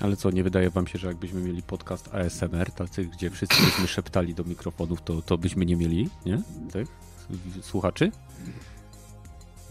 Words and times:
Ale 0.00 0.16
co, 0.16 0.30
nie 0.30 0.44
wydaje 0.44 0.70
wam 0.70 0.86
się, 0.86 0.98
że 0.98 1.08
jakbyśmy 1.08 1.40
mieli 1.40 1.62
podcast 1.62 2.14
ASMR, 2.14 2.70
tacy, 2.70 3.04
gdzie 3.04 3.30
wszyscy 3.30 3.62
byśmy 3.62 3.86
szeptali 3.96 4.34
do 4.34 4.44
mikrofonów, 4.44 5.02
to, 5.02 5.22
to 5.22 5.38
byśmy 5.38 5.66
nie 5.66 5.76
mieli, 5.76 6.08
nie? 6.26 6.42
Tak? 6.72 6.86
Słuchaczy? 7.60 8.12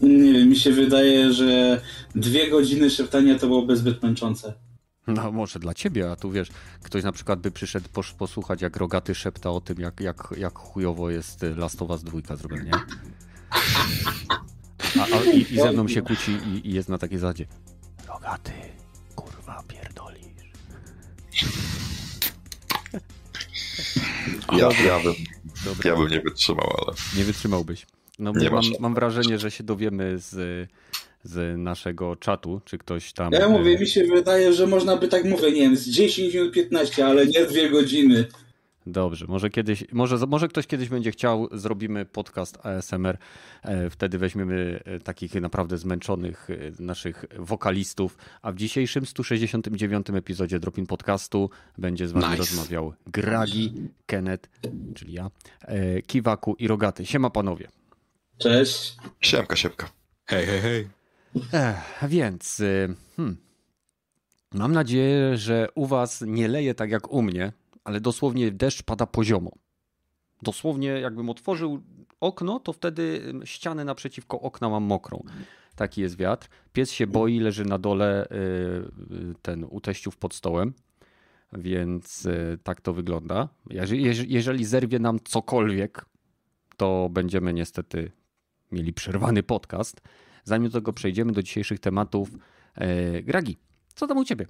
Nie 0.00 0.32
wiem, 0.32 0.48
mi 0.48 0.56
się 0.56 0.72
wydaje, 0.72 1.32
że 1.32 1.80
dwie 2.14 2.50
godziny 2.50 2.90
szeptania 2.90 3.38
to 3.38 3.46
byłoby 3.46 3.76
zbyt 3.76 4.02
męczące. 4.02 4.54
No 5.06 5.32
może 5.32 5.58
dla 5.58 5.74
ciebie, 5.74 6.10
a 6.10 6.16
tu 6.16 6.30
wiesz, 6.30 6.48
ktoś 6.82 7.04
na 7.04 7.12
przykład 7.12 7.40
by 7.40 7.50
przyszedł 7.50 7.88
posłuchać, 8.18 8.62
jak 8.62 8.76
Rogaty 8.76 9.14
szepta 9.14 9.50
o 9.50 9.60
tym, 9.60 9.80
jak, 9.80 10.00
jak, 10.00 10.34
jak 10.36 10.58
chujowo 10.58 11.10
jest 11.10 11.42
Last 11.56 11.82
of 11.82 11.90
Us 11.90 12.02
2 12.02 12.36
zrobione, 12.36 12.64
nie? 12.64 12.72
A, 15.00 15.16
a, 15.16 15.32
i, 15.32 15.40
I 15.40 15.56
ze 15.56 15.72
mną 15.72 15.88
się 15.88 16.02
kłóci 16.02 16.32
i, 16.32 16.68
i 16.68 16.74
jest 16.74 16.88
na 16.88 16.98
takiej 16.98 17.18
zasadzie. 17.18 17.46
Rogaty, 18.08 18.52
Ja, 24.52 24.68
ja, 24.86 25.00
bym, 25.00 25.14
ja 25.84 25.96
bym 25.96 26.08
nie 26.08 26.20
wytrzymał, 26.20 26.66
ale... 26.78 26.96
Nie 27.16 27.24
wytrzymałbyś. 27.24 27.86
No 28.18 28.32
nie 28.36 28.50
mam, 28.50 28.62
mam 28.80 28.94
wrażenie, 28.94 29.38
że 29.38 29.50
się 29.50 29.64
dowiemy 29.64 30.18
z 30.18 30.68
z 31.24 31.58
naszego 31.58 32.16
czatu, 32.16 32.60
czy 32.64 32.78
ktoś 32.78 33.12
tam... 33.12 33.32
Ja 33.32 33.48
mówię, 33.48 33.76
e, 33.76 33.78
mi 33.78 33.86
się 33.86 34.04
wydaje, 34.04 34.52
że 34.52 34.66
można 34.66 34.96
by 34.96 35.08
tak 35.08 35.24
mówić, 35.24 35.44
nie 35.44 35.52
wiem, 35.52 35.76
z 35.76 35.88
10 35.88 36.34
minut 36.34 36.52
15, 36.52 37.06
ale 37.06 37.26
nie 37.26 37.46
dwie 37.46 37.70
godziny. 37.70 38.28
Dobrze, 38.92 39.26
może 39.28 39.50
kiedyś, 39.50 39.84
może, 39.92 40.26
może 40.26 40.48
ktoś 40.48 40.66
kiedyś 40.66 40.88
będzie 40.88 41.10
chciał, 41.10 41.48
zrobimy 41.52 42.04
podcast 42.04 42.66
ASMR, 42.66 43.18
e, 43.62 43.90
wtedy 43.90 44.18
weźmiemy 44.18 44.80
e, 44.84 45.00
takich 45.00 45.34
naprawdę 45.34 45.78
zmęczonych 45.78 46.48
naszych 46.78 47.24
wokalistów, 47.38 48.18
a 48.42 48.52
w 48.52 48.56
dzisiejszym 48.56 49.06
169 49.06 50.10
epizodzie 50.10 50.60
Dropin 50.60 50.86
Podcastu 50.86 51.50
będzie 51.78 52.08
z 52.08 52.12
wami 52.12 52.26
nice. 52.26 52.36
rozmawiał 52.36 52.92
Gragi, 53.06 53.72
Kenneth, 54.06 54.48
czyli 54.94 55.12
ja, 55.12 55.30
Kiwaku 56.06 56.54
i 56.58 56.68
Rogaty. 56.68 57.06
Siema 57.06 57.30
panowie. 57.30 57.68
Cześć. 58.38 58.96
Siemka, 59.20 59.56
siemka. 59.56 59.90
Hej, 60.26 60.46
hej, 60.46 60.60
hej. 60.60 60.88
Ech, 61.52 62.08
więc 62.08 62.62
hmm, 63.16 63.36
mam 64.54 64.72
nadzieję, 64.72 65.36
że 65.36 65.68
u 65.74 65.86
was 65.86 66.24
nie 66.26 66.48
leje 66.48 66.74
tak 66.74 66.90
jak 66.90 67.12
u 67.12 67.22
mnie, 67.22 67.52
ale 67.84 68.00
dosłownie 68.00 68.50
deszcz 68.50 68.82
pada 68.82 69.06
poziomo. 69.06 69.50
Dosłownie 70.42 70.88
jakbym 70.88 71.30
otworzył 71.30 71.82
okno, 72.20 72.60
to 72.60 72.72
wtedy 72.72 73.32
ścianę 73.44 73.84
naprzeciwko 73.84 74.40
okna 74.40 74.68
mam 74.68 74.82
mokrą. 74.82 75.24
Taki 75.76 76.00
jest 76.00 76.16
wiatr. 76.16 76.48
Pies 76.72 76.92
się 76.92 77.06
boi, 77.06 77.40
leży 77.40 77.64
na 77.64 77.78
dole 77.78 78.26
y, 78.26 78.34
y, 78.34 79.34
ten 79.42 79.64
u 79.70 79.80
teściów 79.80 80.16
pod 80.16 80.34
stołem. 80.34 80.74
Więc 81.52 82.28
tak 82.62 82.80
to 82.80 82.92
wygląda. 82.92 83.48
Jeżeli, 84.26 84.64
zerwie 84.64 84.98
nam 84.98 85.18
cokolwiek, 85.24 86.04
to 86.76 87.08
będziemy 87.12 87.52
niestety 87.52 88.10
mieli 88.72 88.92
przerwany 88.92 89.42
podcast. 89.42 90.00
Zanim 90.44 90.68
do 90.68 90.80
tego 90.80 90.92
przejdziemy, 90.92 91.32
do 91.32 91.42
dzisiejszych 91.42 91.80
tematów, 91.80 92.30
Gragi, 93.22 93.56
co 93.94 94.06
tam 94.06 94.18
u 94.18 94.24
ciebie? 94.24 94.46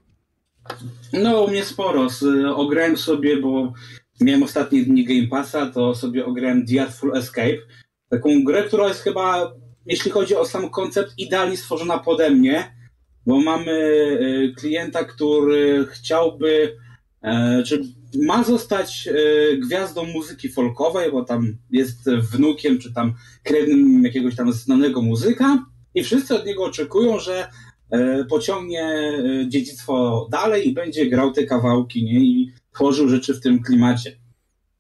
No, 1.13 1.43
u 1.43 1.51
mnie 1.51 1.65
sporo. 1.65 2.07
Ograłem 2.55 2.97
sobie, 2.97 3.37
bo 3.37 3.73
miałem 4.21 4.43
ostatnie 4.43 4.83
dni 4.83 5.05
Game 5.05 5.29
Passa, 5.29 5.67
to 5.67 5.95
sobie 5.95 6.27
ograłem 6.27 6.67
The 6.67 6.83
Artful 6.83 7.17
Escape. 7.17 7.59
Taką 8.09 8.45
grę, 8.45 8.63
która 8.63 8.89
jest 8.89 9.03
chyba, 9.03 9.53
jeśli 9.87 10.11
chodzi 10.11 10.37
o 10.37 10.47
sam 10.47 10.71
koncept, 10.71 11.15
idealnie 11.19 11.57
stworzona 11.57 11.99
pode 11.99 12.31
mnie, 12.31 12.75
bo 13.27 13.41
mamy 13.41 13.73
e, 13.73 14.55
klienta, 14.55 15.05
który 15.05 15.87
chciałby, 15.91 16.77
e, 17.23 17.63
czy 17.63 17.83
ma 18.27 18.45
zostać 18.45 19.09
gwiazdą 19.59 20.05
muzyki 20.05 20.49
folkowej, 20.49 21.13
bo 21.13 21.25
tam 21.25 21.57
jest 21.71 22.11
wnukiem, 22.11 22.79
czy 22.79 22.95
tam 22.95 23.15
krewnym 23.43 24.05
jakiegoś 24.05 24.37
tam 24.37 24.53
znanego 24.53 25.03
muzyka 25.03 25.67
i 25.95 26.05
wszyscy 26.05 26.35
od 26.35 26.47
niego 26.47 26.65
oczekują, 26.65 27.21
że 27.21 27.39
e, 27.39 27.49
pociągnie 28.29 28.83
e, 28.83 29.49
dziedzictwo 29.49 30.29
dalej 30.31 30.69
i 30.69 30.75
będzie 30.75 31.07
grał 31.07 31.33
te 31.33 31.45
kawałki 31.45 32.05
nie? 32.05 32.21
i 32.21 32.53
tworzył 32.75 33.09
rzeczy 33.09 33.35
w 33.35 33.41
tym 33.41 33.63
klimacie. 33.63 34.19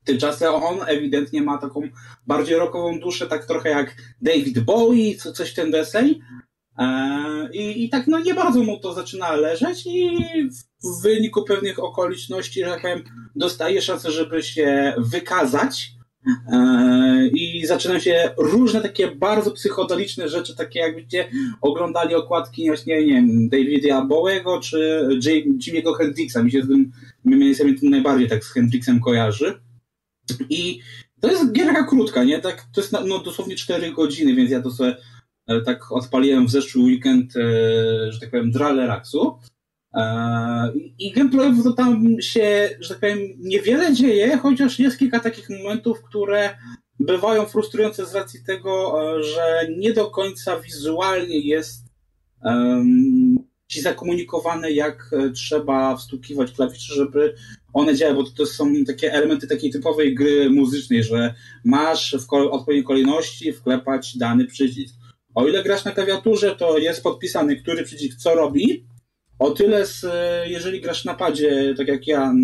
Tymczasem 0.05 0.55
on 0.55 0.79
ewidentnie 0.87 1.43
ma 1.43 1.59
taką 1.59 1.83
bardziej 2.27 2.57
rockową 2.57 3.01
duszę, 3.01 3.27
tak 3.27 3.47
trochę 3.47 3.71
jak 3.71 3.97
David 4.23 4.61
Bowie, 4.61 5.17
co, 5.17 5.33
coś 5.33 5.55
ten 5.55 5.71
deseń. 5.71 6.21
E, 6.79 7.49
I, 7.53 7.85
I 7.85 7.89
tak 7.89 8.07
no 8.07 8.21
nie 8.21 8.35
bardzo 8.35 8.63
mu 8.63 8.81
to 8.81 8.93
zaczyna 8.93 9.33
leżeć 9.33 9.87
i 9.87 10.19
w 10.85 11.03
wyniku 11.03 11.45
pewnych 11.45 11.79
okoliczności, 11.79 12.61
że 12.61 12.71
tak 12.71 12.83
powiem, 12.83 13.05
dostaje 13.37 13.83
szansę, 13.83 14.11
żeby 14.11 14.43
się 14.43 14.95
wykazać 14.99 15.97
E, 15.97 15.97
I 17.33 17.67
zaczynają 17.67 18.01
się 18.01 18.31
różne 18.39 18.81
takie 18.81 19.11
bardzo 19.11 19.51
psychodeliczne 19.51 20.29
rzeczy, 20.29 20.56
takie 20.56 20.81
jakbyście 20.81 21.31
oglądali 21.61 22.15
okładki 22.15 22.67
właśnie, 22.67 23.06
nie 23.06 23.15
wiem, 23.15 23.49
Davida 23.49 24.05
Bowiego 24.05 24.61
czy 24.61 25.09
Jimmy'ego 25.67 25.95
Hendrixa. 25.95 26.43
Mi 26.43 26.51
się 26.51 26.62
z 26.62 26.69
tym, 26.69 26.93
mi 27.25 27.55
się 27.55 27.65
tym 27.65 27.91
najbardziej 27.91 28.28
tak 28.28 28.45
z 28.45 28.53
Hendrixem 28.53 29.01
kojarzy. 29.01 29.61
I 30.51 30.81
to 31.21 31.31
jest 31.31 31.53
gierka 31.53 31.84
krótka, 31.84 32.25
nie? 32.25 32.39
Tak, 32.39 32.67
to 32.75 32.81
jest 32.81 32.93
no, 33.07 33.19
dosłownie 33.19 33.57
4 33.57 33.93
godziny, 33.93 34.34
więc 34.34 34.51
ja 34.51 34.62
to 34.62 34.71
sobie 34.71 34.97
e, 35.47 35.61
tak 35.61 35.93
odpaliłem 35.93 36.47
w 36.47 36.51
zeszły 36.51 36.83
weekend, 36.83 37.37
e, 37.37 37.43
że 38.12 38.21
tak 38.21 38.31
powiem, 38.31 38.53
relaksu. 38.57 39.39
E, 39.94 40.72
I 40.99 41.12
gameplayowo 41.12 41.62
to 41.62 41.72
tam 41.72 42.16
się, 42.21 42.71
że 42.81 42.88
tak 42.88 42.99
powiem, 42.99 43.19
niewiele 43.38 43.94
dzieje, 43.94 44.37
chociaż 44.37 44.78
jest 44.78 44.99
kilka 44.99 45.21
takich 45.21 45.50
momentów, 45.50 46.03
które 46.03 46.56
bywają 47.00 47.47
frustrujące 47.47 48.06
z 48.06 48.15
racji 48.15 48.44
tego, 48.44 49.03
e, 49.16 49.22
że 49.22 49.69
nie 49.78 49.93
do 49.93 50.10
końca 50.10 50.60
wizualnie 50.60 51.38
jest 51.38 51.88
ci 53.69 53.81
zakomunikowane, 53.81 54.72
jak 54.72 55.10
e, 55.12 55.31
trzeba 55.31 55.97
wstukiwać 55.97 56.53
klawisze, 56.53 56.94
żeby 56.94 57.34
one 57.72 57.94
działały, 57.94 58.16
bo 58.16 58.31
to 58.31 58.47
są 58.47 58.84
takie 58.87 59.12
elementy 59.12 59.47
takiej 59.47 59.71
typowej 59.71 60.15
gry 60.15 60.50
muzycznej, 60.50 61.04
że 61.04 61.34
masz 61.65 62.16
w 62.28 62.32
odpowiedniej 62.32 62.84
kolejności 62.84 63.53
wklepać 63.53 64.16
dany 64.19 64.44
przycisk. 64.44 64.94
O 65.34 65.48
ile 65.48 65.62
grasz 65.62 65.84
na 65.84 65.91
klawiaturze, 65.91 66.56
to 66.56 66.78
jest 66.78 67.03
podpisany, 67.03 67.56
który 67.56 67.84
przycisk 67.84 68.19
co 68.19 68.34
robi, 68.34 68.87
o 69.38 69.50
tyle, 69.50 69.87
z, 69.87 70.06
jeżeli 70.47 70.81
grasz 70.81 71.04
na 71.04 71.15
padzie, 71.15 71.75
tak 71.76 71.88
jak 71.88 72.06
ja, 72.06 72.34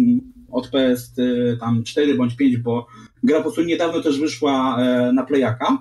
od 0.52 0.68
PS 0.68 1.12
tam 1.60 1.84
4 1.84 2.14
bądź 2.14 2.36
5, 2.36 2.56
bo 2.56 2.86
gra 3.22 3.36
po 3.36 3.42
prostu 3.42 3.62
niedawno 3.62 4.02
też 4.02 4.20
wyszła 4.20 4.76
e, 4.78 5.12
na 5.12 5.24
playaka, 5.24 5.78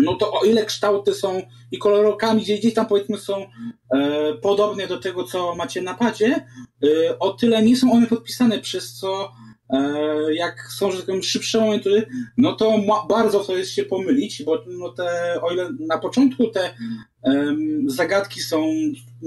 no 0.00 0.14
to 0.14 0.32
o 0.32 0.44
ile 0.44 0.64
kształty 0.64 1.14
są 1.14 1.42
i 1.70 1.78
kolorokami 1.78 2.42
gdzieś 2.42 2.74
tam 2.74 2.86
powiedzmy 2.86 3.18
są 3.18 3.46
e, 3.94 4.34
podobne 4.34 4.86
do 4.86 4.98
tego, 4.98 5.24
co 5.24 5.54
macie 5.54 5.82
na 5.82 5.94
padzie, 5.94 6.46
e, 6.84 7.18
o 7.18 7.30
tyle 7.30 7.62
nie 7.62 7.76
są 7.76 7.92
one 7.92 8.06
podpisane, 8.06 8.58
przez 8.58 8.92
co 8.92 9.24
e, 9.24 9.49
jak 10.32 10.66
są, 10.72 10.92
że 10.92 11.02
tak 11.02 11.22
szybsze 11.22 11.60
momenty, 11.60 12.06
no 12.36 12.52
to 12.52 12.78
bardzo 13.08 13.40
to 13.40 13.56
jest 13.56 13.70
się 13.70 13.84
pomylić, 13.84 14.42
bo 14.42 14.64
no 14.66 14.88
te, 14.88 15.38
o 15.42 15.52
ile 15.52 15.70
na 15.80 15.98
początku 15.98 16.46
te 16.46 16.74
zagadki 17.86 18.40
są, 18.40 18.72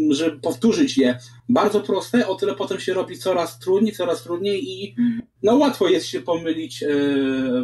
żeby 0.09 0.39
powtórzyć 0.39 0.97
je, 0.97 1.19
bardzo 1.49 1.81
proste, 1.81 2.27
o 2.27 2.35
tyle 2.35 2.55
potem 2.55 2.79
się 2.79 2.93
robi 2.93 3.17
coraz 3.17 3.59
trudniej, 3.59 3.93
coraz 3.93 4.23
trudniej 4.23 4.71
i 4.71 4.95
no 5.43 5.55
łatwo 5.55 5.87
jest 5.87 6.05
się 6.05 6.21
pomylić 6.21 6.83
e, 6.83 6.87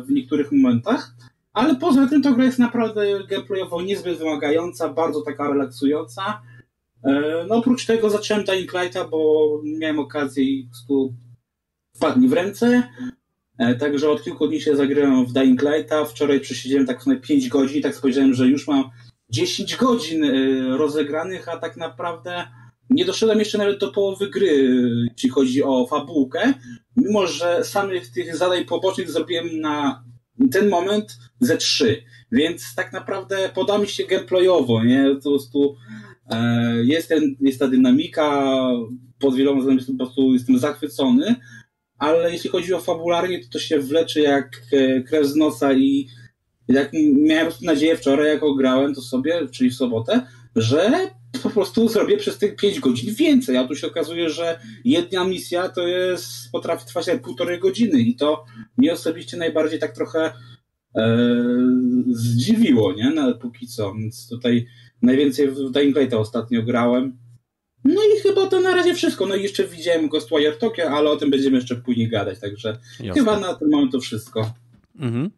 w 0.01 0.09
niektórych 0.09 0.51
momentach, 0.51 1.15
ale 1.53 1.75
poza 1.75 2.07
tym 2.07 2.21
to 2.21 2.33
gra 2.33 2.45
jest 2.45 2.59
naprawdę 2.59 3.23
gameplayowo 3.29 3.81
niezbyt 3.81 4.17
wymagająca, 4.17 4.89
bardzo 4.89 5.21
taka 5.21 5.47
relaksująca. 5.47 6.41
E, 7.03 7.45
no 7.49 7.55
oprócz 7.55 7.85
tego 7.85 8.09
zacząłem 8.09 8.45
Dying 8.45 8.73
Lighta, 8.73 9.07
bo 9.07 9.49
miałem 9.79 9.99
okazję 9.99 10.43
i 10.43 10.63
po 10.63 10.69
prostu 10.69 11.13
wpadł 11.99 12.27
w 12.27 12.33
ręce. 12.33 12.83
E, 13.57 13.75
także 13.75 14.09
od 14.09 14.23
kilku 14.23 14.47
dni 14.47 14.61
się 14.61 14.75
zagrałem 14.75 15.25
w 15.25 15.33
Dying 15.33 15.61
Lighta. 15.61 16.05
Wczoraj 16.05 16.39
przesiedziałem 16.39 16.87
tak 16.87 17.03
w 17.03 17.21
5 17.21 17.49
godzin, 17.49 17.81
tak 17.81 17.95
spojrzałem, 17.95 18.33
że 18.33 18.47
już 18.47 18.67
mam 18.67 18.83
10 19.29 19.75
godzin 19.75 20.23
y, 20.23 20.77
rozegranych, 20.77 21.49
a 21.49 21.57
tak 21.57 21.77
naprawdę 21.77 22.47
nie 22.89 23.05
doszedłem 23.05 23.39
jeszcze 23.39 23.57
nawet 23.57 23.79
do 23.79 23.91
połowy 23.91 24.29
gry, 24.29 24.81
jeśli 25.13 25.29
chodzi 25.29 25.63
o 25.63 25.87
fabułkę, 25.87 26.53
mimo 26.95 27.27
że 27.27 27.63
samych 27.63 28.11
tych 28.11 28.35
zadań 28.35 28.65
pobocznych 28.65 29.11
zrobiłem 29.11 29.59
na 29.61 30.03
ten 30.51 30.69
moment 30.69 31.17
ze 31.39 31.57
trzy, 31.57 32.03
więc 32.31 32.75
tak 32.75 32.93
naprawdę 32.93 33.49
poda 33.55 33.77
mi 33.77 33.87
się 33.87 34.05
gameplayowo, 34.05 34.83
nie? 34.83 35.15
Po 35.15 35.29
prostu 35.29 35.75
e, 36.29 36.83
jest, 36.83 37.09
ten, 37.09 37.35
jest 37.41 37.59
ta 37.59 37.67
dynamika, 37.67 38.55
pod 39.19 39.35
wieloma 39.35 39.59
względami 39.59 39.97
po 39.97 40.05
prostu 40.05 40.33
jestem 40.33 40.59
zachwycony, 40.59 41.35
ale 41.99 42.31
jeśli 42.31 42.49
chodzi 42.49 42.73
o 42.73 42.79
fabularnie, 42.79 43.39
to 43.39 43.49
to 43.49 43.59
się 43.59 43.79
wleczy 43.79 44.21
jak 44.21 44.61
e, 44.71 45.01
krew 45.01 45.27
z 45.27 45.35
nosa 45.35 45.73
i 45.73 46.07
jak 46.67 46.91
miałem 47.13 47.51
nadzieję 47.61 47.97
wczoraj, 47.97 48.27
jak 48.27 48.41
grałem 48.57 48.95
to 48.95 49.01
sobie, 49.01 49.47
czyli 49.51 49.69
w 49.69 49.75
sobotę, 49.75 50.21
że 50.55 51.09
po 51.43 51.49
prostu 51.49 51.87
zrobię 51.89 52.17
przez 52.17 52.37
tych 52.37 52.55
5 52.55 52.79
godzin 52.79 53.15
więcej. 53.15 53.57
A 53.57 53.67
tu 53.67 53.75
się 53.75 53.87
okazuje, 53.87 54.29
że 54.29 54.59
jedna 54.85 55.23
misja 55.23 55.69
to 55.69 55.87
jest, 55.87 56.51
potrafi 56.51 56.85
trwać 56.85 57.07
jak 57.07 57.21
półtorej 57.21 57.59
godziny 57.59 57.99
i 57.99 58.15
to 58.15 58.45
mnie 58.77 58.93
osobiście 58.93 59.37
najbardziej 59.37 59.79
tak 59.79 59.95
trochę 59.95 60.31
e, 60.95 61.27
zdziwiło, 62.11 62.93
nie? 62.93 63.09
No, 63.09 63.33
póki 63.33 63.67
co. 63.67 63.93
Więc 63.93 64.29
tutaj 64.29 64.65
najwięcej 65.01 65.51
w 65.51 65.71
Dying 65.71 65.97
Light 65.97 66.13
ostatnio 66.13 66.63
grałem. 66.63 67.17
No 67.83 68.01
i 68.01 68.21
chyba 68.21 68.47
to 68.47 68.61
na 68.61 68.75
razie 68.75 68.93
wszystko. 68.93 69.25
No 69.25 69.35
i 69.35 69.43
jeszcze 69.43 69.67
widziałem 69.67 70.09
Ghostwire 70.09 70.57
Tokyo, 70.57 70.89
ale 70.89 71.09
o 71.09 71.15
tym 71.15 71.29
będziemy 71.29 71.57
jeszcze 71.57 71.75
później 71.75 72.09
gadać, 72.09 72.39
także 72.39 72.79
Jasne. 72.99 73.13
chyba 73.13 73.39
na 73.39 73.53
ten 73.53 73.69
moment 73.69 73.91
to 73.91 73.99
wszystko. 73.99 74.51
Mhm. 74.99 75.29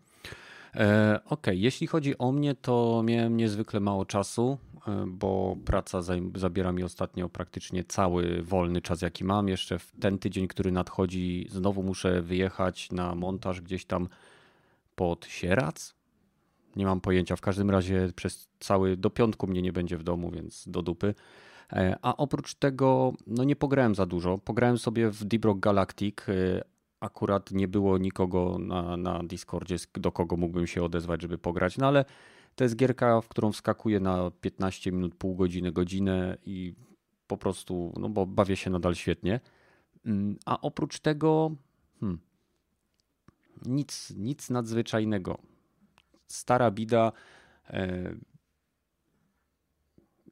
E, 0.76 1.20
Okej, 1.26 1.34
okay. 1.34 1.56
jeśli 1.56 1.88
chodzi 1.88 2.18
o 2.18 2.32
mnie, 2.32 2.56
to 2.56 3.04
miałem 3.06 3.38
niezwykle 3.38 3.80
mało 3.80 4.06
czasu, 4.06 4.58
e, 4.88 5.06
bo 5.08 5.58
praca 5.66 6.02
zabiera 6.36 6.72
mi 6.72 6.84
ostatnio 6.84 7.30
praktycznie 7.30 7.84
cały 7.84 8.42
wolny 8.42 8.82
czas, 8.82 9.02
jaki 9.02 9.24
mam. 9.24 9.48
Jeszcze 9.48 9.80
w 9.80 9.92
ten 10.00 10.20
tydzień, 10.20 10.48
który 10.48 10.72
nadchodzi, 10.72 11.48
znowu 11.50 11.84
muszę 11.84 12.22
wyjechać 12.22 12.92
na 12.92 13.16
montaż 13.16 13.62
gdzieś 13.62 13.86
tam 13.86 14.08
pod 14.96 15.26
Sierac. 15.26 15.94
Nie 16.76 16.86
mam 16.86 17.02
pojęcia. 17.02 17.36
W 17.36 17.42
każdym 17.42 17.70
razie 17.70 18.10
przez 18.16 18.48
cały 18.60 18.98
do 18.98 19.10
piątku 19.10 19.48
mnie 19.48 19.62
nie 19.62 19.74
będzie 19.74 19.98
w 19.98 20.04
domu, 20.04 20.32
więc 20.32 20.64
do 20.68 20.82
dupy. 20.82 21.14
E, 21.74 21.96
a 22.02 22.18
oprócz 22.18 22.56
tego, 22.56 23.14
no 23.28 23.44
nie 23.44 23.56
pograłem 23.56 23.96
za 23.96 24.06
dużo. 24.06 24.38
Pograłem 24.38 24.78
sobie 24.78 25.10
w 25.10 25.24
Deep 25.24 25.46
Rock 25.46 25.60
Galactic. 25.60 26.30
E, 26.30 26.62
akurat 27.00 27.52
nie 27.52 27.68
było 27.68 27.98
nikogo 27.98 28.58
na, 28.60 28.98
na 28.98 29.24
Discordzie, 29.24 29.76
do 29.94 30.12
kogo 30.12 30.38
mógłbym 30.38 30.68
się 30.68 30.84
odezwać, 30.84 31.22
żeby 31.22 31.38
pograć, 31.38 31.78
no 31.78 31.88
ale 31.88 32.06
to 32.56 32.64
jest 32.64 32.76
gierka, 32.76 33.22
w 33.22 33.28
którą 33.28 33.52
wskakuję 33.52 34.00
na 34.00 34.32
15 34.42 34.92
minut, 34.92 35.16
pół 35.16 35.36
godziny, 35.36 35.72
godzinę 35.72 36.38
i 36.46 36.74
po 37.28 37.38
prostu, 37.38 37.94
no 38.00 38.10
bo 38.10 38.26
bawię 38.26 38.56
się 38.56 38.70
nadal 38.70 38.96
świetnie. 38.96 39.40
Mm, 40.06 40.38
a 40.46 40.62
oprócz 40.62 41.00
tego, 41.00 41.52
hmm, 42.00 42.20
nic, 43.66 44.14
nic 44.18 44.50
nadzwyczajnego. 44.50 45.38
Stara 46.28 46.72
bida, 46.72 47.12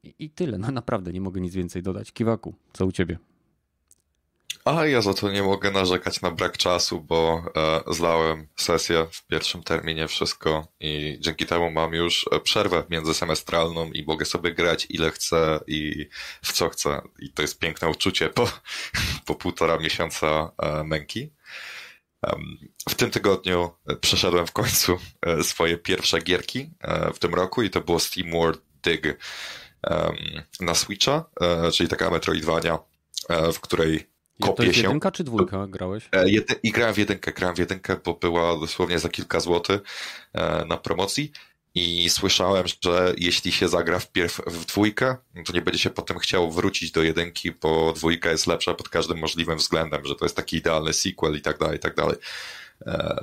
i 0.02 0.30
tyle. 0.30 0.58
No 0.58 0.70
naprawdę 0.70 1.12
nie 1.12 1.20
mogę 1.20 1.40
nic 1.40 1.54
więcej 1.54 1.82
dodać. 1.82 2.12
Kiwaku, 2.12 2.54
co 2.72 2.86
u 2.86 2.92
ciebie? 2.92 3.18
A 4.64 4.86
ja 4.86 5.02
za 5.02 5.14
to 5.14 5.30
nie 5.30 5.42
mogę 5.42 5.70
narzekać 5.70 6.20
na 6.20 6.30
brak 6.30 6.58
czasu, 6.58 7.00
bo 7.00 7.42
e, 7.56 7.94
zlałem 7.94 8.46
sesję 8.56 9.06
w 9.12 9.26
pierwszym 9.26 9.62
terminie 9.62 10.08
wszystko 10.08 10.66
i 10.80 11.16
dzięki 11.20 11.46
temu 11.46 11.70
mam 11.70 11.94
już 11.94 12.26
e, 12.32 12.40
przerwę 12.40 12.84
międzysemestralną 12.90 13.92
i 13.92 14.04
mogę 14.04 14.24
sobie 14.24 14.54
grać 14.54 14.86
ile 14.90 15.10
chcę 15.10 15.60
i 15.66 16.08
w 16.42 16.52
co 16.52 16.68
chcę. 16.68 17.02
I 17.18 17.32
to 17.32 17.42
jest 17.42 17.58
piękne 17.58 17.88
uczucie 17.88 18.28
po, 18.28 18.50
po 19.26 19.34
półtora 19.34 19.78
miesiąca 19.78 20.52
e, 20.58 20.84
męki. 20.84 21.30
W 22.88 22.94
tym 22.94 23.10
tygodniu 23.10 23.70
e, 23.88 23.96
przeszedłem 23.96 24.46
w 24.46 24.52
końcu 24.52 24.98
e, 25.22 25.44
swoje 25.44 25.78
pierwsze 25.78 26.20
gierki 26.20 26.70
w 27.14 27.18
tym 27.18 27.34
roku 27.34 27.62
i 27.62 27.70
to 27.70 27.80
było 27.80 27.98
Steam 27.98 28.30
World 28.32 28.62
Dig 28.82 29.18
na 30.60 30.74
Switcha, 30.74 31.24
e, 31.40 31.70
czyli 31.70 31.88
taka 31.88 32.10
Metroidvania, 32.10 32.78
e, 33.28 33.52
w 33.52 33.60
której 33.60 34.06
kopię 34.40 34.56
to 34.56 34.62
jest 34.62 34.76
się. 34.76 34.82
jedynka 34.82 35.10
czy 35.10 35.24
dwójka 35.24 35.66
grałeś? 35.66 36.08
E, 36.12 36.30
jedy, 36.30 36.54
I 36.62 36.72
grałem 36.72 36.94
w 36.94 36.98
jedynkę, 36.98 37.32
grałem 37.32 37.56
w 37.56 37.58
jedynkę, 37.58 37.96
bo 38.04 38.14
była 38.14 38.58
dosłownie 38.58 38.98
za 38.98 39.08
kilka 39.08 39.40
złotych 39.40 39.80
na 40.68 40.76
promocji 40.76 41.32
i 41.74 42.10
słyszałem, 42.10 42.64
że 42.84 43.14
jeśli 43.16 43.52
się 43.52 43.68
zagra 43.68 43.98
wpierw 43.98 44.40
w 44.46 44.64
dwójkę, 44.64 45.16
to 45.46 45.52
nie 45.52 45.62
będzie 45.62 45.78
się 45.78 45.90
potem 45.90 46.18
chciał 46.18 46.50
wrócić 46.50 46.90
do 46.90 47.02
jedynki, 47.02 47.52
bo 47.52 47.92
dwójka 47.92 48.30
jest 48.30 48.46
lepsza 48.46 48.74
pod 48.74 48.88
każdym 48.88 49.18
możliwym 49.18 49.58
względem, 49.58 50.04
że 50.04 50.14
to 50.14 50.24
jest 50.24 50.36
taki 50.36 50.56
idealny 50.56 50.92
sequel 50.92 51.36
i 51.36 51.40
tak 51.40 51.58
dalej, 51.58 51.76
i 51.76 51.80
tak 51.80 51.94
dalej. 51.94 52.16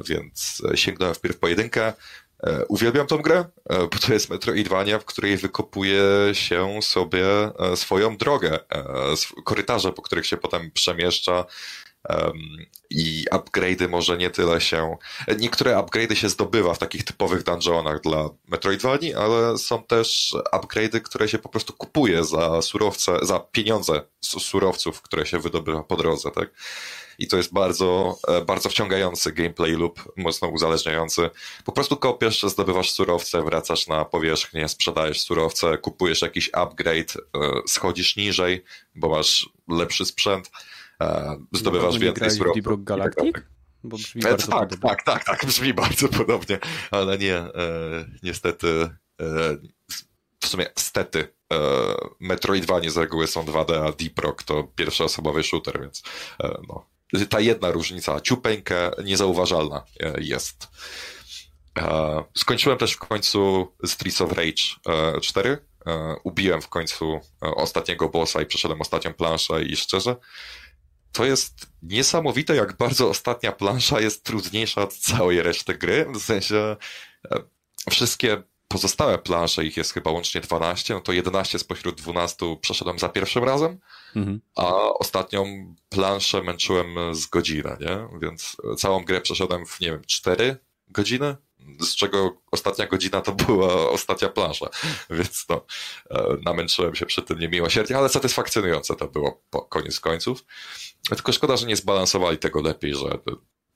Więc 0.05 0.61
sięgnąłem 0.75 1.15
wpierw 1.15 1.37
po 1.37 1.47
jedynkę, 1.47 1.93
uwielbiam 2.67 3.07
tą 3.07 3.17
grę, 3.17 3.45
e, 3.69 3.77
bo 3.79 3.99
to 4.07 4.13
jest 4.13 4.29
Metroidvania, 4.29 4.99
w 4.99 5.05
której 5.05 5.37
wykopuje 5.37 6.01
się 6.33 6.81
sobie 6.81 7.25
e, 7.59 7.77
swoją 7.77 8.17
drogę, 8.17 8.59
korytarze, 9.43 9.93
po 9.93 10.01
których 10.01 10.25
się 10.25 10.37
potem 10.37 10.71
przemieszcza 10.71 11.45
i 12.89 13.25
upgrade'y 13.31 13.89
może 13.89 14.17
nie 14.17 14.29
tyle 14.29 14.61
się... 14.61 14.97
Niektóre 15.39 15.75
upgrade'y 15.75 16.13
się 16.13 16.29
zdobywa 16.29 16.73
w 16.73 16.79
takich 16.79 17.03
typowych 17.03 17.43
dungeonach 17.43 18.01
dla 18.01 18.29
Metroidvanii, 18.47 19.13
ale 19.13 19.57
są 19.57 19.83
też 19.83 20.35
upgrade'y, 20.53 21.01
które 21.01 21.27
się 21.29 21.37
po 21.37 21.49
prostu 21.49 21.73
kupuje 21.73 22.23
za 22.23 22.61
surowce, 22.61 23.19
za 23.21 23.39
pieniądze 23.39 24.01
surowców, 24.21 25.01
które 25.01 25.25
się 25.25 25.39
wydobywa 25.39 25.83
po 25.83 25.95
drodze, 25.95 26.31
tak? 26.31 26.49
i 27.19 27.27
to 27.27 27.37
jest 27.37 27.53
bardzo, 27.53 28.17
e, 28.27 28.41
bardzo 28.41 28.69
wciągający 28.69 29.31
gameplay 29.31 29.71
loop, 29.71 30.13
mocno 30.17 30.47
uzależniający. 30.47 31.29
Po 31.65 31.71
prostu 31.71 31.97
kopiesz, 31.97 32.43
zdobywasz 32.43 32.91
surowce, 32.91 33.43
wracasz 33.43 33.87
na 33.87 34.05
powierzchnię, 34.05 34.69
sprzedajesz 34.69 35.21
surowce, 35.21 35.77
kupujesz 35.77 36.21
jakiś 36.21 36.49
upgrade, 36.53 37.17
e, 37.17 37.19
schodzisz 37.67 38.15
niżej, 38.15 38.63
bo 38.95 39.09
masz 39.09 39.49
lepszy 39.67 40.05
sprzęt, 40.05 40.51
zdobywasz 41.51 41.93
no, 41.93 41.99
więcej 41.99 42.31
surowców. 42.31 42.55
Deep 42.55 42.67
Rock 42.67 42.83
Galactic? 42.83 43.37
Bo 43.83 43.97
brzmi 43.97 44.21
e, 44.25 44.29
bardzo 44.29 44.47
tak, 44.47 44.75
tak, 44.81 45.03
tak, 45.03 45.23
tak, 45.25 45.45
brzmi 45.45 45.73
bardzo 45.73 46.07
podobnie, 46.09 46.59
ale 46.91 47.17
nie, 47.17 47.35
e, 47.35 47.51
niestety, 48.23 48.89
e, 49.21 49.57
w 50.39 50.47
sumie 50.47 50.65
stety, 50.75 51.33
e, 51.53 51.57
Metroidvanie 52.19 52.91
z 52.91 52.97
reguły 52.97 53.27
są 53.27 53.45
2D, 53.45 53.87
a 53.87 53.91
Deep 53.91 54.19
Rock 54.19 54.43
to 54.43 54.63
pierwszoosobowy 54.63 55.43
shooter, 55.43 55.81
więc 55.81 56.03
no, 56.67 56.85
ta 57.29 57.39
jedna 57.39 57.71
różnica, 57.71 58.21
ciupeńkę, 58.21 58.91
niezauważalna 59.03 59.83
e, 59.99 60.13
jest. 60.21 60.67
E, 61.79 62.23
skończyłem 62.37 62.77
też 62.77 62.93
w 62.93 62.99
końcu 62.99 63.67
Streets 63.85 64.21
of 64.21 64.31
Rage 64.31 65.21
4. 65.21 65.57
E, 65.85 66.15
ubiłem 66.23 66.61
w 66.61 66.69
końcu 66.69 67.19
ostatniego 67.41 68.09
bossa 68.09 68.41
i 68.41 68.45
przeszedłem 68.45 68.81
ostatnią 68.81 69.13
planszę 69.13 69.63
i 69.63 69.75
szczerze, 69.75 70.15
to 71.17 71.25
jest 71.25 71.67
niesamowite, 71.81 72.55
jak 72.55 72.77
bardzo 72.77 73.09
ostatnia 73.09 73.51
plansza 73.51 74.01
jest 74.01 74.23
trudniejsza 74.23 74.81
od 74.81 74.93
całej 74.97 75.41
reszty 75.41 75.73
gry. 75.73 76.05
W 76.13 76.21
sensie 76.21 76.75
wszystkie 77.89 78.43
pozostałe 78.67 79.17
plansze, 79.17 79.65
ich 79.65 79.77
jest 79.77 79.93
chyba 79.93 80.11
łącznie 80.11 80.41
12, 80.41 80.93
no 80.93 81.01
to 81.01 81.11
11 81.11 81.59
spośród 81.59 82.01
12 82.01 82.57
przeszedłem 82.61 82.99
za 82.99 83.09
pierwszym 83.09 83.43
razem, 83.43 83.79
mhm. 84.15 84.41
a 84.55 84.73
ostatnią 84.93 85.75
planszę 85.89 86.41
męczyłem 86.41 87.15
z 87.15 87.25
godzinę, 87.25 87.77
nie? 87.79 88.19
Więc 88.21 88.57
całą 88.77 89.05
grę 89.05 89.21
przeszedłem 89.21 89.65
w, 89.65 89.79
nie 89.79 89.91
wiem, 89.91 90.01
4 90.07 90.57
godziny, 90.87 91.35
z 91.79 91.95
czego 91.95 92.37
ostatnia 92.51 92.87
godzina 92.87 93.21
to 93.21 93.31
była 93.31 93.89
ostatnia 93.89 94.29
plansza, 94.29 94.69
więc 95.09 95.45
no, 95.49 95.65
e, 96.09 96.37
namęczyłem 96.45 96.95
się 96.95 97.05
przy 97.05 97.21
tym 97.21 97.39
niemiłosiernie, 97.39 97.97
ale 97.97 98.09
satysfakcjonujące 98.09 98.95
to 98.95 99.07
było 99.07 99.41
po 99.49 99.61
koniec 99.61 99.99
końców. 99.99 100.45
Tylko 101.09 101.31
szkoda, 101.31 101.57
że 101.57 101.67
nie 101.67 101.75
zbalansowali 101.75 102.37
tego 102.37 102.61
lepiej, 102.61 102.95
że 102.95 103.19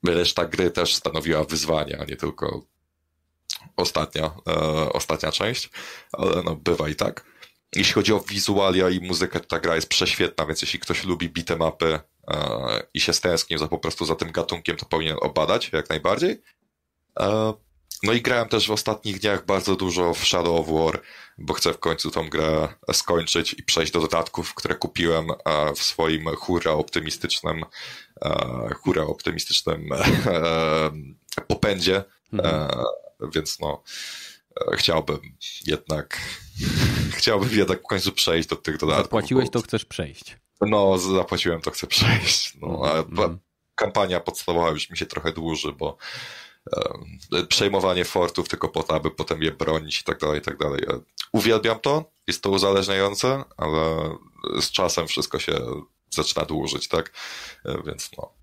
reszta 0.06 0.44
gry 0.44 0.70
też 0.70 0.94
stanowiła 0.94 1.44
wyzwanie, 1.44 2.00
a 2.00 2.04
nie 2.04 2.16
tylko 2.16 2.62
ostatnia, 3.76 4.30
e, 4.48 4.92
ostatnia 4.92 5.32
część, 5.32 5.70
ale 6.12 6.42
no 6.42 6.56
bywa 6.56 6.88
i 6.88 6.94
tak. 6.94 7.24
Jeśli 7.76 7.94
chodzi 7.94 8.12
o 8.12 8.20
wizualia 8.20 8.90
i 8.90 9.00
muzykę, 9.00 9.40
to 9.40 9.46
ta 9.46 9.60
gra 9.60 9.74
jest 9.74 9.88
prześwietna, 9.88 10.46
więc 10.46 10.62
jeśli 10.62 10.78
ktoś 10.78 11.04
lubi 11.04 11.28
beatemapy 11.28 12.00
e, 12.28 12.82
i 12.94 13.00
się 13.00 13.12
stęsknił 13.12 13.58
za 13.58 13.68
po 13.68 13.78
prostu 13.78 14.04
za 14.04 14.14
tym 14.14 14.32
gatunkiem, 14.32 14.76
to 14.76 14.86
powinien 14.86 15.16
obadać 15.20 15.70
jak 15.72 15.90
najbardziej. 15.90 16.42
E, 17.20 17.52
no 18.02 18.12
i 18.12 18.22
grałem 18.22 18.48
też 18.48 18.68
w 18.68 18.70
ostatnich 18.70 19.18
dniach 19.18 19.46
bardzo 19.46 19.76
dużo 19.76 20.14
w 20.14 20.24
Shadow 20.24 20.60
of 20.60 20.68
War, 20.68 21.02
bo 21.38 21.54
chcę 21.54 21.72
w 21.72 21.78
końcu 21.78 22.10
tą 22.10 22.28
grę 22.28 22.68
skończyć 22.92 23.52
i 23.52 23.62
przejść 23.62 23.92
do 23.92 24.00
dodatków, 24.00 24.54
które 24.54 24.74
kupiłem 24.74 25.30
e, 25.30 25.74
w 25.74 25.82
swoim 25.82 26.26
hura 26.36 26.72
optymistycznym 26.72 27.64
e, 28.22 28.74
hura 28.74 29.02
optymistycznym 29.02 29.88
e, 29.92 31.42
popędzie. 31.48 32.04
Mhm 32.32 32.68
więc 33.34 33.60
no 33.60 33.82
chciałbym 34.72 35.20
jednak 35.66 36.20
chciałbym 37.18 37.58
jednak 37.58 37.80
w 37.80 37.86
końcu 37.86 38.12
przejść 38.12 38.48
do 38.48 38.56
tych 38.56 38.76
dodatków. 38.76 39.04
Zapłaciłeś, 39.04 39.50
to 39.50 39.62
chcesz 39.62 39.84
przejść. 39.84 40.36
No, 40.60 40.98
zapłaciłem, 40.98 41.60
to 41.60 41.70
chcę 41.70 41.86
przejść. 41.86 42.54
No, 42.60 42.82
a 42.84 42.92
mm. 42.92 43.38
kampania 43.74 44.20
podstawowa 44.20 44.70
już 44.70 44.90
mi 44.90 44.98
się 44.98 45.06
trochę 45.06 45.32
dłuży, 45.32 45.72
bo 45.72 45.96
przejmowanie 47.48 48.04
fortów 48.04 48.48
tylko 48.48 48.68
po 48.68 48.82
to, 48.82 48.94
aby 48.94 49.10
potem 49.10 49.42
je 49.42 49.52
bronić 49.52 50.00
i 50.00 50.04
tak 50.04 50.18
dalej, 50.18 50.38
i 50.38 50.42
tak 50.42 50.58
dalej. 50.58 50.80
E, 50.88 51.00
uwielbiam 51.32 51.80
to, 51.80 52.04
jest 52.26 52.42
to 52.42 52.50
uzależniające, 52.50 53.44
ale 53.56 54.10
z 54.60 54.70
czasem 54.70 55.06
wszystko 55.06 55.38
się 55.38 55.58
zaczyna 56.10 56.44
dłużyć, 56.44 56.88
tak? 56.88 57.12
Więc 57.86 58.10
no. 58.18 58.41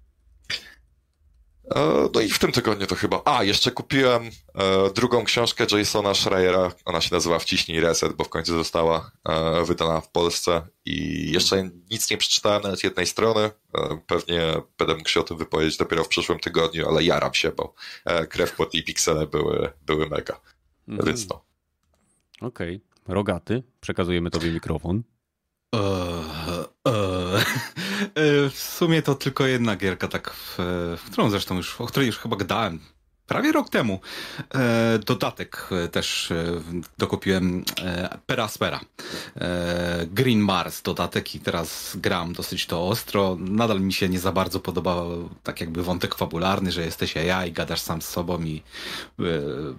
E, 1.76 2.10
no 2.14 2.22
i 2.22 2.30
w 2.30 2.40
tym 2.40 2.52
tygodniu 2.52 2.88
to 2.88 2.96
chyba. 2.96 3.22
A, 3.26 3.44
jeszcze 3.44 3.72
kupiłem 3.72 4.24
e, 4.56 4.90
drugą 4.94 5.24
książkę 5.24 5.66
Jasona 5.72 6.14
Schreiera. 6.14 6.72
Ona 6.86 7.02
się 7.02 7.16
nazywa 7.16 7.40
Wciśnij 7.40 7.80
Reset, 7.80 8.14
bo 8.14 8.24
w 8.24 8.30
końcu 8.30 8.54
została 8.54 9.12
e, 9.30 9.66
wydana 9.66 10.02
w 10.02 10.12
Polsce. 10.12 10.62
I 10.86 11.32
jeszcze 11.32 11.70
nic 11.92 12.10
nie 12.10 12.18
przeczytałem, 12.18 12.64
nawet 12.64 12.84
jednej 12.84 13.08
strony. 13.08 13.50
Pewnie 14.08 14.42
będę 14.78 14.96
mógł 14.96 15.10
się 15.10 15.20
o 15.20 15.24
tym 15.24 15.38
wypowiedzieć 15.38 15.78
dopiero 15.78 16.04
w 16.04 16.08
przyszłym 16.08 16.40
tygodniu, 16.40 16.90
ale 16.90 17.04
jaram 17.04 17.34
się, 17.34 17.52
bo 17.52 17.74
krew, 18.30 18.56
pot 18.56 18.74
i 18.74 18.84
piksele 18.84 19.28
były, 19.28 19.72
były 19.86 20.10
mega. 20.10 20.40
Mm. 20.88 21.06
Więc 21.06 21.30
no. 21.30 21.46
Okej. 22.42 22.76
Okay. 22.76 23.16
Rogaty, 23.16 23.64
przekazujemy 23.82 24.30
tobie 24.30 24.52
mikrofon. 24.52 25.04
Eee, 25.74 25.80
eee, 26.86 27.44
w 28.50 28.58
sumie 28.58 29.01
to 29.01 29.15
tylko 29.15 29.46
jedna 29.46 29.75
gierka, 29.75 30.08
tak, 30.08 30.34
w, 30.34 30.56
w 30.98 31.12
którą 31.12 31.29
zresztą 31.29 31.58
już, 31.58 31.82
o 31.82 31.86
której 31.86 32.08
już 32.08 32.18
chyba 32.18 32.36
gadałem 32.36 32.79
prawie 33.29 33.51
rok 33.51 33.70
temu 33.70 34.00
e, 34.56 35.00
dodatek 35.06 35.70
e, 35.72 35.88
też 35.88 36.32
e, 36.32 36.46
dokupiłem 36.98 37.63
e, 37.82 38.18
Peraspera. 38.25 38.79
E, 39.36 40.06
Green 40.12 40.39
Mars 40.39 40.82
dodatek 40.82 41.36
i 41.36 41.39
teraz 41.39 41.98
gram 41.98 42.34
dosyć 42.34 42.65
to 42.65 42.88
ostro. 42.88 43.38
Nadal 43.39 43.82
mi 43.82 43.94
się 43.94 44.10
nie 44.10 44.20
za 44.20 44.32
bardzo 44.32 44.60
podobał 44.60 45.29
tak 45.44 45.62
jakby 45.62 45.84
wątek 45.84 46.15
fabularny, 46.15 46.72
że 46.72 46.86
jesteś 46.86 47.15
ja 47.15 47.46
i 47.46 47.51
gadasz 47.51 47.82
sam 47.82 48.01
z 48.01 48.08
sobą 48.08 48.41
i 48.41 48.62
e, 49.20 49.24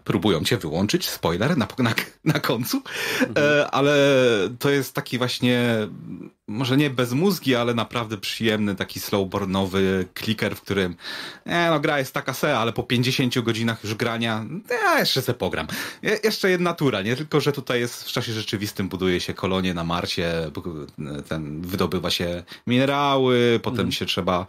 próbują 0.04 0.44
cię 0.44 0.56
wyłączyć. 0.56 1.08
Spoiler 1.08 1.56
na, 1.56 1.68
na, 1.78 1.94
na 2.24 2.40
końcu. 2.40 2.82
Mhm. 3.20 3.68
ale 3.72 3.94
to 4.58 4.70
jest 4.70 4.94
taki 4.94 5.18
właśnie 5.18 5.88
może 6.50 6.76
nie 6.76 6.90
bez 6.90 7.12
mózgi, 7.12 7.54
ale 7.54 7.74
naprawdę 7.74 8.16
przyjemny, 8.16 8.74
taki 8.74 9.00
slowbornowy 9.00 10.08
kliker, 10.14 10.56
w 10.56 10.60
którym 10.60 10.96
e, 11.44 11.70
no 11.70 11.80
gra 11.80 11.98
jest 11.98 12.14
taka 12.14 12.34
se, 12.34 12.58
ale 12.58 12.72
po 12.72 12.82
50 12.82 13.38
godzinach 13.38 13.84
już 13.84 13.94
grania, 13.94 14.44
ja 14.70 14.98
jeszcze 14.98 15.22
se 15.22 15.34
pogram. 15.34 15.66
Je, 16.02 16.18
jeszcze 16.24 16.50
jedna 16.50 16.74
tura, 16.74 17.02
nie 17.02 17.16
tylko, 17.16 17.40
że 17.40 17.52
tutaj 17.52 17.80
jest 17.80 18.04
w 18.04 18.12
czasie 18.12 18.32
rzeczywistym 18.32 18.88
buduje 18.88 19.20
się 19.20 19.34
kolonie 19.34 19.74
na 19.74 19.84
Marsie, 19.84 20.50
ten, 21.28 21.62
wydobywa 21.62 22.10
się 22.10 22.42
minerały, 22.66 23.60
potem 23.62 23.80
mm. 23.80 23.92
się 23.92 24.06
trzeba 24.06 24.46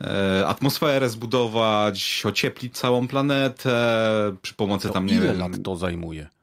e, 0.00 0.46
atmosferę 0.46 1.08
zbudować, 1.08 2.22
ocieplić 2.26 2.76
całą 2.76 3.08
planetę 3.08 3.78
przy 4.42 4.54
pomocy 4.54 4.88
to 4.88 4.94
tam, 4.94 5.06
nie 5.06 5.14
ile 5.14 5.26
wiem... 5.26 5.38
lat 5.38 5.52
to 5.64 5.76
zajmuje? 5.76 6.37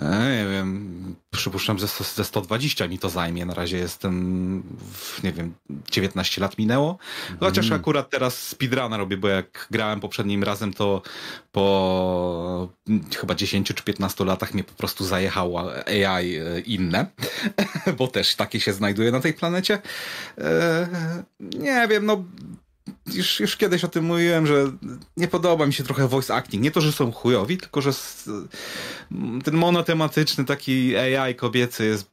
Nie 0.00 0.46
wiem, 0.50 1.14
przypuszczam, 1.30 1.78
że 1.78 1.86
ze 1.86 2.24
120 2.24 2.88
mi 2.88 2.98
to 2.98 3.08
zajmie. 3.08 3.46
Na 3.46 3.54
razie 3.54 3.78
jestem, 3.78 4.62
w, 4.92 5.22
nie 5.22 5.32
wiem, 5.32 5.54
19 5.90 6.40
lat 6.40 6.58
minęło. 6.58 6.98
Chociaż 7.40 7.66
mm. 7.66 7.80
akurat 7.80 8.10
teraz 8.10 8.48
speedruna 8.48 8.96
robię, 8.96 9.16
bo 9.16 9.28
jak 9.28 9.66
grałem 9.70 10.00
poprzednim 10.00 10.44
razem, 10.44 10.74
to 10.74 11.02
po 11.52 12.68
chyba 13.16 13.34
10 13.34 13.66
czy 13.66 13.84
15 13.84 14.24
latach 14.24 14.54
mnie 14.54 14.64
po 14.64 14.74
prostu 14.74 15.04
zajechało 15.04 15.72
AI 15.86 16.36
e, 16.36 16.60
inne, 16.60 17.06
bo 17.98 18.08
też 18.08 18.34
takie 18.34 18.60
się 18.60 18.72
znajduje 18.72 19.12
na 19.12 19.20
tej 19.20 19.34
planecie. 19.34 19.78
E, 20.38 20.88
nie 21.40 21.88
wiem, 21.88 22.06
no 22.06 22.24
już, 23.14 23.40
już 23.40 23.56
kiedyś 23.56 23.84
o 23.84 23.88
tym 23.88 24.04
mówiłem, 24.04 24.46
że 24.46 24.72
nie 25.16 25.28
podoba 25.28 25.66
mi 25.66 25.72
się 25.72 25.84
trochę 25.84 26.08
voice 26.08 26.34
acting. 26.34 26.62
Nie 26.62 26.70
to, 26.70 26.80
że 26.80 26.92
są 26.92 27.12
chujowi, 27.12 27.58
tylko 27.58 27.80
że 27.80 27.90
ten 29.44 29.54
monotematyczny 29.54 30.44
taki 30.44 30.96
AI 30.96 31.34
kobiecy 31.34 31.84
jest 31.84 32.10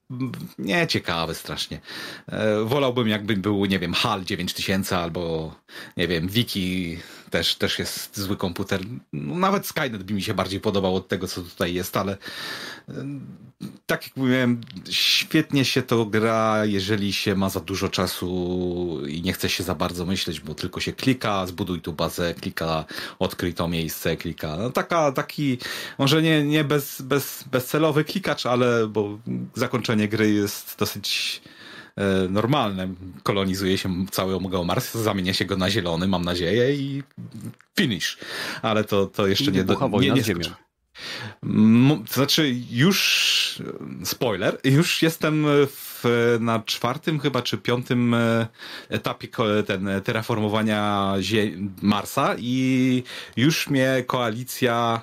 nieciekawy 0.60 1.36
strasznie. 1.36 1.80
E, 2.28 2.64
wolałbym 2.64 3.08
jakby 3.08 3.38
był, 3.38 3.66
nie 3.66 3.80
wiem, 3.80 3.94
HAL 3.94 4.24
9000 4.24 4.98
albo, 4.98 5.56
nie 5.98 6.08
wiem, 6.08 6.28
Wiki 6.28 6.98
też, 7.30 7.56
też 7.56 7.80
jest 7.80 8.20
zły 8.20 8.38
komputer. 8.38 8.82
No, 9.14 9.36
nawet 9.36 9.68
Skynet 9.68 10.04
by 10.04 10.14
mi 10.14 10.22
się 10.22 10.34
bardziej 10.34 10.60
podobał 10.60 10.96
od 10.96 11.08
tego, 11.08 11.28
co 11.28 11.42
tutaj 11.42 11.74
jest, 11.74 11.98
ale 11.98 12.18
tak 13.86 14.04
jak 14.08 14.18
mówiłem, 14.18 14.62
świetnie 14.90 15.66
się 15.66 15.82
to 15.82 16.06
gra, 16.06 16.66
jeżeli 16.66 17.14
się 17.14 17.36
ma 17.36 17.50
za 17.50 17.60
dużo 17.60 17.90
czasu 17.90 19.02
i 19.08 19.22
nie 19.22 19.34
chce 19.34 19.50
się 19.50 19.64
za 19.64 19.76
bardzo 19.76 20.06
myśleć, 20.06 20.40
bo 20.40 20.56
tylko 20.56 20.80
się 20.80 20.94
klika, 20.94 21.46
zbuduj 21.48 21.82
tu 21.82 21.94
bazę, 21.94 22.34
klika, 22.34 22.86
odkryj 23.20 23.54
to 23.54 23.68
miejsce, 23.68 24.18
klika. 24.18 24.58
No, 24.58 24.70
taka, 24.70 25.12
taki, 25.12 25.58
może 25.98 26.22
nie, 26.22 26.44
nie 26.44 26.64
bez, 26.64 27.02
bez, 27.02 27.44
bezcelowy 27.52 28.04
klikacz, 28.04 28.46
ale 28.46 28.88
bo 28.88 29.20
zakończenie 29.56 30.08
gry 30.08 30.32
jest 30.32 30.76
dosyć 30.80 31.42
normalne. 32.30 32.88
Kolonizuje 33.24 33.78
się 33.78 34.06
cały 34.12 34.36
Mars, 34.64 34.94
zamienia 34.94 35.34
się 35.34 35.46
go 35.46 35.58
na 35.58 35.70
zielony, 35.70 36.08
mam 36.08 36.26
nadzieję, 36.26 36.76
i 36.76 37.04
finish. 37.80 38.18
Ale 38.62 38.84
to, 38.84 39.06
to 39.06 39.28
jeszcze 39.28 39.52
I 39.52 39.54
nie... 39.54 39.64
Do, 39.64 39.90
nie, 40.00 40.12
nie, 40.12 40.12
nie 40.12 40.24
to 42.08 42.14
znaczy, 42.14 42.56
już 42.72 43.62
spoiler, 44.04 44.58
już 44.64 45.02
jestem 45.02 45.46
w, 45.68 46.38
na 46.40 46.60
czwartym 46.60 47.20
chyba 47.20 47.42
czy 47.42 47.58
piątym 47.58 48.14
e, 48.14 48.48
etapie 48.90 49.28
ten, 49.68 49.90
terraformowania 50.04 51.14
Marsa 51.82 52.36
i 52.38 53.04
już 53.38 53.70
mnie 53.70 54.04
koalicja 54.08 55.02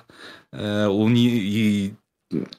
e, 0.53 0.89
Unii 0.89 1.93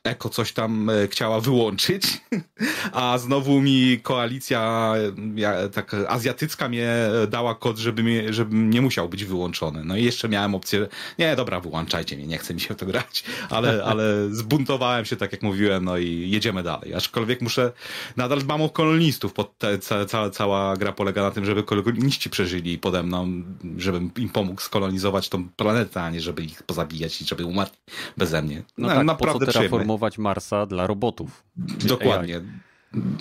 Eko 0.04 0.28
coś 0.28 0.52
tam 0.52 0.90
e, 0.90 1.08
chciała 1.08 1.40
wyłączyć, 1.40 2.20
a 2.92 3.18
znowu 3.18 3.60
mi 3.60 4.00
koalicja 4.02 4.92
ja, 5.34 5.68
tak 5.68 5.96
azjatycka 6.08 6.68
mnie 6.68 6.92
dała 7.28 7.54
kod, 7.54 7.78
żeby 7.78 8.02
mnie, 8.02 8.32
żebym 8.32 8.70
nie 8.70 8.82
musiał 8.82 9.08
być 9.08 9.24
wyłączony. 9.24 9.84
No 9.84 9.96
i 9.96 10.04
jeszcze 10.04 10.28
miałem 10.28 10.54
opcję, 10.54 10.86
nie, 11.18 11.36
dobra, 11.36 11.60
wyłączajcie 11.60 12.16
mnie, 12.16 12.26
nie 12.26 12.38
chce 12.38 12.54
mi 12.54 12.60
się 12.60 12.74
to 12.74 12.86
grać, 12.86 13.24
ale, 13.50 13.84
ale 13.90 14.04
zbuntowałem 14.30 15.04
się, 15.04 15.16
tak 15.16 15.32
jak 15.32 15.42
mówiłem, 15.42 15.84
no 15.84 15.98
i 15.98 16.30
jedziemy 16.30 16.62
dalej. 16.62 16.94
Aczkolwiek 16.94 17.40
muszę, 17.40 17.72
nadal 18.16 18.38
mam 18.48 18.62
o 18.62 18.68
kolonistów, 18.68 19.32
pod 19.32 19.58
te, 19.58 19.78
ca, 19.78 20.04
ca, 20.04 20.30
cała 20.30 20.76
gra 20.76 20.92
polega 20.92 21.22
na 21.22 21.30
tym, 21.30 21.44
żeby 21.44 21.62
koloniści 21.62 22.30
przeżyli 22.30 22.78
pode 22.78 23.02
mną, 23.02 23.42
żebym 23.76 24.10
im 24.16 24.28
pomógł 24.28 24.60
skolonizować 24.60 25.28
tą 25.28 25.48
planetę, 25.48 26.02
a 26.02 26.10
nie 26.10 26.20
żeby 26.20 26.42
ich 26.42 26.62
pozabijać 26.62 27.22
i 27.22 27.24
żeby 27.24 27.44
umarli 27.44 27.76
beze 28.16 28.42
mnie. 28.42 28.62
No, 28.78 28.88
no 28.88 28.94
tak, 28.94 29.06
naprawdę 29.06 29.46
terraformować 29.70 30.18
Marsa 30.18 30.66
dla 30.66 30.86
robotów. 30.86 31.44
Dokładnie. 31.84 32.40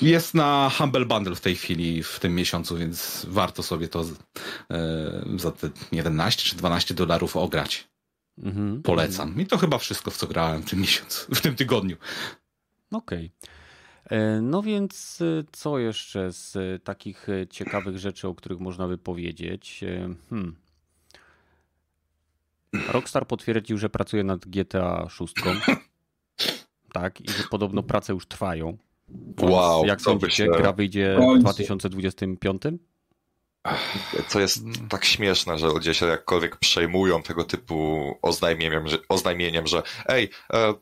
Jest 0.01 0.33
na 0.33 0.71
Humble 0.77 1.05
Bundle 1.05 1.35
w 1.35 1.41
tej 1.41 1.55
chwili, 1.55 2.03
w 2.03 2.19
tym 2.19 2.35
miesiącu, 2.35 2.77
więc 2.77 3.25
warto 3.29 3.63
sobie 3.63 3.87
to 3.87 4.05
e, 4.71 5.25
za 5.35 5.51
te 5.51 5.69
11 5.91 6.49
czy 6.49 6.55
12 6.55 6.93
dolarów 6.93 7.37
ograć. 7.37 7.87
Mhm. 8.37 8.81
Polecam. 8.81 9.41
I 9.41 9.45
to 9.45 9.57
chyba 9.57 9.77
wszystko, 9.77 10.11
w 10.11 10.17
co 10.17 10.27
grałem 10.27 10.61
w 10.61 10.69
tym 10.69 10.79
miesiącu, 10.81 11.35
w 11.35 11.41
tym 11.41 11.55
tygodniu. 11.55 11.95
Okej. 12.91 13.31
Okay. 14.05 14.19
E, 14.19 14.41
no 14.41 14.63
więc 14.63 15.21
e, 15.21 15.43
co 15.51 15.79
jeszcze 15.79 16.31
z 16.31 16.83
takich 16.83 17.27
ciekawych 17.49 17.97
rzeczy, 17.97 18.27
o 18.27 18.35
których 18.35 18.59
można 18.59 18.87
by 18.87 18.97
powiedzieć? 18.97 19.83
Hmm. 20.29 20.55
Rockstar 22.87 23.27
potwierdził, 23.27 23.77
że 23.77 23.89
pracuje 23.89 24.23
nad 24.23 24.45
GTA 24.45 25.09
6. 25.09 25.33
tak? 26.95 27.21
I 27.21 27.29
że 27.29 27.43
podobno 27.43 27.83
prace 27.83 28.13
już 28.13 28.25
trwają. 28.25 28.77
Wow. 29.41 29.85
Jak 29.85 30.01
sądzicie, 30.01 30.47
gra 30.47 30.73
wyjdzie 30.73 31.17
w 31.37 31.39
2025? 31.39 32.61
Co 34.27 34.39
jest 34.39 34.63
tak 34.89 35.05
śmieszne, 35.05 35.57
że 35.57 35.67
ludzie 35.67 35.93
się 35.93 36.05
jakkolwiek 36.05 36.57
przejmują 36.57 37.23
tego 37.23 37.43
typu 37.43 38.11
oznajmieniem, 38.21 38.87
że, 38.87 38.97
oznajmieniem, 39.09 39.67
że 39.67 39.83
ej, 40.05 40.29
e, 40.53 40.73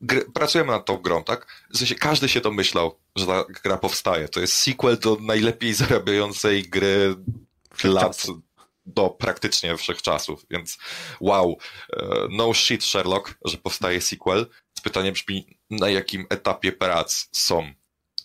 gry, 0.00 0.24
pracujemy 0.34 0.72
nad 0.72 0.84
tą 0.84 0.96
grą, 0.96 1.24
tak? 1.24 1.66
W 1.74 1.78
sensie 1.78 1.94
każdy 1.94 2.28
się 2.28 2.40
domyślał, 2.40 2.98
że 3.16 3.26
ta 3.26 3.44
gra 3.64 3.76
powstaje. 3.76 4.28
To 4.28 4.40
jest 4.40 4.54
sequel 4.54 4.98
do 4.98 5.16
najlepiej 5.20 5.74
zarabiającej 5.74 6.62
gry 6.62 7.16
lat 7.84 8.26
do 8.86 9.10
praktycznie 9.10 9.76
wszechczasów, 9.76 10.46
więc 10.50 10.78
wow. 11.20 11.58
E, 11.92 12.06
no 12.30 12.54
shit 12.54 12.84
Sherlock, 12.84 13.38
że 13.44 13.58
powstaje 13.58 14.00
sequel. 14.00 14.46
Pytanie 14.88 15.12
brzmi, 15.12 15.58
na 15.70 15.88
jakim 15.90 16.26
etapie 16.30 16.72
prac 16.72 17.28
są? 17.32 17.72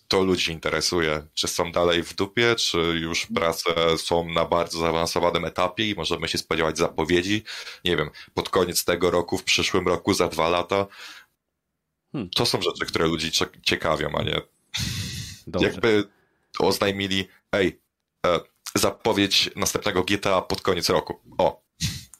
To 0.08 0.22
ludzi 0.22 0.52
interesuje. 0.52 1.26
Czy 1.34 1.48
są 1.48 1.72
dalej 1.72 2.02
w 2.02 2.14
dupie, 2.14 2.54
czy 2.54 2.78
już 2.78 3.26
prace 3.26 3.98
są 3.98 4.28
na 4.28 4.44
bardzo 4.44 4.78
zaawansowanym 4.78 5.44
etapie 5.44 5.90
i 5.90 5.94
możemy 5.94 6.28
się 6.28 6.38
spodziewać 6.38 6.78
zapowiedzi? 6.78 7.42
Nie 7.84 7.96
wiem, 7.96 8.10
pod 8.34 8.48
koniec 8.48 8.84
tego 8.84 9.10
roku, 9.10 9.38
w 9.38 9.44
przyszłym 9.44 9.88
roku, 9.88 10.14
za 10.14 10.28
dwa 10.28 10.48
lata. 10.48 10.86
Hmm. 12.12 12.30
To 12.30 12.46
są 12.46 12.62
rzeczy, 12.62 12.86
które 12.86 13.06
ludzi 13.06 13.30
ciekawią, 13.62 14.12
a 14.18 14.22
nie 14.22 14.40
Dobrze. 15.46 15.68
jakby 15.68 16.04
oznajmili, 16.58 17.28
ej, 17.52 17.80
e, 18.26 18.40
zapowiedź 18.74 19.50
następnego 19.56 20.04
GTA 20.04 20.42
pod 20.42 20.60
koniec 20.62 20.88
roku. 20.88 21.20
O, 21.38 21.62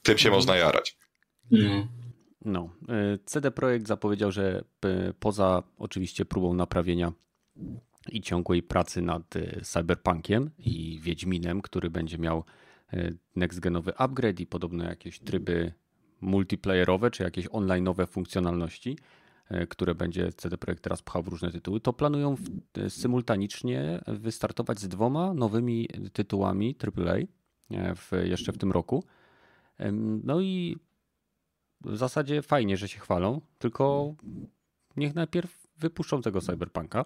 tym 0.03 0.17
się 0.17 0.23
hmm. 0.23 0.37
można 0.37 0.55
jarać. 0.55 0.97
Hmm. 1.49 2.04
No, 2.45 2.69
e, 2.89 3.17
CD 3.25 3.51
Projekt 3.51 3.87
zapowiedział, 3.87 4.31
że 4.31 4.63
e, 4.85 5.13
poza 5.13 5.63
oczywiście 5.77 6.25
próbą 6.25 6.53
naprawienia 6.53 7.11
i 8.11 8.21
ciągłej 8.21 8.63
pracy 8.63 9.01
nad 9.01 9.35
e, 9.35 9.61
Cyberpunkiem 9.61 10.49
i 10.57 10.99
Wiedźminem, 11.03 11.61
który 11.61 11.89
będzie 11.89 12.17
miał 12.17 12.43
next-genowy 13.35 13.91
upgrade 13.97 14.39
i 14.39 14.47
podobno 14.47 14.83
jakieś 14.83 15.19
tryby 15.19 15.73
multiplayerowe 16.21 17.11
czy 17.11 17.23
jakieś 17.23 17.47
online'owe 17.47 18.07
funkcjonalności, 18.07 18.97
które 19.69 19.95
będzie 19.95 20.33
CD 20.33 20.57
Projekt 20.57 20.83
teraz 20.83 21.01
pchał 21.01 21.23
w 21.23 21.27
różne 21.27 21.51
tytuły, 21.51 21.79
to 21.79 21.93
planują 21.93 22.35
symultanicznie 22.89 24.01
wystartować 24.07 24.79
z 24.79 24.87
dwoma 24.87 25.33
nowymi 25.33 25.89
tytułami 26.13 26.75
AAA 26.83 27.15
w, 27.95 28.11
jeszcze 28.23 28.51
w 28.51 28.57
tym 28.57 28.71
roku. 28.71 29.03
No 30.23 30.41
i 30.41 30.77
w 31.85 31.97
zasadzie 31.97 32.41
fajnie, 32.41 32.77
że 32.77 32.87
się 32.87 32.99
chwalą, 32.99 33.41
tylko 33.59 34.13
niech 34.97 35.15
najpierw 35.15 35.67
wypuszczą 35.77 36.21
tego 36.21 36.41
cyberpunka. 36.41 37.05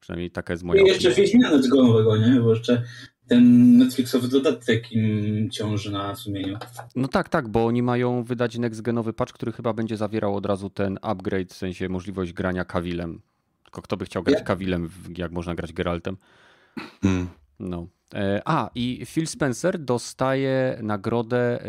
Przynajmniej 0.00 0.30
taka 0.30 0.52
jest 0.52 0.62
moja 0.62 0.82
I 0.82 0.86
jeszcze 0.86 1.10
Wiedźmina 1.10 1.50
nowego, 1.74 2.16
nie? 2.16 2.40
Bo 2.40 2.50
jeszcze 2.50 2.82
ten 3.26 3.76
Netflixowy 3.78 4.28
dodatek 4.28 4.92
im 4.92 5.50
ciąży 5.50 5.92
na 5.92 6.14
sumieniu. 6.14 6.58
No 6.96 7.08
tak, 7.08 7.28
tak, 7.28 7.48
bo 7.48 7.66
oni 7.66 7.82
mają 7.82 8.24
wydać 8.24 8.58
next-genowy 8.58 9.12
patch, 9.12 9.32
który 9.32 9.52
chyba 9.52 9.72
będzie 9.72 9.96
zawierał 9.96 10.36
od 10.36 10.46
razu 10.46 10.70
ten 10.70 10.98
upgrade, 11.02 11.52
w 11.52 11.56
sensie 11.56 11.88
możliwość 11.88 12.32
grania 12.32 12.64
Kawilem. 12.64 13.20
Tylko 13.64 13.82
kto 13.82 13.96
by 13.96 14.04
chciał 14.04 14.22
grać 14.22 14.38
ja. 14.38 14.44
Kawilem, 14.44 14.90
jak 15.16 15.32
można 15.32 15.54
grać 15.54 15.72
Geraltem? 15.72 16.16
Hmm. 17.02 17.28
No. 17.60 17.86
E, 18.14 18.42
a, 18.44 18.70
i 18.74 19.06
Phil 19.06 19.26
Spencer 19.26 19.78
dostaje 19.78 20.78
nagrodę 20.82 21.64
e, 21.64 21.66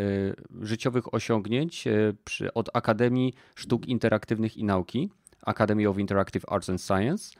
życiowych 0.62 1.14
osiągnięć 1.14 1.88
e, 1.88 2.14
od 2.54 2.70
Akademii 2.74 3.34
Sztuk 3.56 3.88
Interaktywnych 3.88 4.58
i 4.58 4.64
Nauki, 4.64 5.10
Academy 5.42 5.90
of 5.90 5.98
Interactive 5.98 6.46
Arts 6.48 6.70
and 6.70 6.82
Science. 6.82 7.36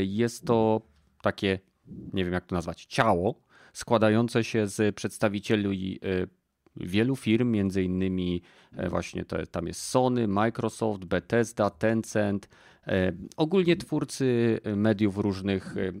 Jest 0.00 0.46
to 0.46 0.80
takie, 1.22 1.58
nie 2.12 2.24
wiem 2.24 2.32
jak 2.32 2.46
to 2.46 2.54
nazwać, 2.54 2.84
ciało 2.84 3.40
składające 3.72 4.44
się 4.44 4.66
z 4.66 4.94
przedstawicieli 4.94 6.00
wielu 6.76 7.16
firm, 7.16 7.50
między 7.50 7.82
innymi 7.82 8.42
właśnie 8.88 9.24
to, 9.24 9.46
tam 9.46 9.66
jest 9.66 9.80
Sony, 9.80 10.28
Microsoft, 10.28 11.04
Bethesda, 11.04 11.70
Tencent, 11.70 12.48
ogólnie 13.36 13.76
twórcy 13.76 14.58
mediów 14.76 15.18
różnych 15.18 15.76
e, 15.76 15.92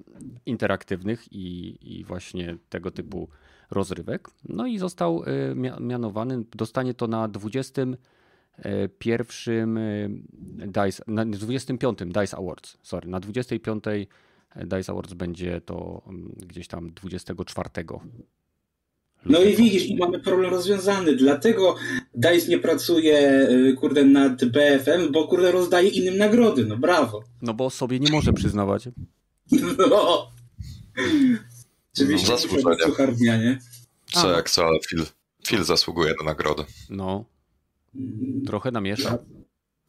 interaktywnych 0.46 1.32
i, 1.32 1.78
i 1.98 2.04
właśnie 2.04 2.56
tego 2.68 2.90
typu 2.90 3.28
rozrywek. 3.70 4.28
No 4.48 4.66
i 4.66 4.78
został 4.78 5.24
e, 5.24 5.26
mianowany, 5.80 6.44
dostanie 6.54 6.94
to 6.94 7.06
na 7.06 7.28
21 7.28 8.06
DICE, 10.66 11.02
na 11.06 11.24
25 11.26 11.98
DICE 12.06 12.36
Awards, 12.36 12.78
sorry, 12.82 13.08
na 13.08 13.20
25 13.20 13.84
DICE 14.56 14.92
Awards 14.92 15.14
będzie 15.14 15.60
to 15.60 16.02
mm, 16.06 16.34
gdzieś 16.46 16.68
tam 16.68 16.90
24 16.90 17.70
no 19.26 19.42
i 19.42 19.56
widzisz, 19.56 19.86
i 19.86 19.96
mamy 19.96 20.20
problem 20.20 20.50
rozwiązany. 20.50 21.16
Dlatego 21.16 21.76
DICE 22.14 22.48
nie 22.48 22.58
pracuje, 22.58 23.48
y, 23.50 23.76
kurde, 23.80 24.04
nad 24.04 24.44
BFM, 24.44 25.12
bo, 25.12 25.28
kurde, 25.28 25.52
rozdaje 25.52 25.88
innym 25.88 26.16
nagrody. 26.16 26.66
No 26.66 26.76
brawo. 26.76 27.24
No 27.42 27.54
bo 27.54 27.70
sobie 27.70 28.00
nie 28.00 28.12
może 28.12 28.32
przyznawać. 28.32 28.88
No. 29.90 30.30
Oczywiście, 31.94 32.32
no, 32.64 33.36
nie? 33.36 33.58
Co 34.04 34.30
jak 34.30 34.50
co, 34.50 34.64
ale 34.64 34.78
Phil, 34.88 35.04
Phil 35.46 35.64
zasługuje 35.64 36.14
na 36.18 36.24
nagrodę. 36.24 36.64
No. 36.90 37.24
Trochę 38.46 38.70
namiesza. 38.70 39.18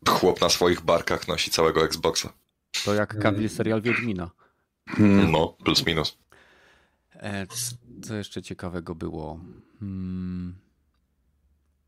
Chłop 0.09 0.41
na 0.41 0.49
swoich 0.49 0.81
barkach 0.81 1.27
nosi 1.27 1.51
całego 1.51 1.85
Xboxa. 1.85 2.33
To 2.85 2.93
jak 2.93 3.19
Kawil 3.19 3.49
serial 3.49 3.81
Wiedźmina. 3.81 4.31
No, 5.31 5.57
plus 5.63 5.85
minus. 5.85 6.17
Co 8.03 8.15
jeszcze 8.15 8.41
ciekawego 8.41 8.95
było? 8.95 9.39
Hmm. 9.79 10.55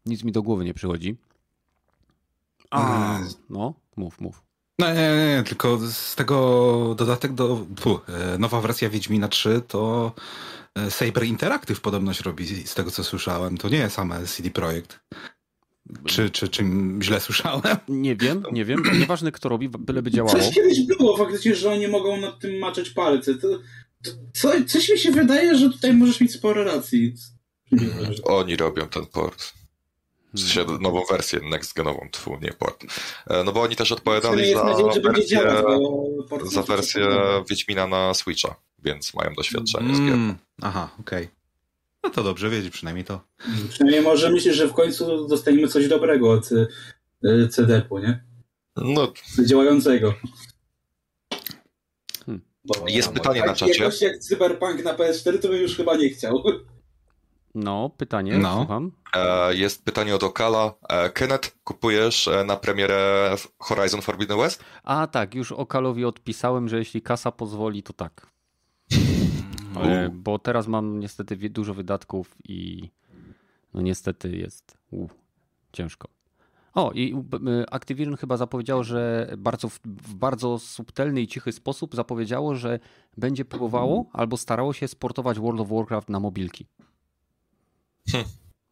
Nic 0.06 0.24
mi 0.24 0.32
do 0.32 0.42
głowy 0.42 0.66
nie 0.66 0.74
przychodzi. 0.74 1.16
A, 2.72 3.20
no, 3.50 3.74
mów, 3.96 4.22
mów. 4.22 4.42
No, 4.80 4.94
nie, 4.94 4.94
nie, 4.94 5.36
nie, 5.38 5.44
tylko 5.44 5.78
z 5.78 6.16
tego 6.16 6.96
dodatek 6.98 7.34
do. 7.34 7.66
Pu, 7.82 8.00
e, 8.08 8.38
nowa 8.38 8.62
wersja 8.62 8.90
Wiedźmina 8.90 9.28
3 9.28 9.62
to 9.68 10.12
e, 10.76 10.92
Saber 10.92 11.24
Interactive 11.24 11.82
podobność 11.82 12.22
robi, 12.22 12.46
z 12.68 12.74
tego 12.74 12.92
co 12.92 13.04
słyszałem. 13.04 13.58
To 13.58 13.70
nie 13.70 13.78
jest 13.78 13.96
same 13.96 14.26
CD 14.26 14.50
Projekt. 14.50 15.00
Czy, 16.06 16.30
czy, 16.30 16.48
czy 16.48 16.64
źle 17.02 17.20
słyszałem? 17.20 17.78
Nie 17.88 18.16
wiem, 18.16 18.44
nie 18.52 18.66
wiem. 18.66 18.84
Nieważne 19.00 19.32
kto 19.32 19.50
robi, 19.50 19.70
byleby 19.70 20.12
działało. 20.12 20.40
Coś 20.40 20.56
kiedyś 20.56 20.82
było 20.82 21.18
faktycznie, 21.18 21.56
że 21.56 21.72
oni 21.72 21.88
mogą 21.88 22.18
nad 22.18 22.40
tym 22.40 22.60
maczać 22.60 22.90
palce. 22.90 23.36
To 23.36 23.48
co, 24.34 24.52
coś 24.68 24.90
mi 24.90 25.00
się 25.00 25.12
wydaje, 25.12 25.58
że 25.58 25.70
tutaj 25.70 25.94
możesz 25.94 26.22
mieć 26.22 26.34
sporo 26.34 26.64
racji. 26.64 27.14
Oni 28.24 28.56
robią 28.56 28.88
ten 28.88 29.06
port. 29.06 29.54
W 30.34 30.40
sensie 30.40 30.66
nową 30.80 31.04
wersję 31.10 31.40
next-genową, 31.40 32.10
tfu, 32.12 32.38
nie 32.42 32.54
port. 32.54 32.84
E, 33.28 33.44
no 33.44 33.52
bo 33.52 33.62
oni 33.62 33.76
też 33.76 33.92
odpowiadali 33.92 34.54
za, 34.54 34.64
nadzieję, 34.64 35.02
wersję, 35.02 35.42
za 36.52 36.64
wersję 36.64 37.08
Wiedźmina 37.50 37.88
na 37.88 38.14
Switcha, 38.14 38.56
więc 38.84 39.14
mają 39.14 39.34
doświadczenie 39.34 39.90
mm, 39.90 39.96
z 39.96 40.00
gier. 40.00 40.36
Aha, 40.62 40.90
okej. 41.00 41.24
Okay. 41.24 41.36
No 42.04 42.10
to 42.10 42.24
dobrze 42.24 42.50
wiedzieć 42.50 42.74
przynajmniej 42.74 43.06
to. 43.06 43.22
Przynajmniej 43.70 44.02
może 44.02 44.30
myślisz, 44.30 44.56
że 44.56 44.68
w 44.68 44.74
końcu 44.74 45.28
dostaniemy 45.28 45.68
coś 45.68 45.88
dobrego 45.88 46.32
od 46.32 46.50
e, 47.24 47.48
CD-u, 47.48 48.00
nie? 48.00 48.24
No. 48.76 49.14
Działającego. 49.46 50.14
Bo 52.68 52.88
jest 52.88 53.10
pytanie 53.10 53.44
na 53.46 53.54
czacie. 53.54 53.84
Jakoś 53.84 54.02
jak 54.02 54.18
Cyberpunk 54.18 54.84
na 54.84 54.94
PS4 54.94 55.40
to 55.40 55.48
bym 55.48 55.62
już 55.62 55.78
chyba 55.78 55.96
nie 55.96 56.10
chciał. 56.10 56.44
No, 57.56 57.90
pytanie, 57.98 58.38
no. 58.38 58.56
słucham. 58.56 58.92
E, 59.16 59.56
jest 59.56 59.86
pytanie 59.86 60.16
od 60.16 60.24
Okala. 60.24 60.74
E, 60.90 61.10
Kenneth, 61.10 61.56
kupujesz 61.64 62.28
e, 62.28 62.44
na 62.44 62.58
premierę 62.58 63.36
Horizon 63.60 64.02
Forbidden 64.02 64.38
West? 64.38 64.64
A 64.84 65.08
tak, 65.08 65.36
już 65.36 65.52
Okalowi 65.52 66.06
odpisałem, 66.06 66.70
że 66.70 66.78
jeśli 66.78 67.02
kasa 67.02 67.32
pozwoli, 67.32 67.84
to 67.84 67.94
tak. 67.94 68.28
Bo 70.12 70.40
teraz 70.40 70.68
mam 70.68 71.00
niestety 71.00 71.50
dużo 71.50 71.74
wydatków 71.74 72.36
i 72.44 72.90
no 73.74 73.82
niestety 73.82 74.38
jest 74.38 74.78
u, 74.92 75.08
ciężko. 75.74 76.15
O, 76.76 76.92
i 76.94 77.16
Activision 77.72 78.18
chyba 78.18 78.38
zapowiedziało, 78.38 78.84
że 78.84 79.34
bardzo, 79.38 79.70
w 79.86 80.14
bardzo 80.16 80.60
subtelny 80.60 81.22
i 81.22 81.28
cichy 81.28 81.52
sposób 81.52 81.96
zapowiedziało, 81.96 82.56
że 82.56 82.80
będzie 83.18 83.46
próbowało 83.46 84.06
albo 84.14 84.38
starało 84.38 84.74
się 84.74 84.88
sportować 84.88 85.40
World 85.40 85.62
of 85.62 85.70
Warcraft 85.70 86.10
na 86.10 86.20
mobilki. 86.20 86.68
Hmm. 88.12 88.30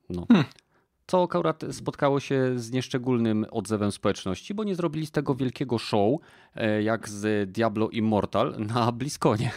No. 0.10 0.26
Hmm. 0.28 0.46
Co 1.08 1.24
akurat 1.24 1.64
spotkało 1.72 2.20
się 2.20 2.54
z 2.56 2.72
nieszczególnym 2.72 3.46
odzewem 3.52 3.92
społeczności, 3.92 4.54
bo 4.54 4.64
nie 4.64 4.76
zrobili 4.76 5.06
z 5.06 5.12
tego 5.12 5.36
wielkiego 5.36 5.78
show, 5.78 6.20
e, 6.56 6.84
jak 6.84 7.10
z 7.10 7.52
Diablo 7.52 7.90
Immortal 7.90 8.56
na 8.60 8.92
Bliskonie. 8.92 9.52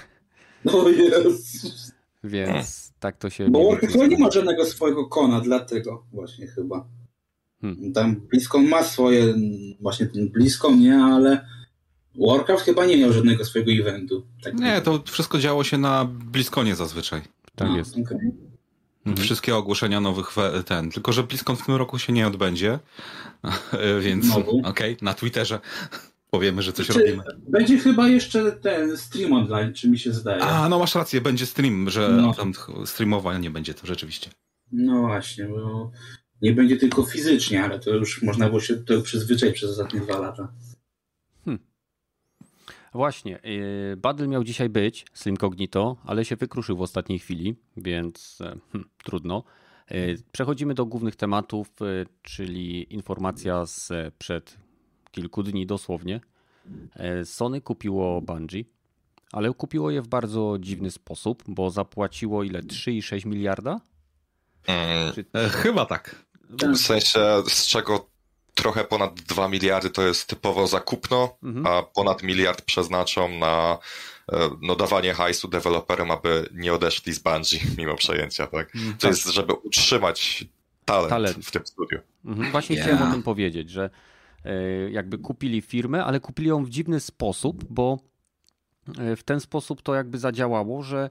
No 0.65 0.89
jest. 0.89 1.95
Więc 2.25 2.93
tak 3.01 3.17
to 3.17 3.31
się... 3.31 3.51
Bo 3.51 3.71
Warcraft 3.71 3.97
nie 3.97 4.19
ma 4.19 4.31
żadnego 4.31 4.65
swojego 4.65 5.07
kona, 5.09 5.41
dlatego 5.41 6.05
właśnie 6.13 6.47
chyba. 6.47 6.89
Hmm. 7.61 7.93
Tam 7.93 8.17
Blisko 8.17 8.59
ma 8.59 8.83
swoje, 8.83 9.35
właśnie 9.81 10.07
ten 10.07 10.29
Blisko 10.29 10.75
nie, 10.75 10.97
ale 10.97 11.47
Warcraft 12.29 12.65
chyba 12.65 12.87
nie 12.87 12.97
miał 12.97 13.13
żadnego 13.13 13.45
swojego 13.45 13.73
eventu. 13.73 14.27
Tak 14.43 14.55
nie, 14.55 14.81
to 14.81 15.03
wszystko 15.07 15.39
działo 15.39 15.65
się 15.65 15.79
na 15.79 16.05
Bliskonie 16.05 16.75
zazwyczaj. 16.75 17.21
Tak 17.55 17.69
A, 17.69 17.77
jest. 17.77 17.99
Okay. 17.99 18.33
Mhm. 19.07 19.25
Wszystkie 19.25 19.57
ogłoszenia 19.57 20.01
nowych 20.01 20.35
ten, 20.67 20.91
tylko 20.91 21.13
że 21.13 21.23
Bliskon 21.23 21.57
w 21.57 21.67
tym 21.67 21.75
roku 21.75 21.99
się 21.99 22.13
nie 22.13 22.27
odbędzie, 22.27 22.79
więc 24.01 24.37
okej, 24.37 24.61
okay, 24.65 24.97
na 25.03 25.15
Twitterze 25.15 25.61
powiemy, 26.31 26.63
że 26.63 26.73
coś 26.73 26.87
znaczy, 26.87 27.01
robimy. 27.01 27.23
Będzie 27.49 27.79
chyba 27.79 28.09
jeszcze 28.09 28.53
ten 28.53 28.97
stream 28.97 29.33
online, 29.33 29.75
czy 29.75 29.91
mi 29.91 29.99
się 29.99 30.13
zdaje. 30.13 30.43
A, 30.43 30.69
no 30.69 30.79
masz 30.79 30.95
rację, 30.95 31.21
będzie 31.21 31.47
stream, 31.47 31.91
że 31.91 32.09
no. 32.09 32.35
tam 32.35 32.53
streamowania 32.85 33.39
nie 33.39 33.51
będzie 33.51 33.75
to 33.75 33.87
rzeczywiście. 33.87 34.31
No 34.73 35.01
właśnie, 35.01 35.45
bo 35.45 35.91
nie 36.43 36.53
będzie 36.53 36.77
tylko 36.77 37.03
fizycznie, 37.03 37.65
ale 37.65 37.79
to 37.79 37.91
już 37.91 38.23
można 38.23 38.49
było 38.49 38.61
się 38.61 38.77
do 38.77 39.03
przyzwyczaić 39.03 39.55
przez 39.55 39.71
ostatnie 39.71 40.01
dwa 40.01 40.19
lata. 40.19 40.53
Hmm. 41.45 41.65
Właśnie, 42.93 43.39
yy, 43.45 43.97
Badl 43.97 44.29
miał 44.29 44.45
dzisiaj 44.45 44.69
być, 44.69 45.07
Slim 45.13 45.37
Cognito, 45.37 45.97
ale 46.05 46.25
się 46.25 46.37
wykruszył 46.37 46.77
w 46.77 46.83
ostatniej 46.83 47.19
chwili, 47.19 47.57
więc 47.77 48.39
e, 48.41 48.45
hmm, 48.73 48.91
trudno. 49.05 49.45
Yy, 49.91 50.17
przechodzimy 50.33 50.75
do 50.75 50.87
głównych 50.87 51.17
tematów, 51.17 51.69
yy, 51.81 52.07
czyli 52.23 52.95
informacja 52.95 53.67
z 53.67 53.93
przed 54.19 54.59
kilku 55.11 55.43
dni 55.43 55.67
dosłownie. 55.67 56.21
Sony 57.25 57.61
kupiło 57.61 58.21
Bungie, 58.21 58.65
ale 59.33 59.55
kupiło 59.55 59.91
je 59.91 60.03
w 60.03 60.09
bardzo 60.09 60.57
dziwny 60.61 60.91
sposób, 60.91 61.43
bo 61.49 61.71
zapłaciło 61.71 62.45
ile? 62.45 62.63
3,6 62.63 63.27
miliarda? 63.27 63.81
Hmm. 64.67 65.13
Czy... 65.13 65.25
Chyba 65.63 65.87
tak. 65.87 66.26
W 66.51 66.77
sensie, 66.77 67.43
z 67.49 67.67
czego 67.67 68.07
trochę 68.55 68.85
ponad 68.85 69.15
2 69.15 69.49
miliardy 69.49 69.91
to 69.91 70.03
jest 70.03 70.27
typowo 70.27 70.67
zakupno, 70.67 71.37
mhm. 71.43 71.67
a 71.67 71.83
ponad 71.83 72.23
miliard 72.23 72.63
przeznaczą 72.63 73.39
na 73.39 73.79
no, 74.63 74.77
dawanie 74.77 75.15
hajsu 75.15 75.49
deweloperom, 75.49 76.11
aby 76.11 76.49
nie 76.55 76.75
odeszli 76.75 77.13
z 77.13 77.19
Bungie 77.19 77.59
mimo 77.79 77.97
przejęcia, 77.97 78.47
tak? 78.47 78.77
Mm, 78.77 78.93
to 78.93 78.99
tak. 78.99 79.11
jest, 79.11 79.27
żeby 79.27 79.53
utrzymać 79.53 80.45
talent, 80.85 81.11
talent. 81.11 81.47
w 81.47 81.51
tym 81.51 81.67
studiu. 81.67 81.99
Mhm, 82.25 82.51
właśnie 82.51 82.77
yeah. 82.77 82.89
chciałem 82.89 83.09
o 83.09 83.13
tym 83.13 83.23
powiedzieć, 83.23 83.71
że 83.71 83.91
jakby 84.91 85.19
kupili 85.19 85.63
firmę, 85.63 86.05
ale 86.05 86.21
kupili 86.21 86.49
ją 86.49 86.65
w 86.65 86.71
dziwny 86.71 87.01
sposób, 87.01 87.65
bo 87.71 87.99
w 89.17 89.23
ten 89.23 89.41
sposób 89.41 89.83
to 89.83 89.95
jakby 89.95 90.19
zadziałało, 90.19 90.83
że 90.83 91.11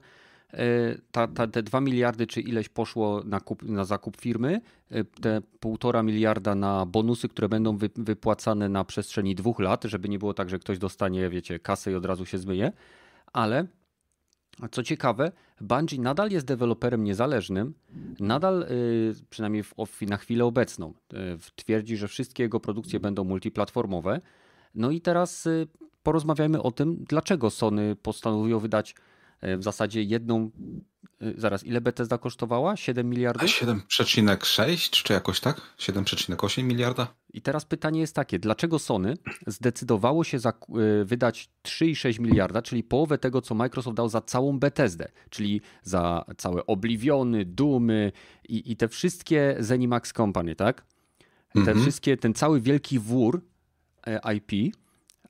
ta, 1.12 1.26
ta, 1.28 1.46
te 1.46 1.62
2 1.62 1.80
miliardy 1.80 2.26
czy 2.26 2.40
ileś 2.40 2.68
poszło 2.68 3.22
na, 3.24 3.40
kup, 3.40 3.62
na 3.62 3.84
zakup 3.84 4.16
firmy, 4.16 4.60
e, 4.90 5.04
te 5.04 5.40
półtora 5.60 6.02
miliarda 6.02 6.54
na 6.54 6.86
bonusy, 6.86 7.28
które 7.28 7.48
będą 7.48 7.76
wy, 7.76 7.90
wypłacane 7.96 8.68
na 8.68 8.84
przestrzeni 8.84 9.34
dwóch 9.34 9.60
lat, 9.60 9.84
żeby 9.84 10.08
nie 10.08 10.18
było 10.18 10.34
tak, 10.34 10.50
że 10.50 10.58
ktoś 10.58 10.78
dostanie, 10.78 11.30
wiecie, 11.30 11.58
kasę 11.58 11.92
i 11.92 11.94
od 11.94 12.04
razu 12.04 12.26
się 12.26 12.38
zmyje, 12.38 12.72
ale 13.32 13.66
co 14.70 14.82
ciekawe, 14.82 15.32
Bungie 15.60 16.00
nadal 16.00 16.30
jest 16.30 16.46
deweloperem 16.46 17.04
niezależnym, 17.04 17.74
nadal, 18.20 18.62
e, 18.62 18.66
przynajmniej 19.30 19.64
na 20.00 20.16
chwilę 20.16 20.44
obecną, 20.44 20.94
twierdzi, 21.56 21.96
że 21.96 22.08
wszystkie 22.08 22.42
jego 22.42 22.60
produkcje 22.60 23.00
będą 23.00 23.24
multiplatformowe. 23.24 24.20
No 24.74 24.90
i 24.90 25.00
teraz 25.00 25.48
porozmawiajmy 26.02 26.62
o 26.62 26.70
tym, 26.70 27.04
dlaczego 27.08 27.50
Sony 27.50 27.96
postanowiło 27.96 28.60
wydać 28.60 28.94
w 29.42 29.62
zasadzie 29.62 30.02
jedną. 30.02 30.50
E, 31.20 31.40
zaraz, 31.40 31.64
ile 31.64 31.80
Bethesda 31.80 32.18
kosztowała? 32.18 32.76
7 32.76 33.10
miliardów? 33.10 33.50
7,6 33.50 35.02
czy 35.02 35.12
jakoś 35.12 35.40
tak? 35.40 35.60
7,8 35.78 36.62
miliarda? 36.62 37.14
I 37.32 37.42
teraz 37.42 37.64
pytanie 37.64 38.00
jest 38.00 38.14
takie: 38.14 38.38
dlaczego 38.38 38.78
Sony 38.78 39.16
zdecydowało 39.46 40.24
się 40.24 40.38
za, 40.38 40.50
e, 40.50 41.04
wydać 41.04 41.48
3,6 41.62 42.20
miliarda, 42.20 42.62
czyli 42.62 42.84
połowę 42.84 43.18
tego, 43.18 43.42
co 43.42 43.54
Microsoft 43.54 43.96
dał 43.96 44.08
za 44.08 44.20
całą 44.20 44.58
Bethesdę, 44.58 45.08
czyli 45.30 45.60
za 45.82 46.24
całe 46.36 46.66
Obliviony, 46.66 47.44
Dumy 47.44 48.12
i, 48.48 48.72
i 48.72 48.76
te 48.76 48.88
wszystkie 48.88 49.56
Zenimax 49.58 50.12
Company, 50.12 50.56
tak? 50.56 50.86
Te 51.52 51.60
mm 51.60 51.74
-hmm. 51.74 51.82
wszystkie, 51.82 52.16
ten 52.16 52.34
cały 52.34 52.60
wielki 52.60 52.98
wór 52.98 53.42
IP 54.36 54.76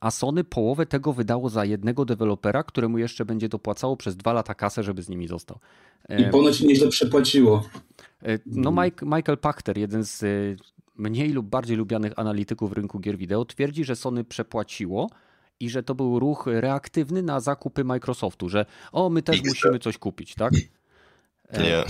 a 0.06 0.10
Sony 0.10 0.44
połowę 0.44 0.86
tego 0.86 1.12
wydało 1.12 1.48
za 1.48 1.64
jednego 1.64 2.04
dewelopera, 2.04 2.62
któremu 2.62 2.98
jeszcze 2.98 3.24
będzie 3.24 3.48
dopłacało 3.48 3.96
przez 3.96 4.16
dwa 4.16 4.32
lata 4.32 4.54
kasę, 4.54 4.82
żeby 4.82 5.02
z 5.02 5.08
nimi 5.08 5.28
został. 5.28 5.58
I 6.18 6.24
ponoć 6.24 6.60
nieźle 6.60 6.88
przepłaciło. 6.88 7.68
E, 8.22 8.38
no 8.46 8.70
Mike, 8.70 9.06
Michael 9.06 9.38
Pachter, 9.38 9.78
jeden 9.78 10.04
z 10.04 10.22
e, 10.22 10.26
mniej 10.96 11.32
lub 11.32 11.46
bardziej 11.46 11.76
lubianych 11.76 12.12
analityków 12.16 12.72
rynku 12.72 13.00
gier 13.00 13.18
wideo, 13.18 13.44
twierdzi, 13.44 13.84
że 13.84 13.96
Sony 13.96 14.24
przepłaciło 14.24 15.10
i 15.60 15.70
że 15.70 15.82
to 15.82 15.94
był 15.94 16.18
ruch 16.18 16.46
reaktywny 16.46 17.22
na 17.22 17.40
zakupy 17.40 17.84
Microsoftu, 17.84 18.48
że 18.48 18.66
o, 18.92 19.10
my 19.10 19.22
też 19.22 19.42
musimy 19.44 19.78
coś 19.78 19.98
kupić, 19.98 20.34
tak? 20.34 20.52
E, 21.48 21.62
Nie. 21.62 21.85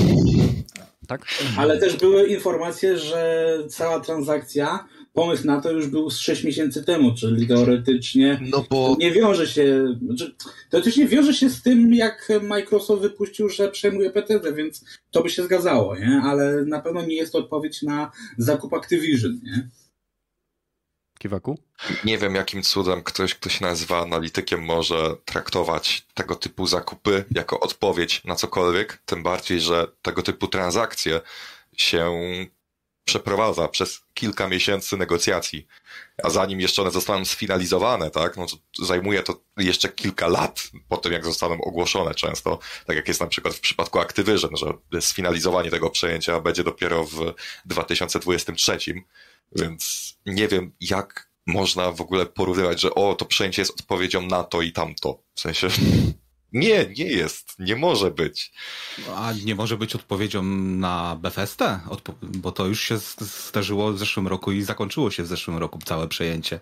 Tak? 1.07 1.27
Ale 1.59 1.79
też 1.79 1.97
były 1.97 2.27
informacje, 2.27 2.99
że 2.99 3.59
cała 3.69 4.01
transakcja 4.01 4.89
pomysł 5.13 5.47
na 5.47 5.61
to 5.61 5.71
już 5.71 5.87
był 5.87 6.11
z 6.11 6.19
6 6.19 6.45
miesięcy 6.45 6.85
temu, 6.85 7.15
czyli 7.15 7.47
teoretycznie 7.47 8.41
no 8.43 8.65
bo... 8.71 8.97
nie 8.99 9.11
wiąże 9.11 9.47
się, 9.47 9.97
znaczy, 10.07 10.35
teoretycznie 10.71 11.07
wiąże 11.07 11.35
się 11.35 11.51
z 11.51 11.63
tym, 11.63 11.95
jak 11.95 12.29
Microsoft 12.43 13.03
wypuścił, 13.03 13.49
że 13.49 13.71
przejmuje 13.71 14.11
PTZ, 14.11 14.55
więc 14.55 14.85
to 15.11 15.23
by 15.23 15.31
się 15.31 15.45
zgadzało, 15.45 15.97
nie? 15.97 16.21
ale 16.25 16.65
na 16.65 16.81
pewno 16.81 17.03
nie 17.07 17.15
jest 17.15 17.33
to 17.33 17.39
odpowiedź 17.39 17.83
na 17.83 18.11
zakup 18.39 18.75
Activision. 18.75 19.41
Nie? 19.43 19.69
Kiwaku? 21.19 21.59
Nie 22.05 22.19
wiem, 22.19 22.35
jakim 22.35 22.63
cudem 22.63 23.03
ktoś, 23.03 23.35
kto 23.35 23.49
się 23.49 23.65
nazywa 23.65 24.03
analitykiem, 24.03 24.65
może 24.65 25.17
traktować 25.25 26.07
tego 26.15 26.37
typu 26.37 26.67
zakupy 26.67 27.25
jako 27.31 27.61
odpowiedź 27.61 28.25
na 28.25 28.35
cokolwiek, 28.35 29.03
tym 29.07 29.23
bardziej, 29.23 29.61
że 29.61 29.87
tego 30.03 30.23
typu 30.23 30.49
transakcje 30.49 31.21
się 31.77 32.13
przeprowadza 33.05 33.69
przez 33.69 34.01
kilka 34.15 34.49
miesięcy 34.49 34.97
negocjacji, 34.97 35.67
a 36.23 36.31
zanim 36.31 36.61
jeszcze 36.61 36.83
one 36.83 36.91
zostaną 36.91 37.25
sfinalizowane, 37.25 38.11
tak, 38.11 38.37
no 38.37 38.47
to 38.47 38.85
zajmuje 38.85 39.23
to 39.23 39.41
jeszcze 39.57 39.89
kilka 39.89 40.29
lat 40.29 40.63
po 40.89 40.97
tym, 40.97 41.13
jak 41.13 41.25
zostaną 41.25 41.61
ogłoszone 41.61 42.15
często, 42.15 42.59
tak 42.87 42.97
jak 42.97 43.09
jest 43.09 43.21
na 43.21 43.27
przykład 43.27 43.55
w 43.55 43.61
przypadku 43.61 44.01
Activision, 44.01 44.51
że 44.57 45.01
sfinalizowanie 45.01 45.71
tego 45.71 45.91
przejęcia 45.91 46.41
będzie 46.41 46.65
dopiero 46.65 47.05
w 47.05 47.35
2023, 47.65 48.79
więc 49.53 50.15
nie 50.27 50.49
wiem, 50.49 50.73
jak 50.81 51.31
można 51.47 51.93
w 51.93 52.01
ogóle 52.01 52.27
porównywać, 52.27 52.81
że 52.81 52.95
o, 52.95 53.15
to 53.15 53.25
przejęcie 53.25 53.63
jest 53.63 53.81
odpowiedzią 53.81 54.23
na 54.23 54.45
to 54.45 54.63
i 54.63 54.73
tamto. 54.73 55.23
W 55.35 55.41
sensie 55.41 55.69
nie, 56.53 56.87
nie 56.99 57.05
jest. 57.05 57.53
Nie 57.59 57.77
może 57.77 58.11
być. 58.11 58.53
A 59.15 59.33
nie 59.45 59.55
może 59.55 59.77
być 59.77 59.95
odpowiedzią 59.95 60.43
na 60.43 61.17
Bethesda? 61.21 61.81
Odpo 61.91 62.15
bo 62.23 62.53
to 62.53 62.67
już 62.67 62.81
się 62.81 62.99
zdarzyło 63.49 63.93
w 63.93 63.99
zeszłym 63.99 64.29
roku 64.29 64.53
i 64.53 64.63
zakończyło 64.63 65.11
się 65.11 65.23
w 65.23 65.27
zeszłym 65.27 65.59
roku 65.59 65.79
całe 65.85 66.09
przejęcie. 66.09 66.61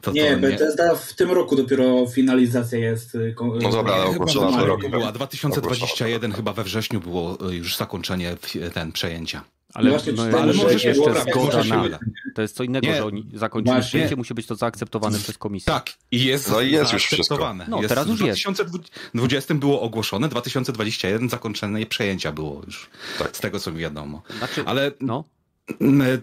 To, 0.00 0.12
nie, 0.12 0.34
to 0.34 0.40
Bethesda 0.40 0.92
nie... 0.92 0.98
w 0.98 1.14
tym 1.14 1.30
roku 1.30 1.56
dopiero 1.56 2.06
finalizacja 2.06 2.78
jest. 2.78 3.14
Y, 3.14 3.34
no 3.60 3.70
dobra, 3.70 3.94
ale 3.94 4.04
ogłoszona 4.04 4.48
w 4.50 4.60
tym 4.60 4.64
roku. 4.64 4.88
Była 4.88 5.12
2021 5.12 6.32
chyba 6.32 6.52
we 6.52 6.64
wrześniu 6.64 7.00
było 7.00 7.50
y, 7.50 7.54
już 7.54 7.76
zakończenie 7.76 8.36
ten 8.74 8.92
przejęcia. 8.92 9.44
Ale, 9.74 9.90
no, 9.90 9.98
no, 10.30 10.38
ale 10.38 10.52
może 10.52 10.80
się 10.80 10.88
jeszcze 10.88 11.20
zgoda 11.30 11.64
na. 11.64 11.98
To 12.34 12.42
jest 12.42 12.56
co 12.56 12.64
innego, 12.64 12.86
nie. 12.86 12.96
że 12.96 13.04
oni 13.04 13.30
zakończyli 13.34 13.80
przyjęcie, 13.80 14.16
musi 14.16 14.34
być 14.34 14.46
to 14.46 14.54
zaakceptowane 14.54 15.18
przez 15.18 15.38
komisję. 15.38 15.72
Tak, 15.72 15.90
i 16.10 16.24
jest, 16.24 16.50
no, 16.50 16.60
jest 16.60 16.92
już 16.92 17.04
wszystko. 17.04 17.54
No, 17.68 17.76
jest, 17.76 17.88
teraz 17.88 18.08
już 18.08 18.20
jest. 18.20 18.40
W 18.40 18.42
2020 18.42 19.54
było 19.54 19.80
ogłoszone, 19.80 20.28
2021 20.28 21.28
zakończenie 21.28 21.86
przejęcia 21.86 22.32
było 22.32 22.62
już. 22.66 22.90
Tak. 23.18 23.36
Z 23.36 23.40
tego, 23.40 23.60
co 23.60 23.72
mi 23.72 23.78
wiadomo. 23.78 24.22
Znaczy, 24.38 24.62
ale 24.66 24.92
no. 25.00 25.24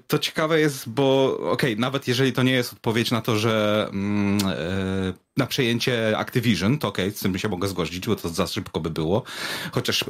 To 0.08 0.20
ciekawe 0.20 0.60
jest, 0.60 0.90
bo 0.90 1.38
okej, 1.38 1.52
okay, 1.52 1.76
nawet 1.76 2.08
jeżeli 2.08 2.34
to 2.34 2.44
nie 2.44 2.52
jest 2.52 2.74
odpowiedź 2.74 3.12
na 3.12 3.22
to, 3.22 3.36
że 3.36 3.88
mm, 3.94 4.38
e, 4.48 5.14
na 5.38 5.48
przejęcie 5.48 6.18
Activision, 6.18 6.78
to 6.78 6.88
okej, 6.88 7.06
okay, 7.06 7.18
z 7.18 7.22
tym 7.22 7.38
się 7.38 7.50
mogę 7.50 7.68
zgodzić, 7.68 8.08
bo 8.08 8.16
to 8.16 8.30
za 8.30 8.48
szybko 8.48 8.80
by 8.80 8.90
było. 8.90 9.24
Chociaż 9.72 10.04
e, 10.04 10.08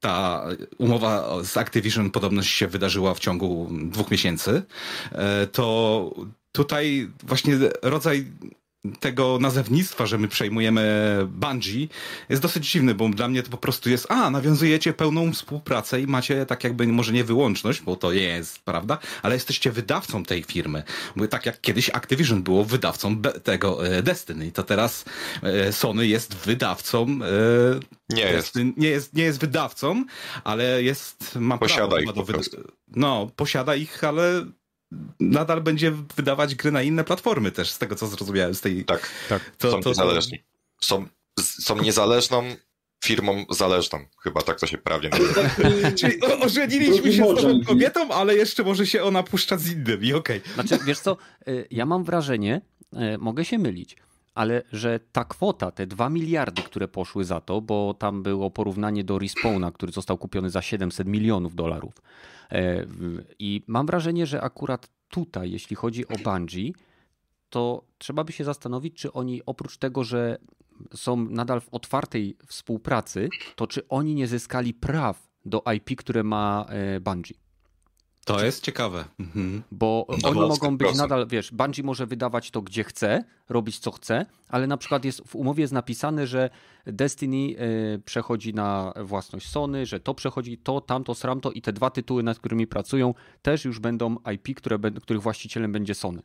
ta 0.00 0.46
umowa 0.78 1.44
z 1.44 1.56
Activision 1.56 2.10
podobno 2.10 2.42
się 2.42 2.66
wydarzyła 2.68 3.14
w 3.14 3.18
ciągu 3.18 3.68
dwóch 3.72 4.10
miesięcy, 4.10 4.62
e, 5.12 5.46
to 5.46 6.14
tutaj 6.52 7.10
właśnie 7.22 7.58
rodzaj 7.82 8.26
tego 9.00 9.38
nazewnictwa, 9.40 10.06
że 10.06 10.18
my 10.18 10.28
przejmujemy 10.28 11.16
Bungie, 11.28 11.88
jest 12.28 12.42
dosyć 12.42 12.70
dziwny, 12.70 12.94
bo 12.94 13.08
dla 13.08 13.28
mnie 13.28 13.42
to 13.42 13.50
po 13.50 13.56
prostu 13.56 13.90
jest, 13.90 14.06
a, 14.10 14.30
nawiązujecie 14.30 14.92
pełną 14.92 15.32
współpracę 15.32 16.00
i 16.00 16.06
macie 16.06 16.46
tak 16.46 16.64
jakby, 16.64 16.86
może 16.86 17.12
nie 17.12 17.24
wyłączność, 17.24 17.80
bo 17.80 17.96
to 17.96 18.12
jest 18.12 18.58
prawda, 18.58 18.98
ale 19.22 19.34
jesteście 19.34 19.70
wydawcą 19.70 20.24
tej 20.24 20.42
firmy. 20.42 20.82
Bo 21.16 21.28
tak 21.28 21.46
jak 21.46 21.60
kiedyś 21.60 21.90
Activision 21.90 22.42
było 22.42 22.64
wydawcą 22.64 23.22
tego 23.44 23.86
e, 23.86 24.02
Destiny, 24.02 24.52
to 24.52 24.62
teraz 24.62 25.04
e, 25.42 25.72
Sony 25.72 26.06
jest 26.06 26.34
wydawcą 26.34 27.02
e, 27.02 28.14
nie 28.14 28.22
jest. 28.22 28.54
nie 28.76 28.88
jest. 28.88 29.14
Nie 29.14 29.24
jest 29.24 29.40
wydawcą, 29.40 30.04
ale 30.44 30.82
jest, 30.82 31.36
ma 31.36 31.58
posiada 31.58 31.86
prawo, 31.86 31.98
ich 31.98 32.12
do 32.12 32.40
No, 32.96 33.30
posiada 33.36 33.74
ich, 33.74 34.04
ale 34.04 34.44
nadal 35.20 35.60
będzie 35.60 35.92
wydawać 36.16 36.54
gry 36.54 36.72
na 36.72 36.82
inne 36.82 37.04
platformy 37.04 37.52
też, 37.52 37.70
z 37.70 37.78
tego 37.78 37.96
co 37.96 38.06
zrozumiałem 38.06 38.54
z 38.54 38.60
tej... 38.60 38.84
Tak, 38.84 39.10
tak. 39.28 39.56
To, 39.56 39.70
są 39.70 39.80
to, 39.80 39.88
niezależni. 39.88 40.42
Są, 40.80 41.06
są 41.40 41.82
niezależną 41.82 42.42
firmą 43.04 43.44
zależną. 43.50 43.98
Chyba 44.22 44.42
tak 44.42 44.60
to 44.60 44.66
się 44.66 44.78
prawnie 44.78 45.08
nazywa. 45.18 45.42
Czyli 45.92 46.20
ożeniliśmy 46.20 47.12
się 47.12 47.24
z 47.38 47.42
tą 47.42 47.64
kobietą, 47.64 48.10
ale 48.10 48.34
jeszcze 48.34 48.62
może 48.62 48.86
się 48.86 49.02
ona 49.02 49.22
puszczać 49.22 49.60
z 49.60 49.72
innymi, 49.72 50.14
okej. 50.14 50.38
Okay. 50.38 50.54
Znaczy, 50.54 50.84
wiesz 50.84 50.98
co, 50.98 51.16
y, 51.48 51.66
ja 51.70 51.86
mam 51.86 52.04
wrażenie, 52.04 52.60
y, 53.14 53.18
mogę 53.18 53.44
się 53.44 53.58
mylić, 53.58 53.96
ale 54.34 54.62
że 54.72 55.00
ta 55.12 55.24
kwota, 55.24 55.70
te 55.70 55.86
2 55.86 56.10
miliardy, 56.10 56.62
które 56.62 56.88
poszły 56.88 57.24
za 57.24 57.40
to, 57.40 57.60
bo 57.60 57.94
tam 57.94 58.22
było 58.22 58.50
porównanie 58.50 59.04
do 59.04 59.18
Respawna, 59.18 59.72
który 59.72 59.92
został 59.92 60.18
kupiony 60.18 60.50
za 60.50 60.62
700 60.62 61.06
milionów 61.06 61.54
dolarów, 61.54 61.94
E, 62.52 62.86
I 63.38 63.62
mam 63.66 63.86
wrażenie, 63.86 64.26
że 64.26 64.40
akurat 64.40 64.88
tutaj, 65.08 65.50
jeśli 65.50 65.76
chodzi 65.76 66.08
o 66.08 66.14
Bungie, 66.24 66.72
to 67.50 67.84
trzeba 67.98 68.24
by 68.24 68.32
się 68.32 68.44
zastanowić, 68.44 68.96
czy 68.96 69.12
oni 69.12 69.42
oprócz 69.46 69.76
tego, 69.76 70.04
że 70.04 70.38
są 70.94 71.16
nadal 71.16 71.60
w 71.60 71.68
otwartej 71.68 72.36
współpracy, 72.46 73.28
to 73.56 73.66
czy 73.66 73.88
oni 73.88 74.14
nie 74.14 74.26
zyskali 74.26 74.74
praw 74.74 75.28
do 75.44 75.62
IP, 75.76 75.96
które 75.96 76.22
ma 76.22 76.66
e, 76.68 77.00
Bungie. 77.00 77.34
To 78.24 78.44
jest 78.44 78.64
ciekawe. 78.64 79.04
Mhm. 79.20 79.62
Bo 79.72 80.06
no 80.22 80.28
oni 80.28 80.40
mogą 80.40 80.78
być 80.78 80.96
nadal, 80.96 81.26
wiesz, 81.28 81.52
Bungie 81.52 81.82
może 81.82 82.06
wydawać 82.06 82.50
to 82.50 82.62
gdzie 82.62 82.84
chce, 82.84 83.24
robić 83.48 83.78
co 83.78 83.90
chce, 83.90 84.26
ale 84.48 84.66
na 84.66 84.76
przykład 84.76 85.04
jest 85.04 85.28
w 85.28 85.36
umowie 85.36 85.60
jest 85.60 85.72
napisane, 85.72 86.26
że 86.26 86.50
Destiny 86.86 87.36
y, 87.36 88.02
przechodzi 88.04 88.54
na 88.54 88.92
własność 89.04 89.48
Sony, 89.48 89.86
że 89.86 90.00
to 90.00 90.14
przechodzi 90.14 90.58
to, 90.58 90.80
tamto, 90.80 91.14
sramto 91.14 91.50
i 91.50 91.62
te 91.62 91.72
dwa 91.72 91.90
tytuły, 91.90 92.22
nad 92.22 92.38
którymi 92.38 92.66
pracują, 92.66 93.14
też 93.42 93.64
już 93.64 93.78
będą 93.78 94.16
IP, 94.34 94.56
które, 94.56 94.78
których 95.02 95.22
właścicielem 95.22 95.72
będzie 95.72 95.94
Sony. 95.94 96.22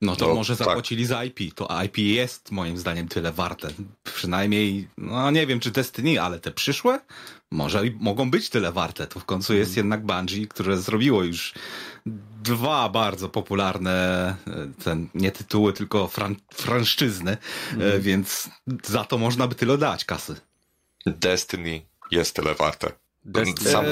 No 0.00 0.16
to, 0.16 0.34
może 0.34 0.56
tak. 0.56 0.66
zapłacili 0.66 1.02
tak. 1.02 1.08
za 1.08 1.24
IP. 1.24 1.54
To 1.54 1.82
IP 1.84 1.98
jest 1.98 2.50
moim 2.50 2.78
zdaniem 2.78 3.08
tyle 3.08 3.32
warte. 3.32 3.68
Przynajmniej, 4.02 4.88
no 4.98 5.30
nie 5.30 5.46
wiem 5.46 5.60
czy 5.60 5.70
Destiny, 5.70 6.20
ale 6.20 6.40
te 6.40 6.50
przyszłe 6.50 7.00
może 7.50 7.82
mogą 8.00 8.30
być 8.30 8.50
tyle 8.50 8.72
warte. 8.72 9.06
To 9.06 9.20
w 9.20 9.24
końcu 9.24 9.54
jest 9.54 9.74
hmm. 9.74 9.78
jednak 9.86 10.06
Bungie, 10.06 10.46
które 10.46 10.76
zrobiło 10.76 11.24
już 11.24 11.54
dwa 12.42 12.88
bardzo 12.88 13.28
popularne, 13.28 13.90
e, 14.46 14.82
ten, 14.84 15.08
nie 15.14 15.32
tytuły, 15.32 15.72
tylko 15.72 16.08
fran 16.08 16.36
franszczyzny, 16.54 17.36
hmm. 17.70 18.00
więc 18.00 18.50
za 18.84 19.04
to 19.04 19.18
można 19.18 19.46
by 19.46 19.54
tyle 19.54 19.78
dać 19.78 20.04
kasy. 20.04 20.36
Destiny 21.06 21.82
jest 22.10 22.36
tyle 22.36 22.54
warte. 22.54 22.92
Destiny. 23.24 23.70
Sam, 23.70 23.84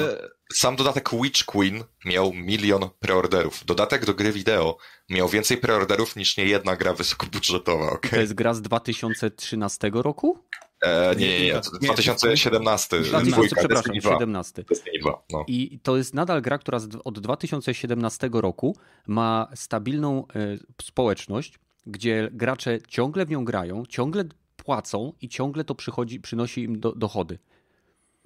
sam 0.53 0.75
dodatek 0.75 1.09
Witch 1.21 1.45
Queen 1.45 1.83
miał 2.05 2.33
milion 2.33 2.89
preorderów. 2.99 3.65
Dodatek 3.65 4.05
do 4.05 4.13
gry 4.13 4.31
wideo 4.31 4.77
miał 5.09 5.29
więcej 5.29 5.57
preorderów 5.57 6.15
niż 6.15 6.37
nie 6.37 6.45
jedna 6.45 6.75
gra 6.75 6.93
wysokobudżetowa. 6.93 7.91
Okay? 7.91 8.11
To 8.11 8.19
jest 8.19 8.33
gra 8.33 8.53
z 8.53 8.61
2013 8.61 9.91
roku? 9.93 10.39
E, 10.81 11.15
nie, 11.15 11.39
nie, 11.39 11.45
nie, 11.45 11.61
2017. 11.81 12.99
2000, 12.99 13.55
przepraszam, 13.55 13.95
17. 14.01 14.63
Destiny 14.69 14.99
2, 15.01 15.23
no. 15.29 15.45
I 15.47 15.79
to 15.83 15.97
jest 15.97 16.13
nadal 16.13 16.41
gra, 16.41 16.57
która 16.57 16.79
od 17.03 17.19
2017 17.19 18.29
roku 18.33 18.75
ma 19.07 19.47
stabilną 19.55 20.25
y, 20.35 20.59
społeczność, 20.81 21.59
gdzie 21.85 22.29
gracze 22.31 22.77
ciągle 22.87 23.25
w 23.25 23.29
nią 23.29 23.45
grają, 23.45 23.83
ciągle 23.85 24.23
płacą 24.55 25.13
i 25.21 25.29
ciągle 25.29 25.63
to 25.63 25.75
przychodzi, 25.75 26.19
przynosi 26.19 26.63
im 26.63 26.79
do, 26.79 26.91
dochody. 26.91 27.39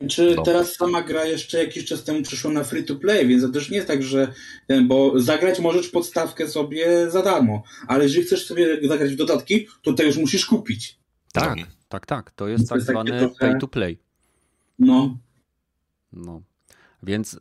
Czy 0.10 0.34
no. 0.36 0.44
teraz 0.44 0.76
sama 0.76 1.02
gra 1.02 1.26
jeszcze 1.26 1.64
jakiś 1.64 1.86
czas 1.86 2.04
temu 2.04 2.22
przyszła 2.22 2.52
na 2.52 2.64
free 2.64 2.84
to 2.84 2.96
play, 2.96 3.28
więc 3.28 3.44
to 3.44 3.50
też 3.50 3.70
nie 3.70 3.76
jest 3.76 3.88
tak, 3.88 4.04
że 4.04 4.34
bo 4.84 5.20
zagrać 5.20 5.60
możesz 5.60 5.90
podstawkę 5.90 6.48
sobie 6.48 7.12
za 7.12 7.22
darmo, 7.22 7.64
ale 7.88 8.04
jeżeli 8.04 8.26
chcesz 8.26 8.46
sobie 8.46 8.88
zagrać 8.88 9.14
w 9.14 9.16
dodatki, 9.16 9.66
to 9.66 9.92
tutaj 9.92 10.06
już 10.06 10.18
musisz 10.18 10.46
kupić. 10.46 11.00
Tak, 11.34 11.56
no. 11.58 11.66
tak, 11.90 12.06
tak. 12.06 12.32
To 12.32 12.48
jest 12.48 12.70
to 12.70 12.76
tak 12.76 12.84
zwany 12.84 13.20
trochę... 13.20 13.36
pay 13.40 13.60
to 13.60 13.68
play. 13.68 14.00
No. 14.80 15.18
No. 16.14 16.42
Więc 17.04 17.34
y, 17.34 17.38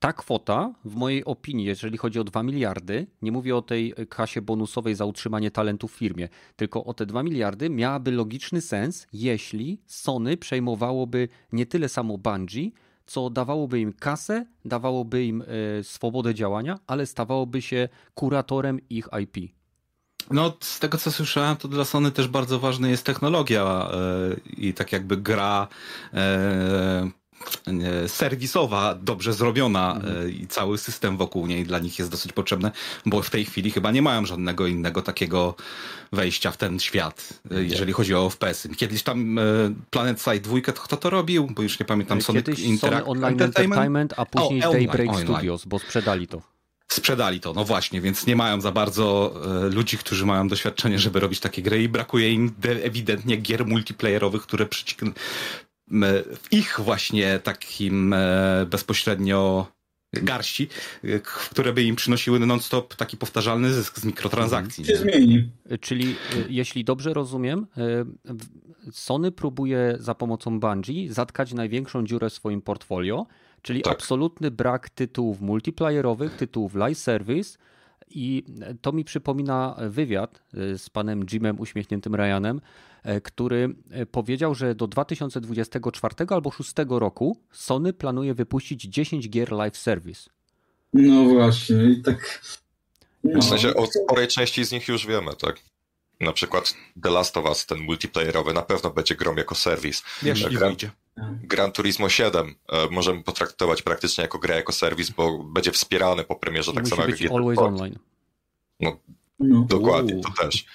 ta 0.00 0.12
kwota, 0.12 0.72
w 0.84 0.94
mojej 0.94 1.24
opinii, 1.24 1.66
jeżeli 1.66 1.98
chodzi 1.98 2.20
o 2.20 2.24
2 2.24 2.42
miliardy, 2.42 3.06
nie 3.22 3.32
mówię 3.32 3.56
o 3.56 3.62
tej 3.62 3.94
kasie 4.08 4.42
bonusowej 4.42 4.94
za 4.94 5.04
utrzymanie 5.04 5.50
talentu 5.50 5.88
w 5.88 5.92
firmie, 5.92 6.28
tylko 6.56 6.84
o 6.84 6.94
te 6.94 7.06
2 7.06 7.22
miliardy 7.22 7.70
miałaby 7.70 8.12
logiczny 8.12 8.60
sens, 8.60 9.06
jeśli 9.12 9.80
Sony 9.86 10.36
przejmowałoby 10.36 11.28
nie 11.52 11.66
tyle 11.66 11.88
samo 11.88 12.18
Bungie, 12.18 12.70
co 13.06 13.30
dawałoby 13.30 13.80
im 13.80 13.92
kasę, 13.92 14.46
dawałoby 14.64 15.24
im 15.24 15.42
y, 15.42 15.84
swobodę 15.84 16.34
działania, 16.34 16.78
ale 16.86 17.06
stawałoby 17.06 17.62
się 17.62 17.88
kuratorem 18.14 18.80
ich 18.90 19.08
IP. 19.22 19.52
No, 20.30 20.56
z 20.60 20.78
tego 20.78 20.98
co 20.98 21.12
słyszałem, 21.12 21.56
to 21.56 21.68
dla 21.68 21.84
Sony 21.84 22.10
też 22.10 22.28
bardzo 22.28 22.58
ważna 22.58 22.88
jest 22.88 23.04
technologia 23.04 23.90
yy, 24.28 24.40
i 24.56 24.74
tak 24.74 24.92
jakby 24.92 25.16
gra 25.16 25.68
yy, 26.12 27.19
serwisowa, 28.06 28.94
dobrze 28.94 29.32
zrobiona 29.32 29.94
mhm. 29.94 30.30
i 30.30 30.46
cały 30.46 30.78
system 30.78 31.16
wokół 31.16 31.46
niej 31.46 31.64
dla 31.64 31.78
nich 31.78 31.98
jest 31.98 32.10
dosyć 32.10 32.32
potrzebny, 32.32 32.70
bo 33.06 33.22
w 33.22 33.30
tej 33.30 33.44
chwili 33.44 33.70
chyba 33.70 33.90
nie 33.90 34.02
mają 34.02 34.26
żadnego 34.26 34.66
innego 34.66 35.02
takiego 35.02 35.54
wejścia 36.12 36.50
w 36.50 36.56
ten 36.56 36.78
świat, 36.78 37.40
jeżeli 37.50 37.92
chodzi 37.92 38.14
o 38.14 38.30
FPS-y. 38.30 38.68
Kiedyś 38.68 39.02
tam 39.02 39.40
Planet 39.90 40.22
Side 40.22 40.40
2, 40.40 40.60
kto 40.60 40.96
to 40.96 41.10
robił? 41.10 41.46
Bo 41.50 41.62
już 41.62 41.80
nie 41.80 41.86
pamiętam. 41.86 42.22
Sony 42.22 42.42
Kiedyś 42.42 42.60
Interact 42.60 43.06
Sony 43.06 43.10
Online 43.10 43.32
Entertainment, 43.32 43.78
Entertainment 43.78 44.14
a 44.16 44.26
później 44.26 44.64
o, 44.64 44.72
Daybreak 44.72 45.08
online. 45.08 45.26
Studios, 45.26 45.64
bo 45.64 45.78
sprzedali 45.78 46.26
to. 46.26 46.42
Sprzedali 46.88 47.40
to, 47.40 47.52
no 47.52 47.64
właśnie, 47.64 48.00
więc 48.00 48.26
nie 48.26 48.36
mają 48.36 48.60
za 48.60 48.72
bardzo 48.72 49.34
e, 49.66 49.68
ludzi, 49.68 49.98
którzy 49.98 50.26
mają 50.26 50.48
doświadczenie, 50.48 50.98
żeby 50.98 51.20
robić 51.20 51.40
takie 51.40 51.62
gry 51.62 51.82
i 51.82 51.88
brakuje 51.88 52.32
im 52.32 52.52
ewidentnie 52.82 53.36
gier 53.36 53.66
multiplayerowych, 53.66 54.42
które 54.42 54.66
w 56.36 56.52
ich 56.52 56.80
właśnie 56.80 57.38
takim 57.38 58.12
e, 58.12 58.66
bezpośrednio 58.70 59.66
garści, 60.12 60.68
e, 61.04 61.20
które 61.20 61.72
by 61.72 61.82
im 61.82 61.96
przynosiły 61.96 62.40
non-stop 62.40 62.94
taki 62.94 63.16
powtarzalny 63.16 63.72
zysk 63.72 63.98
z 63.98 64.04
mikrotransakcji. 64.04 64.84
Się 64.84 64.96
zmieni. 64.96 65.50
Czyli 65.80 66.16
jeśli 66.48 66.84
dobrze 66.84 67.14
rozumiem, 67.14 67.66
Sony 68.92 69.32
próbuje 69.32 69.96
za 69.98 70.14
pomocą 70.14 70.60
Bungie 70.60 71.12
zatkać 71.12 71.52
największą 71.52 72.06
dziurę 72.06 72.30
w 72.30 72.32
swoim 72.32 72.62
portfolio, 72.62 73.26
Czyli 73.62 73.82
tak. 73.82 73.92
absolutny 73.92 74.50
brak 74.50 74.90
tytułów 74.90 75.40
multiplayerowych, 75.40 76.36
tytułów 76.36 76.74
live 76.74 76.98
service 76.98 77.58
i 78.10 78.44
to 78.80 78.92
mi 78.92 79.04
przypomina 79.04 79.76
wywiad 79.88 80.42
e, 80.54 80.78
z 80.78 80.90
panem 80.90 81.26
Jimem 81.32 81.60
uśmiechniętym 81.60 82.14
Ryanem, 82.14 82.56
e, 82.56 82.60
który 83.22 83.74
e, 83.90 84.06
powiedział, 84.06 84.54
że 84.54 84.74
do 84.74 84.86
2024 84.86 86.14
albo 86.18 86.50
2026 86.50 87.00
roku 87.00 87.36
Sony 87.52 87.92
planuje 87.92 88.34
wypuścić 88.34 88.82
10 88.82 89.30
gier 89.30 89.52
live 89.52 89.76
service. 89.76 90.30
No 90.92 91.24
właśnie, 91.24 91.84
i 91.84 92.02
tak. 92.02 92.42
No. 93.24 93.40
W 93.40 93.44
sensie 93.44 93.74
o 93.74 93.86
sporej 93.86 94.28
części 94.28 94.64
z 94.64 94.72
nich 94.72 94.88
już 94.88 95.06
wiemy, 95.06 95.36
tak? 95.36 95.56
Na 96.20 96.32
przykład 96.32 96.74
The 97.02 97.10
Last 97.10 97.36
of 97.36 97.44
Us, 97.44 97.66
ten 97.66 97.78
multiplayerowy, 97.78 98.52
na 98.52 98.62
pewno 98.62 98.90
będzie 98.90 99.14
grom 99.14 99.36
jako 99.36 99.54
serwis. 99.54 100.02
Jeśli 100.22 100.56
Gran, 100.56 100.68
wyjdzie. 100.68 100.90
Gran 101.42 101.72
Turismo 101.72 102.08
7 102.08 102.54
e, 102.68 102.88
możemy 102.90 103.22
potraktować 103.22 103.82
praktycznie 103.82 104.22
jako 104.22 104.38
grę, 104.38 104.56
jako 104.56 104.72
serwis, 104.72 105.10
bo 105.10 105.44
będzie 105.44 105.72
wspierany 105.72 106.24
po 106.24 106.36
premierze, 106.36 106.72
I 106.72 106.74
tak 106.74 106.88
samo 106.88 107.06
jak 107.06 107.32
Always 107.32 107.58
Online. 107.58 107.98
No, 108.80 108.96
no. 109.40 109.66
Dokładnie, 109.68 110.20
to 110.20 110.42
też. 110.42 110.66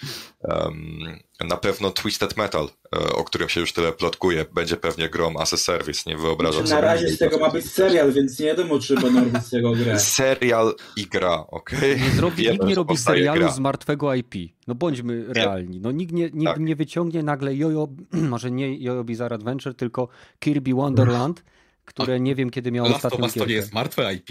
Um, 0.44 1.20
na 1.44 1.58
pewno 1.58 1.92
Twisted 1.92 2.38
Metal, 2.38 2.70
e, 2.96 3.14
o 3.14 3.24
którym 3.24 3.50
się 3.50 3.60
już 3.60 3.74
tyle 3.74 3.92
plotkuje, 3.92 4.46
będzie 4.54 4.78
pewnie 4.78 5.10
grom 5.10 5.38
as 5.38 5.54
a 5.54 5.58
service, 5.58 6.10
nie 6.10 6.18
wyobrażam 6.18 6.68
znaczy, 6.68 6.70
sobie. 6.70 6.82
Na 6.82 6.88
razie 6.88 7.10
z 7.10 7.18
tego 7.18 7.40
ma 7.40 7.50
być 7.50 7.72
serial, 7.72 8.14
więc 8.14 8.40
nie 8.40 8.46
wiadomo, 8.46 8.80
czy 8.80 8.96
będą 8.96 9.26
robić 9.26 9.46
z 9.46 9.50
tego 9.50 9.72
grę. 9.72 10.00
Serial 10.20 10.76
i 10.96 11.06
gra, 11.06 11.46
okej? 11.48 11.78
Okay? 11.94 12.06
Nie 12.06 12.12
zrobi, 12.12 12.44
Wiemy, 12.44 12.54
nikt 12.54 12.66
nie 12.66 12.76
robi 12.76 12.98
serialu 12.98 13.40
gra. 13.40 13.52
z 13.52 13.60
martwego 13.60 14.14
IP. 14.14 14.36
No 14.68 14.76
bądźmy 14.76 15.26
realni. 15.28 15.80
No, 15.80 15.92
nikt 15.92 16.14
nie, 16.14 16.30
nikt 16.34 16.54
tak. 16.54 16.60
nie 16.60 16.76
wyciągnie 16.76 17.24
nagle 17.24 17.56
Jojo, 17.56 17.88
może 18.12 18.52
nie 18.52 18.78
Jojo 18.78 19.04
Bizarre 19.04 19.36
Adventure, 19.36 19.76
tylko 19.76 20.08
Kirby 20.40 20.74
Wonderland 20.74 21.44
które 21.86 22.20
nie 22.20 22.36
wiem 22.36 22.50
kiedy 22.50 22.72
miało 22.72 22.90
Last 22.90 23.06
ostatnią 23.06 23.30
to 23.30 23.46
nie 23.46 23.54
jest 23.54 23.74
martwe 23.74 24.14
IP? 24.14 24.30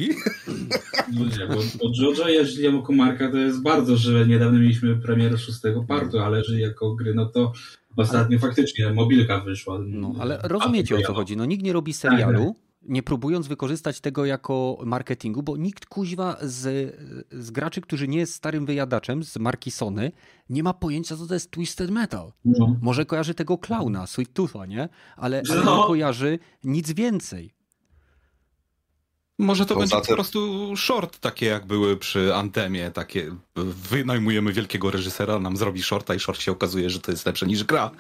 No 1.13 1.25
nie, 1.25 1.47
bo, 1.47 1.55
bo 1.55 1.91
JoJo, 2.03 2.29
jeżeli 2.29 2.77
jako 2.77 2.93
marka, 2.93 3.31
to 3.31 3.37
jest 3.37 3.63
bardzo 3.63 3.97
żywe. 3.97 4.27
Niedawno 4.27 4.59
mieliśmy 4.59 4.97
premierę 4.97 5.39
szóstego 5.39 5.85
partu, 5.85 6.19
ale 6.19 6.39
jeżeli 6.39 6.63
jako 6.63 6.95
gry, 6.95 7.15
no 7.15 7.27
to 7.27 7.53
ostatnio 7.97 8.39
ale... 8.39 8.49
faktycznie 8.49 8.93
mobilka 8.93 9.41
wyszła. 9.41 9.79
No, 9.87 10.15
ale 10.19 10.39
rozumiecie 10.43 10.97
o 10.97 11.03
co 11.03 11.15
chodzi. 11.15 11.37
No 11.37 11.45
nikt 11.45 11.65
nie 11.65 11.73
robi 11.73 11.93
serialu, 11.93 12.45
tak, 12.45 12.55
tak. 12.55 12.64
Nie 12.89 13.03
próbując 13.03 13.47
wykorzystać 13.47 14.01
tego 14.01 14.25
jako 14.25 14.79
marketingu, 14.85 15.43
bo 15.43 15.57
nikt 15.57 15.87
kuźwa 15.87 16.37
z, 16.43 16.95
z 17.33 17.51
graczy, 17.51 17.81
którzy 17.81 18.09
nie 18.09 18.19
jest 18.19 18.35
starym 18.35 18.67
wyjadaczem 18.67 19.25
z 19.25 19.37
marki 19.37 19.71
Sony, 19.71 20.13
nie 20.51 20.63
ma 20.63 20.75
pojęcia, 20.75 21.17
co 21.17 21.27
to 21.27 21.35
jest 21.35 21.51
Twisted 21.51 21.91
Metal. 21.91 22.33
No. 22.45 22.77
Może 22.83 23.05
kojarzy 23.05 23.35
tego 23.35 23.59
klauna, 23.59 24.07
Sweet 24.07 24.33
Tootha, 24.33 24.67
nie? 24.67 24.89
Ale, 25.17 25.43
ale 25.51 25.65
no. 25.65 25.77
nie 25.77 25.87
kojarzy 25.87 26.39
nic 26.65 26.93
więcej. 26.93 27.55
Może 29.39 29.67
to 29.67 29.75
Poza 29.75 29.97
będzie 29.97 30.09
po 30.09 30.15
prostu 30.15 30.73
short, 30.77 31.19
takie 31.19 31.47
jak 31.47 31.67
były 31.67 31.97
przy 31.97 32.35
Antemie, 32.35 32.91
takie 32.91 33.37
wynajmujemy 33.91 34.53
wielkiego 34.53 34.91
reżysera, 34.91 35.39
nam 35.39 35.57
zrobi 35.57 35.83
shorta 35.83 36.15
i 36.15 36.21
short 36.21 36.41
się 36.41 36.53
okazuje, 36.53 36.91
że 36.91 37.01
to 37.01 37.11
jest 37.11 37.27
lepsze 37.27 37.47
niż 37.47 37.65
gra. 37.65 37.91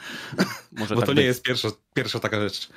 Może 0.73 0.94
Bo 0.94 1.01
tak 1.01 1.07
to 1.07 1.14
być. 1.14 1.18
nie 1.18 1.25
jest 1.25 1.42
pierwsza, 1.42 1.68
pierwsza 1.94 2.20
taka 2.20 2.40
rzecz. 2.40 2.68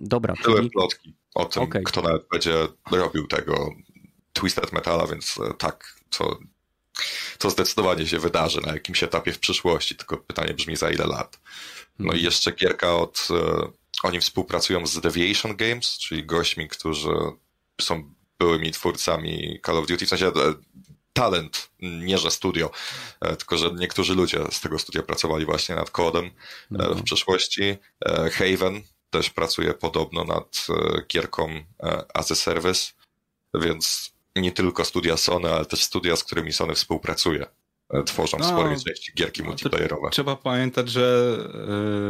Dobra. 0.00 0.34
Były 0.44 0.56
czyli... 0.56 0.70
plotki 0.70 1.14
o 1.34 1.44
tym, 1.44 1.62
okay. 1.62 1.82
kto 1.82 2.02
nawet 2.02 2.28
będzie 2.28 2.54
robił 2.90 3.26
tego 3.26 3.70
Twisted 4.32 4.72
Metala, 4.72 5.06
więc 5.06 5.38
e, 5.50 5.54
tak, 5.54 6.00
to, 6.10 6.38
to 7.38 7.50
zdecydowanie 7.50 8.06
się 8.06 8.18
wydarzy 8.18 8.60
na 8.60 8.72
jakimś 8.72 9.02
etapie 9.02 9.32
w 9.32 9.38
przyszłości, 9.38 9.96
tylko 9.96 10.16
pytanie 10.16 10.54
brzmi 10.54 10.76
za 10.76 10.90
ile 10.90 11.06
lat. 11.06 11.40
No 11.98 12.04
hmm. 12.04 12.20
i 12.20 12.24
jeszcze 12.24 12.52
gierka 12.52 12.96
od 12.96 13.28
e, 13.30 13.68
oni 14.02 14.20
współpracują 14.20 14.86
z 14.86 15.00
Deviation 15.00 15.56
Games, 15.56 15.98
czyli 15.98 16.26
gośćmi, 16.26 16.68
którzy 16.68 17.10
są 17.80 18.14
byłymi 18.38 18.70
twórcami 18.70 19.60
Call 19.66 19.78
of 19.78 19.86
Duty, 19.86 20.06
w 20.06 20.08
sensie 20.08 20.26
e, 20.26 20.32
talent, 21.12 21.70
nie 21.80 22.18
że 22.18 22.30
studio, 22.30 22.70
tylko 23.20 23.58
że 23.58 23.70
niektórzy 23.70 24.14
ludzie 24.14 24.38
z 24.50 24.60
tego 24.60 24.78
studia 24.78 25.02
pracowali 25.02 25.44
właśnie 25.44 25.74
nad 25.74 25.90
kodem 25.90 26.30
no. 26.70 26.94
w 26.94 27.02
przeszłości. 27.02 27.76
Haven 28.32 28.82
też 29.18 29.30
pracuje 29.30 29.74
podobno 29.74 30.24
nad 30.24 30.66
gierką 31.08 31.64
as 32.14 32.30
a 32.30 32.34
service, 32.34 32.92
więc 33.54 34.12
nie 34.36 34.52
tylko 34.52 34.84
studia 34.84 35.16
Sony, 35.16 35.52
ale 35.52 35.66
też 35.66 35.82
studia, 35.84 36.16
z 36.16 36.24
którymi 36.24 36.52
Sony 36.52 36.74
współpracuje 36.74 37.46
tworzą 38.02 38.36
w 38.36 38.40
No, 38.40 38.46
sporej 38.46 38.76
części 38.80 39.12
gierki 39.14 39.42
multiplayerowe. 39.42 40.10
Trzeba 40.10 40.36
pamiętać, 40.36 40.90
że 40.90 41.36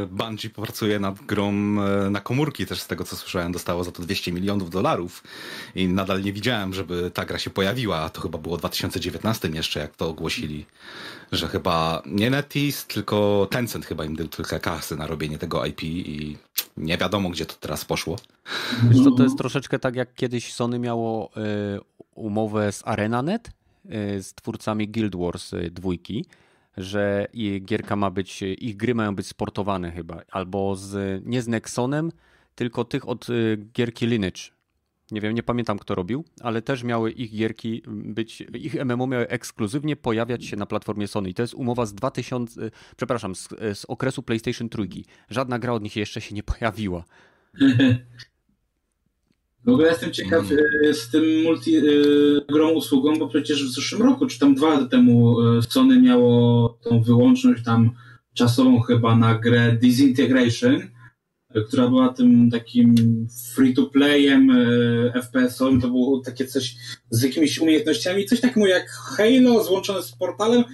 e, 0.05 0.07
Bungie 0.07 0.51
pracuje 0.51 0.99
nad 0.99 1.15
grą 1.15 1.51
e, 1.51 2.11
na 2.11 2.21
komórki 2.21 2.67
też 2.67 2.81
z 2.81 2.87
tego 2.87 3.05
co 3.05 3.17
słyszałem, 3.17 3.53
dostało 3.53 3.85
za 3.85 3.93
to 3.93 4.03
200 4.03 4.33
milionów 4.33 4.71
dolarów 4.71 5.23
i 5.75 5.89
nadal 5.89 6.23
nie 6.23 6.33
widziałem, 6.33 6.75
żeby 6.75 7.11
ta 7.15 7.25
gra 7.25 7.39
się 7.39 7.51
pojawiła, 7.51 7.97
a 7.97 8.09
to 8.09 8.21
chyba 8.21 8.39
było 8.39 8.57
w 8.57 8.59
2019 8.59 9.49
jeszcze, 9.49 9.81
jak 9.81 9.97
to 9.97 10.09
ogłosili, 10.09 10.67
że 11.33 11.49
chyba 11.49 12.03
nie 12.07 12.31
NetEase, 12.31 12.87
tylko 12.89 13.49
Tencent 13.51 13.87
chyba 13.87 14.05
im 14.05 14.17
dał 14.17 14.29
trochę 14.29 14.61
kasy 14.61 14.97
na 14.97 15.07
robienie 15.07 15.39
tego 15.39 15.67
IP 15.67 15.83
i 15.83 16.37
nie 16.77 16.99
wiadomo, 16.99 17.31
gdzie 17.31 17.47
to 17.47 17.55
teraz 17.61 17.85
poszło. 17.85 18.17
Wiesz 18.91 19.05
co, 19.05 19.11
to 19.11 19.23
jest 19.23 19.39
troszeczkę 19.39 19.79
tak, 19.79 19.97
jak 19.97 20.15
kiedyś 20.15 20.53
Sony 20.53 20.79
miało 20.79 21.31
y, 21.77 21.81
umowę 22.15 22.73
z 22.73 22.83
ArenaNet, 22.85 23.51
z 24.21 24.35
twórcami 24.35 24.89
Guild 24.89 25.17
Wars 25.17 25.53
y, 25.53 25.71
dwójki, 25.71 26.25
że 26.77 27.27
gierka 27.61 27.97
ma 27.97 28.11
być, 28.11 28.43
ich 28.43 28.77
gry 28.77 28.95
mają 28.95 29.15
być 29.15 29.27
sportowane 29.27 29.91
chyba, 29.91 30.23
albo 30.31 30.77
z, 30.77 31.23
nie 31.27 31.43
z 31.43 31.49
Nexonem, 31.49 32.13
tylko 32.55 32.85
tych 32.85 33.09
od 33.09 33.29
y, 33.29 33.67
gierki 33.75 34.07
Lineage. 34.07 34.41
Nie 35.11 35.21
wiem, 35.21 35.35
nie 35.35 35.43
pamiętam 35.43 35.79
kto 35.79 35.95
robił, 35.95 36.25
ale 36.41 36.63
też 36.63 36.83
miały 36.83 37.11
ich 37.11 37.37
gierki 37.37 37.83
być, 37.87 38.41
ich 38.41 38.85
MMO 38.85 39.07
miały 39.07 39.29
ekskluzywnie 39.29 39.97
pojawiać 39.97 40.45
się 40.45 40.57
na 40.57 40.67
platformie 40.67 41.09
Sony. 41.09 41.31
I 41.31 41.35
to 41.35 41.43
jest 41.43 41.55
umowa 41.55 41.87
z 41.87 41.95
2000, 41.95 42.63
y, 42.63 42.71
przepraszam, 42.97 43.35
z, 43.35 43.49
z 43.75 43.85
okresu 43.85 44.23
PlayStation 44.23 44.69
Trójki. 44.69 45.05
Żadna 45.31 45.59
gra 45.59 45.73
od 45.73 45.83
nich 45.83 45.97
jeszcze 45.97 46.21
się 46.21 46.35
nie 46.35 46.43
pojawiła. 46.43 47.05
W 49.65 49.69
ogóle 49.69 49.89
jestem 49.89 50.13
ciekaw 50.13 50.45
e, 50.89 50.95
z 50.95 51.11
tym 51.11 51.43
multi 51.43 51.77
e, 51.77 51.83
grą 52.53 52.71
usługą, 52.71 53.19
bo 53.19 53.29
przecież 53.29 53.65
w 53.65 53.75
zeszłym 53.75 54.03
roku, 54.03 54.27
czy 54.27 54.39
tam 54.39 54.55
dwa 54.55 54.69
lata 54.69 54.87
temu 54.87 55.41
e, 55.41 55.63
Sony 55.63 56.01
miało 56.01 56.69
tą 56.83 57.03
wyłączność 57.03 57.65
tam 57.65 57.91
czasową 58.35 58.81
chyba 58.81 59.17
na 59.17 59.39
grę 59.39 59.77
Disintegration, 59.81 60.83
która 61.69 61.89
była 61.89 62.09
tym 62.09 62.51
takim 62.51 62.95
free-to-playem 63.55 64.53
FPS-owym, 65.15 65.81
to 65.81 65.89
było 65.89 66.21
takie 66.21 66.47
coś 66.47 66.75
z 67.11 67.23
jakimiś 67.23 67.59
umiejętnościami, 67.59 68.27
coś 68.27 68.41
takiego 68.41 68.67
jak 68.67 68.91
Halo 68.91 69.65
złączone 69.65 70.03
z 70.03 70.13
portalem. 70.13 70.65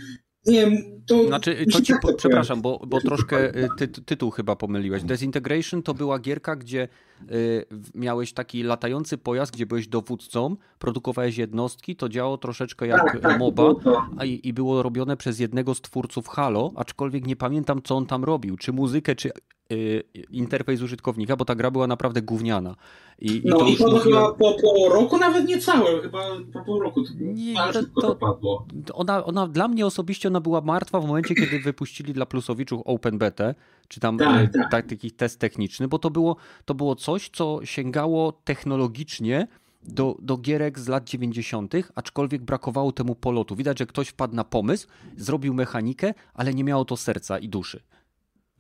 Nie 0.47 0.61
wiem, 0.61 1.00
to... 1.11 1.27
Znaczy, 1.27 1.67
to 1.73 1.81
ci, 1.87 1.93
po, 2.03 2.09
to 2.09 2.15
przepraszam, 2.15 2.63
bo, 2.63 2.81
bo 2.87 3.01
troszkę 3.01 3.57
y, 3.57 3.69
ty, 3.79 3.89
tytuł 3.89 4.31
chyba 4.31 4.57
pomyliłeś. 4.57 5.03
Desintegration 5.03 5.83
to 5.83 5.95
była 5.95 6.19
gierka, 6.19 6.57
gdzie 6.57 6.89
y, 7.33 7.65
miałeś 7.95 8.33
taki 8.33 8.63
latający 8.63 9.19
pojazd, 9.19 9.53
gdzie 9.55 9.67
byłeś 9.67 9.89
dowódcą, 9.89 10.57
produkowałeś 10.79 11.37
jednostki, 11.39 11.97
to 11.97 12.09
działało 12.09 12.39
troszeczkę 12.39 12.87
jak 12.87 13.01
Tak, 13.05 13.21
tak, 13.21 13.39
MOBA 13.39 13.75
to. 13.85 14.03
a 14.19 14.25
i, 14.25 14.41
i 14.45 14.53
było 14.53 14.83
robione 14.83 15.17
przez 15.17 15.39
jednego 15.39 15.75
z 15.75 15.81
twórców 15.81 16.29
Halo, 16.29 16.71
aczkolwiek 16.77 17.27
nie 17.27 17.37
pamiętam, 17.37 17.83
co 17.85 17.97
on 17.97 18.07
tam 18.07 18.25
robił. 18.25 18.57
Czy 18.57 18.73
muzykę, 18.73 19.15
czy 19.15 19.31
y, 19.73 20.03
interfejs 20.31 20.83
użytkownika, 20.83 21.37
bo 21.37 21.45
ta 21.45 21.55
gra 21.55 21.71
była 21.71 21.87
naprawdę 21.87 22.23
gówniana. 22.23 22.77
I, 23.23 23.43
No 23.45 23.59
to 23.59 23.67
i 23.67 23.77
to 23.77 23.85
mówiłem- 23.85 24.03
chyba 24.03 24.33
po, 24.33 24.53
po 24.63 24.95
roku, 24.95 25.19
nawet 25.19 25.49
nie 25.49 25.59
całe, 25.59 26.03
chyba 26.03 26.19
po 26.53 26.65
pół 26.65 26.81
roku. 26.81 27.03
To, 27.05 27.11
Nie, 27.19 27.55
to- 27.73 27.83
to- 27.83 28.01
to 28.01 28.17
padło. 28.17 28.67
ona, 28.95 29.25
ona 29.25 29.49
dla 29.49 29.69
mnie 29.69 29.87
osobiście 29.87 30.29
ona 30.29 30.41
była 30.41 30.61
martwa 30.61 31.00
w 31.01 31.07
momencie, 31.07 31.35
kiedy 31.35 31.59
wypuścili 31.61 32.13
dla 32.13 32.27
plusowiczów 32.27 32.83
Open 32.85 33.19
Beta, 33.19 33.55
czy 33.89 34.01
tam 34.01 34.19
Tak, 34.19 34.45
e, 34.45 34.49
tak. 34.49 34.71
tak, 34.71 34.87
taki 34.87 35.11
test 35.11 35.39
techniczny, 35.39 35.89
bo 35.89 35.99
to 35.99 36.11
było, 36.11 36.37
to 36.65 36.75
było 36.75 36.97
coś, 36.97 37.29
co 37.33 37.61
sięgało 37.65 38.33
technologicznie 38.33 39.47
do, 39.83 40.17
do 40.23 40.37
gierek 40.37 40.79
z 40.79 40.89
lat 40.89 41.05
90., 41.05 41.75
aczkolwiek 41.95 42.43
brakowało 42.43 42.93
temu 42.93 43.15
polotu. 43.15 43.57
Widać, 43.57 43.79
że 43.79 43.87
ktoś 43.87 44.09
wpadł 44.09 44.35
na 44.35 44.45
pomysł, 44.45 44.89
zrobił 45.17 45.55
mechanikę, 45.55 46.15
ale 46.35 46.55
nie 46.55 46.65
miało 46.65 46.85
to 46.85 46.97
serca 46.97 47.39
i 47.39 47.49
duszy. 47.49 47.81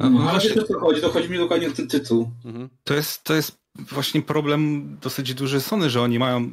No, 0.01 0.11
No, 0.11 0.21
ale 0.21 0.31
właśnie- 0.31 0.51
wiesz 0.51 0.59
o 0.65 0.67
co 0.67 0.81
chodzi, 0.81 1.01
to 1.01 1.11
chodzi 1.11 1.31
mi 1.31 1.39
dokładnie 1.39 1.69
o 1.69 1.73
ten 1.73 1.89
tytuł. 1.89 2.31
Mhm. 2.45 2.69
To 2.85 2.95
jest, 2.95 3.25
to 3.25 3.35
jest 3.35 3.61
właśnie 3.79 4.23
problem 4.23 4.89
dosyć 5.03 5.35
duży 5.35 5.61
Sony, 5.61 5.91
że 5.91 6.03
oni 6.03 6.19
mają, 6.19 6.51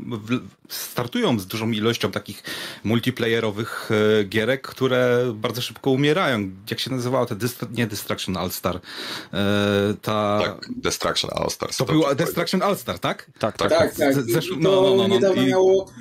startują 0.70 1.40
z 1.40 1.48
dużą 1.48 1.72
ilością 1.72 2.12
takich 2.12 2.44
multiplayerowych 2.84 3.90
e, 4.20 4.24
gierek, 4.24 4.68
które 4.68 5.32
bardzo 5.36 5.62
szybko 5.62 5.92
umierają. 5.92 6.52
Jak 6.70 6.80
się 6.80 6.92
nazywało 6.92 7.26
te, 7.26 7.36
Dist- 7.36 7.72
nie 7.78 7.88
Destruction 7.88 8.38
All-Star, 8.38 8.76
e, 8.76 8.80
ta... 10.02 10.40
Tak, 10.44 10.70
Destruction 10.78 11.32
All 11.34 11.50
Stars. 11.50 11.78
To 11.78 11.86
była 11.86 12.16
Destruction 12.16 12.62
All-Star, 12.62 13.00
tak? 13.00 13.32
Tak, 13.40 13.58
tak. 13.58 13.70
Tak, 13.70 13.96
tak. 13.96 14.14
Z- 14.14 14.28
I 14.30 14.58
no, 14.58 14.70
to 14.70 14.82
no, 14.82 14.96
no, 14.96 15.08
no, 15.08 15.16
niedawno 15.16 15.42
i- 15.42 15.46
miało. 15.46 15.92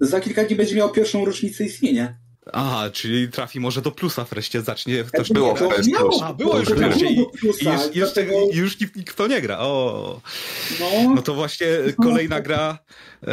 Za 0.00 0.20
kilka 0.20 0.44
dni 0.44 0.56
będzie 0.56 0.76
miało 0.76 0.90
pierwszą 0.90 1.24
rocznicę 1.24 1.64
istnienia. 1.64 2.14
Aha, 2.52 2.90
czyli 2.92 3.28
trafi 3.28 3.60
może 3.60 3.82
do 3.82 3.90
plusa 3.92 4.24
wreszcie, 4.24 4.62
zacznie 4.62 5.04
ktoś 5.04 5.28
było 5.32 5.54
to 5.54 5.70
w 5.70 5.74
PS 5.74 5.88
miało- 5.88 6.08
Plus. 6.10 6.22
A, 6.22 6.32
było 6.34 6.58
już 6.58 6.68
to 6.68 6.74
wreszcie 6.74 7.06
i, 7.06 7.16
miało 7.16 7.30
plusa, 7.30 7.70
i 7.70 7.74
już, 7.74 7.82
już, 7.96 8.12
dlatego- 8.12 8.32
już 8.52 8.80
nikt, 8.80 8.96
nikt 8.96 9.16
to 9.16 9.26
nie 9.26 9.40
gra. 9.40 9.58
O. 9.58 10.20
No, 10.80 10.86
No 11.14 11.22
to 11.22 11.34
właśnie 11.34 11.66
kolejna 12.02 12.40
gra 12.40 12.78
e, 13.22 13.26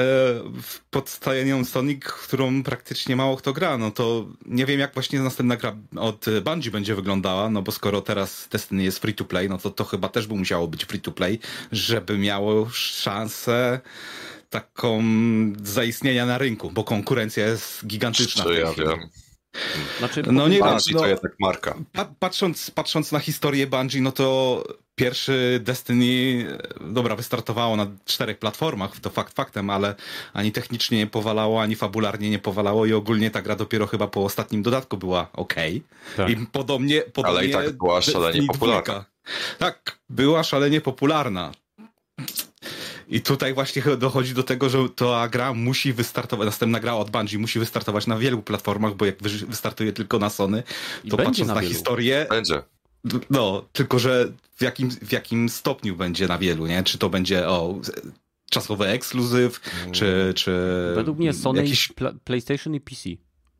w- 0.61 0.79
pod 0.91 1.09
stajeniem 1.09 1.65
Sonic, 1.65 2.03
którą 2.05 2.63
praktycznie 2.63 3.15
mało 3.15 3.37
kto 3.37 3.53
gra. 3.53 3.77
No 3.77 3.91
to 3.91 4.25
nie 4.45 4.65
wiem, 4.65 4.79
jak 4.79 4.93
właśnie 4.93 5.19
następna 5.19 5.57
gra 5.57 5.75
od 5.95 6.25
Bungie 6.43 6.71
będzie 6.71 6.95
wyglądała, 6.95 7.49
no 7.49 7.61
bo 7.61 7.71
skoro 7.71 8.01
teraz 8.01 8.47
Destiny 8.51 8.83
jest 8.83 8.99
free 8.99 9.13
to 9.13 9.25
play, 9.25 9.49
no 9.49 9.57
to 9.57 9.69
to 9.69 9.83
chyba 9.85 10.09
też 10.09 10.27
by 10.27 10.35
musiało 10.35 10.67
być 10.67 10.85
free 10.85 11.01
to 11.01 11.11
play, 11.11 11.39
żeby 11.71 12.17
miało 12.17 12.69
szansę 12.69 13.79
taką 14.49 15.03
zaistnienia 15.63 16.25
na 16.25 16.37
rynku, 16.37 16.71
bo 16.71 16.83
konkurencja 16.83 17.45
jest 17.45 17.85
gigantyczna. 17.87 18.43
tej 18.43 18.59
ja 18.59 18.71
chwili. 18.71 18.87
wiem. 18.87 19.09
Znaczy, 19.99 20.23
No 20.31 20.47
nie 20.47 20.57
wiem, 20.57 20.67
Bungie 20.67 20.93
no- 20.93 20.99
to 20.99 21.07
jednak 21.07 21.33
marka. 21.39 21.75
Pa- 21.93 22.09
Patrząc, 22.19 22.71
patrząc 22.71 23.11
na 23.11 23.19
historię 23.19 23.67
Bungie, 23.67 24.01
no 24.01 24.11
to 24.11 24.63
pierwszy 24.95 25.59
Destiny, 25.63 26.45
dobra, 26.81 27.15
wystartowało 27.15 27.75
na 27.75 27.87
czterech 28.05 28.37
platformach, 28.39 28.99
to 28.99 29.09
fakt 29.09 29.35
faktem, 29.35 29.69
ale 29.69 29.95
ani 30.33 30.51
technicznie 30.51 30.97
nie 30.97 31.07
powalało, 31.07 31.61
ani 31.61 31.75
fabularnie 31.75 32.29
nie 32.29 32.39
powalało 32.39 32.85
i 32.85 32.93
ogólnie 32.93 33.31
ta 33.31 33.41
gra 33.41 33.55
dopiero 33.55 33.87
chyba 33.87 34.07
po 34.07 34.23
ostatnim 34.23 34.61
dodatku 34.63 34.97
była 34.97 35.29
ok. 35.33 35.53
Tak. 36.17 36.29
I 36.29 36.35
podobnie, 36.51 37.01
podobnie 37.01 37.47
i 37.47 37.51
tak 37.51 37.71
była 37.77 38.01
szalenie 38.01 38.25
Destiny 38.25 38.47
popularna. 38.47 38.81
dwójka. 38.83 39.05
Tak, 39.59 39.99
była 40.09 40.43
szalenie 40.43 40.81
popularna. 40.81 41.51
I 43.09 43.21
tutaj 43.21 43.53
właśnie 43.53 43.81
dochodzi 43.97 44.33
do 44.33 44.43
tego, 44.43 44.69
że 44.69 44.89
ta 44.95 45.27
gra 45.27 45.53
musi 45.53 45.93
wystartować, 45.93 46.45
następna 46.45 46.79
gra 46.79 46.95
od 46.95 47.09
Bungie 47.11 47.37
musi 47.37 47.59
wystartować 47.59 48.07
na 48.07 48.17
wielu 48.17 48.41
platformach, 48.41 48.95
bo 48.95 49.05
jak 49.05 49.21
wy- 49.23 49.47
wystartuje 49.47 49.93
tylko 49.93 50.19
na 50.19 50.29
Sony, 50.29 50.63
to 51.09 51.17
będzie 51.17 51.25
patrząc 51.25 51.47
na 51.47 51.55
na, 51.55 51.61
historię, 51.61 52.25
Będzie. 52.29 52.61
no, 53.29 53.65
tylko 53.73 53.99
że 53.99 54.31
w 54.55 54.61
jakim, 54.61 54.91
w 54.91 55.11
jakim 55.11 55.49
stopniu 55.49 55.95
będzie 55.95 56.27
na 56.27 56.37
wielu, 56.37 56.67
nie? 56.67 56.83
Czy 56.83 56.97
to 56.97 57.09
będzie 57.09 57.47
o 57.47 57.79
czasowy 58.49 58.87
ekskluzyw, 58.87 59.59
czy, 59.91 60.33
czy 60.35 60.51
Według 60.95 61.17
mnie 61.17 61.33
Sony, 61.33 61.61
jakiś... 61.61 61.91
pla- 61.91 62.13
PlayStation 62.23 62.75
i 62.75 62.81
PC. 62.81 63.09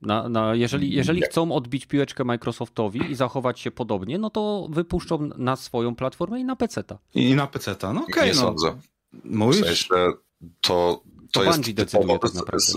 Na, 0.02 0.30
na, 0.30 0.56
jeżeli 0.56 0.92
jeżeli 0.94 1.22
chcą 1.22 1.52
odbić 1.52 1.86
piłeczkę 1.86 2.24
Microsoftowi 2.24 3.12
i 3.12 3.16
zachować 3.16 3.60
się 3.60 3.72
podobnie, 3.72 4.18
no 4.18 4.30
to 4.30 4.68
wypuszczą 4.72 5.30
na 5.38 5.56
swoją 5.56 5.96
platformę 5.96 6.40
i 6.40 6.44
na 6.44 6.56
PC-ta. 6.56 6.98
i 7.16 7.36
na 7.36 7.48
PC-ta. 7.48 7.94
No 7.94 8.04
okej, 8.04 8.30
nie 8.30 8.36
no. 8.36 8.42
sądzę. 8.42 8.76
W 9.14 9.20
Mówisz? 9.36 9.66
sensie 9.66 9.86
to, 9.88 10.14
to 10.62 11.04
To 11.32 11.44
jest 11.44 11.58
Bungie 11.58 11.74
decyduje 11.74 12.20
tak 12.20 12.34
naprawdę. 12.34 12.74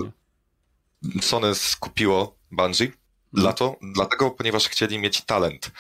Nie? 1.03 1.23
Sony 1.23 1.55
skupiło 1.55 2.37
Bungie 2.51 2.93
dla 3.33 3.53
to, 3.53 3.77
dlatego, 3.95 4.31
ponieważ 4.31 4.69
chcieli 4.69 4.99
mieć 4.99 5.21
talent. 5.21 5.71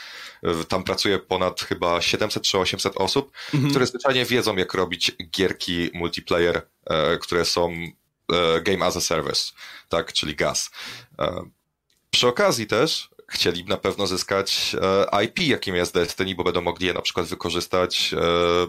Tam 0.69 0.85
pracuje 0.85 1.19
ponad 1.19 1.61
chyba 1.61 2.01
700 2.01 2.43
czy 2.43 2.59
800 2.59 2.97
osób, 2.97 3.33
Mhm. 3.55 3.71
które 3.71 3.87
zwyczajnie 3.87 4.25
wiedzą, 4.25 4.57
jak 4.57 4.75
robić 4.75 5.13
gierki 5.31 5.91
multiplayer, 5.95 6.67
e, 6.87 7.19
które 7.19 7.45
są 7.45 7.73
e, 8.33 8.61
Game 8.61 8.85
as 8.87 8.97
a 8.97 9.01
Service, 9.01 9.53
tak, 9.89 10.13
czyli 10.13 10.35
GAS. 10.37 10.71
E, 11.19 11.43
Przy 12.11 12.29
okazji 12.29 12.67
też 12.67 13.11
chcieli 13.33 13.65
na 13.65 13.77
pewno 13.77 14.07
zyskać 14.07 14.77
e, 15.13 15.25
IP, 15.25 15.39
jakim 15.41 15.77
jest 15.77 15.95
Destiny, 15.95 16.35
bo 16.35 16.45
będą 16.45 16.61
mogli 16.61 16.87
je 16.87 16.95
na 16.95 17.03
przykład 17.03 17.27
wykorzystać 17.27 18.15
e, 18.15 18.17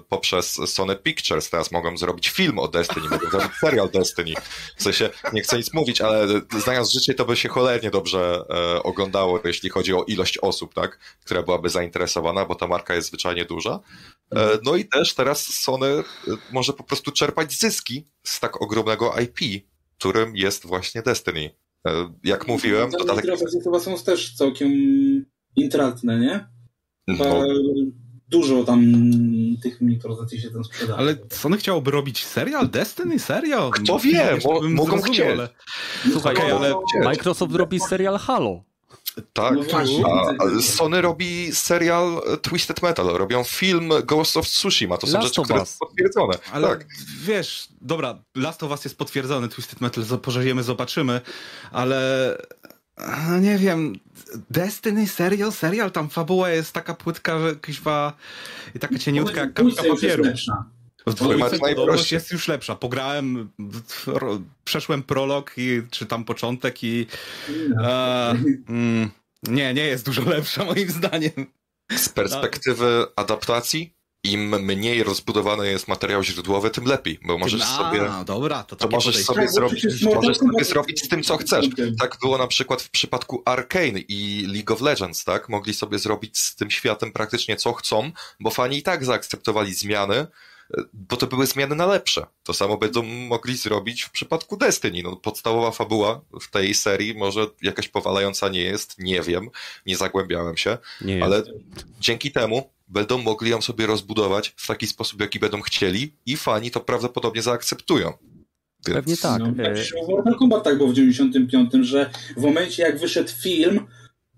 poprzez 0.09 0.59
Sony 0.65 0.95
Pictures. 0.95 1.49
Teraz 1.49 1.71
mogą 1.71 1.97
zrobić 1.97 2.29
film 2.29 2.59
o 2.59 2.67
Destiny, 2.67 3.09
mogą 3.09 3.29
zrobić 3.29 3.51
serial 3.61 3.89
Destiny. 3.89 4.33
W 4.77 4.83
sensie, 4.83 5.09
nie 5.33 5.41
chcę 5.41 5.57
nic 5.57 5.73
mówić, 5.73 6.01
ale 6.01 6.27
znając 6.59 6.91
życie, 6.91 7.13
to 7.13 7.25
by 7.25 7.35
się 7.35 7.49
cholernie 7.49 7.91
dobrze 7.91 8.45
e, 8.49 8.83
oglądało, 8.83 9.39
jeśli 9.43 9.69
chodzi 9.69 9.93
o 9.93 10.03
ilość 10.03 10.37
osób, 10.37 10.73
tak, 10.73 10.99
która 11.25 11.43
byłaby 11.43 11.69
zainteresowana, 11.69 12.45
bo 12.45 12.55
ta 12.55 12.67
marka 12.67 12.95
jest 12.95 13.07
zwyczajnie 13.07 13.45
duża. 13.45 13.79
E, 14.35 14.57
No 14.63 14.75
i 14.75 14.85
też 14.85 15.13
teraz 15.13 15.45
Sony 15.45 16.03
może 16.51 16.73
po 16.73 16.83
prostu 16.83 17.11
czerpać 17.11 17.53
zyski 17.53 18.07
z 18.23 18.39
tak 18.39 18.61
ogromnego 18.61 19.15
IP, 19.19 19.65
którym 19.97 20.35
jest 20.35 20.65
właśnie 20.65 21.01
Destiny. 21.01 21.62
E, 21.87 22.13
Jak 22.23 22.47
mówiłem, 22.47 22.91
Te 22.91 22.97
dodatek... 22.97 23.25
chyba 23.63 23.79
są 23.79 23.97
też 23.97 24.35
całkiem 24.35 24.71
intratne, 25.55 26.19
nie? 26.19 26.47
Chyba 27.09 27.29
No, 27.29 27.43
dużo 28.29 28.63
tam 28.63 28.93
tych 29.63 29.81
mikrotransakcji 29.81 30.41
się 30.41 30.49
tam 30.51 30.63
sprzedaje. 30.63 30.99
Ale 30.99 31.15
Sony 31.31 31.57
chciałoby 31.57 31.91
robić 31.91 32.25
serial 32.25 32.69
Destiny? 32.69 33.19
Serio? 33.19 33.69
Kto 33.71 33.99
wie, 33.99 34.37
mo- 34.45 34.61
mogą 34.69 35.01
chcieć. 35.01 35.19
ale... 35.19 35.49
Słuchaj, 36.11 36.35
ale- 36.51 36.73
Microsoft 37.03 37.55
robi 37.55 37.79
serial 37.79 38.17
Halo. 38.17 38.63
Tak, 39.33 39.55
no 39.55 39.63
właśnie. 39.63 40.03
A 40.39 40.61
Sony 40.61 41.01
robi 41.01 41.51
serial 41.51 42.21
Twisted 42.41 42.81
Metal, 42.81 43.05
robią 43.05 43.43
film 43.43 43.89
Ghost 44.05 44.37
of 44.37 44.47
Tsushima, 44.47 44.97
to 44.97 45.07
są 45.07 45.13
Last 45.13 45.27
rzeczy, 45.27 45.41
które 45.41 45.65
są 45.65 45.79
potwierdzone. 45.79 46.33
Ale 46.51 46.67
tak. 46.67 46.85
wiesz, 47.21 47.67
dobra, 47.81 48.17
Last 48.35 48.63
of 48.63 48.71
Us 48.71 48.83
jest 48.83 48.97
potwierdzony, 48.97 49.49
Twisted 49.49 49.81
Metal 49.81 50.19
pożegnamy, 50.19 50.63
zobaczymy, 50.63 51.21
ale 51.71 52.37
nie 53.41 53.57
wiem, 53.57 53.93
Destiny, 54.49 55.07
serial, 55.07 55.51
serial, 55.51 55.91
tam 55.91 56.09
fabuła 56.09 56.49
jest 56.49 56.73
taka 56.73 56.93
płytka, 56.93 57.39
że 57.39 57.55
kuźwa 57.55 58.13
i 58.75 58.79
taka 58.79 58.99
cieniutka 58.99 59.41
jak 59.41 59.53
kapka 59.53 59.83
papieru. 59.83 60.23
W 61.07 61.13
dwójce 61.13 61.59
podobność 61.59 62.11
jest 62.11 62.31
już 62.31 62.47
lepsza. 62.47 62.75
Pograłem, 62.75 63.49
przeszłem 64.65 65.03
prolog 65.03 65.53
i 65.57 65.81
czytam 65.91 66.25
początek 66.25 66.83
i 66.83 67.07
e, 67.83 68.35
mm, 68.69 69.11
nie, 69.43 69.73
nie 69.73 69.85
jest 69.85 70.05
dużo 70.05 70.21
lepsza 70.29 70.65
moim 70.65 70.89
zdaniem. 70.89 71.47
Z 71.97 72.09
perspektywy 72.09 73.05
adaptacji 73.15 73.93
im 74.23 74.49
mniej 74.49 75.03
rozbudowany 75.03 75.67
jest 75.71 75.87
materiał 75.87 76.23
źródłowy, 76.23 76.69
tym 76.69 76.85
lepiej, 76.85 77.19
bo 77.25 77.37
możesz 77.37 77.61
a, 77.61 77.77
sobie. 77.77 78.09
dobra, 78.25 78.63
to, 78.63 78.75
to 78.75 78.87
możesz 78.87 79.25
sobie, 79.25 79.47
zrobić, 79.49 79.85
możesz 80.15 80.37
sobie 80.37 80.63
zrobić 80.63 81.01
z 81.01 81.09
tym, 81.09 81.23
co 81.23 81.37
chcesz. 81.37 81.65
Tak 81.99 82.17
było 82.21 82.37
na 82.37 82.47
przykład 82.47 82.81
w 82.81 82.89
przypadku 82.89 83.41
Arkane 83.45 83.99
i 83.99 84.45
League 84.47 84.73
of 84.73 84.81
Legends, 84.81 85.23
tak? 85.23 85.49
Mogli 85.49 85.73
sobie 85.73 85.99
zrobić 85.99 86.37
z 86.37 86.55
tym 86.55 86.71
światem 86.71 87.11
praktycznie 87.11 87.55
co 87.55 87.73
chcą, 87.73 88.11
bo 88.39 88.51
fani 88.51 88.77
i 88.77 88.83
tak 88.83 89.05
zaakceptowali 89.05 89.73
zmiany, 89.73 90.27
bo 90.93 91.17
to 91.17 91.27
były 91.27 91.47
zmiany 91.47 91.75
na 91.75 91.85
lepsze. 91.85 92.25
To 92.43 92.53
samo 92.53 92.77
będą 92.77 93.03
mogli 93.03 93.57
zrobić 93.57 94.03
w 94.03 94.11
przypadku 94.11 94.57
Destiny. 94.57 95.03
No, 95.03 95.15
podstawowa 95.15 95.71
fabuła 95.71 96.21
w 96.41 96.51
tej 96.51 96.73
serii 96.73 97.13
może 97.13 97.47
jakaś 97.61 97.87
powalająca 97.87 98.49
nie 98.49 98.61
jest, 98.61 98.99
nie 98.99 99.21
wiem, 99.21 99.49
nie 99.85 99.97
zagłębiałem 99.97 100.57
się, 100.57 100.77
nie 101.01 101.23
ale 101.23 101.43
dzięki 101.99 102.31
temu 102.31 102.69
będą 102.87 103.17
mogli 103.17 103.51
ją 103.51 103.61
sobie 103.61 103.85
rozbudować 103.85 104.53
w 104.55 104.67
taki 104.67 104.87
sposób, 104.87 105.21
jaki 105.21 105.39
będą 105.39 105.61
chcieli 105.61 106.15
i 106.25 106.37
fani 106.37 106.71
to 106.71 106.79
prawdopodobnie 106.79 107.41
zaakceptują. 107.41 108.13
Więc... 108.87 108.95
Pewnie 108.95 109.17
tak. 109.17 109.39
No, 109.39 109.63
tak 109.63 109.77
w 109.77 110.09
Mortal 110.09 110.35
Kombat 110.35 110.63
tak 110.63 110.77
było 110.77 110.89
w 110.89 110.93
95, 110.93 111.73
że 111.87 112.09
w 112.37 112.41
momencie 112.41 112.83
jak 112.83 112.99
wyszedł 112.99 113.29
film, 113.41 113.87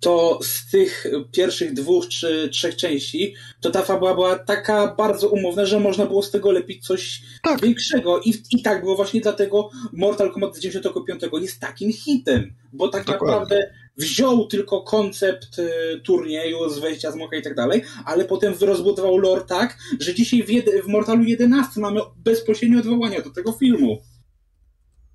to 0.05 0.39
z 0.41 0.71
tych 0.71 1.05
pierwszych 1.31 1.73
dwóch 1.73 2.07
czy 2.07 2.49
trzech 2.51 2.75
części, 2.75 3.35
to 3.61 3.71
ta 3.71 3.81
fabuła 3.81 4.13
była 4.13 4.39
taka 4.39 4.95
bardzo 4.95 5.29
umowna, 5.29 5.65
że 5.65 5.79
można 5.79 6.05
było 6.05 6.23
z 6.23 6.31
tego 6.31 6.51
lepić 6.51 6.85
coś 6.87 7.21
tak. 7.43 7.61
większego. 7.61 8.19
I, 8.19 8.33
I 8.51 8.61
tak 8.61 8.81
było 8.81 8.95
właśnie 8.95 9.21
dlatego 9.21 9.69
Mortal 9.93 10.31
Kombat 10.31 10.55
z 10.55 10.59
95 10.59 11.21
jest 11.41 11.59
takim 11.59 11.93
hitem, 11.93 12.53
bo 12.73 12.87
tak 12.87 13.05
Dokładnie. 13.05 13.27
naprawdę 13.27 13.71
wziął 13.97 14.47
tylko 14.47 14.81
koncept 14.81 15.59
y, 15.59 15.69
turnieju 16.03 16.69
z 16.69 16.79
wejścia 16.79 17.11
z 17.11 17.15
Moka 17.15 17.37
i 17.37 17.41
tak 17.41 17.55
dalej, 17.55 17.81
ale 18.05 18.25
potem 18.25 18.53
rozbudował 18.61 19.17
lore 19.17 19.41
tak, 19.41 19.77
że 19.99 20.13
dzisiaj 20.13 20.43
w, 20.43 20.83
w 20.83 20.87
Mortalu 20.87 21.23
11 21.23 21.81
mamy 21.81 21.99
bezpośrednie 22.17 22.79
odwołania 22.79 23.21
do 23.21 23.29
tego 23.29 23.51
filmu. 23.51 24.01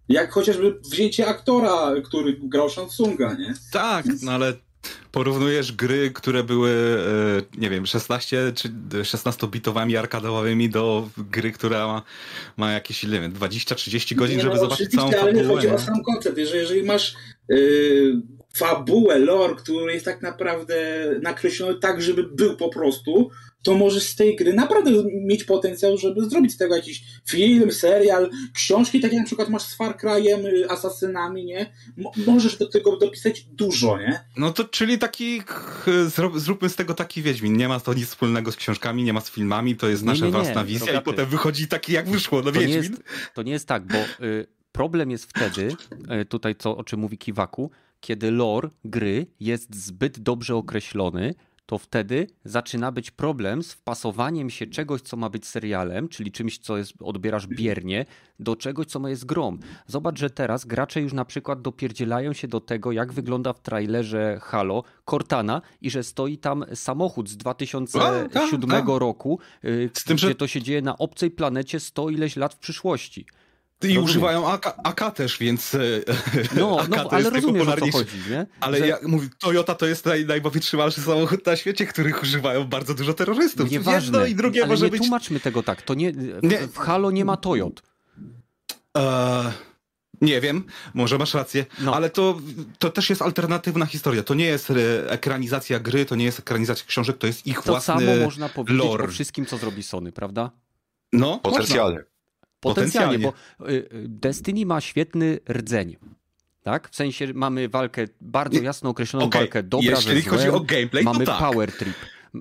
Jak 0.09 0.32
chociażby 0.32 0.80
wzięcie 0.91 1.26
aktora, 1.26 1.93
który 2.05 2.36
grał 2.43 2.70
Shansunga, 2.70 3.34
nie? 3.34 3.55
Tak, 3.72 4.07
no 4.22 4.32
ale 4.32 4.53
porównujesz 5.12 5.72
gry, 5.72 6.11
które 6.11 6.45
były, 6.45 6.70
e, 7.57 7.61
nie 7.61 7.70
wiem, 7.70 7.87
16 7.87 8.53
czy 8.55 8.68
16-bitowymi 9.03 9.97
arkadowymi 9.97 10.70
do 10.70 11.09
gry, 11.16 11.53
która 11.53 11.87
ma, 11.87 12.03
ma 12.57 12.72
jakieś, 12.72 13.03
nie 13.03 13.20
wiem, 13.20 13.33
20-30 13.33 14.14
godzin, 14.14 14.37
nie, 14.37 14.43
żeby 14.43 14.55
no, 14.55 14.61
zobaczyć 14.61 14.91
całą 14.91 15.11
fabułę. 15.11 15.31
Ale 15.31 15.45
chodzi 15.45 15.66
nie? 15.66 15.74
o 15.74 15.78
sam 15.78 16.03
koncept. 16.03 16.39
Jeżeli, 16.39 16.59
jeżeli 16.59 16.83
masz 16.83 17.14
yy, 17.49 18.22
fabułę, 18.55 19.18
lore, 19.18 19.55
który 19.55 19.93
jest 19.93 20.05
tak 20.05 20.22
naprawdę 20.22 21.07
nakreślony 21.22 21.74
tak, 21.74 22.03
żeby 22.03 22.22
był 22.22 22.57
po 22.57 22.68
prostu, 22.68 23.31
to 23.63 23.75
możesz 23.75 24.03
z 24.03 24.17
tej 24.17 24.37
gry 24.37 24.53
naprawdę 24.53 24.91
mieć 25.13 25.45
potencjał, 25.45 25.99
żeby 25.99 26.31
zrobić 26.31 26.53
z 26.53 26.57
tego 26.57 26.77
jakiś 26.77 27.03
film, 27.29 27.73
serial, 27.73 28.31
książki, 28.55 29.01
takie 29.01 29.15
jak 29.15 29.23
na 29.23 29.27
przykład 29.27 29.49
masz 29.49 29.63
z 29.63 29.75
Far 29.75 29.97
Cry'em, 29.97 30.47
y, 30.47 30.71
Asasynami, 30.71 31.45
nie? 31.45 31.73
możesz 32.27 32.57
do 32.57 32.69
tego 32.69 32.97
dopisać 32.97 33.43
dużo, 33.43 33.99
nie? 33.99 34.21
No 34.37 34.53
to 34.53 34.65
czyli 34.65 34.99
taki, 34.99 35.43
zróbmy 36.35 36.69
z 36.69 36.77
tego 36.77 36.95
taki 36.95 37.23
Wiedźmin. 37.23 37.57
Nie 37.57 37.69
ma 37.69 37.81
to 37.81 37.95
nic 37.95 38.09
wspólnego 38.09 38.53
z 38.53 38.57
książkami, 38.57 39.03
nie 39.03 39.13
ma 39.13 39.21
z 39.21 39.31
filmami, 39.31 39.77
to 39.77 39.89
jest 39.89 40.03
nie, 40.03 40.07
nasza 40.07 40.25
nie, 40.25 40.33
nie, 40.33 40.39
własna 40.39 40.65
wizja 40.65 41.01
i 41.01 41.03
potem 41.03 41.27
wychodzi 41.27 41.69
taki 41.69 41.93
jak 41.93 42.09
wyszło, 42.09 42.39
no 42.39 42.45
to 42.45 42.53
Wiedźmin. 42.53 42.71
Nie 42.71 42.77
jest, 42.77 42.93
to 43.35 43.43
nie 43.43 43.53
jest 43.53 43.67
tak, 43.67 43.87
bo 43.87 44.27
y, 44.27 44.47
problem 44.73 45.11
jest 45.11 45.25
wtedy, 45.25 45.77
y, 46.23 46.25
tutaj 46.25 46.55
co, 46.57 46.77
o 46.77 46.85
czym 46.85 47.01
mówi 47.01 47.19
Kiwaku, 47.19 47.71
kiedy 48.01 48.31
lore 48.31 48.69
gry 48.85 49.27
jest 49.41 49.75
zbyt 49.77 50.21
dobrze 50.21 50.57
określony, 50.57 51.35
to 51.71 51.79
wtedy 51.79 52.27
zaczyna 52.45 52.93
być 52.93 53.11
problem 53.11 53.62
z 53.62 53.73
wpasowaniem 53.73 54.51
się 54.51 54.66
czegoś, 54.66 55.01
co 55.01 55.16
ma 55.16 55.29
być 55.29 55.47
serialem, 55.47 56.09
czyli 56.09 56.33
czymś, 56.33 56.59
co 56.59 56.77
jest, 56.77 56.93
odbierasz 57.01 57.47
biernie, 57.47 58.07
do 58.39 58.57
czegoś, 58.57 58.87
co 58.87 58.99
ma 58.99 59.11
jest 59.11 59.27
grom. 59.27 59.59
Zobacz, 59.87 60.18
że 60.18 60.31
teraz 60.31 60.64
gracze 60.64 61.01
już 61.01 61.12
na 61.12 61.25
przykład 61.25 61.62
dopierdzielają 61.62 62.33
się 62.33 62.49
do 62.49 62.61
tego, 62.61 62.93
jak 62.93 63.12
wygląda 63.12 63.53
w 63.53 63.61
trailerze 63.61 64.39
Halo 64.43 64.85
Cortana 65.11 65.62
i 65.81 65.91
że 65.91 66.03
stoi 66.03 66.39
tam 66.39 66.64
samochód 66.75 67.29
z 67.29 67.37
2007 67.37 68.71
a, 68.71 68.75
a, 68.75 68.97
a. 68.97 68.99
roku, 68.99 69.39
y, 69.64 69.91
z 69.95 70.05
tym, 70.05 70.16
gdzie 70.16 70.29
że... 70.29 70.35
to 70.35 70.47
się 70.47 70.62
dzieje 70.62 70.83
na 70.83 70.99
obcej 70.99 71.31
planecie 71.31 71.81
100 71.81 72.11
ileś 72.11 72.37
lat 72.37 72.55
w 72.55 72.59
przyszłości. 72.59 73.27
I 73.83 73.87
rozumiem. 73.87 74.05
używają 74.05 74.49
AK, 74.49 74.74
AK, 74.85 75.14
też, 75.14 75.39
więc. 75.39 75.74
E, 75.74 75.78
no, 76.57 76.78
AK 76.81 76.89
no 76.89 77.11
ale 77.11 77.31
rozumiesz 77.31 77.68
o 77.68 77.76
co 77.76 77.91
chodzi, 77.93 78.16
nie? 78.31 78.47
Ale 78.61 78.78
że... 78.78 78.87
ja 78.87 78.99
mówię, 79.03 79.28
Toyota 79.39 79.74
to 79.74 79.87
jest 79.87 80.07
naj, 80.07 80.26
najwytrzymalszy 80.26 81.01
samochód 81.01 81.47
na 81.47 81.57
świecie, 81.57 81.87
których 81.87 82.22
używają 82.22 82.64
bardzo 82.64 82.95
dużo 82.95 83.14
terrorystów. 83.14 83.70
Nieważne, 83.70 84.18
Jedno 84.18 84.26
i 84.26 84.35
drugie 84.35 84.61
ale 84.61 84.68
może 84.68 84.85
nie 84.85 84.91
być. 84.91 85.01
tłumaczmy 85.01 85.41
tego 85.41 85.62
tak. 85.62 85.83
To 85.83 85.95
nie, 85.95 86.12
nie. 86.43 86.59
W 86.68 86.78
Halo 86.78 87.11
nie 87.11 87.24
ma 87.24 87.37
Toyot. 87.37 87.83
E, 88.97 89.53
nie 90.20 90.41
wiem, 90.41 90.64
może 90.95 91.18
masz 91.18 91.35
rację, 91.35 91.66
no. 91.78 91.95
ale 91.95 92.11
to, 92.11 92.39
to 92.78 92.91
też 92.91 93.11
jest 93.11 93.22
alternatywna 93.22 93.87
historia. 93.87 94.22
To 94.22 94.35
nie 94.35 94.45
jest 94.45 94.72
ekranizacja 95.09 95.81
gry, 95.81 96.05
to 96.07 96.16
nie 96.16 96.24
jest 96.24 96.39
ekranizacja 96.39 96.87
książek, 96.87 97.18
to 97.18 97.26
jest 97.26 97.47
ich 97.47 97.57
to 97.57 97.62
własny 97.62 97.95
To 97.95 98.01
samo 98.01 98.24
można 98.24 98.49
powiedzieć 98.49 98.85
lore. 98.85 99.05
o 99.05 99.09
wszystkim, 99.09 99.47
co 99.47 99.59
zrobi 99.59 99.83
Sony, 99.83 100.12
prawda? 100.12 100.51
No, 101.12 101.39
potencjalnie. 101.39 101.99
Potencjalnie, 102.61 103.19
bo 103.19 103.33
y, 103.69 103.73
y, 103.73 103.89
Destiny 104.09 104.67
ma 104.67 104.81
świetny 104.81 105.39
rdzeń. 105.51 105.97
Tak? 106.63 106.91
W 106.91 106.97
sensie 106.97 107.27
mamy 107.35 107.69
walkę, 107.69 108.05
bardzo 108.21 108.63
jasno 108.63 108.91
określoną 108.91 109.27
okay. 109.27 109.41
walkę 109.41 109.63
dobra 109.63 109.91
Jeśli 109.91 110.23
chodzi 110.23 110.49
o 110.49 110.61
gameplay, 110.61 111.05
mamy 111.05 111.27
tak. 111.27 111.39
power 111.39 111.73
trip. 111.73 111.95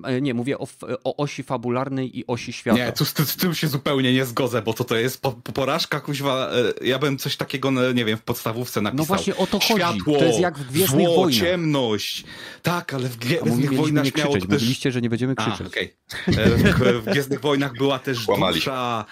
E, 0.04 0.20
nie, 0.20 0.34
mówię 0.34 0.58
o, 0.58 0.66
o 1.04 1.16
osi 1.16 1.42
fabularnej 1.42 2.18
i 2.18 2.26
osi 2.26 2.52
świata. 2.52 2.78
Nie, 2.78 2.92
tu, 2.92 3.04
z, 3.04 3.14
z, 3.18 3.36
tym 3.36 3.54
się 3.54 3.68
zupełnie 3.68 4.12
nie 4.12 4.24
zgodzę, 4.24 4.62
bo 4.62 4.72
to, 4.72 4.84
to 4.84 4.96
jest 4.96 5.22
po, 5.22 5.32
porażka, 5.32 6.00
kuźwa. 6.00 6.50
E, 6.80 6.86
ja 6.86 6.98
bym 6.98 7.18
coś 7.18 7.36
takiego, 7.36 7.70
no, 7.70 7.92
nie 7.92 8.04
wiem, 8.04 8.18
w 8.18 8.22
podstawówce 8.22 8.80
napisał. 8.80 8.98
No 8.98 9.04
właśnie 9.04 9.36
o 9.36 9.46
to 9.46 9.58
chodzi. 9.60 9.74
Światło, 9.74 10.18
to 10.18 10.24
jest 10.24 10.40
jak 10.40 10.58
w 10.58 10.68
Gwiezdnych 10.72 11.06
zło, 11.06 11.16
Wojnach. 11.16 11.40
ciemność. 11.40 12.24
Tak, 12.62 12.94
ale 12.94 13.08
w 13.08 13.16
Gwiezdnych 13.16 13.72
Wojnach 13.72 14.04
nie 14.04 14.12
krzyczeć. 14.12 14.42
też... 14.42 14.50
Mówiliście, 14.50 14.92
że 14.92 15.00
nie 15.00 15.10
będziemy 15.10 15.34
krzyczeć. 15.34 15.60
A, 15.60 15.66
okay. 15.66 15.90
E, 16.26 16.50
w, 16.50 17.02
w 17.02 17.10
Gwiezdnych 17.10 17.40
Wojnach 17.40 17.72
była 17.72 17.98
też 17.98 18.26
dusza, 18.52 19.04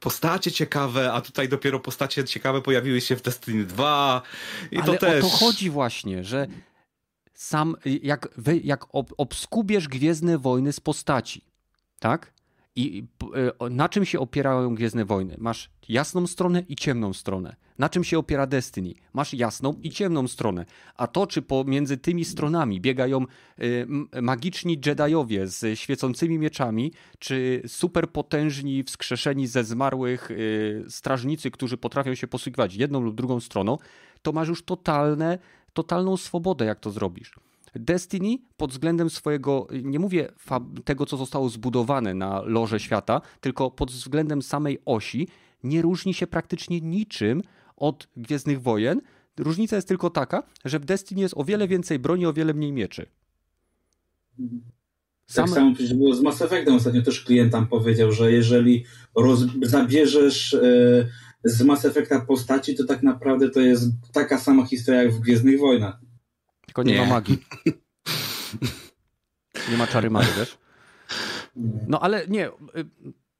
postacie 0.00 0.52
ciekawe, 0.52 1.12
a 1.12 1.20
tutaj 1.20 1.48
dopiero 1.48 1.80
postacie 1.80 2.24
ciekawe 2.24 2.62
pojawiły 2.62 3.00
się 3.00 3.16
w 3.16 3.22
Destiny 3.22 3.64
2 3.64 4.22
i 4.70 4.76
ale 4.76 4.86
to 4.86 4.92
też... 4.92 5.24
o 5.24 5.28
to 5.28 5.36
chodzi 5.36 5.70
właśnie, 5.70 6.24
że 6.24 6.46
sam, 7.36 7.76
jak, 8.02 8.28
jak 8.64 8.84
ob, 8.92 9.12
obskubiesz 9.16 9.88
Gwiezdne 9.88 10.38
Wojny 10.38 10.72
z 10.72 10.80
postaci, 10.80 11.44
tak? 11.98 12.32
I 12.76 13.04
e, 13.60 13.70
na 13.70 13.88
czym 13.88 14.04
się 14.04 14.20
opierają 14.20 14.74
Gwiezdne 14.74 15.04
Wojny? 15.04 15.36
Masz 15.38 15.70
jasną 15.88 16.26
stronę 16.26 16.62
i 16.68 16.76
ciemną 16.76 17.12
stronę. 17.12 17.56
Na 17.78 17.88
czym 17.88 18.04
się 18.04 18.18
opiera 18.18 18.46
Destiny? 18.46 18.94
Masz 19.12 19.34
jasną 19.34 19.74
i 19.82 19.90
ciemną 19.90 20.28
stronę. 20.28 20.66
A 20.96 21.06
to, 21.06 21.26
czy 21.26 21.42
pomiędzy 21.42 21.96
tymi 21.96 22.24
stronami 22.24 22.80
biegają 22.80 23.20
e, 23.22 24.22
magiczni 24.22 24.80
Jediowie 24.86 25.46
z 25.46 25.78
świecącymi 25.78 26.38
mieczami, 26.38 26.92
czy 27.18 27.62
superpotężni, 27.66 28.82
wskrzeszeni 28.82 29.46
ze 29.46 29.64
zmarłych 29.64 30.30
e, 30.30 30.34
strażnicy, 30.90 31.50
którzy 31.50 31.76
potrafią 31.76 32.14
się 32.14 32.26
posługiwać 32.26 32.74
jedną 32.74 33.00
lub 33.00 33.16
drugą 33.16 33.40
stroną, 33.40 33.78
to 34.22 34.32
masz 34.32 34.48
już 34.48 34.62
totalne 34.62 35.38
totalną 35.76 36.16
swobodę, 36.16 36.64
jak 36.64 36.80
to 36.80 36.90
zrobisz. 36.90 37.34
Destiny 37.74 38.38
pod 38.56 38.70
względem 38.70 39.10
swojego, 39.10 39.66
nie 39.82 39.98
mówię 39.98 40.28
tego, 40.84 41.06
co 41.06 41.16
zostało 41.16 41.48
zbudowane 41.48 42.14
na 42.14 42.42
loże 42.42 42.80
świata, 42.80 43.20
tylko 43.40 43.70
pod 43.70 43.90
względem 43.90 44.42
samej 44.42 44.78
osi, 44.84 45.28
nie 45.64 45.82
różni 45.82 46.14
się 46.14 46.26
praktycznie 46.26 46.80
niczym 46.80 47.42
od 47.76 48.08
Gwiezdnych 48.16 48.62
Wojen. 48.62 49.00
Różnica 49.38 49.76
jest 49.76 49.88
tylko 49.88 50.10
taka, 50.10 50.42
że 50.64 50.78
w 50.78 50.84
Destiny 50.84 51.20
jest 51.20 51.34
o 51.36 51.44
wiele 51.44 51.68
więcej 51.68 51.98
broni, 51.98 52.26
o 52.26 52.32
wiele 52.32 52.54
mniej 52.54 52.72
mieczy. 52.72 53.06
Tak 55.34 55.48
samo 55.48 55.74
przecież 55.74 55.94
było 55.94 56.14
z 56.14 56.20
Mass 56.20 56.42
Effectem. 56.42 56.74
Ostatnio 56.74 57.02
też 57.02 57.24
klient 57.24 57.52
tam 57.52 57.66
powiedział, 57.66 58.12
że 58.12 58.32
jeżeli 58.32 58.84
roz... 59.16 59.40
zabierzesz 59.62 60.54
e, 60.54 61.08
z 61.46 61.62
Mass 61.62 61.84
Effecta 61.84 62.20
postaci, 62.20 62.76
to 62.76 62.84
tak 62.84 63.02
naprawdę 63.02 63.50
to 63.50 63.60
jest 63.60 63.84
taka 64.12 64.38
sama 64.38 64.66
historia 64.66 65.02
jak 65.02 65.12
w 65.12 65.20
Gwiezdnych 65.20 65.60
Wojnach. 65.60 66.00
Tylko 66.66 66.82
nie, 66.82 66.92
nie. 66.92 67.00
ma 67.00 67.06
magii. 67.06 67.38
Nie 69.70 69.76
ma 69.76 69.86
czary 69.86 70.10
magii, 70.10 70.32
wiesz? 70.38 70.58
No 71.88 72.00
ale 72.00 72.26
nie, 72.28 72.48
y, 72.48 72.52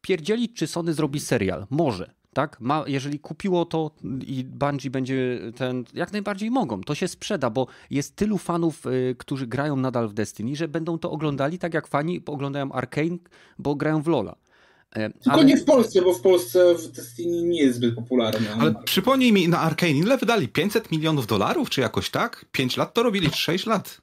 pierdzielić, 0.01 0.57
czy 0.57 0.67
Sony 0.67 0.93
zrobi 0.93 1.21
serial. 1.21 1.67
Może, 1.71 2.15
tak? 2.33 2.61
Ma, 2.61 2.85
jeżeli 2.87 3.19
kupiło 3.19 3.65
to 3.65 3.91
i 4.27 4.45
Bungie 4.45 4.91
będzie 4.91 5.41
ten, 5.57 5.85
jak 5.95 6.13
najbardziej 6.13 6.51
mogą, 6.51 6.81
to 6.81 6.95
się 6.95 7.09
sprzeda, 7.09 7.51
bo 7.51 7.67
jest 7.91 8.17
tylu 8.17 8.39
fanów, 8.39 8.87
y, 8.87 9.15
którzy 9.19 9.47
grają 9.47 9.77
nadal 9.77 10.09
w 10.09 10.15
Destiny, 10.15 10.57
że 10.57 10.69
będą 10.69 10.99
to 10.99 11.11
oglądali 11.11 11.59
tak 11.59 11.75
jak 11.75 11.87
fani 11.87 12.23
oglądają 12.27 12.73
Arkane, 12.73 13.19
bo 13.59 13.75
grają 13.75 14.03
w 14.03 14.07
Lola. 14.07 14.37
E, 14.93 15.11
Tylko 15.11 15.33
ale... 15.33 15.45
nie 15.45 15.57
w 15.57 15.65
Polsce, 15.65 16.03
bo 16.03 16.15
w 16.15 16.21
Polsce 16.21 16.75
w 16.75 16.89
Destiny 16.89 17.43
nie 17.43 17.63
jest 17.63 17.77
zbyt 17.77 17.95
popularny. 17.95 18.49
Ale 18.61 18.75
przypomnij 18.85 19.33
mi, 19.33 19.49
na 19.49 19.61
Arkane 19.61 19.93
ile 19.93 20.19
wydali? 20.19 20.49
500 20.49 20.91
milionów 20.91 21.27
dolarów, 21.27 21.71
czy 21.71 21.81
jakoś 21.81 22.11
tak? 22.11 22.47
5 22.53 22.77
lat 22.77 22.95
to 22.95 23.03
robili, 23.03 23.31
czy 23.31 23.39
6 23.39 23.67
lat? 23.67 24.01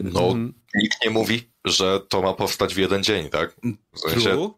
No, 0.00 0.20
hmm. 0.20 0.54
nikt 0.74 0.96
nie 1.04 1.10
mówi, 1.10 1.50
że 1.64 2.00
to 2.08 2.22
ma 2.22 2.32
powstać 2.32 2.74
w 2.74 2.78
jeden 2.78 3.04
dzień, 3.04 3.30
tak? 3.30 3.56
W 3.92 4.00
sensie. 4.00 4.50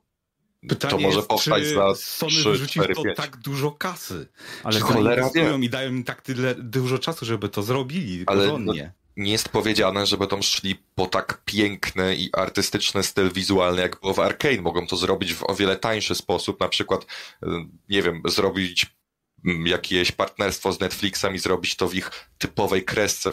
Pytanie 0.69 0.91
to 0.91 1.01
może 1.01 1.17
jest, 1.17 1.29
powstać 1.29 1.63
czy 1.63 1.75
za 1.75 1.95
Sony 1.95 2.33
3, 2.33 2.45
wyrzucił 2.45 2.83
4, 2.83 2.95
to 2.95 3.03
5. 3.03 3.17
tak 3.17 3.37
dużo 3.37 3.71
kasy. 3.71 4.27
Ale 4.65 4.81
cholera 4.81 5.31
wie. 5.35 5.59
i 5.63 5.71
dają 5.71 5.91
im 5.91 6.05
tak 6.05 6.23
tyle 6.23 6.55
dużo 6.55 6.99
czasu, 6.99 7.25
żeby 7.25 7.49
to 7.49 7.63
zrobili 7.63 8.25
Ale 8.27 8.45
porządnie. 8.45 8.93
No, 8.97 9.06
nie 9.17 9.33
jest 9.33 9.49
powiedziane, 9.49 10.07
że 10.07 10.17
będą 10.17 10.43
szli 10.43 10.75
po 10.95 11.07
tak 11.07 11.43
piękny 11.45 12.17
i 12.17 12.31
artystyczny 12.33 13.03
styl 13.03 13.33
wizualny, 13.33 13.83
jak 13.83 14.01
było 14.01 14.15
w 14.15 14.19
Arkane. 14.19 14.63
Mogą 14.63 14.87
to 14.87 14.97
zrobić 14.97 15.35
w 15.35 15.43
o 15.51 15.55
wiele 15.55 15.77
tańszy 15.77 16.15
sposób, 16.15 16.61
na 16.61 16.69
przykład, 16.69 17.03
y, 17.03 17.47
nie 17.89 18.03
wiem, 18.03 18.23
zrobić 18.25 18.87
mm, 19.45 19.67
jakieś 19.67 20.13
partnerstwo 20.13 20.73
z 20.73 20.81
Netflixem 20.81 21.35
i 21.35 21.39
zrobić 21.39 21.77
to 21.77 21.89
w 21.89 21.95
ich 21.95 22.11
typowej 22.39 22.85
kresce, 22.85 23.31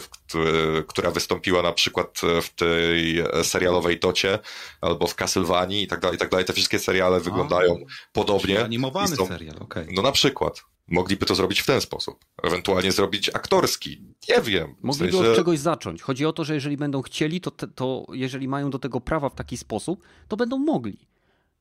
która 0.86 1.10
wystąpiła 1.10 1.62
na 1.62 1.72
przykład 1.72 2.20
w 2.42 2.54
tej 2.54 3.24
serialowej 3.42 3.98
Tocie 3.98 4.38
albo 4.80 5.06
w 5.06 5.14
Castlevanii 5.14 5.82
i 5.82 5.86
tak 5.86 6.00
dalej, 6.00 6.16
i 6.16 6.18
tak 6.18 6.30
dalej. 6.30 6.46
Te 6.46 6.52
wszystkie 6.52 6.78
seriale 6.78 7.20
wyglądają 7.20 7.84
podobnie. 8.12 8.64
Animowany 8.64 9.16
są, 9.16 9.26
serial, 9.26 9.56
okej. 9.56 9.82
Okay. 9.82 9.94
No 9.96 10.02
na 10.02 10.12
przykład. 10.12 10.73
Mogliby 10.88 11.26
to 11.26 11.34
zrobić 11.34 11.60
w 11.60 11.66
ten 11.66 11.80
sposób. 11.80 12.24
Ewentualnie 12.42 12.92
zrobić 12.92 13.28
aktorski. 13.28 14.02
Nie 14.28 14.40
wiem. 14.40 14.74
Mogliby 14.82 15.12
w 15.12 15.14
sensie... 15.14 15.30
od 15.30 15.36
czegoś 15.36 15.58
zacząć. 15.58 16.02
Chodzi 16.02 16.26
o 16.26 16.32
to, 16.32 16.44
że 16.44 16.54
jeżeli 16.54 16.76
będą 16.76 17.02
chcieli, 17.02 17.40
to, 17.40 17.50
te, 17.50 17.68
to 17.68 18.06
jeżeli 18.12 18.48
mają 18.48 18.70
do 18.70 18.78
tego 18.78 19.00
prawa 19.00 19.28
w 19.28 19.34
taki 19.34 19.56
sposób, 19.56 20.06
to 20.28 20.36
będą 20.36 20.58
mogli. 20.58 20.98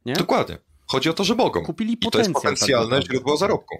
Nie? 0.06 0.14
Dokładnie. 0.14 0.58
Chodzi 0.88 1.10
o 1.10 1.14
to, 1.14 1.24
że 1.24 1.36
mogą. 1.36 1.64
Kupili 1.64 1.94
I 1.94 1.98
to 1.98 2.20
jest 2.20 2.34
potencjalne 2.34 2.96
tak 2.96 3.06
źródło 3.06 3.38
zarobku. 3.38 3.78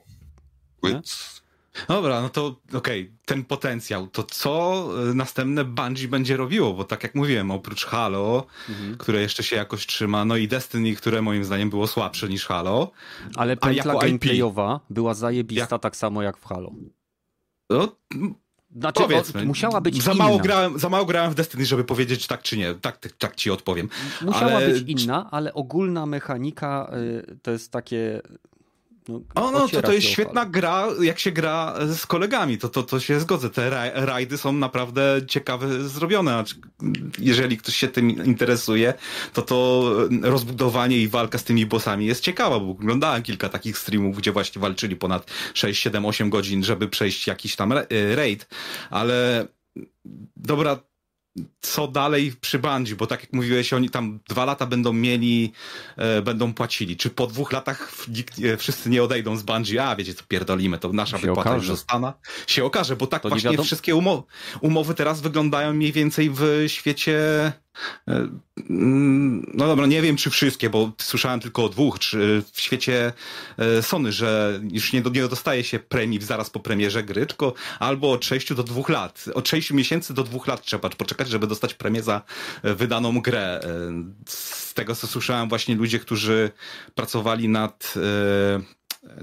Dobra, 1.88 2.22
no 2.22 2.30
to 2.30 2.46
okej, 2.74 3.02
okay, 3.02 3.12
ten 3.26 3.46
potencjał, 3.46 4.08
to 4.08 4.24
co 4.24 4.88
y, 5.12 5.16
następne 5.16 5.66
Bungie 5.66 6.08
będzie 6.08 6.38
robiło? 6.38 6.74
Bo 6.74 6.84
tak 6.84 7.04
jak 7.04 7.16
mówiłem, 7.16 7.52
oprócz 7.52 7.86
Halo, 7.86 8.46
mhm. 8.70 8.98
które 8.98 9.22
jeszcze 9.22 9.44
się 9.44 9.56
jakoś 9.56 9.86
trzyma, 9.86 10.26
no 10.26 10.38
i 10.38 10.48
Destiny, 10.48 10.96
które 10.96 11.22
moim 11.22 11.44
zdaniem 11.44 11.70
było 11.70 11.88
słabsze 11.88 12.30
niż 12.30 12.46
Halo. 12.46 12.92
Ale 13.36 13.58
pętla 13.58 13.96
gameplayowa 13.96 14.80
była 14.90 15.14
zajebista 15.14 15.76
jak... 15.76 15.82
tak 15.82 15.96
samo 15.96 16.22
jak 16.22 16.38
w 16.38 16.46
Halo. 16.46 16.72
No, 17.70 17.96
znaczy, 18.76 19.04
Powiedzmy, 19.04 19.46
musiała 19.46 19.82
być 19.82 20.04
za 20.04 20.12
inna. 20.12 20.24
Mało 20.24 20.40
grałem, 20.40 20.80
za 20.80 20.90
mało 20.90 21.06
grałem 21.06 21.32
w 21.32 21.36
Destiny, 21.36 21.66
żeby 21.66 21.84
powiedzieć 21.84 22.28
tak 22.28 22.42
czy 22.42 22.58
nie. 22.58 22.76
Tak, 22.76 22.98
tak, 22.98 23.12
tak 23.12 23.36
ci 23.36 23.52
odpowiem. 23.52 23.90
Musiała 24.22 24.52
ale... 24.52 24.68
być 24.70 25.04
inna, 25.04 25.32
ale 25.32 25.54
ogólna 25.54 26.06
mechanika 26.06 26.92
y, 27.30 27.38
to 27.42 27.52
jest 27.52 27.72
takie 27.72 28.22
no, 29.08 29.22
o, 29.36 29.52
no 29.52 29.68
to, 29.68 29.82
to 29.82 29.94
jest 29.94 30.08
świetna 30.08 30.46
gra, 30.46 30.88
jak 31.02 31.20
się 31.20 31.32
gra 31.32 31.76
z 31.88 32.06
kolegami, 32.06 32.58
to, 32.58 32.70
to, 32.70 32.84
to 32.84 33.00
się 33.00 33.20
zgodzę. 33.20 33.50
Te 33.50 33.70
rajdy 33.94 34.38
są 34.38 34.54
naprawdę 34.54 35.22
ciekawe 35.28 35.90
zrobione. 35.90 36.44
Jeżeli 37.20 37.58
ktoś 37.58 37.76
się 37.76 37.88
tym 37.88 38.26
interesuje, 38.26 38.94
to 39.34 39.42
to 39.42 39.90
rozbudowanie 40.22 40.98
i 40.98 41.08
walka 41.08 41.38
z 41.38 41.44
tymi 41.44 41.66
bossami 41.66 42.06
jest 42.06 42.24
ciekawa, 42.24 42.60
bo 42.60 42.72
oglądałem 42.72 43.24
kilka 43.24 43.50
takich 43.50 43.78
streamów, 43.78 44.18
gdzie 44.18 44.32
właśnie 44.32 44.62
walczyli 44.62 44.96
ponad 44.96 45.32
6, 45.54 45.82
7, 45.82 46.06
8 46.06 46.30
godzin, 46.30 46.64
żeby 46.64 46.88
przejść 46.88 47.28
jakiś 47.28 47.56
tam 47.56 47.74
raid, 48.16 48.48
ale 48.90 49.48
dobra, 50.36 50.80
co 51.62 51.88
dalej 51.88 52.34
przy 52.42 52.60
Bungie, 52.60 52.96
bo 52.96 53.08
tak 53.08 53.22
jak 53.22 53.34
mówiłeś, 53.34 53.74
oni 53.74 53.90
tam 53.90 54.20
dwa 54.30 54.46
lata 54.46 54.66
będą 54.66 54.94
mieli, 54.94 55.54
e, 55.98 56.22
będą 56.22 56.54
płacili. 56.54 56.98
Czy 56.98 57.10
po 57.10 57.28
dwóch 57.28 57.52
latach 57.52 57.94
e, 58.44 58.58
wszyscy 58.58 58.90
nie 58.90 59.04
odejdą 59.04 59.38
z 59.38 59.44
Bungie? 59.44 59.84
A, 59.84 59.96
wiecie 59.96 60.14
co, 60.14 60.24
pierdolimy, 60.28 60.80
to 60.80 60.94
nasza 60.94 61.18
się 61.18 61.28
wypłata 61.28 61.56
już 61.56 61.68
zostana. 61.68 62.14
Się 62.48 62.66
okaże, 62.66 62.96
bo 62.96 63.08
tak 63.08 63.22
to 63.22 63.30
właśnie 63.30 63.58
wszystkie 63.58 63.96
umowy, 63.96 64.24
umowy 64.62 64.94
teraz 64.94 65.22
wyglądają 65.22 65.74
mniej 65.74 65.92
więcej 65.92 66.30
w 66.34 66.64
świecie 66.68 67.20
no 69.54 69.68
dobra, 69.68 69.86
nie 69.86 70.02
wiem 70.02 70.16
czy 70.16 70.30
wszystkie, 70.30 70.70
bo 70.70 70.92
słyszałem 70.98 71.40
tylko 71.40 71.66
o 71.66 71.70
dwóch, 71.70 72.00
czy 72.00 72.44
w 72.52 72.62
świecie 72.62 73.14
e, 73.58 73.82
Sony, 73.82 74.12
że 74.12 74.60
już 74.72 74.94
nie, 74.94 75.02
nie 75.02 75.28
dostaje 75.28 75.64
się 75.64 75.80
premii 75.80 76.22
zaraz 76.22 76.50
po 76.50 76.60
premierze 76.60 77.04
gry, 77.04 77.26
tylko 77.26 77.54
albo 77.80 78.12
od 78.12 78.26
6 78.26 78.54
do 78.54 78.64
2 78.64 78.82
lat. 78.88 79.26
Od 79.34 79.50
6 79.50 79.72
miesięcy 79.72 80.14
do 80.14 80.24
2 80.24 80.40
lat 80.48 80.62
trzeba 80.62 80.90
poczekać, 80.90 81.30
żeby 81.30 81.48
dostać 81.48 81.74
premię 81.74 82.04
za 82.04 82.22
e, 82.64 82.76
wydaną 82.76 83.22
grę. 83.22 83.60
Z 84.28 84.74
tego 84.74 84.96
co 84.96 85.08
słyszałem 85.08 85.50
właśnie 85.50 85.76
ludzie, 85.76 86.00
którzy 86.00 86.52
pracowali 86.96 87.50
nad 87.50 87.94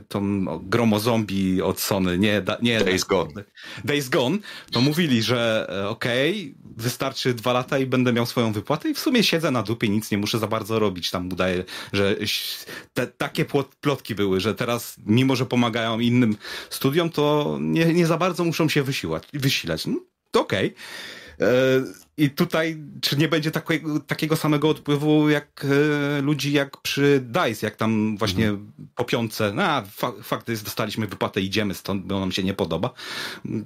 tą 0.08 0.44
gromo 0.62 1.00
zombie 1.00 1.62
od 1.62 1.80
Sony, 1.80 2.18
nie, 2.18 2.42
nie 2.62 2.80
Days 2.84 3.04
Gone. 3.04 3.44
Days 3.84 4.08
Gone, 4.08 4.38
to 4.72 4.80
mówili, 4.80 5.22
że 5.22 5.66
e, 5.70 5.88
okej, 5.88 6.54
okay, 6.60 6.74
wystarczy 6.76 7.34
dwa 7.34 7.52
lata 7.52 7.78
i 7.78 7.86
będę 7.86 8.12
miał 8.12 8.26
swoją 8.26 8.52
wypłatę 8.52 8.90
i 8.90 8.94
w 8.94 8.98
sumie 8.98 9.22
siedzę 9.22 9.50
na 9.50 9.62
dupie, 9.62 9.88
nic 9.88 10.10
nie 10.10 10.18
muszę 10.18 10.38
za 10.38 10.46
bardzo 10.46 10.78
robić. 10.78 11.10
Tam 11.10 11.32
udaje, 11.32 11.64
że 11.92 12.16
te, 12.94 13.06
takie 13.06 13.46
plotki 13.80 14.14
były, 14.14 14.40
że 14.40 14.54
teraz 14.54 14.96
mimo, 15.06 15.36
że 15.36 15.46
pomagają 15.46 16.00
innym 16.00 16.36
studiom, 16.70 17.10
to 17.10 17.56
nie, 17.60 17.94
nie 17.94 18.06
za 18.06 18.16
bardzo 18.16 18.44
muszą 18.44 18.68
się 18.68 18.82
wysiłać, 18.82 19.24
wysilać. 19.32 19.86
No, 19.86 20.00
to 20.30 20.40
okej. 20.40 20.66
Okay. 20.66 20.80
I 22.20 22.30
tutaj, 22.30 22.76
czy 23.00 23.16
nie 23.16 23.28
będzie 23.28 23.50
takiego, 23.50 24.00
takiego 24.00 24.36
samego 24.36 24.68
odpływu 24.68 25.28
jak 25.28 25.66
e, 26.18 26.22
ludzi 26.22 26.52
jak 26.52 26.76
przy 26.76 27.20
DICE, 27.20 27.66
jak 27.66 27.76
tam 27.76 28.16
właśnie 28.16 28.48
mhm. 28.48 28.72
po 28.94 29.04
piątce, 29.04 29.52
no, 29.54 29.62
a 29.62 29.82
fa 29.82 30.12
fakt 30.22 30.48
jest, 30.48 30.64
dostaliśmy 30.64 31.06
wypłatę, 31.06 31.40
idziemy 31.40 31.74
stąd, 31.74 32.06
bo 32.06 32.20
nam 32.20 32.32
się 32.32 32.42
nie 32.42 32.54
podoba. 32.54 32.90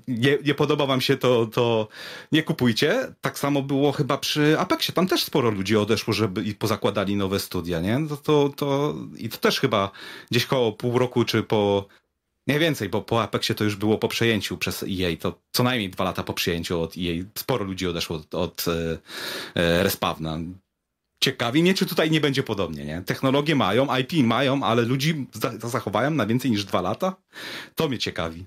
Nie, 0.08 0.38
nie 0.44 0.54
podoba 0.54 0.86
wam 0.86 1.00
się, 1.00 1.16
to, 1.16 1.46
to 1.46 1.88
nie 2.32 2.42
kupujcie. 2.42 3.14
Tak 3.20 3.38
samo 3.38 3.62
było 3.62 3.92
chyba 3.92 4.18
przy 4.18 4.58
Apexie, 4.58 4.94
tam 4.94 5.06
też 5.06 5.24
sporo 5.24 5.50
ludzi 5.50 5.76
odeszło, 5.76 6.14
żeby 6.14 6.42
i 6.42 6.54
pozakładali 6.54 7.16
nowe 7.16 7.40
studia, 7.40 7.80
nie? 7.80 8.08
To, 8.08 8.16
to, 8.16 8.48
to, 8.56 8.94
I 9.16 9.28
to 9.28 9.36
też 9.36 9.60
chyba 9.60 9.90
gdzieś 10.30 10.46
koło 10.46 10.72
pół 10.72 10.98
roku, 10.98 11.24
czy 11.24 11.42
po 11.42 11.86
nie 12.46 12.58
więcej, 12.58 12.88
bo 12.88 13.02
po 13.02 13.22
Apexie 13.22 13.54
to 13.54 13.64
już 13.64 13.76
było 13.76 13.98
po 13.98 14.08
przejęciu 14.08 14.58
przez 14.58 14.82
EA, 14.82 15.16
to 15.20 15.40
co 15.52 15.62
najmniej 15.62 15.90
dwa 15.90 16.04
lata 16.04 16.22
po 16.22 16.34
przejęciu 16.34 16.80
od 16.80 16.94
EA. 16.96 17.24
Sporo 17.34 17.64
ludzi 17.64 17.86
odeszło 17.86 18.16
od, 18.16 18.34
od 18.34 18.64
e, 18.68 18.98
e, 19.54 19.82
Respawna. 19.82 20.38
Ciekawi 21.20 21.62
mnie, 21.62 21.74
czy 21.74 21.86
tutaj 21.86 22.10
nie 22.10 22.20
będzie 22.20 22.42
podobnie, 22.42 22.84
nie? 22.84 23.02
Technologie 23.02 23.54
mają, 23.54 23.96
IP 23.96 24.12
mają, 24.12 24.62
ale 24.62 24.82
ludzi 24.82 25.26
za 25.32 25.68
zachowają 25.68 26.10
na 26.10 26.26
więcej 26.26 26.50
niż 26.50 26.64
dwa 26.64 26.80
lata? 26.80 27.16
To 27.74 27.88
mnie 27.88 27.98
ciekawi. 27.98 28.44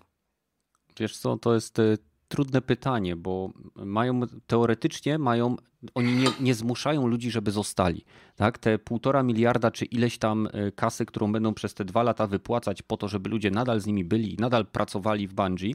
Wiesz 1.00 1.18
co, 1.18 1.38
to 1.38 1.54
jest 1.54 1.80
e, 1.80 1.98
trudne 2.28 2.62
pytanie, 2.62 3.16
bo 3.16 3.50
mają 3.76 4.22
teoretycznie 4.48 5.18
mają, 5.18 5.56
oni 5.96 6.16
nie, 6.16 6.28
nie 6.40 6.54
zmuszają 6.54 7.08
ludzi, 7.08 7.32
żeby 7.32 7.52
zostali. 7.52 8.06
Tak? 8.36 8.58
Te 8.58 8.80
półtora 8.80 9.24
miliarda 9.24 9.72
czy 9.72 9.86
ileś 9.86 10.18
tam 10.18 10.48
e, 10.52 10.72
kasy, 10.72 11.06
którą 11.06 11.32
będą 11.32 11.54
przez 11.54 11.74
te 11.74 11.86
dwa 11.86 12.04
lata 12.04 12.28
wypłacać 12.28 12.82
po 12.82 12.98
to, 12.98 13.08
żeby 13.08 13.30
ludzie 13.30 13.52
nadal 13.52 13.80
z 13.80 13.86
nimi 13.86 14.04
byli 14.04 14.34
i 14.34 14.38
nadal 14.38 14.66
pracowali 14.66 15.28
w 15.28 15.34
Bungie, 15.34 15.74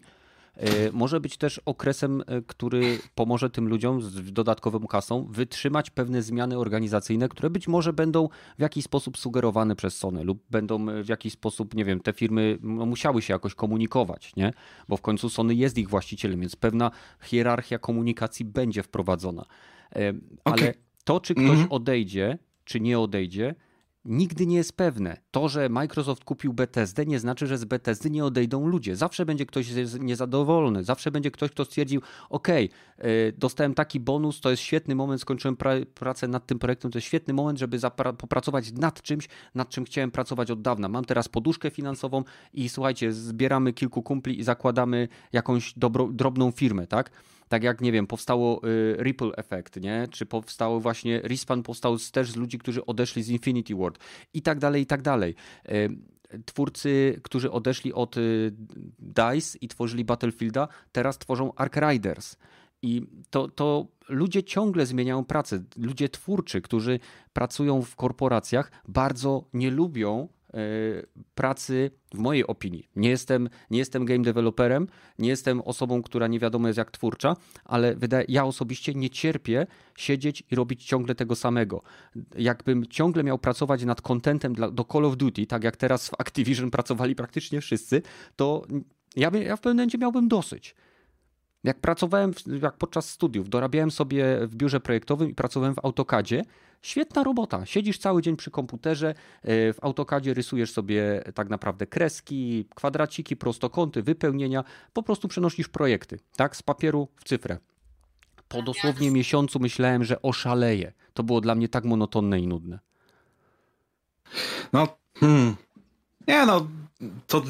może 0.92 1.20
być 1.20 1.36
też 1.36 1.60
okresem, 1.66 2.22
e, 2.26 2.42
który 2.42 2.98
pomoże 3.14 3.50
tym 3.50 3.68
ludziom 3.68 4.02
z 4.02 4.32
dodatkową 4.32 4.86
kasą 4.86 5.26
wytrzymać 5.30 5.90
pewne 5.90 6.22
zmiany 6.22 6.58
organizacyjne, 6.58 7.28
które 7.28 7.50
być 7.50 7.68
może 7.68 7.92
będą 7.92 8.28
w 8.58 8.60
jakiś 8.60 8.84
sposób 8.84 9.18
sugerowane 9.18 9.76
przez 9.76 9.96
Sony 9.96 10.24
lub 10.24 10.42
będą 10.50 10.86
w 11.02 11.08
jakiś 11.08 11.32
sposób, 11.32 11.74
nie 11.74 11.84
wiem, 11.84 12.00
te 12.00 12.12
firmy 12.12 12.58
no, 12.62 12.86
musiały 12.86 13.22
się 13.22 13.32
jakoś 13.32 13.54
komunikować, 13.54 14.36
nie? 14.36 14.52
Bo 14.88 14.96
w 14.96 15.02
końcu 15.02 15.28
Sony 15.28 15.54
jest 15.54 15.78
ich 15.78 15.88
właścicielem, 15.88 16.40
więc 16.40 16.56
pewna 16.56 16.90
hierarchia 17.22 17.78
komunikacji 17.78 18.44
będzie 18.44 18.82
wprowadzona. 18.82 19.44
E, 19.96 20.12
ale 20.44 20.54
okay. 20.54 20.74
to, 21.04 21.20
czy 21.20 21.34
ktoś 21.34 21.46
mm 21.46 21.64
-hmm. 21.64 21.70
odejdzie, 21.70 22.38
czy 22.64 22.80
nie 22.80 22.98
odejdzie, 22.98 23.54
nigdy 24.04 24.46
nie 24.46 24.56
jest 24.56 24.76
pewne. 24.76 25.16
To, 25.30 25.48
że 25.48 25.68
Microsoft 25.68 26.24
kupił 26.24 26.52
Bethesdę 26.52 27.06
nie 27.06 27.18
znaczy, 27.18 27.46
że 27.46 27.58
z 27.58 27.64
Bethesdy 27.64 28.10
nie 28.10 28.24
odejdą 28.24 28.66
ludzie. 28.66 28.96
Zawsze 28.96 29.26
będzie 29.26 29.46
ktoś 29.46 29.68
niezadowolony, 30.00 30.84
zawsze 30.84 31.10
będzie 31.10 31.30
ktoś, 31.30 31.50
kto 31.50 31.64
stwierdził, 31.64 32.00
ok, 32.30 32.48
dostałem 33.38 33.74
taki 33.74 34.00
bonus, 34.00 34.40
to 34.40 34.50
jest 34.50 34.62
świetny 34.62 34.94
moment, 34.94 35.20
skończyłem 35.20 35.56
pra 35.56 35.72
pracę 35.94 36.28
nad 36.28 36.46
tym 36.46 36.58
projektem, 36.58 36.90
to 36.90 36.98
jest 36.98 37.08
świetny 37.08 37.34
moment, 37.34 37.58
żeby 37.58 37.78
popracować 38.18 38.72
nad 38.72 39.02
czymś, 39.02 39.28
nad 39.54 39.68
czym 39.68 39.84
chciałem 39.84 40.10
pracować 40.10 40.50
od 40.50 40.62
dawna. 40.62 40.88
Mam 40.88 41.04
teraz 41.04 41.28
poduszkę 41.28 41.70
finansową 41.70 42.24
i 42.52 42.68
słuchajcie, 42.68 43.12
zbieramy 43.12 43.72
kilku 43.72 44.02
kumpli 44.02 44.40
i 44.40 44.42
zakładamy 44.42 45.08
jakąś 45.32 45.74
dobro, 45.76 46.08
drobną 46.12 46.50
firmę, 46.50 46.86
tak? 46.86 47.10
Tak 47.52 47.62
jak, 47.62 47.80
nie 47.80 47.92
wiem, 47.92 48.06
powstało 48.06 48.68
y, 48.68 48.96
Ripple 49.02 49.32
Effect, 49.36 49.80
nie? 49.80 50.08
Czy 50.10 50.26
powstało 50.26 50.80
właśnie, 50.80 51.20
Respawn 51.20 51.62
powstał 51.62 51.96
też 52.12 52.30
z 52.30 52.36
ludzi, 52.36 52.58
którzy 52.58 52.86
odeszli 52.86 53.22
z 53.22 53.28
Infinity 53.28 53.74
Ward 53.74 53.98
i 54.34 54.42
tak 54.42 54.58
dalej, 54.58 54.82
i 54.82 54.86
tak 54.86 55.02
dalej. 55.02 55.34
Y, 55.68 55.88
twórcy, 56.44 57.20
którzy 57.22 57.50
odeszli 57.50 57.92
od 57.92 58.16
y, 58.16 58.52
DICE 58.98 59.58
i 59.60 59.68
tworzyli 59.68 60.04
Battlefielda, 60.04 60.68
teraz 60.92 61.18
tworzą 61.18 61.54
Ark 61.54 61.76
Riders. 61.76 62.36
I 62.82 63.06
to, 63.30 63.48
to 63.48 63.86
ludzie 64.08 64.44
ciągle 64.44 64.86
zmieniają 64.86 65.24
pracę. 65.24 65.62
Ludzie 65.76 66.08
twórczy, 66.08 66.60
którzy 66.60 67.00
pracują 67.32 67.82
w 67.82 67.96
korporacjach, 67.96 68.72
bardzo 68.88 69.44
nie 69.52 69.70
lubią 69.70 70.28
pracy, 71.34 71.90
w 72.14 72.18
mojej 72.18 72.46
opinii. 72.46 72.88
Nie 72.96 73.10
jestem, 73.10 73.48
nie 73.70 73.78
jestem 73.78 74.04
game 74.04 74.22
developerem, 74.22 74.86
nie 75.18 75.28
jestem 75.28 75.60
osobą, 75.60 76.02
która 76.02 76.26
nie 76.26 76.38
wiadomo 76.38 76.68
jest 76.68 76.78
jak 76.78 76.90
twórcza, 76.90 77.36
ale 77.64 77.94
wydaje, 77.94 78.24
ja 78.28 78.44
osobiście 78.44 78.94
nie 78.94 79.10
cierpię 79.10 79.66
siedzieć 79.98 80.42
i 80.50 80.54
robić 80.54 80.84
ciągle 80.84 81.14
tego 81.14 81.36
samego. 81.36 81.82
Jakbym 82.38 82.86
ciągle 82.86 83.24
miał 83.24 83.38
pracować 83.38 83.84
nad 83.84 84.00
contentem 84.00 84.54
dla, 84.54 84.70
do 84.70 84.84
Call 84.84 85.04
of 85.04 85.16
Duty, 85.16 85.46
tak 85.46 85.64
jak 85.64 85.76
teraz 85.76 86.08
w 86.08 86.14
Activision 86.18 86.70
pracowali 86.70 87.14
praktycznie 87.14 87.60
wszyscy, 87.60 88.02
to 88.36 88.66
ja, 89.16 89.30
ja 89.34 89.56
w 89.56 89.60
pewnym 89.60 89.76
momencie 89.76 89.98
miałbym 89.98 90.28
dosyć. 90.28 90.74
Jak 91.64 91.80
pracowałem, 91.80 92.32
jak 92.62 92.76
podczas 92.76 93.10
studiów, 93.10 93.48
dorabiałem 93.48 93.90
sobie 93.90 94.46
w 94.46 94.56
biurze 94.56 94.80
projektowym 94.80 95.30
i 95.30 95.34
pracowałem 95.34 95.74
w 95.74 95.84
AutoCADzie, 95.84 96.42
świetna 96.82 97.22
robota. 97.22 97.66
Siedzisz 97.66 97.98
cały 97.98 98.22
dzień 98.22 98.36
przy 98.36 98.50
komputerze, 98.50 99.08
e, 99.08 99.72
w 99.72 99.84
AutoCADzie 99.84 100.34
rysujesz 100.34 100.72
sobie 100.72 101.24
tak 101.34 101.48
naprawdę 101.48 101.86
kreski, 101.86 102.68
kwadraciki, 102.74 103.36
prostokąty, 103.36 104.02
wypełnienia, 104.02 104.64
po 104.92 105.02
prostu 105.02 105.28
przenosisz 105.28 105.68
projekty, 105.68 106.18
tak, 106.36 106.56
z 106.56 106.62
papieru 106.62 107.08
w 107.16 107.24
cyfrę. 107.24 107.58
Po 108.48 108.62
dosłownie 108.62 109.10
miesiącu 109.10 109.58
myślałem, 109.60 110.04
że 110.04 110.22
oszaleję. 110.22 110.92
To 111.14 111.22
było 111.22 111.40
dla 111.40 111.54
mnie 111.54 111.68
tak 111.68 111.84
monotonne 111.84 112.40
i 112.40 112.46
nudne. 112.46 112.78
No, 114.72 114.88
hmm. 115.14 115.56
Nie 116.28 116.46
no, 116.46 116.66
to 117.26 117.42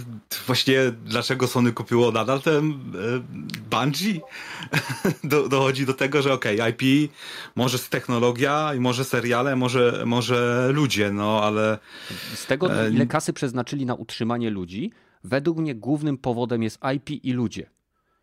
właśnie 0.47 0.79
dlaczego 1.05 1.47
Sony 1.47 1.73
kupiło 1.73 2.13
nadal 2.13 2.43
ten 2.43 2.71
e, 2.71 3.21
Bungie? 3.71 4.21
Do, 5.25 5.49
dochodzi 5.49 5.87
do 5.87 5.95
tego, 5.95 6.23
że 6.23 6.33
okej, 6.33 6.61
okay, 6.61 6.71
IP, 6.71 7.13
może 7.57 7.79
technologia, 7.79 8.73
może 8.79 9.05
seriale, 9.05 9.57
może, 9.57 10.03
może 10.07 10.69
ludzie, 10.73 11.11
no 11.11 11.43
ale... 11.45 11.79
Z 12.35 12.47
tego, 12.47 12.89
ile 12.89 13.07
kasy 13.07 13.33
przeznaczyli 13.33 13.87
na 13.87 13.95
utrzymanie 13.95 14.51
ludzi, 14.51 14.93
według 15.25 15.59
mnie 15.59 15.75
głównym 15.75 16.19
powodem 16.19 16.63
jest 16.63 16.79
IP 16.97 17.25
i 17.25 17.33
ludzie. 17.33 17.71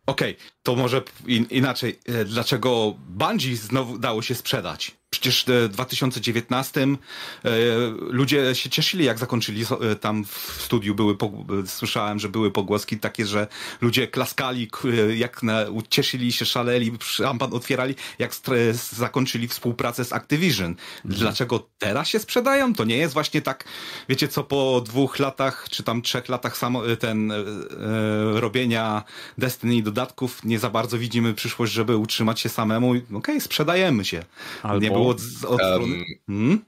Okej, 0.06 0.32
okay, 0.32 0.44
to 0.62 0.76
może 0.76 1.02
in, 1.26 1.46
inaczej. 1.50 1.98
E, 2.06 2.24
dlaczego 2.24 2.94
Bungie 3.08 3.56
znowu 3.56 3.98
dało 3.98 4.22
się 4.22 4.34
sprzedać? 4.34 4.99
Przecież 5.10 5.44
w 5.48 5.68
2019 5.68 6.80
e, 6.80 6.88
ludzie 8.00 8.54
się 8.54 8.70
cieszyli, 8.70 9.04
jak 9.04 9.18
zakończyli 9.18 9.64
e, 9.80 9.96
tam 9.96 10.24
w 10.24 10.62
studiu. 10.62 10.94
Były, 10.94 11.16
słyszałem, 11.66 12.18
że 12.18 12.28
były 12.28 12.50
pogłoski 12.50 12.98
takie, 12.98 13.26
że 13.26 13.46
ludzie 13.80 14.08
klaskali, 14.08 14.70
jak 15.16 15.42
na, 15.42 15.60
cieszyli 15.88 16.32
się, 16.32 16.44
szaleli, 16.44 16.92
szampan 17.00 17.52
otwierali, 17.52 17.94
jak 18.18 18.34
zakończyli 18.92 19.48
współpracę 19.48 20.04
z 20.04 20.12
Activision. 20.12 20.70
Mhm. 20.70 21.20
Dlaczego 21.20 21.68
teraz 21.78 22.08
się 22.08 22.18
sprzedają? 22.18 22.74
To 22.74 22.84
nie 22.84 22.96
jest 22.96 23.14
właśnie 23.14 23.42
tak, 23.42 23.64
wiecie 24.08 24.28
co, 24.28 24.44
po 24.44 24.82
dwóch 24.86 25.18
latach, 25.18 25.66
czy 25.70 25.82
tam 25.82 26.02
trzech 26.02 26.28
latach 26.28 26.56
samo, 26.56 26.82
ten 26.98 27.32
e, 27.32 27.36
robienia 28.34 29.04
Destiny 29.38 29.82
dodatków 29.82 30.44
nie 30.44 30.58
za 30.58 30.70
bardzo 30.70 30.98
widzimy 30.98 31.34
przyszłość, 31.34 31.72
żeby 31.72 31.96
utrzymać 31.96 32.40
się 32.40 32.48
samemu. 32.48 32.90
Okej, 32.90 33.16
okay, 33.16 33.40
sprzedajemy 33.40 34.04
się. 34.04 34.22
Albo... 34.62 34.99
Było 35.00 35.10
od 35.54 35.60
um, 35.60 36.04
hmm? 36.26 36.64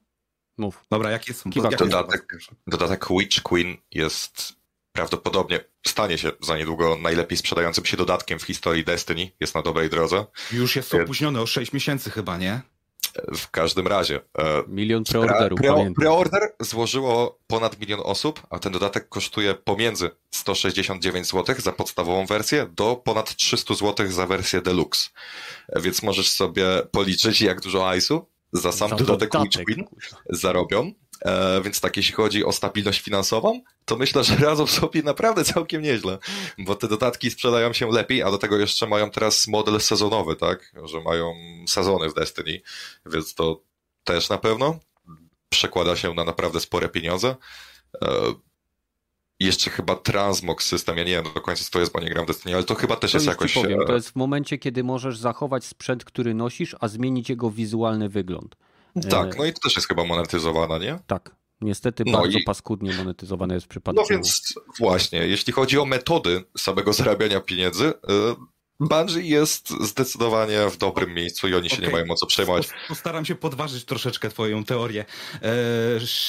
Mów. 0.58 0.84
Dobra, 0.90 1.10
jak 1.10 1.28
jest? 1.28 1.44
Jak 1.56 1.76
dodatek, 1.76 2.36
dodatek 2.66 3.06
Witch 3.10 3.42
Queen 3.42 3.76
jest 3.90 4.52
prawdopodobnie 4.92 5.60
stanie 5.86 6.18
się 6.18 6.32
za 6.40 6.56
niedługo 6.56 6.98
najlepiej 7.02 7.38
sprzedającym 7.38 7.84
się 7.84 7.96
dodatkiem 7.96 8.38
w 8.38 8.42
historii 8.42 8.84
Destiny. 8.84 9.30
Jest 9.40 9.54
na 9.54 9.62
dobrej 9.62 9.90
drodze. 9.90 10.26
Już 10.52 10.76
jest 10.76 10.94
opóźniony 10.94 11.40
o 11.40 11.46
6 11.46 11.72
miesięcy 11.72 12.10
chyba, 12.10 12.38
nie? 12.38 12.60
W 13.36 13.50
każdym 13.50 13.86
razie. 13.86 14.20
E, 14.38 14.62
milion 14.68 15.04
preorderów. 15.04 15.58
Pre, 15.58 15.92
preorder 15.96 16.42
złożyło 16.60 17.38
ponad 17.46 17.80
milion 17.80 18.00
osób, 18.04 18.42
a 18.50 18.58
ten 18.58 18.72
dodatek 18.72 19.08
kosztuje 19.08 19.54
pomiędzy 19.54 20.10
169 20.30 21.26
zł 21.26 21.56
za 21.58 21.72
podstawową 21.72 22.26
wersję 22.26 22.66
do 22.76 22.96
ponad 22.96 23.36
300 23.36 23.74
zł 23.74 24.10
za 24.10 24.26
wersję 24.26 24.60
deluxe. 24.60 25.10
E, 25.68 25.80
więc 25.80 26.02
możesz 26.02 26.30
sobie 26.30 26.66
policzyć, 26.90 27.40
jak 27.40 27.60
dużo 27.60 27.84
hajsu 27.84 28.26
za 28.52 28.72
sam 28.72 28.90
dodatek, 28.90 29.06
dodatek 29.06 29.42
Witch 29.42 29.64
Queen 29.64 29.84
zarobią. 30.30 30.92
E, 31.24 31.60
więc 31.62 31.80
tak, 31.80 31.96
jeśli 31.96 32.14
chodzi 32.14 32.44
o 32.44 32.52
stabilność 32.52 33.00
finansową, 33.00 33.60
to 33.84 33.96
myślę, 33.96 34.24
że 34.24 34.36
radzą 34.36 34.66
sobie 34.66 35.02
naprawdę 35.12 35.44
całkiem 35.44 35.82
nieźle, 35.82 36.18
bo 36.58 36.74
te 36.74 36.88
dodatki 36.88 37.30
sprzedają 37.30 37.72
się 37.72 37.90
lepiej, 37.90 38.22
a 38.22 38.30
do 38.30 38.38
tego 38.38 38.58
jeszcze 38.58 38.86
mają 38.86 39.10
teraz 39.10 39.48
model 39.48 39.80
sezonowy, 39.80 40.36
tak, 40.36 40.72
że 40.84 41.00
mają 41.00 41.34
sezony 41.68 42.08
w 42.08 42.14
Destiny, 42.14 42.60
więc 43.06 43.34
to 43.34 43.60
też 44.04 44.28
na 44.28 44.38
pewno 44.38 44.78
przekłada 45.48 45.96
się 45.96 46.14
na 46.14 46.24
naprawdę 46.24 46.60
spore 46.60 46.88
pieniądze. 46.88 47.36
E, 48.02 48.08
jeszcze 49.40 49.70
chyba 49.70 49.96
Transmog 49.96 50.62
system, 50.62 50.98
ja 50.98 51.04
nie 51.04 51.10
wiem 51.10 51.24
do 51.34 51.40
końca 51.40 51.64
co 51.64 51.70
to 51.70 51.80
jest, 51.80 51.92
bo 51.92 52.00
nie 52.00 52.10
gram 52.10 52.24
w 52.24 52.28
Destiny, 52.28 52.54
ale 52.54 52.64
to 52.64 52.74
chyba 52.74 52.96
też 52.96 53.12
to 53.12 53.16
jest 53.16 53.26
jakoś... 53.26 53.54
Powiem, 53.54 53.80
e, 53.80 53.84
to 53.84 53.94
jest 53.94 54.10
w 54.10 54.16
momencie, 54.16 54.58
kiedy 54.58 54.84
możesz 54.84 55.18
zachować 55.18 55.64
sprzęt, 55.64 56.04
który 56.04 56.34
nosisz, 56.34 56.76
a 56.80 56.88
zmienić 56.88 57.28
jego 57.28 57.50
wizualny 57.50 58.08
wygląd. 58.08 58.56
Tak, 59.10 59.38
no 59.38 59.44
i 59.44 59.52
to 59.52 59.60
też 59.60 59.76
jest 59.76 59.88
chyba 59.88 60.04
monetyzowana, 60.04 60.78
nie? 60.78 60.98
Tak. 61.06 61.36
Niestety 61.60 62.04
no 62.06 62.18
bardzo 62.18 62.38
i... 62.38 62.42
paskudnie 62.44 62.94
monetyzowane 62.94 63.54
jest 63.54 63.66
w 63.66 63.68
przypadku. 63.68 64.02
No 64.02 64.06
więc 64.10 64.54
właśnie, 64.78 65.18
jeśli 65.18 65.52
chodzi 65.52 65.78
o 65.78 65.84
metody 65.84 66.44
samego 66.58 66.92
zarabiania 66.92 67.40
pieniędzy, 67.40 67.84
y, 67.84 67.92
Bungie 68.88 69.22
jest 69.22 69.70
zdecydowanie 69.80 70.70
w 70.70 70.76
dobrym 70.76 71.14
miejscu 71.14 71.48
i 71.48 71.54
oni 71.54 71.68
się 71.68 71.76
okay. 71.76 71.86
nie 71.86 71.92
mają 71.92 72.04
o 72.10 72.14
co 72.14 72.26
przejmować. 72.26 72.68
Postaram 72.88 73.24
się 73.24 73.34
podważyć 73.34 73.84
troszeczkę 73.84 74.28
twoją 74.28 74.64
teorię. 74.64 75.04
E, 75.34 75.42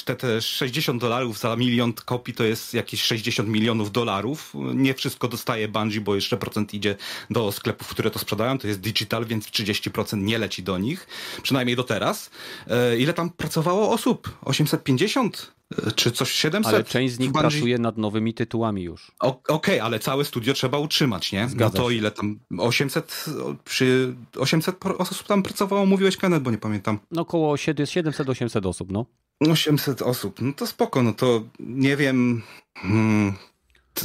te, 0.05 0.15
te 0.15 0.41
60 0.41 1.01
dolarów 1.01 1.39
za 1.39 1.55
milion 1.55 1.93
kopii 1.93 2.33
to 2.33 2.43
jest 2.43 2.73
jakieś 2.73 3.03
60 3.03 3.49
milionów 3.49 3.91
dolarów. 3.91 4.53
Nie 4.73 4.93
wszystko 4.93 5.27
dostaje 5.27 5.67
Bungie, 5.67 6.01
bo 6.01 6.15
jeszcze 6.15 6.37
procent 6.37 6.73
idzie 6.73 6.95
do 7.29 7.51
sklepów, 7.51 7.87
które 7.87 8.11
to 8.11 8.19
sprzedają. 8.19 8.57
To 8.57 8.67
jest 8.67 8.79
digital, 8.79 9.25
więc 9.25 9.47
30% 9.47 10.17
nie 10.17 10.37
leci 10.37 10.63
do 10.63 10.77
nich. 10.77 11.07
Przynajmniej 11.43 11.75
do 11.75 11.83
teraz. 11.83 12.29
E, 12.67 12.97
ile 12.97 13.13
tam 13.13 13.29
pracowało 13.29 13.91
osób? 13.91 14.37
850? 14.41 15.53
Czy 15.95 16.11
coś 16.11 16.31
700. 16.31 16.73
Ale 16.73 16.83
część 16.83 17.13
z 17.13 17.19
nich 17.19 17.31
pracuje 17.31 17.77
nad 17.77 17.97
nowymi 17.97 18.33
tytułami 18.33 18.83
już. 18.83 19.11
Okej, 19.19 19.55
okay, 19.55 19.83
ale 19.83 19.99
całe 19.99 20.25
studio 20.25 20.53
trzeba 20.53 20.77
utrzymać, 20.77 21.31
nie? 21.31 21.49
Zgadza 21.49 21.77
no 21.77 21.83
to 21.83 21.89
ile 21.89 22.11
tam? 22.11 22.39
800, 22.57 23.25
przy 23.65 24.15
800 24.37 24.75
osób 24.97 25.27
tam 25.27 25.43
pracowało, 25.43 25.85
mówiłeś 25.85 26.17
Kenneth, 26.17 26.43
bo 26.43 26.51
nie 26.51 26.57
pamiętam. 26.57 26.99
No 27.11 27.21
około 27.21 27.55
700-800 27.55 28.67
osób, 28.67 28.91
no. 28.91 29.05
800 29.39 30.01
osób, 30.01 30.41
no 30.41 30.53
to 30.53 30.67
spoko, 30.67 31.03
no 31.03 31.13
to 31.13 31.43
nie 31.59 31.97
wiem... 31.97 32.41
Hmm, 32.75 33.33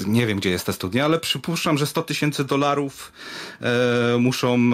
nie 0.06 0.26
wiem, 0.26 0.38
gdzie 0.38 0.50
jest 0.50 0.66
te 0.66 0.72
studia, 0.72 1.04
ale 1.04 1.20
przypuszczam, 1.20 1.78
że 1.78 1.86
100 1.86 2.02
tysięcy 2.02 2.44
dolarów 2.44 3.12
e, 3.60 4.18
muszą 4.18 4.70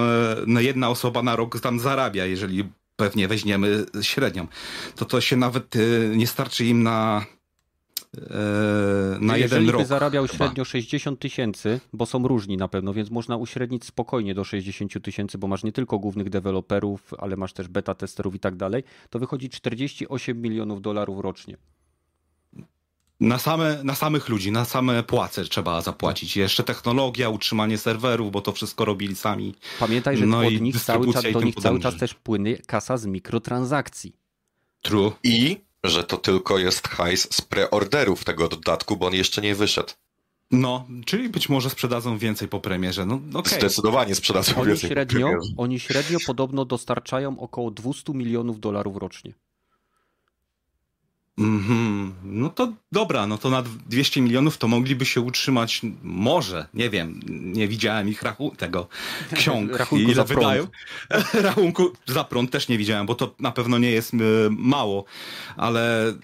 e, 0.56 0.62
jedna 0.62 0.88
osoba 0.88 1.22
na 1.22 1.36
rok 1.36 1.60
tam 1.60 1.80
zarabia, 1.80 2.26
jeżeli 2.26 2.64
pewnie 2.96 3.28
weźmiemy 3.28 3.84
średnią, 4.02 4.46
to 4.96 5.04
to 5.04 5.20
się 5.20 5.36
nawet 5.36 5.76
y, 5.76 6.12
nie 6.16 6.26
starczy 6.26 6.64
im 6.64 6.82
na 6.82 7.24
y, 8.16 8.20
na 9.20 9.36
jeden 9.36 9.40
Jeżeli 9.58 9.70
rok. 9.70 9.80
by 9.82 9.86
zarabiał 9.86 10.26
chyba. 10.26 10.36
średnio 10.44 10.64
60 10.64 11.20
tysięcy, 11.20 11.80
bo 11.92 12.06
są 12.06 12.28
różni 12.28 12.56
na 12.56 12.68
pewno, 12.68 12.94
więc 12.94 13.10
można 13.10 13.36
uśrednić 13.36 13.84
spokojnie 13.84 14.34
do 14.34 14.44
60 14.44 15.02
tysięcy, 15.02 15.38
bo 15.38 15.46
masz 15.48 15.64
nie 15.64 15.72
tylko 15.72 15.98
głównych 15.98 16.30
deweloperów, 16.30 17.14
ale 17.18 17.36
masz 17.36 17.52
też 17.52 17.68
beta 17.68 17.94
testerów 17.94 18.34
i 18.34 18.38
tak 18.40 18.56
dalej, 18.56 18.84
to 19.10 19.18
wychodzi 19.18 19.50
48 19.50 20.42
milionów 20.42 20.82
dolarów 20.82 21.20
rocznie. 21.20 21.56
Na, 23.20 23.38
same, 23.38 23.84
na 23.84 23.94
samych 23.94 24.28
ludzi, 24.28 24.52
na 24.52 24.64
same 24.64 25.02
płace 25.02 25.44
trzeba 25.44 25.80
zapłacić. 25.80 26.36
Jeszcze 26.36 26.64
technologia, 26.64 27.28
utrzymanie 27.28 27.78
serwerów, 27.78 28.32
bo 28.32 28.40
to 28.40 28.52
wszystko 28.52 28.84
robili 28.84 29.16
sami. 29.16 29.54
Pamiętaj, 29.78 30.16
że 30.16 30.26
no 30.26 30.38
od 30.38 30.60
nich 30.60 30.80
cały 30.80 31.12
czas, 31.12 31.24
do 31.32 31.40
nich 31.40 31.54
cały 31.54 31.80
czas 31.80 31.96
też 31.96 32.14
płynie 32.14 32.56
kasa 32.56 32.96
z 32.96 33.06
mikrotransakcji. 33.06 34.12
True. 34.82 35.12
I 35.22 35.60
że 35.84 36.04
to 36.04 36.16
tylko 36.16 36.58
jest 36.58 36.88
hajs 36.88 37.28
z 37.34 37.40
preorderów 37.40 38.24
tego 38.24 38.48
dodatku, 38.48 38.96
bo 38.96 39.06
on 39.06 39.14
jeszcze 39.14 39.42
nie 39.42 39.54
wyszedł. 39.54 39.92
No, 40.50 40.86
czyli 41.06 41.28
być 41.28 41.48
może 41.48 41.70
sprzedadzą 41.70 42.18
więcej 42.18 42.48
po 42.48 42.60
premierze. 42.60 43.06
No, 43.06 43.20
okay. 43.34 43.58
Zdecydowanie 43.58 44.14
sprzedadzą 44.14 44.56
oni 44.56 44.66
więcej 44.66 44.90
średnio, 44.90 45.26
po 45.26 45.32
premierze. 45.32 45.54
Oni 45.56 45.80
średnio 45.80 46.18
podobno 46.26 46.64
dostarczają 46.64 47.40
około 47.40 47.70
200 47.70 48.12
milionów 48.12 48.60
dolarów 48.60 48.96
rocznie. 48.96 49.32
Mhm. 51.38 52.14
No 52.24 52.48
to 52.50 52.72
dobra, 52.92 53.26
no 53.26 53.38
to 53.38 53.50
na 53.50 53.62
200 53.62 54.20
milionów 54.20 54.58
to 54.58 54.68
mogliby 54.68 55.04
się 55.06 55.20
utrzymać, 55.20 55.80
może, 56.02 56.66
nie 56.74 56.90
wiem, 56.90 57.20
nie 57.28 57.68
widziałem 57.68 58.08
ich 58.08 58.22
rachu 58.22 58.52
tego 58.56 58.88
ksiąg. 59.36 59.72
Rachunku 59.78 60.04
ile 60.04 60.14
za 60.14 60.24
prąd. 60.24 60.40
wydają. 60.40 60.66
Rachunku 61.48 61.92
za 62.06 62.24
prąd 62.24 62.50
też 62.50 62.68
nie 62.68 62.78
widziałem, 62.78 63.06
bo 63.06 63.14
to 63.14 63.34
na 63.40 63.52
pewno 63.52 63.78
nie 63.78 63.90
jest 63.90 64.14
y, 64.14 64.18
mało, 64.50 65.04
ale 65.56 66.14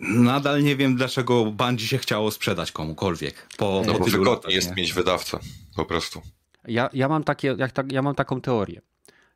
nadal 0.00 0.62
nie 0.62 0.76
wiem, 0.76 0.96
dlaczego 0.96 1.44
Bungie 1.44 1.86
się 1.86 1.98
chciało 1.98 2.30
sprzedać 2.30 2.72
komukolwiek. 2.72 3.46
Po, 3.56 3.82
No 3.86 3.92
po 3.92 3.98
bo 3.98 4.04
wygodnie 4.04 4.30
latach, 4.30 4.52
jest 4.52 4.68
nie? 4.70 4.74
mieć 4.76 4.92
wydawcę, 4.92 5.38
po 5.76 5.84
prostu. 5.84 6.22
Ja, 6.68 6.90
ja, 6.92 7.08
mam 7.08 7.24
takie, 7.24 7.54
jak, 7.58 7.72
tak, 7.72 7.92
ja 7.92 8.02
mam 8.02 8.14
taką 8.14 8.40
teorię. 8.40 8.80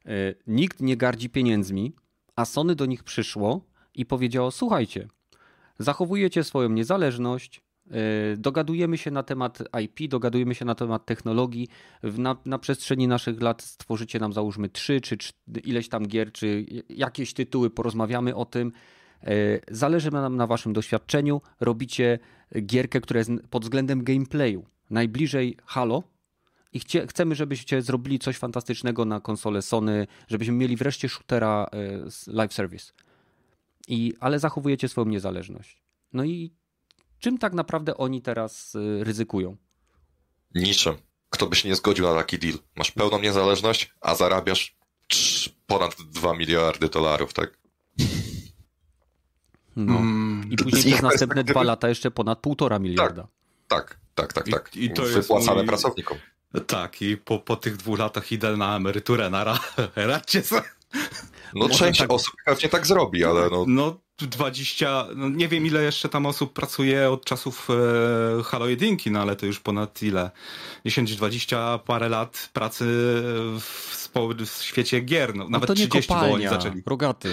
E, 0.06 0.10
Nikt 0.46 0.80
nie 0.80 0.96
gardzi 0.96 1.30
pieniędzmi, 1.30 1.92
a 2.36 2.44
Sony 2.44 2.74
do 2.74 2.86
nich 2.86 3.04
przyszło 3.04 3.60
i 4.00 4.06
powiedziało: 4.06 4.50
Słuchajcie, 4.50 5.08
zachowujecie 5.78 6.44
swoją 6.44 6.68
niezależność, 6.68 7.60
e, 7.90 7.92
dogadujemy 8.36 8.98
się 8.98 9.10
na 9.10 9.22
temat 9.22 9.58
IP, 9.84 10.10
dogadujemy 10.10 10.54
się 10.54 10.64
na 10.64 10.74
temat 10.74 11.06
technologii. 11.06 11.68
Na, 12.02 12.36
na 12.44 12.58
przestrzeni 12.58 13.08
naszych 13.08 13.40
lat 13.42 13.62
stworzycie 13.62 14.18
nam, 14.18 14.32
załóżmy, 14.32 14.68
trzy 14.68 15.00
czy 15.00 15.16
cz- 15.16 15.32
ileś 15.64 15.88
tam 15.88 16.06
gier, 16.06 16.32
czy 16.32 16.66
jakieś 16.88 17.34
tytuły, 17.34 17.70
porozmawiamy 17.70 18.34
o 18.34 18.44
tym. 18.44 18.72
E, 19.22 19.32
Zależy 19.70 20.10
nam 20.10 20.36
na 20.36 20.46
waszym 20.46 20.72
doświadczeniu. 20.72 21.40
Robicie 21.60 22.18
gierkę, 22.62 23.00
która 23.00 23.18
jest 23.18 23.30
pod 23.50 23.62
względem 23.62 24.04
gameplayu 24.04 24.64
najbliżej 24.90 25.56
Halo, 25.64 26.02
i 26.72 26.80
chcie, 26.80 27.06
chcemy, 27.06 27.34
żebyście 27.34 27.82
zrobili 27.82 28.18
coś 28.18 28.36
fantastycznego 28.36 29.04
na 29.04 29.20
konsolę 29.20 29.62
Sony, 29.62 30.06
żebyśmy 30.28 30.54
mieli 30.54 30.76
wreszcie 30.76 31.08
shootera 31.08 31.66
e, 31.72 32.32
live 32.32 32.52
service. 32.52 32.92
I, 33.88 34.14
ale 34.20 34.38
zachowujecie 34.38 34.88
swoją 34.88 35.06
niezależność. 35.06 35.82
No 36.12 36.24
i 36.24 36.54
czym 37.18 37.38
tak 37.38 37.52
naprawdę 37.52 37.96
oni 37.96 38.22
teraz 38.22 38.74
e, 38.76 39.04
ryzykują? 39.04 39.56
Niczym. 40.54 40.94
Kto 41.30 41.46
by 41.46 41.56
się 41.56 41.68
nie 41.68 41.76
zgodził 41.76 42.04
na 42.06 42.14
taki 42.14 42.38
deal? 42.38 42.58
Masz 42.76 42.90
pełną 42.90 43.18
niezależność, 43.20 43.94
a 44.00 44.14
zarabiasz 44.14 44.76
ponad 45.66 45.96
2 46.02 46.34
miliardy 46.36 46.88
dolarów, 46.88 47.32
tak? 47.32 47.58
No. 49.76 49.96
Mm, 49.98 50.50
I 50.50 50.56
później 50.56 50.82
przez 50.92 51.02
następne 51.10 51.34
perspektywy- 51.34 51.44
dwa 51.52 51.62
lata 51.62 51.88
jeszcze 51.88 52.10
ponad 52.10 52.38
półtora 52.38 52.78
miliarda. 52.78 53.28
Tak, 53.68 54.00
tak, 54.14 54.32
tak, 54.32 54.48
I- 54.48 54.50
tak. 54.50 54.76
i 54.76 54.90
to 54.92 55.02
jest 55.02 55.14
Wypłacane 55.14 55.62
mój- 55.62 55.66
pracownikom. 55.66 56.18
Tak, 56.66 57.02
i 57.02 57.16
po, 57.16 57.38
po 57.38 57.56
tych 57.56 57.76
dwóch 57.76 57.98
latach 57.98 58.32
idę 58.32 58.56
na 58.56 58.76
emeryturę, 58.76 59.30
na 59.30 59.44
ra, 59.44 59.58
radźcie 59.96 60.42
sobie. 60.42 60.62
No 61.54 61.68
Może 61.68 61.74
część 61.78 62.00
tak- 62.00 62.12
osób 62.12 62.34
pewnie 62.46 62.68
tak 62.68 62.86
zrobi, 62.86 63.24
ale 63.24 63.50
no 63.50 63.64
No 63.68 64.00
20, 64.20 65.06
no 65.16 65.28
nie 65.28 65.48
wiem 65.48 65.66
ile 65.66 65.82
jeszcze 65.82 66.08
tam 66.08 66.26
osób 66.26 66.52
pracuje 66.52 67.10
od 67.10 67.24
czasów 67.24 67.68
e, 68.40 68.42
Halo 68.42 68.66
1, 68.68 68.96
no 69.06 69.20
ale 69.20 69.36
to 69.36 69.46
już 69.46 69.60
ponad 69.60 70.02
ile? 70.02 70.30
10-20 70.86 71.78
parę 71.78 72.08
lat 72.08 72.50
pracy 72.52 72.84
w, 73.60 73.90
spo, 73.92 74.28
w 74.28 74.62
świecie 74.62 75.00
gier, 75.00 75.34
no, 75.34 75.44
No 75.44 75.50
nawet 75.50 75.66
to 75.66 75.74
nie 75.74 75.88
30, 75.88 76.08
bo 76.08 76.14
oni 76.14 76.24
kopalnia, 76.24 76.50
zaczęli. 76.50 76.82
rogaty. 76.86 77.30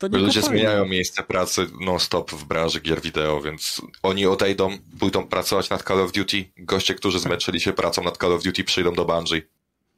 To 0.00 0.08
nie 0.08 0.18
ludzie 0.18 0.42
zmieniają 0.42 0.86
miejsce 0.86 1.22
pracy 1.22 1.66
non-stop 1.80 2.30
w 2.30 2.44
branży 2.44 2.80
gier 2.80 3.00
wideo, 3.00 3.40
więc 3.40 3.82
oni 4.02 4.26
odejdą, 4.26 4.78
pójdą 4.98 5.28
pracować 5.28 5.70
nad 5.70 5.82
Call 5.82 6.00
of 6.00 6.12
Duty. 6.12 6.44
Goście, 6.56 6.94
którzy 6.94 7.18
zmęczyli 7.18 7.60
się 7.60 7.72
pracą 7.72 8.02
nad 8.02 8.16
Call 8.18 8.32
of 8.32 8.42
Duty, 8.42 8.64
przyjdą 8.64 8.92
do 8.92 9.04
Bungie. 9.04 9.42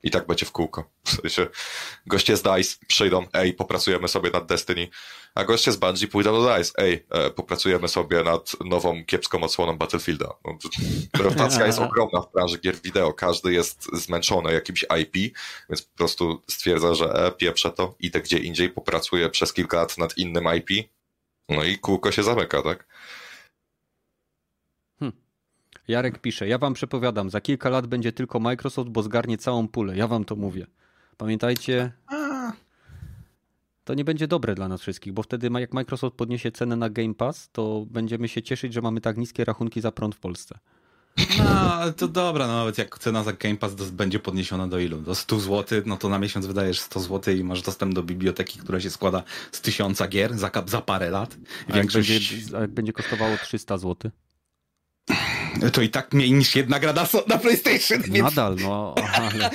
I 0.03 0.11
tak 0.11 0.27
będzie 0.27 0.47
w 0.47 0.53
kółko. 0.53 0.91
W 1.05 1.11
sensie, 1.11 1.47
goście 2.07 2.37
z 2.37 2.43
DICE 2.43 2.77
przyjdą, 2.87 3.27
ej, 3.33 3.55
popracujemy 3.55 4.09
sobie 4.09 4.31
nad 4.31 4.47
Destiny, 4.47 4.89
a 5.35 5.45
goście 5.45 5.73
z 5.73 5.77
Bungie 5.77 6.09
pójdą 6.09 6.33
do 6.33 6.57
DICE, 6.57 6.73
ej, 6.79 7.07
e, 7.11 7.31
popracujemy 7.31 7.89
sobie 7.89 8.23
nad 8.23 8.53
nową, 8.65 9.05
kiepską 9.05 9.43
odsłoną 9.43 9.79
Battlefielda. 9.79 10.35
No, 10.45 10.59
rotacja 11.19 11.67
jest 11.67 11.79
ogromna 11.89 12.21
w 12.21 12.33
branży 12.33 12.59
gier 12.59 12.77
wideo, 12.83 13.13
każdy 13.13 13.53
jest 13.53 13.89
zmęczony 13.93 14.53
jakimś 14.53 14.85
IP, 15.01 15.37
więc 15.69 15.83
po 15.83 15.97
prostu 15.97 16.43
stwierdza, 16.51 16.95
że 16.95 17.27
e, 17.27 17.33
pieprzę 17.33 17.71
to, 17.71 17.95
idę 18.01 18.21
gdzie 18.21 18.39
indziej, 18.39 18.71
popracuję 18.71 19.31
przez 19.31 19.53
kilka 19.53 19.77
lat 19.77 19.99
nad 19.99 20.19
innym 20.19 20.45
IP, 20.57 20.89
no 21.49 21.65
i 21.65 21.79
kółko 21.79 22.13
się 22.13 22.23
zamyka, 22.23 22.63
tak? 22.63 22.87
Jarek 25.89 26.19
pisze, 26.19 26.49
ja 26.49 26.59
wam 26.59 26.75
przepowiadam, 26.75 27.31
za 27.31 27.41
kilka 27.41 27.69
lat 27.69 27.87
będzie 27.87 28.13
tylko 28.13 28.41
Microsoft, 28.41 28.91
bo 28.91 29.03
zgarnie 29.03 29.39
całą 29.39 29.69
pulę. 29.69 29.97
Ja 29.97 30.09
wam 30.09 30.25
to 30.25 30.37
mówię. 30.37 30.67
Pamiętajcie, 31.17 31.93
to 33.85 33.95
nie 33.95 34.05
będzie 34.05 34.29
dobre 34.29 34.55
dla 34.55 34.69
nas 34.69 34.81
wszystkich, 34.81 35.13
bo 35.13 35.23
wtedy 35.23 35.51
jak 35.61 35.73
Microsoft 35.73 36.17
podniesie 36.17 36.53
cenę 36.53 36.77
na 36.77 36.91
Game 36.91 37.15
Pass, 37.15 37.49
to 37.53 37.87
będziemy 37.91 38.29
się 38.29 38.43
cieszyć, 38.43 38.73
że 38.73 38.81
mamy 38.81 39.01
tak 39.01 39.17
niskie 39.17 39.45
rachunki 39.45 39.81
za 39.81 39.93
prąd 39.93 40.15
w 40.15 40.19
Polsce. 40.19 40.59
No, 41.39 41.93
to 41.97 42.09
dobra, 42.09 42.47
no 42.47 42.53
nawet 42.53 42.79
jak 42.79 42.99
cena 42.99 43.25
za 43.25 43.33
Game 43.33 43.57
Pass 43.57 43.75
będzie 43.75 44.19
podniesiona 44.19 44.69
do 44.69 44.79
ilu? 44.79 45.01
Do 45.01 45.15
100 45.15 45.41
zł, 45.41 45.83
no 45.87 45.97
to 45.97 46.09
na 46.09 46.19
miesiąc 46.19 46.47
wydajesz 46.47 46.81
100 46.81 47.01
zł 47.01 47.35
i 47.35 47.45
masz 47.45 47.63
dostęp 47.63 47.95
do 47.95 48.03
biblioteki, 48.03 48.59
która 48.59 48.81
się 48.81 48.91
składa 48.91 49.23
z 49.53 49.61
tysiąca 49.61 50.09
gier 50.09 50.39
za, 50.39 50.51
za 50.67 50.81
parę 50.81 51.11
lat. 51.11 51.37
A 51.73 51.77
jak, 51.77 51.93
będzie, 51.93 52.19
a 52.57 52.61
jak 52.61 52.71
będzie 52.71 52.93
kosztowało 52.93 53.37
300 53.37 53.79
zł? 53.79 54.11
To 55.73 55.83
i 55.83 55.89
tak 55.89 56.15
mniej 56.15 56.33
niż 56.33 56.57
jedna 56.57 56.81
gra 56.81 56.93
na, 56.93 57.07
na 57.29 57.39
PlayStation, 57.39 58.03
więc... 58.03 58.19
Nadal, 58.25 58.57
no, 58.63 58.95
ale 59.15 59.51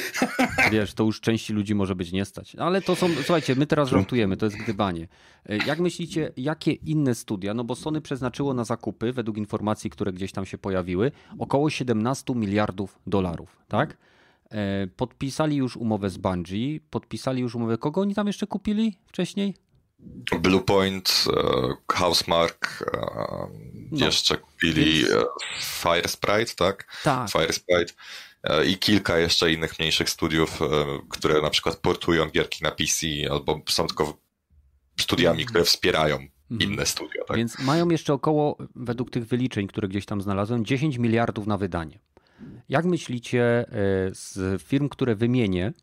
wiesz, 0.71 0.93
to 0.93 1.03
już 1.03 1.21
części 1.21 1.53
ludzi 1.53 1.75
może 1.75 1.95
być 1.95 2.11
nie 2.11 2.25
stać. 2.25 2.55
Ale 2.55 2.81
to 2.81 2.95
są, 2.95 3.09
słuchajcie, 3.15 3.55
my 3.55 3.67
teraz 3.67 3.89
żartujemy, 3.89 4.37
to 4.37 4.45
jest 4.45 4.57
gdybanie. 4.57 5.07
E, 5.49 5.57
Jak 5.57 5.79
myślicie, 5.79 6.31
jakie 6.37 6.71
inne 6.71 7.15
studia, 7.15 7.53
no 7.53 7.63
bo 7.63 7.75
Sony 7.75 8.01
przeznaczyło 8.01 8.53
na 8.53 8.63
zakupy, 8.63 9.13
według 9.13 9.37
informacji, 9.37 9.89
które 9.89 10.13
gdzieś 10.13 10.31
tam 10.31 10.45
się 10.45 10.57
pojawiły, 10.57 11.11
około 11.39 11.69
17 11.69 12.35
miliardów 12.35 12.99
dolarów, 13.07 13.57
tak? 13.67 13.97
E, 14.51 14.87
Podpisali 14.87 15.55
już 15.55 15.77
umowę 15.77 16.09
z 16.09 16.17
Bungie, 16.17 16.79
podpisali 16.89 17.41
już 17.41 17.55
umowę, 17.55 17.77
kogo 17.77 18.01
oni 18.01 18.15
tam 18.15 18.27
jeszcze 18.27 18.47
kupili 18.47 18.97
wcześniej? 19.05 19.53
Bluepoint, 20.41 21.25
e, 21.37 21.93
Housemark, 21.93 22.83
e, 22.93 22.97
No. 23.91 24.05
jeszcze 24.05 24.37
kupili 24.37 25.03
e, 25.05 25.23
Fire 25.61 26.07
Sprite, 26.07 26.55
tak? 26.55 26.87
Tak. 27.03 27.29
Fire 27.31 27.53
Sprite 27.53 27.93
i 28.67 28.77
kilka 28.77 29.17
jeszcze 29.17 29.51
innych 29.51 29.79
mniejszych 29.79 30.09
studiów, 30.09 30.59
które 31.09 31.41
na 31.41 31.49
przykład 31.49 31.75
portują 31.75 32.29
gierki 32.29 32.63
na 32.63 32.71
PC 32.71 33.07
albo 33.31 33.61
są 33.69 33.87
tylko 33.87 34.17
studiami, 34.99 35.45
które 35.45 35.63
wspierają 35.63 36.19
inne 36.59 36.85
studia, 36.85 37.23
tak? 37.27 37.37
Więc 37.37 37.59
mają 37.59 37.89
jeszcze 37.89 38.13
około, 38.13 38.57
według 38.75 39.09
tych 39.11 39.25
wyliczeń, 39.25 39.67
które 39.67 39.87
gdzieś 39.87 40.05
tam 40.05 40.21
znalazłem, 40.21 40.65
10 40.65 40.97
miliardów 40.97 41.47
na 41.47 41.57
wydanie. 41.57 41.99
Jak 42.69 42.85
myślicie, 42.85 43.65
z 44.11 44.61
firm, 44.63 44.89
które 44.89 45.15
wymienię, 45.15 45.73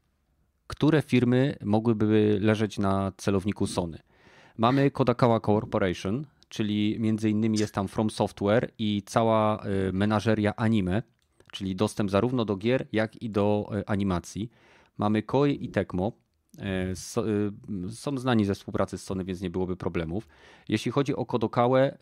które 0.66 1.02
firmy 1.02 1.56
mogłyby 1.64 2.38
leżeć 2.40 2.78
na 2.78 3.12
celowniku 3.16 3.66
Sony? 3.66 3.98
Mamy 4.58 4.90
Kodakawa 4.90 5.40
Corporation, 5.40 6.26
czyli 6.48 6.96
między 6.98 7.30
innymi 7.30 7.58
jest 7.58 7.74
tam 7.74 7.88
From 7.88 8.10
Software 8.10 8.70
i 8.78 9.02
cała 9.06 9.62
e, 9.62 9.92
menażeria 9.92 10.56
anime, 10.56 11.02
czyli 11.52 11.76
dostęp 11.76 12.10
zarówno 12.10 12.44
do 12.44 12.56
gier, 12.56 12.86
jak 12.92 13.22
i 13.22 13.30
do 13.30 13.70
e, 13.72 13.88
animacji. 13.90 14.50
Mamy 14.98 15.22
Koei 15.22 15.64
i 15.64 15.68
Tecmo. 15.68 16.12
E, 16.58 16.92
e, 17.86 17.90
Są 17.90 18.18
znani 18.18 18.44
ze 18.44 18.54
współpracy 18.54 18.98
z 18.98 19.02
Sony, 19.02 19.24
więc 19.24 19.40
nie 19.40 19.50
byłoby 19.50 19.76
problemów. 19.76 20.28
Jeśli 20.68 20.90
chodzi 20.92 21.16
o 21.16 21.26
Kodokałę, 21.26 21.80
e, 21.82 21.96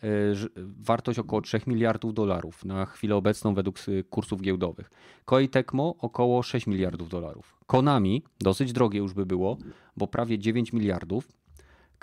wartość 0.79 1.19
około 1.19 1.41
3 1.41 1.67
miliardów 1.67 2.13
dolarów 2.13 2.65
na 2.65 2.85
chwilę 2.85 3.15
obecną 3.15 3.53
według 3.53 3.77
kursów 4.09 4.41
giełdowych. 4.41 4.89
Koei 5.25 5.49
Tecmo 5.49 5.95
około 5.99 6.43
6 6.43 6.67
miliardów 6.67 7.09
dolarów. 7.09 7.55
Konami 7.65 8.23
dosyć 8.39 8.73
drogie 8.73 8.99
już 8.99 9.13
by 9.13 9.25
było, 9.25 9.57
bo 9.97 10.07
prawie 10.07 10.39
9 10.39 10.73
miliardów. 10.73 11.27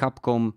Capcom 0.01 0.53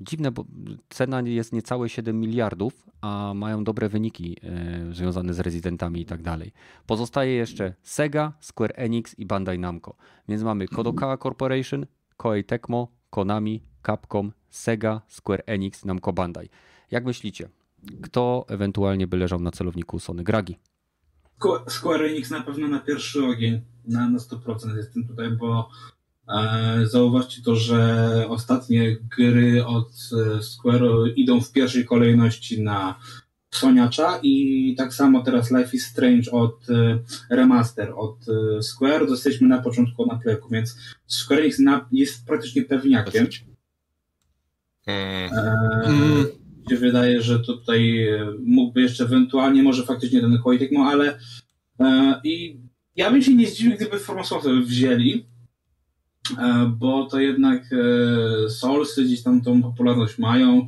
dziwne, 0.00 0.30
bo 0.30 0.44
cena 0.88 1.20
jest 1.20 1.52
niecałe 1.52 1.88
7 1.88 2.20
miliardów, 2.20 2.86
a 3.00 3.32
mają 3.34 3.64
dobre 3.64 3.88
wyniki 3.88 4.36
e, 4.42 4.94
związane 4.94 5.34
z 5.34 5.40
rezydentami 5.40 6.00
i 6.00 6.06
tak 6.06 6.22
dalej. 6.22 6.52
Pozostaje 6.86 7.32
jeszcze 7.32 7.74
Sega, 7.82 8.32
Square 8.40 8.72
Enix 8.76 9.18
i 9.18 9.26
Bandai 9.26 9.58
Namco. 9.58 9.94
Więc 10.28 10.42
mamy 10.42 10.68
Kodokawa 10.68 11.16
Corporation, 11.18 11.86
Koei 12.16 12.44
Tecmo, 12.44 12.88
Konami, 13.10 13.62
Capcom, 13.86 14.32
Sega, 14.50 15.00
Square 15.08 15.42
Enix, 15.46 15.84
Namco 15.84 16.12
Bandai. 16.12 16.48
Jak 16.90 17.04
myślicie, 17.04 17.48
kto 18.02 18.44
ewentualnie 18.48 19.06
by 19.06 19.16
leżał 19.16 19.40
na 19.40 19.50
celowniku 19.50 19.98
Sony? 19.98 20.24
Gragi. 20.24 20.58
Squ- 21.40 21.70
Square 21.70 22.02
Enix 22.02 22.30
na 22.30 22.40
pewno 22.40 22.68
na 22.68 22.78
pierwszy 22.80 23.24
ogień, 23.24 23.60
na, 23.84 24.08
na 24.10 24.18
100% 24.18 24.76
jestem 24.76 25.08
tutaj, 25.08 25.30
bo 25.30 25.70
zauważcie 26.84 27.42
to, 27.42 27.56
że 27.56 28.24
ostatnie 28.28 28.96
gry 29.16 29.66
od 29.66 29.92
e, 30.36 30.42
Square 30.42 30.82
idą 31.16 31.40
w 31.40 31.52
pierwszej 31.52 31.84
kolejności 31.84 32.62
na 32.62 33.00
Soniacza 33.50 34.18
i 34.22 34.74
tak 34.78 34.94
samo 34.94 35.22
teraz 35.22 35.50
Life 35.50 35.76
is 35.76 35.86
Strange 35.86 36.30
od 36.30 36.70
e, 36.70 36.98
Remaster 37.30 37.92
od 37.96 38.16
e, 38.28 38.62
Square, 38.62 39.06
dostaliśmy 39.06 39.48
na 39.48 39.62
początku 39.62 40.06
na 40.06 40.18
playku, 40.18 40.48
więc 40.48 40.76
Square 41.06 41.40
Enix 41.40 41.58
na, 41.58 41.88
jest 41.92 42.26
praktycznie 42.26 42.62
pewniakiem. 42.62 43.26
Mm. 44.86 45.30
mm. 45.86 46.26
się 46.70 46.76
wydaje, 46.76 47.22
że 47.22 47.40
tutaj 47.40 48.08
mógłby 48.44 48.80
jeszcze 48.80 49.04
ewentualnie, 49.04 49.62
może 49.62 49.86
faktycznie 49.86 50.20
ten 50.20 50.38
Koei 50.44 50.58
Tecmo, 50.58 50.84
ale 50.84 51.18
i 52.24 52.60
ja 52.96 53.10
bym 53.10 53.22
się 53.22 53.34
nie 53.34 53.46
zdziwił, 53.46 53.76
gdyby 53.76 53.98
Formosoft 53.98 54.48
wzięli, 54.48 55.26
bo 56.78 57.06
to 57.06 57.20
jednak 57.20 57.62
Soulsy 58.48 59.04
gdzieś 59.04 59.22
tam 59.22 59.40
tą 59.40 59.62
popularność 59.62 60.18
mają. 60.18 60.66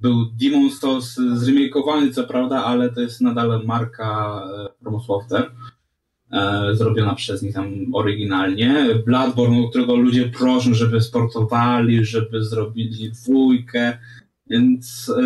Był 0.00 0.26
Demon 0.40 0.70
Souls 0.70 1.14
zremakeowany, 1.34 2.10
co 2.10 2.24
prawda, 2.24 2.64
ale 2.64 2.90
to 2.90 3.00
jest 3.00 3.20
nadal 3.20 3.64
marka 3.64 4.42
Promosofter 4.80 5.50
e, 6.32 6.74
zrobiona 6.74 7.14
przez 7.14 7.42
nich 7.42 7.54
tam 7.54 7.94
oryginalnie. 7.94 8.86
Bloodborne, 9.06 9.68
którego 9.70 9.96
ludzie 9.96 10.28
proszą, 10.28 10.74
żeby 10.74 11.00
sportowali, 11.00 12.04
żeby 12.04 12.44
zrobili 12.44 13.10
dwójkę, 13.10 13.98
więc 14.50 15.12
e, 15.18 15.22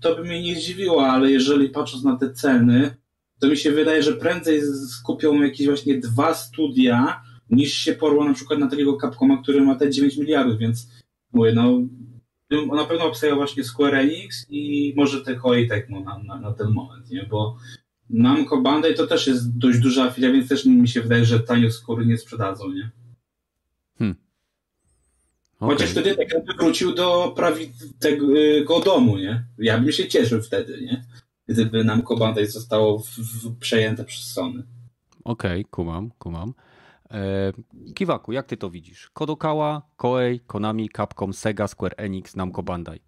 to 0.00 0.16
by 0.16 0.22
mnie 0.24 0.42
nie 0.42 0.56
zdziwiło, 0.56 1.06
ale 1.06 1.30
jeżeli 1.30 1.68
patrząc 1.68 2.04
na 2.04 2.16
te 2.16 2.32
ceny, 2.32 2.96
to 3.38 3.48
mi 3.48 3.56
się 3.56 3.72
wydaje, 3.72 4.02
że 4.02 4.12
prędzej 4.12 4.62
skupią 4.88 5.42
jakieś 5.42 5.66
właśnie 5.66 6.00
dwa 6.00 6.34
studia, 6.34 7.22
niż 7.50 7.72
się 7.72 7.92
porło 7.94 8.24
na 8.24 8.34
przykład 8.34 8.58
na 8.58 8.68
takiego 8.68 8.96
Capcoma, 8.96 9.42
który 9.42 9.60
ma 9.60 9.74
te 9.74 9.90
9 9.90 10.16
miliardów, 10.16 10.58
więc 10.58 10.88
mówię, 11.32 11.52
no 11.52 11.80
na 12.50 12.84
pewno 12.84 13.04
obstawiał 13.04 13.36
właśnie 13.36 13.64
Square 13.64 13.94
Enix 13.94 14.46
i 14.50 14.92
może 14.96 15.20
te 15.20 15.34
Koei 15.34 15.68
Tecmo 15.68 16.00
na, 16.00 16.18
na, 16.18 16.40
na 16.40 16.52
ten 16.52 16.70
moment, 16.70 17.10
nie? 17.10 17.26
Bo 17.30 17.56
Namco 18.10 18.60
Bandai 18.60 18.94
to 18.94 19.06
też 19.06 19.26
jest 19.26 19.58
dość 19.58 19.78
duża 19.78 20.10
filia, 20.10 20.32
więc 20.32 20.48
też 20.48 20.64
mi 20.64 20.88
się 20.88 21.02
wydaje, 21.02 21.24
że 21.24 21.40
tanio 21.40 21.70
skóry 21.70 22.06
nie 22.06 22.18
sprzedadzą, 22.18 22.72
nie? 22.72 22.90
Hmm. 23.98 24.16
Okay. 25.60 25.74
Chociaż 25.74 25.90
wtedy 25.90 26.16
tak 26.16 26.32
jakby 26.32 26.54
wrócił 26.54 26.94
do 26.94 27.32
prawego 27.36 28.80
domu, 28.84 29.18
nie? 29.18 29.44
Ja 29.58 29.78
bym 29.78 29.92
się 29.92 30.08
cieszył 30.08 30.42
wtedy, 30.42 30.80
nie? 30.82 31.04
Gdyby 31.48 31.84
Namco 31.84 32.16
Bandai 32.16 32.46
zostało 32.46 32.98
w, 32.98 33.08
w, 33.08 33.58
przejęte 33.58 34.04
przez 34.04 34.24
Sony. 34.24 34.62
Okej, 35.24 35.60
okay, 35.60 35.70
kumam, 35.70 36.10
kumam. 36.18 36.54
E, 37.10 37.52
Kiwaku, 37.94 38.32
jak 38.32 38.46
ty 38.46 38.56
to 38.56 38.70
widzisz? 38.70 39.10
Kodokawa, 39.12 39.82
Koei, 39.96 40.40
Konami, 40.40 40.90
Capcom, 40.96 41.32
Sega, 41.32 41.68
Square 41.68 41.94
Enix, 41.96 42.36
Namco 42.36 42.62
Bandai. 42.62 43.00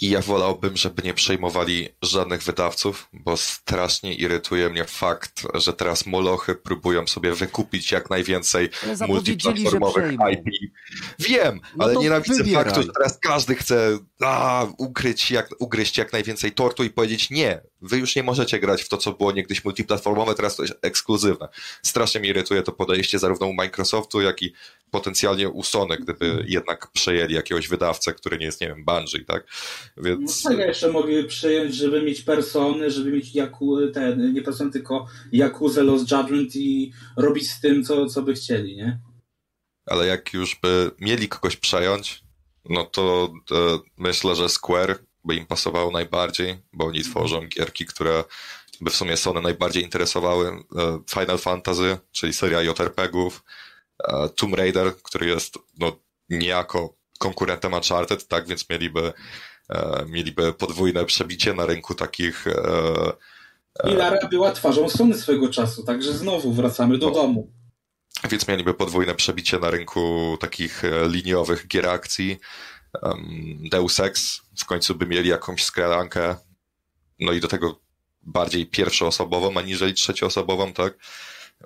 I 0.00 0.10
ja 0.10 0.20
wolałbym, 0.20 0.76
żeby 0.76 1.02
nie 1.02 1.14
przejmowali 1.14 1.88
żadnych 2.02 2.42
wydawców, 2.42 3.08
bo 3.12 3.36
strasznie 3.36 4.14
irytuje 4.14 4.70
mnie 4.70 4.84
fakt, 4.84 5.42
że 5.54 5.72
teraz 5.72 6.06
molochy 6.06 6.54
próbują 6.54 7.06
sobie 7.06 7.32
wykupić 7.32 7.92
jak 7.92 8.10
najwięcej 8.10 8.68
multiplatformowych 9.08 10.12
IP. 10.12 10.72
Wiem, 11.18 11.60
no 11.76 11.84
ale 11.84 11.96
nienawidzę 11.96 12.44
wybieraj. 12.44 12.64
faktu, 12.64 12.82
że 12.82 12.88
teraz 12.92 13.18
każdy 13.18 13.54
chce 13.54 13.98
a, 14.20 14.66
ukryć 14.78 15.30
jak, 15.30 15.48
ugryźć 15.58 15.98
jak 15.98 16.12
najwięcej 16.12 16.52
tortu 16.52 16.84
i 16.84 16.90
powiedzieć 16.90 17.30
nie, 17.30 17.60
wy 17.84 17.98
już 17.98 18.16
nie 18.16 18.22
możecie 18.22 18.58
grać 18.58 18.82
w 18.82 18.88
to, 18.88 18.96
co 18.96 19.12
było 19.12 19.32
niegdyś 19.32 19.64
multiplatformowe, 19.64 20.34
teraz 20.34 20.56
to 20.56 20.62
jest 20.62 20.74
ekskluzywne. 20.82 21.48
Strasznie 21.82 22.20
mnie 22.20 22.30
irytuje 22.30 22.62
to 22.62 22.72
podejście 22.72 23.18
zarówno 23.18 23.46
u 23.46 23.54
Microsoftu, 23.54 24.20
jak 24.20 24.42
i 24.42 24.52
potencjalnie 24.90 25.48
u 25.48 25.62
Sony, 25.62 25.96
gdyby 25.96 26.44
jednak 26.48 26.90
przejęli 26.92 27.34
jakiegoś 27.34 27.68
wydawcę, 27.68 28.12
który 28.14 28.38
nie 28.38 28.46
jest, 28.46 28.60
nie 28.60 28.68
wiem, 28.68 28.84
Bungie, 28.84 29.24
tak? 29.26 29.46
Więc... 29.96 30.44
No 30.44 30.50
tak, 30.50 30.58
jeszcze 30.58 30.92
mogliby 30.92 31.28
przejąć, 31.28 31.74
żeby 31.74 32.02
mieć 32.02 32.22
persony, 32.22 32.90
żeby 32.90 33.12
mieć 33.12 33.34
Yaku, 33.34 33.90
ten, 33.90 34.32
nie 34.32 34.42
persony, 34.42 34.70
tylko 34.70 35.06
Yakuza 35.32 35.82
Lost 35.82 36.10
Judgment 36.10 36.56
i 36.56 36.92
robić 37.16 37.50
z 37.50 37.60
tym, 37.60 37.84
co, 37.84 38.06
co 38.06 38.22
by 38.22 38.34
chcieli, 38.34 38.76
nie? 38.76 39.00
Ale 39.86 40.06
jak 40.06 40.32
już 40.32 40.56
by 40.62 40.90
mieli 41.00 41.28
kogoś 41.28 41.56
przejąć, 41.56 42.22
no 42.68 42.84
to, 42.84 43.32
to 43.46 43.82
myślę, 43.98 44.36
że 44.36 44.48
Square 44.48 44.98
by 45.24 45.34
im 45.34 45.46
pasowało 45.46 45.90
najbardziej, 45.90 46.62
bo 46.72 46.86
oni 46.86 47.02
tworzą 47.02 47.46
gierki, 47.48 47.86
które 47.86 48.24
by 48.80 48.90
w 48.90 48.96
sumie 48.96 49.16
Sony 49.16 49.40
najbardziej 49.40 49.82
interesowały. 49.82 50.48
E, 50.48 51.00
Final 51.10 51.38
Fantasy, 51.38 51.98
czyli 52.12 52.32
seria 52.32 52.62
JRPG-ów, 52.62 53.44
e, 54.04 54.28
Tomb 54.28 54.54
Raider, 54.54 54.96
który 55.02 55.26
jest 55.26 55.58
no, 55.78 55.96
niejako 56.28 56.94
konkurentem 57.18 57.72
Uncharted, 57.72 58.28
tak, 58.28 58.46
więc 58.46 58.70
mieliby, 58.70 59.12
e, 59.68 60.04
mieliby 60.08 60.52
podwójne 60.52 61.04
przebicie 61.04 61.54
na 61.54 61.66
rynku 61.66 61.94
takich 61.94 62.44
i 63.84 63.94
Lara 63.94 64.28
była 64.28 64.52
twarzą 64.52 64.88
Sony 64.88 65.14
swego 65.14 65.48
czasu, 65.48 65.84
także 65.84 66.12
znowu 66.12 66.52
wracamy 66.52 66.98
do 66.98 67.06
no. 67.06 67.12
domu. 67.14 67.52
Więc 68.30 68.48
mieliby 68.48 68.74
podwójne 68.74 69.14
przebicie 69.14 69.58
na 69.58 69.70
rynku 69.70 70.36
takich 70.40 70.82
liniowych 71.10 71.68
gier 71.68 71.88
akcji. 71.88 72.40
Deus 73.70 74.00
Ex 74.00 74.42
w 74.58 74.64
końcu 74.64 74.94
by 74.94 75.06
mieli 75.06 75.28
jakąś 75.28 75.64
skradankę, 75.64 76.36
no 77.20 77.32
i 77.32 77.40
do 77.40 77.48
tego 77.48 77.80
bardziej 78.22 78.66
pierwszoosobową, 78.66 79.56
aniżeli 79.58 79.94
trzecioosobową, 79.94 80.72
tak? 80.72 80.94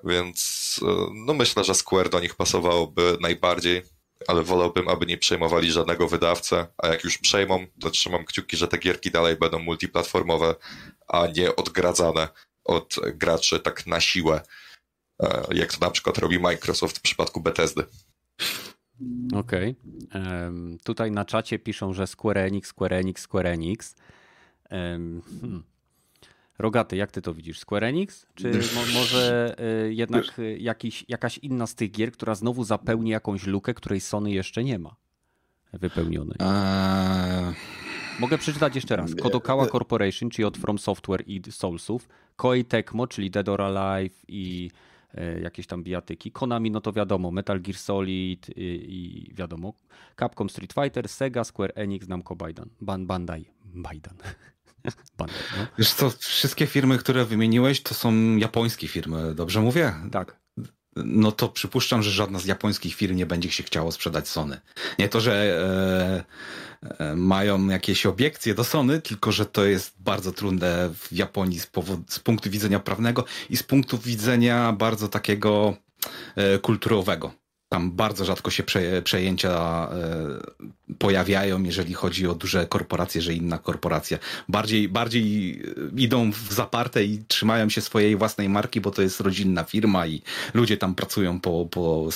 Więc 0.04 0.80
e, 0.82 1.06
no 1.26 1.34
myślę, 1.34 1.64
że 1.64 1.74
Square 1.74 2.10
do 2.10 2.20
nich 2.20 2.34
pasowałoby 2.34 3.16
najbardziej, 3.20 3.82
ale 4.26 4.42
wolałbym, 4.42 4.88
aby 4.88 5.06
nie 5.06 5.18
przejmowali 5.18 5.72
żadnego 5.72 6.08
wydawcę, 6.08 6.66
a 6.78 6.88
jak 6.88 7.04
już 7.04 7.18
przejmą, 7.18 7.66
to 7.80 7.90
trzymam 7.90 8.24
kciuki, 8.24 8.56
że 8.56 8.68
te 8.68 8.78
gierki 8.78 9.10
dalej 9.10 9.36
będą 9.36 9.58
multiplatformowe, 9.58 10.54
a 11.08 11.26
nie 11.26 11.56
odgradzane 11.56 12.28
od 12.64 12.96
graczy 13.14 13.60
tak 13.60 13.86
na 13.86 14.00
siłę, 14.00 14.40
e, 15.22 15.44
jak 15.54 15.72
to 15.72 15.86
na 15.86 15.90
przykład 15.90 16.18
robi 16.18 16.38
Microsoft 16.38 16.98
w 16.98 17.02
przypadku 17.02 17.40
Bethesdy. 17.40 17.84
Okej. 19.34 19.74
Okay. 20.10 20.44
Um, 20.44 20.78
tutaj 20.84 21.10
na 21.10 21.24
czacie 21.24 21.58
piszą, 21.58 21.92
że 21.92 22.06
Square 22.06 22.38
Enix, 22.38 22.68
Square 22.68 22.92
Enix, 22.92 23.22
Square 23.22 23.46
Enix. 23.46 23.96
Um, 24.70 25.22
hmm. 25.40 25.62
Rogaty, 26.58 26.96
jak 26.96 27.12
ty 27.12 27.22
to 27.22 27.34
widzisz? 27.34 27.58
Square 27.58 27.84
Enix? 27.84 28.26
Czy 28.34 28.50
mo 28.50 28.80
może 28.94 29.56
y, 29.86 29.94
jednak 29.94 30.38
y, 30.38 30.58
jakiś, 30.58 31.04
jakaś 31.08 31.38
inna 31.38 31.66
z 31.66 31.74
tych 31.74 31.90
gier, 31.90 32.12
która 32.12 32.34
znowu 32.34 32.64
zapełni 32.64 33.10
jakąś 33.10 33.46
lukę, 33.46 33.74
której 33.74 34.00
Sony 34.00 34.30
jeszcze 34.30 34.64
nie 34.64 34.78
ma 34.78 34.96
wypełnionej? 35.72 36.36
Eee... 36.40 37.54
Mogę 38.18 38.38
przeczytać 38.38 38.74
jeszcze 38.74 38.96
raz. 38.96 39.14
Kodokawa 39.14 39.66
Corporation, 39.66 40.30
czyli 40.30 40.44
od 40.44 40.58
From 40.58 40.78
Software 40.78 41.22
i 41.26 41.42
Soulsów, 41.50 42.08
Koei 42.36 42.64
Tecmo, 42.64 43.06
czyli 43.06 43.30
Dead 43.30 43.48
or 43.48 43.62
Alive 43.62 44.24
i 44.28 44.70
jakieś 45.42 45.66
tam 45.66 45.82
bijatyki. 45.82 46.32
Konami, 46.32 46.70
no 46.70 46.80
to 46.80 46.92
wiadomo, 46.92 47.30
Metal 47.30 47.60
Gear 47.60 47.76
Solid 47.76 48.48
i, 48.56 48.84
i 48.88 49.34
wiadomo, 49.34 49.74
Capcom 50.20 50.50
Street 50.50 50.72
Fighter, 50.72 51.08
Sega, 51.08 51.44
Square 51.44 51.72
Enix, 51.74 52.08
Namco 52.08 52.36
Baidan, 52.36 52.68
Ban, 52.80 53.06
Bandai, 53.06 53.50
Baidan. 53.64 54.16
Bandai 55.18 55.36
no. 55.58 55.66
Wiesz 55.78 55.94
co, 55.94 56.10
wszystkie 56.10 56.66
firmy, 56.66 56.98
które 56.98 57.24
wymieniłeś, 57.24 57.82
to 57.82 57.94
są 57.94 58.36
japońskie 58.36 58.88
firmy, 58.88 59.34
dobrze 59.34 59.60
mówię? 59.60 59.94
Tak 60.12 60.47
no 61.04 61.32
to 61.32 61.48
przypuszczam, 61.48 62.02
że 62.02 62.10
żadna 62.10 62.38
z 62.38 62.44
japońskich 62.44 62.94
firm 62.94 63.16
nie 63.16 63.26
będzie 63.26 63.50
się 63.50 63.62
chciało 63.62 63.92
sprzedać 63.92 64.28
Sony. 64.28 64.60
Nie 64.98 65.08
to, 65.08 65.20
że 65.20 65.34
e, 66.90 66.98
e, 66.98 67.16
mają 67.16 67.66
jakieś 67.66 68.06
obiekcje 68.06 68.54
do 68.54 68.64
Sony, 68.64 69.00
tylko 69.00 69.32
że 69.32 69.46
to 69.46 69.64
jest 69.64 69.94
bardzo 70.00 70.32
trudne 70.32 70.90
w 70.94 71.12
Japonii 71.12 71.60
z, 71.60 71.70
z 72.08 72.18
punktu 72.18 72.50
widzenia 72.50 72.80
prawnego 72.80 73.24
i 73.50 73.56
z 73.56 73.62
punktu 73.62 73.98
widzenia 73.98 74.72
bardzo 74.72 75.08
takiego 75.08 75.76
e, 76.36 76.58
kulturowego. 76.58 77.32
Tam 77.68 77.90
bardzo 77.92 78.24
rzadko 78.24 78.50
się 78.50 78.62
prze, 78.62 79.02
przejęcia 79.02 79.50
e, 79.92 80.94
pojawiają, 80.98 81.62
jeżeli 81.62 81.94
chodzi 81.94 82.26
o 82.26 82.34
duże 82.34 82.66
korporacje, 82.66 83.22
że 83.22 83.34
inna 83.34 83.58
korporacja. 83.58 84.18
Bardziej, 84.48 84.88
bardziej 84.88 85.50
e, 85.96 86.00
idą 86.00 86.32
w 86.32 86.52
zaparte 86.52 87.04
i 87.04 87.18
trzymają 87.28 87.68
się 87.68 87.80
swojej 87.80 88.16
własnej 88.16 88.48
marki, 88.48 88.80
bo 88.80 88.90
to 88.90 89.02
jest 89.02 89.20
rodzinna 89.20 89.64
firma 89.64 90.06
i 90.06 90.22
ludzie 90.54 90.76
tam 90.76 90.94
pracują 90.94 91.40
po, 91.40 91.68
po 91.70 92.08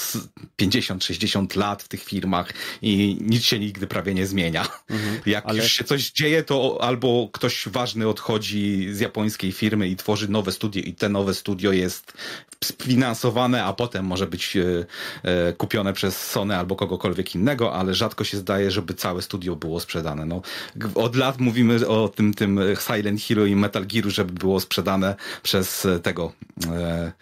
50-60 0.60 1.56
lat 1.56 1.82
w 1.82 1.88
tych 1.88 2.04
firmach 2.04 2.52
i 2.82 3.16
nic 3.20 3.44
się 3.44 3.58
nigdy 3.58 3.86
prawie 3.86 4.14
nie 4.14 4.26
zmienia. 4.26 4.66
Mhm, 4.90 5.20
Jak 5.26 5.46
ale... 5.46 5.62
już 5.62 5.72
się 5.72 5.84
coś 5.84 6.10
dzieje, 6.10 6.42
to 6.42 6.78
albo 6.80 7.28
ktoś 7.32 7.68
ważny 7.68 8.08
odchodzi 8.08 8.88
z 8.92 9.00
japońskiej 9.00 9.52
firmy 9.52 9.88
i 9.88 9.96
tworzy 9.96 10.28
nowe 10.28 10.52
studio 10.52 10.82
i 10.82 10.94
te 10.94 11.08
nowe 11.08 11.34
studio 11.34 11.72
jest 11.72 12.12
sfinansowane, 12.64 13.64
a 13.64 13.72
potem 13.72 14.04
może 14.04 14.26
być 14.26 14.56
e, 14.56 14.86
kupione 15.58 15.92
przez 15.92 16.30
Sony 16.30 16.56
albo 16.56 16.76
kogokolwiek 16.76 17.34
innego, 17.34 17.74
ale 17.74 17.94
rzadko 17.94 18.24
się 18.24 18.36
zdaje, 18.36 18.70
żeby 18.70 18.94
całe 18.94 19.22
studio 19.22 19.56
było 19.56 19.80
sprzedane. 19.80 20.26
No, 20.26 20.42
od 20.94 21.16
lat 21.16 21.40
mówimy 21.40 21.88
o 21.88 22.08
tym, 22.08 22.34
tym 22.34 22.60
Silent 22.86 23.22
Hero 23.22 23.46
i 23.46 23.56
Metal 23.56 23.86
Gear, 23.86 24.06
żeby 24.06 24.32
było 24.32 24.60
sprzedane 24.60 25.14
przez 25.42 25.86
tego 26.02 26.32
e, 26.66 27.12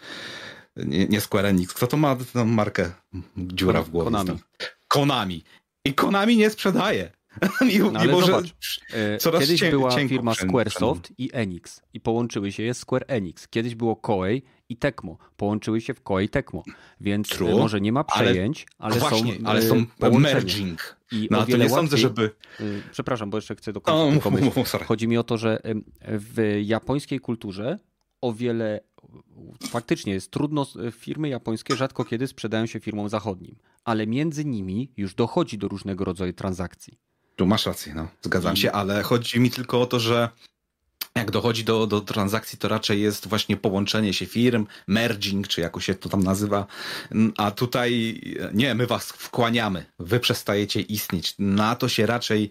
nie, 0.77 1.07
nie 1.07 1.21
Square 1.21 1.47
Enix. 1.47 1.75
Kto 1.75 1.87
to 1.87 1.97
ma 1.97 2.17
tę 2.17 2.45
markę? 2.45 2.91
Dziura 3.37 3.83
w 3.83 3.91
głowie. 3.91 4.11
Konami. 4.11 4.39
Konami. 4.89 5.45
I 5.85 5.95
Konami 5.95 6.37
nie 6.37 6.51
sprzedaje. 6.51 7.13
I, 7.73 7.79
no, 7.79 8.01
ale 8.01 8.13
może 8.13 8.27
zobacz, 8.27 8.81
e, 8.93 9.41
kiedyś 9.41 9.61
była 9.61 9.91
firma 9.91 10.35
Squaresoft 10.35 11.13
i 11.19 11.31
Enix 11.33 11.83
i 11.95 12.01
połączyły 12.01 12.53
się 12.53 12.63
je 12.63 12.75
Square 12.75 13.05
Enix. 13.09 13.49
Kiedyś 13.49 13.75
było 13.75 13.97
Koei 13.97 14.43
i 14.71 14.77
Tecmo. 14.77 15.19
Połączyły 15.37 15.81
się 15.81 15.95
w 15.95 16.03
Koei 16.03 16.29
Tecmo. 16.29 16.63
Więc 17.01 17.29
True, 17.29 17.59
może 17.59 17.81
nie 17.81 17.93
ma 17.93 18.05
przejęć, 18.05 18.67
ale, 18.79 18.93
ale 18.93 19.01
właśnie, 19.01 19.35
są 19.35 19.41
ale 19.45 19.63
są 19.63 19.87
merging. 20.19 20.97
I 21.13 21.29
no, 21.31 21.39
to 21.39 21.47
nie 21.47 21.53
łatwiej, 21.53 21.71
sądzę, 21.71 21.97
żeby... 21.97 22.31
Przepraszam, 22.93 23.31
bo 23.31 23.39
jeszcze 23.39 23.57
chcę 23.57 23.73
dokończyć. 23.73 24.27
Oh, 24.27 24.85
Chodzi 24.85 25.09
mi 25.09 25.19
o 25.19 25.25
to, 25.25 25.39
że 25.39 25.63
w 26.09 26.61
japońskiej 26.65 27.21
kulturze 27.21 27.79
o 28.21 28.33
wiele 28.33 28.81
faktycznie 29.69 30.13
jest 30.13 30.31
trudno, 30.31 30.67
firmy 30.93 31.29
japońskie 31.29 31.77
rzadko 31.77 32.05
kiedy 32.05 32.27
sprzedają 32.27 32.67
się 32.67 32.81
firmom 32.81 33.09
zachodnim, 33.09 33.57
ale 33.85 34.07
między 34.07 34.45
nimi 34.45 34.93
już 34.97 35.15
dochodzi 35.15 35.59
do 35.59 35.69
różnego 35.69 36.05
rodzaju 36.05 36.33
transakcji. 36.33 36.99
Tu 37.37 37.47
masz 37.47 37.67
rację, 37.67 37.95
no, 37.95 38.09
zgadzam 38.23 38.57
się, 38.57 38.73
ale 38.73 39.03
chodzi 39.03 39.41
mi 39.41 39.51
tylko 39.51 39.81
o 39.81 39.87
to, 39.87 40.01
że 40.01 40.29
jak 41.15 41.31
dochodzi 41.31 41.65
do, 41.65 41.87
do 41.87 42.01
transakcji, 42.01 42.59
to 42.59 42.69
raczej 42.69 43.03
jest 43.03 43.29
właśnie 43.29 43.57
połączenie 43.57 44.15
się 44.15 44.27
firm, 44.27 44.67
merging, 44.87 45.49
czy 45.49 45.61
jakoś 45.61 45.85
się 45.85 45.95
to 45.95 46.09
tam 46.09 46.23
nazywa. 46.23 46.67
A 47.37 47.51
tutaj 47.51 48.21
nie, 48.55 48.75
my 48.75 48.87
was 48.87 49.09
wkłaniamy, 49.09 49.87
wy 49.99 50.21
przestajecie 50.21 50.81
istnieć. 50.81 51.35
Na 51.39 51.77
to 51.77 51.89
się 51.89 52.07
raczej 52.07 52.51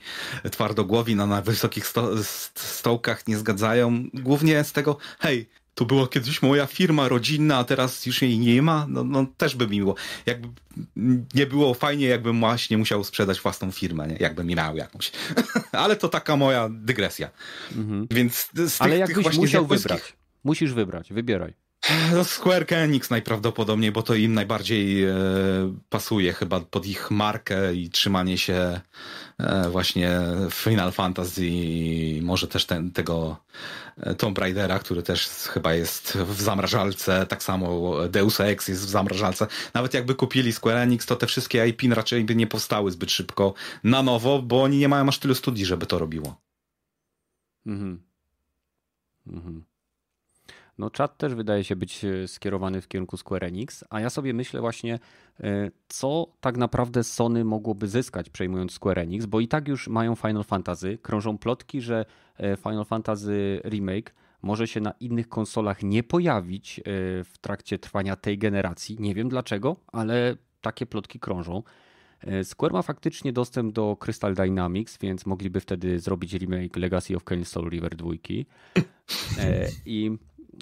twardogłowi 0.51 1.16
na, 1.16 1.26
na 1.26 1.41
wysokich 1.41 1.88
sto, 1.88 2.10
stołkach 2.55 3.28
nie 3.28 3.38
zgadzają. 3.38 4.03
Głównie 4.14 4.64
z 4.64 4.72
tego, 4.72 4.97
hej, 5.20 5.49
to 5.80 5.86
była 5.86 6.07
kiedyś 6.07 6.41
moja 6.41 6.65
firma 6.65 7.07
rodzinna, 7.07 7.57
a 7.57 7.63
teraz 7.63 8.05
już 8.05 8.21
jej 8.21 8.39
nie 8.39 8.61
ma, 8.61 8.86
no, 8.89 9.03
no 9.03 9.25
też 9.38 9.55
by 9.55 9.67
mi 9.67 9.80
było. 9.80 9.95
Jakby 10.25 10.47
nie 11.34 11.45
było 11.45 11.73
fajnie, 11.73 12.05
jakbym 12.05 12.39
właśnie 12.39 12.77
musiał 12.77 13.03
sprzedać 13.03 13.41
własną 13.41 13.71
firmę, 13.71 14.07
nie? 14.07 14.15
jakbym 14.19 14.47
miał 14.47 14.77
jakąś. 14.77 15.11
Ale 15.71 15.95
to 15.95 16.09
taka 16.09 16.36
moja 16.36 16.69
dygresja. 16.71 17.30
Mhm. 17.75 18.07
Więc 18.11 18.36
z 18.36 18.49
tych, 18.49 18.82
Ale 18.82 18.97
jakbyś 18.97 19.25
tych 19.25 19.38
musiał 19.38 19.65
wybrać. 19.65 20.15
Musisz 20.43 20.73
wybrać, 20.73 21.13
wybieraj. 21.13 21.53
No 22.13 22.23
Square 22.23 22.65
Enix 22.69 23.09
najprawdopodobniej, 23.09 23.91
bo 23.91 24.03
to 24.03 24.15
im 24.15 24.34
najbardziej 24.34 25.03
e, 25.03 25.13
pasuje 25.89 26.34
chyba 26.34 26.59
pod 26.59 26.86
ich 26.86 27.11
markę 27.11 27.73
i 27.73 27.89
trzymanie 27.89 28.38
się 28.38 28.82
e, 29.38 29.69
właśnie 29.69 30.19
Final 30.51 30.91
Fantasy 30.91 31.47
i 31.47 32.21
może 32.23 32.47
też 32.47 32.65
ten, 32.65 32.91
tego 32.91 33.38
e, 33.97 34.15
Tomb 34.15 34.38
Raidera, 34.38 34.80
który 34.80 35.03
też 35.03 35.27
chyba 35.27 35.73
jest 35.73 36.17
w 36.17 36.41
zamrażalce, 36.41 37.25
tak 37.25 37.43
samo 37.43 37.95
Deus 38.09 38.39
Ex 38.39 38.67
jest 38.67 38.86
w 38.86 38.89
zamrażalce. 38.89 39.47
Nawet 39.73 39.93
jakby 39.93 40.15
kupili 40.15 40.53
Square 40.53 40.77
Enix, 40.77 41.05
to 41.05 41.15
te 41.15 41.27
wszystkie 41.27 41.67
IP 41.67 41.82
raczej 41.93 42.23
by 42.23 42.36
nie 42.36 42.47
powstały 42.47 42.91
zbyt 42.91 43.11
szybko 43.11 43.53
na 43.84 44.03
nowo, 44.03 44.41
bo 44.41 44.63
oni 44.63 44.77
nie 44.77 44.89
mają 44.89 45.07
aż 45.07 45.19
tylu 45.19 45.36
studii, 45.36 45.65
żeby 45.65 45.86
to 45.86 45.99
robiło. 45.99 46.41
Mhm. 47.65 48.03
Mhm. 49.27 49.68
No 50.80 50.89
czat 50.89 51.17
też 51.17 51.34
wydaje 51.34 51.63
się 51.63 51.75
być 51.75 52.05
e, 52.05 52.27
skierowany 52.27 52.82
w 52.82 52.88
kierunku 52.88 53.17
Square 53.17 53.43
Enix, 53.43 53.84
a 53.89 53.99
ja 53.99 54.09
sobie 54.09 54.34
myślę 54.34 54.61
właśnie, 54.61 54.99
e, 55.39 55.71
co 55.88 56.27
tak 56.41 56.57
naprawdę 56.57 57.03
Sony 57.03 57.45
mogłoby 57.45 57.88
zyskać 57.88 58.30
przejmując 58.30 58.71
Square 58.71 58.99
Enix, 58.99 59.25
bo 59.25 59.39
i 59.39 59.47
tak 59.47 59.67
już 59.67 59.88
mają 59.88 60.15
Final 60.15 60.43
Fantasy, 60.43 60.97
krążą 60.97 61.38
plotki, 61.38 61.82
że 61.82 62.05
e, 62.38 62.57
Final 62.57 62.86
Fantasy 62.86 63.61
Remake 63.65 64.13
może 64.41 64.67
się 64.67 64.82
na 64.82 64.91
innych 64.91 65.30
konsolach 65.30 65.84
nie 65.84 66.03
pojawić 66.03 66.82
w 67.25 67.34
trakcie 67.41 67.80
trwania 67.80 68.15
tej 68.15 68.38
generacji. 68.38 68.97
Nie 68.99 69.15
wiem 69.15 69.30
dlaczego, 69.30 69.75
ale 69.88 70.36
takie 70.61 70.86
plotki 70.86 71.19
krążą. 71.19 71.63
Square 72.43 72.73
ma 72.73 72.82
faktycznie 72.82 73.34
dostęp 73.34 73.73
do 73.73 73.97
Crystal 73.99 74.36
Dynamics, 74.36 74.97
więc 75.01 75.25
mogliby 75.25 75.59
wtedy 75.59 75.99
zrobić 75.99 76.34
remake 76.34 76.77
Legacy 76.77 77.15
of 77.15 77.23
Kain 77.23 77.45
Soul 77.45 77.69
River 77.69 77.95
2. 77.95 78.09
I 79.86 80.17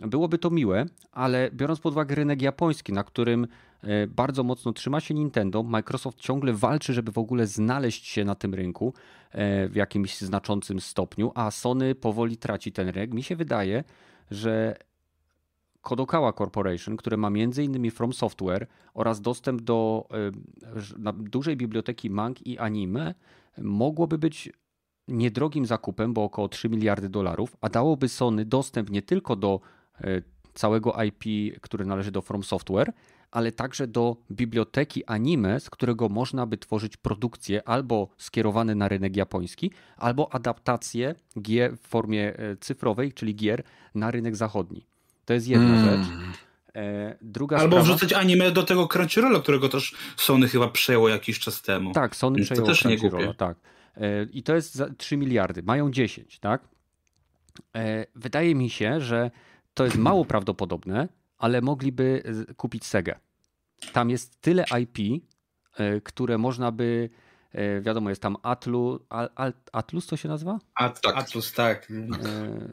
byłoby 0.07 0.37
to 0.37 0.49
miłe, 0.49 0.85
ale 1.11 1.51
biorąc 1.51 1.79
pod 1.79 1.93
uwagę 1.93 2.15
rynek 2.15 2.41
japoński, 2.41 2.93
na 2.93 3.03
którym 3.03 3.47
e, 3.83 4.07
bardzo 4.07 4.43
mocno 4.43 4.73
trzyma 4.73 4.99
się 4.99 5.13
Nintendo, 5.13 5.63
Microsoft 5.63 6.19
ciągle 6.19 6.53
walczy, 6.53 6.93
żeby 6.93 7.11
w 7.11 7.17
ogóle 7.17 7.47
znaleźć 7.47 8.07
się 8.07 8.25
na 8.25 8.35
tym 8.35 8.53
rynku 8.53 8.93
e, 9.31 9.69
w 9.69 9.75
jakimś 9.75 10.17
znaczącym 10.17 10.79
stopniu, 10.79 11.31
a 11.35 11.51
Sony 11.51 11.95
powoli 11.95 12.37
traci 12.37 12.71
ten 12.71 12.89
rynek. 12.89 13.13
Mi 13.13 13.23
się 13.23 13.35
wydaje, 13.35 13.83
że 14.31 14.75
Kodokawa 15.81 16.33
Corporation, 16.33 16.97
które 16.97 17.17
ma 17.17 17.27
m.in. 17.27 17.91
From 17.91 18.13
Software 18.13 18.67
oraz 18.93 19.21
dostęp 19.21 19.61
do 19.61 20.07
e, 20.11 21.11
dużej 21.13 21.57
biblioteki 21.57 22.09
mang 22.09 22.47
i 22.47 22.59
anime, 22.59 23.15
mogłoby 23.57 24.17
być 24.17 24.49
niedrogim 25.07 25.65
zakupem, 25.65 26.13
bo 26.13 26.23
około 26.23 26.49
3 26.49 26.69
miliardy 26.69 27.09
dolarów, 27.09 27.57
a 27.61 27.69
dałoby 27.69 28.09
Sony 28.09 28.45
dostęp 28.45 28.89
nie 28.89 29.01
tylko 29.01 29.35
do 29.35 29.59
całego 30.53 31.03
IP, 31.03 31.23
które 31.61 31.85
należy 31.85 32.11
do 32.11 32.21
From 32.21 32.43
Software, 32.43 32.93
ale 33.31 33.51
także 33.51 33.87
do 33.87 34.17
biblioteki 34.31 35.05
anime, 35.05 35.59
z 35.59 35.69
którego 35.69 36.09
można 36.09 36.45
by 36.45 36.57
tworzyć 36.57 36.97
produkcje 36.97 37.67
albo 37.67 38.09
skierowane 38.17 38.75
na 38.75 38.87
rynek 38.87 39.15
japoński, 39.15 39.71
albo 39.97 40.33
adaptacje 40.33 41.15
gier 41.41 41.77
w 41.77 41.81
formie 41.87 42.37
e, 42.39 42.57
cyfrowej, 42.59 43.13
czyli 43.13 43.35
gier 43.35 43.63
na 43.95 44.11
rynek 44.11 44.35
zachodni. 44.35 44.85
To 45.25 45.33
jest 45.33 45.47
jedna 45.47 45.75
hmm. 45.75 46.03
rzecz. 46.03 46.13
E, 46.75 47.17
druga 47.21 47.57
Albo 47.57 47.75
sprawa... 47.75 47.83
wrzucać 47.83 48.13
anime 48.13 48.51
do 48.51 48.63
tego 48.63 48.87
Crunchyrolla, 48.87 49.39
którego 49.39 49.69
też 49.69 49.95
Sony 50.17 50.47
chyba 50.47 50.67
przejęło 50.67 51.09
jakiś 51.09 51.39
czas 51.39 51.61
temu. 51.61 51.91
Tak, 51.91 52.15
Sony 52.15 52.37
Więc 52.37 52.47
przejęło 52.47 52.73
Crunchyrolla, 52.73 53.33
tak. 53.33 53.57
I 54.31 54.43
to 54.43 54.55
jest 54.55 54.83
3 54.97 55.17
miliardy. 55.17 55.63
Mają 55.63 55.91
10, 55.91 56.39
tak? 56.39 56.61
Wydaje 58.15 58.55
mi 58.55 58.69
się, 58.69 59.01
że 59.01 59.31
to 59.77 59.85
jest 59.85 59.97
mało 59.97 60.25
prawdopodobne, 60.25 61.07
ale 61.37 61.61
mogliby 61.61 62.23
kupić 62.57 62.85
Segę. 62.85 63.19
Tam 63.93 64.09
jest 64.09 64.41
tyle 64.41 64.65
IP, 64.81 65.23
e, 65.77 66.01
które 66.01 66.37
można 66.37 66.71
by 66.71 67.09
e, 67.51 67.81
wiadomo, 67.81 68.09
jest 68.09 68.21
tam 68.21 68.37
Atlu, 68.43 68.99
Atlus 69.71 70.07
to 70.07 70.17
się 70.17 70.29
nazywa? 70.29 70.59
At, 70.75 71.01
tak. 71.01 71.17
Atlus, 71.17 71.53
tak. 71.53 71.91
E, 71.91 71.93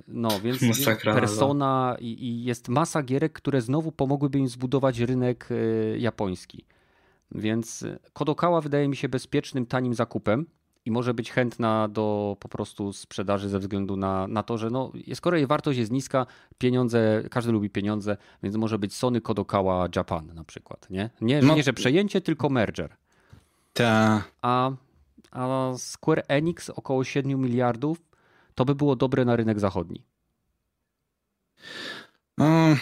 no, 0.09 0.41
więc 0.41 0.63
Masakra, 0.69 1.15
Persona 1.15 1.97
i, 2.01 2.07
i, 2.07 2.45
jest 2.45 2.69
masa 2.69 3.03
gierek, 3.03 3.33
które 3.33 3.61
znowu 3.61 3.93
pomogłyby 3.93 4.39
im 4.39 4.49
zbudować 4.49 4.99
rynek 4.99 5.49
japoński. 5.99 6.65
Więc 7.31 7.85
Kodokawa 8.13 8.61
wydaje 8.61 8.89
mi 8.89 8.97
się 8.97 9.09
bezpiecznym, 9.09 9.67
tanim 9.67 9.95
zakupem 9.95 10.47
i 10.85 10.91
może 10.91 11.15
być 11.15 11.33
chętna 11.33 11.89
do 11.89 12.37
po 12.41 12.49
prostu 12.49 12.93
sprzedaży 12.93 13.49
ze 13.49 13.59
względu 13.59 13.97
na, 13.97 14.29
na 14.29 14.43
to, 14.43 14.59
że 14.59 14.71
no, 14.71 14.93
skoro 15.15 15.37
jej 15.37 15.47
wartość 15.47 15.79
jest 15.79 15.93
niska, 15.93 16.27
pieniądze, 16.59 17.23
każdy 17.31 17.53
lubi 17.53 17.71
pieniądze, 17.71 18.17
więc 18.43 18.57
może 18.57 18.79
być 18.79 18.95
Sony 18.95 19.21
Kodokawa 19.21 19.89
Japan 19.97 20.35
na 20.35 20.45
przykład, 20.45 20.91
nie? 20.91 21.11
Nie, 21.21 21.43
no. 21.43 21.55
nie 21.55 21.63
że 21.63 21.73
przejęcie, 21.73 22.21
tylko 22.21 22.49
merger. 22.49 22.97
Ta. 23.73 24.25
A, 24.43 24.71
a 25.31 25.73
Square 25.77 26.25
Enix 26.29 26.71
około 26.71 27.05
7 27.05 27.41
miliardów 27.41 27.99
to 28.55 28.65
by 28.65 28.75
było 28.75 28.97
dobre 28.97 29.25
na 29.25 29.37
rynek 29.37 29.61
zachodni. 29.61 30.03
Um. 32.39 32.77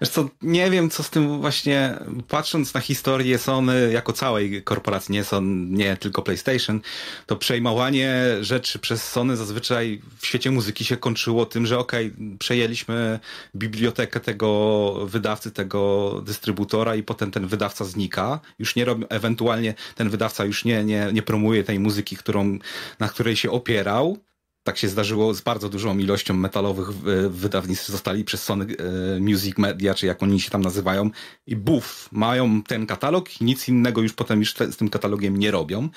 Wiesz 0.00 0.10
co, 0.10 0.28
nie 0.42 0.70
wiem 0.70 0.90
co 0.90 1.02
z 1.02 1.10
tym 1.10 1.40
właśnie, 1.40 1.98
patrząc 2.28 2.74
na 2.74 2.80
historię 2.80 3.38
Sony 3.38 3.92
jako 3.92 4.12
całej 4.12 4.62
korporacji, 4.62 5.12
nie 5.12 5.24
Sony, 5.24 5.76
nie 5.76 5.96
tylko 5.96 6.22
PlayStation, 6.22 6.80
to 7.26 7.36
przejmowanie 7.36 8.14
rzeczy 8.40 8.78
przez 8.78 9.08
Sony 9.08 9.36
zazwyczaj 9.36 10.02
w 10.18 10.26
świecie 10.26 10.50
muzyki 10.50 10.84
się 10.84 10.96
kończyło 10.96 11.46
tym, 11.46 11.66
że 11.66 11.78
okej, 11.78 12.06
okay, 12.06 12.38
przejęliśmy 12.38 13.20
bibliotekę 13.54 14.20
tego 14.20 14.92
wydawcy, 15.06 15.50
tego 15.50 16.12
dystrybutora 16.26 16.96
i 16.96 17.02
potem 17.02 17.30
ten 17.30 17.46
wydawca 17.46 17.84
znika. 17.84 18.40
Już 18.58 18.76
nie 18.76 18.84
robi, 18.84 19.04
ewentualnie 19.08 19.74
ten 19.94 20.10
wydawca 20.10 20.44
już 20.44 20.64
nie, 20.64 20.84
nie, 20.84 21.08
nie 21.12 21.22
promuje 21.22 21.64
tej 21.64 21.78
muzyki, 21.78 22.16
którą, 22.16 22.58
na 22.98 23.08
której 23.08 23.36
się 23.36 23.50
opierał 23.50 24.18
tak 24.66 24.78
się 24.78 24.88
zdarzyło 24.88 25.34
z 25.34 25.40
bardzo 25.40 25.68
dużą 25.68 25.98
ilością 25.98 26.34
metalowych 26.34 26.92
wydawnictw 27.30 27.88
zostali 27.88 28.24
przez 28.24 28.42
Sony 28.42 28.64
e, 28.64 29.20
Music 29.20 29.58
Media, 29.58 29.94
czy 29.94 30.06
jak 30.06 30.22
oni 30.22 30.40
się 30.40 30.50
tam 30.50 30.62
nazywają 30.62 31.10
i 31.46 31.56
buf, 31.56 32.08
mają 32.12 32.62
ten 32.62 32.86
katalog 32.86 33.40
i 33.40 33.44
nic 33.44 33.68
innego 33.68 34.02
już 34.02 34.12
potem 34.12 34.40
już 34.40 34.54
z 34.54 34.76
tym 34.76 34.88
katalogiem 34.88 35.36
nie 35.36 35.50
robią. 35.50 35.88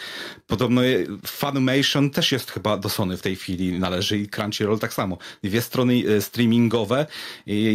Podobno 0.47 0.81
Funimation 1.25 2.09
też 2.09 2.31
jest 2.31 2.51
chyba 2.51 2.77
do 2.77 2.89
Sony 2.89 3.17
w 3.17 3.21
tej 3.21 3.35
chwili 3.35 3.79
należy 3.79 4.17
i 4.17 4.27
Crunchyroll 4.27 4.79
tak 4.79 4.93
samo. 4.93 5.17
Dwie 5.43 5.61
strony 5.61 6.03
e, 6.17 6.21
streamingowe. 6.21 7.05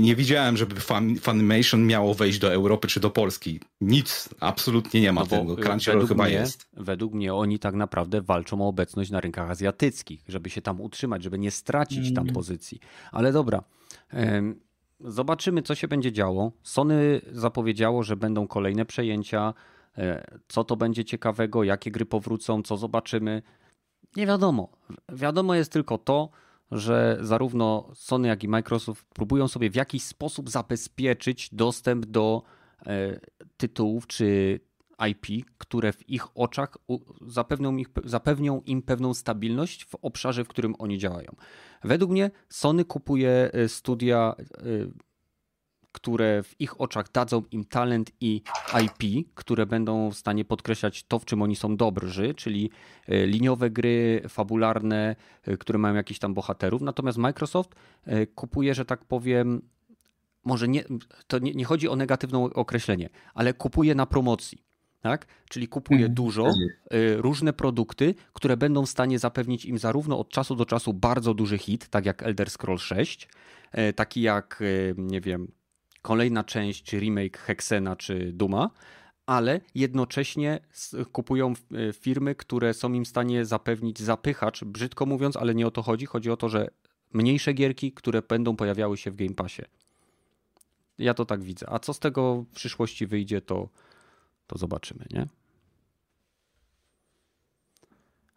Nie 0.01 0.17
widziałem, 0.17 0.57
żeby 0.57 0.75
Funimation 1.21 1.87
miało 1.87 2.15
wejść 2.15 2.39
do 2.39 2.53
Europy 2.53 2.89
czy 2.89 3.01
do 3.01 3.11
Polski. 3.11 3.61
Nic, 3.81 4.29
absolutnie 4.41 5.01
nie 5.01 5.13
ma 5.13 5.21
no 5.21 5.27
tego. 5.27 5.57
Crunchyroll 5.57 6.07
chyba 6.07 6.25
mnie, 6.25 6.33
jest. 6.33 6.67
Według 6.73 7.15
mnie 7.15 7.35
oni 7.35 7.59
tak 7.59 7.75
naprawdę 7.75 8.23
walczą 8.23 8.61
o 8.61 8.69
obecność 8.69 9.11
na 9.11 9.21
rynkach 9.21 9.51
azjatyckich, 9.51 10.25
żeby 10.29 10.51
się 10.51 10.63
tam 10.63 10.81
utrzymać, 10.85 11.23
żeby 11.23 11.39
nie 11.39 11.51
stracić 11.51 12.15
tam 12.15 12.25
mm. 12.25 12.35
pozycji. 12.35 12.81
Ale 13.13 13.33
dobra. 13.33 13.65
Zobaczymy, 15.01 15.63
co 15.63 15.75
się 15.75 15.89
będzie 15.89 16.13
działo. 16.13 16.53
Sony 16.63 17.21
zapowiedziało, 17.33 18.03
że 18.03 18.17
będą 18.17 18.47
kolejne 18.47 18.85
przejęcia. 18.85 19.55
E, 19.99 20.27
co 20.49 20.65
to 20.65 20.77
będzie 20.77 21.05
ciekawego, 21.05 21.65
jakie 21.65 21.91
gry 21.91 22.07
powrócą, 22.07 22.63
co 22.63 22.77
zobaczymy. 22.77 23.43
Nie 24.17 24.27
wiadomo. 24.27 24.69
Wiadomo 25.13 25.55
jest 25.55 25.73
tylko 25.73 25.99
to, 25.99 26.31
że 26.71 27.19
zarówno 27.21 27.91
Sony, 27.95 28.29
jak 28.29 28.45
i 28.45 28.49
Microsoft 28.49 29.07
próbują 29.15 29.49
sobie 29.49 29.71
w 29.71 29.75
jakiś 29.75 30.03
sposób 30.03 30.51
zabezpieczyć 30.51 31.49
dostęp 31.53 32.07
do 32.07 32.43
e, 32.87 33.21
tytułów 33.57 34.07
czy 34.07 34.61
IP, 35.11 35.47
które 35.59 35.93
w 35.93 36.11
ich 36.11 36.37
oczach 36.37 36.77
zapewnią, 37.27 37.77
ich, 37.77 37.89
zapewnią 38.05 38.63
im 38.67 38.83
pewną 38.83 39.15
stabilność 39.15 39.85
w 39.85 39.95
obszarze, 39.95 40.45
w 40.45 40.49
którym 40.49 40.75
oni 40.79 40.99
działają. 40.99 41.37
Według 41.85 42.11
mnie 42.11 42.31
Sony 42.49 42.85
kupuje 42.85 43.51
e, 43.53 43.69
studia 43.69 44.35
które 45.93 46.43
w 46.43 46.61
ich 46.61 46.81
oczach 46.81 47.13
dadzą 47.13 47.43
im 47.51 47.65
talent 47.65 48.11
i 48.21 48.43
IP, 48.85 49.29
które 49.35 49.67
będą 49.67 50.11
w 50.11 50.17
stanie 50.17 50.45
podkreślać 50.45 51.03
to, 51.03 51.19
w 51.19 51.25
czym 51.25 51.43
oni 51.43 51.57
są 51.57 51.77
dobrzy, 51.77 52.35
czyli 52.35 52.71
e, 53.09 53.27
liniowe 53.27 53.71
gry, 53.71 54.23
fabularne, 54.29 55.17
które 55.59 55.79
mają 55.79 55.95
jakiś 55.95 56.19
tam 56.19 56.35
bohaterów. 56.35 56.83
Natomiast 56.83 57.19
Microsoft 57.19 57.75
kupuje, 58.35 58.75
że 58.75 58.85
tak 58.85 59.05
powiem, 59.05 59.63
może 60.45 60.69
nie, 60.69 60.85
to 61.27 61.39
nie, 61.39 61.55
nie 61.55 61.65
chodzi 61.65 61.89
o 61.89 61.97
negatywne 61.97 62.39
określenie, 62.39 63.09
ale 63.35 63.55
kupuje 63.55 63.95
na 63.95 64.07
promocji. 64.07 64.64
Tak? 65.05 65.27
Czyli 65.49 65.69
kupuje 65.69 66.01
mhm. 66.01 66.15
dużo, 66.15 66.51
różne 67.17 67.53
produkty, 67.53 68.15
które 68.33 68.57
będą 68.57 68.87
w 68.87 68.89
stanie 68.89 69.19
zapewnić 69.19 69.65
im 69.65 69.79
zarówno 69.79 70.19
od 70.19 70.29
czasu 70.29 70.57
do 70.57 70.67
czasu 70.67 70.93
bardzo 70.93 71.35
duży 71.35 71.59
hit, 71.59 71.89
tak 71.89 72.07
jak 72.07 72.23
Elder 72.23 72.51
Scrolls 72.51 72.83
6, 72.83 73.29
taki 73.97 74.23
jak, 74.23 74.63
nie 74.97 75.21
wiem, 75.21 75.53
kolejna 76.03 76.45
część, 76.45 76.83
czy 76.83 76.99
remake 77.01 77.39
Hexena, 77.39 77.97
czy 77.97 78.33
Duma, 78.33 78.71
ale 79.27 79.61
jednocześnie 79.75 80.61
kupują 81.13 81.53
firmy, 81.93 82.35
które 82.35 82.75
są 82.75 82.93
im 82.93 83.05
w 83.05 83.09
stanie 83.09 83.45
zapewnić 83.45 84.01
zapychacz, 84.01 84.65
brzydko 84.65 85.07
mówiąc, 85.07 85.37
ale 85.37 85.55
nie 85.55 85.67
o 85.67 85.71
to 85.71 85.83
chodzi. 85.83 86.07
Chodzi 86.07 86.31
o 86.31 86.37
to, 86.37 86.49
że 86.49 86.69
mniejsze 87.13 87.53
gierki, 87.53 87.93
które 87.93 88.23
będą 88.23 88.57
pojawiały 88.57 88.97
się 88.97 89.11
w 89.11 89.17
Game 89.17 89.35
Passie. 89.35 89.63
Ja 90.99 91.15
to 91.15 91.25
tak 91.25 91.43
widzę. 91.43 91.67
A 91.71 91.79
co 91.79 91.95
z 91.95 91.99
tego 91.99 92.43
w 92.43 92.55
przyszłości 92.55 93.07
wyjdzie, 93.07 93.41
to, 93.41 93.69
to 94.47 94.59
zobaczymy, 94.59 95.05
nie? 95.11 95.27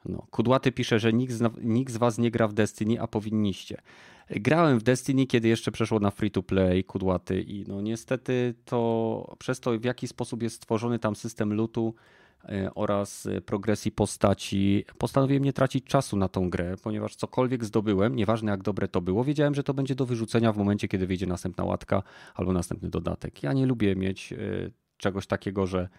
No, 0.05 0.27
Kudłaty 0.31 0.71
pisze, 0.71 0.99
że 0.99 1.13
nikt 1.13 1.33
z, 1.33 1.43
nikt 1.63 1.93
z 1.93 1.97
was 1.97 2.17
nie 2.17 2.31
gra 2.31 2.47
w 2.47 2.53
Destiny, 2.53 3.01
a 3.01 3.07
powinniście. 3.07 3.81
Grałem 4.29 4.79
w 4.79 4.83
Destiny, 4.83 5.27
kiedy 5.27 5.47
jeszcze 5.47 5.71
przeszło 5.71 5.99
na 5.99 6.11
free 6.11 6.31
to 6.31 6.43
play, 6.43 6.83
kudłaty 6.83 7.41
i 7.41 7.65
no 7.67 7.81
niestety 7.81 8.55
to 8.65 9.35
przez 9.39 9.59
to 9.59 9.79
w 9.79 9.83
jaki 9.83 10.07
sposób 10.07 10.43
jest 10.43 10.55
stworzony 10.55 10.99
tam 10.99 11.15
system 11.15 11.53
lootu 11.53 11.95
e, 12.43 12.73
oraz 12.75 13.27
progresji 13.45 13.91
postaci, 13.91 14.85
postanowiłem 14.97 15.43
nie 15.43 15.53
tracić 15.53 15.85
czasu 15.85 16.17
na 16.17 16.27
tą 16.27 16.49
grę, 16.49 16.75
ponieważ 16.83 17.15
cokolwiek 17.15 17.65
zdobyłem, 17.65 18.15
nieważne 18.15 18.51
jak 18.51 18.63
dobre 18.63 18.87
to 18.87 19.01
było, 19.01 19.23
wiedziałem, 19.23 19.55
że 19.55 19.63
to 19.63 19.73
będzie 19.73 19.95
do 19.95 20.05
wyrzucenia 20.05 20.53
w 20.53 20.57
momencie, 20.57 20.87
kiedy 20.87 21.07
wyjdzie 21.07 21.25
następna 21.25 21.63
łatka 21.63 22.03
albo 22.35 22.53
następny 22.53 22.89
dodatek. 22.89 23.43
Ja 23.43 23.53
nie 23.53 23.65
lubię 23.65 23.95
mieć 23.95 24.33
e, 24.33 24.37
czegoś 24.97 25.27
takiego, 25.27 25.67
że 25.67 25.89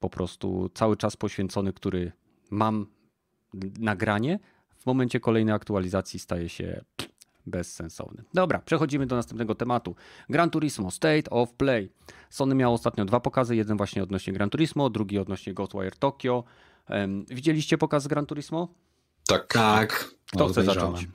po 0.00 0.10
prostu 0.10 0.70
cały 0.74 0.96
czas 0.96 1.16
poświęcony, 1.16 1.72
który 1.72 2.12
mam 2.50 2.86
nagranie, 3.78 4.38
w 4.76 4.86
momencie 4.86 5.20
kolejnej 5.20 5.54
aktualizacji 5.54 6.18
staje 6.18 6.48
się 6.48 6.84
bezsensowny. 7.46 8.24
Dobra, 8.34 8.58
przechodzimy 8.58 9.06
do 9.06 9.16
następnego 9.16 9.54
tematu. 9.54 9.94
Gran 10.28 10.50
Turismo 10.50 10.90
State 10.90 11.30
of 11.30 11.52
Play. 11.52 11.92
Sony 12.30 12.54
miał 12.54 12.74
ostatnio 12.74 13.04
dwa 13.04 13.20
pokazy, 13.20 13.56
jeden 13.56 13.76
właśnie 13.76 14.02
odnośnie 14.02 14.32
Gran 14.32 14.50
Turismo, 14.50 14.90
drugi 14.90 15.18
odnośnie 15.18 15.54
Ghostwire 15.54 15.96
Tokyo. 15.98 16.44
Um, 16.88 17.24
widzieliście 17.24 17.78
pokaz 17.78 18.06
Gran 18.06 18.26
Turismo? 18.26 18.68
Tak. 19.26 19.46
Tak. 19.46 20.14
Kto 20.32 20.48
chce 20.48 20.64
zacząć? 20.64 21.08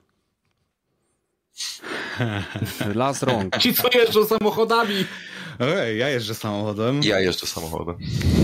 Las 2.96 3.24
rąk. 3.24 3.58
Ci, 3.62 3.74
co 3.74 3.90
jeżdżą 3.94 4.26
samochodami. 4.26 5.06
Ej, 5.60 5.98
ja 5.98 6.10
jeżdżę 6.10 6.36
samochodem. 6.36 7.04
Ja 7.04 7.20
jeżdżę 7.20 7.48
samochodem. 7.48 7.98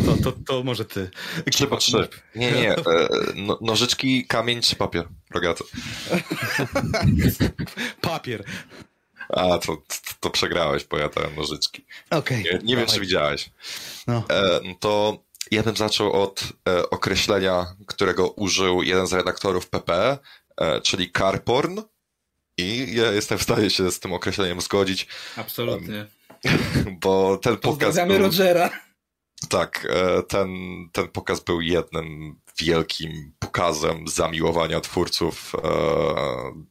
To, 0.06 0.32
to, 0.32 0.38
to 0.46 0.64
może 0.64 0.86
ty. 0.86 1.10
Trzy 1.52 1.68
po 1.68 1.78
trzy. 1.78 2.08
Nie, 2.36 2.52
nie. 2.52 2.72
E, 2.72 3.08
no, 3.36 3.60
nożyczki, 3.62 4.26
kamień 4.28 4.62
czy 4.62 4.76
papier? 4.76 5.08
Rogaty. 5.32 5.64
papier. 8.02 8.44
A, 9.30 9.58
to, 9.58 9.78
to, 10.20 10.30
przegrałeś, 10.30 10.84
bo 10.84 10.98
ja 10.98 11.10
dałem 11.10 11.36
nożyczki. 11.36 11.86
Okej. 12.10 12.42
Okay, 12.42 12.60
nie, 12.60 12.66
nie 12.66 12.76
wiem, 12.76 12.86
czy 12.86 13.00
widziałeś. 13.00 13.50
No. 14.08 14.24
E, 14.30 14.60
to 14.80 15.24
ja 15.52 15.64
bym 15.64 15.76
zaczął 15.76 16.14
od 16.24 16.44
e, 16.70 16.90
określenia, 16.90 17.76
którego 17.88 18.30
użył 18.30 18.84
jeden 18.84 19.08
z 19.08 19.14
redaktorów 19.14 19.70
PP, 19.70 20.18
e, 20.58 20.82
czyli 20.82 21.12
carporn. 21.12 21.82
I 22.58 22.96
ja 22.96 23.12
jestem 23.12 23.38
w 23.38 23.44
stanie 23.44 23.70
się 23.70 23.92
z 23.92 24.00
tym 24.00 24.14
określeniem 24.14 24.62
zgodzić. 24.62 25.08
Absolutnie. 25.36 26.08
Bo 27.02 27.38
ten 27.38 27.58
pokaz. 27.58 27.96
Był... 27.96 28.18
Rogera. 28.18 28.70
Tak, 29.50 29.88
e, 29.90 30.24
ten, 30.24 30.50
ten 30.92 31.08
pokaz 31.08 31.40
był 31.40 31.62
jednym 31.62 32.36
wielkim 32.58 33.34
pokazem 33.40 34.08
zamiłowania 34.08 34.82
twórców 34.82 35.54
e, 35.56 35.60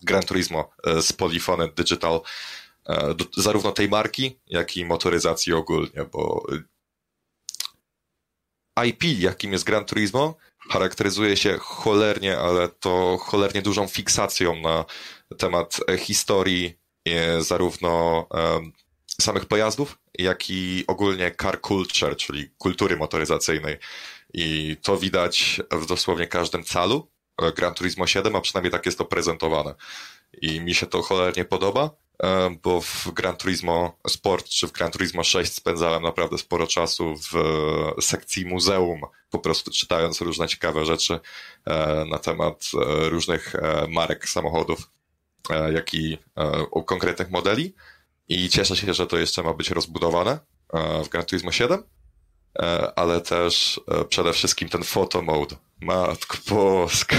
Gran 0.03 0.23
Turismo 0.23 0.71
e, 0.87 1.03
z 1.03 1.13
Polyphony 1.13 1.69
Digital, 1.77 2.21
zarówno 3.37 3.73
tej 3.73 3.89
marki, 3.89 4.41
jak 4.47 4.77
i 4.77 4.85
motoryzacji 4.85 5.53
ogólnie, 5.53 6.05
bo 6.13 6.47
IP, 8.87 9.05
jakim 9.05 9.53
jest 9.53 9.65
Gran 9.65 9.85
Turismo, 9.85 10.35
charakteryzuje 10.71 11.37
się 11.37 11.57
cholernie, 11.61 12.39
ale 12.39 12.69
to 12.69 13.19
cholernie 13.21 13.63
dużą 13.63 13.87
fiksacją 13.87 14.57
na 14.57 14.85
temat 15.39 15.81
historii 15.99 16.79
zarówno 17.39 18.27
samych 19.21 19.45
pojazdów, 19.45 19.99
jak 20.19 20.51
i 20.51 20.85
ogólnie 20.87 21.35
car 21.43 21.61
culture, 21.61 22.17
czyli 22.17 22.51
kultury 22.59 22.97
motoryzacyjnej. 22.97 23.79
I 24.35 24.77
to 24.83 24.97
widać 24.97 25.61
w 25.71 25.87
dosłownie 25.87 26.27
każdym 26.27 26.65
calu 26.65 27.09
Gran 27.57 27.75
Turismo 27.75 28.07
7, 28.07 28.37
a 28.37 28.41
przynajmniej 28.41 28.73
tak 28.73 28.87
jest 28.87 28.99
to 28.99 29.05
prezentowane. 29.05 29.75
I 30.43 30.61
mi 30.61 30.75
się 30.75 30.87
to 30.87 31.03
cholernie 31.03 31.45
podoba, 31.45 31.91
e, 32.23 32.57
bo 32.63 32.81
w 32.81 33.11
Gran 33.13 33.37
Turismo 33.37 33.99
Sport 34.09 34.49
czy 34.49 34.67
w 34.69 34.73
Gran 34.73 34.91
Turismo 34.91 35.25
6 35.25 35.53
spędzałem 35.53 36.03
naprawdę 36.03 36.39
sporo 36.39 36.67
czasu 36.67 37.15
w 37.17 37.35
sekcji 38.01 38.47
muzeum, 38.47 39.01
po 39.31 39.39
prostu 39.39 39.71
czytając 39.71 40.21
różne 40.21 40.49
ciekawe 40.49 40.85
rzeczy 40.85 41.21
e, 41.65 42.05
na 42.05 42.19
temat 42.19 42.71
e, 42.75 43.09
różnych 43.09 43.53
marek 43.89 44.29
samochodów, 44.29 44.91
jak 45.75 45.95
i 45.95 46.19
konkretnych 46.87 47.31
modeli. 47.31 47.75
I 48.29 48.49
cieszę 48.49 48.77
się, 48.77 48.95
że 48.95 49.07
to 49.07 49.19
jeszcze 49.19 49.43
ma 49.43 49.55
być 49.55 49.71
rozbudowane 49.71 50.39
w 51.05 51.09
Gran 51.09 51.25
Turismo 51.25 51.53
7, 51.53 51.83
ale 52.97 53.21
też 53.21 53.81
przede 54.09 54.33
wszystkim 54.33 54.69
ten 54.69 54.83
photo 54.83 55.23
mode. 55.23 55.57
Matko 55.81 56.37
Polska. 56.49 57.17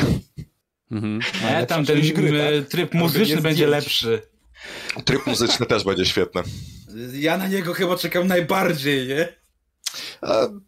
Mhm. 0.91 1.19
Ale 1.47 1.67
tam 1.67 1.85
ten 1.85 2.01
gry, 2.01 2.61
tak? 2.61 2.69
tryb 2.69 2.93
muzyczny 2.93 3.41
będzie 3.41 3.67
lepszy. 3.67 4.21
Tryb 5.05 5.25
muzyczny 5.25 5.65
też 5.65 5.83
będzie 5.83 6.05
świetny. 6.05 6.43
Ja 7.13 7.37
na 7.37 7.47
niego 7.47 7.73
chyba 7.73 7.97
czekam 7.97 8.27
najbardziej, 8.27 9.07
nie? 9.07 9.35
E, 10.23 10.59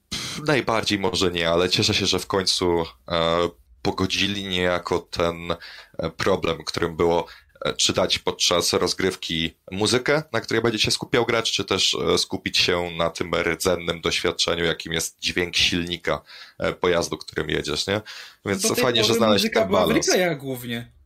najbardziej 0.47 0.99
może 0.99 1.31
nie, 1.31 1.49
ale 1.49 1.69
cieszę 1.69 1.93
się, 1.93 2.05
że 2.05 2.19
w 2.19 2.27
końcu 2.27 2.85
e, 3.07 3.49
pogodzili 3.81 4.43
niejako 4.43 4.99
ten 4.99 5.51
e, 5.51 6.09
problem, 6.09 6.63
którym 6.63 6.95
było 6.95 7.27
E, 7.46 7.46
czy 7.73 7.93
dać 7.93 8.19
podczas 8.19 8.73
rozgrywki 8.73 9.53
muzykę, 9.71 10.23
na 10.31 10.41
której 10.41 10.63
będzie 10.63 10.79
się 10.79 10.91
skupiał 10.91 11.25
gracz, 11.25 11.51
czy 11.51 11.65
też 11.65 11.97
e, 12.13 12.17
skupić 12.17 12.57
się 12.57 12.91
na 12.97 13.09
tym 13.09 13.35
rdzennym 13.35 14.01
doświadczeniu, 14.01 14.65
jakim 14.65 14.93
jest 14.93 15.19
dźwięk 15.19 15.55
silnika 15.55 16.21
e, 16.59 16.73
pojazdu, 16.73 17.17
którym 17.17 17.49
jedziesz, 17.49 17.87
nie? 17.87 18.01
Więc 18.45 18.69
no 18.69 18.75
fajnie, 18.75 19.03
że 19.03 19.13
znaleźć 19.13 19.45
ten 19.53 19.69
balans. 19.69 19.95
Muzyka 19.95 20.17
była 20.17 20.35
w 20.35 20.37
głównie. 20.37 20.97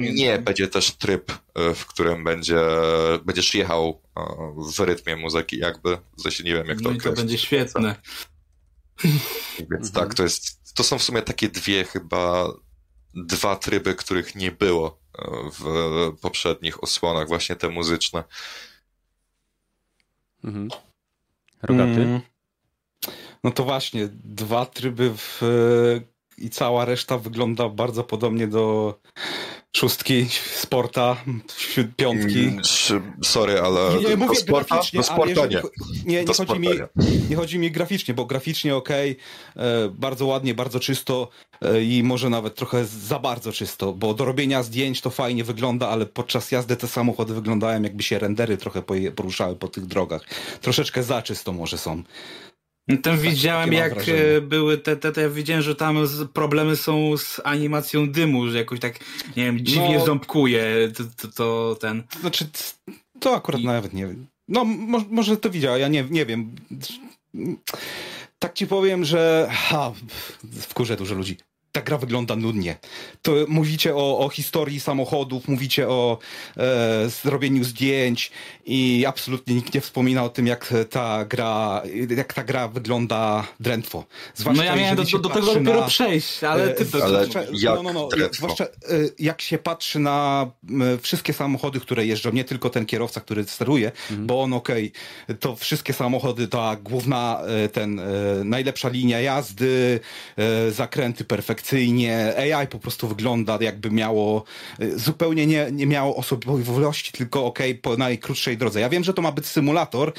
Nie, 0.00 0.38
będzie 0.38 0.68
też 0.68 0.90
tryb, 0.90 1.32
w 1.74 1.86
którym 1.86 2.24
będzie, 2.24 2.60
będziesz 3.24 3.54
jechał 3.54 4.00
w 4.74 4.80
rytmie 4.80 5.16
muzyki, 5.16 5.58
jakby. 5.58 5.98
W 6.24 6.44
nie 6.44 6.54
wiem, 6.54 6.66
jak 6.66 6.78
to 6.78 6.90
No 6.90 6.96
i 6.96 7.00
to 7.00 7.12
będzie 7.12 7.38
świetne. 7.38 7.96
Więc 9.70 9.92
tak, 9.92 10.14
to 10.14 10.22
jest, 10.22 10.74
to 10.74 10.84
są 10.84 10.98
w 10.98 11.02
sumie 11.02 11.22
takie 11.22 11.48
dwie 11.48 11.84
chyba, 11.84 12.52
dwa 13.14 13.56
tryby, 13.56 13.94
których 13.94 14.34
nie 14.34 14.52
było 14.52 14.97
w 15.52 15.62
poprzednich 16.20 16.82
osłonach, 16.82 17.28
właśnie 17.28 17.56
te 17.56 17.68
muzyczne. 17.68 18.24
Mhm. 20.44 20.68
Rogaty? 21.62 22.02
Mm. 22.02 22.20
No 23.44 23.50
to 23.50 23.64
właśnie, 23.64 24.08
dwa 24.12 24.66
tryby 24.66 25.14
w, 25.16 25.40
i 26.38 26.50
cała 26.50 26.84
reszta 26.84 27.18
wygląda 27.18 27.68
bardzo 27.68 28.04
podobnie 28.04 28.46
do 28.46 28.94
szóstki, 29.76 30.26
sporta, 30.54 31.16
piątki. 31.96 32.40
Mm, 32.40 32.62
sorry, 33.22 33.60
ale 33.60 33.98
nie, 34.02 34.08
nie 34.08 34.16
mówię 34.16 34.34
do 34.34 34.40
sporta, 34.40 34.74
graficznie, 34.74 35.00
do 35.00 35.04
sporta 35.04 35.46
nie. 35.46 35.62
Nie, 36.06 36.24
nie, 36.24 36.34
chodzi 36.34 36.60
mi, 36.60 36.68
nie 37.30 37.36
chodzi 37.36 37.58
mi 37.58 37.70
graficznie, 37.70 38.14
bo 38.14 38.24
graficznie 38.24 38.76
ok, 38.76 38.88
e, 38.90 39.14
bardzo 39.92 40.26
ładnie, 40.26 40.54
bardzo 40.54 40.80
czysto 40.80 41.28
e, 41.62 41.82
i 41.82 42.02
może 42.02 42.30
nawet 42.30 42.54
trochę 42.54 42.84
za 42.84 43.18
bardzo 43.18 43.52
czysto, 43.52 43.92
bo 43.92 44.14
do 44.14 44.24
robienia 44.24 44.62
zdjęć 44.62 45.00
to 45.00 45.10
fajnie 45.10 45.44
wygląda, 45.44 45.88
ale 45.88 46.06
podczas 46.06 46.52
jazdy 46.52 46.76
te 46.76 46.88
samochody 46.88 47.34
wyglądają 47.34 47.82
jakby 47.82 48.02
się 48.02 48.18
rendery 48.18 48.56
trochę 48.56 48.82
poruszały 49.16 49.56
po 49.56 49.68
tych 49.68 49.86
drogach. 49.86 50.22
Troszeczkę 50.60 51.02
za 51.02 51.22
czysto 51.22 51.52
może 51.52 51.78
są. 51.78 52.02
Tam 52.88 52.98
tak, 53.02 53.18
widziałem, 53.18 53.72
jak 53.72 53.94
wrażenie. 53.94 54.40
były 54.40 54.78
te, 54.78 54.96
te, 54.96 55.12
te, 55.12 55.20
ja 55.20 55.28
widziałem, 55.28 55.62
że 55.62 55.74
tam 55.74 55.96
problemy 56.32 56.76
są 56.76 57.16
z 57.16 57.40
animacją 57.44 58.10
dymu, 58.10 58.48
że 58.48 58.58
jakoś 58.58 58.80
tak, 58.80 58.98
nie 59.36 59.44
wiem, 59.44 59.58
dziwnie 59.66 59.98
no, 59.98 60.06
ząbkuje 60.06 60.92
to, 60.96 61.04
to, 61.16 61.28
to, 61.28 61.76
ten. 61.80 62.02
Znaczy, 62.20 62.48
to 63.20 63.34
akurat 63.36 63.60
I... 63.60 63.64
nawet 63.64 63.92
nie 63.92 64.06
wiem. 64.06 64.26
No, 64.48 64.64
mo 64.64 65.04
może 65.10 65.36
to 65.36 65.50
widział, 65.50 65.78
ja 65.78 65.88
nie, 65.88 66.04
nie 66.10 66.26
wiem. 66.26 66.54
Tak 68.38 68.54
ci 68.54 68.66
powiem, 68.66 69.04
że 69.04 69.48
ha, 69.52 69.92
wkurzę 70.60 70.96
dużo 70.96 71.14
ludzi 71.14 71.36
ta 71.78 71.82
gra 71.82 71.98
wygląda 71.98 72.36
nudnie. 72.36 72.76
To 73.22 73.32
mówicie 73.48 73.94
o, 73.94 74.18
o 74.18 74.28
historii 74.28 74.80
samochodów, 74.80 75.48
mówicie 75.48 75.88
o 75.88 76.18
e, 76.56 77.08
zrobieniu 77.08 77.64
zdjęć 77.64 78.30
i 78.66 79.04
absolutnie 79.06 79.54
nikt 79.54 79.74
nie 79.74 79.80
wspomina 79.80 80.24
o 80.24 80.28
tym, 80.28 80.46
jak 80.46 80.74
ta 80.90 81.24
gra, 81.24 81.82
jak 82.16 82.34
ta 82.34 82.44
gra 82.44 82.68
wygląda 82.68 83.46
drętwo. 83.60 84.04
Zwłaszcza 84.34 84.62
no 84.62 84.70
ja 84.70 84.76
miałem 84.76 84.96
do, 84.96 85.04
do, 85.04 85.18
do, 85.18 85.28
tego 85.28 85.46
dopiero 85.54 85.80
na, 85.80 85.86
przejść, 85.86 86.44
ale 86.44 86.68
ty 86.68 86.86
to... 86.86 87.04
Ale 87.04 87.28
jak 87.52 87.82
no, 87.82 87.82
no, 87.82 87.92
no, 87.92 88.08
zwłaszcza 88.32 88.64
e, 88.64 88.68
jak 89.18 89.42
się 89.42 89.58
patrzy 89.58 89.98
na 89.98 90.50
wszystkie 91.00 91.32
samochody, 91.32 91.80
które 91.80 92.06
jeżdżą, 92.06 92.32
nie 92.32 92.44
tylko 92.44 92.70
ten 92.70 92.86
kierowca, 92.86 93.20
który 93.20 93.44
steruje, 93.44 93.92
mhm. 94.10 94.26
bo 94.26 94.42
on 94.42 94.52
okej, 94.52 94.92
okay, 95.24 95.36
to 95.36 95.56
wszystkie 95.56 95.92
samochody, 95.92 96.48
ta 96.48 96.76
główna, 96.76 97.40
e, 97.64 97.68
ten, 97.68 98.00
e, 98.00 98.04
najlepsza 98.44 98.88
linia 98.88 99.20
jazdy, 99.20 100.00
zakręty 100.70 101.24
perfekcyjne, 101.24 101.67
perfekcyjnie. 101.68 102.34
AI 102.36 102.66
po 102.66 102.78
prostu 102.78 103.08
wygląda 103.08 103.58
jakby 103.60 103.90
miało, 103.90 104.44
y, 104.80 104.98
zupełnie 104.98 105.46
nie, 105.46 105.68
nie 105.72 105.86
miało 105.86 106.16
osobowości, 106.16 107.12
tylko 107.12 107.46
ok, 107.46 107.58
po 107.82 107.96
najkrótszej 107.96 108.56
drodze. 108.56 108.80
Ja 108.80 108.88
wiem, 108.88 109.04
że 109.04 109.14
to 109.14 109.22
ma 109.22 109.32
być 109.32 109.46
symulator, 109.46 110.12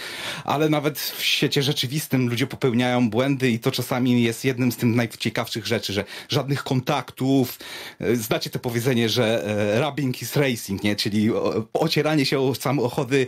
ale 0.44 0.70
nawet 0.70 1.00
w 1.00 1.24
świecie 1.24 1.64
rzeczywistym 1.64 2.30
ludzie 2.30 2.48
popełniają 2.48 3.10
błędy 3.10 3.52
i 3.52 3.60
to 3.60 3.72
czasami 3.72 4.24
jest 4.24 4.46
jednym 4.46 4.72
z 4.72 4.78
tych 4.78 4.90
najciekawszych 4.90 5.68
rzeczy, 5.68 5.94
że 5.94 6.04
żadnych 6.30 6.64
kontaktów. 6.64 7.60
Y, 8.02 8.16
znacie 8.16 8.50
to 8.50 8.60
powiedzenie, 8.60 9.10
że 9.10 9.46
e, 9.46 9.82
rubbing 9.82 10.22
is 10.22 10.36
racing, 10.36 10.84
nie? 10.84 10.96
Czyli 10.96 11.30
ocieranie 11.74 12.26
się 12.26 12.40
o 12.40 12.56
samochody 12.56 13.28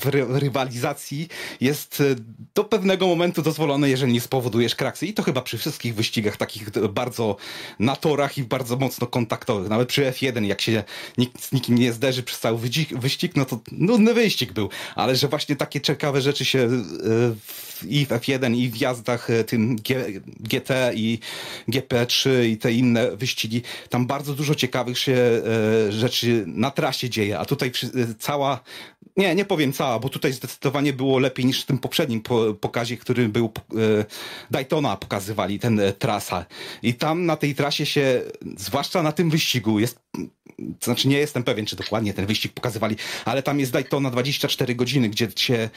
w 0.00 0.06
rywalizacji 0.38 1.28
jest 1.60 2.00
y, 2.00 2.16
do 2.54 2.64
pewnego 2.64 3.06
momentu 3.06 3.42
dozwolone, 3.42 3.90
jeżeli 3.90 4.12
nie 4.12 4.20
spowodujesz 4.20 4.74
kraksy. 4.74 5.06
I 5.06 5.14
to 5.14 5.22
chyba 5.22 5.42
przy 5.42 5.58
wszystkich 5.58 5.94
wyścigach 5.94 6.36
takich 6.36 6.70
bardzo 6.70 7.09
bardzo 7.10 7.36
na 7.78 7.96
torach 7.96 8.38
i 8.38 8.42
bardzo 8.42 8.76
mocno 8.76 9.06
kontaktowych. 9.06 9.68
Nawet 9.68 9.88
przy 9.88 10.02
F1, 10.02 10.44
jak 10.44 10.60
się 10.60 10.84
nikt 11.18 11.44
z 11.44 11.52
nikim 11.52 11.78
nie 11.78 11.92
zderzy 11.92 12.22
przez 12.22 12.40
cały 12.40 12.58
wyścig, 12.90 13.36
no 13.36 13.44
to 13.44 13.60
nudny 13.72 14.14
wyścig 14.14 14.52
był. 14.52 14.68
Ale 14.94 15.16
że 15.16 15.28
właśnie 15.28 15.56
takie 15.56 15.80
ciekawe 15.80 16.20
rzeczy 16.20 16.44
się 16.44 16.58
e, 16.58 17.88
i 17.88 18.06
w 18.06 18.08
F1 18.08 18.56
i 18.56 18.68
w 18.68 18.76
jazdach 18.76 19.30
e, 19.30 19.44
tym 19.44 19.76
GT 20.40 20.70
i 20.94 21.18
GP3 21.68 22.44
i 22.44 22.56
te 22.56 22.72
inne 22.72 23.16
wyścigi, 23.16 23.62
tam 23.88 24.06
bardzo 24.06 24.34
dużo 24.34 24.54
ciekawych 24.54 24.98
się 24.98 25.12
e, 25.12 25.92
rzeczy 25.92 26.44
na 26.46 26.70
trasie 26.70 27.10
dzieje, 27.10 27.38
a 27.38 27.44
tutaj 27.44 27.72
cała 28.18 28.60
nie, 29.16 29.34
nie 29.34 29.44
powiem 29.44 29.72
cała, 29.72 29.98
bo 29.98 30.08
tutaj 30.08 30.32
zdecydowanie 30.32 30.92
było 30.92 31.18
lepiej 31.18 31.46
niż 31.46 31.62
w 31.62 31.66
tym 31.66 31.78
poprzednim 31.78 32.22
pokazie, 32.60 32.96
który 32.96 33.28
był 33.28 33.52
Daytona 34.50 34.96
pokazywali, 34.96 35.58
ten 35.58 35.80
trasa. 35.98 36.44
I 36.82 36.94
tam 37.00 37.26
na 37.26 37.36
tej 37.36 37.54
trasie 37.54 37.86
się, 37.86 38.22
zwłaszcza 38.56 39.02
na 39.02 39.12
tym 39.12 39.30
wyścigu, 39.30 39.78
jest 39.78 39.98
to 40.78 40.84
znaczy 40.84 41.08
nie 41.08 41.18
jestem 41.18 41.42
pewien, 41.42 41.66
czy 41.66 41.76
dokładnie 41.76 42.14
ten 42.14 42.26
wyścig 42.26 42.52
pokazywali, 42.52 42.96
ale 43.24 43.42
tam 43.42 43.60
jest 43.60 43.72
Daytona 43.72 44.10
24 44.10 44.74
godziny, 44.74 45.08
gdzie 45.08 45.28
się 45.36 45.70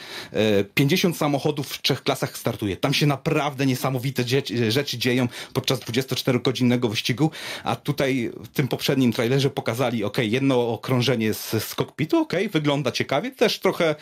50 0.74 1.14
e, 1.14 1.18
samochodów 1.18 1.68
w 1.68 1.82
trzech 1.82 2.02
klasach 2.02 2.38
startuje. 2.38 2.76
Tam 2.76 2.94
się 2.94 3.06
naprawdę 3.06 3.66
niesamowite 3.66 4.24
rzeczy 4.68 4.98
dzieją 4.98 5.28
podczas 5.52 5.80
24-godzinnego 5.80 6.88
wyścigu, 6.88 7.30
a 7.64 7.76
tutaj 7.76 8.30
w 8.44 8.48
tym 8.48 8.68
poprzednim 8.68 9.12
trailerze 9.12 9.50
pokazali, 9.50 10.04
ok, 10.04 10.18
jedno 10.18 10.68
okrążenie 10.68 11.34
z, 11.34 11.64
z 11.64 11.74
kokpitu, 11.74 12.18
ok, 12.18 12.32
wygląda 12.52 12.92
ciekawie, 12.92 13.30
też 13.30 13.58
trochę 13.58 13.94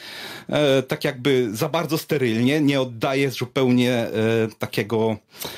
e, 0.49 0.83
tak 0.83 1.05
jakby 1.05 1.49
za 1.53 1.69
bardzo 1.69 1.99
sterylnie, 1.99 2.61
nie 2.61 2.81
oddaje 2.81 3.31
zupełnie 3.31 3.93
e, 3.93 4.11
takiego 4.59 5.17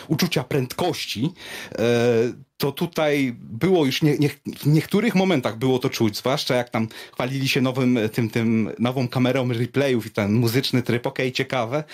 uczucia 0.08 0.44
prędkości. 0.44 1.32
E, 1.78 2.53
to 2.56 2.72
tutaj 2.72 3.36
było 3.38 3.86
już 3.86 4.02
nie, 4.02 4.18
nie, 4.18 4.28
w 4.58 4.66
niektórych 4.66 5.14
momentach 5.14 5.58
było 5.58 5.78
to 5.78 5.90
czuć, 5.90 6.16
zwłaszcza 6.16 6.54
jak 6.54 6.70
tam 6.70 6.88
chwalili 7.12 7.48
się 7.48 7.60
nowym, 7.60 7.98
tym, 8.12 8.30
tym 8.30 8.70
nową 8.78 9.08
kamerą 9.08 9.48
replayów 9.52 10.06
i 10.06 10.10
ten 10.10 10.32
muzyczny 10.32 10.82
tryb, 10.82 11.06
okej, 11.06 11.26
okay, 11.26 11.32
ciekawe. 11.32 11.84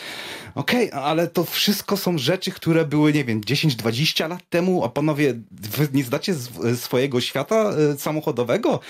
Okej, 0.55 0.91
okay, 0.91 1.03
ale 1.03 1.29
to 1.29 1.45
wszystko 1.45 1.97
są 1.97 2.19
rzeczy, 2.19 2.51
które 2.51 2.85
były, 2.85 3.13
nie 3.13 3.25
wiem, 3.25 3.41
10-20 3.41 4.29
lat 4.29 4.49
temu, 4.49 4.85
a 4.85 4.89
panowie, 4.89 5.35
wy 5.51 5.89
nie 5.93 6.05
zdacie 6.05 6.35
swojego 6.77 7.21
świata 7.21 7.71
e, 7.71 7.99
samochodowego? 7.99 8.81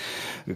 E, 0.49 0.55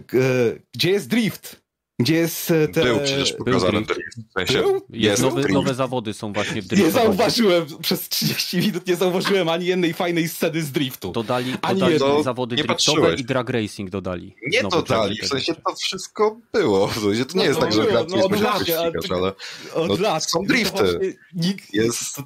gdzie 0.73 0.91
jest 0.91 1.07
drift? 1.07 1.64
Gdzie 1.99 2.15
jest 2.15 2.51
e, 2.51 2.67
te... 2.67 2.83
Był 2.83 2.99
przecież 2.99 3.33
pokazany 3.33 3.71
był 3.71 3.81
drift. 3.81 4.17
W 4.29 4.33
sensie 4.33 4.53
był? 4.53 4.81
Jest 4.89 5.21
nowe, 5.21 5.41
nowe 5.49 5.73
zawody 5.73 6.13
są 6.13 6.33
właśnie 6.33 6.61
w 6.61 6.65
driftu. 6.67 6.85
Nie 6.85 6.91
zauważyłem, 6.91 7.65
przez 7.81 8.09
30 8.09 8.57
minut 8.57 8.87
nie 8.87 8.95
zauważyłem 8.95 9.49
ani 9.49 9.65
jednej 9.65 9.93
fajnej 9.93 10.29
sceny 10.29 10.61
z 10.61 10.71
driftu. 10.71 11.11
Dodali, 11.11 11.53
ani 11.61 11.79
dodali 11.79 11.99
no, 11.99 12.23
zawody 12.23 12.55
driftowe 12.55 12.73
patrzyłeś. 12.73 13.21
i 13.21 13.25
drag 13.25 13.49
racing 13.49 13.89
dodali. 13.89 14.35
Nie 14.47 14.63
dodali, 14.63 15.17
w 15.21 15.27
sensie 15.27 15.55
to 15.55 15.75
wszystko 15.75 16.37
było. 16.53 16.87
W 16.87 16.93
sensie 16.93 17.25
to 17.25 17.37
nie 17.37 17.43
no, 17.43 17.49
jest 17.49 17.59
tak, 17.59 17.73
że 17.73 17.85
gra 17.85 18.05
no, 18.09 18.25
od 18.25 18.41
lat, 18.41 18.63
ale 19.09 19.33
od 19.73 19.99
lat. 19.99 20.29
są 20.31 20.43
drifty. 20.45 21.17
Nikt... 21.33 21.73
Jest 21.73 22.21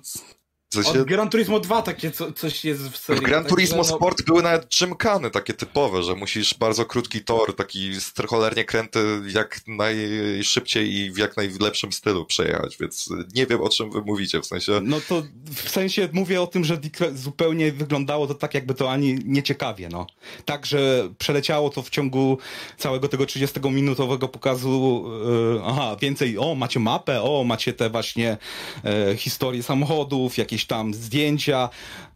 w 0.69 0.73
sensie... 0.73 1.01
Od 1.01 1.07
Gran 1.07 1.29
Turismo 1.29 1.59
2 1.59 1.81
takie 1.81 2.11
co, 2.11 2.31
coś 2.31 2.65
jest 2.65 2.89
w 2.89 2.97
serii. 2.97 3.21
W 3.21 3.25
Gran 3.25 3.45
Turismo 3.45 3.77
no... 3.77 3.83
Sport 3.83 4.21
były 4.21 4.43
nawet 4.43 4.67
gymkany 4.79 5.31
takie 5.31 5.53
typowe, 5.53 6.03
że 6.03 6.15
musisz 6.15 6.53
bardzo 6.53 6.85
krótki 6.85 7.21
tor, 7.21 7.55
taki 7.55 7.91
cholernie 8.27 8.63
kręty 8.65 9.21
jak 9.33 9.61
najszybciej 9.67 10.93
i 10.93 11.11
w 11.11 11.17
jak 11.17 11.37
najlepszym 11.37 11.91
stylu 11.91 12.25
przejechać, 12.25 12.77
więc 12.77 13.09
nie 13.35 13.45
wiem 13.45 13.61
o 13.61 13.69
czym 13.69 13.91
wy 13.91 14.01
mówicie, 14.01 14.41
w 14.41 14.45
sensie... 14.45 14.81
No 14.83 15.01
to 15.09 15.23
w 15.45 15.69
sensie 15.69 16.09
mówię 16.13 16.41
o 16.41 16.47
tym, 16.47 16.63
że 16.63 16.79
zupełnie 17.13 17.71
wyglądało 17.71 18.27
to 18.27 18.33
tak 18.33 18.53
jakby 18.53 18.73
to 18.73 18.91
ani 18.91 19.19
nieciekawie, 19.25 19.89
no. 19.89 20.07
Tak, 20.45 20.65
że 20.65 21.09
przeleciało 21.17 21.69
to 21.69 21.81
w 21.81 21.89
ciągu 21.89 22.37
całego 22.77 23.07
tego 23.07 23.23
30-minutowego 23.23 24.27
pokazu, 24.27 25.05
yy, 25.53 25.61
aha, 25.65 25.95
więcej, 26.01 26.37
o, 26.37 26.55
macie 26.55 26.79
mapę, 26.79 27.21
o, 27.21 27.43
macie 27.43 27.73
te 27.73 27.89
właśnie 27.89 28.37
yy, 28.83 29.17
historie 29.17 29.63
samochodów, 29.63 30.37
jakieś 30.37 30.58
jakieś 30.59 30.67
tam 30.67 30.93
zdjęcia, 30.93 31.69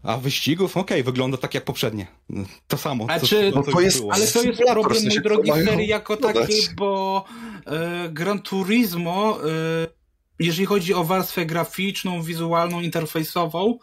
a 0.03 0.17
wyścigów, 0.17 0.77
okej, 0.77 1.01
okay, 1.01 1.03
wygląda 1.03 1.37
tak 1.37 1.53
jak 1.53 1.65
poprzednie. 1.65 2.07
To 2.67 2.77
samo. 2.77 3.05
A 3.09 3.19
czy, 3.19 3.51
no 3.55 3.63
to 3.63 3.81
jest, 3.81 4.03
ale 4.11 4.27
to 4.27 4.43
jest 4.43 4.61
problem, 4.61 5.03
mój 5.03 5.21
drogi, 5.21 5.51
serii 5.51 5.87
jako 5.87 6.17
taki, 6.17 6.53
bo 6.75 7.25
e, 7.65 8.09
Gran 8.09 8.41
Turismo, 8.41 9.39
e, 9.43 9.87
jeżeli 10.39 10.65
chodzi 10.65 10.93
o 10.93 11.03
warstwę 11.03 11.45
graficzną, 11.45 12.21
wizualną, 12.23 12.81
interfejsową, 12.81 13.77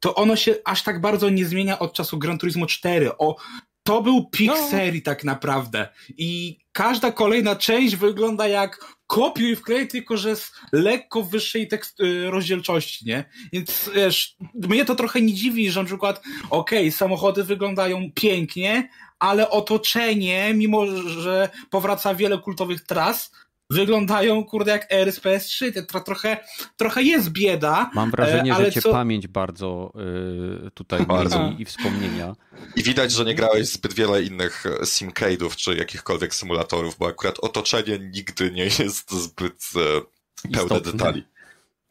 to 0.00 0.14
ono 0.14 0.36
się 0.36 0.54
aż 0.64 0.82
tak 0.82 1.00
bardzo 1.00 1.30
nie 1.30 1.46
zmienia 1.46 1.78
od 1.78 1.92
czasu 1.92 2.18
Gran 2.18 2.38
Turismo 2.38 2.66
4. 2.66 3.18
O, 3.18 3.36
to 3.82 4.02
był 4.02 4.30
pik 4.30 4.48
no. 4.48 4.68
serii 4.70 5.02
tak 5.02 5.24
naprawdę. 5.24 5.88
I 6.16 6.58
każda 6.72 7.12
kolejna 7.12 7.56
część 7.56 7.96
wygląda 7.96 8.48
jak 8.48 8.78
kopiuj 9.12 9.56
wklej, 9.56 9.88
tylko 9.88 10.16
że 10.16 10.36
z 10.36 10.52
lekko 10.72 11.22
wyższej 11.22 11.68
tekst 11.68 12.00
y, 12.00 12.30
rozdzielczości, 12.30 13.06
nie? 13.06 13.24
Więc 13.52 13.90
wiesz, 13.94 14.36
mnie 14.54 14.84
to 14.84 14.94
trochę 14.94 15.20
nie 15.20 15.34
dziwi, 15.34 15.70
że 15.70 15.80
na 15.80 15.86
przykład, 15.86 16.22
okej, 16.50 16.78
okay, 16.78 16.92
samochody 16.92 17.44
wyglądają 17.44 18.10
pięknie, 18.14 18.88
ale 19.18 19.50
otoczenie, 19.50 20.54
mimo 20.54 20.86
że 20.96 21.48
powraca 21.70 22.14
wiele 22.14 22.38
kultowych 22.38 22.80
tras, 22.80 23.32
wyglądają, 23.72 24.44
kurde, 24.44 24.72
jak 24.72 24.92
RSPS 24.92 25.46
3. 25.46 25.72
To 25.72 26.00
trochę, 26.00 26.36
trochę 26.76 27.02
jest 27.02 27.30
bieda. 27.30 27.90
Mam 27.94 28.10
wrażenie, 28.10 28.54
że 28.54 28.72
cię 28.72 28.82
co... 28.82 28.92
pamięć 28.92 29.26
bardzo 29.28 29.92
y, 30.66 30.70
tutaj 30.70 31.06
bardzo. 31.06 31.52
I, 31.58 31.62
i 31.62 31.64
wspomnienia. 31.64 32.36
I 32.76 32.82
widać, 32.82 33.12
że 33.12 33.24
nie 33.24 33.34
grałeś 33.34 33.68
zbyt 33.68 33.92
wiele 33.92 34.22
innych 34.22 34.66
e, 34.66 34.84
simcade'ów 34.84 35.56
czy 35.56 35.76
jakichkolwiek 35.76 36.34
symulatorów, 36.34 36.98
bo 36.98 37.08
akurat 37.08 37.38
otoczenie 37.38 37.98
nigdy 37.98 38.50
nie 38.50 38.64
jest 38.64 39.10
zbyt 39.10 39.70
e, 39.76 40.50
pełne 40.52 40.76
Istotne. 40.76 40.92
detali. 40.92 41.24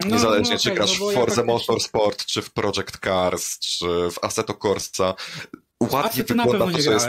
No, 0.05 0.11
Niezależnie 0.11 0.53
no, 0.53 0.59
czy 0.59 0.71
grasz 0.71 0.99
no, 0.99 1.07
w 1.07 1.13
Forza 1.13 1.41
ja 1.41 1.47
Motorsport, 1.47 2.25
czy 2.25 2.41
w 2.41 2.51
Project 2.51 2.97
Cars, 3.03 3.59
czy 3.59 3.85
w 3.85 4.23
Assetto 4.23 4.53
Corsa, 4.53 5.13
ładnie 5.79 6.23
wygląda 6.23 6.57
to, 6.59 6.71
co 6.71 6.91
jest 6.91 7.07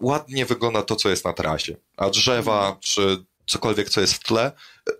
ładnie 0.00 0.46
wygląda 0.46 0.82
to, 0.82 0.96
co 0.96 1.08
jest 1.08 1.24
na 1.24 1.32
trasie. 1.32 1.76
A 1.96 2.10
drzewa, 2.10 2.76
czy 2.80 3.24
cokolwiek, 3.46 3.90
co 3.90 4.00
jest 4.00 4.14
w 4.14 4.20
tle, 4.20 4.52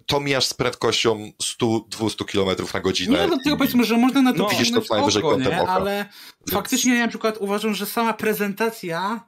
to 0.06 0.20
mijasz 0.20 0.46
z 0.46 0.54
prędkością 0.54 1.32
100-200 1.60 2.24
km 2.24 2.66
na 2.74 2.80
godzinę. 2.80 3.18
Nie, 3.18 3.26
no 3.26 3.38
tylko 3.44 3.56
powiedzmy, 3.58 3.84
że 3.84 3.96
można 3.96 4.22
na 4.22 4.32
to 4.32 4.38
no, 4.38 4.48
widzisz 4.48 4.72
to 4.72 4.94
najwyżej 4.94 5.22
oko, 5.22 5.38
nie? 5.38 5.68
ale 5.68 6.08
Więc... 6.40 6.54
faktycznie 6.54 6.94
ja 6.94 7.02
na 7.02 7.08
przykład 7.08 7.36
uważam, 7.40 7.74
że 7.74 7.86
sama 7.86 8.12
prezentacja 8.12 9.24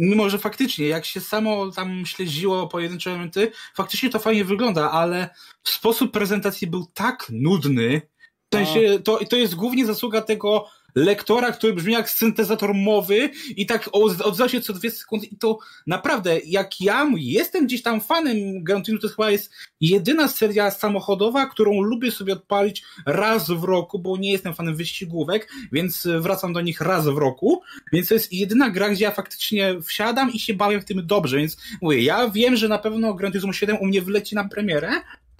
mimo 0.00 0.30
że 0.30 0.38
faktycznie, 0.38 0.88
jak 0.88 1.04
się 1.04 1.20
samo 1.20 1.70
tam 1.70 2.06
śledziło 2.06 2.68
pojedyncze 2.68 3.10
elementy, 3.10 3.52
faktycznie 3.74 4.10
to 4.10 4.18
fajnie 4.18 4.44
wygląda, 4.44 4.90
ale 4.90 5.30
sposób 5.64 6.12
prezentacji 6.12 6.66
był 6.66 6.86
tak 6.94 7.26
nudny, 7.32 8.02
w 8.50 8.56
sensie, 8.56 9.00
to, 9.04 9.18
to 9.30 9.36
jest 9.36 9.54
głównie 9.54 9.86
zasługa 9.86 10.22
tego 10.22 10.66
lektora, 10.94 11.52
który 11.52 11.72
brzmi 11.72 11.92
jak 11.92 12.10
syntezator 12.10 12.74
mowy 12.74 13.30
i 13.56 13.66
tak 13.66 13.90
odzywa 13.92 14.48
się 14.48 14.60
co 14.60 14.72
dwie 14.72 14.90
sekundy 14.90 15.26
i 15.26 15.36
to 15.36 15.58
naprawdę, 15.86 16.38
jak 16.44 16.80
ja 16.80 17.10
jestem 17.16 17.66
gdzieś 17.66 17.82
tam 17.82 18.00
fanem 18.00 18.64
Gran 18.64 18.82
Turismo, 18.82 19.08
to 19.08 19.14
chyba 19.14 19.30
jest 19.30 19.52
jedyna 19.80 20.28
seria 20.28 20.70
samochodowa, 20.70 21.46
którą 21.46 21.80
lubię 21.80 22.10
sobie 22.10 22.32
odpalić 22.32 22.82
raz 23.06 23.50
w 23.50 23.64
roku, 23.64 23.98
bo 23.98 24.16
nie 24.16 24.32
jestem 24.32 24.54
fanem 24.54 24.76
wyścigówek, 24.76 25.52
więc 25.72 26.08
wracam 26.18 26.52
do 26.52 26.60
nich 26.60 26.80
raz 26.80 27.04
w 27.04 27.18
roku, 27.18 27.62
więc 27.92 28.08
to 28.08 28.14
jest 28.14 28.32
jedyna 28.32 28.70
gra, 28.70 28.88
gdzie 28.88 29.04
ja 29.04 29.10
faktycznie 29.10 29.82
wsiadam 29.82 30.32
i 30.32 30.38
się 30.38 30.54
bawię 30.54 30.80
w 30.80 30.84
tym 30.84 31.06
dobrze, 31.06 31.36
więc 31.36 31.56
mówię, 31.82 32.02
ja 32.02 32.28
wiem, 32.28 32.56
że 32.56 32.68
na 32.68 32.78
pewno 32.78 33.14
Gran 33.14 33.32
Turismo 33.32 33.52
7 33.52 33.76
u 33.80 33.86
mnie 33.86 34.02
wleci 34.02 34.34
na 34.34 34.48
premierę, 34.48 34.90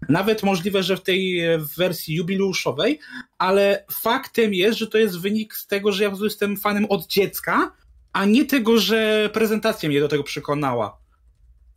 nawet 0.08 0.42
możliwe, 0.42 0.82
że 0.82 0.96
w 0.96 1.02
tej 1.02 1.42
wersji 1.76 2.14
jubileuszowej, 2.14 2.98
ale 3.38 3.84
faktem 3.90 4.54
jest, 4.54 4.78
że 4.78 4.86
to 4.86 4.98
jest 4.98 5.18
wynik 5.18 5.54
z 5.54 5.66
tego, 5.66 5.92
że 5.92 6.04
ja 6.04 6.12
jestem 6.22 6.56
fanem 6.56 6.86
od 6.88 7.06
dziecka, 7.06 7.72
a 8.12 8.24
nie 8.24 8.44
tego, 8.44 8.78
że 8.78 9.30
prezentacja 9.32 9.88
mnie 9.88 10.00
do 10.00 10.08
tego 10.08 10.24
przekonała. 10.24 10.98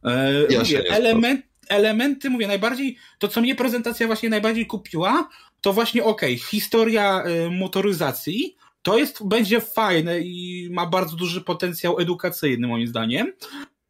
E, 0.05 0.57
mówię, 0.59 0.83
element, 0.89 1.45
elementy, 1.69 2.29
mówię, 2.29 2.47
najbardziej, 2.47 2.97
to 3.19 3.27
co 3.27 3.41
mnie 3.41 3.55
prezentacja 3.55 4.07
właśnie 4.07 4.29
najbardziej 4.29 4.65
kupiła, 4.65 5.29
to 5.61 5.73
właśnie 5.73 6.03
okej, 6.03 6.35
okay, 6.35 6.47
historia 6.47 7.23
y, 7.25 7.51
motoryzacji, 7.51 8.55
to 8.81 8.97
jest, 8.97 9.27
będzie 9.27 9.61
fajne 9.61 10.19
i 10.19 10.67
ma 10.71 10.85
bardzo 10.85 11.15
duży 11.15 11.41
potencjał 11.41 11.99
edukacyjny 11.99 12.67
moim 12.67 12.87
zdaniem. 12.87 13.33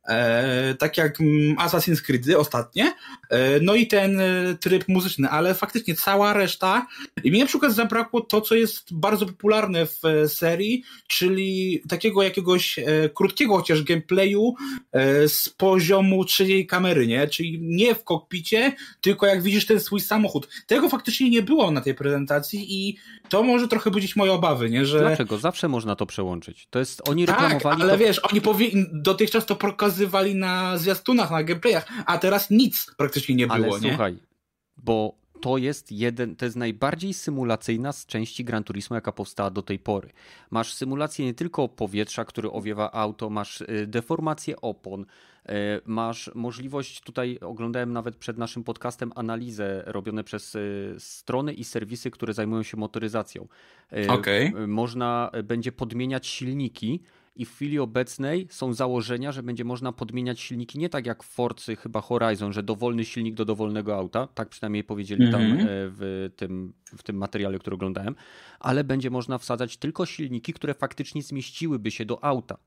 E, 0.08 0.76
tak 0.80 0.98
jak 0.98 1.22
mm, 1.22 1.56
Assassin's 1.56 2.02
Creed 2.02 2.36
ostatnie, 2.38 2.94
e, 3.30 3.60
no 3.60 3.76
i 3.76 3.88
ten 3.88 4.20
e, 4.20 4.56
tryb 4.60 4.88
muzyczny, 4.88 5.30
ale 5.30 5.54
faktycznie 5.54 5.96
cała 5.96 6.34
reszta, 6.34 6.88
i 7.24 7.32
mi 7.32 7.40
na 7.40 7.46
przykład 7.46 7.74
zabrakło 7.74 8.22
to, 8.22 8.42
co 8.42 8.56
jest 8.56 8.94
bardzo 8.94 9.26
popularne 9.26 9.86
w 9.86 10.02
serii, 10.28 10.84
czyli 11.08 11.82
takiego 11.90 12.24
jakiegoś 12.24 12.80
e, 12.80 12.84
krótkiego 13.14 13.58
chociaż 13.58 13.84
gameplayu 13.84 14.54
z 15.28 15.50
poziomu 15.50 16.26
trzeciej 16.26 16.68
kamery, 16.68 17.08
nie? 17.08 17.28
Czyli 17.28 17.60
nie 17.62 17.96
w 17.96 18.04
kokpicie, 18.04 18.74
tylko 19.02 19.26
jak 19.26 19.42
widzisz 19.42 19.66
ten 19.66 19.80
swój 19.80 20.02
samochód. 20.02 20.48
Tego 20.68 20.90
faktycznie 20.90 21.30
nie 21.30 21.42
było 21.42 21.72
na 21.72 21.82
tej 21.82 21.94
prezentacji 21.94 22.66
i 22.70 22.98
to 23.30 23.44
może 23.44 23.68
trochę 23.68 23.92
budzić 23.92 24.16
moje 24.16 24.32
obawy, 24.32 24.70
nie? 24.70 24.86
Że... 24.86 25.00
Dlaczego? 25.00 25.38
Zawsze 25.38 25.68
można 25.68 25.96
to 25.96 26.06
przełączyć. 26.06 26.68
To 26.70 26.80
jest, 26.80 27.10
oni 27.10 27.26
tak, 27.26 27.42
reklamowali... 27.42 27.82
ale 27.82 27.92
to... 27.92 27.98
wiesz, 27.98 28.20
oni 28.20 28.42
powie... 28.42 28.70
dotychczas 28.94 29.46
to 29.46 29.56
pokazywali 29.94 30.36
na 30.36 30.78
zwiastunach, 30.78 31.32
na 31.32 31.44
gameplayach, 31.44 31.88
a 32.06 32.18
teraz 32.18 32.50
nic 32.50 32.92
praktycznie 32.98 33.36
nie 33.36 33.48
było, 33.48 33.56
ale, 33.56 33.68
nie? 33.68 33.90
słuchaj, 33.90 34.18
bo 34.78 35.24
to 35.42 35.58
jest 35.58 35.92
jeden, 35.92 36.36
to 36.36 36.46
jest 36.46 36.58
najbardziej 36.58 37.14
symulacyjna 37.14 37.92
z 37.92 38.06
części 38.06 38.44
Gran 38.44 38.64
Turismo, 38.64 38.96
jaka 38.96 39.12
powstała 39.12 39.50
do 39.50 39.62
tej 39.62 39.80
pory. 39.80 40.10
Masz 40.52 40.74
symulację 40.74 41.26
nie 41.26 41.34
tylko 41.34 41.70
powietrza, 41.70 42.26
który 42.26 42.52
owiewa 42.52 42.92
auto, 42.92 43.30
masz 43.30 43.62
y, 43.62 43.88
deformację 43.88 44.62
opon, 44.62 45.02
y, 45.02 45.54
masz 45.86 46.32
możliwość, 46.36 47.02
tutaj 47.02 47.40
oglądałem 47.42 47.94
nawet 47.94 48.16
przed 48.16 48.38
naszym 48.38 48.64
podcastem 48.64 49.12
analizę 49.16 49.84
robione 49.86 50.24
przez 50.24 50.56
y, 50.56 50.96
strony 50.98 51.54
i 51.54 51.64
serwisy, 51.64 52.12
które 52.12 52.34
zajmują 52.34 52.64
się 52.64 52.78
motoryzacją. 52.78 53.48
Okay. 54.08 54.68
Można 54.68 55.32
będzie 55.44 55.72
podmieniać 55.72 56.28
silniki, 56.28 57.04
i 57.36 57.46
w 57.46 57.52
chwili 57.52 57.80
obecnej 57.80 58.48
są 58.50 58.74
założenia, 58.74 59.32
że 59.32 59.44
będzie 59.44 59.64
można 59.64 59.92
podmieniać 59.92 60.40
silniki 60.40 60.80
nie 60.80 60.90
tak 60.90 61.06
jak 61.06 61.24
w 61.24 61.28
Forcy 61.28 61.76
chyba 61.76 62.02
Horizon, 62.02 62.54
że 62.54 62.64
dowolny 62.64 63.06
silnik 63.06 63.36
do 63.36 63.46
dowolnego 63.46 63.96
auta, 63.96 64.28
tak 64.28 64.50
przynajmniej 64.50 64.84
powiedzieli 64.84 65.32
tam 65.32 65.42
mm 65.42 65.58
-hmm. 65.58 65.66
w 65.68 66.30
tym, 66.36 66.74
w 66.98 67.04
tym 67.04 67.18
materiale, 67.18 67.60
który 67.60 67.74
oglądałem, 67.74 68.16
ale 68.60 68.84
będzie 68.84 69.10
można 69.10 69.38
wsadzać 69.38 69.78
tylko 69.78 70.06
silniki, 70.06 70.54
które 70.54 70.74
faktycznie 70.74 71.24
zmieściłyby 71.24 71.92
się 71.92 72.06
do 72.06 72.24
auta. 72.24 72.58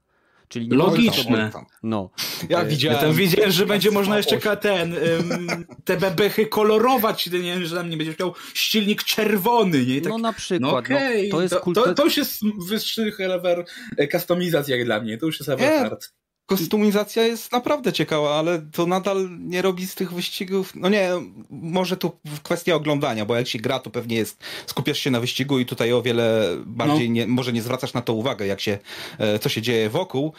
Czyli 0.48 0.68
nie 0.68 0.76
Logiczne. 0.76 1.50
No. 1.82 2.10
Ja 2.48 2.60
e, 2.60 2.66
widziałem. 2.66 2.96
Ja 2.96 3.02
tam 3.02 3.12
widziałem, 3.12 3.50
że 3.50 3.66
będzie 3.66 3.90
można 3.90 4.16
jeszcze 4.16 4.56
ten, 4.56 4.94
um, 4.94 5.66
te 5.84 5.96
bebechy 5.96 6.46
kolorować, 6.46 7.26
nie 7.26 7.38
wiem, 7.38 7.64
że 7.64 7.76
tam 7.76 7.90
nie 7.90 7.96
będziesz 7.96 8.18
miał 8.18 8.34
silnik 8.54 9.04
czerwony, 9.04 9.86
nie? 9.86 10.00
Tak, 10.00 10.10
no 10.12 10.18
na 10.18 10.32
przykład. 10.32 10.72
No, 10.72 10.78
okay. 10.78 11.28
no, 11.28 11.36
to, 11.36 11.42
jest 11.42 11.54
to, 11.54 11.72
to, 11.72 11.94
to, 11.94 12.04
już 12.04 12.16
jest 12.16 12.40
wyższy 12.68 13.12
level 13.18 13.64
customizacji 14.12 14.72
jak 14.72 14.84
dla 14.84 15.00
mnie, 15.00 15.18
to 15.18 15.26
już 15.26 15.40
jest 15.40 15.48
level 15.48 15.78
hard 15.78 16.12
kostumizacja 16.46 17.22
jest 17.22 17.52
naprawdę 17.52 17.92
ciekawa, 17.92 18.38
ale 18.38 18.58
to 18.58 18.86
nadal 18.86 19.28
nie 19.38 19.62
robi 19.62 19.86
z 19.86 19.94
tych 19.94 20.12
wyścigów. 20.12 20.72
No 20.74 20.88
nie, 20.88 21.10
może 21.50 21.96
tu 21.96 22.12
kwestia 22.42 22.74
oglądania, 22.74 23.24
bo 23.24 23.36
jak 23.36 23.48
się 23.48 23.58
gra, 23.58 23.78
to 23.78 23.90
pewnie 23.90 24.16
jest, 24.16 24.38
skupiasz 24.66 24.98
się 24.98 25.10
na 25.10 25.20
wyścigu 25.20 25.58
i 25.58 25.66
tutaj 25.66 25.92
o 25.92 26.02
wiele 26.02 26.56
bardziej 26.66 27.08
no. 27.08 27.14
nie, 27.14 27.26
może 27.26 27.52
nie 27.52 27.62
zwracasz 27.62 27.94
na 27.94 28.02
to 28.02 28.12
uwagę, 28.12 28.46
jak 28.46 28.60
się, 28.60 28.78
e, 29.18 29.38
co 29.38 29.48
się 29.48 29.62
dzieje 29.62 29.90
wokół, 29.90 30.32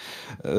e, 0.45 0.49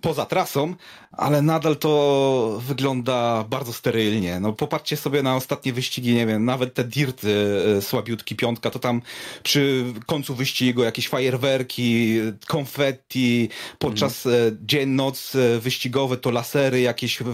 poza 0.00 0.26
trasą, 0.26 0.74
ale 1.12 1.42
nadal 1.42 1.76
to 1.76 2.60
wygląda 2.66 3.44
bardzo 3.50 3.72
sterylnie. 3.72 4.40
No 4.40 4.52
popatrzcie 4.52 4.96
sobie 4.96 5.22
na 5.22 5.36
ostatnie 5.36 5.72
wyścigi, 5.72 6.14
nie 6.14 6.26
wiem, 6.26 6.44
nawet 6.44 6.74
te 6.74 6.84
dirty 6.84 7.62
e, 7.78 7.82
słabiutki 7.82 8.36
piątka, 8.36 8.70
to 8.70 8.78
tam 8.78 9.02
przy 9.42 9.84
końcu 10.06 10.34
wyścigu 10.34 10.82
jakieś 10.82 11.08
fajerwerki, 11.08 12.18
konfetti, 12.46 13.48
podczas 13.78 14.26
mm 14.26 14.58
dzień, 14.78 14.88
noc 14.88 15.34
e, 15.34 15.58
wyścigowe, 15.58 16.16
to 16.16 16.30
lasery 16.30 16.80
jakieś 16.80 17.22
e, 17.22 17.24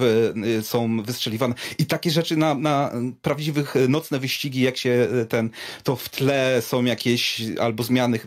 są 0.63 1.03
wystrzeliwane. 1.03 1.55
I 1.79 1.87
takie 1.87 2.11
rzeczy 2.11 2.37
na, 2.37 2.55
na 2.55 2.93
prawdziwych 3.23 3.77
e, 3.77 3.89
nocne 3.89 4.19
wyścigi, 4.19 4.61
jak 4.61 4.77
się 4.77 5.09
ten, 5.29 5.51
to 5.83 5.97
w 5.97 6.09
tle 6.09 6.63
są 6.63 6.85
jakieś 6.85 7.43
albo 7.61 7.83
zmiany, 7.83 8.21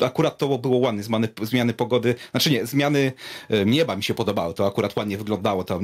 akurat 0.00 0.38
to 0.38 0.58
było 0.58 0.78
ładne, 0.78 1.02
zmiany, 1.02 1.28
zmiany 1.42 1.72
pogody, 1.72 2.14
znaczy 2.30 2.50
nie, 2.50 2.66
zmiany 2.66 3.12
nieba 3.66 3.96
mi 3.96 4.02
się 4.02 4.14
podobały, 4.14 4.54
to 4.54 4.66
akurat 4.66 4.96
ładnie 4.96 5.18
wyglądało, 5.18 5.64
ta 5.64 5.74
e, 5.74 5.80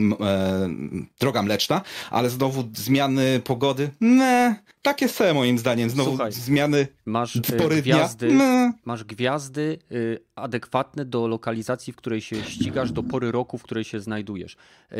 droga 1.20 1.42
mleczna, 1.42 1.82
ale 2.10 2.30
znowu 2.30 2.64
zmiany 2.74 3.40
pogody, 3.44 3.90
ne, 4.00 4.56
takie 4.82 5.08
same 5.08 5.34
moim 5.34 5.58
zdaniem, 5.58 5.90
znowu 5.90 6.10
Słuchaj, 6.10 6.32
zmiany 6.32 6.86
masz 7.06 7.40
pory 7.58 7.82
gwiazdy, 7.82 8.28
dnia, 8.28 8.72
masz 8.84 9.04
gwiazdy 9.04 9.78
y, 9.92 10.25
adekwatne 10.36 11.04
do 11.04 11.26
lokalizacji, 11.26 11.92
w 11.92 11.96
której 11.96 12.20
się 12.20 12.44
ściga 12.44 12.76
ścigasz 12.76 12.92
do 12.92 13.02
pory 13.02 13.32
roku, 13.32 13.58
w 13.58 13.62
której 13.62 13.84
się 13.84 14.00
znajdujesz. 14.00 14.56
E, 14.92 14.96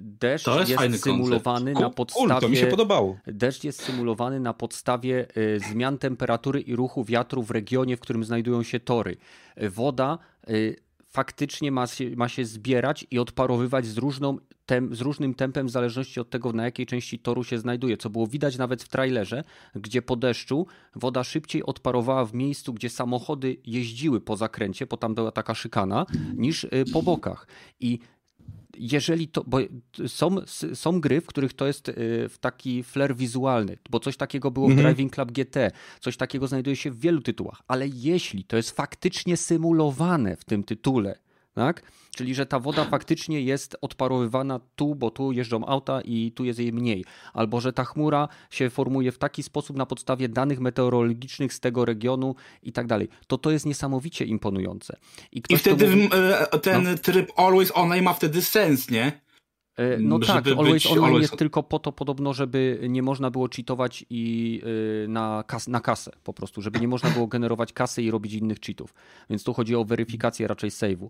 deszcz 0.00 0.46
jest, 0.46 0.82
jest 0.82 1.04
symulowany 1.04 1.72
na 1.72 1.90
podstawie. 1.90 2.28
Cool, 2.28 2.40
to 2.40 2.48
mi 2.48 2.56
się 2.56 2.66
podobało. 2.66 3.16
Deszcz 3.26 3.64
jest 3.64 3.82
symulowany 3.82 4.40
na 4.40 4.54
podstawie 4.54 5.26
e, 5.36 5.58
zmian 5.58 5.98
temperatury 5.98 6.60
i 6.60 6.76
ruchu 6.76 7.04
wiatru 7.04 7.42
w 7.42 7.50
regionie, 7.50 7.96
w 7.96 8.00
którym 8.00 8.24
znajdują 8.24 8.62
się 8.62 8.80
tory. 8.80 9.16
E, 9.56 9.70
woda 9.70 10.18
faktycznie 11.14 11.72
ma 11.72 11.86
się, 11.86 12.10
ma 12.16 12.28
się 12.28 12.44
zbierać 12.44 13.06
i 13.10 13.18
odparowywać 13.18 13.86
z, 13.86 13.98
różną 13.98 14.38
tem, 14.66 14.94
z 14.94 15.00
różnym 15.00 15.34
tempem 15.34 15.66
w 15.66 15.70
zależności 15.70 16.20
od 16.20 16.30
tego, 16.30 16.52
na 16.52 16.64
jakiej 16.64 16.86
części 16.86 17.18
toru 17.18 17.44
się 17.44 17.58
znajduje, 17.58 17.96
co 17.96 18.10
było 18.10 18.26
widać 18.26 18.58
nawet 18.58 18.82
w 18.82 18.88
trailerze, 18.88 19.44
gdzie 19.74 20.02
po 20.02 20.16
deszczu 20.16 20.66
woda 20.94 21.24
szybciej 21.24 21.62
odparowała 21.62 22.24
w 22.24 22.34
miejscu, 22.34 22.74
gdzie 22.74 22.90
samochody 22.90 23.56
jeździły 23.64 24.20
po 24.20 24.36
zakręcie, 24.36 24.86
bo 24.86 24.96
tam 24.96 25.14
była 25.14 25.30
taka 25.30 25.54
szykana, 25.54 26.06
niż 26.36 26.64
y, 26.64 26.70
po 26.92 27.02
bokach. 27.02 27.46
I 27.80 27.98
jeżeli 28.78 29.28
to, 29.28 29.44
bo 29.46 29.58
są, 30.06 30.36
są 30.74 31.00
gry, 31.00 31.20
w 31.20 31.26
których 31.26 31.52
to 31.52 31.66
jest 31.66 31.88
y, 31.88 31.92
w 32.28 32.38
taki 32.40 32.82
flair 32.82 33.16
wizualny, 33.16 33.78
bo 33.90 34.00
coś 34.00 34.16
takiego 34.16 34.50
było 34.50 34.66
mhm. 34.66 34.80
w 34.80 34.82
Driving 34.84 35.14
Club 35.14 35.32
GT, 35.32 35.56
coś 36.00 36.16
takiego 36.16 36.46
znajduje 36.46 36.76
się 36.76 36.90
w 36.90 37.00
wielu 37.00 37.20
tytułach, 37.20 37.62
ale 37.68 37.88
jeśli 37.88 38.44
to 38.44 38.56
jest 38.56 38.70
faktycznie 38.70 39.36
symulowane 39.36 40.36
w 40.36 40.44
tym 40.44 40.64
tytule, 40.64 41.18
tak? 41.54 41.82
Czyli, 42.16 42.34
że 42.34 42.46
ta 42.46 42.60
woda 42.60 42.84
faktycznie 42.84 43.40
jest 43.40 43.76
odparowywana 43.80 44.60
tu, 44.76 44.94
bo 44.94 45.10
tu 45.10 45.32
jeżdżą 45.32 45.66
auta 45.66 46.00
i 46.00 46.32
tu 46.32 46.44
jest 46.44 46.58
jej 46.58 46.72
mniej. 46.72 47.04
Albo, 47.32 47.60
że 47.60 47.72
ta 47.72 47.84
chmura 47.84 48.28
się 48.50 48.70
formuje 48.70 49.12
w 49.12 49.18
taki 49.18 49.42
sposób 49.42 49.76
na 49.76 49.86
podstawie 49.86 50.28
danych 50.28 50.60
meteorologicznych 50.60 51.52
z 51.52 51.60
tego 51.60 51.84
regionu 51.84 52.34
i 52.62 52.72
tak 52.72 52.86
dalej. 52.86 53.08
To 53.26 53.38
to 53.38 53.50
jest 53.50 53.66
niesamowicie 53.66 54.24
imponujące. 54.24 54.96
I, 55.32 55.42
I 55.48 55.58
wtedy 55.58 55.88
mówi... 55.88 56.08
E, 56.52 56.58
ten 56.58 56.82
no. 56.82 56.98
tryb 56.98 57.32
Always 57.36 57.72
On 57.74 58.02
ma 58.02 58.12
wtedy 58.12 58.42
sens, 58.42 58.90
nie? 58.90 59.24
E, 59.76 59.98
no 59.98 60.18
tak, 60.18 60.46
Always 60.46 60.86
Online 60.86 61.04
always... 61.04 61.22
jest 61.22 61.36
tylko 61.36 61.62
po 61.62 61.78
to 61.78 61.92
podobno, 61.92 62.32
żeby 62.32 62.78
nie 62.88 63.02
można 63.02 63.30
było 63.30 63.48
cheatować 63.56 64.04
i 64.10 64.62
e, 65.04 65.08
na, 65.08 65.44
kas 65.46 65.68
na 65.68 65.80
kasę 65.80 66.12
po 66.24 66.32
prostu, 66.32 66.62
żeby 66.62 66.80
nie 66.80 66.88
można 66.88 67.10
było 67.10 67.26
generować 67.26 67.72
kasy 67.72 68.02
i 68.02 68.10
robić 68.10 68.32
innych 68.32 68.60
cheatów. 68.60 68.94
Więc 69.30 69.44
tu 69.44 69.54
chodzi 69.54 69.74
o 69.76 69.84
weryfikację 69.84 70.48
raczej 70.48 70.70
save'u. 70.70 71.08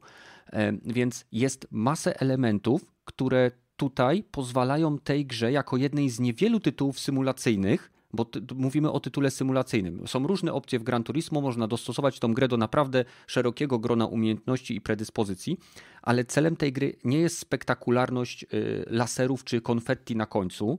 E, 0.52 0.72
więc 0.84 1.24
jest 1.32 1.68
masę 1.70 2.20
elementów, 2.20 2.84
które 3.04 3.50
tutaj 3.76 4.24
pozwalają 4.30 4.98
tej 4.98 5.26
grze 5.26 5.52
jako 5.52 5.76
jednej 5.76 6.10
z 6.10 6.20
niewielu 6.20 6.60
tytułów 6.60 7.00
symulacyjnych 7.00 7.93
bo 8.14 8.26
mówimy 8.54 8.92
o 8.92 9.00
tytule 9.00 9.30
symulacyjnym. 9.30 10.08
Są 10.08 10.26
różne 10.26 10.52
opcje 10.52 10.78
w 10.78 10.82
Gran 10.82 11.04
Turismo, 11.04 11.40
można 11.40 11.66
dostosować 11.66 12.18
tą 12.18 12.34
grę 12.34 12.48
do 12.48 12.56
naprawdę 12.56 13.04
szerokiego 13.26 13.78
grona 13.78 14.06
umiejętności 14.06 14.76
i 14.76 14.80
predyspozycji, 14.80 15.58
ale 16.02 16.24
celem 16.24 16.56
tej 16.56 16.72
gry 16.72 16.96
nie 17.04 17.18
jest 17.18 17.38
spektakularność 17.38 18.42
y, 18.42 18.84
laserów 18.86 19.44
czy 19.44 19.60
konfetti 19.60 20.16
na 20.16 20.26
końcu. 20.26 20.78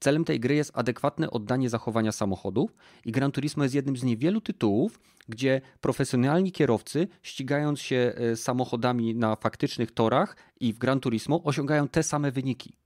Celem 0.00 0.24
tej 0.24 0.40
gry 0.40 0.54
jest 0.54 0.70
adekwatne 0.74 1.30
oddanie 1.30 1.70
zachowania 1.70 2.12
samochodów 2.12 2.74
i 3.04 3.12
Gran 3.12 3.32
Turismo 3.32 3.62
jest 3.62 3.74
jednym 3.74 3.96
z 3.96 4.02
niewielu 4.02 4.40
tytułów, 4.40 5.00
gdzie 5.28 5.60
profesjonalni 5.80 6.52
kierowcy, 6.52 7.08
ścigając 7.22 7.80
się 7.80 8.14
y, 8.32 8.36
samochodami 8.36 9.14
na 9.14 9.36
faktycznych 9.36 9.90
torach 9.90 10.36
i 10.60 10.72
w 10.72 10.78
Gran 10.78 11.00
Turismo, 11.00 11.42
osiągają 11.42 11.88
te 11.88 12.02
same 12.02 12.32
wyniki. 12.32 12.76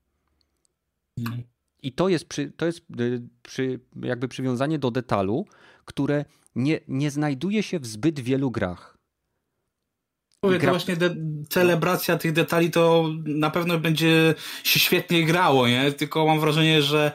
I 1.81 1.91
to 1.91 2.09
jest, 2.09 2.25
przy, 2.25 2.51
to 2.51 2.65
jest 2.65 2.79
y, 2.99 3.21
przy, 3.43 3.79
jakby 4.01 4.27
przywiązanie 4.27 4.79
do 4.79 4.91
detalu, 4.91 5.45
które 5.85 6.25
nie, 6.55 6.79
nie 6.87 7.11
znajduje 7.11 7.63
się 7.63 7.79
w 7.79 7.85
zbyt 7.85 8.19
wielu 8.19 8.51
grach. 8.51 8.97
Mówię, 10.43 10.59
to 10.59 10.69
właśnie 10.69 10.95
celebracja 11.49 12.17
tych 12.17 12.33
detali 12.33 12.71
to 12.71 13.05
na 13.25 13.49
pewno 13.49 13.79
będzie 13.79 14.35
się 14.63 14.79
świetnie 14.79 15.25
grało, 15.25 15.67
nie? 15.67 15.91
Tylko 15.91 16.25
mam 16.25 16.39
wrażenie, 16.39 16.81
że 16.81 17.11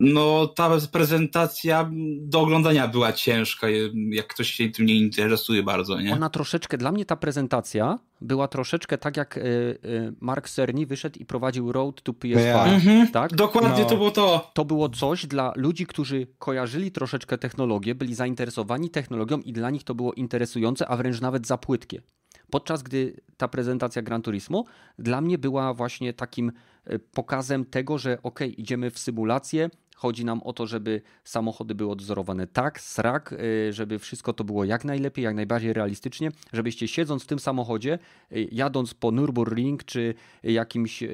no 0.00 0.46
ta 0.46 0.70
prezentacja 0.92 1.90
do 2.20 2.40
oglądania 2.40 2.88
była 2.88 3.12
ciężka, 3.12 3.66
jak 4.10 4.26
ktoś 4.26 4.50
się 4.50 4.68
tym 4.68 4.86
nie 4.86 4.94
interesuje 4.94 5.62
bardzo, 5.62 6.00
nie? 6.00 6.12
Ona 6.12 6.30
troszeczkę, 6.30 6.78
dla 6.78 6.92
mnie 6.92 7.04
ta 7.04 7.16
prezentacja 7.16 7.98
była 8.20 8.48
troszeczkę 8.48 8.98
tak 8.98 9.16
jak 9.16 9.36
y, 9.36 9.40
y, 9.40 10.14
Mark 10.20 10.48
Cerny 10.48 10.86
wyszedł 10.86 11.18
i 11.18 11.24
prowadził 11.24 11.72
Road 11.72 12.02
to 12.02 12.12
PS5, 12.12 12.38
yeah. 12.38 12.68
Mhm. 12.68 13.08
tak? 13.08 13.34
Dokładnie 13.34 13.82
no. 13.82 13.88
to 13.88 13.96
było 13.96 14.10
to. 14.10 14.50
To 14.54 14.64
było 14.64 14.88
coś 14.88 15.26
dla 15.26 15.52
ludzi, 15.56 15.86
którzy 15.86 16.26
kojarzyli 16.38 16.92
troszeczkę 16.92 17.38
technologię, 17.38 17.94
byli 17.94 18.14
zainteresowani 18.14 18.90
technologią 18.90 19.38
i 19.38 19.52
dla 19.52 19.70
nich 19.70 19.84
to 19.84 19.94
było 19.94 20.12
interesujące, 20.12 20.88
a 20.88 20.96
wręcz 20.96 21.20
nawet 21.20 21.46
za 21.46 21.58
płytkie. 21.58 22.02
Podczas 22.50 22.82
gdy 22.82 23.20
ta 23.36 23.48
prezentacja 23.48 24.02
Gran 24.02 24.22
Turismo 24.22 24.64
dla 24.98 25.20
mnie 25.20 25.38
była 25.38 25.74
właśnie 25.74 26.12
takim 26.12 26.52
y, 26.92 26.98
pokazem 26.98 27.64
tego, 27.64 27.98
że 27.98 28.18
ok, 28.22 28.40
idziemy 28.56 28.90
w 28.90 28.98
symulację, 28.98 29.70
Chodzi 29.96 30.24
nam 30.24 30.42
o 30.42 30.52
to, 30.52 30.66
żeby 30.66 31.02
samochody 31.24 31.74
były 31.74 31.90
odzorowane 31.90 32.46
tak, 32.46 32.80
srak, 32.80 33.32
y, 33.32 33.72
żeby 33.72 33.98
wszystko 33.98 34.32
to 34.32 34.44
było 34.44 34.64
jak 34.64 34.84
najlepiej, 34.84 35.24
jak 35.24 35.34
najbardziej 35.34 35.72
realistycznie, 35.72 36.30
żebyście 36.52 36.88
siedząc 36.88 37.22
w 37.22 37.26
tym 37.26 37.38
samochodzie, 37.38 37.98
y, 38.32 38.48
jadąc 38.52 38.94
po 38.94 39.08
Nürburgring 39.08 39.84
czy 39.84 40.14
jakimś 40.42 41.04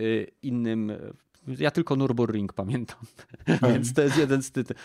innym 0.42 0.92
ja 1.58 1.70
tylko 1.70 1.96
Nürburgring 1.96 2.52
pamiętam, 2.52 2.98
więc 3.72 3.94
to 3.94 4.02
jest 4.02 4.18
jeden 4.18 4.42
z 4.42 4.50
tytułów. 4.50 4.82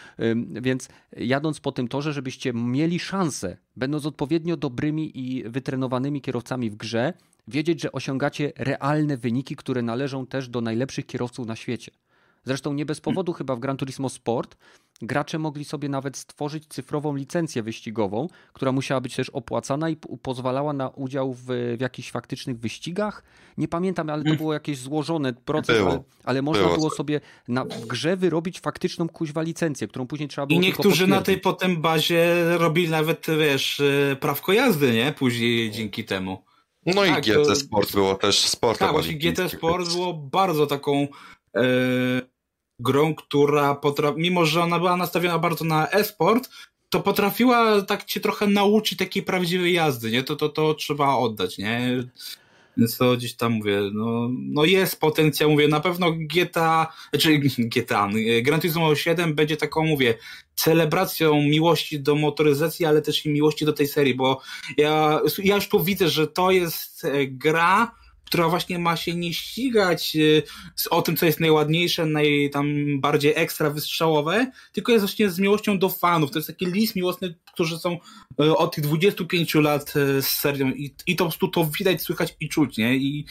Więc 0.62 0.90
jadąc 1.18 1.60
po 1.60 1.72
tym 1.72 1.88
torze, 1.88 2.14
żebyście 2.14 2.54
mieli 2.54 3.00
szansę, 3.00 3.58
będąc 3.76 4.06
odpowiednio 4.06 4.58
dobrymi 4.58 5.20
i 5.20 5.50
wytrenowanymi 5.50 6.22
kierowcami 6.22 6.70
w 6.70 6.76
grze, 6.76 7.14
wiedzieć, 7.48 7.82
że 7.82 7.92
osiągacie 7.92 8.52
realne 8.56 9.18
wyniki, 9.18 9.56
które 9.56 9.82
należą 9.82 10.26
też 10.26 10.50
do 10.50 10.62
najlepszych 10.62 11.06
kierowców 11.06 11.48
na 11.48 11.56
świecie. 11.56 11.92
Zresztą 12.46 12.74
nie 12.74 12.86
bez 12.86 13.02
powodu 13.02 13.34
chyba 13.34 13.56
w 13.56 13.60
Gran 13.60 13.78
Turismo 13.78 14.10
Sport 14.10 14.58
gracze 15.02 15.40
mogli 15.40 15.66
sobie 15.66 15.90
nawet 15.90 16.18
stworzyć 16.18 16.68
cyfrową 16.68 17.16
licencję 17.16 17.64
wyścigową, 17.64 18.28
która 18.54 18.72
musiała 18.72 19.02
być 19.02 19.16
też 19.16 19.30
opłacana 19.30 19.90
i 19.90 19.96
pozwalała 20.22 20.74
na 20.74 20.90
udział 20.90 21.34
w, 21.34 21.46
w 21.78 21.82
jakichś 21.82 22.12
faktycznych 22.12 22.60
wyścigach. 22.60 23.24
Nie 23.58 23.68
pamiętam, 23.68 24.10
ale 24.10 24.24
to 24.24 24.30
mm. 24.30 24.38
było 24.38 24.54
jakieś 24.54 24.78
złożone 24.78 25.34
proces, 25.34 25.82
ale, 25.82 26.04
ale, 26.24 26.42
można 26.42 26.64
było, 26.64 26.76
było 26.76 26.90
sobie 26.90 27.22
na, 27.48 27.66
w 27.66 27.86
grze 27.86 28.18
wyrobić 28.18 28.60
faktyczną 28.60 29.10
kuźwa 29.10 29.42
licencję, 29.42 29.88
którą 29.88 30.08
później 30.08 30.30
trzeba 30.30 30.48
było 30.48 30.60
I 30.60 30.64
niektórzy 30.64 31.08
na 31.08 31.22
tej 31.22 31.38
potem 31.40 31.82
bazie 31.82 32.36
robili 32.58 32.90
nawet, 32.90 33.26
wiesz, 33.40 33.80
e, 33.80 34.16
prawko 34.16 34.54
jazdy, 34.54 34.94
nie? 34.94 35.12
Później 35.12 35.72
dzięki 35.72 36.06
temu. 36.06 36.46
No 36.86 36.94
tak, 36.94 37.28
i 37.28 37.32
GT 37.32 37.46
to... 37.46 37.56
Sport 37.56 37.92
było 37.92 38.16
też 38.16 38.40
sportem. 38.40 38.88
Tak, 38.88 38.92
właśnie 38.94 39.14
GT 39.14 39.50
Sport 39.50 39.94
było 39.94 40.14
bardzo 40.14 40.68
taką 40.68 41.08
e, 41.56 41.62
grą, 42.80 43.16
która 43.16 43.76
potrafi, 43.76 44.20
mimo 44.20 44.46
że 44.46 44.62
ona 44.62 44.80
była 44.80 44.98
nastawiona 44.98 45.40
bardzo 45.40 45.66
na 45.66 45.90
e-sport, 45.92 46.50
to 46.90 47.00
potrafiła 47.00 47.82
tak 47.82 48.06
cię 48.06 48.20
trochę 48.20 48.48
nauczyć 48.48 49.00
takiej 49.00 49.24
prawdziwej 49.24 49.74
jazdy, 49.74 50.12
nie? 50.12 50.24
To, 50.24 50.36
to, 50.36 50.50
to 50.50 50.74
trzeba 50.74 51.16
oddać, 51.16 51.58
nie? 51.58 52.04
Więc 52.78 52.98
to 52.98 53.18
gdzieś 53.18 53.34
tam 53.34 53.52
mówię, 53.52 53.80
no, 53.94 54.30
no 54.32 54.66
jest 54.66 55.00
potencjał, 55.00 55.52
mówię, 55.52 55.68
na 55.68 55.80
pewno 55.80 56.12
GTA, 56.12 56.94
znaczy 57.10 57.40
GTA, 57.58 58.10
Gran 58.44 58.62
Turismo 58.62 58.96
7 58.96 59.36
będzie 59.36 59.58
taką, 59.58 59.86
mówię, 59.86 60.18
celebracją 60.56 61.42
miłości 61.42 62.00
do 62.00 62.16
motoryzacji, 62.16 62.86
ale 62.86 63.02
też 63.02 63.26
i 63.26 63.30
miłości 63.30 63.66
do 63.66 63.74
tej 63.74 63.88
serii, 63.88 64.16
bo 64.16 64.42
ja, 64.78 65.20
ja 65.44 65.56
już 65.56 65.68
tu 65.68 65.84
widzę, 65.84 66.10
że 66.10 66.28
to 66.28 66.52
jest 66.52 67.06
e, 67.06 67.28
gra, 67.28 67.92
która 68.26 68.50
właśnie 68.50 68.80
ma 68.80 68.96
się 68.96 69.16
nie 69.16 69.34
ścigać 69.34 70.16
y, 70.16 70.44
o 70.90 71.02
tym, 71.02 71.16
co 71.16 71.26
jest 71.26 71.40
najładniejsze, 71.40 72.06
naj, 72.06 72.50
tam 72.54 72.66
bardziej 73.00 73.34
ekstra 73.36 73.70
wystrzałowe, 73.70 74.52
tylko 74.74 74.92
jest 74.92 75.06
właśnie 75.06 75.30
z 75.30 75.40
miłością 75.40 75.80
do 75.80 75.90
fanów. 75.90 76.32
To 76.32 76.40
jest 76.40 76.48
taki 76.48 76.66
list 76.66 76.96
miłosny, 76.96 77.36
którzy 77.54 77.78
są 77.78 77.98
y, 78.42 78.58
od 78.58 78.76
tych 78.76 78.84
25 78.84 79.56
lat 79.56 79.94
y, 79.96 80.22
z 80.22 80.28
serią 80.28 80.68
i, 80.68 80.96
i 81.08 81.16
to 81.16 81.24
po 81.24 81.30
prostu 81.30 81.48
to 81.48 81.70
widać, 81.80 82.02
słychać 82.02 82.36
i 82.40 82.50
czuć, 82.50 82.78
nie? 82.78 82.96
I 82.96 83.26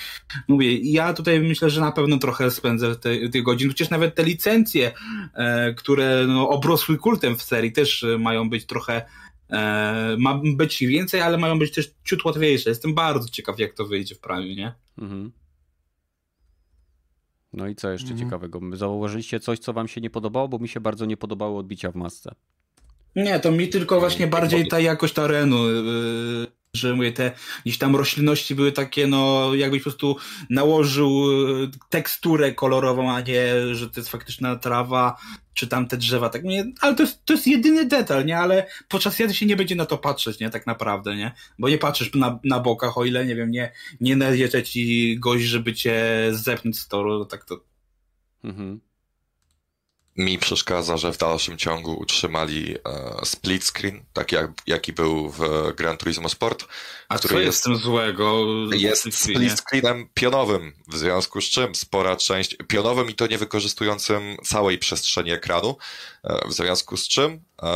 mówię, 0.49 0.79
ja 0.79 1.15
tutaj 1.15 1.41
myślę, 1.41 1.71
że 1.71 1.81
na 1.81 1.93
pewno 1.93 2.19
trochę 2.19 2.51
spędzę 2.51 2.97
tych 2.97 3.31
te 3.31 3.43
godzin, 3.43 3.69
chociaż 3.69 3.91
nawet 3.91 4.15
te 4.15 4.25
licencje, 4.25 4.93
e, 5.35 5.75
które 5.75 6.25
no, 6.29 6.49
obrosły 6.49 6.99
kultem 6.99 7.37
w 7.37 7.43
serii 7.43 7.73
też 7.73 8.05
mają 8.19 8.51
być 8.51 8.66
trochę 8.66 9.05
ma 10.19 10.41
być 10.57 10.83
ich 10.83 10.89
więcej, 10.89 11.21
ale 11.21 11.39
mają 11.39 11.59
być 11.59 11.75
też 11.75 11.95
ciut 12.05 12.25
łatwiejsze. 12.25 12.71
Jestem 12.71 12.95
bardzo 12.95 13.29
ciekaw, 13.29 13.59
jak 13.59 13.75
to 13.75 13.87
wyjdzie 13.87 14.15
w 14.15 14.21
Prime, 14.21 14.55
nie? 14.55 14.75
Mhm. 14.99 15.33
No 17.53 17.69
i 17.69 17.75
co 17.75 17.91
jeszcze 17.91 18.11
mhm. 18.11 18.25
ciekawego? 18.25 18.61
Zauważyliście 18.73 19.41
coś, 19.41 19.59
co 19.59 19.73
wam 19.73 19.89
się 19.89 20.01
nie 20.01 20.11
podobało? 20.11 20.49
Bo 20.49 20.59
mi 20.59 20.69
się 20.69 20.81
bardzo 20.81 21.07
nie 21.07 21.17
podobało 21.17 21.59
odbicia 21.59 21.91
w 21.91 21.95
masce. 21.95 22.35
Nie, 23.17 23.41
to 23.41 23.53
mi 23.53 23.69
tylko 23.69 24.01
właśnie 24.01 24.27
bardziej 24.27 24.69
ta 24.69 24.81
jakość 24.81 25.15
terenu 25.15 25.71
yy, 25.71 26.47
że 26.75 26.95
mówię, 26.95 27.13
te 27.13 27.33
gdzieś 27.65 27.79
tam 27.79 27.97
roślinności 27.97 28.55
były 28.55 28.73
takie, 28.73 29.07
no 29.07 29.51
jakbyś 29.55 29.81
po 29.81 29.91
prostu 29.91 30.17
nałożył 30.51 31.25
e, 31.65 31.71
teksturę 31.89 32.53
kolorową, 32.53 33.13
a 33.13 33.21
nie, 33.21 33.75
że 33.75 33.91
to 33.91 34.01
jest 34.01 34.11
faktyczna 34.11 34.57
trawa, 34.57 35.17
czy 35.55 35.67
tam 35.67 35.89
te 35.89 35.97
drzewa, 35.97 36.29
tak 36.29 36.45
nie, 36.45 36.65
ale 36.81 36.95
to 36.95 37.03
jest, 37.03 37.25
to 37.25 37.33
jest 37.33 37.47
jedyny 37.47 37.85
detal, 37.85 38.27
nie, 38.27 38.39
ale 38.39 38.67
podczas 38.89 39.19
jazdy 39.19 39.35
się 39.35 39.47
nie 39.47 39.57
będzie 39.57 39.77
na 39.77 39.87
to 39.87 39.99
patrzeć, 39.99 40.41
nie, 40.41 40.51
tak 40.51 40.67
naprawdę, 40.67 41.17
nie, 41.17 41.33
bo 41.59 41.69
nie 41.69 41.79
patrzysz 41.79 42.15
na, 42.15 42.39
na 42.45 42.61
bokach, 42.61 42.99
o 42.99 43.05
ile, 43.05 43.27
nie 43.27 43.35
wiem, 43.35 43.51
nie, 43.51 43.73
nie 44.01 44.17
najedzie 44.17 44.63
ci 44.63 45.17
gość, 45.19 45.45
żeby 45.45 45.75
cię 45.75 46.29
zepnąć 46.31 46.79
z 46.79 46.89
toru, 46.89 47.25
tak 47.25 47.45
to. 47.45 47.61
Mhm 48.45 48.81
mi 50.16 50.39
przeszkadza, 50.39 50.97
że 50.97 51.12
w 51.12 51.19
dalszym 51.19 51.59
ciągu 51.59 51.95
utrzymali 51.99 52.74
e, 52.74 52.78
split 53.24 53.65
screen, 53.65 54.05
tak 54.12 54.32
jak, 54.32 54.51
jaki 54.66 54.93
był 54.93 55.31
w 55.31 55.73
Gran 55.77 55.97
Turismo 55.97 56.28
Sport. 56.28 56.65
A 57.09 57.19
który 57.19 57.35
co 57.35 57.41
jest, 57.41 57.47
jest 57.47 57.65
tym 57.65 57.77
złego? 57.77 58.45
Jest 58.73 59.15
split 59.15 59.61
screenem 59.61 60.09
pionowym, 60.15 60.73
w 60.89 60.97
związku 60.97 61.41
z 61.41 61.45
czym 61.45 61.74
spora 61.74 62.16
część, 62.16 62.57
pionowym 62.69 63.11
i 63.11 63.15
to 63.15 63.27
nie 63.27 63.39
wykorzystującym 63.39 64.36
całej 64.45 64.78
przestrzeni 64.78 65.32
ekranu, 65.32 65.77
e, 66.24 66.49
w 66.49 66.53
związku 66.53 66.97
z 66.97 67.09
czym 67.09 67.45
e, 67.62 67.66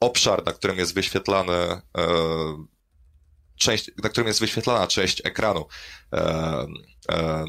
obszar, 0.00 0.46
na 0.46 0.52
którym 0.52 0.78
jest 0.78 0.94
wyświetlany 0.94 1.80
część, 3.56 3.90
na 4.02 4.08
którym 4.08 4.28
jest 4.28 4.40
wyświetlana 4.40 4.86
część 4.86 5.22
ekranu, 5.24 5.66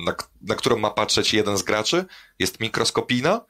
na, 0.05 0.15
na 0.41 0.55
którą 0.55 0.77
ma 0.77 0.89
patrzeć 0.89 1.34
jeden 1.34 1.57
z 1.57 1.63
graczy, 1.63 2.05
jest 2.39 2.59
mikroskopijna, 2.59 3.41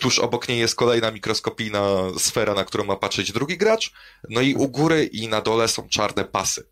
Tuż 0.00 0.18
obok 0.18 0.48
niej 0.48 0.58
jest 0.58 0.74
kolejna 0.74 1.10
mikroskopijna 1.10 1.82
sfera, 2.18 2.54
na 2.54 2.64
którą 2.64 2.84
ma 2.84 2.96
patrzeć 2.96 3.32
drugi 3.32 3.58
gracz. 3.58 3.92
No 4.30 4.40
i 4.40 4.54
u 4.54 4.68
góry 4.68 5.04
i 5.04 5.28
na 5.28 5.40
dole 5.40 5.68
są 5.68 5.88
czarne 5.88 6.24
pasy. 6.24 6.68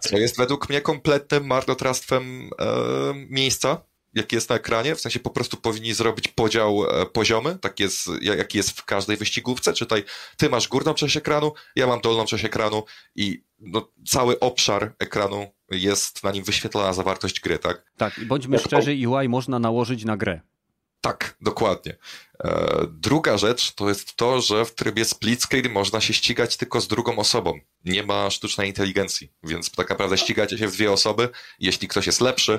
Co 0.00 0.18
jest 0.18 0.36
według 0.36 0.68
mnie 0.68 0.80
kompletnym 0.80 1.46
marnotrawstwem 1.46 2.50
e, 2.60 2.66
miejsca, 3.14 3.80
jaki 4.14 4.34
jest 4.34 4.50
na 4.50 4.56
ekranie. 4.56 4.94
W 4.94 5.00
sensie 5.00 5.20
po 5.20 5.30
prostu 5.30 5.56
powinni 5.56 5.94
zrobić 5.94 6.28
podział 6.28 6.84
e, 6.84 7.06
poziomy, 7.06 7.58
tak 7.60 7.80
jest, 7.80 8.08
jaki 8.20 8.58
jest 8.58 8.70
w 8.70 8.84
każdej 8.84 9.16
wyścigówce. 9.16 9.72
Czytaj, 9.72 10.04
ty 10.36 10.48
masz 10.48 10.68
górną 10.68 10.94
część 10.94 11.16
ekranu, 11.16 11.52
ja 11.76 11.86
mam 11.86 12.00
dolną 12.00 12.24
część 12.24 12.44
ekranu 12.44 12.84
i 13.14 13.44
no, 13.60 13.88
cały 14.08 14.40
obszar 14.40 14.94
ekranu 14.98 15.46
jest 15.70 16.24
na 16.24 16.30
nim 16.30 16.44
wyświetlona 16.44 16.92
zawartość 16.92 17.40
gry, 17.40 17.58
tak? 17.58 17.92
Tak, 17.96 18.18
i 18.18 18.26
bądźmy 18.26 18.58
szczerzy, 18.58 19.08
UI 19.08 19.28
można 19.28 19.58
nałożyć 19.58 20.04
na 20.04 20.16
grę. 20.16 20.40
Tak, 21.00 21.36
dokładnie. 21.40 21.96
E, 22.44 22.86
druga 22.90 23.38
rzecz 23.38 23.74
to 23.74 23.88
jest 23.88 24.16
to, 24.16 24.40
że 24.40 24.64
w 24.64 24.74
trybie 24.74 25.04
split 25.04 25.42
screen 25.42 25.72
można 25.72 26.00
się 26.00 26.14
ścigać 26.14 26.56
tylko 26.56 26.80
z 26.80 26.88
drugą 26.88 27.16
osobą. 27.16 27.58
Nie 27.84 28.02
ma 28.02 28.30
sztucznej 28.30 28.68
inteligencji, 28.68 29.32
więc 29.42 29.70
tak 29.70 29.90
naprawdę 29.90 30.18
ścigacie 30.18 30.58
się 30.58 30.68
w 30.68 30.72
dwie 30.72 30.92
osoby. 30.92 31.28
Jeśli 31.58 31.88
ktoś 31.88 32.06
jest 32.06 32.20
lepszy, 32.20 32.58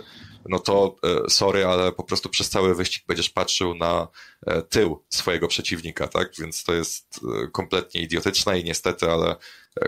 no 0.49 0.59
to 0.59 0.95
e, 1.03 1.29
sorry, 1.29 1.65
ale 1.65 1.91
po 1.91 2.03
prostu 2.03 2.29
przez 2.29 2.49
cały 2.49 2.75
wyścig 2.75 3.03
będziesz 3.07 3.29
patrzył 3.29 3.75
na 3.75 4.07
e, 4.47 4.61
tył 4.61 5.03
swojego 5.09 5.47
przeciwnika, 5.47 6.07
tak? 6.07 6.31
Więc 6.39 6.63
to 6.63 6.73
jest 6.73 7.19
kompletnie 7.51 8.01
idiotyczne 8.01 8.59
i 8.59 8.63
niestety, 8.63 9.11
ale 9.11 9.35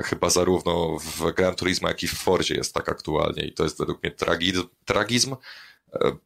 chyba 0.03 0.29
zarówno 0.29 0.97
w 0.99 1.31
Gran 1.31 1.55
Turismo, 1.55 1.87
jak 1.87 2.03
i 2.03 2.07
w 2.07 2.13
Fordzie 2.13 2.55
jest 2.55 2.73
tak 2.73 2.89
aktualnie 2.89 3.43
i 3.43 3.53
to 3.53 3.63
jest 3.63 3.79
według 3.79 4.03
mnie 4.03 4.11
tragizm, 4.11 4.63
tragizm 4.85 5.35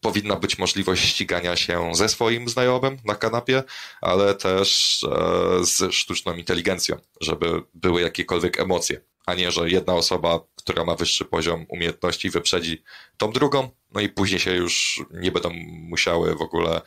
powinna 0.01 0.35
być 0.35 0.57
możliwość 0.57 1.03
ścigania 1.03 1.55
się 1.55 1.95
ze 1.95 2.09
swoim 2.09 2.49
znajomym 2.49 2.97
na 3.05 3.15
kanapie, 3.15 3.63
ale 4.01 4.35
też 4.35 4.99
e, 5.03 5.65
z 5.65 5.93
sztuczną 5.93 6.35
inteligencją, 6.35 6.97
żeby 7.21 7.63
były 7.73 8.01
jakiekolwiek 8.01 8.59
emocje, 8.59 9.01
a 9.25 9.33
nie, 9.33 9.51
że 9.51 9.69
jedna 9.69 9.93
osoba, 9.93 10.39
która 10.55 10.85
ma 10.85 10.95
wyższy 10.95 11.25
poziom 11.25 11.65
umiejętności, 11.69 12.29
wyprzedzi 12.29 12.83
tą 13.17 13.31
drugą, 13.31 13.69
no 13.91 14.01
i 14.01 14.09
później 14.09 14.39
się 14.39 14.55
już 14.55 15.01
nie 15.11 15.31
będą 15.31 15.49
musiały 15.67 16.35
w 16.35 16.41
ogóle, 16.41 16.81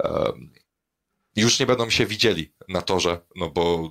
e, 0.00 0.32
już 1.36 1.60
nie 1.60 1.66
będą 1.66 1.90
się 1.90 2.06
widzieli 2.06 2.52
na 2.68 2.82
torze, 2.82 3.20
no 3.36 3.50
bo 3.50 3.90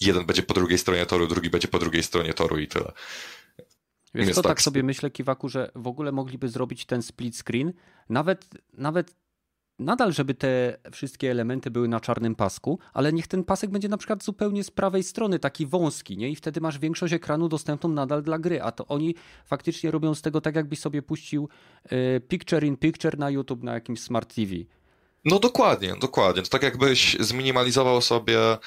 jeden 0.00 0.26
będzie 0.26 0.42
po 0.42 0.54
drugiej 0.54 0.78
stronie 0.78 1.06
toru, 1.06 1.26
drugi 1.26 1.50
będzie 1.50 1.68
po 1.68 1.78
drugiej 1.78 2.02
stronie 2.02 2.34
toru 2.34 2.58
i 2.58 2.68
tyle. 2.68 2.92
Wiesz 4.14 4.34
co, 4.34 4.42
tak, 4.42 4.50
tak 4.50 4.62
sobie 4.62 4.82
myślę, 4.82 5.10
Kiwaku, 5.10 5.48
że 5.48 5.70
w 5.74 5.86
ogóle 5.86 6.12
mogliby 6.12 6.48
zrobić 6.48 6.86
ten 6.86 7.02
split 7.02 7.36
screen, 7.36 7.72
nawet, 8.08 8.48
nawet 8.72 9.14
nadal, 9.78 10.12
żeby 10.12 10.34
te 10.34 10.78
wszystkie 10.92 11.30
elementy 11.30 11.70
były 11.70 11.88
na 11.88 12.00
czarnym 12.00 12.34
pasku, 12.34 12.78
ale 12.92 13.12
niech 13.12 13.26
ten 13.26 13.44
pasek 13.44 13.70
będzie 13.70 13.88
na 13.88 13.96
przykład 13.96 14.24
zupełnie 14.24 14.64
z 14.64 14.70
prawej 14.70 15.02
strony, 15.02 15.38
taki 15.38 15.66
wąski, 15.66 16.16
nie? 16.16 16.30
I 16.30 16.36
wtedy 16.36 16.60
masz 16.60 16.78
większość 16.78 17.14
ekranu 17.14 17.48
dostępną 17.48 17.88
nadal 17.88 18.22
dla 18.22 18.38
gry, 18.38 18.62
a 18.62 18.72
to 18.72 18.86
oni 18.86 19.14
faktycznie 19.46 19.90
robią 19.90 20.14
z 20.14 20.22
tego 20.22 20.40
tak, 20.40 20.56
jakbyś 20.56 20.78
sobie 20.78 21.02
puścił 21.02 21.48
e, 21.84 22.20
picture 22.20 22.64
in 22.64 22.76
picture 22.76 23.18
na 23.18 23.30
YouTube 23.30 23.62
na 23.62 23.74
jakimś 23.74 24.00
smart 24.00 24.34
TV. 24.34 24.54
No 25.24 25.38
dokładnie, 25.38 25.94
dokładnie. 26.00 26.42
To 26.42 26.48
tak 26.48 26.62
jakbyś 26.62 27.16
zminimalizował 27.20 28.00
sobie 28.00 28.38
e, 28.42 28.58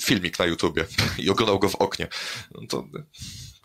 filmik 0.00 0.38
na 0.38 0.44
YouTubie 0.44 0.84
i 1.24 1.30
oglądał 1.30 1.58
go 1.58 1.68
w 1.68 1.74
oknie. 1.74 2.08
No 2.54 2.60
to 2.68 2.84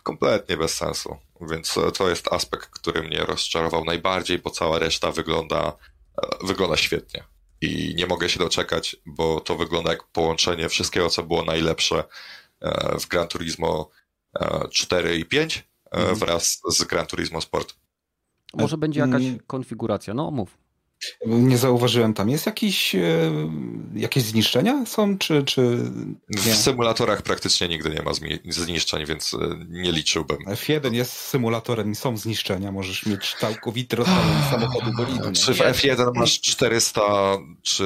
kompletnie 0.06 0.56
bez 0.56 0.74
sensu. 0.74 1.16
Więc 1.40 1.74
to 1.98 2.08
jest 2.08 2.32
aspekt, 2.32 2.70
który 2.70 3.02
mnie 3.02 3.18
rozczarował 3.18 3.84
najbardziej, 3.84 4.38
bo 4.38 4.50
cała 4.50 4.78
reszta 4.78 5.12
wygląda, 5.12 5.72
e, 6.22 6.46
wygląda 6.46 6.76
świetnie. 6.76 7.24
I 7.60 7.94
nie 7.96 8.06
mogę 8.06 8.28
się 8.28 8.38
doczekać, 8.38 8.96
bo 9.06 9.40
to 9.40 9.56
wygląda 9.56 9.90
jak 9.90 10.04
połączenie 10.04 10.68
wszystkiego, 10.68 11.10
co 11.10 11.22
było 11.22 11.44
najlepsze 11.44 12.04
e, 12.60 12.98
w 12.98 13.06
Gran 13.06 13.28
Turismo 13.28 13.90
4 14.70 15.08
e, 15.08 15.16
i 15.16 15.24
5 15.24 15.64
mhm. 15.90 16.14
wraz 16.16 16.60
z 16.68 16.84
Gran 16.84 17.06
Turismo 17.06 17.40
Sport. 17.40 17.74
Może 18.54 18.78
będzie 18.78 19.00
jakaś 19.00 19.22
konfiguracja, 19.46 20.14
no 20.14 20.30
mów. 20.30 20.58
Nie 21.26 21.58
zauważyłem 21.58 22.14
tam. 22.14 22.28
Jest 22.30 22.46
jakiś, 22.46 22.94
e, 22.94 23.00
jakieś 23.94 24.22
zniszczenia 24.22 24.86
są, 24.86 25.18
czy, 25.18 25.42
czy 25.44 25.60
nie? 26.28 26.52
W 26.52 26.56
symulatorach 26.56 27.22
praktycznie 27.22 27.68
nigdy 27.68 27.90
nie 27.90 28.02
ma 28.02 28.10
zniszczeń, 28.44 29.06
więc 29.06 29.34
e, 29.34 29.38
nie 29.68 29.92
liczyłbym. 29.92 30.36
F1 30.46 30.92
jest 30.92 31.12
symulatorem 31.12 31.92
i 31.92 31.94
są 31.94 32.16
zniszczenia. 32.16 32.72
Możesz 32.72 33.06
mieć 33.06 33.34
całkowity 33.40 33.96
rozwalony 33.96 34.42
samochodu 34.50 34.92
bolidu. 34.96 35.32
Czy 35.32 35.54
w 35.54 35.58
F1 35.58 36.10
masz 36.14 36.40
400, 36.40 37.02
czy 37.62 37.84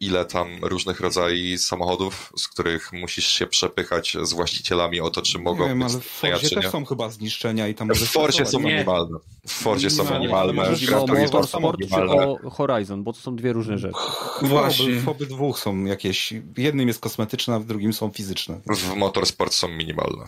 ile 0.00 0.24
tam 0.24 0.64
różnych 0.64 1.00
rodzajów 1.00 1.60
samochodów, 1.60 2.32
z 2.36 2.48
których 2.48 2.92
musisz 2.92 3.26
się 3.26 3.46
przepychać 3.46 4.16
z 4.22 4.32
właścicielami 4.32 5.00
o 5.00 5.10
to, 5.10 5.22
czy 5.22 5.38
mogą 5.38 5.62
nie 5.62 5.68
wiem, 5.68 5.82
ale 5.82 6.00
w 6.00 6.04
Fordzie 6.04 6.50
też 6.50 6.70
są 6.70 6.84
chyba 6.84 7.10
zniszczenia 7.10 7.68
i 7.68 7.74
tam 7.74 7.88
W 7.88 7.98
Fordzie 7.98 8.46
są 8.46 8.60
minimalne. 8.60 9.18
W 9.46 9.52
Fordzie 9.52 9.90
są 9.90 10.18
minimalne. 10.18 10.76
W 10.76 10.78
Turismo 11.06 11.46
są 11.46 11.72
minimalne. 11.78 12.37
Horizon, 12.50 13.04
bo 13.04 13.12
to 13.12 13.18
są 13.18 13.36
dwie 13.36 13.52
różne 13.52 13.78
rzeczy. 13.78 13.98
Właśnie. 14.42 14.94
W 14.94 15.08
obydwu 15.08 15.54
są 15.54 15.84
jakieś. 15.84 16.34
Jednym 16.56 16.88
jest 16.88 17.00
kosmetyczne, 17.00 17.54
a 17.54 17.58
w 17.58 17.64
drugim 17.64 17.92
są 17.92 18.10
fizyczne. 18.10 18.60
W 18.66 18.96
Motorsport 18.96 19.52
są 19.52 19.68
minimalne. 19.68 20.26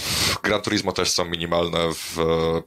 W 0.00 0.42
Gran 0.42 0.62
Turismo 0.62 0.92
też 0.92 1.10
są 1.10 1.24
minimalne. 1.24 1.78
W 1.92 2.16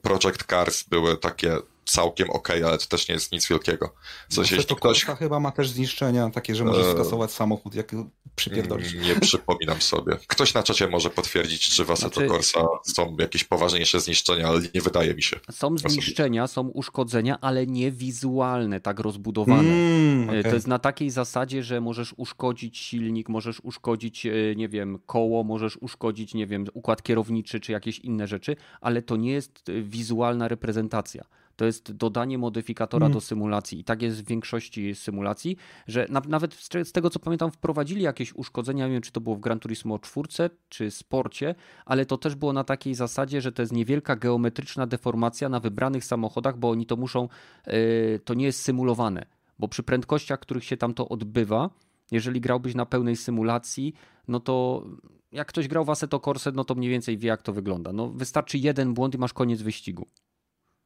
Project 0.01 0.43
Cars 0.49 0.83
były 0.83 1.17
takie 1.17 1.57
całkiem 1.89 2.29
ok, 2.29 2.49
ale 2.49 2.77
to 2.77 2.85
też 2.85 3.07
nie 3.07 3.13
jest 3.13 3.31
nic 3.31 3.47
wielkiego. 3.47 3.93
W 4.29 4.33
sensie, 4.33 4.55
jeśli 4.55 4.75
ktoś... 4.75 5.05
chyba 5.05 5.39
ma 5.39 5.51
też 5.51 5.69
zniszczenia 5.69 6.29
takie, 6.29 6.55
że 6.55 6.65
możesz 6.65 6.85
e, 6.85 6.91
skasować 6.91 7.31
samochód, 7.31 7.75
jak 7.75 7.91
przypierdolisz. 8.35 8.93
Nie 8.93 9.15
przypominam 9.15 9.81
sobie. 9.81 10.17
Ktoś 10.27 10.53
na 10.53 10.63
czacie 10.63 10.87
może 10.87 11.09
potwierdzić, 11.09 11.69
czy 11.69 11.85
w 11.85 11.91
Assetto 11.91 12.19
znaczy... 12.19 12.29
Corsa 12.29 12.67
są 12.83 13.15
jakieś 13.19 13.43
poważniejsze 13.43 13.99
zniszczenia, 13.99 14.47
ale 14.47 14.61
nie 14.75 14.81
wydaje 14.81 15.13
mi 15.13 15.23
się. 15.23 15.39
Są 15.51 15.77
zniszczenia, 15.77 16.47
są 16.47 16.67
uszkodzenia, 16.67 17.37
ale 17.41 17.67
nie 17.67 17.91
wizualne, 17.91 18.79
tak 18.79 18.99
rozbudowane. 18.99 19.69
Mm, 19.69 20.29
okay. 20.29 20.43
To 20.43 20.55
jest 20.55 20.67
na 20.67 20.79
takiej 20.79 21.09
zasadzie, 21.09 21.63
że 21.63 21.81
możesz 21.81 22.13
uszkodzić 22.17 22.77
silnik, 22.77 23.29
możesz 23.29 23.59
uszkodzić, 23.59 24.25
e, 24.25 24.31
nie 24.55 24.69
wiem, 24.69 24.99
koło, 25.05 25.43
możesz 25.43 25.77
uszkodzić, 25.77 26.33
nie 26.33 26.47
wiem, 26.47 26.65
układ 26.73 27.03
kierowniczy, 27.03 27.59
czy 27.59 27.71
jakieś 27.71 27.99
inne 27.99 28.27
rzeczy, 28.27 28.55
ale 28.81 29.01
to 29.01 29.15
nie 29.15 29.31
jest 29.31 29.69
e, 29.69 29.81
wizualna 29.81 30.47
reprezentacja 30.47 31.25
to 31.59 31.65
jest 31.65 31.91
dodanie 31.91 32.37
modyfikatora 32.37 33.05
mm. 33.05 33.13
do 33.13 33.21
symulacji. 33.21 33.79
I 33.79 33.83
tak 33.83 34.01
jest 34.01 34.23
w 34.23 34.27
większości 34.27 34.95
symulacji, 34.95 35.57
że 35.87 36.05
na, 36.09 36.21
nawet 36.27 36.53
z 36.83 36.91
tego 36.91 37.09
co 37.09 37.19
pamiętam, 37.19 37.51
wprowadzili 37.51 38.01
jakieś 38.01 38.35
uszkodzenia. 38.35 38.87
Nie 38.87 38.93
wiem, 38.93 39.01
czy 39.01 39.11
to 39.11 39.21
było 39.21 39.35
w 39.35 39.39
Gran 39.39 39.59
Turismo 39.59 39.99
4 39.99 40.49
czy 40.69 40.91
sporcie, 40.91 41.55
ale 41.85 42.05
to 42.05 42.17
też 42.17 42.35
było 42.35 42.53
na 42.53 42.63
takiej 42.63 42.95
zasadzie, 42.95 43.41
że 43.41 43.51
to 43.51 43.61
jest 43.61 43.73
niewielka 43.73 44.15
geometryczna 44.15 44.87
deformacja 44.87 45.49
na 45.49 45.59
wybranych 45.59 46.05
samochodach, 46.05 46.57
bo 46.57 46.69
oni 46.69 46.85
to 46.85 46.95
muszą, 46.95 47.29
yy, 47.67 48.19
to 48.25 48.33
nie 48.33 48.45
jest 48.45 48.61
symulowane. 48.61 49.25
Bo 49.59 49.67
przy 49.67 49.83
prędkościach, 49.83 50.39
których 50.39 50.63
się 50.63 50.77
tam 50.77 50.93
to 50.93 51.09
odbywa, 51.09 51.69
jeżeli 52.11 52.41
grałbyś 52.41 52.75
na 52.75 52.85
pełnej 52.85 53.15
symulacji, 53.15 53.93
no 54.27 54.39
to 54.39 54.85
jak 55.31 55.47
ktoś 55.47 55.67
grał 55.67 55.85
w 55.85 55.89
Assetto 55.89 56.19
Corsa, 56.19 56.51
no 56.53 56.63
to 56.63 56.75
mniej 56.75 56.89
więcej 56.89 57.17
wie, 57.17 57.27
jak 57.27 57.41
to 57.41 57.53
wygląda. 57.53 57.93
No, 57.93 58.09
wystarczy 58.09 58.57
jeden 58.57 58.93
błąd 58.93 59.15
i 59.15 59.17
masz 59.17 59.33
koniec 59.33 59.61
wyścigu. 59.61 60.07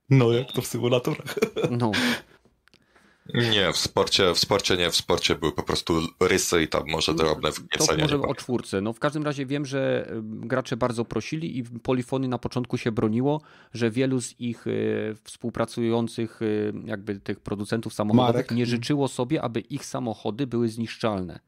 No, 0.10 0.32
jak 0.32 0.52
to 0.52 0.62
w 0.62 0.68
symulatorach. 0.68 1.36
No. 1.72 1.92
Nie, 3.34 3.74
w 3.74 3.78
sporcie, 3.78 4.34
w 4.34 4.40
sporcie 4.40 4.78
nie, 4.78 4.90
w 4.90 4.96
sporcie 4.96 5.36
były 5.36 5.52
po 5.52 5.64
prostu 5.64 6.02
rysy 6.20 6.64
i 6.64 6.68
tam 6.68 6.84
może 6.88 7.14
drobne 7.14 7.52
wgniecenia. 7.52 8.08
To 8.08 8.18
może 8.18 8.28
o 8.28 8.36
czwórce. 8.36 8.82
No 8.82 8.94
w 8.94 9.00
każdym 9.00 9.24
razie 9.24 9.46
wiem, 9.46 9.66
że 9.66 10.12
gracze 10.24 10.78
bardzo 10.78 11.06
prosili 11.06 11.58
i 11.58 11.64
Polifony 11.64 12.28
na 12.28 12.38
początku 12.38 12.78
się 12.78 12.92
broniło, 12.92 13.42
że 13.74 13.92
wielu 13.92 14.22
z 14.22 14.40
ich 14.40 14.68
y, 14.68 15.16
współpracujących 15.24 16.42
y, 16.42 16.74
jakby 16.86 17.20
tych 17.20 17.40
producentów 17.40 17.94
samochodowych 17.94 18.36
Marek. 18.36 18.52
nie 18.52 18.66
życzyło 18.66 19.08
sobie, 19.08 19.42
aby 19.42 19.60
ich 19.60 19.86
samochody 19.86 20.48
były 20.48 20.70
zniszczalne. 20.70 21.40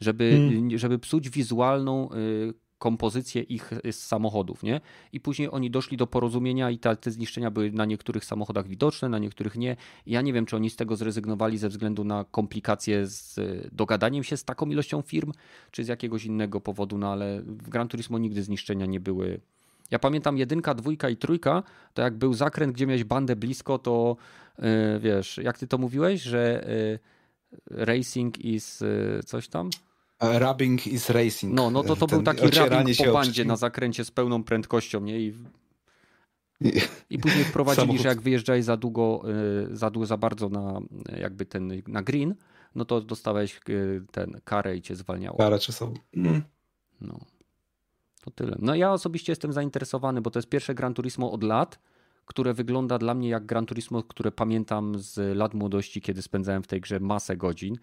Żeby, 0.00 0.30
hmm. 0.30 0.78
żeby 0.78 0.98
psuć 0.98 1.30
wizualną 1.30 2.08
y, 2.12 2.54
kompozycję 2.78 3.42
ich 3.42 3.72
y, 3.72 3.92
samochodów, 3.92 4.62
nie? 4.62 4.80
I 5.12 5.20
później 5.20 5.48
oni 5.50 5.70
doszli 5.70 5.96
do 5.96 6.06
porozumienia 6.06 6.70
i 6.70 6.78
te, 6.78 6.96
zniszczenia 7.06 7.50
były 7.50 7.72
na 7.72 7.84
niektórych 7.84 8.24
samochodach 8.24 8.68
widoczne, 8.68 9.08
na 9.08 9.18
niektórych 9.18 9.56
nie. 9.56 9.76
Ja 10.06 10.22
nie 10.22 10.32
wiem, 10.32 10.46
czy 10.46 10.56
oni 10.56 10.70
z 10.70 10.76
tego 10.76 10.96
zrezygnowali 10.96 11.58
ze 11.58 11.68
względu 11.68 12.04
na 12.04 12.24
komplikacje 12.24 13.06
z 13.06 13.40
dogadaniem 13.72 14.24
się 14.24 14.36
z 14.36 14.44
taką 14.44 14.66
ilością 14.66 15.02
firm, 15.02 15.32
czy 15.70 15.84
z 15.84 15.88
jakiegoś 15.88 16.24
innego 16.24 16.60
powodu, 16.60 16.98
no 16.98 17.12
ale 17.12 17.42
w 17.42 17.68
Gran 17.68 17.88
Turismo 17.88 18.18
nigdy 18.18 18.42
zniszczenia 18.42 18.86
nie 18.86 19.00
były. 19.00 19.40
Ja 19.90 19.98
pamiętam 19.98 20.38
jedynka, 20.38 20.74
dwójka 20.74 21.08
i 21.08 21.16
trójka, 21.16 21.62
to 21.94 22.02
jak 22.02 22.14
był 22.14 22.34
zakręt, 22.34 22.74
gdzie 22.74 22.86
miałeś 22.86 23.04
bandę 23.04 23.36
blisko, 23.36 23.78
to 23.78 24.16
yy, 24.58 24.64
wiesz, 25.00 25.38
jak 25.42 25.58
ty 25.58 25.66
to 25.66 25.78
mówiłeś, 25.78 26.22
że 26.22 26.66
yy, 27.70 27.84
racing 27.84 28.38
is 28.38 28.80
yy, 28.80 29.20
coś 29.24 29.48
tam? 29.48 29.70
Rubbing 30.20 30.86
is 30.86 31.10
racing. 31.10 31.54
No, 31.54 31.70
no 31.70 31.82
to 31.82 31.96
to 31.96 32.06
był 32.06 32.22
taki 32.22 32.46
rubbing 32.46 32.96
po 33.06 33.12
bandzie 33.12 33.44
na 33.44 33.56
zakręcie 33.56 34.04
z 34.04 34.10
pełną 34.10 34.44
prędkością, 34.44 35.00
nie? 35.00 35.20
I, 35.20 35.34
i 37.10 37.18
później 37.18 37.44
wprowadzili, 37.50 37.82
Samochód. 37.82 38.02
że 38.02 38.08
jak 38.08 38.20
wyjeżdżałeś 38.20 38.64
za 38.64 38.76
długo, 38.76 39.22
y, 39.70 39.76
za, 39.76 39.90
długo, 39.90 40.06
za 40.06 40.16
bardzo 40.16 40.48
na 40.48 40.80
jakby 41.20 41.46
ten, 41.46 41.82
na 41.86 42.02
green, 42.02 42.34
no 42.74 42.84
to 42.84 43.00
dostałeś 43.00 43.60
y, 43.68 44.02
ten 44.10 44.40
karę 44.44 44.76
i 44.76 44.82
cię 44.82 44.96
zwalniało. 44.96 45.38
Karę 45.38 45.58
czasową. 45.58 45.94
Mm. 46.16 46.42
No. 47.00 47.18
To 48.24 48.30
tyle. 48.30 48.56
No 48.58 48.74
ja 48.74 48.92
osobiście 48.92 49.32
jestem 49.32 49.52
zainteresowany, 49.52 50.20
bo 50.20 50.30
to 50.30 50.38
jest 50.38 50.48
pierwsze 50.48 50.74
Gran 50.74 50.94
Turismo 50.94 51.32
od 51.32 51.42
lat, 51.42 51.78
które 52.24 52.54
wygląda 52.54 52.98
dla 52.98 53.14
mnie 53.14 53.28
jak 53.28 53.46
Gran 53.46 53.66
Turismo, 53.66 54.02
które 54.02 54.32
pamiętam 54.32 54.98
z 54.98 55.36
lat 55.36 55.54
młodości, 55.54 56.00
kiedy 56.00 56.22
spędzałem 56.22 56.62
w 56.62 56.66
tej 56.66 56.80
grze 56.80 57.00
masę 57.00 57.36
godzin 57.36 57.76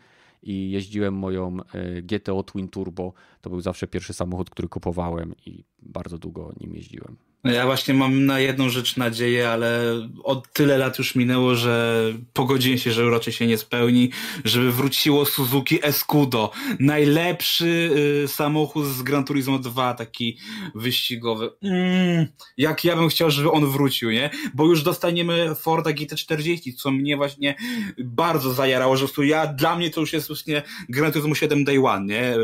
i 0.44 0.72
jeździłem 0.72 1.14
moją 1.14 1.57
e, 1.74 2.02
GTO 2.02 2.44
Twin 2.44 2.68
Turbo. 2.68 3.14
To 3.41 3.49
był 3.49 3.61
zawsze 3.61 3.88
pierwszy 3.88 4.14
samochód, 4.14 4.49
który 4.49 4.68
kupowałem 4.68 5.34
i 5.45 5.64
bardzo 5.82 6.18
długo 6.18 6.53
nim 6.60 6.76
jeździłem. 6.76 7.18
Ja 7.44 7.65
właśnie 7.65 7.94
mam 7.94 8.26
na 8.26 8.40
jedną 8.40 8.70
rzecz 8.70 8.98
nadzieję, 8.98 9.49
ale 9.49 9.82
od 10.24 10.53
tyle 10.53 10.78
lat 10.78 10.98
już 10.98 11.15
minęło, 11.15 11.56
że 11.56 12.03
pogodziłem 12.34 12.78
się, 12.78 12.91
że 12.91 13.10
raczej 13.10 13.34
się 13.34 13.48
nie 13.48 13.57
spełni, 13.57 14.10
żeby 14.45 14.72
wróciło 14.72 15.26
Suzuki 15.26 15.86
Escudo. 15.86 16.52
Najlepszy 16.80 17.91
y, 18.24 18.28
samochód 18.28 18.86
z 18.86 19.02
Gran 19.02 19.26
Turismo 19.26 19.60
2, 19.60 19.94
taki 19.94 20.38
wyścigowy. 20.76 21.49
Mm, 21.64 22.28
jak 22.57 22.84
ja 22.84 22.95
bym 22.95 23.10
chciał, 23.10 23.32
żeby 23.32 23.52
on 23.52 23.72
wrócił, 23.72 24.11
nie? 24.11 24.30
Bo 24.53 24.65
już 24.65 24.84
dostaniemy 24.84 25.56
Forda 25.56 25.90
GT40, 25.90 26.76
co 26.76 26.91
mnie 26.91 27.18
właśnie 27.18 27.56
bardzo 28.03 28.53
zajarało, 28.53 28.98
że 28.98 29.07
ja, 29.18 29.48
dla 29.48 29.76
mnie 29.76 29.90
to 29.90 30.02
już 30.02 30.14
jest 30.14 30.28
właśnie 30.28 30.61
Gran 30.90 31.11
Turismo 31.11 31.36
7 31.36 31.64
Day 31.64 31.86
One, 31.86 32.06
nie? 32.06 32.36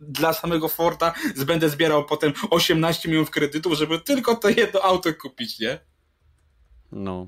Dla 0.00 0.32
samego 0.32 0.68
Forda 0.68 1.14
będę 1.46 1.68
zbierał 1.68 2.04
potem 2.04 2.32
18 2.50 3.08
milionów 3.08 3.30
kredytów, 3.30 3.72
żeby 3.72 4.00
tylko 4.00 4.36
to 4.36 4.48
jedno 4.48 4.80
auto 4.80 5.14
kupić, 5.14 5.60
nie? 5.60 5.78
No. 6.92 7.26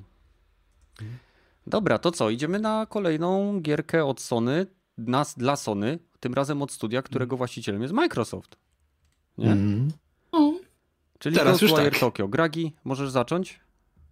Dobra, 1.66 1.98
to 1.98 2.10
co? 2.10 2.30
Idziemy 2.30 2.58
na 2.58 2.86
kolejną 2.86 3.60
gierkę 3.60 4.04
od 4.04 4.20
Sony, 4.20 4.66
nas 4.98 5.38
dla 5.38 5.56
Sony, 5.56 5.98
tym 6.20 6.34
razem 6.34 6.62
od 6.62 6.72
studia, 6.72 7.02
którego 7.02 7.36
właścicielem 7.36 7.82
jest 7.82 7.94
Microsoft. 7.94 8.56
Nie? 9.38 9.52
Mm. 9.52 9.92
Czyli 11.18 11.36
Teraz 11.36 11.60
Ghostwire 11.60 11.90
tak. 11.90 12.00
Tokyo. 12.00 12.28
Gragi, 12.28 12.72
możesz 12.84 13.10
zacząć? 13.10 13.60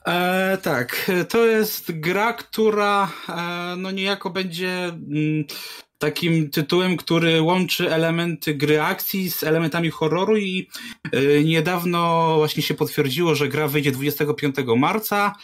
E, 0.06 0.58
tak, 0.62 1.10
to 1.28 1.46
jest 1.46 1.92
gra, 2.00 2.32
która 2.32 3.12
e, 3.28 3.76
no 3.76 3.90
niejako 3.90 4.30
będzie 4.30 4.84
mm, 4.84 5.44
takim 6.00 6.50
tytułem, 6.50 6.96
który 6.96 7.42
łączy 7.42 7.92
elementy 7.92 8.54
gry 8.54 8.82
akcji 8.82 9.30
z 9.30 9.42
elementami 9.42 9.90
horroru 9.90 10.36
i 10.36 10.68
e, 11.12 11.44
niedawno 11.44 12.34
właśnie 12.36 12.62
się 12.62 12.74
potwierdziło, 12.74 13.34
że 13.34 13.48
gra 13.48 13.68
wyjdzie 13.68 13.92
25 13.92 14.56
marca. 14.76 15.34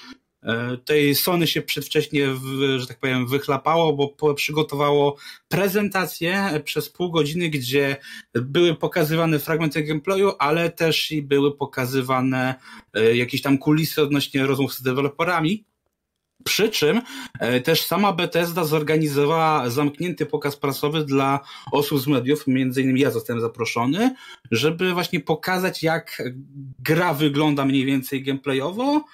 E, 0.43 0.77
tej 0.77 1.15
Sony 1.15 1.47
się 1.47 1.63
przedwcześnie, 1.63 2.29
że 2.77 2.87
tak 2.87 2.99
powiem, 2.99 3.27
wychlapało, 3.27 3.93
bo 3.93 4.35
przygotowało 4.35 5.17
prezentację 5.49 6.61
przez 6.65 6.91
pół 6.91 7.11
godziny, 7.11 7.49
gdzie 7.49 7.97
były 8.35 8.75
pokazywane 8.75 9.39
fragmenty 9.39 9.83
gameplayu, 9.83 10.33
ale 10.39 10.71
też 10.71 11.11
i 11.11 11.23
były 11.23 11.57
pokazywane 11.57 12.55
e, 12.95 13.17
jakieś 13.17 13.43
tam 13.43 13.59
kulisy 13.59 14.03
odnośnie 14.03 14.47
rozmów 14.47 14.75
z 14.75 14.83
deweloperami. 14.83 15.65
Przy 16.47 16.69
czym 16.69 17.03
e, 17.41 17.61
też 17.61 17.83
sama 17.83 18.13
Bethesda 18.13 18.65
zorganizowała 18.65 19.71
zamknięty 19.71 20.27
pokaz 20.27 20.57
prasowy 20.57 21.05
dla 21.05 21.41
osób 21.73 22.01
z 22.01 22.07
mediów, 22.07 22.47
między 22.47 22.83
innymi 22.83 23.01
ja 23.01 23.11
zostałem 23.11 23.41
zaproszony, 23.41 24.15
żeby 24.51 24.93
właśnie 24.93 25.21
pokazać 25.21 25.83
jak 25.83 26.23
gra 26.79 27.15
wygląda 27.15 27.65
mniej 27.65 27.85
więcej 27.85 28.23
gameplayowo, 28.23 29.05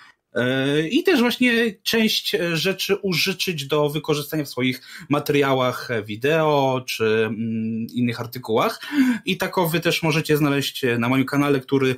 I 0.90 1.02
też 1.02 1.20
właśnie 1.20 1.74
część 1.82 2.36
rzeczy 2.52 2.96
użyczyć 2.96 3.66
do 3.66 3.88
wykorzystania 3.88 4.44
w 4.44 4.48
swoich 4.48 4.82
materiałach 5.08 5.88
wideo 6.04 6.84
czy 6.86 7.04
mm, 7.04 7.86
innych 7.94 8.20
artykułach. 8.20 8.80
I 9.24 9.36
takowy 9.36 9.80
też 9.80 10.02
możecie 10.02 10.36
znaleźć 10.36 10.84
na 10.98 11.08
moim 11.08 11.24
kanale, 11.24 11.60
który 11.60 11.96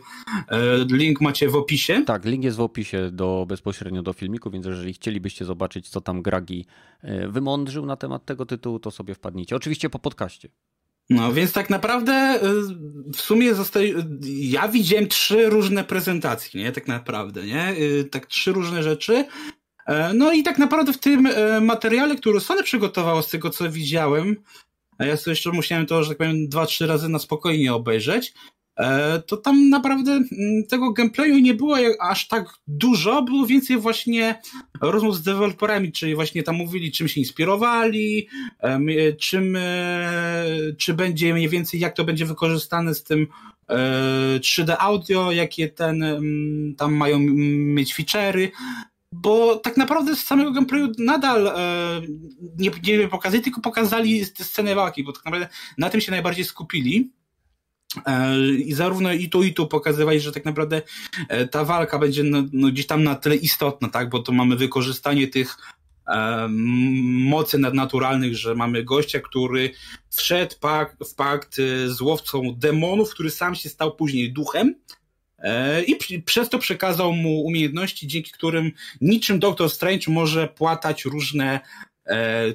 e, 0.48 0.58
link 0.90 1.20
macie 1.20 1.48
w 1.48 1.56
opisie. 1.56 2.02
Tak, 2.06 2.24
link 2.24 2.44
jest 2.44 2.56
w 2.56 2.60
opisie 2.60 3.10
do, 3.12 3.46
bezpośrednio 3.48 4.02
do 4.02 4.12
filmiku, 4.12 4.50
więc 4.50 4.66
jeżeli 4.66 4.94
chcielibyście 4.94 5.44
zobaczyć, 5.44 5.88
co 5.88 6.00
tam 6.00 6.22
Gragi 6.22 6.66
e, 7.02 7.28
wymądrzył 7.28 7.86
na 7.86 7.96
temat 7.96 8.24
tego 8.24 8.46
tytułu, 8.46 8.78
to 8.78 8.90
sobie 8.90 9.14
wpadnijcie. 9.14 9.56
Oczywiście 9.56 9.90
po 9.90 9.98
podcaście. 9.98 10.48
No 11.10 11.32
więc 11.32 11.52
tak 11.52 11.70
naprawdę 11.70 12.40
y, 12.42 13.12
w 13.12 13.20
sumie 13.20 13.54
zostaje, 13.54 13.94
ja 14.26 14.68
widziałem 14.68 15.08
trzy 15.08 15.50
różne 15.50 15.84
prezentacje, 15.84 16.62
nie? 16.62 16.72
Tak 16.72 16.88
naprawdę, 16.88 17.46
nie? 17.46 17.76
Y, 17.78 18.04
tak 18.04 18.26
trzy 18.26 18.52
różne 18.52 18.82
rzeczy. 18.82 19.24
E, 19.86 20.14
no 20.14 20.32
i 20.32 20.42
tak 20.42 20.58
naprawdę 20.58 20.92
w 20.92 20.98
tym 20.98 21.26
e, 21.26 21.60
materiale, 21.60 22.16
który 22.16 22.40
Sony 22.40 22.62
przygotowało 22.62 23.22
z 23.22 23.30
tego, 23.30 23.50
co 23.50 23.70
widziałem, 23.70 24.36
a 24.98 25.04
ja 25.04 25.16
sobie 25.16 25.32
jeszcze 25.32 25.52
musiałem 25.52 25.86
to, 25.86 26.02
że 26.02 26.08
tak 26.08 26.18
powiem, 26.18 26.48
dwa, 26.48 26.66
trzy 26.66 26.86
razy 26.86 27.08
na 27.08 27.18
spokojnie 27.18 27.74
obejrzeć, 27.74 28.34
to 29.26 29.36
tam 29.36 29.68
naprawdę 29.68 30.12
mm, 30.12 30.66
tego 30.68 30.92
gameplayu 30.92 31.38
nie 31.38 31.54
było 31.54 31.76
aż 32.00 32.28
tak 32.28 32.44
dużo, 32.66 33.22
było 33.22 33.46
więcej 33.46 33.78
właśnie 33.78 34.40
rozmów 34.80 35.16
z 35.16 35.22
deweloperami, 35.22 35.92
czyli 35.92 36.14
właśnie 36.14 36.42
tam 36.42 36.56
mówili, 36.56 36.92
czym 36.92 37.08
się 37.08 37.20
inspirowali, 37.20 38.28
czym, 39.18 39.56
e, 39.56 40.44
czy 40.78 40.94
będzie 40.94 41.34
mniej 41.34 41.48
więcej, 41.48 41.80
jak 41.80 41.94
to 41.96 42.04
będzie 42.04 42.26
wykorzystane 42.26 42.94
z 42.94 43.04
tym 43.04 43.26
3D 44.40 44.72
e, 44.72 44.78
audio, 44.78 45.32
jakie 45.32 45.68
ten 45.68 46.04
tam 46.76 46.94
mają 46.94 47.18
mieć 47.18 47.94
feature'y, 47.94 48.48
bo 49.12 49.56
tak 49.56 49.76
naprawdę 49.76 50.16
z 50.16 50.24
samego 50.24 50.52
gameplayu 50.52 50.92
nadal 50.98 51.52
nie, 52.58 52.70
nie 52.82 53.08
pokazali, 53.08 53.42
tylko 53.42 53.60
pokazali 53.60 54.24
scenę 54.24 54.74
walki, 54.74 55.04
bo 55.04 55.12
tak 55.12 55.24
naprawdę 55.24 55.48
na 55.78 55.90
tym 55.90 56.00
się 56.00 56.10
najbardziej 56.10 56.44
skupili. 56.44 57.10
E, 58.06 58.38
I 58.54 58.72
zarówno 58.72 59.12
i 59.12 59.28
tu, 59.28 59.42
i 59.42 59.54
tu 59.54 59.66
pokazywali, 59.66 60.20
że 60.20 60.32
tak 60.32 60.44
naprawdę 60.44 60.82
e, 61.28 61.48
ta 61.48 61.64
walka 61.64 61.98
będzie 61.98 62.22
no, 62.22 62.42
no 62.52 62.68
gdzieś 62.68 62.86
tam 62.86 63.04
na 63.04 63.14
tyle 63.14 63.36
istotna, 63.36 63.88
tak? 63.88 64.08
Bo 64.08 64.18
to 64.18 64.32
mamy 64.32 64.56
wykorzystanie 64.56 65.28
tych 65.28 65.56
e, 66.08 66.48
mocy 67.28 67.58
nadnaturalnych, 67.58 68.36
że 68.36 68.54
mamy 68.54 68.84
gościa, 68.84 69.20
który 69.20 69.70
wszedł 70.10 70.54
pak, 70.60 70.96
w 71.08 71.14
pakt 71.14 71.56
z 71.86 72.00
łowcą 72.00 72.54
demonów, 72.56 73.10
który 73.10 73.30
sam 73.30 73.54
się 73.54 73.68
stał 73.68 73.96
później 73.96 74.32
duchem. 74.32 74.74
I 75.86 76.22
przez 76.22 76.48
to 76.48 76.58
przekazał 76.58 77.12
mu 77.12 77.40
umiejętności, 77.40 78.06
dzięki 78.06 78.30
którym 78.30 78.72
niczym 79.00 79.38
Doctor 79.38 79.70
Strange 79.70 80.04
może 80.08 80.48
płatać 80.48 81.04
różne 81.04 81.60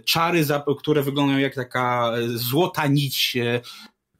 czary, 0.06 0.46
które 0.80 1.04
wyglądają 1.04 1.40
jak 1.40 1.56
taka 1.56 2.12
złota 2.36 2.88
nić 2.88 3.38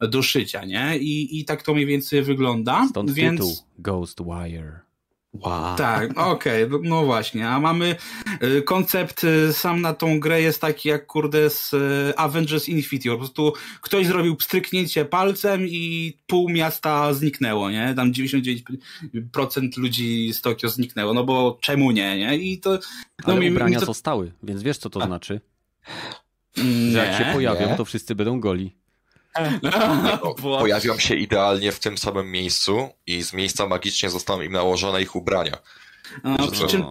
do 0.02 0.22
szycia, 0.22 0.66
nie? 0.66 0.98
I, 0.98 1.40
i 1.40 1.46
tak 1.46 1.64
to 1.64 1.74
mniej 1.74 1.86
więcej 1.86 2.24
wygląda. 2.24 2.88
Stąd 2.90 3.12
więc... 3.12 3.40
tytuł 3.40 3.56
Ghostwire. 3.80 4.90
Wow. 5.34 5.78
Tak, 5.78 6.18
okej, 6.18 6.64
okay, 6.64 6.80
no 6.84 7.06
właśnie, 7.06 7.50
a 7.50 7.60
mamy 7.60 7.96
y, 8.44 8.62
koncept 8.62 9.24
y, 9.24 9.54
sam 9.54 9.82
na 9.82 9.94
tą 9.94 10.20
grę 10.20 10.42
jest 10.42 10.62
taki 10.62 10.90
jak 10.90 11.06
kurde 11.06 11.50
z 11.50 11.74
y, 11.74 12.14
Avengers 12.18 12.70
Infinity, 12.70 13.10
po 13.10 13.18
prostu 13.18 13.54
ktoś 13.82 14.08
zrobił 14.08 14.36
pstryknięcie 14.36 15.06
palcem 15.06 15.68
i 15.68 16.14
pół 16.28 16.50
miasta 16.50 17.14
zniknęło, 17.14 17.72
nie? 17.72 17.94
Tam 17.96 18.12
99% 18.12 19.78
ludzi 19.78 20.34
z 20.34 20.42
Tokio 20.42 20.70
zniknęło, 20.70 21.14
no 21.14 21.24
bo 21.24 21.58
czemu 21.62 21.92
nie, 21.92 22.18
nie? 22.18 22.38
I 22.38 22.60
to... 22.60 22.72
No, 22.72 22.80
Ale 23.24 23.40
mi, 23.40 23.52
ubrania 23.52 23.76
mi 23.76 23.80
to... 23.80 23.86
zostały, 23.86 24.32
więc 24.44 24.64
wiesz 24.64 24.78
co 24.78 24.90
to 24.90 25.02
a. 25.02 25.06
znaczy? 25.06 25.42
Nie, 26.58 26.92
że 26.92 26.98
jak 26.98 27.18
się 27.18 27.34
pojawią, 27.34 27.68
nie. 27.68 27.76
to 27.76 27.86
wszyscy 27.86 28.16
będą 28.16 28.40
goli. 28.40 28.79
No, 30.24 30.34
pojawią 30.60 31.00
się 31.00 31.16
idealnie 31.16 31.72
w 31.72 31.80
tym 31.80 31.98
samym 31.98 32.32
miejscu 32.32 32.90
i 33.08 33.24
z 33.24 33.34
miejsca 33.34 33.68
magicznie 33.68 34.10
zostaną 34.10 34.42
im 34.42 34.52
nałożone 34.52 35.02
ich 35.02 35.16
ubrania. 35.16 35.58
No, 36.24 36.52
przy 36.52 36.68
czym, 36.68 36.84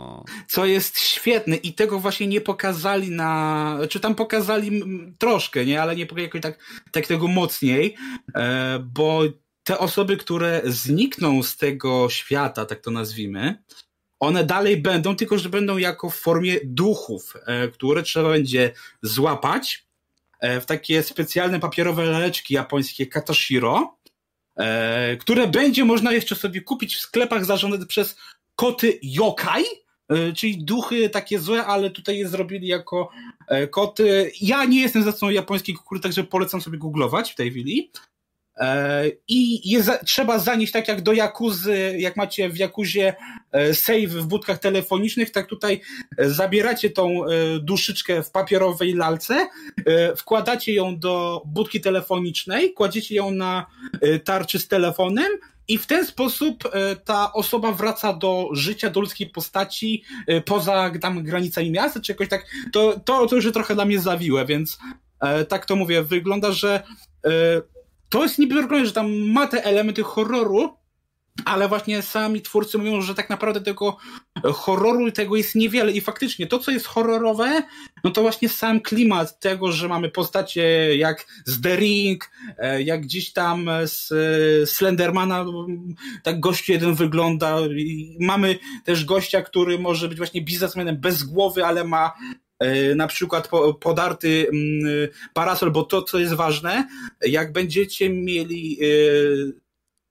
co 0.48 0.66
jest 0.66 1.00
świetne 1.00 1.56
i 1.56 1.72
tego 1.72 1.98
właśnie 1.98 2.26
nie 2.26 2.40
pokazali 2.40 3.10
na, 3.10 3.78
czy 3.90 4.00
tam 4.00 4.14
pokazali 4.14 4.82
troszkę, 5.18 5.64
nie, 5.64 5.82
ale 5.82 5.96
nie 5.96 6.06
jakoś 6.16 6.40
tak, 6.40 6.58
tak 6.92 7.06
tego 7.06 7.28
mocniej, 7.28 7.96
e, 8.34 8.78
bo 8.78 9.22
te 9.64 9.78
osoby, 9.78 10.16
które 10.16 10.62
znikną 10.64 11.42
z 11.42 11.56
tego 11.56 12.10
świata, 12.10 12.66
tak 12.66 12.80
to 12.80 12.90
nazwijmy, 12.90 13.62
one 14.20 14.44
dalej 14.44 14.76
będą, 14.76 15.16
tylko 15.16 15.38
że 15.38 15.48
będą 15.48 15.76
jako 15.76 16.10
w 16.10 16.16
formie 16.16 16.56
duchów, 16.64 17.34
e, 17.46 17.68
które 17.68 18.02
trzeba 18.02 18.28
będzie 18.28 18.72
złapać, 19.02 19.87
w 20.42 20.64
takie 20.66 21.02
specjalne 21.02 21.60
papierowe 21.60 22.04
laleczki 22.04 22.54
japońskie 22.54 23.06
Katoshiro, 23.06 23.98
e, 24.56 25.16
które 25.16 25.46
będzie 25.46 25.84
można 25.84 26.12
jeszcze 26.12 26.36
sobie 26.36 26.60
kupić 26.60 26.96
w 26.96 27.00
sklepach 27.00 27.44
zarządzane 27.44 27.86
przez 27.86 28.16
koty 28.54 28.98
yokai, 29.02 29.64
e, 30.08 30.32
czyli 30.32 30.64
duchy 30.64 31.10
takie 31.10 31.38
złe, 31.38 31.64
ale 31.64 31.90
tutaj 31.90 32.18
je 32.18 32.28
zrobili 32.28 32.66
jako 32.66 33.10
koty. 33.70 34.32
Ja 34.40 34.64
nie 34.64 34.80
jestem 34.80 35.02
za 35.02 35.12
tą 35.12 35.30
japońskiej 35.30 35.74
kultury, 35.74 36.00
także 36.00 36.24
polecam 36.24 36.60
sobie 36.60 36.78
googlować 36.78 37.32
w 37.32 37.34
tej 37.34 37.50
chwili. 37.50 37.90
E, 38.58 39.04
I 39.28 39.70
je 39.70 39.82
trzeba 40.06 40.38
zanieść 40.38 40.72
tak 40.72 40.88
jak 40.88 41.02
do 41.02 41.12
Jakuzy, 41.12 41.94
jak 41.98 42.16
macie 42.16 42.48
w 42.50 42.58
Jakuzie 42.58 43.14
e, 43.52 43.74
save 43.74 44.08
w 44.08 44.26
budkach 44.26 44.58
telefonicznych, 44.58 45.30
tak 45.30 45.46
tutaj 45.46 45.80
e, 46.16 46.30
zabieracie 46.30 46.90
tą 46.90 47.20
duszyczkę 47.60 48.22
w 48.22 48.30
papierowej 48.30 48.94
lalce, 48.94 49.46
wkładacie 50.16 50.74
ją 50.74 50.98
do 50.98 51.42
budki 51.46 51.80
telefonicznej, 51.80 52.72
kładziecie 52.72 53.14
ją 53.14 53.30
na 53.30 53.66
tarczy 54.24 54.58
z 54.58 54.68
telefonem 54.68 55.28
i 55.68 55.78
w 55.78 55.86
ten 55.86 56.06
sposób 56.06 56.70
ta 57.04 57.32
osoba 57.32 57.72
wraca 57.72 58.12
do 58.12 58.48
życia, 58.52 58.90
do 58.90 59.00
ludzkiej 59.00 59.30
postaci 59.30 60.04
poza 60.44 60.92
tam 61.00 61.22
granicami 61.22 61.70
miasta, 61.70 62.00
czy 62.00 62.12
jakoś 62.12 62.28
tak. 62.28 62.46
To, 62.72 63.00
to, 63.04 63.26
to 63.26 63.36
już 63.36 63.52
trochę 63.52 63.74
dla 63.74 63.84
mnie 63.84 64.00
zawiłe, 64.00 64.46
więc 64.46 64.78
tak 65.48 65.66
to 65.66 65.76
mówię. 65.76 66.02
Wygląda, 66.02 66.52
że 66.52 66.82
to 68.08 68.22
jest 68.22 68.38
niby 68.38 68.86
że 68.86 68.92
tam 68.92 69.12
ma 69.12 69.46
te 69.46 69.64
elementy 69.64 70.02
horroru, 70.02 70.78
ale 71.44 71.68
właśnie 71.68 72.02
sami 72.02 72.42
twórcy 72.42 72.78
mówią, 72.78 73.00
że 73.00 73.14
tak 73.14 73.30
naprawdę 73.30 73.60
tego 73.60 73.96
horroru 74.44 75.06
i 75.08 75.12
tego 75.12 75.36
jest 75.36 75.54
niewiele 75.54 75.92
i 75.92 76.00
faktycznie 76.00 76.46
to, 76.46 76.58
co 76.58 76.70
jest 76.70 76.86
horrorowe, 76.86 77.62
no 78.04 78.10
to 78.10 78.22
właśnie 78.22 78.48
sam 78.48 78.80
klimat 78.80 79.40
tego, 79.40 79.72
że 79.72 79.88
mamy 79.88 80.10
postacie 80.10 80.96
jak 80.96 81.26
z 81.44 81.60
The 81.60 81.76
Ring, 81.76 82.30
e, 82.58 82.82
jak 82.82 83.00
gdzieś 83.00 83.32
tam 83.32 83.70
z 83.84 84.10
Slendermana, 84.70 85.44
tak 86.22 86.40
gość 86.40 86.68
jeden 86.68 86.94
wygląda. 86.94 87.56
Mamy 88.20 88.58
też 88.84 89.04
gościa, 89.04 89.42
który 89.42 89.78
może 89.78 90.08
być 90.08 90.18
właśnie 90.18 90.42
biznesmenem 90.42 91.00
bez 91.00 91.22
głowy, 91.22 91.64
ale 91.64 91.84
ma 91.84 92.12
na 92.96 93.06
przykład 93.06 93.48
podarty 93.80 94.46
mm, 94.52 95.08
parasol, 95.34 95.70
bo 95.70 95.82
to, 95.82 96.02
co 96.02 96.18
jest 96.18 96.34
ważne, 96.34 96.88
jak 97.26 97.52
będziecie 97.52 98.10
mieli 98.10 98.78
e, 98.82 98.86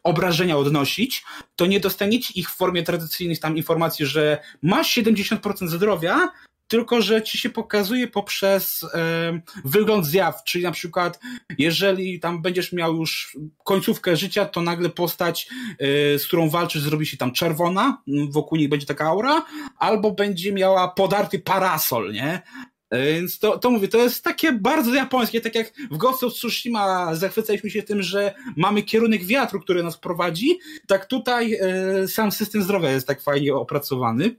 obrażenia 0.03 0.57
odnosić, 0.57 1.23
to 1.55 1.65
nie 1.65 1.79
dostaniecie 1.79 2.33
ich 2.35 2.49
w 2.49 2.55
formie 2.55 2.83
tradycyjnych 2.83 3.39
tam 3.39 3.57
informacji, 3.57 4.05
że 4.05 4.37
masz 4.61 4.97
70% 4.97 5.67
zdrowia, 5.67 6.29
tylko 6.67 7.01
że 7.01 7.23
ci 7.23 7.37
się 7.37 7.49
pokazuje 7.49 8.07
poprzez 8.07 8.85
e, 8.93 9.41
wygląd 9.65 10.05
zjaw, 10.05 10.43
czyli 10.43 10.63
na 10.63 10.71
przykład 10.71 11.19
jeżeli 11.57 12.19
tam 12.19 12.41
będziesz 12.41 12.73
miał 12.73 12.95
już 12.95 13.37
końcówkę 13.63 14.15
życia, 14.15 14.45
to 14.45 14.61
nagle 14.61 14.89
postać, 14.89 15.47
e, 15.79 16.19
z 16.19 16.27
którą 16.27 16.49
walczysz 16.49 16.81
zrobi 16.81 17.05
się 17.05 17.17
tam 17.17 17.31
czerwona, 17.31 18.01
wokół 18.29 18.57
niej 18.57 18.69
będzie 18.69 18.87
taka 18.87 19.05
aura, 19.05 19.45
albo 19.77 20.11
będzie 20.11 20.53
miała 20.53 20.87
podarty 20.87 21.39
parasol, 21.39 22.13
nie? 22.13 22.41
E, 22.89 23.13
więc 23.13 23.39
to, 23.39 23.59
to 23.59 23.71
mówię, 23.71 23.87
to 23.87 23.97
jest 23.97 24.23
takie 24.23 24.51
bardzo 24.51 24.93
japońskie, 24.93 25.41
tak 25.41 25.55
jak 25.55 25.73
w 25.91 25.97
Ghost 25.97 26.23
of 26.23 26.33
Tsushima 26.33 27.15
zachwycaliśmy 27.15 27.69
się 27.69 27.83
tym, 27.83 28.01
że 28.01 28.33
mamy 28.55 28.83
kierunek 28.83 29.25
wiatru, 29.25 29.59
który 29.59 29.83
nas 29.83 29.97
prowadzi, 29.97 30.59
tak 30.87 31.05
tutaj 31.05 31.53
e, 31.53 32.07
sam 32.07 32.31
system 32.31 32.63
zdrowia 32.63 32.91
jest 32.91 33.07
tak 33.07 33.21
fajnie 33.21 33.55
opracowany. 33.55 34.35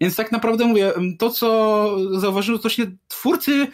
Więc 0.00 0.16
tak 0.16 0.32
naprawdę 0.32 0.64
mówię, 0.64 0.92
to 1.18 1.30
co 1.30 1.96
zauważyłem, 2.18 2.58
to 2.58 2.62
właśnie 2.62 2.86
twórcy 3.08 3.66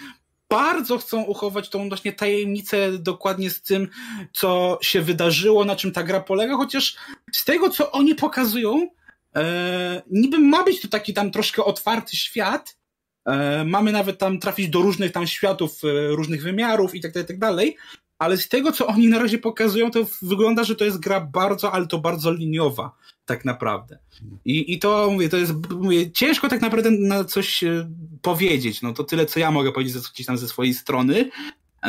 bardzo 0.49 0.99
chcą 0.99 1.23
uchować 1.23 1.69
tą 1.69 1.89
właśnie 1.89 2.13
tajemnicę 2.13 2.99
dokładnie 2.99 3.51
z 3.51 3.63
tym, 3.63 3.89
co 4.33 4.79
się 4.83 5.03
wydarzyło, 5.03 5.65
na 5.65 5.77
czym 5.77 5.93
ta 5.93 6.03
gra 6.03 6.21
polega, 6.21 6.57
chociaż 6.57 6.97
z 7.33 7.45
tego, 7.45 7.71
co 7.71 7.93
oni 7.93 8.15
pokazują, 8.15 8.89
e, 9.37 10.03
niby 10.11 10.39
ma 10.39 10.65
być 10.65 10.81
to 10.81 10.89
taki 10.89 11.15
tam 11.15 11.31
troszkę 11.31 11.65
otwarty 11.65 12.17
świat, 12.17 12.81
E, 13.27 13.65
mamy 13.65 13.93
nawet 13.93 14.19
tam 14.19 14.39
trafić 14.39 14.69
do 14.69 14.83
różnych 14.83 15.13
tam 15.13 15.27
światów, 15.27 15.81
e, 15.85 16.09
różnych 16.09 16.43
wymiarów 16.43 16.95
i 16.95 17.01
tak 17.01 17.13
dalej, 17.13 17.27
tak 17.27 17.39
dalej. 17.39 17.77
Ale 18.21 18.37
z 18.37 18.49
tego, 18.49 18.73
co 18.73 18.87
oni 18.87 19.09
na 19.09 19.19
razie 19.19 19.39
pokazują, 19.39 19.91
to 19.91 20.07
wygląda, 20.23 20.65
że 20.65 20.77
to 20.77 20.85
jest 20.85 20.99
gra 20.99 21.21
bardzo, 21.21 21.73
ale 21.73 21.87
to 21.87 21.99
bardzo 21.99 22.33
liniowa, 22.33 22.97
tak 23.25 23.45
naprawdę. 23.45 23.99
I, 24.45 24.73
i 24.73 24.79
to, 24.79 25.11
mówię, 25.13 25.29
to 25.29 25.37
jest, 25.37 25.53
mówię, 25.71 26.13
ciężko 26.13 26.49
tak 26.49 26.61
naprawdę 26.61 26.91
na 26.91 27.25
coś 27.25 27.65
e, 27.65 27.91
powiedzieć. 28.23 28.83
No 28.83 28.93
to 28.93 29.05
tyle, 29.05 29.27
co 29.27 29.41
ja 29.41 29.51
mogę 29.51 29.73
powiedzieć 29.73 29.97
gdzieś 30.15 30.27
tam 30.27 30.39
ze 30.39 30.49
swojej 30.49 30.75
strony. 30.75 31.31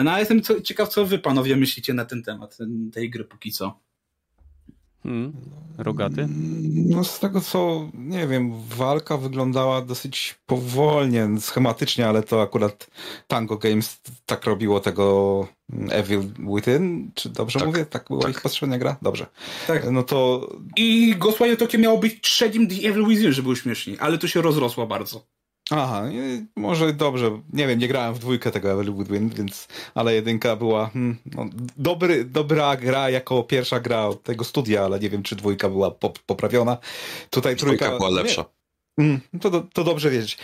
No 0.03 0.19
jestem 0.19 0.41
co, 0.41 0.61
ciekaw, 0.61 0.89
co 0.89 1.05
wy 1.05 1.19
panowie 1.19 1.55
myślicie 1.55 1.93
na 1.93 2.05
ten 2.05 2.23
temat 2.23 2.57
tej 2.93 3.09
gry 3.09 3.23
póki 3.23 3.51
co. 3.51 3.79
Hmm. 5.03 5.33
Rogaty? 5.77 6.27
No 6.85 7.03
z 7.03 7.19
tego 7.19 7.41
co, 7.41 7.89
nie 7.93 8.27
wiem, 8.27 8.53
walka 8.77 9.17
wyglądała 9.17 9.81
dosyć 9.81 10.35
powolnie, 10.45 11.27
schematycznie, 11.39 12.07
ale 12.07 12.23
to 12.23 12.41
akurat 12.41 12.87
Tango 13.27 13.57
Games 13.57 14.01
tak 14.25 14.45
robiło 14.45 14.79
tego 14.79 15.47
Evil 15.89 16.21
Within, 16.55 17.11
czy 17.15 17.29
dobrze 17.29 17.59
tak, 17.59 17.67
mówię? 17.67 17.85
Tak 17.85 18.05
była 18.07 18.21
tak. 18.21 18.31
ich 18.31 18.41
poprzednia 18.41 18.77
gra? 18.77 18.97
Dobrze. 19.01 19.25
Tak. 19.67 19.91
No 19.91 20.03
to... 20.03 20.49
I 20.77 21.15
Ghostwire 21.17 21.57
Tokyo 21.57 21.79
miało 21.79 21.97
być 21.97 22.21
trzecim 22.21 22.67
The 22.67 22.75
Evil 22.75 23.07
Within, 23.07 23.33
żeby 23.33 23.45
był 23.45 23.55
śmieszniej, 23.55 23.97
ale 23.99 24.17
to 24.17 24.27
się 24.27 24.41
rozrosło 24.41 24.87
bardzo. 24.87 25.25
Aha, 25.71 26.03
może 26.55 26.93
dobrze. 26.93 27.41
Nie 27.53 27.67
wiem, 27.67 27.79
nie 27.79 27.87
grałem 27.87 28.13
w 28.13 28.19
dwójkę 28.19 28.51
tego 28.51 28.71
Evil 28.71 28.93
Woodwind, 28.93 29.33
więc, 29.33 29.67
ale 29.95 30.13
jedynka 30.13 30.55
była 30.55 30.89
hmm, 30.89 31.17
no, 31.25 31.45
dobry, 31.77 32.25
dobra 32.25 32.77
gra 32.77 33.09
jako 33.09 33.43
pierwsza 33.43 33.79
gra 33.79 34.09
tego 34.23 34.43
studia, 34.43 34.83
ale 34.83 34.99
nie 34.99 35.09
wiem, 35.09 35.23
czy 35.23 35.35
dwójka 35.35 35.69
była 35.69 35.91
poprawiona. 36.25 36.77
Tutaj 37.29 37.55
trójka 37.55 37.97
była 37.97 38.09
lepsza. 38.09 38.45
Nie, 38.97 39.05
hmm, 39.05 39.21
to, 39.41 39.67
to 39.73 39.83
dobrze 39.83 40.09
wiedzieć. 40.09 40.37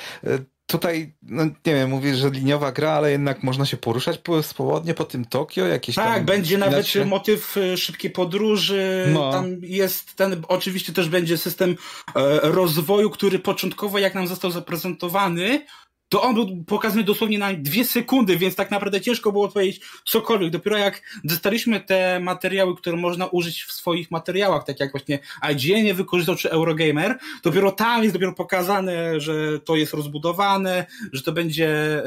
Tutaj, 0.67 1.13
no 1.21 1.45
nie 1.45 1.75
wiem, 1.75 1.89
mówisz, 1.89 2.17
że 2.17 2.29
liniowa 2.29 2.71
gra, 2.71 2.91
ale 2.91 3.11
jednak 3.11 3.43
można 3.43 3.65
się 3.65 3.77
poruszać 3.77 4.17
po, 4.17 4.43
swobodnie 4.43 4.93
po 4.93 5.03
tym 5.03 5.25
Tokio, 5.25 5.65
jakieś 5.65 5.95
Tak, 5.95 6.25
będzie 6.25 6.57
nawet 6.57 6.87
motyw 7.05 7.57
e, 7.57 7.77
szybkiej 7.77 8.11
podróży, 8.11 9.09
no. 9.13 9.31
tam 9.31 9.45
jest 9.61 10.15
ten, 10.15 10.43
oczywiście 10.47 10.93
też 10.93 11.09
będzie 11.09 11.37
system 11.37 11.75
e, 12.15 12.39
rozwoju, 12.41 13.09
który 13.09 13.39
początkowo, 13.39 13.99
jak 13.99 14.15
nam 14.15 14.27
został 14.27 14.51
zaprezentowany, 14.51 15.65
to 16.09 16.21
on 16.21 16.35
był 16.35 16.63
pokazany 16.63 17.03
dosłownie 17.03 17.39
na 17.39 17.53
dwie 17.53 17.85
sekundy, 17.85 18.37
więc 18.37 18.55
tak 18.55 18.71
naprawdę 18.71 19.01
ciężko 19.01 19.31
było 19.31 19.49
powiedzieć 19.49 19.81
cokolwiek. 20.05 20.51
Dopiero 20.51 20.77
jak 20.77 21.01
dostaliśmy 21.23 21.79
te 21.79 22.19
materiały, 22.19 22.75
które 22.75 22.97
można 22.97 23.25
użyć 23.25 23.63
w 23.63 23.71
swoich 23.71 24.11
materiałach, 24.11 24.65
tak 24.65 24.79
jak 24.79 24.91
właśnie 24.91 25.19
IGN 25.51 25.95
wykorzystał, 25.95 26.35
czy 26.35 26.51
Eurogamer, 26.51 27.17
dopiero 27.43 27.71
tam 27.71 28.03
jest 28.03 28.15
dopiero 28.15 28.33
pokazane, 28.33 29.19
że 29.19 29.59
to 29.59 29.75
jest 29.75 29.93
rozbudowane, 29.93 30.85
że 31.13 31.23
to 31.23 31.31
będzie 31.31 32.01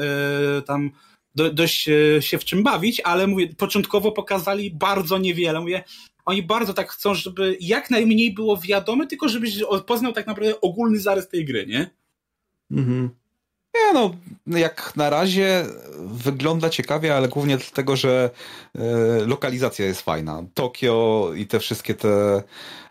yy, 0.55 0.61
tam 0.61 0.91
do, 1.35 1.53
dość 1.53 1.87
yy, 1.87 2.21
się 2.21 2.37
w 2.37 2.45
czym 2.45 2.63
bawić, 2.63 2.99
ale 2.99 3.27
mówię, 3.27 3.47
początkowo 3.57 4.11
pokazali 4.11 4.71
bardzo 4.71 5.17
niewiele. 5.17 5.59
Mówię, 5.59 5.83
oni 6.25 6.43
bardzo 6.43 6.73
tak 6.73 6.91
chcą, 6.91 7.13
żeby 7.13 7.57
jak 7.59 7.89
najmniej 7.89 8.33
było 8.33 8.57
wiadome, 8.57 9.07
tylko 9.07 9.29
żebyś 9.29 9.59
poznał 9.87 10.13
tak 10.13 10.27
naprawdę 10.27 10.61
ogólny 10.61 10.99
zarys 10.99 11.27
tej 11.27 11.45
gry, 11.45 11.67
nie? 11.67 11.89
Mhm. 12.71 13.20
Nie 13.75 13.93
no, 13.93 14.11
jak 14.47 14.93
na 14.95 15.09
razie 15.09 15.65
wygląda 15.99 16.69
ciekawie, 16.69 17.15
ale 17.15 17.27
głównie 17.27 17.57
dlatego, 17.57 17.95
że 17.95 18.29
e, 18.75 18.81
lokalizacja 19.25 19.85
jest 19.85 20.01
fajna. 20.01 20.43
Tokio 20.53 21.31
i 21.35 21.47
te 21.47 21.59
wszystkie 21.59 21.93
te 21.93 22.43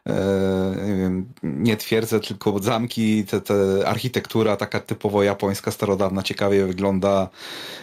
e, 0.07 0.77
nie 0.86 0.97
wiem, 0.97 1.32
nie 1.43 1.77
twierdzę, 1.77 2.20
tylko 2.20 2.59
zamki, 2.59 3.24
te, 3.24 3.40
te 3.40 3.55
architektura 3.89 4.57
taka 4.57 4.81
typowo 4.81 5.23
japońska, 5.23 5.70
starodawna, 5.70 6.23
ciekawie 6.23 6.66
wygląda. 6.66 7.28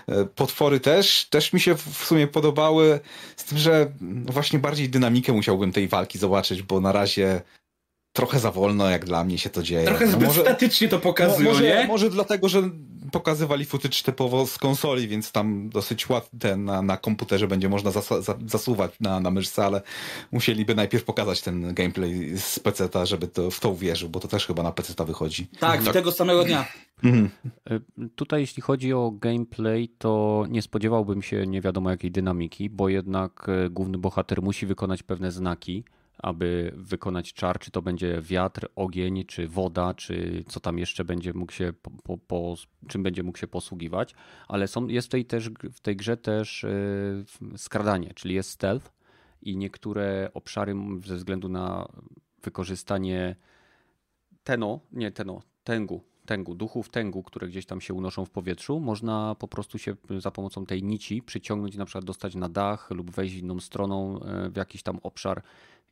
E, 0.07 0.25
potwory 0.25 0.79
też, 0.79 1.25
też 1.29 1.53
mi 1.53 1.59
się 1.59 1.75
w 1.75 2.05
sumie 2.05 2.27
podobały, 2.27 2.99
z 3.35 3.43
tym, 3.43 3.57
że 3.57 3.91
właśnie 4.25 4.59
bardziej 4.59 4.89
dynamikę 4.89 5.33
musiałbym 5.33 5.71
tej 5.71 5.87
walki 5.87 6.19
zobaczyć, 6.19 6.61
bo 6.61 6.79
na 6.81 6.91
razie 6.91 7.41
trochę 8.17 8.39
za 8.39 8.51
wolno, 8.51 8.89
jak 8.89 9.05
dla 9.05 9.23
mnie 9.23 9.37
się 9.37 9.49
to 9.49 9.63
dzieje. 9.63 9.85
Trochę 9.85 10.05
no 10.05 10.11
zbyt 10.11 10.27
może, 10.27 10.41
statycznie 10.41 10.87
to 10.87 10.99
pokazuje. 10.99 11.49
może, 11.49 11.87
może 11.87 12.09
dlatego, 12.09 12.49
że 12.49 12.69
pokazywali 13.11 13.65
footage 13.65 14.03
typowo 14.03 14.47
z 14.47 14.57
konsoli, 14.57 15.07
więc 15.07 15.31
tam 15.31 15.69
dosyć 15.69 16.09
łatwo 16.09 16.37
na, 16.57 16.81
na 16.81 16.97
komputerze 16.97 17.47
będzie 17.47 17.69
można 17.69 17.91
zas, 17.91 18.09
zasuwać 18.45 18.91
na, 18.99 19.19
na 19.19 19.31
myszce, 19.31 19.65
ale 19.65 19.81
musieliby 20.31 20.75
najpierw 20.75 21.03
pokazać 21.03 21.41
ten 21.41 21.73
gameplay 21.73 22.37
z 22.37 22.59
PC-ta, 22.59 23.05
żeby 23.05 23.27
to, 23.27 23.51
w 23.51 23.59
to 23.59 23.69
uwierzył, 23.69 24.09
bo 24.09 24.19
to 24.19 24.27
też 24.27 24.47
chyba 24.47 24.63
na 24.63 24.71
PC-ta 24.71 25.05
wychodzi. 25.05 25.47
Tak, 25.59 25.83
tak. 25.83 25.93
tego 25.93 26.11
samego 26.11 26.43
dnia. 26.43 26.65
Mhm. 27.03 27.29
E, 27.69 27.79
tutaj 28.15 28.41
jeśli 28.41 28.61
chodzi 28.61 28.93
o 28.93 29.11
gameplay, 29.11 29.89
to 29.97 30.45
nie 30.49 30.61
spodziewałbym 30.61 31.21
się 31.21 31.47
nie 31.47 31.61
wiadomo 31.61 31.89
jakiej 31.89 32.11
dynamiki, 32.11 32.69
bo 32.69 32.89
jednak 32.89 33.47
e, 33.49 33.69
główny 33.69 33.97
bohater 33.97 34.41
musi 34.41 34.65
wykonać 34.65 35.03
pewne 35.03 35.31
znaki, 35.31 35.83
aby 36.17 36.73
wykonać 36.75 37.33
czar, 37.33 37.59
czy 37.59 37.71
to 37.71 37.81
będzie 37.81 38.21
wiatr, 38.21 38.67
ogień, 38.75 39.25
czy 39.25 39.47
woda, 39.47 39.93
czy 39.93 40.43
co 40.47 40.59
tam 40.59 40.79
jeszcze 40.79 41.05
będzie 41.05 41.33
mógł 41.33 41.51
się 41.51 41.73
po, 42.03 42.17
po, 42.17 42.55
czym 42.87 43.03
będzie 43.03 43.23
mógł 43.23 43.37
się 43.37 43.47
posługiwać, 43.47 44.15
ale 44.47 44.67
są, 44.67 44.87
jest 44.87 45.07
tutaj 45.07 45.25
też 45.25 45.49
w 45.49 45.79
tej 45.79 45.95
grze 45.95 46.17
też 46.17 46.65
yy, 47.41 47.57
skradanie, 47.57 48.13
czyli 48.13 48.35
jest 48.35 48.49
stealth 48.49 48.91
i 49.41 49.57
niektóre 49.57 50.31
obszary 50.33 50.75
ze 51.05 51.15
względu 51.15 51.49
na 51.49 51.87
wykorzystanie 52.43 53.35
teno, 54.43 54.79
nie 54.91 55.11
teno, 55.11 55.41
tęgu, 55.63 56.03
tęgu, 56.25 56.55
duchów 56.55 56.89
tęgu, 56.89 57.23
które 57.23 57.47
gdzieś 57.47 57.65
tam 57.65 57.81
się 57.81 57.93
unoszą 57.93 58.25
w 58.25 58.29
powietrzu, 58.29 58.79
można 58.79 59.35
po 59.35 59.47
prostu 59.47 59.77
się 59.77 59.95
za 60.17 60.31
pomocą 60.31 60.65
tej 60.65 60.83
nici 60.83 61.21
przyciągnąć, 61.21 61.75
na 61.75 61.85
przykład 61.85 62.05
dostać 62.05 62.35
na 62.35 62.49
dach 62.49 62.91
lub 62.91 63.11
wejść 63.11 63.35
inną 63.35 63.59
stroną 63.59 64.19
e, 64.19 64.49
w 64.49 64.55
jakiś 64.55 64.83
tam 64.83 64.99
obszar 65.03 65.41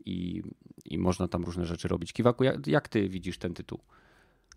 i, 0.05 0.43
i 0.85 0.97
można 0.97 1.27
tam 1.27 1.43
różne 1.43 1.65
rzeczy 1.65 1.87
robić. 1.87 2.13
Kiwaku, 2.13 2.43
jak, 2.43 2.67
jak 2.67 2.87
ty 2.87 3.09
widzisz 3.09 3.37
ten 3.37 3.53
tytuł? 3.53 3.79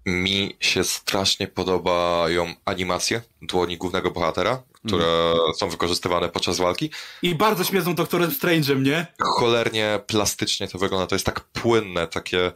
Mi 0.07 0.57
się 0.61 0.85
strasznie 0.85 1.49
podobają 1.49 2.55
animacje 2.65 3.23
dłoni 3.43 3.77
głównego 3.77 4.11
bohatera, 4.11 4.63
które 4.87 5.07
mm. 5.07 5.55
są 5.55 5.69
wykorzystywane 5.69 6.29
podczas 6.29 6.59
walki. 6.59 6.91
I 7.23 7.35
bardzo 7.35 7.65
śmieszą 7.65 7.95
doktorem 7.95 8.31
Strange'em, 8.31 8.83
nie? 8.83 9.07
Cholernie 9.39 10.01
plastycznie 10.07 10.69
to 10.69 10.79
wygląda, 10.79 11.07
to 11.07 11.15
jest 11.15 11.27
tak 11.27 11.41
płynne, 11.41 12.07
takie... 12.07 12.53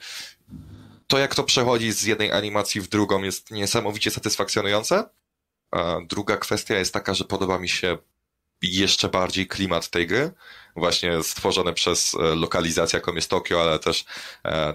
To 1.07 1.19
jak 1.19 1.35
to 1.35 1.45
przechodzi 1.45 1.93
z 1.93 2.03
jednej 2.03 2.33
animacji 2.33 2.81
w 2.81 2.89
drugą 2.89 3.23
jest 3.23 3.51
niesamowicie 3.51 4.11
satysfakcjonujące. 4.11 5.05
A 5.71 5.99
druga 6.07 6.37
kwestia 6.37 6.79
jest 6.79 6.95
taka, 6.95 7.15
że 7.15 7.25
podoba 7.25 7.59
mi 7.59 7.69
się 7.69 7.99
jeszcze 8.63 9.09
bardziej 9.09 9.47
klimat 9.47 9.91
tej 9.91 10.07
gry, 10.07 10.31
właśnie 10.77 11.23
stworzone 11.23 11.73
przez 11.73 12.17
lokalizację, 12.37 12.97
jaką 12.97 13.15
jest 13.15 13.31
Tokio, 13.31 13.63
ale 13.63 13.79
też 13.79 14.05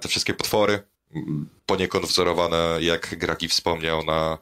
te 0.02 0.08
wszystkie 0.08 0.34
potwory, 0.34 0.84
poniekąd 1.66 2.06
wzorowane, 2.06 2.78
jak 2.80 3.16
Gragi 3.18 3.48
wspomniał, 3.48 4.06
na, 4.06 4.38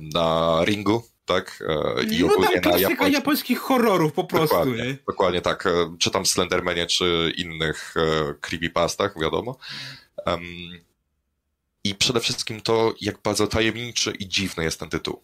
na 0.00 0.58
ringu, 0.64 1.02
tak? 1.24 1.64
I 2.10 2.20
no 2.20 2.26
ogólnie 2.26 2.52
tam 2.52 2.60
klasyka 2.60 2.90
japońskich... 2.90 3.12
japońskich 3.12 3.58
horrorów 3.58 4.12
po 4.12 4.24
prostu. 4.24 4.56
Dokładnie, 4.56 4.84
nie? 4.84 4.96
dokładnie 5.08 5.40
tak. 5.40 5.68
Czy 5.98 6.10
tam 6.10 6.26
Slendermanie, 6.26 6.86
czy 6.86 7.32
innych 7.36 7.94
creepypastach, 8.40 9.20
wiadomo. 9.20 9.56
Um, 10.26 10.44
I 11.84 11.94
przede 11.94 12.20
wszystkim 12.20 12.60
to, 12.60 12.94
jak 13.00 13.22
bardzo 13.22 13.46
tajemniczy 13.46 14.10
i 14.10 14.28
dziwny 14.28 14.64
jest 14.64 14.80
ten 14.80 14.88
tytuł. 14.88 15.22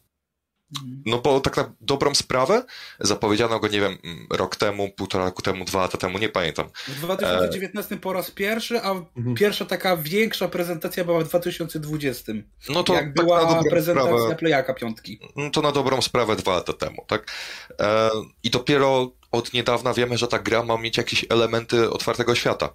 No 1.07 1.19
bo 1.19 1.40
tak 1.40 1.57
na 1.57 1.74
dobrą 1.81 2.15
sprawę 2.15 2.65
zapowiedziano 3.01 3.61
go, 3.61 3.69
nie 3.69 3.81
wiem, 3.81 3.99
rok 4.31 4.57
temu, 4.57 4.90
półtora 4.90 5.24
roku 5.24 5.43
temu, 5.43 5.65
dwa 5.65 5.81
lata 5.81 5.99
temu, 5.99 6.19
nie 6.19 6.28
pamiętam. 6.28 6.69
W 6.89 7.01
2019 7.01 7.95
e... 7.95 7.99
po 7.99 8.12
raz 8.12 8.31
pierwszy, 8.31 8.82
a 8.82 8.90
mhm. 8.90 9.35
pierwsza 9.35 9.65
taka 9.65 9.97
większa 9.97 10.49
prezentacja 10.49 11.05
była 11.05 11.20
w 11.20 11.28
2020. 11.28 12.32
No 12.69 12.82
to 12.82 12.95
jak 12.95 13.05
tak 13.05 13.15
była 13.15 13.65
prezentacja 13.70 14.19
sprawę... 14.19 14.36
Playaka 14.36 14.74
piątki. 14.74 15.20
No 15.36 15.51
to 15.51 15.62
na 15.62 15.73
dobrą 15.73 16.03
sprawę 16.03 16.36
dwa 16.36 16.55
lata 16.55 16.73
temu, 16.73 17.05
tak? 17.09 17.32
E... 17.81 18.11
I 18.43 18.51
dopiero 18.51 19.12
od 19.31 19.53
niedawna 19.53 19.95
wiemy, 19.95 20.19
że 20.19 20.28
ta 20.28 20.39
gra 20.39 20.62
ma 20.62 20.78
mieć 20.78 20.97
jakieś 20.97 21.27
elementy 21.28 21.90
otwartego 21.90 22.35
świata. 22.35 22.74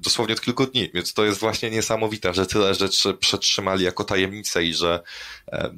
Dosłownie 0.00 0.34
od 0.34 0.40
kilku 0.40 0.66
dni, 0.66 0.90
więc 0.94 1.14
to 1.14 1.24
jest 1.24 1.40
właśnie 1.40 1.70
niesamowite, 1.70 2.34
że 2.34 2.46
tyle 2.46 2.74
rzeczy 2.74 3.14
przetrzymali 3.14 3.84
jako 3.84 4.04
tajemnicę 4.04 4.64
i 4.64 4.74
że 4.74 5.02
e, 5.52 5.70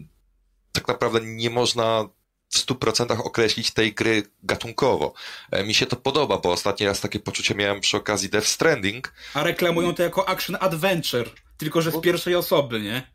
tak 0.73 0.89
naprawdę 0.89 1.20
nie 1.20 1.51
można 1.51 2.09
w 2.49 2.57
100% 2.57 3.20
określić 3.20 3.70
tej 3.70 3.94
gry 3.94 4.23
gatunkowo. 4.43 5.12
E, 5.51 5.65
mi 5.65 5.74
się 5.74 5.86
to 5.86 5.97
podoba, 5.97 6.39
bo 6.39 6.53
ostatni 6.53 6.86
raz 6.86 7.01
takie 7.01 7.20
poczucie 7.20 7.55
miałem 7.55 7.81
przy 7.81 7.97
okazji 7.97 8.28
Death 8.28 8.47
Stranding. 8.47 9.12
A 9.35 9.43
reklamują 9.43 9.94
to 9.94 10.03
jako 10.03 10.28
action 10.28 10.57
adventure, 10.61 11.31
tylko 11.57 11.82
że 11.82 11.90
z 11.90 12.01
pierwszej 12.01 12.35
osoby, 12.35 12.81
nie? 12.81 13.12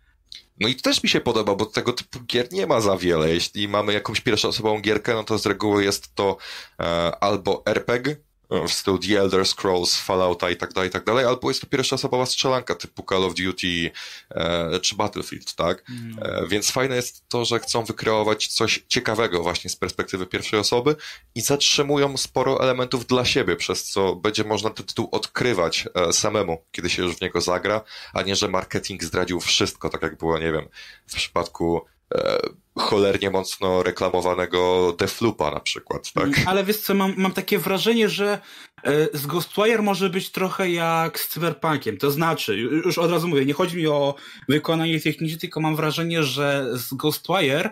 No 0.59 0.67
i 0.67 0.75
to 0.75 0.81
też 0.81 1.03
mi 1.03 1.09
się 1.09 1.21
podoba, 1.21 1.55
bo 1.55 1.65
tego 1.65 1.93
typu 1.93 2.19
gier 2.19 2.51
nie 2.51 2.67
ma 2.67 2.81
za 2.81 2.97
wiele. 2.97 3.29
Jeśli 3.29 3.67
mamy 3.67 3.93
jakąś 3.93 4.21
pierwszoosobową 4.21 4.81
gierkę, 4.81 5.13
no 5.13 5.23
to 5.23 5.37
z 5.37 5.45
reguły 5.45 5.83
jest 5.83 6.15
to 6.15 6.37
e, 6.79 6.83
albo 7.23 7.63
RPG, 7.65 8.15
w 8.49 8.71
stylu 8.71 8.97
The 8.97 9.19
Elder 9.19 9.45
Scrolls, 9.45 9.95
Fallouta 9.95 10.49
i 10.49 10.55
tak 10.55 10.73
dalej, 10.73 10.89
i 10.89 10.93
tak 10.93 11.05
dalej, 11.05 11.25
albo 11.25 11.49
jest 11.49 11.61
to 11.61 11.67
pierwsza 11.67 11.95
osobowa 11.95 12.25
strzelanka 12.25 12.75
typu 12.75 13.03
Call 13.09 13.23
of 13.23 13.33
Duty 13.35 13.91
e, 14.31 14.79
czy 14.79 14.95
Battlefield, 14.95 15.55
tak? 15.55 15.83
Mm. 15.89 16.17
E, 16.21 16.47
więc 16.47 16.71
fajne 16.71 16.95
jest 16.95 17.29
to, 17.29 17.45
że 17.45 17.59
chcą 17.59 17.83
wykreować 17.83 18.47
coś 18.47 18.83
ciekawego 18.87 19.43
właśnie 19.43 19.69
z 19.69 19.75
perspektywy 19.75 20.25
pierwszej 20.25 20.59
osoby 20.59 20.95
i 21.35 21.41
zatrzymują 21.41 22.17
sporo 22.17 22.63
elementów 22.63 23.05
dla 23.07 23.25
siebie, 23.25 23.55
przez 23.55 23.83
co 23.83 24.15
będzie 24.15 24.43
można 24.43 24.69
ten 24.69 24.85
tytuł 24.85 25.09
odkrywać 25.11 25.87
e, 25.95 26.13
samemu, 26.13 26.57
kiedy 26.71 26.89
się 26.89 27.03
już 27.03 27.15
w 27.15 27.21
niego 27.21 27.41
zagra, 27.41 27.81
a 28.13 28.21
nie, 28.21 28.35
że 28.35 28.47
marketing 28.47 29.03
zdradził 29.03 29.39
wszystko, 29.39 29.89
tak 29.89 30.01
jak 30.01 30.17
było, 30.17 30.39
nie 30.39 30.51
wiem, 30.51 30.67
w 31.07 31.15
przypadku 31.15 31.81
e, 32.15 32.39
cholernie 32.77 33.29
mocno 33.29 33.83
reklamowanego 33.83 34.93
Deflupa 34.99 35.51
na 35.51 35.59
przykład, 35.59 36.11
tak? 36.13 36.23
Mm, 36.23 36.39
ale 36.45 36.63
wiesz 36.63 36.77
co, 36.77 36.93
mam, 36.93 37.13
mam 37.17 37.31
takie 37.31 37.59
wrażenie, 37.59 38.09
że 38.09 38.39
e, 38.83 39.17
z 39.17 39.25
Ghostwire 39.25 39.81
może 39.81 40.09
być 40.09 40.29
trochę 40.29 40.71
jak 40.71 41.19
z 41.19 41.27
Cyberpunkiem, 41.27 41.97
to 41.97 42.11
znaczy, 42.11 42.57
już 42.57 42.97
od 42.97 43.11
razu 43.11 43.27
mówię, 43.27 43.45
nie 43.45 43.53
chodzi 43.53 43.77
mi 43.77 43.87
o 43.87 44.15
wykonanie 44.49 44.99
techniczne, 44.99 45.37
tylko 45.39 45.61
mam 45.61 45.75
wrażenie, 45.75 46.23
że 46.23 46.65
z 46.73 46.93
Ghostwire 46.93 47.71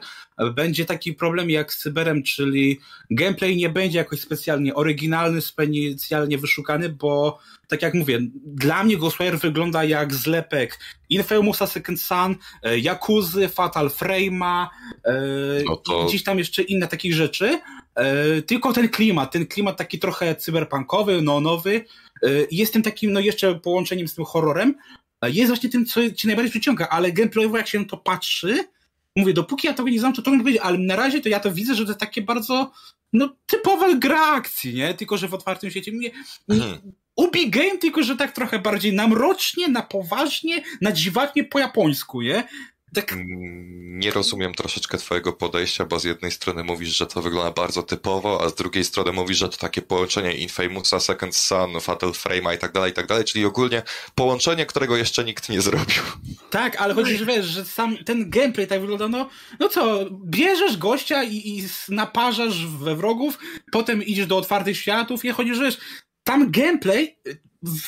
będzie 0.54 0.86
taki 0.86 1.14
problem 1.14 1.50
jak 1.50 1.74
z 1.74 1.78
Cyberem, 1.78 2.24
czyli 2.24 2.80
gameplay 3.12 3.58
nie 3.58 3.70
będzie 3.70 3.98
jakoś 3.98 4.22
specjalnie 4.22 4.76
oryginalny, 4.76 5.42
specjalnie 5.42 6.38
wyszukany, 6.38 6.90
bo 6.90 7.40
tak 7.68 7.82
jak 7.82 7.94
mówię, 7.94 8.20
dla 8.46 8.84
mnie 8.84 8.98
Ghostwire 8.98 9.38
wygląda 9.38 9.84
jak 9.84 10.14
zlepek 10.14 10.80
Infamousa 11.10 11.68
Second 11.68 12.02
Sun, 12.02 12.36
e, 12.64 12.78
Yakuzy, 12.78 13.50
Fatal 13.50 13.90
Frame'a, 13.90 14.64
e, 14.64 14.68
no 15.66 15.78
to... 15.78 16.06
gdzieś 16.06 16.24
tam 16.24 16.38
jeszcze 16.38 16.62
inne 16.62 16.88
takich 16.88 17.14
rzeczy, 17.14 17.60
e, 17.96 18.42
tylko 18.42 18.74
ten 18.74 18.90
klimat, 18.90 19.32
ten 19.32 19.48
klimat 19.48 19.78
taki 19.78 20.00
trochę 20.00 20.36
cyberpunkowy, 20.36 21.22
no 21.22 21.40
nowy, 21.40 21.86
jest 22.52 22.74
tym 22.74 22.84
takim, 22.84 23.12
no 23.12 23.20
jeszcze 23.20 23.56
połączeniem 23.56 24.08
z 24.08 24.16
tym 24.16 24.26
horrorem, 24.26 24.76
jest 25.24 25.48
właśnie 25.48 25.70
tym, 25.70 25.86
co 25.86 26.12
ci 26.12 26.28
najbardziej 26.28 26.52
przyciąga, 26.52 26.88
ale 26.90 27.12
gameplayowo 27.12 27.58
jak 27.58 27.68
się 27.68 27.80
na 27.80 27.86
to 27.86 27.98
patrzy, 27.98 28.64
mówię, 29.16 29.34
dopóki 29.34 29.68
ja 29.68 29.74
tego 29.74 29.90
nie 29.90 30.00
znam, 30.00 30.14
to 30.14 30.22
trudno 30.22 30.40
powiedzieć, 30.40 30.62
ale 30.64 30.78
na 30.78 30.96
razie 30.96 31.22
to 31.22 31.30
ja 31.30 31.40
to 31.40 31.52
widzę, 31.52 31.76
że 31.76 31.84
to 31.84 31.90
jest 31.90 32.00
takie 32.00 32.22
bardzo, 32.22 32.72
no, 33.14 33.36
typowe 33.46 33.96
gra 33.96 34.26
akcji, 34.26 34.74
nie? 34.74 34.94
Tylko, 34.94 35.18
że 35.18 35.28
w 35.28 35.34
otwartym 35.34 35.72
świecie. 35.72 35.92
Mnie, 35.92 36.12
mhm. 36.50 36.92
Ubi 37.16 37.50
Game, 37.50 37.78
tylko 37.78 38.04
że 38.04 38.16
tak 38.16 38.32
trochę 38.32 38.60
bardziej 38.60 38.94
namrocznie, 38.94 39.68
na 39.68 39.82
poważnie, 39.82 40.64
na 40.82 40.92
dziwacznie 40.92 41.44
po 41.44 41.60
japońsku, 41.60 42.22
nie? 42.22 42.44
Tak... 42.96 43.14
Mm, 43.14 44.00
nie 44.00 44.12
rozumiem 44.12 44.54
troszeczkę 44.54 44.98
twojego 44.98 45.34
podejścia, 45.34 45.86
bo 45.86 46.00
z 46.00 46.04
jednej 46.04 46.32
strony 46.32 46.64
mówisz, 46.64 46.98
że 46.98 47.08
to 47.08 47.22
wygląda 47.22 47.52
bardzo 47.52 47.84
typowo, 47.84 48.42
a 48.44 48.50
z 48.50 48.56
drugiej 48.56 48.84
strony 48.84 49.12
mówisz, 49.12 49.38
że 49.38 49.50
to 49.50 49.58
takie 49.58 49.82
połączenie 49.82 50.36
Infamousa, 50.36 51.00
Second 51.00 51.36
Sun, 51.36 51.80
Fatal 51.82 52.10
Frame'a 52.10 52.56
i 52.56 52.58
tak 52.58 52.72
dalej, 52.72 52.92
i 52.92 52.94
tak 52.94 53.08
dalej, 53.08 53.24
czyli 53.24 53.46
ogólnie 53.46 53.84
połączenie, 54.16 54.66
którego 54.66 54.98
jeszcze 54.98 55.24
nikt 55.24 55.50
nie 55.50 55.62
zrobił. 55.62 56.04
Tak, 56.50 56.76
ale 56.76 56.94
chodzi, 56.94 57.18
że 57.18 57.26
wiesz, 57.36 57.46
że 57.46 57.66
sam 57.66 57.98
ten 57.98 58.30
gameplay 58.30 58.68
tak 58.68 58.82
wygląda, 58.82 59.08
no, 59.08 59.30
no 59.60 59.70
co, 59.70 60.06
bierzesz 60.26 60.78
gościa 60.78 61.24
i, 61.24 61.36
i 61.36 61.68
naparzasz 61.90 62.68
we 62.68 62.96
wrogów, 62.96 63.38
potem 63.72 64.04
idziesz 64.04 64.28
do 64.28 64.38
otwartych 64.38 64.78
światów 64.78 65.26
i 65.26 65.30
chodzi, 65.30 65.56
że 65.56 65.64
wiesz, 65.64 65.78
tam 66.24 66.52
gameplay 66.52 67.18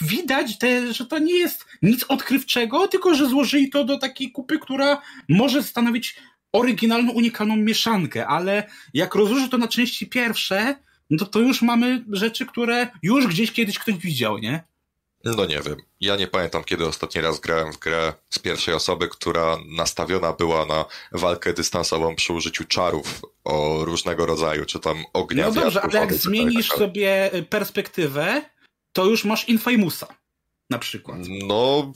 widać, 0.02 0.58
te, 0.58 0.94
że 0.94 1.06
to 1.06 1.20
nie 1.20 1.34
jest 1.34 1.66
nic 1.82 2.06
odkrywczego, 2.08 2.88
tylko 2.88 3.16
że 3.16 3.30
złożyli 3.30 3.70
to 3.70 3.84
do 3.84 3.98
takiej 3.98 4.32
kupy, 4.32 4.60
która 4.60 5.02
może 5.30 5.64
stanowić 5.64 6.16
oryginalną, 6.52 7.12
unikalną 7.12 7.56
mieszankę, 7.56 8.28
ale 8.28 8.70
jak 8.94 9.16
rozłoży 9.16 9.50
to 9.50 9.58
na 9.58 9.68
części 9.68 10.08
pierwsze, 10.08 10.76
no 11.10 11.18
to, 11.18 11.26
to 11.26 11.40
już 11.40 11.62
mamy 11.62 12.06
rzeczy, 12.12 12.46
które 12.46 12.88
już 13.04 13.28
gdzieś 13.28 13.52
kiedyś 13.52 13.80
ktoś 13.80 13.96
widział, 13.96 14.38
nie? 14.38 14.64
No 15.24 15.46
nie 15.46 15.62
wiem. 15.62 15.76
Ja 16.02 16.16
nie 16.16 16.28
pamiętam, 16.28 16.64
kiedy 16.64 16.86
ostatni 16.86 17.22
raz 17.22 17.40
grałem 17.40 17.74
w 17.74 17.80
grę 17.80 18.14
z 18.30 18.40
pierwszej 18.40 18.74
osoby, 18.74 19.08
która 19.08 19.58
nastawiona 19.78 20.34
była 20.34 20.66
na 20.66 20.86
walkę 21.12 21.54
dystansową 21.54 22.16
przy 22.16 22.34
użyciu 22.34 22.64
czarów 22.64 23.22
o 23.44 23.86
różnego 23.86 24.26
rodzaju, 24.26 24.66
czy 24.66 24.80
tam 24.80 25.04
ognia. 25.14 25.46
No 25.48 25.52
dobrze, 25.52 25.82
ale 25.82 26.00
jak 26.00 26.14
zmienisz 26.14 26.68
tak 26.68 26.78
sobie 26.78 27.32
perspektywę, 27.50 28.42
to 28.98 29.06
już 29.06 29.26
masz 29.26 29.50
Infamousa 29.50 30.08
na 30.70 30.80
przykład. 30.80 31.18
No, 31.48 31.94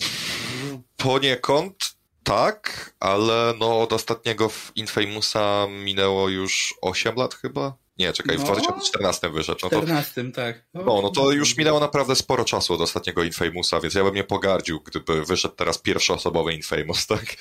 poniekąd 0.98 1.96
tak, 2.24 2.94
ale 3.00 3.54
no 3.60 3.82
od 3.82 3.94
ostatniego 3.94 4.50
Infamousa 4.76 5.68
minęło 5.70 6.30
już 6.30 6.74
8 6.82 7.16
lat 7.16 7.34
chyba. 7.34 7.74
Nie, 7.98 8.14
czekaj, 8.14 8.38
no, 8.38 8.44
w 8.44 8.46
2014 8.46 9.30
wyszedł. 9.30 9.60
No 9.64 9.70
14, 9.70 10.24
to, 10.24 10.32
tak. 10.32 10.66
No, 10.74 10.84
no, 10.86 11.02
no 11.02 11.10
to 11.10 11.32
już 11.32 11.58
minęło 11.58 11.80
naprawdę 11.80 12.16
sporo 12.16 12.46
czasu 12.46 12.74
od 12.74 12.82
ostatniego 12.82 13.24
Infamousa, 13.24 13.80
więc 13.80 13.94
ja 13.94 14.04
bym 14.04 14.16
nie 14.16 14.24
pogardził, 14.24 14.82
gdyby 14.82 15.26
wyszedł 15.26 15.56
teraz 15.56 15.78
pierwszoosobowy 15.78 16.54
Infamous, 16.54 17.08
tak? 17.08 17.26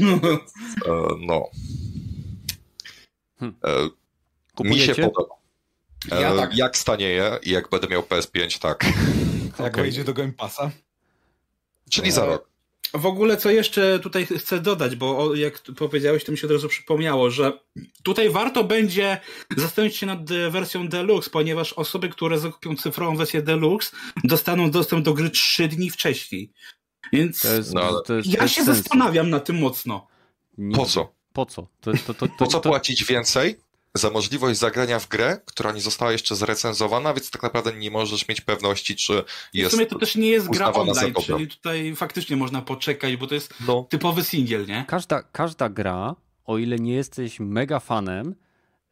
No. 0.00 0.20
no. 1.20 1.50
Hmm. 3.38 3.56
Mi 4.60 4.80
się 4.80 4.94
podoba. 4.94 5.43
Ja 6.10 6.36
tak. 6.36 6.56
Jak 6.56 6.76
stanieje 6.76 7.38
i 7.42 7.50
jak 7.50 7.70
będę 7.70 7.86
miał 7.88 8.02
PS5, 8.02 8.58
tak. 8.58 8.84
Jak 9.58 9.72
okay. 9.72 9.82
wejdzie 9.82 10.04
do 10.04 10.14
Game 10.14 10.32
Passa? 10.32 10.70
Czyli 11.90 12.12
za 12.12 12.26
rok. 12.26 12.54
W 12.94 13.06
ogóle 13.06 13.36
co 13.36 13.50
jeszcze 13.50 13.98
tutaj 13.98 14.26
chcę 14.26 14.60
dodać, 14.60 14.96
bo 14.96 15.34
jak 15.34 15.62
powiedziałeś, 15.78 16.24
to 16.24 16.32
mi 16.32 16.38
się 16.38 16.46
od 16.46 16.52
razu 16.52 16.68
przypomniało, 16.68 17.30
że 17.30 17.52
tutaj 18.02 18.30
warto 18.30 18.64
będzie 18.64 19.20
zastanowić 19.56 19.96
się 19.96 20.06
nad 20.06 20.32
wersją 20.50 20.88
Deluxe, 20.88 21.30
ponieważ 21.30 21.72
osoby, 21.72 22.08
które 22.08 22.38
zakupią 22.38 22.76
cyfrową 22.76 23.16
wersję 23.16 23.42
Deluxe, 23.42 23.96
dostaną 24.24 24.70
dostęp 24.70 25.04
do 25.04 25.14
gry 25.14 25.30
3 25.30 25.68
dni 25.68 25.90
wcześniej. 25.90 26.52
Więc 27.12 27.44
jest, 27.44 27.74
no, 27.74 28.02
ja 28.24 28.48
się 28.48 28.64
sens. 28.64 28.78
zastanawiam 28.78 29.30
na 29.30 29.40
tym 29.40 29.58
mocno. 29.58 30.06
Po 30.74 30.86
co? 30.86 31.12
Po 31.32 31.46
co? 31.46 31.66
To, 31.80 31.92
to, 32.06 32.14
to, 32.14 32.28
po 32.28 32.46
co 32.46 32.60
płacić 32.60 33.04
więcej 33.04 33.56
za 33.94 34.10
możliwość 34.10 34.58
zagrania 34.58 34.98
w 34.98 35.08
grę, 35.08 35.40
która 35.44 35.72
nie 35.72 35.80
została 35.80 36.12
jeszcze 36.12 36.36
zrecenzowana, 36.36 37.14
więc 37.14 37.30
tak 37.30 37.42
naprawdę 37.42 37.72
nie 37.72 37.90
możesz 37.90 38.28
mieć 38.28 38.40
pewności, 38.40 38.96
czy 38.96 39.24
jest. 39.54 39.68
W 39.68 39.74
sumie 39.74 39.86
to 39.86 39.98
też 39.98 40.16
nie 40.16 40.28
jest 40.28 40.50
gra 40.50 40.72
online, 40.72 41.14
czyli 41.26 41.48
tutaj 41.48 41.96
faktycznie 41.96 42.36
można 42.36 42.62
poczekać, 42.62 43.16
bo 43.16 43.26
to 43.26 43.34
jest 43.34 43.54
no. 43.66 43.86
typowy 43.90 44.24
singiel, 44.24 44.66
nie? 44.66 44.84
Każda, 44.88 45.22
każda 45.22 45.68
gra, 45.68 46.16
o 46.44 46.58
ile 46.58 46.78
nie 46.78 46.94
jesteś 46.94 47.40
mega 47.40 47.80
fanem, 47.80 48.34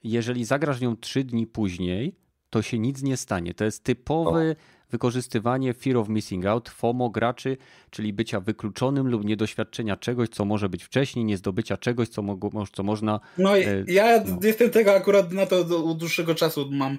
jeżeli 0.05 0.45
zagrasz 0.45 0.81
nią 0.81 0.97
trzy 0.97 1.25
dni 1.25 1.47
później, 1.47 2.17
to 2.51 2.63
się 2.63 2.79
nic 2.79 3.03
nie 3.03 3.17
stanie. 3.17 3.55
To 3.55 3.65
jest 3.65 3.85
typowy. 3.85 4.57
No 4.59 4.82
wykorzystywanie 4.93 5.75
fear 5.75 5.97
of 5.97 6.09
missing 6.09 6.47
out, 6.47 6.69
FOMO 6.69 7.11
graczy, 7.11 7.57
czyli 7.91 8.13
bycia 8.13 8.41
wykluczonym 8.41 9.09
lub 9.09 9.25
niedoświadczenia 9.25 9.97
czegoś, 9.97 10.29
co 10.29 10.45
może 10.45 10.69
być 10.69 10.85
wcześniej, 10.85 11.25
nie 11.25 11.37
zdobycia 11.37 11.77
czegoś, 11.77 12.09
co, 12.09 12.23
mo 12.23 12.39
co 12.73 12.83
można... 12.83 13.21
No 13.39 13.59
e, 13.59 13.85
ja 13.87 14.25
no. 14.27 14.39
jestem 14.43 14.71
tego 14.71 14.95
akurat 14.95 15.33
na 15.33 15.47
to 15.47 15.65
do, 15.65 15.95
dłuższego 15.95 16.35
czasu 16.35 16.69
mam, 16.71 16.99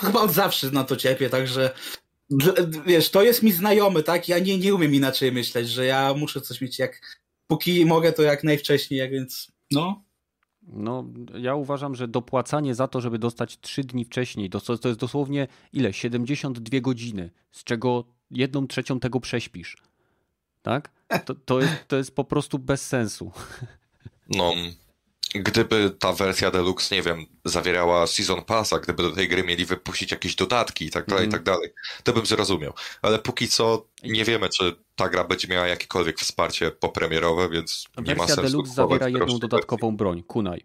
chyba 0.00 0.20
od 0.20 0.32
zawsze 0.32 0.70
na 0.70 0.84
to 0.84 0.96
cierpię, 0.96 1.30
także 1.30 1.70
wiesz, 2.86 3.10
to 3.10 3.22
jest 3.22 3.42
mi 3.42 3.52
znajomy, 3.52 4.02
tak? 4.02 4.28
Ja 4.28 4.38
nie, 4.38 4.58
nie 4.58 4.74
umiem 4.74 4.94
inaczej 4.94 5.32
myśleć, 5.32 5.68
że 5.68 5.86
ja 5.86 6.14
muszę 6.14 6.40
coś 6.40 6.60
mieć 6.60 6.78
jak, 6.78 7.00
póki 7.46 7.86
mogę 7.86 8.12
to 8.12 8.22
jak 8.22 8.44
najwcześniej, 8.44 9.00
jak 9.00 9.10
więc, 9.10 9.52
no... 9.70 10.04
No, 10.68 11.04
ja 11.38 11.54
uważam, 11.54 11.94
że 11.94 12.08
dopłacanie 12.08 12.74
za 12.74 12.88
to, 12.88 13.00
żeby 13.00 13.18
dostać 13.18 13.60
3 13.60 13.84
dni 13.84 14.04
wcześniej, 14.04 14.50
to, 14.50 14.60
to 14.78 14.88
jest 14.88 15.00
dosłownie 15.00 15.48
ile? 15.72 15.92
72 15.92 16.80
godziny, 16.80 17.30
z 17.50 17.64
czego 17.64 18.04
jedną 18.30 18.66
trzecią 18.66 19.00
tego 19.00 19.20
prześpisz. 19.20 19.76
Tak? 20.62 20.90
To, 21.24 21.34
to, 21.34 21.60
jest, 21.60 21.88
to 21.88 21.96
jest 21.96 22.14
po 22.14 22.24
prostu 22.24 22.58
bez 22.58 22.86
sensu. 22.86 23.32
No, 24.28 24.52
gdyby 25.34 25.90
ta 25.98 26.12
wersja 26.12 26.50
deluxe, 26.50 26.94
nie 26.94 27.02
wiem, 27.02 27.26
zawierała 27.44 28.06
Season 28.06 28.44
Passa, 28.44 28.78
gdyby 28.78 29.02
do 29.02 29.10
tej 29.10 29.28
gry 29.28 29.44
mieli 29.44 29.64
wypuścić 29.64 30.10
jakieś 30.10 30.34
dodatki 30.34 30.84
i 30.84 30.90
tak 30.90 31.06
dalej, 31.06 31.28
i 31.28 31.30
tak 31.30 31.40
mhm. 31.40 31.56
dalej, 31.56 31.72
to 32.04 32.12
bym 32.12 32.26
zrozumiał. 32.26 32.72
Ale 33.02 33.18
póki 33.18 33.48
co 33.48 33.86
nie 34.02 34.24
wiemy, 34.24 34.48
czy 34.48 34.76
ta 34.96 35.08
gra 35.08 35.24
będzie 35.24 35.48
miała 35.48 35.66
jakiekolwiek 35.66 36.18
wsparcie 36.18 36.70
popremierowe, 36.70 37.48
więc 37.48 37.84
nie 38.06 38.14
ma 38.14 38.26
sensu. 38.26 38.42
Wersja 38.42 38.50
deluxe 38.50 38.74
zawiera 38.74 39.08
jedną 39.08 39.38
dodatkową 39.38 39.86
wersji. 39.86 39.96
broń, 39.96 40.22
kunai. 40.22 40.64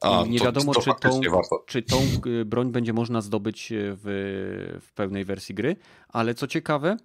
A, 0.00 0.24
nie 0.28 0.38
to, 0.38 0.44
wiadomo, 0.44 0.74
to 0.74 0.80
czy, 0.80 0.90
tą, 1.00 1.20
czy 1.66 1.82
tą 1.82 1.96
y, 2.26 2.44
broń 2.44 2.72
będzie 2.72 2.92
można 2.92 3.20
zdobyć 3.20 3.68
w, 3.72 4.80
w 4.86 4.92
pełnej 4.92 5.24
wersji 5.24 5.54
gry, 5.54 5.76
ale 6.08 6.34
co 6.34 6.46
ciekawe, 6.46 6.96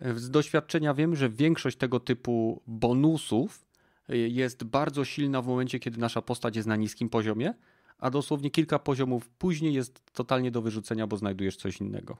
z 0.00 0.30
doświadczenia 0.30 0.94
wiem, 0.94 1.16
że 1.16 1.28
większość 1.28 1.76
tego 1.76 2.00
typu 2.00 2.62
bonusów 2.66 3.63
jest 4.08 4.64
bardzo 4.64 5.04
silna 5.04 5.42
w 5.42 5.46
momencie, 5.46 5.78
kiedy 5.78 5.98
nasza 5.98 6.22
postać 6.22 6.56
jest 6.56 6.68
na 6.68 6.76
niskim 6.76 7.08
poziomie, 7.08 7.54
a 7.98 8.10
dosłownie 8.10 8.50
kilka 8.50 8.78
poziomów 8.78 9.28
później 9.28 9.74
jest 9.74 10.02
totalnie 10.12 10.50
do 10.50 10.62
wyrzucenia, 10.62 11.06
bo 11.06 11.16
znajdujesz 11.16 11.56
coś 11.56 11.80
innego. 11.80 12.18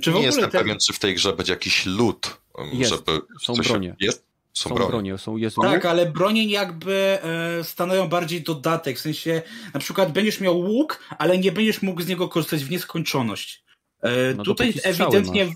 Czy 0.00 0.12
nie 0.12 0.22
jestem 0.22 0.50
ten... 0.50 0.60
pewien, 0.60 0.78
czy 0.78 0.92
w 0.92 0.98
tej 0.98 1.14
grze 1.14 1.32
będzie 1.32 1.52
jakiś 1.52 1.86
lód, 1.86 2.40
jest, 2.72 2.90
żeby... 2.90 3.20
Są 3.42 3.54
bronie. 3.54 3.96
Jest? 4.00 4.24
Są, 4.52 4.68
są 4.68 4.74
bronie. 4.74 4.90
bronie. 4.90 5.18
Są, 5.18 5.36
jest 5.36 5.56
tak, 5.56 5.84
ale 5.84 6.06
bronie 6.06 6.46
jakby 6.46 7.18
e, 7.22 7.64
stanowią 7.64 8.08
bardziej 8.08 8.42
dodatek, 8.42 8.96
w 8.96 9.00
sensie 9.00 9.42
na 9.74 9.80
przykład 9.80 10.12
będziesz 10.12 10.40
miał 10.40 10.58
łuk, 10.58 11.00
ale 11.18 11.38
nie 11.38 11.52
będziesz 11.52 11.82
mógł 11.82 12.02
z 12.02 12.08
niego 12.08 12.28
korzystać 12.28 12.64
w 12.64 12.70
nieskończoność. 12.70 13.64
E, 14.02 14.34
no 14.34 14.42
tutaj 14.42 14.74
ewidentnie... 14.82 15.44
Masz. 15.44 15.54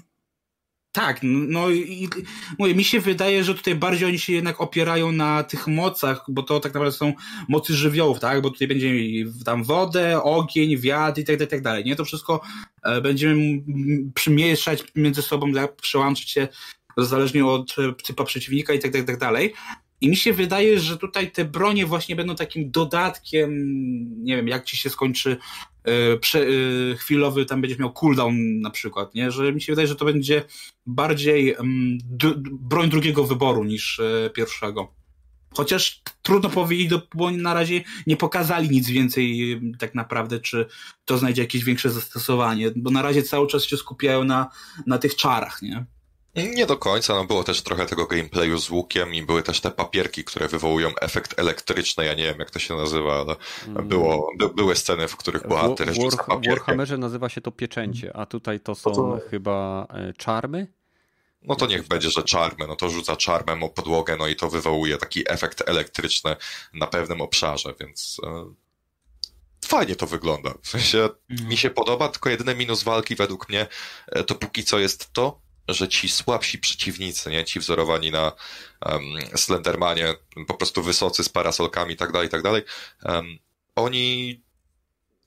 Tak, 0.95 1.21
no 1.23 1.71
i 1.71 2.09
mówię, 2.59 2.75
mi 2.75 2.85
się 2.85 3.01
wydaje, 3.01 3.45
że 3.45 3.55
tutaj 3.55 3.75
bardziej 3.75 4.09
oni 4.09 4.19
się 4.19 4.33
jednak 4.33 4.61
opierają 4.61 5.13
na 5.13 5.43
tych 5.43 5.67
mocach, 5.67 6.25
bo 6.29 6.43
to 6.43 6.61
tak 6.61 6.75
naprawdę 6.75 6.97
są 6.97 7.13
mocy 7.49 7.75
żywiołów, 7.75 8.21
tak? 8.21 8.43
Bo 8.43 8.51
tutaj 8.51 8.69
będziemy 8.69 9.01
tam 9.45 9.65
wodę, 9.65 10.23
ogień, 10.23 10.77
wiatr 10.77 11.21
i 11.21 11.25
tak 11.25 11.37
dalej, 11.37 11.51
tak 11.51 11.63
dalej. 11.63 11.85
Nie? 11.85 11.97
To 11.97 12.05
wszystko 12.05 12.41
e, 12.83 13.01
będziemy 13.01 13.63
przymieszać 14.15 14.85
między 14.95 15.23
sobą, 15.23 15.53
przełączyć 15.83 16.31
się 16.31 16.49
zależnie 16.97 17.47
od 17.47 17.77
typa 18.07 18.25
przeciwnika 18.25 18.73
i 18.73 18.79
tak 18.79 18.91
dalej, 18.91 19.07
tak 19.07 19.19
dalej. 19.19 19.53
I 20.05 20.09
mi 20.09 20.17
się 20.17 20.33
wydaje, 20.33 20.81
że 20.81 20.97
tutaj 20.99 21.31
te 21.31 21.45
bronie 21.45 21.87
właśnie 21.87 22.17
będą 22.17 22.35
takim 22.35 22.71
dodatkiem, 22.71 23.51
nie 24.25 24.37
wiem, 24.37 24.49
jak 24.49 24.65
ci 24.65 24.77
się 24.77 24.91
skończy 24.91 25.37
yy, 25.87 26.19
prze, 26.19 26.45
yy, 26.45 26.97
chwilowy, 26.99 27.47
tam 27.47 27.61
będziesz 27.61 27.79
miał 27.79 27.93
cooldown 27.93 28.61
na 28.61 28.71
przykład, 28.71 29.15
nie? 29.15 29.31
Że 29.31 29.53
mi 29.53 29.61
się 29.61 29.73
wydaje, 29.73 29.89
że 29.89 29.97
to 29.97 30.05
będzie 30.05 30.43
bardziej 30.87 31.47
yy, 31.47 32.35
broń 32.53 32.91
drugiego 32.91 33.25
wyboru 33.25 33.65
niż 33.65 34.01
e, 34.01 34.31
pierwszego. 34.31 34.93
Chociaż 35.55 36.03
trudno 36.23 36.51
powiedzieć, 36.51 36.91
bo 37.15 37.31
na 37.31 37.55
razie 37.55 37.83
nie 38.07 38.17
pokazali 38.17 38.71
nic 38.71 38.89
więcej 38.89 39.61
tak 39.79 39.95
naprawdę, 39.95 40.41
czy 40.41 40.67
to 41.05 41.19
znajdzie 41.19 41.43
jakieś 41.43 41.65
większe 41.65 41.91
zastosowanie, 41.91 42.71
bo 42.77 42.91
na 42.91 43.03
razie 43.03 43.23
cały 43.23 43.47
czas 43.47 43.65
się 43.65 43.77
skupiają 43.77 44.25
na, 44.25 44.51
na 44.87 44.99
tych 44.99 45.17
czarach, 45.17 45.63
nie? 45.63 45.87
Nie 46.37 46.67
do 46.67 46.77
końca, 46.77 47.15
no 47.15 47.25
było 47.25 47.45
też 47.45 47.63
trochę 47.63 47.87
tego 47.87 48.07
gameplayu 48.07 48.59
z 48.59 48.71
łukiem 48.71 49.15
i 49.15 49.23
były 49.23 49.43
też 49.43 49.61
te 49.61 49.71
papierki, 49.71 50.25
które 50.25 50.49
wywołują 50.49 50.91
efekt 51.01 51.39
elektryczny, 51.39 52.05
ja 52.05 52.15
nie 52.15 52.23
wiem 52.23 52.39
jak 52.39 52.51
to 52.51 52.59
się 52.59 52.77
nazywa, 52.77 53.21
ale 53.21 53.37
mm. 53.67 53.89
było, 53.89 54.31
by, 54.39 54.49
były 54.49 54.77
sceny, 54.77 55.09
w 55.09 55.17
których 55.17 55.49
bohater 55.49 55.93
w, 55.93 55.99
War, 55.99 56.41
W 56.41 56.47
Warhammerze 56.49 56.99
nazywa 56.99 57.29
się 57.29 57.41
to 57.41 57.53
pieczęcie, 57.53 58.17
a 58.17 58.27
tutaj 58.27 58.61
to 58.61 58.75
są 58.75 58.95
to... 58.95 59.21
chyba 59.31 59.87
e, 59.91 60.13
czarmy? 60.13 60.67
No 61.43 61.57
to 61.57 61.67
niech 61.67 61.89
będzie, 61.89 62.11
że 62.11 62.23
czarmy, 62.23 62.67
no 62.67 62.77
to 62.77 62.91
rzuca 62.91 63.17
czarmem 63.17 63.63
o 63.63 63.69
podłogę, 63.69 64.17
no 64.17 64.27
i 64.27 64.37
to 64.37 64.51
wywołuje 64.51 64.99
taki 64.99 65.33
efekt 65.33 65.69
elektryczny 65.69 66.37
na 66.73 66.87
pewnym 66.87 67.21
obszarze, 67.21 67.75
więc 67.81 68.21
e, 68.25 68.45
fajnie 69.65 69.97
to 69.97 70.07
wygląda. 70.07 70.55
W 70.63 70.69
sensie 70.69 71.09
mm. 71.31 71.49
mi 71.49 71.57
się 71.57 71.71
podoba, 71.71 72.09
tylko 72.09 72.31
jedyny 72.31 72.55
minus 72.55 72.83
walki 72.83 73.15
według 73.15 73.49
mnie 73.49 73.67
e, 74.07 74.25
to 74.25 74.35
póki 74.35 74.65
co 74.65 74.79
jest 74.79 75.13
to, 75.13 75.44
że 75.69 75.89
ci 75.89 76.09
słabsi 76.09 76.59
przeciwnicy, 76.59 77.31
nie, 77.31 77.45
ci 77.45 77.61
wzorowani 77.61 78.11
na 78.11 78.33
um, 78.87 79.03
Slendermanie, 79.37 80.15
po 80.47 80.55
prostu 80.55 80.83
wysocy 80.83 81.25
z 81.25 81.29
parasolkami 81.29 81.95
i 81.95 81.97
tak 81.97 82.13
dalej, 82.13 82.29
tak 82.29 82.43
dalej, 82.43 82.63
um, 83.05 83.39
oni 83.77 84.41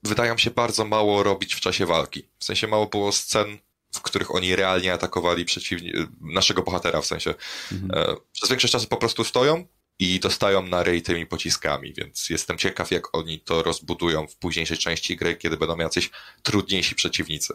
wydają 0.02 0.38
się 0.38 0.50
bardzo 0.50 0.84
mało 0.84 1.22
robić 1.22 1.54
w 1.54 1.60
czasie 1.60 1.86
walki. 1.86 2.28
W 2.38 2.44
sensie 2.44 2.66
mało 2.66 2.86
było 2.86 3.12
scen, 3.12 3.58
w 3.94 4.00
których 4.00 4.34
oni 4.34 4.56
realnie 4.56 4.92
atakowali 4.92 5.44
przeciwni 5.44 5.92
naszego 6.20 6.62
bohatera, 6.62 7.00
w 7.00 7.06
sensie 7.06 7.34
mhm. 7.72 8.10
e, 8.10 8.16
przez 8.32 8.50
większość 8.50 8.72
czasu 8.72 8.86
po 8.86 8.96
prostu 8.96 9.24
stoją 9.24 9.66
i 9.98 10.20
dostają 10.20 10.62
na 10.62 10.82
rej 10.82 11.02
tymi 11.02 11.26
pociskami, 11.26 11.94
więc 11.96 12.30
jestem 12.30 12.58
ciekaw, 12.58 12.90
jak 12.90 13.16
oni 13.16 13.40
to 13.40 13.62
rozbudują 13.62 14.26
w 14.26 14.36
późniejszej 14.36 14.78
części 14.78 15.16
gry, 15.16 15.36
kiedy 15.36 15.56
będą 15.56 15.76
jacyś 15.76 16.10
trudniejsi 16.42 16.94
przeciwnicy 16.94 17.54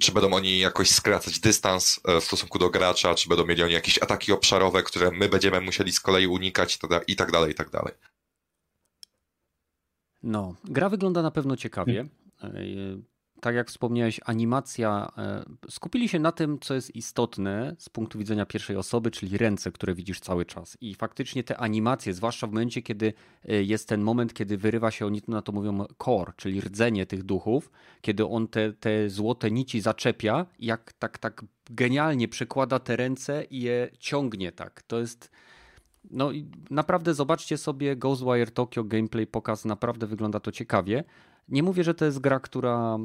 czy 0.00 0.12
będą 0.12 0.32
oni 0.32 0.58
jakoś 0.58 0.90
skracać 0.90 1.40
dystans 1.40 2.00
e, 2.04 2.20
w 2.20 2.24
stosunku 2.24 2.58
do 2.58 2.70
gracza, 2.70 3.14
czy 3.14 3.28
będą 3.28 3.46
mieli 3.46 3.62
oni 3.62 3.72
jakieś 3.72 4.02
ataki 4.02 4.32
obszarowe, 4.32 4.82
które 4.82 5.10
my 5.10 5.28
będziemy 5.28 5.60
musieli 5.60 5.92
z 5.92 6.00
kolei 6.00 6.26
unikać 6.26 6.78
i 7.06 7.16
tak 7.16 7.32
dalej, 7.32 7.52
i 7.52 7.54
tak 7.54 7.70
dalej. 7.70 7.94
No, 10.22 10.54
gra 10.64 10.88
wygląda 10.88 11.22
na 11.22 11.30
pewno 11.30 11.56
ciekawie. 11.56 12.08
Tak 13.40 13.54
jak 13.54 13.68
wspomniałeś, 13.68 14.20
animacja, 14.24 15.12
e, 15.18 15.44
skupili 15.70 16.08
się 16.08 16.18
na 16.18 16.32
tym, 16.32 16.58
co 16.60 16.74
jest 16.74 16.96
istotne 16.96 17.76
z 17.78 17.88
punktu 17.88 18.18
widzenia 18.18 18.46
pierwszej 18.46 18.76
osoby, 18.76 19.10
czyli 19.10 19.38
ręce, 19.38 19.72
które 19.72 19.94
widzisz 19.94 20.20
cały 20.20 20.44
czas. 20.44 20.76
I 20.80 20.94
faktycznie 20.94 21.44
te 21.44 21.56
animacje, 21.56 22.14
zwłaszcza 22.14 22.46
w 22.46 22.50
momencie, 22.50 22.82
kiedy 22.82 23.12
e, 23.48 23.62
jest 23.62 23.88
ten 23.88 24.00
moment, 24.00 24.34
kiedy 24.34 24.56
wyrywa 24.56 24.90
się, 24.90 25.06
oni 25.06 25.22
na 25.28 25.42
to 25.42 25.52
mówią 25.52 25.84
core, 26.04 26.32
czyli 26.36 26.60
rdzenie 26.60 27.06
tych 27.06 27.22
duchów, 27.22 27.70
kiedy 28.00 28.26
on 28.26 28.48
te, 28.48 28.72
te 28.72 29.10
złote 29.10 29.50
nici 29.50 29.80
zaczepia, 29.80 30.46
jak 30.58 30.92
tak, 30.92 31.18
tak 31.18 31.44
genialnie 31.70 32.28
przekłada 32.28 32.78
te 32.78 32.96
ręce 32.96 33.44
i 33.44 33.60
je 33.60 33.90
ciągnie 33.98 34.52
tak. 34.52 34.82
To 34.82 35.00
jest... 35.00 35.30
No 36.10 36.32
i 36.32 36.50
naprawdę 36.70 37.14
zobaczcie 37.14 37.58
sobie 37.58 37.96
Ghostwire 37.96 38.50
Tokyo 38.50 38.84
gameplay 38.84 39.26
pokaz, 39.26 39.64
naprawdę 39.64 40.06
wygląda 40.06 40.40
to 40.40 40.52
ciekawie. 40.52 41.04
Nie 41.48 41.62
mówię, 41.62 41.84
że 41.84 41.94
to 41.94 42.04
jest 42.04 42.18
gra, 42.18 42.40
która 42.40 42.98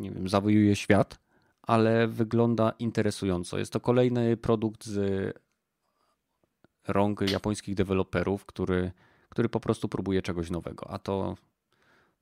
nie 0.00 0.10
wiem, 0.10 0.28
zawojuje 0.28 0.76
świat, 0.76 1.18
ale 1.62 2.08
wygląda 2.08 2.72
interesująco. 2.78 3.58
Jest 3.58 3.72
to 3.72 3.80
kolejny 3.80 4.36
produkt 4.36 4.84
z 4.84 5.34
rąk 6.88 7.30
japońskich 7.30 7.74
deweloperów, 7.74 8.46
który, 8.46 8.92
który 9.28 9.48
po 9.48 9.60
prostu 9.60 9.88
próbuje 9.88 10.22
czegoś 10.22 10.50
nowego, 10.50 10.90
a 10.90 10.98
to, 10.98 11.36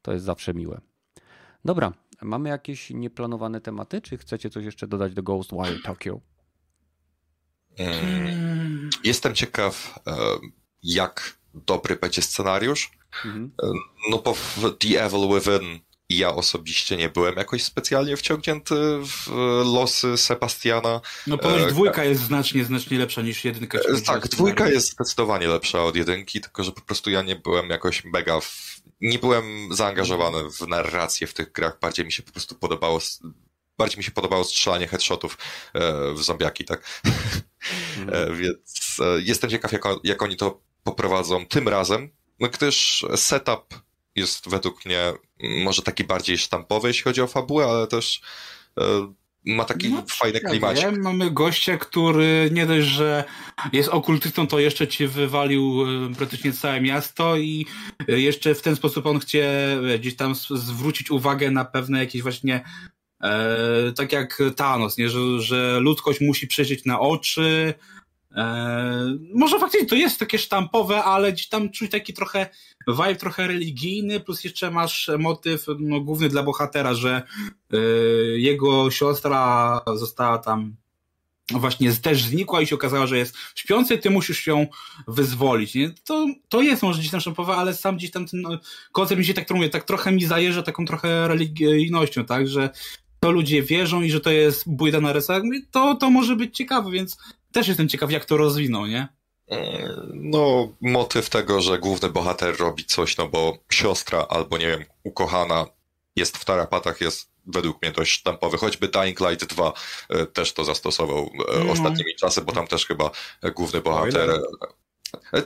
to 0.03 0.13
jest 0.13 0.25
zawsze 0.25 0.55
miłe. 0.55 0.81
Dobra, 1.65 1.93
mamy 2.23 2.49
jakieś 2.49 2.91
nieplanowane 2.91 3.61
tematy, 3.61 4.01
czy 4.01 4.19
chcecie 4.19 4.51
coś 4.51 4.65
jeszcze 4.65 4.87
dodać 4.87 5.15
do 5.15 5.23
Ghostwire 5.23 5.83
Tokyo? 5.85 6.21
Hmm. 7.79 8.91
Jestem 9.05 9.35
ciekaw, 9.35 9.99
e, 10.07 10.17
jak 10.83 11.39
dobry 11.55 11.97
będzie 11.97 12.23
scenariusz. 12.23 12.91
Mhm. 13.25 13.53
E, 13.63 13.67
no 14.11 14.19
bo 14.19 14.35
The 14.79 15.05
Evil 15.05 15.29
Within 15.29 15.81
i 16.09 16.17
ja 16.17 16.35
osobiście 16.35 16.97
nie 16.97 17.09
byłem 17.09 17.37
jakoś 17.37 17.63
specjalnie 17.63 18.17
wciągnięty 18.17 18.75
w 19.07 19.29
losy 19.65 20.17
Sebastiana. 20.17 21.01
No 21.27 21.39
ponieważ 21.39 21.63
e, 21.63 21.67
dwójka 21.67 22.05
jest 22.05 22.23
znacznie, 22.23 22.65
znacznie 22.65 22.99
lepsza 22.99 23.23
niż 23.23 23.45
jedynka. 23.45 23.79
E, 23.79 24.01
tak, 24.01 24.29
dwójka 24.29 24.69
jest 24.69 24.93
zdecydowanie 24.93 25.49
lepsza 25.49 25.85
od 25.85 25.97
jedynki, 25.97 26.41
tylko 26.41 26.65
że 26.65 26.73
po 26.73 26.81
prostu 26.81 27.11
ja 27.11 27.23
nie 27.23 27.37
byłem 27.37 27.71
jakoś 27.71 28.05
mega... 28.05 28.41
W... 28.41 28.81
Nie 29.01 29.19
byłem 29.19 29.45
zaangażowany 29.71 30.51
w 30.51 30.69
narrację 30.69 31.27
w 31.27 31.35
tych 31.35 31.53
grach, 31.53 31.79
bardziej 31.81 32.07
mi 32.07 32.13
się 32.13 32.23
po 32.23 32.33
prostu 32.33 32.55
podobało 32.55 33.01
bardziej 33.79 33.99
mi 33.99 34.05
się 34.05 34.11
podobało 34.11 34.45
strzelanie 34.45 34.89
headshotów 34.89 35.39
e, 35.75 36.13
w 36.13 36.23
zombiaki, 36.23 36.65
tak? 36.65 37.03
Mm. 37.99 38.39
Więc 38.39 38.99
jestem 39.19 39.51
ciekaw, 39.51 39.73
jak, 39.73 39.83
jak 40.05 40.23
oni 40.23 40.37
to 40.37 40.61
poprowadzą 40.83 41.47
tym 41.47 41.69
razem, 41.69 42.11
no 42.41 42.49
gdyż 42.49 43.05
setup 43.17 43.75
jest 44.17 44.51
według 44.51 44.85
mnie 44.85 45.13
może 45.65 45.83
taki 45.83 46.05
bardziej 46.05 46.39
sztampowy, 46.39 46.89
jeśli 46.89 47.05
chodzi 47.05 47.23
o 47.23 47.27
fabułę, 47.27 47.67
ale 47.67 47.87
też 47.87 48.21
ma 49.45 49.65
taki 49.65 49.89
no, 49.89 50.05
fajny 50.09 50.41
klimat. 50.41 50.77
Mamy 50.99 51.31
gościa, 51.31 51.77
który 51.77 52.51
nie 52.53 52.67
dość, 52.67 52.87
że 52.87 53.25
jest 53.73 53.89
okultystą, 53.89 54.47
to 54.47 54.59
jeszcze 54.59 54.89
ci 54.89 55.07
wywalił 55.07 55.85
e, 56.11 56.15
praktycznie 56.15 56.53
całe 56.53 56.81
miasto 56.81 57.37
i 57.37 57.67
e, 58.09 58.21
jeszcze 58.21 58.55
w 58.55 58.63
ten 58.63 58.77
sposób 58.77 59.07
on 59.07 59.19
chce 59.19 59.73
e, 59.95 59.99
gdzieś 59.99 60.17
tam 60.17 60.35
zwrócić 60.51 61.11
uwagę 61.11 61.51
na 61.51 61.65
pewne 61.65 61.99
jakieś 61.99 62.23
właśnie 62.23 62.65
e, 63.23 63.93
tak 63.97 64.13
jak 64.13 64.43
Thanos, 64.57 64.99
nie? 64.99 65.09
Że, 65.09 65.41
że 65.41 65.81
ludzkość 65.81 66.21
musi 66.21 66.47
przeżyć 66.47 66.85
na 66.85 67.01
oczy, 67.01 67.75
E, 68.35 69.19
może 69.35 69.59
faktycznie 69.59 69.87
to 69.89 69.95
jest 69.95 70.19
takie 70.19 70.39
sztampowe, 70.39 71.05
ale 71.05 71.33
gdzieś 71.33 71.49
tam 71.49 71.71
czuć 71.71 71.91
taki 71.91 72.15
trochę 72.15 72.47
vibe 72.89 73.17
trochę 73.17 73.47
religijny, 73.47 74.21
plus 74.21 74.45
jeszcze 74.45 74.71
masz 74.71 75.11
motyw 75.19 75.67
no, 75.79 76.01
główny 76.01 76.29
dla 76.29 76.43
bohatera, 76.43 76.95
że 76.95 77.23
e, 77.73 77.77
jego 78.39 78.91
siostra 78.91 79.81
została 79.97 80.39
tam 80.39 80.77
właśnie 81.51 81.93
też 81.93 82.23
znikła 82.23 82.61
i 82.61 82.67
się 82.67 82.75
okazało, 82.75 83.07
że 83.07 83.19
jest 83.19 83.37
śpiący, 83.55 83.99
ty 83.99 84.11
musisz 84.11 84.47
ją 84.47 84.67
wyzwolić. 85.09 85.75
Nie? 85.75 85.91
To, 86.05 86.27
to 86.49 86.63
jest 86.63 86.83
może 86.83 86.99
gdzieś 86.99 87.11
tam 87.11 87.21
sztampowe, 87.21 87.53
ale 87.53 87.75
sam 87.75 87.97
gdzieś 87.97 88.11
tam 88.11 88.27
ten 88.27 88.41
no, 88.41 88.59
koncept 88.93 89.19
mi 89.19 89.25
się 89.25 89.35
tak, 89.35 89.51
mówię, 89.51 89.69
tak 89.69 89.85
trochę 89.85 90.13
mi 90.13 90.25
zajeżdża 90.25 90.63
taką 90.63 90.85
trochę 90.87 91.29
religijnością, 91.29 92.25
tak, 92.25 92.49
że 92.49 92.71
to 93.21 93.31
ludzie 93.31 93.63
wierzą 93.63 94.03
i 94.03 94.11
że 94.11 94.21
to 94.21 94.31
jest 94.31 94.65
bójda 94.67 95.01
na 95.01 95.13
rysach, 95.13 95.43
to, 95.71 95.95
to 95.95 96.11
może 96.11 96.37
być 96.37 96.57
ciekawe, 96.57 96.91
więc 96.91 97.19
też 97.55 97.69
jestem 97.69 97.89
ciekaw, 97.89 98.11
jak 98.11 98.25
to 98.25 98.37
rozwiną, 98.37 98.87
nie? 98.87 99.09
E, 99.51 99.91
no, 100.15 100.69
motyw 100.81 101.31
tego, 101.31 101.61
że 101.61 101.79
główny 101.79 102.11
bohater 102.11 102.57
robi 102.59 102.85
coś, 102.85 103.17
no 103.17 103.29
bo 103.29 103.59
siostra 103.73 104.27
albo, 104.29 104.59
nie 104.59 104.69
wiem, 104.69 104.85
ukochana 105.03 105.67
jest 106.17 106.37
w 106.39 106.45
tarapatach, 106.45 107.01
jest 107.01 107.31
według 107.47 107.83
mnie 107.83 107.93
dość 107.93 108.13
sztampowy. 108.13 108.59
Choćby 108.59 108.89
Dying 108.89 109.21
Light 109.21 109.45
2 109.47 109.73
e, 110.09 110.27
też 110.27 110.53
to 110.53 110.65
zastosował 110.65 111.31
no. 111.65 111.73
ostatnimi 111.73 112.17
czasy, 112.17 112.43
bo 112.43 112.53
tam 112.53 112.67
też 112.67 112.87
chyba 112.87 113.11
główny 113.55 113.81
bohater... 113.81 114.41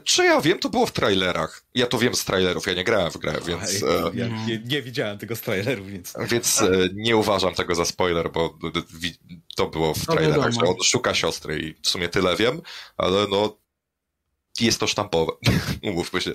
Czy 0.05 0.25
ja 0.25 0.41
wiem, 0.41 0.59
to 0.59 0.69
było 0.69 0.87
w 0.87 0.93
trailerach. 0.93 1.65
Ja 1.75 1.87
to 1.87 1.99
wiem 1.99 2.15
z 2.15 2.25
trailerów, 2.25 2.67
ja 2.67 2.75
nie 2.75 2.85
grałem 2.85 3.11
w 3.11 3.17
grę, 3.17 3.35
więc. 3.47 3.85
Ja 4.15 4.29
nie, 4.29 4.63
nie, 4.65 4.83
widziałem 4.83 5.19
tego 5.19 5.37
z 5.37 5.41
trailerów, 5.41 5.91
więc. 5.91 6.15
Więc 6.29 6.63
nie 6.95 7.17
uważam 7.17 7.55
tego 7.55 7.75
za 7.75 7.85
spoiler, 7.85 8.33
bo 8.33 8.59
to 9.57 9.67
było 9.67 9.95
w 9.95 10.07
trailerach, 10.07 10.53
że 10.53 10.61
on 10.61 10.83
szuka 10.83 11.15
siostry 11.15 11.59
i 11.59 11.75
w 11.83 11.89
sumie 11.89 12.09
tyle 12.09 12.37
wiem, 12.37 12.61
ale 12.97 13.27
no 13.31 13.59
jest 14.61 14.81
to 14.81 14.87
sztampowe. 14.87 15.33
Umówmy 15.83 16.21
się. 16.21 16.35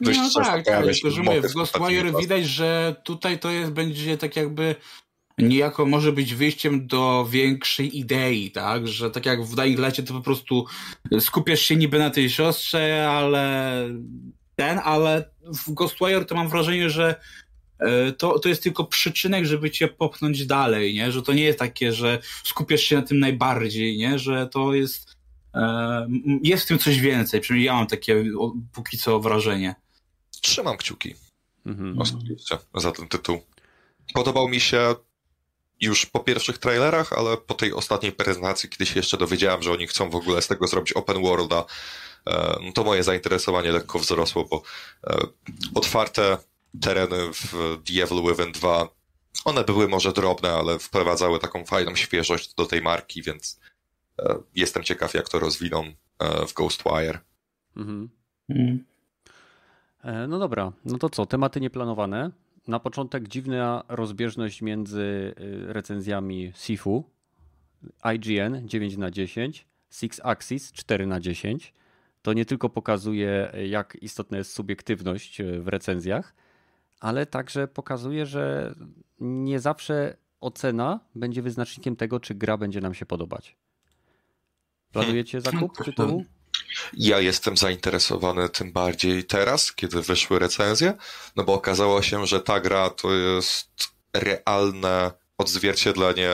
Dość 0.00 0.18
no 0.18 0.44
tak, 0.44 0.64
tak, 0.64 0.84
mówię, 1.24 1.40
w 1.40 1.52
Ghostwire 1.52 2.12
widać, 2.20 2.46
że 2.46 2.96
tutaj 3.04 3.38
to 3.38 3.50
jest, 3.50 3.72
będzie 3.72 4.18
tak 4.18 4.36
jakby 4.36 4.74
niejako 5.38 5.86
może 5.86 6.12
być 6.12 6.34
wyjściem 6.34 6.86
do 6.86 7.26
większej 7.30 7.98
idei, 7.98 8.50
tak? 8.50 8.88
Że 8.88 9.10
tak 9.10 9.26
jak 9.26 9.44
w 9.44 9.54
Dying 9.54 9.78
Lightie 9.78 10.02
to 10.02 10.14
po 10.14 10.20
prostu 10.20 10.66
skupiasz 11.20 11.60
się 11.60 11.76
niby 11.76 11.98
na 11.98 12.10
tej 12.10 12.30
siostrze, 12.30 13.08
ale 13.10 13.72
ten, 14.56 14.80
ale 14.84 15.30
w 15.44 15.72
Ghostwire 15.72 16.24
to 16.24 16.34
mam 16.34 16.48
wrażenie, 16.48 16.90
że 16.90 17.20
E, 17.82 18.12
to, 18.12 18.38
to 18.38 18.48
jest 18.48 18.62
tylko 18.62 18.84
przyczynek, 18.84 19.44
żeby 19.44 19.70
cię 19.70 19.88
popchnąć 19.88 20.46
dalej, 20.46 20.94
nie? 20.94 21.12
Że 21.12 21.22
to 21.22 21.32
nie 21.32 21.42
jest 21.42 21.58
takie, 21.58 21.92
że 21.92 22.18
skupiasz 22.44 22.80
się 22.80 22.96
na 22.96 23.02
tym 23.02 23.18
najbardziej, 23.18 23.98
nie? 23.98 24.18
Że 24.18 24.46
to 24.46 24.74
jest 24.74 25.16
e, 25.54 26.08
jest 26.42 26.64
w 26.64 26.66
tym 26.66 26.78
coś 26.78 27.00
więcej. 27.00 27.40
Przynajmniej 27.40 27.66
ja 27.66 27.74
mam 27.74 27.86
takie 27.86 28.24
póki 28.72 28.98
co 28.98 29.20
wrażenie. 29.20 29.74
Trzymam 30.40 30.76
kciuki. 30.76 31.14
Mhm. 31.66 31.98
Oczywiście 31.98 32.58
za 32.74 32.92
ten 32.92 33.08
tytuł. 33.08 33.40
Podobał 34.14 34.48
mi 34.48 34.60
się 34.60 34.94
już 35.82 36.06
po 36.06 36.20
pierwszych 36.20 36.58
trailerach, 36.58 37.12
ale 37.12 37.36
po 37.36 37.54
tej 37.54 37.72
ostatniej 37.72 38.12
prezentacji, 38.12 38.68
kiedy 38.68 38.86
się 38.86 38.98
jeszcze 38.98 39.16
dowiedziałem, 39.16 39.62
że 39.62 39.72
oni 39.72 39.86
chcą 39.86 40.10
w 40.10 40.16
ogóle 40.16 40.42
z 40.42 40.48
tego 40.48 40.66
zrobić 40.66 40.92
open 40.92 41.22
worlda, 41.22 41.64
e, 42.26 42.58
no 42.62 42.72
to 42.72 42.84
moje 42.84 43.02
zainteresowanie 43.02 43.72
lekko 43.72 43.98
wzrosło, 43.98 44.44
bo 44.44 44.62
otwarte 45.74 46.38
tereny 46.80 47.32
w 47.32 47.52
The 47.84 48.02
Evil 48.02 48.22
Within 48.22 48.52
2, 48.52 48.88
one 49.44 49.64
były 49.64 49.88
może 49.88 50.12
drobne, 50.12 50.50
ale 50.52 50.78
wprowadzały 50.78 51.38
taką 51.38 51.64
fajną 51.64 51.94
świeżość 51.94 52.54
do 52.54 52.66
tej 52.66 52.82
marki, 52.82 53.22
więc 53.22 53.60
e, 54.18 54.38
jestem 54.54 54.82
ciekaw, 54.82 55.14
jak 55.14 55.28
to 55.28 55.38
rozwiną 55.38 55.84
e, 56.18 56.46
w 56.46 56.54
Ghostwire. 56.54 57.18
Mhm. 57.76 58.08
Mm. 58.48 58.84
E, 60.04 60.26
no 60.26 60.38
dobra, 60.38 60.72
no 60.84 60.98
to 60.98 61.10
co, 61.10 61.26
tematy 61.26 61.60
nieplanowane. 61.60 62.30
Na 62.68 62.80
początek 62.80 63.28
dziwna 63.28 63.84
rozbieżność 63.88 64.62
między 64.62 65.34
recenzjami 65.66 66.52
Sifu, 66.54 67.04
IGN 68.14 68.68
9 68.68 68.96
na 68.96 69.10
10, 69.10 69.66
Six 69.90 70.20
Axis 70.24 70.72
4 70.72 71.06
na 71.06 71.20
10. 71.20 71.74
To 72.22 72.32
nie 72.32 72.44
tylko 72.44 72.68
pokazuje, 72.68 73.52
jak 73.68 73.96
istotna 74.02 74.38
jest 74.38 74.52
subiektywność 74.52 75.42
w 75.58 75.68
recenzjach, 75.68 76.34
ale 77.00 77.26
także 77.26 77.68
pokazuje, 77.68 78.26
że 78.26 78.74
nie 79.20 79.60
zawsze 79.60 80.16
ocena 80.40 81.00
będzie 81.14 81.42
wyznacznikiem 81.42 81.96
tego, 81.96 82.20
czy 82.20 82.34
gra 82.34 82.56
będzie 82.56 82.80
nam 82.80 82.94
się 82.94 83.06
podobać. 83.06 83.56
Planujecie 84.92 85.40
zakup 85.40 85.76
tytułu? 85.84 86.24
Ja 86.92 87.20
jestem 87.20 87.56
zainteresowany 87.56 88.48
tym 88.48 88.72
bardziej 88.72 89.24
teraz, 89.24 89.72
kiedy 89.72 90.02
wyszły 90.02 90.38
recenzje, 90.38 90.94
no 91.36 91.44
bo 91.44 91.52
okazało 91.52 92.02
się, 92.02 92.26
że 92.26 92.40
ta 92.40 92.60
gra 92.60 92.90
to 92.90 93.12
jest 93.12 93.68
realne 94.14 95.12
odzwierciedlenie 95.38 96.30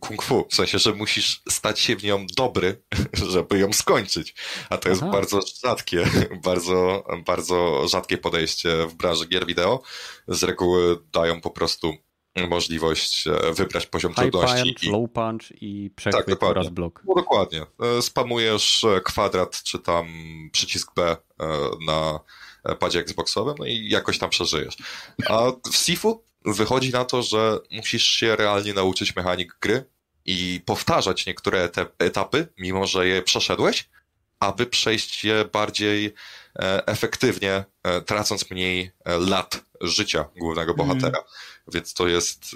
kung 0.00 0.22
fu. 0.22 0.46
W 0.50 0.54
sensie, 0.54 0.78
że 0.78 0.92
musisz 0.92 1.42
stać 1.48 1.80
się 1.80 1.96
w 1.96 2.04
nią 2.04 2.26
dobry, 2.36 2.82
żeby 3.32 3.58
ją 3.58 3.72
skończyć. 3.72 4.34
A 4.70 4.78
to 4.78 4.88
jest 4.88 5.02
Aha. 5.02 5.12
bardzo 5.12 5.40
rzadkie, 5.64 6.04
bardzo, 6.44 7.04
bardzo 7.26 7.88
rzadkie 7.88 8.18
podejście 8.18 8.86
w 8.86 8.94
branży 8.94 9.26
gier 9.26 9.46
wideo. 9.46 9.82
Z 10.28 10.42
reguły 10.42 10.98
dają 11.12 11.40
po 11.40 11.50
prostu 11.50 11.92
możliwość 12.36 13.26
e, 13.26 13.52
wybrać 13.52 13.86
poziom 13.86 14.12
High 14.12 14.20
trudności. 14.20 14.62
Punch, 14.62 14.82
i... 14.84 14.90
low 14.90 15.10
punch 15.12 15.62
i 15.62 15.90
przechwyt 15.96 16.40
tak, 16.40 16.50
oraz 16.50 16.68
blok. 16.68 17.02
No, 17.08 17.14
dokładnie. 17.14 17.66
E, 17.98 18.02
spamujesz 18.02 18.84
e, 18.84 19.00
kwadrat 19.00 19.62
czy 19.62 19.78
tam 19.78 20.06
przycisk 20.52 20.94
B 20.94 21.16
na 21.86 22.20
padzie 22.78 23.00
Xboxowym 23.00 23.54
no 23.58 23.66
i 23.66 23.88
jakoś 23.88 24.18
tam 24.18 24.30
przeżyjesz. 24.30 24.76
A 25.28 25.52
w 25.70 25.76
Sifu 25.76 26.24
wychodzi 26.44 26.90
na 26.90 27.04
to, 27.04 27.22
że 27.22 27.58
musisz 27.70 28.04
się 28.04 28.36
realnie 28.36 28.74
nauczyć 28.74 29.16
mechanik 29.16 29.56
gry 29.60 29.84
i 30.24 30.60
powtarzać 30.66 31.26
niektóre 31.26 31.70
etapy, 31.98 32.48
mimo 32.58 32.86
że 32.86 33.08
je 33.08 33.22
przeszedłeś, 33.22 33.88
aby 34.40 34.66
przejść 34.66 35.24
je 35.24 35.44
bardziej 35.44 36.14
efektywnie, 36.86 37.64
tracąc 38.06 38.50
mniej 38.50 38.90
lat 39.06 39.64
życia 39.80 40.28
głównego 40.36 40.72
mhm. 40.72 40.88
bohatera. 40.88 41.18
Mm. 41.18 41.30
Więc 41.72 41.94
to 41.94 42.08
jest 42.08 42.54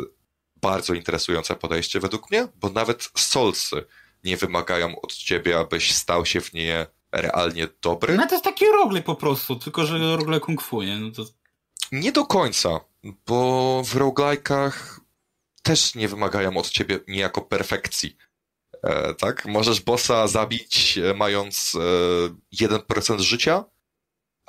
bardzo 0.56 0.94
interesujące 0.94 1.56
podejście 1.56 2.00
według 2.00 2.30
mnie, 2.30 2.48
bo 2.54 2.70
nawet 2.70 3.10
Soulsy 3.16 3.84
nie 4.24 4.36
wymagają 4.36 5.00
od 5.00 5.14
ciebie, 5.14 5.58
abyś 5.58 5.94
stał 5.94 6.26
się 6.26 6.40
w 6.40 6.52
nie 6.52 6.86
realnie 7.12 7.68
dobry. 7.82 8.16
No 8.16 8.26
to 8.26 8.34
jest 8.34 8.44
taki 8.44 8.66
rogle 8.66 9.02
po 9.02 9.14
prostu, 9.14 9.56
tylko 9.56 9.86
że 9.86 10.16
rogle 10.16 10.40
kung 10.40 10.62
fu, 10.62 10.82
nie? 10.82 10.96
No 10.96 11.10
to... 11.10 11.24
Nie 11.92 12.12
do 12.12 12.26
końca, 12.26 12.80
bo 13.26 13.82
w 13.84 13.94
roguelike'ach 13.94 15.00
też 15.62 15.94
nie 15.94 16.08
wymagają 16.08 16.56
od 16.56 16.70
ciebie 16.70 17.00
niejako 17.08 17.42
perfekcji. 17.42 18.16
E, 18.82 19.14
tak? 19.14 19.46
Możesz 19.46 19.80
bossa 19.80 20.26
zabić 20.26 20.98
e, 20.98 21.14
mając 21.14 21.76
e, 22.60 22.66
1% 22.66 23.20
życia, 23.20 23.64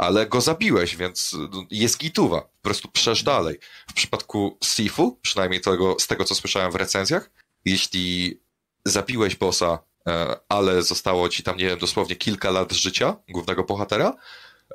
ale 0.02 0.28
go 0.28 0.42
zabiłeś, 0.42 0.96
więc 0.96 1.36
no, 1.52 1.66
jest 1.72 1.98
gituwa. 1.98 2.42
Po 2.42 2.62
prostu 2.62 2.88
przesz 2.88 3.24
dalej. 3.24 3.60
W 3.90 3.94
przypadku 3.94 4.58
Sifu, 4.64 5.20
przynajmniej 5.22 5.62
tego, 5.62 5.96
z 6.00 6.08
tego, 6.08 6.26
co 6.26 6.36
słyszałem 6.36 6.72
w 6.72 6.76
recenzjach, 6.76 7.32
jeśli 7.66 8.40
zabiłeś 8.86 9.36
bossa, 9.36 9.80
e, 10.08 10.38
ale 10.50 10.84
zostało 10.84 11.30
ci 11.30 11.44
tam, 11.44 11.58
nie 11.58 11.66
wiem, 11.66 11.80
dosłownie 11.80 12.16
kilka 12.16 12.52
lat 12.52 12.72
życia 12.72 13.16
głównego 13.30 13.64
bohatera, 13.64 14.14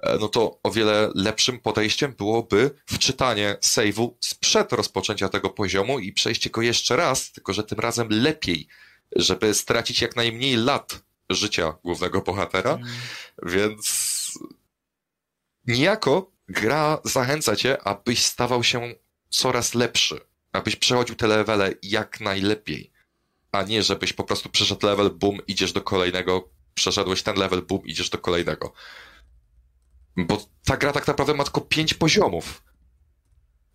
E, 0.03 0.19
no 0.19 0.29
to 0.29 0.59
o 0.63 0.71
wiele 0.71 1.11
lepszym 1.15 1.59
podejściem 1.59 2.15
byłoby 2.19 2.71
wczytanie 2.87 3.57
save'u 3.63 4.11
sprzed 4.21 4.73
rozpoczęcia 4.73 5.29
tego 5.29 5.51
poziomu 5.51 5.99
i 5.99 6.13
przejście 6.13 6.51
go 6.51 6.63
jeszcze 6.63 6.97
raz, 6.97 7.33
tylko 7.33 7.53
że 7.53 7.65
tym 7.65 7.81
razem 7.81 8.09
lepiej, 8.11 8.69
żeby 9.17 9.55
stracić 9.55 10.03
jak 10.03 10.17
najmniej 10.17 10.57
lat 10.57 11.01
życia 11.31 11.75
głównego 11.85 12.21
bohatera, 12.21 12.75
mm. 12.75 12.89
więc 13.43 14.06
niejako 15.67 16.33
gra 16.49 16.99
zachęca 17.05 17.57
cię, 17.57 17.83
abyś 17.83 18.25
stawał 18.25 18.65
się 18.65 18.95
coraz 19.29 19.75
lepszy, 19.75 20.21
abyś 20.53 20.77
przechodził 20.77 21.17
te 21.17 21.27
levele 21.27 21.73
jak 21.83 22.21
najlepiej, 22.21 22.93
a 23.53 23.63
nie 23.63 23.83
żebyś 23.83 24.13
po 24.13 24.25
prostu 24.25 24.49
przeszedł 24.49 24.87
level, 24.87 25.11
boom, 25.11 25.39
idziesz 25.47 25.73
do 25.73 25.81
kolejnego, 25.81 26.51
przeszedłeś 26.75 27.23
ten 27.23 27.37
level, 27.37 27.63
boom, 27.63 27.87
idziesz 27.87 28.11
do 28.11 28.19
kolejnego. 28.19 28.73
Bo 30.17 30.47
ta 30.65 30.77
gra 30.77 30.93
tak 30.93 31.07
naprawdę 31.07 31.35
ma 31.35 31.45
tylko 31.45 31.61
pięć 31.61 31.95
poziomów. 31.95 32.63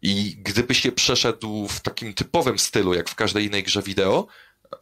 I 0.02 0.36
gdybyś 0.38 0.86
je 0.86 0.92
przeszedł 0.92 1.68
w 1.68 1.80
takim 1.80 2.14
typowym 2.14 2.60
stylu, 2.60 2.94
jak 2.94 3.10
w 3.10 3.16
każdej 3.16 3.46
innej 3.46 3.64
grze 3.64 3.82
wideo, 3.82 4.28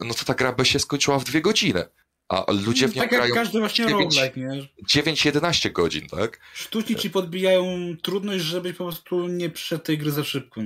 no 0.00 0.14
to 0.14 0.24
ta 0.24 0.34
gra 0.34 0.52
by 0.52 0.64
się 0.64 0.78
skończyła 0.78 1.18
w 1.18 1.24
dwie 1.24 1.40
godziny. 1.40 1.84
A 2.30 2.52
ludzie 2.52 2.88
w 2.88 2.94
nią 2.94 3.02
tak 3.02 3.10
grają 3.10 3.24
jak 3.24 3.34
każdy 3.34 3.58
właśnie 3.58 3.86
9-11 3.86 5.72
godzin, 5.72 6.08
tak? 6.08 6.40
Sztućni 6.54 6.96
ci 6.96 7.10
podbijają 7.10 7.96
trudność, 8.02 8.44
żebyś 8.44 8.76
po 8.76 8.84
prostu 8.84 9.28
nie 9.28 9.50
przeszedł 9.50 9.84
tej 9.84 9.98
gry 9.98 10.10
za 10.10 10.24
szybko. 10.24 10.60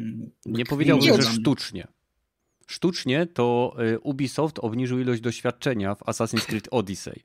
Nie 0.46 0.64
powiedziałbym, 0.64 1.22
że 1.22 1.32
sztucznie. 1.32 1.86
Sztucznie 2.66 3.26
to 3.26 3.76
y, 3.94 3.98
Ubisoft 4.00 4.58
obniżył 4.58 5.00
ilość 5.00 5.20
doświadczenia 5.20 5.94
w 5.94 6.00
Assassin's 6.00 6.46
Creed 6.46 6.68
Odyssey. 6.70 7.22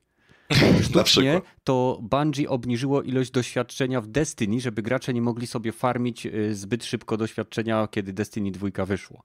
Sztucznie 0.88 1.40
to 1.64 1.98
Bungie 2.02 2.48
obniżyło 2.48 3.02
ilość 3.02 3.30
doświadczenia 3.30 4.00
w 4.00 4.06
Destiny, 4.06 4.60
żeby 4.60 4.82
gracze 4.82 5.14
nie 5.14 5.22
mogli 5.22 5.46
sobie 5.46 5.72
farmić 5.72 6.26
y, 6.26 6.54
zbyt 6.54 6.84
szybko 6.84 7.16
doświadczenia, 7.16 7.88
kiedy 7.90 8.12
Destiny 8.12 8.50
2 8.50 8.86
wyszło. 8.86 9.24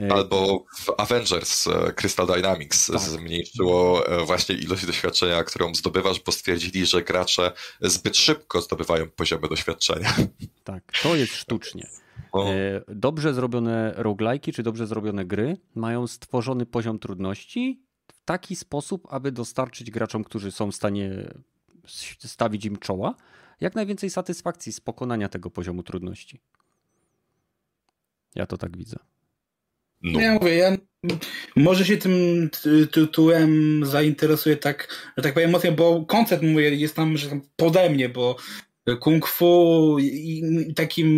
Y, 0.00 0.12
Albo 0.12 0.64
w 0.76 0.90
Avengers 0.98 1.68
Crystal 1.96 2.26
Dynamics 2.26 2.86
tak. 2.86 3.00
zmniejszyło 3.00 4.04
właśnie 4.26 4.54
ilość 4.54 4.86
doświadczenia, 4.86 5.44
którą 5.44 5.74
zdobywasz, 5.74 6.20
bo 6.20 6.32
stwierdzili, 6.32 6.86
że 6.86 7.02
gracze 7.02 7.52
zbyt 7.80 8.16
szybko 8.16 8.60
zdobywają 8.60 9.10
poziomy 9.10 9.48
doświadczenia. 9.48 10.14
Tak, 10.64 10.92
to 11.02 11.16
jest 11.16 11.34
sztucznie. 11.34 11.86
E, 12.34 12.82
dobrze 12.88 13.34
zrobione 13.34 13.94
roguelike'i 13.96 14.52
czy 14.52 14.62
dobrze 14.62 14.86
zrobione 14.86 15.24
gry 15.24 15.56
mają 15.74 16.06
stworzony 16.06 16.66
poziom 16.66 16.98
trudności 16.98 17.82
w 18.08 18.24
taki 18.24 18.56
sposób, 18.56 19.06
aby 19.10 19.32
dostarczyć 19.32 19.90
graczom, 19.90 20.24
którzy 20.24 20.50
są 20.50 20.70
w 20.70 20.74
stanie 20.74 21.32
stawić 22.18 22.64
im 22.64 22.76
czoła, 22.76 23.14
jak 23.60 23.74
najwięcej 23.74 24.10
satysfakcji 24.10 24.72
z 24.72 24.80
pokonania 24.80 25.28
tego 25.28 25.50
poziomu 25.50 25.82
trudności. 25.82 26.40
Ja 28.34 28.46
to 28.46 28.58
tak 28.58 28.76
widzę. 28.76 28.96
No. 30.02 30.20
Ja 30.20 30.34
mówię, 30.34 30.54
ja 30.54 30.76
może 31.56 31.84
się 31.84 31.96
tym 31.96 32.48
tytułem 32.90 33.80
zainteresuję 33.86 34.56
tak, 34.56 35.12
że 35.16 35.22
tak 35.22 35.34
powiem 35.34 35.50
mocno, 35.50 35.72
bo 35.72 36.04
koncept 36.06 36.42
mówię, 36.42 36.74
jest 36.74 36.96
tam, 36.96 37.16
że 37.16 37.28
tam 37.28 37.40
pode 37.56 37.90
mnie, 37.90 38.08
bo 38.08 38.36
kung 39.00 39.26
fu 39.26 39.96
i 40.00 40.42
takim 40.76 41.08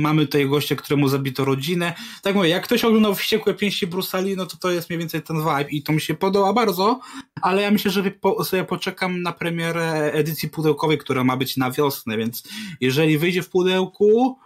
mamy 0.00 0.26
tutaj 0.26 0.48
gościa, 0.48 0.76
któremu 0.76 1.08
zabito 1.08 1.44
rodzinę. 1.44 1.94
Tak 2.22 2.34
mówię, 2.34 2.48
jak 2.48 2.64
ktoś 2.64 2.84
oglądał 2.84 3.14
Wściekłe 3.14 3.54
Pięści 3.54 3.86
Brusali, 3.86 4.36
no 4.36 4.46
to 4.46 4.56
to 4.56 4.70
jest 4.70 4.90
mniej 4.90 4.98
więcej 4.98 5.22
ten 5.22 5.36
vibe 5.36 5.70
i 5.70 5.82
to 5.82 5.92
mi 5.92 6.00
się 6.00 6.14
podoba 6.14 6.52
bardzo, 6.52 7.00
ale 7.42 7.62
ja 7.62 7.70
myślę, 7.70 7.90
że 7.90 8.02
sobie 8.44 8.64
poczekam 8.64 9.22
na 9.22 9.32
premierę 9.32 10.12
edycji 10.12 10.48
pudełkowej, 10.48 10.98
która 10.98 11.24
ma 11.24 11.36
być 11.36 11.56
na 11.56 11.70
wiosnę, 11.70 12.16
więc 12.16 12.42
jeżeli 12.80 13.18
wyjdzie 13.18 13.42
w 13.42 13.48
pudełku, 13.48 14.38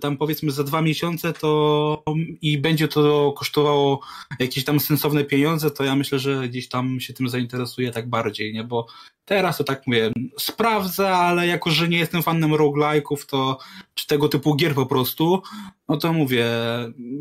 tam 0.00 0.16
powiedzmy 0.16 0.50
za 0.50 0.64
dwa 0.64 0.82
miesiące 0.82 1.32
to 1.32 2.02
i 2.42 2.58
będzie 2.58 2.88
to 2.88 3.32
kosztowało 3.32 4.00
jakieś 4.38 4.64
tam 4.64 4.80
sensowne 4.80 5.24
pieniądze, 5.24 5.70
to 5.70 5.84
ja 5.84 5.96
myślę, 5.96 6.18
że 6.18 6.48
gdzieś 6.48 6.68
tam 6.68 7.00
się 7.00 7.12
tym 7.12 7.28
zainteresuję 7.28 7.90
tak 7.90 8.08
bardziej, 8.08 8.54
nie? 8.54 8.64
Bo 8.64 8.86
teraz 9.24 9.56
to 9.56 9.64
tak 9.64 9.86
mówię, 9.86 10.12
sprawdzę, 10.38 11.10
ale 11.10 11.46
jako, 11.46 11.70
że 11.70 11.88
nie 11.88 11.98
jestem 11.98 12.22
fanem 12.22 12.52
roguelike'ów, 12.52 13.26
to 13.26 13.58
czy 13.94 14.06
tego 14.06 14.28
typu 14.28 14.56
gier 14.56 14.74
po 14.74 14.86
prostu, 14.86 15.42
no 15.88 15.96
to 15.96 16.12
mówię, 16.12 16.46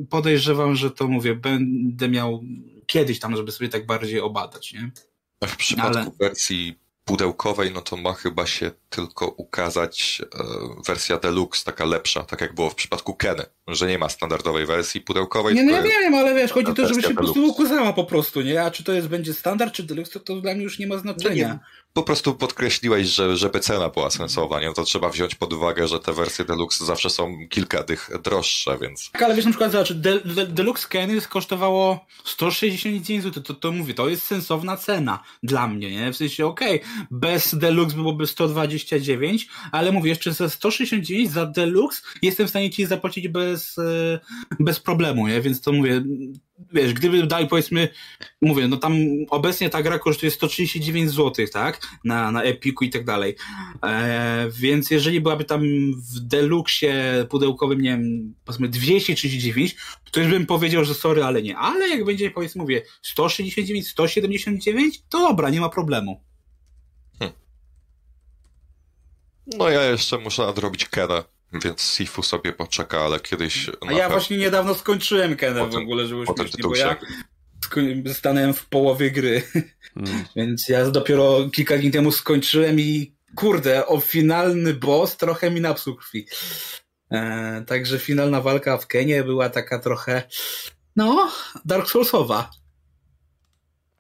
podejrzewam, 0.10 0.76
że 0.76 0.92
to 0.92 1.08
mówię, 1.08 1.36
będę 1.36 2.10
miał 2.10 2.44
kiedyś 2.88 3.20
tam, 3.20 3.36
żeby 3.36 3.52
sobie 3.52 3.70
tak 3.70 3.86
bardziej 3.86 4.20
obadać, 4.20 4.74
nie? 4.74 4.92
W 5.48 5.56
przypadku 5.56 5.98
ale... 5.98 6.12
wersji 6.20 6.76
pudełkowej, 7.06 7.72
no 7.74 7.82
to 7.82 7.98
ma 7.98 8.14
chyba 8.14 8.46
się 8.46 8.72
tylko 8.90 9.28
ukazać 9.28 10.22
e, 10.22 10.44
wersja 10.88 11.18
deluxe, 11.18 11.66
taka 11.66 11.86
lepsza, 11.86 12.24
tak 12.24 12.42
jak 12.42 12.56
było 12.56 12.70
w 12.70 12.76
przypadku 12.76 13.14
Keny, 13.14 13.46
że 13.68 13.88
nie 13.88 13.98
ma 13.98 14.10
standardowej 14.10 14.66
wersji 14.66 15.02
pudełkowej. 15.02 15.56
Nie, 15.56 15.64
no 15.64 15.72
ja 15.72 15.82
wiem, 15.82 16.16
ale 16.16 16.36
wiesz, 16.36 16.52
chodzi 16.52 16.72
o 16.72 16.74
to, 16.74 16.88
żeby 16.88 17.02
się 17.02 17.10
po 17.10 17.16
prostu 17.16 17.48
ukazała 17.48 17.94
po 17.94 18.04
prostu, 18.04 18.42
nie? 18.42 18.64
A 18.64 18.72
czy 18.72 18.84
to 18.84 18.94
jest 18.94 19.08
będzie 19.08 19.34
standard, 19.34 19.74
czy 19.74 19.84
deluxe, 19.84 20.12
to, 20.12 20.20
to 20.20 20.42
dla 20.42 20.54
mnie 20.54 20.64
już 20.64 20.80
nie 20.80 20.88
ma 20.88 20.98
znaczenia. 20.98 21.48
No 21.48 21.54
nie, 21.54 21.60
po 21.98 22.04
prostu 22.04 22.36
podkreśliłeś, 22.36 23.08
że 23.08 23.38
żeby 23.38 23.60
cena 23.60 23.90
była 23.90 24.10
sensowna, 24.10 24.60
nie? 24.60 24.74
to 24.74 24.84
trzeba 24.84 25.10
wziąć 25.10 25.36
pod 25.36 25.54
uwagę, 25.54 25.88
że 25.88 26.00
te 26.00 26.14
wersje 26.14 26.46
deluxe 26.46 26.86
zawsze 26.86 27.10
są 27.10 27.38
kilka 27.50 27.84
dych 27.84 28.10
droższe, 28.24 28.78
więc... 28.82 29.12
Tak, 29.12 29.22
ale 29.22 29.36
wiesz, 29.36 29.46
na 29.46 29.52
przykład, 29.52 29.72
zobacz, 29.72 29.94
de, 29.94 30.20
de, 30.20 30.48
deluxe 30.48 30.88
Keny 30.90 31.22
kosztowało 31.22 32.06
169 32.24 33.24
zł, 33.24 33.44
to, 33.44 33.54
to 33.54 33.72
mówię, 33.72 33.94
to 33.94 34.10
jest 34.10 34.24
sensowna 34.24 34.78
cena 34.78 35.24
dla 35.44 35.68
mnie, 35.68 35.92
nie? 35.92 36.14
W 36.14 36.18
sensie, 36.18 36.46
okej, 36.46 36.82
okay, 36.82 37.08
bez 37.12 37.56
deluxe 37.56 37.96
byłoby 37.96 38.28
129, 38.80 39.48
ale 39.72 39.92
mówię, 39.92 40.10
jeszcze 40.10 40.34
za 40.34 40.50
169 40.50 41.32
za 41.32 41.46
deluxe 41.46 42.02
jestem 42.22 42.48
w 42.48 42.50
stanie 42.50 42.70
ci 42.70 42.86
zapłacić 42.86 43.28
bez, 43.28 43.78
e, 43.78 44.20
bez 44.60 44.80
problemu, 44.80 45.28
nie? 45.28 45.42
Więc 45.42 45.62
to 45.62 45.72
mówię, 45.72 46.04
wiesz, 46.74 46.94
gdyby 46.94 47.28
dali 47.28 47.48
powiedzmy, 47.48 47.90
mówię, 48.42 48.68
no 48.68 48.78
tam 48.78 48.98
obecnie 49.30 49.70
ta 49.70 49.84
gra 49.84 50.00
kosztuje 50.00 50.32
139 50.32 51.12
zł, 51.12 51.46
tak? 51.54 51.82
Na, 52.04 52.32
na 52.32 52.44
Epiku 52.44 52.86
i 52.86 52.90
tak 52.90 53.06
dalej. 53.06 53.36
E, 53.84 54.48
więc 54.52 54.92
jeżeli 54.92 55.22
byłaby 55.22 55.44
tam 55.44 55.62
w 55.94 56.20
deluxie 56.20 57.26
pudełkowym, 57.30 57.82
nie 57.82 57.90
wiem, 57.90 58.34
powiedzmy 58.46 58.70
239, 58.70 59.76
to 60.12 60.20
już 60.20 60.30
bym 60.30 60.46
powiedział, 60.46 60.86
że 60.86 60.94
sorry, 60.94 61.24
ale 61.24 61.42
nie. 61.42 61.58
Ale 61.58 61.90
jak 61.90 62.06
będzie, 62.06 62.32
powiedzmy, 62.32 62.62
mówię, 62.62 62.82
169, 63.02 63.88
179, 63.88 65.02
to 65.10 65.20
dobra, 65.20 65.50
nie 65.50 65.62
ma 65.62 65.70
problemu. 65.70 66.27
No 69.58 69.70
ja 69.70 69.84
jeszcze 69.84 70.18
muszę 70.18 70.46
nadrobić 70.46 70.86
Kena. 70.86 71.24
Więc 71.54 71.82
Sifu 71.82 72.24
sobie 72.24 72.54
poczeka, 72.54 73.00
ale 73.00 73.20
kiedyś... 73.20 73.70
A 73.88 73.92
ja 73.92 74.10
właśnie 74.10 74.38
niedawno 74.38 74.76
skończyłem 74.76 75.36
Kenę 75.36 75.70
w 75.70 75.76
ogóle, 75.76 76.08
żeby 76.08 76.26
śmiesznie, 76.26 76.64
bo 76.64 76.76
ja 76.76 76.96
stanąłem 78.14 78.54
w 78.54 78.66
połowie 78.66 79.12
gry. 79.12 79.44
Hmm. 79.94 80.26
Więc 80.36 80.70
ja 80.70 80.90
dopiero 80.90 81.50
kilka 81.54 81.78
dni 81.78 81.92
temu 81.92 82.12
skończyłem 82.12 82.80
i 82.80 83.16
kurde, 83.36 83.88
o 83.88 84.00
finalny 84.00 84.74
boss 84.74 85.18
trochę 85.18 85.52
mi 85.52 85.62
napsuł 85.62 85.96
krwi. 85.96 86.28
E, 87.12 87.64
także 87.68 88.00
finalna 88.00 88.42
walka 88.42 88.78
w 88.78 88.88
Kenie 88.88 89.24
była 89.24 89.50
taka 89.50 89.80
trochę 89.80 90.24
no, 90.96 91.32
Dark 91.66 91.90
Soulsowa. 91.90 92.50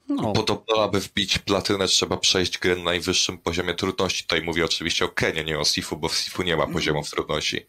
No. 0.09 0.33
Podobno, 0.33 0.83
aby 0.83 0.99
wbić 0.99 1.39
platynę, 1.39 1.87
trzeba 1.87 2.17
przejść 2.17 2.57
grę 2.57 2.75
na 2.75 2.83
najwyższym 2.83 3.37
poziomie 3.37 3.73
trudności. 3.73 4.23
Tutaj 4.23 4.41
mówię 4.41 4.65
oczywiście 4.65 5.05
o 5.05 5.09
Kenie, 5.09 5.43
nie 5.43 5.59
o 5.59 5.65
Sifu, 5.65 5.97
bo 5.97 6.09
w 6.09 6.15
Sifu 6.15 6.43
nie 6.43 6.57
ma 6.57 6.67
poziomów 6.67 7.09
trudności. 7.09 7.65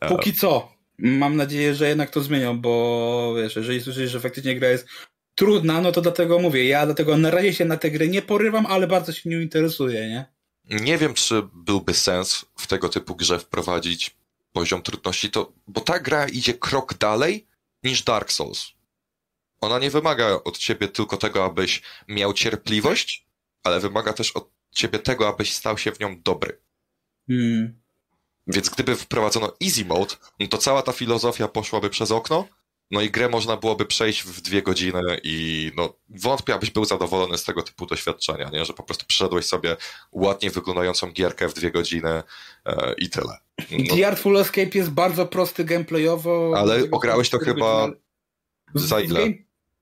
E, 0.00 0.08
Póki 0.08 0.34
co. 0.34 0.74
Mam 0.98 1.36
nadzieję, 1.36 1.74
że 1.74 1.88
jednak 1.88 2.10
to 2.10 2.20
zmienią, 2.20 2.60
bo 2.60 3.34
wiesz, 3.36 3.56
jeżeli 3.56 3.80
słyszysz, 3.80 4.10
że 4.10 4.20
faktycznie 4.20 4.56
gra 4.56 4.68
jest 4.68 4.86
trudna, 5.34 5.80
no 5.80 5.92
to 5.92 6.00
dlatego 6.00 6.38
mówię, 6.38 6.64
ja 6.64 6.86
dlatego 6.86 7.16
na 7.16 7.30
razie 7.30 7.54
się 7.54 7.64
na 7.64 7.76
tę 7.76 7.90
grę 7.90 8.08
nie 8.08 8.22
porywam, 8.22 8.66
ale 8.66 8.86
bardzo 8.86 9.12
się 9.12 9.30
nią 9.30 9.40
interesuję, 9.40 10.08
nie? 10.08 10.34
Nie 10.80 10.98
wiem, 10.98 11.14
czy 11.14 11.42
byłby 11.52 11.94
sens 11.94 12.44
w 12.56 12.66
tego 12.66 12.88
typu 12.88 13.16
grze 13.16 13.38
wprowadzić 13.38 14.16
poziom 14.52 14.82
trudności, 14.82 15.30
to, 15.30 15.52
bo 15.66 15.80
ta 15.80 15.98
gra 15.98 16.28
idzie 16.28 16.54
krok 16.54 16.94
dalej 16.94 17.46
niż 17.82 18.02
Dark 18.02 18.32
Souls. 18.32 18.72
Ona 19.64 19.78
nie 19.78 19.90
wymaga 19.90 20.40
od 20.44 20.58
ciebie 20.58 20.88
tylko 20.88 21.16
tego, 21.16 21.44
abyś 21.44 21.82
miał 22.08 22.32
cierpliwość, 22.32 23.26
ale 23.62 23.80
wymaga 23.80 24.12
też 24.12 24.32
od 24.32 24.50
ciebie 24.70 24.98
tego, 24.98 25.28
abyś 25.28 25.54
stał 25.54 25.78
się 25.78 25.92
w 25.92 26.00
nią 26.00 26.22
dobry. 26.22 26.60
Hmm. 27.26 27.80
Więc 28.46 28.68
gdyby 28.68 28.96
wprowadzono 28.96 29.52
easy 29.64 29.84
mode, 29.84 30.14
no 30.40 30.46
to 30.46 30.58
cała 30.58 30.82
ta 30.82 30.92
filozofia 30.92 31.48
poszłaby 31.48 31.90
przez 31.90 32.10
okno, 32.10 32.48
no 32.90 33.00
i 33.00 33.10
grę 33.10 33.28
można 33.28 33.56
byłoby 33.56 33.86
przejść 33.86 34.22
w 34.22 34.40
dwie 34.40 34.62
godziny 34.62 35.20
i 35.22 35.70
no, 35.76 35.94
wątpię, 36.08 36.54
abyś 36.54 36.70
był 36.70 36.84
zadowolony 36.84 37.38
z 37.38 37.44
tego 37.44 37.62
typu 37.62 37.86
doświadczenia, 37.86 38.50
nie? 38.52 38.64
że 38.64 38.72
po 38.72 38.82
prostu 38.82 39.06
przeszedłeś 39.06 39.46
sobie 39.46 39.76
ładnie 40.12 40.50
wyglądającą 40.50 41.10
gierkę 41.12 41.48
w 41.48 41.54
dwie 41.54 41.70
godziny 41.70 42.22
e, 42.66 42.94
i 42.98 43.10
tyle. 43.10 43.38
No. 43.70 43.96
The 43.96 44.06
Artful 44.06 44.36
Escape 44.36 44.70
jest 44.74 44.90
bardzo 44.90 45.26
prosty 45.26 45.64
gameplayowo. 45.64 46.54
Ale 46.56 46.82
ograłeś 46.90 47.30
to 47.30 47.38
chyba 47.38 47.90
za 48.74 49.00
ile? 49.00 49.20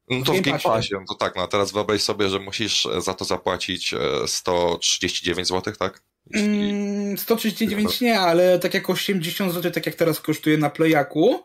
No 0.08 0.24
to 0.24 0.32
w 0.32 0.40
Game 0.40 0.58
Passie, 0.58 0.94
no 0.94 1.04
to 1.08 1.14
tak, 1.14 1.36
no 1.36 1.42
a 1.42 1.46
teraz 1.46 1.72
wyobraź 1.72 2.02
sobie, 2.02 2.28
że 2.28 2.38
musisz 2.38 2.88
za 2.98 3.14
to 3.14 3.24
zapłacić 3.24 3.94
139 4.26 5.38
e, 5.38 5.44
zł, 5.44 5.74
tak? 5.78 6.02
Mm, 6.34 7.18
139 7.18 8.00
nie, 8.00 8.20
ale 8.20 8.58
tak 8.58 8.74
jak 8.74 8.90
80 8.90 9.52
zł, 9.52 9.72
tak 9.72 9.86
jak 9.86 9.94
teraz 9.94 10.20
kosztuje 10.20 10.58
na 10.58 10.70
Playaku, 10.70 11.44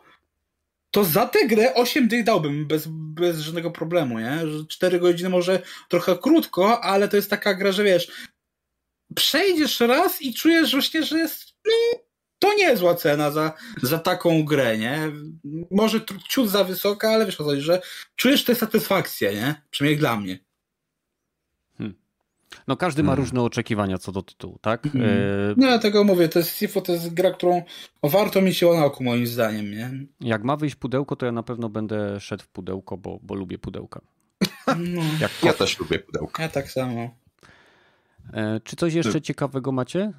to 0.90 1.04
za 1.04 1.26
tę 1.26 1.46
grę 1.46 1.74
8 1.74 2.08
dych 2.08 2.24
dałbym 2.24 2.66
bez, 2.66 2.86
bez 2.90 3.38
żadnego 3.38 3.70
problemu, 3.70 4.18
nie? 4.18 4.38
4 4.68 4.98
godziny 4.98 5.28
może 5.28 5.62
trochę 5.88 6.18
krótko, 6.18 6.80
ale 6.80 7.08
to 7.08 7.16
jest 7.16 7.30
taka 7.30 7.54
gra, 7.54 7.72
że 7.72 7.84
wiesz, 7.84 8.28
przejdziesz 9.14 9.80
raz 9.80 10.22
i 10.22 10.34
czujesz 10.34 10.72
właśnie, 10.72 11.02
że 11.02 11.18
jest, 11.18 11.54
no, 11.66 12.00
to 12.38 12.54
niezła 12.54 12.94
cena 12.94 13.30
za, 13.30 13.52
za 13.82 13.98
taką 13.98 14.44
grę, 14.44 14.78
nie? 14.78 15.12
Może 15.70 16.00
ciut 16.28 16.48
za 16.50 16.64
wysoka, 16.64 17.10
ale 17.10 17.26
wiesz 17.26 17.40
o 17.40 17.44
co 17.44 17.60
że 17.60 17.80
czujesz 18.16 18.44
tę 18.44 18.54
satysfakcję, 18.54 19.34
nie? 19.34 19.62
Przynajmniej 19.70 19.98
dla 19.98 20.16
mnie. 20.16 20.38
Hmm. 21.78 21.94
No 22.68 22.76
każdy 22.76 23.02
ma 23.02 23.12
hmm. 23.12 23.24
różne 23.24 23.42
oczekiwania 23.42 23.98
co 23.98 24.12
do 24.12 24.22
tytułu, 24.22 24.58
tak? 24.60 24.86
Mm. 24.86 25.06
E... 25.06 25.10
No 25.56 25.66
ja 25.66 25.78
tego 25.78 26.04
mówię, 26.04 26.28
to 26.28 26.38
jest 26.38 26.56
Sifo, 26.56 26.80
to 26.80 26.92
jest 26.92 27.14
gra, 27.14 27.30
którą 27.30 27.62
warto 28.02 28.42
mieć 28.42 28.56
się 28.56 28.72
na 28.72 28.84
oku 28.84 29.04
moim 29.04 29.26
zdaniem, 29.26 29.70
nie? 29.70 29.90
Jak 30.20 30.44
ma 30.44 30.56
wyjść 30.56 30.76
pudełko, 30.76 31.16
to 31.16 31.26
ja 31.26 31.32
na 31.32 31.42
pewno 31.42 31.68
będę 31.68 32.20
szedł 32.20 32.44
w 32.44 32.48
pudełko, 32.48 32.96
bo, 32.96 33.18
bo 33.22 33.34
lubię 33.34 33.58
pudełka. 33.58 34.00
No. 34.78 35.02
ja 35.42 35.52
też 35.52 35.78
lubię 35.78 35.98
pudełka. 35.98 36.42
Ja 36.42 36.48
tak 36.48 36.70
samo. 36.70 37.10
E, 38.32 38.60
czy 38.64 38.76
coś 38.76 38.94
jeszcze 38.94 39.20
ciekawego 39.20 39.72
macie? 39.72 40.12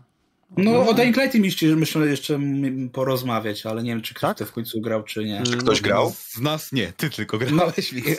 No, 0.57 0.71
no, 0.71 0.89
o 0.89 0.93
Dying 0.93 1.17
Light 1.17 1.39
myślę, 1.39 1.75
myślę 1.75 2.07
jeszcze 2.07 2.39
porozmawiać, 2.91 3.65
ale 3.65 3.83
nie 3.83 3.89
wiem, 3.89 4.01
czy 4.01 4.13
ktoś 4.13 4.37
tak? 4.37 4.47
w 4.47 4.51
końcu 4.51 4.81
grał, 4.81 5.03
czy 5.03 5.25
nie. 5.25 5.43
Czy 5.43 5.57
ktoś 5.57 5.81
grał? 5.81 6.11
Z 6.15 6.41
nas 6.41 6.71
nie, 6.71 6.93
ty 6.97 7.09
tylko 7.09 7.37
grałeś. 7.37 7.55
No, 7.55 7.63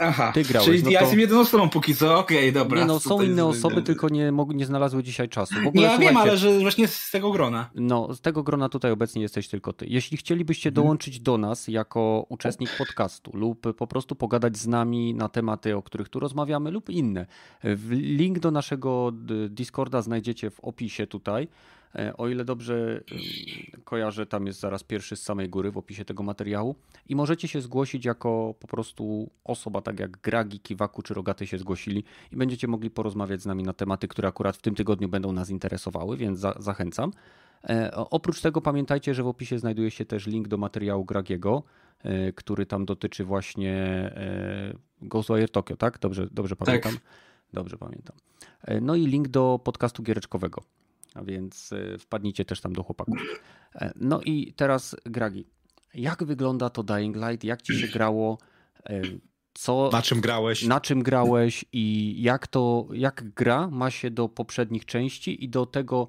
aha, 0.00 0.32
ty 0.34 0.42
grałeś. 0.42 0.68
Czyli 0.68 0.82
no 0.82 0.90
ja 0.90 1.00
jestem 1.00 1.20
jedną 1.20 1.40
osobą 1.40 1.68
póki 1.68 1.96
co, 1.96 2.18
okej, 2.18 2.38
okay, 2.38 2.52
dobra. 2.52 2.80
Nie, 2.80 2.86
no, 2.86 3.00
są 3.00 3.22
inne 3.22 3.44
osoby, 3.44 3.82
tylko 3.82 4.08
nie, 4.08 4.32
nie 4.48 4.66
znalazły 4.66 5.02
dzisiaj 5.02 5.28
czasu. 5.28 5.54
W 5.64 5.66
ogóle, 5.66 5.82
ja 5.82 5.98
wiem, 5.98 6.16
ale 6.16 6.36
że 6.36 6.58
właśnie 6.58 6.88
z 6.88 7.10
tego 7.10 7.30
grona. 7.30 7.70
No, 7.74 8.14
z 8.14 8.20
tego 8.20 8.42
grona 8.42 8.68
tutaj 8.68 8.90
obecnie 8.90 9.22
jesteś 9.22 9.48
tylko 9.48 9.72
ty. 9.72 9.86
Jeśli 9.88 10.16
chcielibyście 10.16 10.70
hmm. 10.70 10.74
dołączyć 10.74 11.20
do 11.20 11.38
nas 11.38 11.68
jako 11.68 12.26
uczestnik 12.28 12.70
podcastu 12.78 13.30
lub 13.34 13.76
po 13.76 13.86
prostu 13.86 14.14
pogadać 14.14 14.56
z 14.56 14.66
nami 14.66 15.14
na 15.14 15.28
tematy, 15.28 15.76
o 15.76 15.82
których 15.82 16.08
tu 16.08 16.20
rozmawiamy 16.20 16.70
lub 16.70 16.90
inne, 16.90 17.26
link 17.90 18.38
do 18.38 18.50
naszego 18.50 19.12
Discorda 19.48 20.02
znajdziecie 20.02 20.50
w 20.50 20.60
opisie 20.60 21.06
tutaj. 21.06 21.48
E, 21.94 22.16
o 22.16 22.28
ile 22.28 22.44
dobrze 22.44 23.00
kojarzę, 23.84 24.26
tam 24.26 24.46
jest 24.46 24.60
zaraz 24.60 24.82
pierwszy 24.82 25.16
z 25.16 25.22
samej 25.22 25.48
góry 25.48 25.70
w 25.70 25.78
opisie 25.78 26.04
tego 26.04 26.22
materiału 26.22 26.76
i 27.06 27.16
możecie 27.16 27.48
się 27.48 27.60
zgłosić 27.60 28.04
jako 28.04 28.54
po 28.60 28.66
prostu 28.66 29.30
osoba, 29.44 29.80
tak 29.80 30.00
jak 30.00 30.20
Gragi, 30.20 30.60
Kiwaku 30.60 31.02
czy 31.02 31.14
Rogaty 31.14 31.46
się 31.46 31.58
zgłosili 31.58 32.04
i 32.32 32.36
będziecie 32.36 32.68
mogli 32.68 32.90
porozmawiać 32.90 33.42
z 33.42 33.46
nami 33.46 33.62
na 33.62 33.72
tematy, 33.72 34.08
które 34.08 34.28
akurat 34.28 34.56
w 34.56 34.62
tym 34.62 34.74
tygodniu 34.74 35.08
będą 35.08 35.32
nas 35.32 35.50
interesowały, 35.50 36.16
więc 36.16 36.38
za 36.38 36.54
zachęcam. 36.58 37.12
E, 37.68 37.90
oprócz 37.94 38.40
tego 38.40 38.60
pamiętajcie, 38.60 39.14
że 39.14 39.22
w 39.22 39.26
opisie 39.26 39.58
znajduje 39.58 39.90
się 39.90 40.04
też 40.04 40.26
link 40.26 40.48
do 40.48 40.56
materiału 40.56 41.04
Gragiego, 41.04 41.62
e, 42.02 42.32
który 42.32 42.66
tam 42.66 42.84
dotyczy 42.84 43.24
właśnie 43.24 44.10
Ghostwire 45.02 45.50
Tokyo, 45.50 45.76
tak? 45.76 45.98
Dobrze, 45.98 46.28
dobrze 46.32 46.56
pamiętam? 46.56 46.92
Tak. 46.92 47.02
Dobrze 47.52 47.76
pamiętam. 47.76 48.16
No 48.80 48.94
i 48.94 49.06
link 49.06 49.28
do 49.28 49.60
podcastu 49.64 50.02
giereczkowego, 50.02 50.62
a 51.14 51.24
więc 51.24 51.72
y, 51.72 51.98
wpadnijcie 51.98 52.44
też 52.44 52.60
tam 52.60 52.72
do 52.72 52.82
chłopaków. 52.82 53.42
E, 53.74 53.92
no 53.96 54.20
i 54.20 54.52
teraz 54.52 54.96
Gragi, 55.06 55.46
jak 55.94 56.24
wygląda 56.24 56.70
to 56.70 56.82
Dying 56.82 57.16
Light? 57.16 57.44
Jak 57.44 57.62
ci 57.62 57.80
się 57.80 57.88
grało? 57.88 58.38
E, 58.86 59.02
co, 59.54 59.90
na 59.92 60.02
czym 60.02 60.20
grałeś? 60.20 60.66
Na 60.66 60.80
czym 60.80 61.02
grałeś 61.02 61.64
i 61.72 62.16
jak 62.22 62.46
to, 62.46 62.88
jak 62.92 63.30
gra 63.34 63.68
ma 63.70 63.90
się 63.90 64.10
do 64.10 64.28
poprzednich 64.28 64.84
części 64.84 65.44
i 65.44 65.48
do 65.48 65.66
tego, 65.66 66.08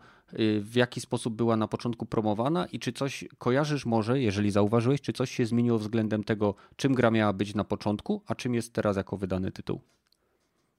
w 0.59 0.75
jaki 0.75 1.01
sposób 1.01 1.35
była 1.35 1.57
na 1.57 1.67
początku 1.67 2.05
promowana 2.05 2.65
i 2.65 2.79
czy 2.79 2.93
coś 2.93 3.25
kojarzysz 3.37 3.85
może, 3.85 4.21
jeżeli 4.21 4.51
zauważyłeś, 4.51 5.01
czy 5.01 5.13
coś 5.13 5.31
się 5.31 5.45
zmieniło 5.45 5.77
względem 5.77 6.23
tego, 6.23 6.55
czym 6.75 6.93
gra 6.93 7.11
miała 7.11 7.33
być 7.33 7.55
na 7.55 7.63
początku, 7.63 8.23
a 8.27 8.35
czym 8.35 8.55
jest 8.55 8.73
teraz 8.73 8.97
jako 8.97 9.17
wydany 9.17 9.51
tytuł? 9.51 9.81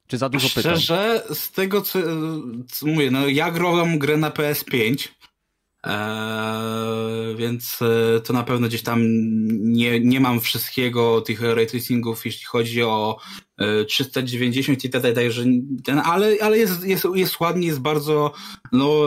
Czy 0.06 0.18
za 0.18 0.28
dużo 0.28 0.48
pytań? 0.48 0.62
Szczerze, 0.62 1.22
z 1.34 1.50
tego 1.50 1.80
co, 1.80 1.98
co 2.68 2.86
mówię, 2.86 3.10
no 3.10 3.28
ja 3.28 3.50
grałem 3.50 3.98
grę 3.98 4.16
na 4.16 4.30
PS5, 4.30 5.08
Eee, 5.84 7.36
więc 7.36 7.78
e, 7.82 8.20
to 8.20 8.32
na 8.32 8.42
pewno 8.42 8.68
gdzieś 8.68 8.82
tam 8.82 9.00
nie, 9.72 10.00
nie 10.00 10.20
mam 10.20 10.40
wszystkiego 10.40 11.20
tych 11.20 11.40
ray 11.40 11.66
tracingów, 11.66 12.26
jeśli 12.26 12.44
chodzi 12.44 12.82
o 12.82 13.18
e, 13.58 13.84
390 13.84 14.84
i 14.84 14.90
tak 14.90 15.02
że 15.28 15.44
ten, 15.84 15.98
ale, 15.98 16.36
ale 16.40 16.58
jest, 16.58 16.84
jest, 16.84 17.06
jest 17.14 17.40
ładnie, 17.40 17.66
jest 17.66 17.80
bardzo 17.80 18.32
no, 18.72 19.06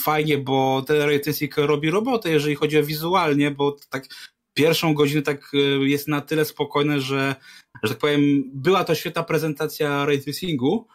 fajnie, 0.00 0.38
bo 0.38 0.84
ten 0.86 1.02
ray 1.02 1.20
tracing 1.20 1.56
robi 1.56 1.90
robotę, 1.90 2.30
jeżeli 2.30 2.54
chodzi 2.54 2.78
o 2.78 2.84
wizualnie, 2.84 3.50
bo 3.50 3.76
tak 3.90 4.06
pierwszą 4.54 4.94
godzinę 4.94 5.22
tak 5.22 5.50
e, 5.54 5.58
jest 5.88 6.08
na 6.08 6.20
tyle 6.20 6.44
spokojne, 6.44 7.00
że, 7.00 7.34
że 7.82 7.90
tak 7.90 7.98
powiem, 7.98 8.50
była 8.54 8.84
to 8.84 8.94
świetna 8.94 9.22
prezentacja 9.22 10.04
ray 10.06 10.20
tracingu, 10.20 10.86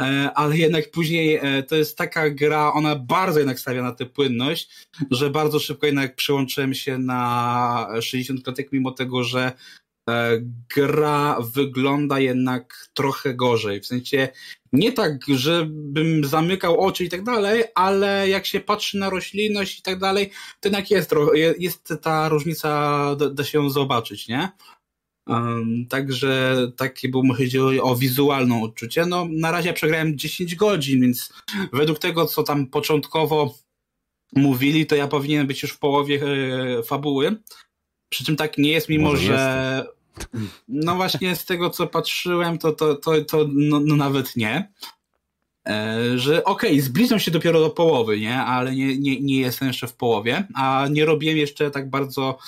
e, 0.00 0.30
ale 0.34 0.56
jednak 0.56 0.90
później 0.90 1.36
e, 1.42 1.62
to 1.62 1.76
jest 1.76 1.98
taka 1.98 2.30
gra, 2.30 2.72
ona 2.72 2.96
bardzo 2.96 3.38
jednak 3.38 3.60
stawia 3.60 3.82
na 3.82 3.92
tę 3.92 4.06
płynność, 4.06 4.86
że 5.10 5.30
bardzo 5.30 5.58
szybko 5.58 5.86
jednak 5.86 6.16
przyłączyłem 6.16 6.74
się 6.74 6.98
na 6.98 7.88
60 8.00 8.44
klatek, 8.44 8.72
mimo 8.72 8.90
tego, 8.90 9.24
że 9.24 9.52
gra 10.76 11.38
wygląda 11.40 12.20
jednak 12.20 12.88
trochę 12.94 13.34
gorzej. 13.34 13.80
W 13.80 13.86
sensie 13.86 14.28
nie 14.72 14.92
tak, 14.92 15.24
żebym 15.28 16.24
zamykał 16.24 16.80
oczy 16.80 17.04
i 17.04 17.08
tak 17.08 17.22
dalej, 17.22 17.64
ale 17.74 18.28
jak 18.28 18.46
się 18.46 18.60
patrzy 18.60 18.98
na 18.98 19.10
roślinność 19.10 19.78
i 19.78 19.82
tak 19.82 19.98
dalej, 19.98 20.30
to 20.60 20.68
jednak 20.68 20.90
jest, 20.90 21.14
jest 21.58 21.94
ta 22.02 22.28
różnica, 22.28 23.00
da, 23.16 23.30
da 23.30 23.44
się 23.44 23.58
ją 23.58 23.70
zobaczyć, 23.70 24.28
nie? 24.28 24.48
Um, 25.26 25.86
także 25.88 26.56
takie 26.76 27.08
było, 27.08 27.34
chodzi 27.34 27.58
o, 27.80 27.96
wizualną 27.96 28.62
odczucie. 28.62 29.06
No, 29.06 29.26
na 29.30 29.50
razie 29.50 29.72
przegrałem 29.72 30.18
10 30.18 30.54
godzin, 30.54 31.00
więc 31.00 31.32
według 31.72 31.98
tego, 31.98 32.26
co 32.26 32.42
tam 32.42 32.66
początkowo 32.66 33.54
mówili, 34.36 34.86
to 34.86 34.96
ja 34.96 35.08
powinienem 35.08 35.46
być 35.46 35.62
już 35.62 35.72
w 35.72 35.78
połowie 35.78 36.20
e, 36.22 36.82
fabuły. 36.82 37.36
Przy 38.08 38.24
czym 38.24 38.36
tak 38.36 38.58
nie 38.58 38.70
jest, 38.70 38.88
mimo 38.88 39.10
Może 39.10 39.26
że 39.26 39.86
no 40.68 40.96
właśnie 40.96 41.36
z 41.36 41.44
tego, 41.44 41.70
co 41.70 41.86
patrzyłem, 41.86 42.58
to, 42.58 42.72
to, 42.72 42.94
to, 42.94 43.24
to 43.24 43.46
no, 43.52 43.80
no 43.80 43.96
nawet 43.96 44.36
nie. 44.36 44.72
E, 45.68 46.18
że 46.18 46.44
okej, 46.44 46.70
okay, 46.70 46.82
zbliżam 46.82 47.18
się 47.18 47.30
dopiero 47.30 47.60
do 47.60 47.70
połowy, 47.70 48.20
nie? 48.20 48.36
Ale 48.36 48.74
nie, 48.74 48.98
nie, 48.98 49.20
nie 49.20 49.40
jestem 49.40 49.68
jeszcze 49.68 49.86
w 49.86 49.94
połowie, 49.94 50.46
a 50.54 50.86
nie 50.90 51.04
robiłem 51.04 51.36
jeszcze 51.36 51.70
tak 51.70 51.90
bardzo 51.90 52.38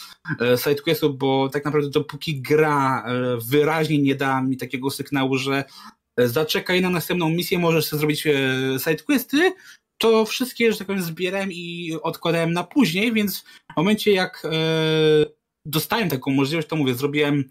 e, 0.40 0.58
sidequestów, 0.58 1.18
bo 1.18 1.48
tak 1.48 1.64
naprawdę 1.64 1.90
dopóki 1.90 2.40
gra 2.42 3.04
e, 3.06 3.36
wyraźnie 3.48 3.98
nie 3.98 4.14
da 4.14 4.42
mi 4.42 4.56
takiego 4.56 4.90
sygnału, 4.90 5.38
że 5.38 5.64
e, 6.16 6.28
zaczekaj 6.28 6.82
na 6.82 6.90
następną 6.90 7.30
misję, 7.30 7.58
możesz 7.58 7.86
sobie 7.86 7.98
zrobić 7.98 8.24
sidequesty, 8.78 9.52
to 9.98 10.24
wszystkie, 10.24 10.72
że 10.72 10.78
tak 10.78 10.86
powiem, 10.86 11.02
zbierałem 11.02 11.52
i 11.52 11.92
odkładałem 12.02 12.52
na 12.52 12.64
później, 12.64 13.12
więc 13.12 13.44
w 13.72 13.76
momencie 13.76 14.12
jak 14.12 14.42
dostałem 15.66 16.08
taką 16.08 16.30
możliwość, 16.30 16.68
to 16.68 16.76
mówię, 16.76 16.94
zrobiłem 16.94 17.44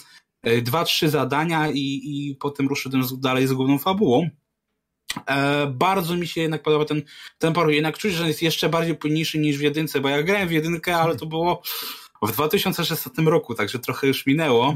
e, 0.43 0.61
dwa, 0.61 0.83
trzy 0.83 1.09
zadania 1.09 1.71
i, 1.71 2.01
i 2.03 2.35
potem 2.39 2.67
ruszyłem 2.67 3.03
dalej 3.19 3.47
z 3.47 3.53
główną 3.53 3.77
fabułą. 3.77 4.29
E, 5.27 5.67
bardzo 5.67 6.15
mi 6.15 6.27
się 6.27 6.41
jednak 6.41 6.63
podoba 6.63 6.85
ten, 6.85 7.01
ten 7.37 7.53
paru. 7.53 7.69
Jednak 7.69 7.97
czuć, 7.97 8.13
że 8.13 8.27
jest 8.27 8.41
jeszcze 8.41 8.69
bardziej 8.69 8.95
płynniejszy 8.95 9.39
niż 9.39 9.57
w 9.57 9.61
jedynce, 9.61 10.01
bo 10.01 10.09
ja 10.09 10.23
grałem 10.23 10.47
w 10.47 10.51
jedynkę, 10.51 10.97
ale 10.97 11.15
to 11.15 11.25
było 11.25 11.61
w 12.21 12.31
2016 12.31 13.09
roku, 13.25 13.55
także 13.55 13.79
trochę 13.79 14.07
już 14.07 14.25
minęło. 14.25 14.75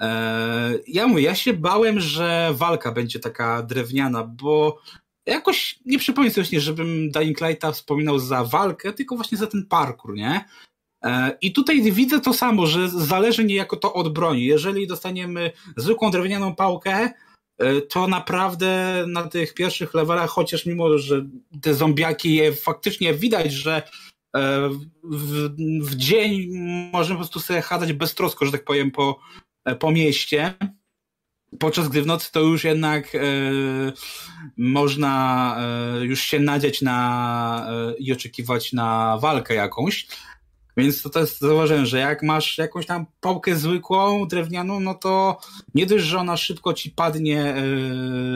E, 0.00 0.74
ja 0.86 1.06
mówię, 1.06 1.22
ja 1.22 1.34
się 1.34 1.52
bałem, 1.52 2.00
że 2.00 2.50
walka 2.54 2.92
będzie 2.92 3.18
taka 3.18 3.62
drewniana, 3.62 4.24
bo 4.24 4.80
jakoś 5.26 5.78
nie 5.84 5.98
przypomnę 5.98 6.30
sobie, 6.30 6.60
żebym 6.60 7.10
Dying 7.10 7.40
Lighta 7.40 7.72
wspominał 7.72 8.18
za 8.18 8.44
walkę, 8.44 8.92
tylko 8.92 9.16
właśnie 9.16 9.38
za 9.38 9.46
ten 9.46 9.66
parkour, 9.66 10.14
nie? 10.14 10.44
E, 11.04 11.36
I 11.40 11.52
tutaj 11.52 11.92
widzę 11.92 12.20
to 12.20 12.34
samo, 12.34 12.66
że 12.66 12.88
zależy 12.88 13.44
niejako 13.44 13.76
to 13.76 13.94
od 13.94 14.12
broni. 14.12 14.44
Jeżeli 14.44 14.86
dostaniemy 14.86 15.52
zwykłą 15.76 16.10
drewnianą 16.10 16.54
pałkę, 16.54 17.10
e, 17.58 17.80
to 17.80 18.08
naprawdę 18.08 19.04
na 19.08 19.28
tych 19.28 19.54
pierwszych 19.54 19.94
levelach, 19.94 20.30
chociaż 20.30 20.66
mimo, 20.66 20.98
że 20.98 21.26
te 21.62 21.74
zombiaki 21.74 22.34
je 22.34 22.52
faktycznie 22.52 23.14
widać, 23.14 23.52
że 23.52 23.82
e, 24.36 24.68
w, 25.04 25.48
w 25.80 25.94
dzień 25.94 26.48
możemy 26.92 27.16
po 27.16 27.24
prostu 27.24 27.40
sobie 27.40 27.62
chadzać 27.62 27.92
beztrosko, 27.92 28.46
że 28.46 28.52
tak 28.52 28.64
powiem, 28.64 28.90
po, 28.90 29.20
po 29.78 29.90
mieście, 29.90 30.54
podczas 31.58 31.88
gdy 31.88 32.02
w 32.02 32.06
nocy 32.06 32.32
to 32.32 32.40
już 32.40 32.64
jednak 32.64 33.14
e, 33.14 33.20
można 34.56 35.56
e, 36.00 36.04
już 36.04 36.20
się 36.20 36.40
nadzieć 36.40 36.82
na 36.82 37.68
e, 37.70 37.94
i 37.98 38.12
oczekiwać 38.12 38.72
na 38.72 39.18
walkę 39.20 39.54
jakąś. 39.54 40.06
Więc 40.78 41.02
to, 41.02 41.20
jest, 41.20 41.40
zauważyłem, 41.40 41.86
że 41.86 41.98
jak 41.98 42.22
masz 42.22 42.58
jakąś 42.58 42.86
tam 42.86 43.06
pałkę 43.20 43.56
zwykłą, 43.56 44.28
drewnianą, 44.28 44.80
no 44.80 44.94
to 44.94 45.40
nie 45.74 45.86
dość, 45.86 46.04
że 46.04 46.18
ona 46.18 46.36
szybko 46.36 46.74
ci 46.74 46.90
padnie 46.90 47.54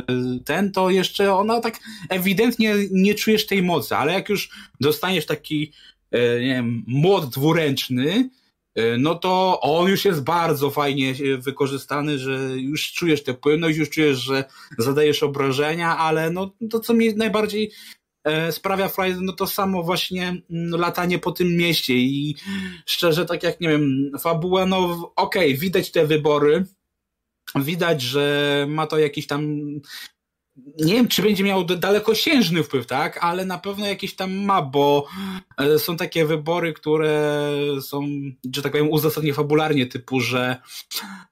yy, 0.08 0.40
ten, 0.44 0.72
to 0.72 0.90
jeszcze 0.90 1.34
ona 1.34 1.60
tak 1.60 1.80
ewidentnie 2.08 2.74
nie 2.90 3.14
czujesz 3.14 3.46
tej 3.46 3.62
mocy, 3.62 3.96
ale 3.96 4.12
jak 4.12 4.28
już 4.28 4.50
dostaniesz 4.80 5.26
taki, 5.26 5.72
yy, 6.12 6.40
nie 6.40 6.54
wiem, 6.54 6.84
młot 6.86 7.28
dwuręczny, 7.28 8.30
yy, 8.76 8.96
no 8.98 9.14
to 9.14 9.60
on 9.60 9.88
już 9.90 10.04
jest 10.04 10.22
bardzo 10.22 10.70
fajnie 10.70 11.14
wykorzystany, 11.38 12.18
że 12.18 12.38
już 12.56 12.92
czujesz 12.92 13.22
tę 13.22 13.34
płynność, 13.34 13.78
już 13.78 13.90
czujesz, 13.90 14.18
że 14.18 14.44
zadajesz 14.78 15.22
obrażenia, 15.22 15.98
ale 15.98 16.30
no 16.30 16.50
to, 16.70 16.80
co 16.80 16.94
mi 16.94 17.14
najbardziej 17.14 17.70
sprawia 18.50 18.88
frajdę, 18.88 19.18
no 19.22 19.32
to 19.32 19.46
samo 19.46 19.82
właśnie 19.82 20.28
mm, 20.50 20.80
latanie 20.80 21.18
po 21.18 21.32
tym 21.32 21.56
mieście 21.56 21.94
i 21.94 22.36
szczerze, 22.86 23.26
tak 23.26 23.42
jak, 23.42 23.60
nie 23.60 23.68
wiem, 23.68 24.12
fabuła, 24.20 24.66
no 24.66 25.12
okej, 25.16 25.48
okay, 25.48 25.60
widać 25.60 25.90
te 25.90 26.06
wybory, 26.06 26.66
widać, 27.56 28.02
że 28.02 28.66
ma 28.68 28.86
to 28.86 28.98
jakiś 28.98 29.26
tam 29.26 29.56
nie 30.78 30.94
wiem, 30.94 31.08
czy 31.08 31.22
będzie 31.22 31.44
miał 31.44 31.64
dalekosiężny 31.64 32.62
wpływ, 32.62 32.86
tak, 32.86 33.18
ale 33.24 33.44
na 33.44 33.58
pewno 33.58 33.86
jakiś 33.86 34.16
tam 34.16 34.32
ma, 34.32 34.62
bo 34.62 35.06
e, 35.58 35.78
są 35.78 35.96
takie 35.96 36.26
wybory, 36.26 36.72
które 36.72 37.42
są, 37.80 38.08
że 38.54 38.62
tak 38.62 38.72
powiem, 38.72 38.90
uzasadnione 38.90 39.34
fabularnie, 39.34 39.86
typu, 39.86 40.20
że 40.20 40.56
E, 41.02 41.31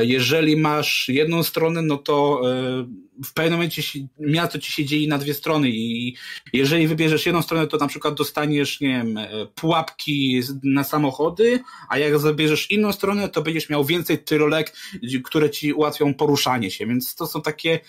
jeżeli 0.00 0.56
masz 0.56 1.08
jedną 1.08 1.42
stronę, 1.42 1.82
no 1.82 1.98
to 1.98 2.40
e, 2.52 2.86
w 3.24 3.32
pewnym 3.34 3.52
momencie 3.52 3.82
miasto 4.18 4.58
ci 4.58 4.72
się 4.72 4.84
dzieje 4.84 5.08
na 5.08 5.18
dwie 5.18 5.34
strony 5.34 5.70
i 5.70 6.16
jeżeli 6.52 6.88
wybierzesz 6.88 7.26
jedną 7.26 7.42
stronę, 7.42 7.66
to 7.66 7.76
na 7.76 7.86
przykład 7.86 8.14
dostaniesz, 8.14 8.80
nie 8.80 8.88
wiem, 8.88 9.16
e, 9.16 9.46
pułapki 9.54 10.42
na 10.62 10.84
samochody, 10.84 11.60
a 11.88 11.98
jak 11.98 12.18
zabierzesz 12.18 12.70
inną 12.70 12.92
stronę, 12.92 13.28
to 13.28 13.42
będziesz 13.42 13.70
miał 13.70 13.84
więcej 13.84 14.18
tyrolek, 14.18 14.76
które 15.24 15.50
ci 15.50 15.72
ułatwią 15.72 16.14
poruszanie 16.14 16.70
się, 16.70 16.86
więc 16.86 17.14
to 17.14 17.26
są 17.26 17.42
takie 17.42 17.80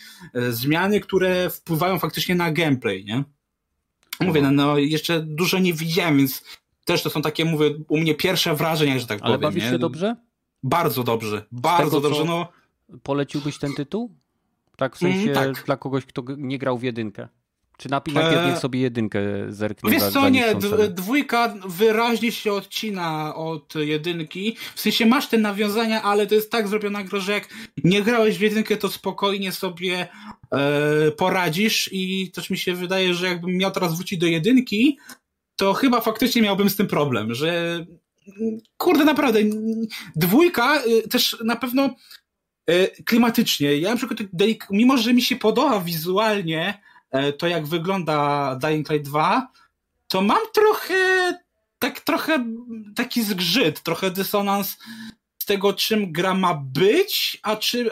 zmiany, 0.49 0.99
które 0.99 1.49
wpływają 1.49 1.99
faktycznie 1.99 2.36
na 2.36 2.52
gameplay, 2.52 3.06
nie? 3.06 3.24
Mówię, 4.20 4.41
no, 4.41 4.52
no 4.52 4.78
jeszcze 4.78 5.22
dużo 5.22 5.60
nie 5.60 5.74
widziałem, 5.74 6.18
więc 6.18 6.44
też 6.86 7.03
to 7.03 7.10
są 7.10 7.22
takie, 7.22 7.45
mówię, 7.45 7.72
u 7.88 7.98
mnie 7.98 8.16
pierwsze 8.16 8.56
wrażenia, 8.56 8.99
że 8.99 9.07
tak 9.07 9.20
Ale 9.22 9.38
powiem. 9.38 9.45
Ale 9.45 9.53
bawisz 9.53 9.72
się 9.72 9.80
dobrze? 9.80 10.16
Bardzo 10.66 11.04
dobrze, 11.04 11.46
bardzo 11.52 12.02
tego, 12.02 12.02
dobrze. 12.02 12.26
No. 12.26 12.48
Poleciłbyś 13.04 13.58
ten 13.58 13.74
tytuł? 13.74 14.16
Tak, 14.78 14.96
w 14.96 15.00
sensie 15.00 15.32
mm, 15.32 15.34
tak. 15.34 15.66
dla 15.66 15.78
kogoś, 15.78 16.06
kto 16.06 16.24
nie 16.38 16.58
grał 16.58 16.78
w 16.78 16.84
jedynkę. 16.84 17.28
Czy 17.78 17.90
najpierw 17.90 18.18
eee, 18.18 18.50
niech 18.50 18.58
sobie 18.58 18.80
jedynkę 18.80 19.20
zerknie? 19.50 19.92
Wiesz 19.92 20.04
co, 20.04 20.30
nie, 20.30 20.56
dwójka 20.90 21.56
wyraźnie 21.68 22.32
się 22.32 22.54
odcina 22.54 23.36
od 23.36 23.76
jedynki. 23.76 24.58
W 24.76 24.82
sensie 24.82 25.06
masz 25.06 25.28
te 25.28 25.38
nawiązania, 25.38 26.02
ale 26.02 26.28
to 26.28 26.36
jest 26.36 26.52
tak 26.52 26.68
zrobiona 26.68 27.04
gra, 27.04 27.20
że 27.20 27.32
jak 27.32 27.50
nie 27.84 28.02
grałeś 28.02 28.38
w 28.38 28.42
jedynkę, 28.42 28.78
to 28.78 28.90
spokojnie 28.90 29.52
sobie 29.52 30.08
e, 30.52 31.12
poradzisz 31.12 31.90
i 31.92 32.32
też 32.32 32.50
mi 32.50 32.58
się 32.58 32.74
wydaje, 32.74 33.14
że 33.14 33.28
jakbym 33.28 33.58
miał 33.58 33.72
teraz 33.72 33.96
wrócić 33.96 34.20
do 34.20 34.28
jedynki, 34.28 34.98
to 35.56 35.74
chyba 35.74 36.02
faktycznie 36.02 36.42
miałbym 36.42 36.70
z 36.70 36.76
tym 36.76 36.88
problem, 36.88 37.34
że 37.34 37.86
kurde, 38.77 39.06
naprawdę, 39.06 39.39
dwójka 40.15 40.85
y, 40.85 41.07
też 41.07 41.38
na 41.43 41.56
pewno 41.56 41.89
y, 42.69 43.03
klimatycznie. 43.06 43.77
Ja 43.77 43.89
na 43.89 43.97
przykład, 43.97 44.19
mimo 44.69 44.97
że 44.97 45.14
mi 45.14 45.22
się 45.22 45.35
podoba 45.35 45.80
wizualnie 45.80 46.81
e, 47.11 47.34
to, 47.34 47.47
jak 47.47 47.68
wygląda 47.68 48.56
Dying 48.56 48.89
Light 48.89 49.10
2, 49.10 49.47
to 50.07 50.22
mam 50.22 50.41
trochę, 50.53 51.34
tak 51.80 51.99
trochę 51.99 52.45
taki 52.95 53.23
zgrzyt, 53.23 53.84
trochę 53.84 54.11
dysonans 54.11 54.77
z 55.38 55.45
tego, 55.45 55.73
czym 55.73 56.11
gra 56.11 56.34
ma 56.34 56.53
być, 56.53 57.39
a 57.43 57.56
czym 57.56 57.89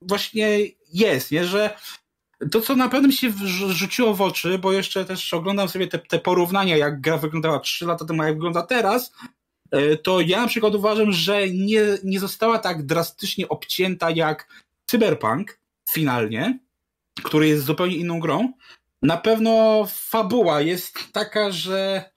właśnie 0.00 0.58
jest, 0.92 1.30
nie? 1.30 1.44
że 1.44 1.76
to, 2.50 2.60
co 2.60 2.76
na 2.76 2.88
pewno 2.88 3.08
mi 3.08 3.14
się 3.14 3.32
rzuciło 3.68 4.14
w 4.14 4.22
oczy, 4.22 4.58
bo 4.58 4.72
jeszcze 4.72 5.04
też 5.04 5.34
oglądam 5.34 5.68
sobie 5.68 5.86
te, 5.88 5.98
te 5.98 6.18
porównania, 6.18 6.76
jak 6.76 7.00
gra 7.00 7.18
wyglądała 7.18 7.58
3 7.60 7.86
lata 7.86 8.04
temu, 8.04 8.22
jak 8.22 8.34
wygląda 8.34 8.62
teraz, 8.62 9.12
e, 9.70 9.96
to 9.96 10.20
ja 10.20 10.40
na 10.40 10.48
przykład 10.48 10.74
uważam, 10.74 11.12
że 11.12 11.50
nie, 11.50 11.82
nie 12.04 12.20
została 12.20 12.58
tak 12.58 12.86
drastycznie 12.86 13.48
obcięta 13.48 14.10
jak 14.10 14.64
Cyberpunk 14.86 15.58
finalnie, 15.90 16.58
który 17.22 17.48
jest 17.48 17.64
zupełnie 17.64 17.96
inną 17.96 18.20
grą. 18.20 18.52
Na 19.02 19.16
pewno 19.16 19.84
fabuła 19.88 20.60
jest 20.60 20.98
taka, 21.12 21.50
że 21.50 22.10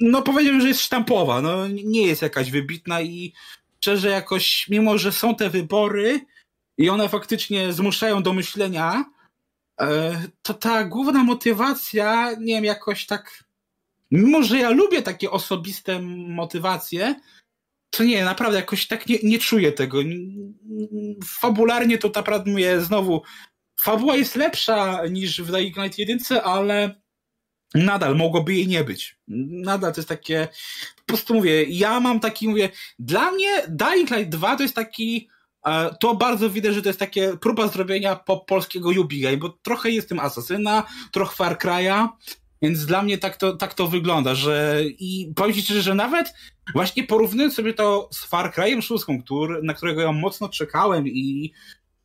no 0.00 0.22
powiedziałbym, 0.22 0.60
że 0.60 0.68
jest 0.68 0.80
sztampowa, 0.80 1.42
no 1.42 1.68
nie 1.68 2.06
jest 2.06 2.22
jakaś 2.22 2.50
wybitna 2.50 3.02
i 3.02 3.32
szczerze 3.80 4.08
jakoś, 4.08 4.68
mimo 4.68 4.98
że 4.98 5.12
są 5.12 5.34
te 5.34 5.50
wybory, 5.50 6.20
i 6.78 6.88
one 6.88 7.08
faktycznie 7.08 7.72
zmuszają 7.72 8.22
do 8.22 8.32
myślenia, 8.32 9.04
e, 9.80 10.22
to 10.42 10.54
ta 10.54 10.84
główna 10.84 11.24
motywacja, 11.24 12.32
nie 12.40 12.54
wiem, 12.54 12.64
jakoś 12.64 13.06
tak. 13.06 13.44
Mimo, 14.10 14.42
że 14.42 14.58
ja 14.58 14.70
lubię 14.70 15.02
takie 15.02 15.30
osobiste 15.30 16.00
motywacje, 16.28 17.14
to 17.90 18.04
nie, 18.04 18.24
naprawdę 18.24 18.58
jakoś 18.58 18.86
tak 18.86 19.06
nie, 19.06 19.18
nie 19.22 19.38
czuję 19.38 19.72
tego. 19.72 19.98
Fabularnie 21.24 21.98
to 21.98 22.10
naprawdę 22.14 22.50
mówię 22.50 22.80
znowu. 22.80 23.22
Fabuła 23.80 24.16
jest 24.16 24.36
lepsza 24.36 25.06
niż 25.06 25.42
w 25.42 25.50
Dying 25.50 25.76
Light 25.76 25.98
1, 25.98 26.18
ale 26.44 26.94
nadal 27.74 28.16
mogłoby 28.16 28.54
jej 28.54 28.68
nie 28.68 28.84
być. 28.84 29.16
Nadal 29.28 29.92
to 29.92 30.00
jest 30.00 30.08
takie. 30.08 30.48
Po 30.96 31.04
prostu 31.04 31.34
mówię, 31.34 31.64
ja 31.64 32.00
mam 32.00 32.20
taki, 32.20 32.48
mówię, 32.48 32.68
dla 32.98 33.32
mnie 33.32 33.62
Dying 33.68 34.10
Light 34.10 34.28
2 34.28 34.56
to 34.56 34.62
jest 34.62 34.74
taki 34.74 35.28
to 36.00 36.14
bardzo 36.14 36.50
widać, 36.50 36.74
że 36.74 36.82
to 36.82 36.88
jest 36.88 36.98
takie 36.98 37.36
próba 37.40 37.68
zrobienia 37.68 38.16
po 38.16 38.36
polskiego 38.36 38.90
Yubi 38.90 39.36
bo 39.36 39.48
trochę 39.48 39.90
jest 39.90 40.08
tym 40.08 40.20
Asasyna, 40.20 40.84
trochę 41.12 41.36
Far 41.36 41.58
Cry'a, 41.58 42.08
więc 42.62 42.86
dla 42.86 43.02
mnie 43.02 43.18
tak 43.18 43.36
to, 43.36 43.56
tak 43.56 43.74
to 43.74 43.86
wygląda, 43.86 44.34
że 44.34 44.80
i 44.98 45.32
powiem 45.36 45.54
Ci 45.54 45.62
szczerze, 45.62 45.82
że 45.82 45.94
nawet 45.94 46.34
właśnie 46.74 47.04
porównując 47.04 47.54
sobie 47.54 47.74
to 47.74 48.08
z 48.12 48.24
Far 48.24 48.52
Cry'em 48.52 48.82
6, 48.82 49.04
który, 49.24 49.62
na 49.62 49.74
którego 49.74 50.00
ja 50.00 50.12
mocno 50.12 50.48
czekałem 50.48 51.08
i 51.08 51.52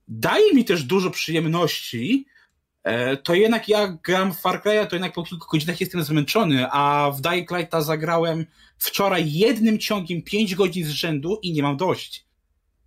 daje 0.07 0.53
mi 0.53 0.65
też 0.65 0.83
dużo 0.83 1.11
przyjemności, 1.11 2.25
e, 2.83 3.17
to 3.17 3.33
jednak 3.33 3.69
jak 3.69 4.01
gram 4.01 4.33
Far 4.33 4.61
Cry'a, 4.61 4.87
to 4.87 4.95
jednak 4.95 5.13
po 5.13 5.23
kilku 5.23 5.47
godzinach 5.51 5.81
jestem 5.81 6.03
zmęczony, 6.03 6.71
a 6.71 7.11
w 7.11 7.21
Dying 7.21 7.51
Lighta 7.51 7.81
zagrałem 7.81 8.45
wczoraj 8.77 9.31
jednym 9.31 9.79
ciągiem 9.79 10.21
5 10.21 10.55
godzin 10.55 10.85
z 10.85 10.89
rzędu 10.89 11.39
i 11.41 11.53
nie 11.53 11.63
mam 11.63 11.77
dość. 11.77 12.28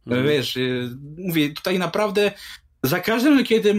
Mhm. 0.07 0.27
Wiesz, 0.27 0.57
y, 0.57 0.91
mówię, 1.19 1.51
tutaj 1.51 1.79
naprawdę 1.79 2.33
za 2.85 3.01
każdym 3.01 3.33
razem, 3.33 3.47
kiedy 3.47 3.75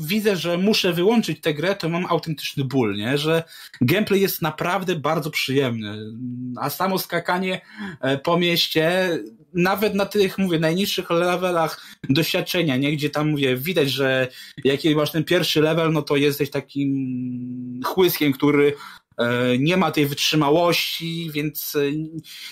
widzę, 0.00 0.36
że 0.36 0.58
muszę 0.58 0.92
wyłączyć 0.92 1.40
tę 1.40 1.54
grę, 1.54 1.76
to 1.76 1.88
mam 1.88 2.06
autentyczny 2.06 2.64
ból, 2.64 2.96
nie? 2.96 3.18
Że 3.18 3.42
gameplay 3.80 4.20
jest 4.20 4.42
naprawdę 4.42 4.96
bardzo 4.96 5.30
przyjemny. 5.30 6.12
A 6.56 6.70
samo 6.70 6.98
skakanie 6.98 7.60
e, 8.00 8.18
po 8.18 8.38
mieście, 8.38 9.10
nawet 9.54 9.94
na 9.94 10.06
tych, 10.06 10.38
mówię, 10.38 10.58
najniższych 10.58 11.10
levelach 11.10 11.86
doświadczenia, 12.08 12.76
nie? 12.76 12.92
Gdzie 12.92 13.10
tam, 13.10 13.30
mówię, 13.30 13.56
widać, 13.56 13.90
że 13.90 14.28
jak 14.64 14.80
masz 14.96 15.12
ten 15.12 15.24
pierwszy 15.24 15.60
level, 15.60 15.92
no 15.92 16.02
to 16.02 16.16
jesteś 16.16 16.50
takim 16.50 17.80
chłyskiem, 17.84 18.32
który 18.32 18.72
E, 18.72 19.05
nie 19.58 19.76
ma 19.76 19.90
tej 19.90 20.06
wytrzymałości, 20.06 21.30
więc 21.32 21.74
e, 21.74 21.80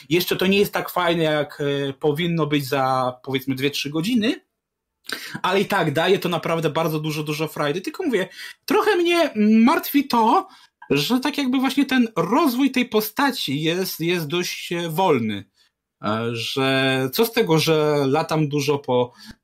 jeszcze 0.09 0.37
to 0.37 0.47
nie 0.47 0.59
jest 0.59 0.73
tak 0.73 0.91
fajne, 0.91 1.23
jak 1.23 1.61
e, 1.61 1.93
powinno 1.93 2.47
być 2.47 2.67
za 2.67 3.13
powiedzmy 3.23 3.55
2-3 3.55 3.91
godziny. 3.91 4.41
Ale 5.43 5.61
i 5.61 5.67
tak 5.67 5.93
daje 5.93 6.19
to 6.19 6.29
naprawdę 6.29 6.71
bardzo 6.71 7.01
dużo, 7.01 7.23
dużo 7.23 7.49
frajdy. 7.49 7.81
Tylko 7.81 8.03
mówię, 8.05 8.29
trochę 8.65 8.97
mnie 8.97 9.31
martwi 9.37 10.09
to, 10.09 10.49
że 10.91 11.21
tak 11.21 11.39
jakby 11.39 11.59
właśnie 11.59 11.87
ten 11.87 12.09
rozwój 12.17 12.71
tej 12.71 12.89
postaci 12.89 13.63
jest, 13.63 14.01
jest 14.01 14.27
dość 14.27 14.71
wolny. 14.89 15.45
Że 16.33 17.09
co 17.13 17.27
z 17.27 17.33
tego, 17.33 17.59
że 17.59 18.05
latam 18.07 18.49
dużo 18.49 18.79
po 18.79 19.13
E, 19.29 19.44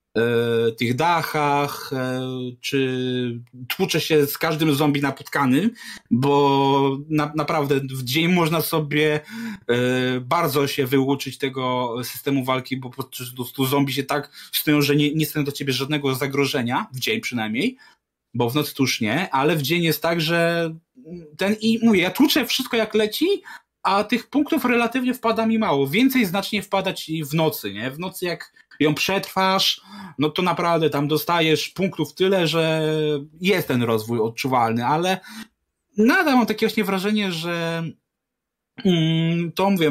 tych 0.78 0.96
dachach, 0.96 1.90
e, 1.92 2.20
czy 2.60 3.40
tłucze 3.68 4.00
się 4.00 4.26
z 4.26 4.38
każdym 4.38 4.74
zombie 4.74 5.00
napotkanym, 5.00 5.70
bo 6.10 6.98
na, 7.08 7.32
naprawdę 7.36 7.80
w 7.80 8.04
dzień 8.04 8.32
można 8.32 8.60
sobie 8.60 9.20
e, 9.68 10.20
bardzo 10.20 10.66
się 10.66 10.86
wyuczyć 10.86 11.38
tego 11.38 11.94
systemu 12.04 12.44
walki, 12.44 12.76
bo 12.76 12.90
po 12.90 13.04
prostu 13.04 13.66
zombie 13.66 13.92
się 13.92 14.02
tak 14.02 14.50
stoją, 14.52 14.82
że 14.82 14.96
nie, 14.96 15.14
nie 15.14 15.26
stają 15.26 15.44
do 15.44 15.52
ciebie 15.52 15.72
żadnego 15.72 16.14
zagrożenia, 16.14 16.86
w 16.92 17.00
dzień 17.00 17.20
przynajmniej, 17.20 17.76
bo 18.34 18.50
w 18.50 18.54
nocy 18.54 18.74
to 18.74 18.82
już 18.82 19.00
nie, 19.00 19.30
ale 19.30 19.56
w 19.56 19.62
dzień 19.62 19.82
jest 19.82 20.02
tak, 20.02 20.20
że 20.20 20.70
ten 21.36 21.56
i 21.60 21.78
mówię, 21.82 22.00
ja 22.00 22.10
tłuczę 22.10 22.46
wszystko 22.46 22.76
jak 22.76 22.94
leci, 22.94 23.42
a 23.82 24.04
tych 24.04 24.30
punktów 24.30 24.64
relatywnie 24.64 25.14
wpada 25.14 25.46
mi 25.46 25.58
mało. 25.58 25.88
Więcej 25.88 26.26
znacznie 26.26 26.62
wpada 26.62 26.92
ci 26.92 27.24
w 27.24 27.34
nocy, 27.34 27.72
nie? 27.72 27.90
W 27.90 27.98
nocy 27.98 28.24
jak 28.24 28.52
ją 28.80 28.94
przetrwasz, 28.94 29.80
no 30.18 30.30
to 30.30 30.42
naprawdę 30.42 30.90
tam 30.90 31.08
dostajesz 31.08 31.68
punktów 31.68 32.14
tyle, 32.14 32.46
że 32.46 32.94
jest 33.40 33.68
ten 33.68 33.82
rozwój 33.82 34.20
odczuwalny, 34.20 34.86
ale 34.86 35.20
nadal 35.96 36.34
mam 36.34 36.46
takie 36.46 36.66
właśnie 36.66 36.84
wrażenie, 36.84 37.32
że 37.32 37.82
mm, 38.84 39.52
to 39.52 39.70
mówię, 39.70 39.90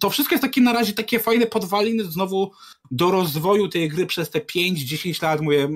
to 0.00 0.10
wszystko 0.10 0.34
jest 0.34 0.42
takie 0.42 0.60
na 0.60 0.72
razie 0.72 0.92
takie 0.92 1.18
fajne 1.18 1.46
podwaliny 1.46 2.04
znowu 2.04 2.52
do 2.90 3.10
rozwoju 3.10 3.68
tej 3.68 3.88
gry 3.88 4.06
przez 4.06 4.30
te 4.30 4.38
5-10 4.38 5.22
lat, 5.22 5.40
mówię, 5.40 5.68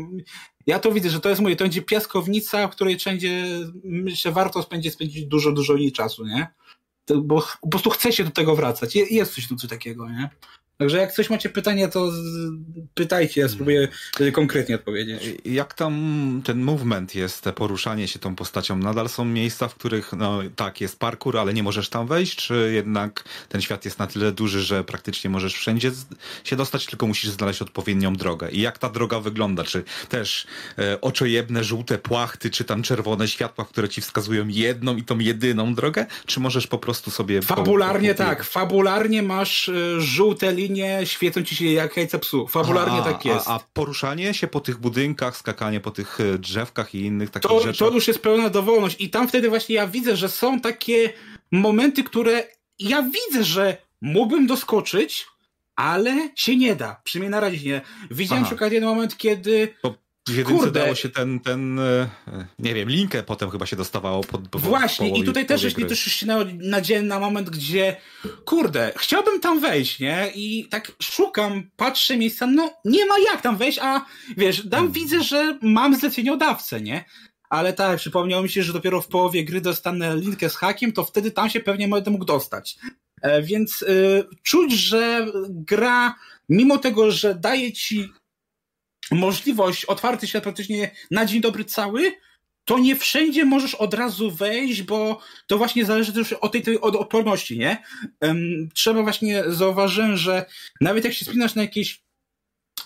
ja 0.66 0.78
to 0.78 0.92
widzę, 0.92 1.10
że 1.10 1.20
to 1.20 1.28
jest, 1.28 1.40
mówię, 1.40 1.56
to 1.56 1.64
będzie 1.64 1.82
piaskownica, 1.82 2.68
w 2.68 2.70
której 2.70 2.98
wszędzie, 2.98 3.44
myślę, 3.84 4.32
warto 4.32 4.62
spędzić, 4.62 4.92
spędzić 4.92 5.26
dużo, 5.26 5.52
dużo 5.52 5.74
mniej 5.74 5.92
czasu, 5.92 6.26
nie? 6.26 6.46
Bo 7.16 7.46
po 7.60 7.68
prostu 7.68 7.90
chce 7.90 8.12
się 8.12 8.24
do 8.24 8.30
tego 8.30 8.56
wracać. 8.56 8.96
Jest 8.96 9.34
coś 9.34 9.46
coś 9.46 9.70
takiego, 9.70 10.10
nie? 10.10 10.30
Także 10.76 10.98
jak 10.98 11.12
coś 11.12 11.30
macie 11.30 11.48
pytania, 11.48 11.88
to 11.88 12.12
pytajcie, 12.94 13.40
ja 13.40 13.48
spróbuję 13.48 13.88
konkretnie 14.32 14.74
odpowiedzieć. 14.74 15.22
Jak 15.44 15.74
tam 15.74 16.42
ten 16.44 16.62
movement 16.62 17.14
jest, 17.14 17.42
te 17.42 17.52
poruszanie 17.52 18.08
się 18.08 18.18
tą 18.18 18.36
postacią? 18.36 18.76
Nadal 18.76 19.08
są 19.08 19.24
miejsca, 19.24 19.68
w 19.68 19.74
których, 19.74 20.12
no 20.12 20.40
tak, 20.56 20.80
jest 20.80 20.98
parkour, 20.98 21.38
ale 21.38 21.54
nie 21.54 21.62
możesz 21.62 21.88
tam 21.88 22.06
wejść, 22.06 22.36
czy 22.36 22.70
jednak 22.74 23.24
ten 23.48 23.60
świat 23.60 23.84
jest 23.84 23.98
na 23.98 24.06
tyle 24.06 24.32
duży, 24.32 24.62
że 24.62 24.84
praktycznie 24.84 25.30
możesz 25.30 25.54
wszędzie 25.54 25.90
się 26.44 26.56
dostać, 26.56 26.86
tylko 26.86 27.06
musisz 27.06 27.30
znaleźć 27.30 27.62
odpowiednią 27.62 28.14
drogę? 28.14 28.50
I 28.50 28.60
jak 28.60 28.78
ta 28.78 28.88
droga 28.88 29.20
wygląda? 29.20 29.64
Czy 29.64 29.84
też 30.08 30.46
e, 30.78 31.00
oczojebne, 31.00 31.64
żółte 31.64 31.98
płachty, 31.98 32.50
czy 32.50 32.64
tam 32.64 32.82
czerwone 32.82 33.28
światła, 33.28 33.64
które 33.64 33.88
ci 33.88 34.00
wskazują 34.00 34.48
jedną 34.48 34.96
i 34.96 35.02
tą 35.02 35.18
jedyną 35.18 35.74
drogę? 35.74 36.06
Czy 36.26 36.40
możesz 36.40 36.66
po 36.66 36.78
prostu 36.78 37.10
sobie... 37.10 37.42
Fabularnie 37.42 38.14
po, 38.14 38.18
po, 38.18 38.24
po, 38.24 38.28
tak, 38.30 38.44
fabularnie 38.44 39.22
masz 39.22 39.68
e, 39.68 40.00
żółte 40.00 40.52
linie 40.52 40.63
linie 40.64 41.00
świecą 41.04 41.42
ci 41.42 41.56
się 41.56 41.64
jak 41.64 41.96
jajca 41.96 42.18
psu. 42.18 42.48
Fabularnie 42.48 42.98
a, 42.98 43.02
tak 43.02 43.24
jest. 43.24 43.48
A, 43.48 43.54
a, 43.54 43.60
poruszanie 43.72 44.34
się 44.34 44.46
po 44.46 44.60
tych 44.60 44.78
budynkach, 44.78 45.36
skakanie 45.36 45.80
po 45.80 45.90
tych 45.90 46.20
e, 46.20 46.38
drzewkach 46.38 46.94
i 46.94 47.00
innych 47.00 47.30
takich 47.30 47.50
to, 47.50 47.60
rzeczach? 47.60 47.88
To 47.88 47.94
już 47.94 48.08
jest 48.08 48.22
pełna 48.22 48.50
dowolność 48.50 48.96
i 49.00 49.10
tam 49.10 49.28
wtedy 49.28 49.48
właśnie 49.48 49.74
ja 49.74 49.86
widzę, 49.86 50.16
że 50.16 50.28
są 50.28 50.60
takie 50.60 51.12
momenty, 51.52 52.04
które 52.04 52.42
ja 52.78 53.02
widzę, 53.02 53.44
że 53.44 53.76
mógłbym 54.00 54.46
doskoczyć, 54.46 55.26
ale 55.76 56.28
się 56.34 56.56
nie 56.56 56.76
da. 56.76 57.00
Przynajmniej 57.04 57.30
na 57.30 57.40
razie 57.40 57.70
nie. 57.70 57.80
Widziałem 58.10 58.42
Aha. 58.44 58.50
przykład 58.50 58.72
jeden 58.72 58.88
moment, 58.88 59.16
kiedy 59.16 59.74
to 59.82 59.94
jedynce 60.28 60.64
Kurde. 60.64 60.80
dało 60.80 60.94
się 60.94 61.08
ten, 61.08 61.40
ten, 61.40 61.78
e, 61.78 62.08
nie 62.58 62.74
wiem, 62.74 62.88
linkę 62.88 63.22
potem 63.22 63.50
chyba 63.50 63.66
się 63.66 63.76
dostawało 63.76 64.24
pod, 64.24 64.60
Właśnie, 64.60 65.18
i 65.18 65.24
tutaj 65.24 65.46
też 65.46 65.62
jeśli 65.62 65.86
też 65.86 66.00
ścinęło 66.00 66.44
na 66.58 66.80
dzień 66.80 67.06
na 67.06 67.20
moment, 67.20 67.50
gdzie, 67.50 67.96
kurde, 68.44 68.92
chciałbym 68.96 69.40
tam 69.40 69.60
wejść, 69.60 70.00
nie? 70.00 70.32
I 70.34 70.68
tak 70.70 70.92
szukam, 71.02 71.70
patrzę 71.76 72.16
miejsca, 72.16 72.46
no 72.46 72.72
nie 72.84 73.06
ma 73.06 73.14
jak 73.18 73.42
tam 73.42 73.56
wejść, 73.56 73.78
a 73.82 74.04
wiesz, 74.36 74.56
tam 74.56 74.70
hmm. 74.70 74.92
widzę, 74.92 75.22
że 75.22 75.58
mam 75.62 75.96
zleceniodawcę, 75.96 76.80
nie? 76.80 77.04
Ale 77.50 77.72
tak, 77.72 77.98
przypomniało 77.98 78.42
mi 78.42 78.48
się, 78.48 78.62
że 78.62 78.72
dopiero 78.72 79.00
w 79.00 79.08
połowie 79.08 79.44
gry 79.44 79.60
dostanę 79.60 80.16
linkę 80.16 80.50
z 80.50 80.56
hakiem, 80.56 80.92
to 80.92 81.04
wtedy 81.04 81.30
tam 81.30 81.50
się 81.50 81.60
pewnie 81.60 81.88
będę 81.88 82.10
mógł 82.10 82.24
dostać. 82.24 82.78
E, 83.22 83.42
więc 83.42 83.82
y, 83.82 84.24
czuć, 84.42 84.72
że 84.72 85.26
gra, 85.48 86.14
mimo 86.48 86.78
tego, 86.78 87.10
że 87.10 87.34
daje 87.34 87.72
ci 87.72 88.08
możliwość, 89.10 89.84
otwarty 89.84 90.26
świat 90.26 90.42
praktycznie 90.42 90.90
na 91.10 91.26
dzień 91.26 91.40
dobry 91.40 91.64
cały, 91.64 92.12
to 92.64 92.78
nie 92.78 92.96
wszędzie 92.96 93.44
możesz 93.44 93.74
od 93.74 93.94
razu 93.94 94.30
wejść, 94.30 94.82
bo 94.82 95.20
to 95.46 95.58
właśnie 95.58 95.84
zależy 95.84 96.12
też 96.12 96.32
od 96.32 96.52
tej, 96.52 96.62
tej 96.62 96.80
od 96.80 96.96
odporności, 96.96 97.58
nie? 97.58 97.82
Trzeba 98.74 99.02
właśnie, 99.02 99.44
zauważyłem, 99.46 100.16
że 100.16 100.44
nawet 100.80 101.04
jak 101.04 101.14
się 101.14 101.24
spinasz 101.24 101.54
na 101.54 101.62
jakieś 101.62 102.02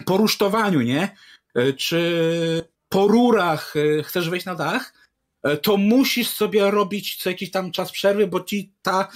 porusztowaniu, 0.05 0.81
nie? 0.81 1.17
E, 1.55 1.73
czy 1.73 2.69
po 2.89 3.09
rurach 3.09 3.75
e, 3.77 4.03
chcesz 4.03 4.31
wejść 4.31 4.47
na 4.47 4.55
dach, 4.55 4.95
e, 5.43 5.57
to 5.57 5.77
musisz 5.77 6.29
sobie 6.29 6.71
robić 6.71 7.17
co 7.17 7.31
jakiś 7.31 7.51
tam 7.51 7.73
czas 7.73 7.93
przerwy, 7.93 8.27
bo 8.27 8.41
ci 8.41 8.73
ta 8.83 9.09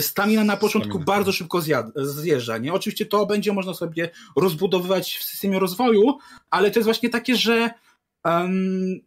Stamina 0.00 0.44
na 0.44 0.56
początku 0.56 0.90
Stamina. 0.90 1.04
bardzo 1.04 1.32
szybko 1.32 1.62
zjeżdża, 1.96 2.58
nie? 2.58 2.72
Oczywiście 2.72 3.06
to 3.06 3.26
będzie 3.26 3.52
można 3.52 3.74
sobie 3.74 4.10
rozbudowywać 4.36 5.16
w 5.16 5.22
systemie 5.22 5.58
rozwoju, 5.58 6.18
ale 6.50 6.70
to 6.70 6.78
jest 6.78 6.84
właśnie 6.84 7.08
takie, 7.08 7.36
że 7.36 7.70
um, 8.24 9.00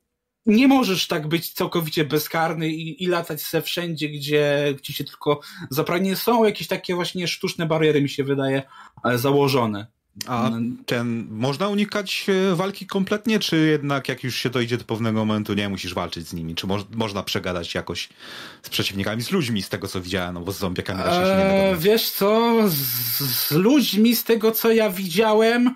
nie 0.46 0.68
możesz 0.68 1.08
tak 1.08 1.28
być 1.28 1.54
całkowicie 1.54 2.06
bezkarny 2.06 2.70
i, 2.70 3.04
i 3.04 3.08
latać 3.08 3.42
se 3.42 3.62
wszędzie, 3.62 4.10
gdzie 4.10 4.76
ci 4.82 4.94
się 4.94 5.04
tylko 5.04 5.40
zapragnie. 5.70 6.16
Są 6.16 6.44
jakieś 6.44 6.68
takie 6.68 6.96
właśnie 6.96 7.28
sztuczne 7.28 7.66
bariery, 7.66 8.02
mi 8.02 8.10
się 8.10 8.24
wydaje, 8.24 8.64
e, 9.06 9.18
założone. 9.18 9.88
A 10.28 10.52
ten, 10.86 11.28
można 11.32 11.68
unikać 11.68 12.26
e, 12.52 12.56
walki 12.56 12.88
kompletnie, 12.88 13.40
czy 13.40 13.58
jednak 13.58 14.10
jak 14.10 14.24
już 14.24 14.36
się 14.36 14.50
dojdzie 14.50 14.78
do 14.78 14.84
pewnego 14.84 15.26
momentu, 15.26 15.54
nie 15.54 15.70
musisz 15.70 15.94
walczyć 15.94 16.28
z 16.28 16.34
nimi? 16.34 16.56
Czy 16.56 16.68
mo 16.68 16.78
można 16.92 17.24
przegadać 17.24 17.76
jakoś 17.76 18.10
z 18.64 18.70
przeciwnikami, 18.70 19.22
z 19.22 19.32
ludźmi, 19.32 19.62
z 19.62 19.70
tego 19.70 19.88
co 19.88 20.02
widziałem, 20.02 20.34
no 20.34 20.42
bo 20.42 20.52
z 20.52 20.58
zombiakami 20.58 21.04
raczej 21.04 21.26
się 21.26 21.38
nie 21.38 21.70
eee, 21.70 21.78
Wiesz 21.78 22.10
co, 22.10 22.60
z, 22.68 22.76
z 23.20 23.52
ludźmi, 23.52 24.16
z 24.16 24.24
tego 24.24 24.52
co 24.52 24.72
ja 24.72 24.90
widziałem, 24.90 25.76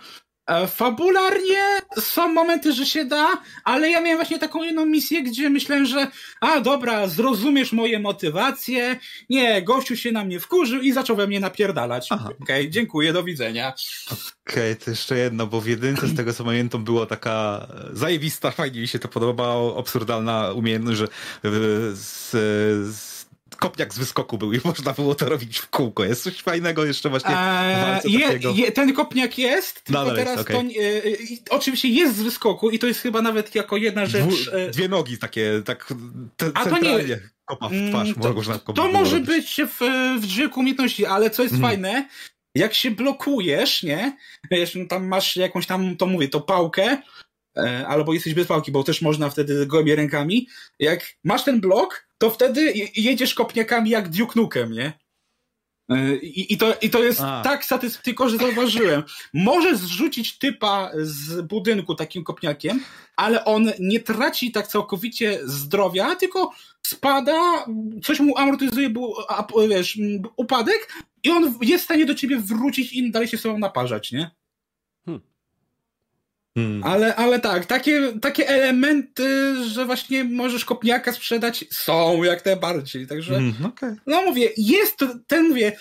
fabularnie 0.67 1.63
są 1.99 2.27
momenty, 2.33 2.73
że 2.73 2.85
się 2.85 3.05
da, 3.05 3.27
ale 3.63 3.89
ja 3.89 4.01
miałem 4.01 4.17
właśnie 4.17 4.39
taką 4.39 4.63
jedną 4.63 4.85
misję, 4.85 5.23
gdzie 5.23 5.49
myślałem, 5.49 5.85
że 5.85 6.07
a 6.41 6.59
dobra, 6.59 7.07
zrozumiesz 7.07 7.71
moje 7.71 7.99
motywacje. 7.99 8.99
Nie, 9.29 9.61
gościu 9.61 9.97
się 9.97 10.11
na 10.11 10.25
mnie 10.25 10.39
wkurzył 10.39 10.81
i 10.81 10.91
zaczął 10.91 11.15
we 11.15 11.27
mnie 11.27 11.39
napierdalać. 11.39 12.11
Okej, 12.11 12.35
okay, 12.41 12.69
dziękuję, 12.69 13.13
do 13.13 13.23
widzenia. 13.23 13.73
Okej, 14.11 14.71
okay, 14.71 14.75
to 14.75 14.89
jeszcze 14.89 15.17
jedno, 15.17 15.47
bo 15.47 15.61
w 15.61 15.67
jedynce 15.67 16.07
z 16.07 16.15
tego 16.15 16.33
co 16.33 16.43
pamiętam 16.43 16.83
było 16.83 17.05
taka 17.05 17.67
zajebista, 17.93 18.51
fajnie 18.51 18.81
mi 18.81 18.87
się 18.87 18.99
to 18.99 19.07
podobało, 19.07 19.79
absurdalna 19.79 20.51
umiejętność, 20.51 20.99
że 20.99 21.07
z, 21.93 22.31
z 22.95 23.16
kopniak 23.57 23.93
z 23.93 23.99
wyskoku 23.99 24.37
był 24.37 24.53
i 24.53 24.59
można 24.65 24.93
było 24.93 25.15
to 25.15 25.29
robić 25.29 25.57
w 25.57 25.69
kółko. 25.69 26.05
Jest 26.05 26.23
coś 26.23 26.41
fajnego 26.41 26.85
jeszcze 26.85 27.09
właśnie 27.09 27.37
eee, 27.37 28.11
je, 28.11 28.39
je, 28.55 28.71
Ten 28.71 28.93
kopniak 28.93 29.37
jest, 29.37 29.83
tylko 29.83 30.05
teraz 30.05 30.37
jest, 30.37 30.49
okay. 30.49 30.55
to 30.55 30.61
e, 30.61 31.55
oczywiście 31.57 31.87
jest 31.87 32.15
z 32.15 32.21
wyskoku 32.21 32.69
i 32.69 32.79
to 32.79 32.87
jest 32.87 33.01
chyba 33.01 33.21
nawet 33.21 33.55
jako 33.55 33.77
jedna 33.77 34.05
rzecz... 34.05 34.49
E, 34.53 34.69
dwie 34.69 34.87
nogi 34.87 35.17
takie, 35.17 35.61
tak 35.65 35.93
te, 36.37 36.51
A 36.53 36.65
to 36.65 36.77
nie... 36.77 37.19
Kopa 37.45 37.69
w 37.69 37.89
twarz, 37.89 38.09
mm, 38.09 38.21
to, 38.21 38.33
można 38.33 38.59
to 38.59 38.87
może 38.87 39.19
być 39.19 39.61
w, 39.67 39.79
w 40.21 40.25
dźwięku 40.25 40.59
umiejętności, 40.59 41.05
ale 41.05 41.29
co 41.29 41.43
jest 41.43 41.55
mm. 41.55 41.69
fajne, 41.69 42.07
jak 42.55 42.73
się 42.73 42.91
blokujesz, 42.91 43.83
nie? 43.83 44.17
Wiesz, 44.51 44.77
tam 44.89 45.07
masz 45.07 45.35
jakąś 45.35 45.67
tam, 45.67 45.97
to 45.97 46.05
mówię, 46.05 46.27
to 46.27 46.41
pałkę, 46.41 46.97
albo 47.87 48.13
jesteś 48.13 48.33
bez 48.33 48.47
pałki, 48.47 48.71
bo 48.71 48.83
też 48.83 49.01
można 49.01 49.29
wtedy 49.29 49.65
gołymi 49.65 49.95
rękami. 49.95 50.47
Jak 50.79 51.05
masz 51.23 51.43
ten 51.43 51.61
blok, 51.61 52.07
to 52.17 52.29
wtedy 52.29 52.73
jedziesz 52.95 53.33
kopniakami 53.33 53.89
jak 53.89 54.09
Duke 54.09 54.39
Nukem, 54.39 54.71
nie? 54.71 54.93
E, 55.89 56.15
I, 56.15 56.53
i, 56.53 56.57
to, 56.57 56.75
I 56.81 56.89
to 56.89 57.03
jest 57.03 57.21
A. 57.21 57.41
tak 57.43 57.65
satysfakcjonujące, 57.65 58.29
że 58.29 58.45
zauważyłem. 58.45 59.03
Możesz 59.33 59.77
zrzucić 59.77 60.37
typa 60.37 60.91
z 60.97 61.41
budynku 61.41 61.95
takim 61.95 62.23
kopniakiem, 62.23 62.83
ale 63.15 63.45
on 63.45 63.71
nie 63.79 63.99
traci 63.99 64.51
tak 64.51 64.67
całkowicie 64.67 65.39
zdrowia, 65.43 66.15
tylko 66.15 66.51
spada, 66.87 67.65
coś 68.03 68.19
mu 68.19 68.37
amortyzuje, 68.37 68.93
wiesz, 69.69 69.99
upadek 70.35 70.93
i 71.23 71.29
on 71.29 71.55
jest 71.61 71.83
w 71.83 71.85
stanie 71.85 72.05
do 72.05 72.15
ciebie 72.15 72.37
wrócić 72.37 72.93
i 72.93 73.11
dalej 73.11 73.27
się 73.27 73.37
sobą 73.37 73.59
naparzać, 73.59 74.11
nie? 74.11 74.31
Hmm. 76.57 76.83
Ale, 76.83 77.15
ale 77.15 77.39
tak, 77.39 77.65
takie, 77.65 78.13
takie 78.21 78.47
elementy, 78.47 79.55
że 79.65 79.85
właśnie 79.85 80.23
możesz 80.23 80.65
kopniaka 80.65 81.13
sprzedać, 81.13 81.65
są 81.69 82.23
jak 82.23 82.45
najbardziej. 82.45 83.07
Także, 83.07 83.33
hmm, 83.33 83.65
okay. 83.65 83.95
no 84.07 84.21
mówię, 84.21 84.49
jest 84.57 85.05
ten, 85.27 85.47
mówię, 85.47 85.77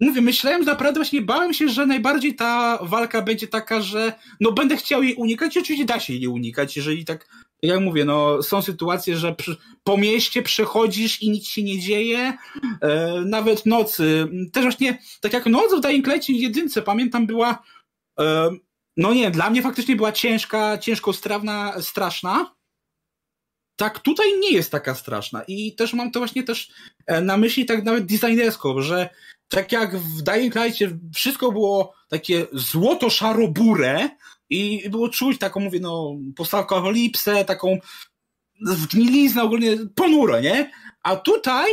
mówię, 0.00 0.20
myślałem 0.20 0.64
naprawdę 0.64 1.00
właśnie, 1.00 1.22
bałem 1.22 1.54
się, 1.54 1.68
że 1.68 1.86
najbardziej 1.86 2.34
ta 2.34 2.78
walka 2.82 3.22
będzie 3.22 3.46
taka, 3.46 3.80
że 3.80 4.12
no 4.40 4.52
będę 4.52 4.76
chciał 4.76 5.02
jej 5.02 5.14
unikać 5.14 5.56
i 5.56 5.58
oczywiście 5.58 5.84
da 5.84 6.00
się 6.00 6.12
jej 6.12 6.26
unikać, 6.26 6.76
jeżeli 6.76 7.04
tak, 7.04 7.28
jak 7.62 7.80
mówię, 7.80 8.04
no 8.04 8.42
są 8.42 8.62
sytuacje, 8.62 9.16
że 9.16 9.34
przy, 9.34 9.56
po 9.84 9.96
mieście 9.96 10.42
przechodzisz 10.42 11.22
i 11.22 11.30
nic 11.30 11.46
się 11.46 11.62
nie 11.62 11.80
dzieje, 11.80 12.32
e, 12.80 13.20
nawet 13.24 13.66
nocy. 13.66 14.28
Też 14.52 14.62
właśnie, 14.62 14.98
tak 15.20 15.32
jak 15.32 15.46
noc 15.46 15.74
w 15.74 15.80
Dying 15.80 16.06
Light 16.06 16.28
jedynce, 16.28 16.82
pamiętam, 16.82 17.26
była 17.26 17.62
e, 18.20 18.50
no 18.96 19.14
nie, 19.14 19.30
dla 19.30 19.50
mnie 19.50 19.62
faktycznie 19.62 19.96
była 19.96 20.12
ciężka, 20.12 20.78
ciężko 20.78 21.12
strawna, 21.12 21.82
straszna. 21.82 22.56
Tak, 23.76 24.00
tutaj 24.00 24.26
nie 24.38 24.52
jest 24.52 24.72
taka 24.72 24.94
straszna. 24.94 25.42
I 25.48 25.74
też 25.74 25.92
mam 25.92 26.10
to 26.10 26.20
właśnie 26.20 26.42
też 26.42 26.70
e, 27.06 27.20
na 27.20 27.36
myśli 27.36 27.64
tak 27.64 27.84
nawet 27.84 28.06
designersko, 28.06 28.82
że 28.82 29.08
tak 29.48 29.72
jak 29.72 29.98
w 29.98 30.22
Dying 30.22 30.54
Lightie 30.54 30.98
wszystko 31.14 31.52
było 31.52 31.94
takie 32.08 32.46
złoto-szaro-burę 32.52 34.08
i 34.50 34.90
było 34.90 35.08
czuć 35.08 35.38
taką, 35.38 35.60
mówię, 35.60 35.80
no, 35.80 36.16
postapokalipsę, 36.36 37.44
taką 37.44 37.78
wgniliznę 38.60 39.42
ogólnie, 39.42 39.76
ponuro, 39.94 40.40
nie? 40.40 40.70
A 41.02 41.16
tutaj 41.16 41.66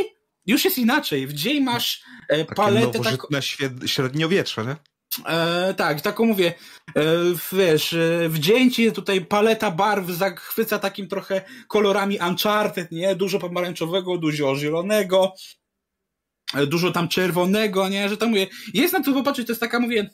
już 0.46 0.64
jest 0.64 0.78
inaczej. 0.78 1.26
W 1.26 1.32
dzień 1.32 1.62
masz 1.62 2.02
e, 2.28 2.44
paletę... 2.44 3.00
Takie 3.00 3.16
tak... 3.32 3.44
średniowietrze, 3.86 4.64
nie? 4.66 4.76
E, 5.26 5.74
tak, 5.74 6.00
taką 6.00 6.24
mówię, 6.24 6.54
e, 6.96 7.02
wiesz, 7.52 7.92
e, 7.92 8.28
wdzięcie 8.28 8.92
tutaj 8.92 9.24
paleta 9.24 9.70
barw 9.70 10.10
zachwyca 10.10 10.78
takim 10.78 11.08
trochę 11.08 11.42
kolorami 11.68 12.18
Uncharted, 12.28 12.92
nie? 12.92 13.14
Dużo 13.14 13.38
pomarańczowego, 13.38 14.18
dużo 14.18 14.56
zielonego, 14.56 15.34
e, 16.54 16.66
dużo 16.66 16.90
tam 16.92 17.08
czerwonego, 17.08 17.88
nie? 17.88 18.08
Że 18.08 18.16
tam 18.16 18.28
mówię, 18.28 18.46
jest 18.74 18.92
na 18.92 19.02
co 19.02 19.12
popatrzeć, 19.12 19.46
to 19.46 19.52
jest 19.52 19.60
taka, 19.60 19.80
mówię, 19.80 20.10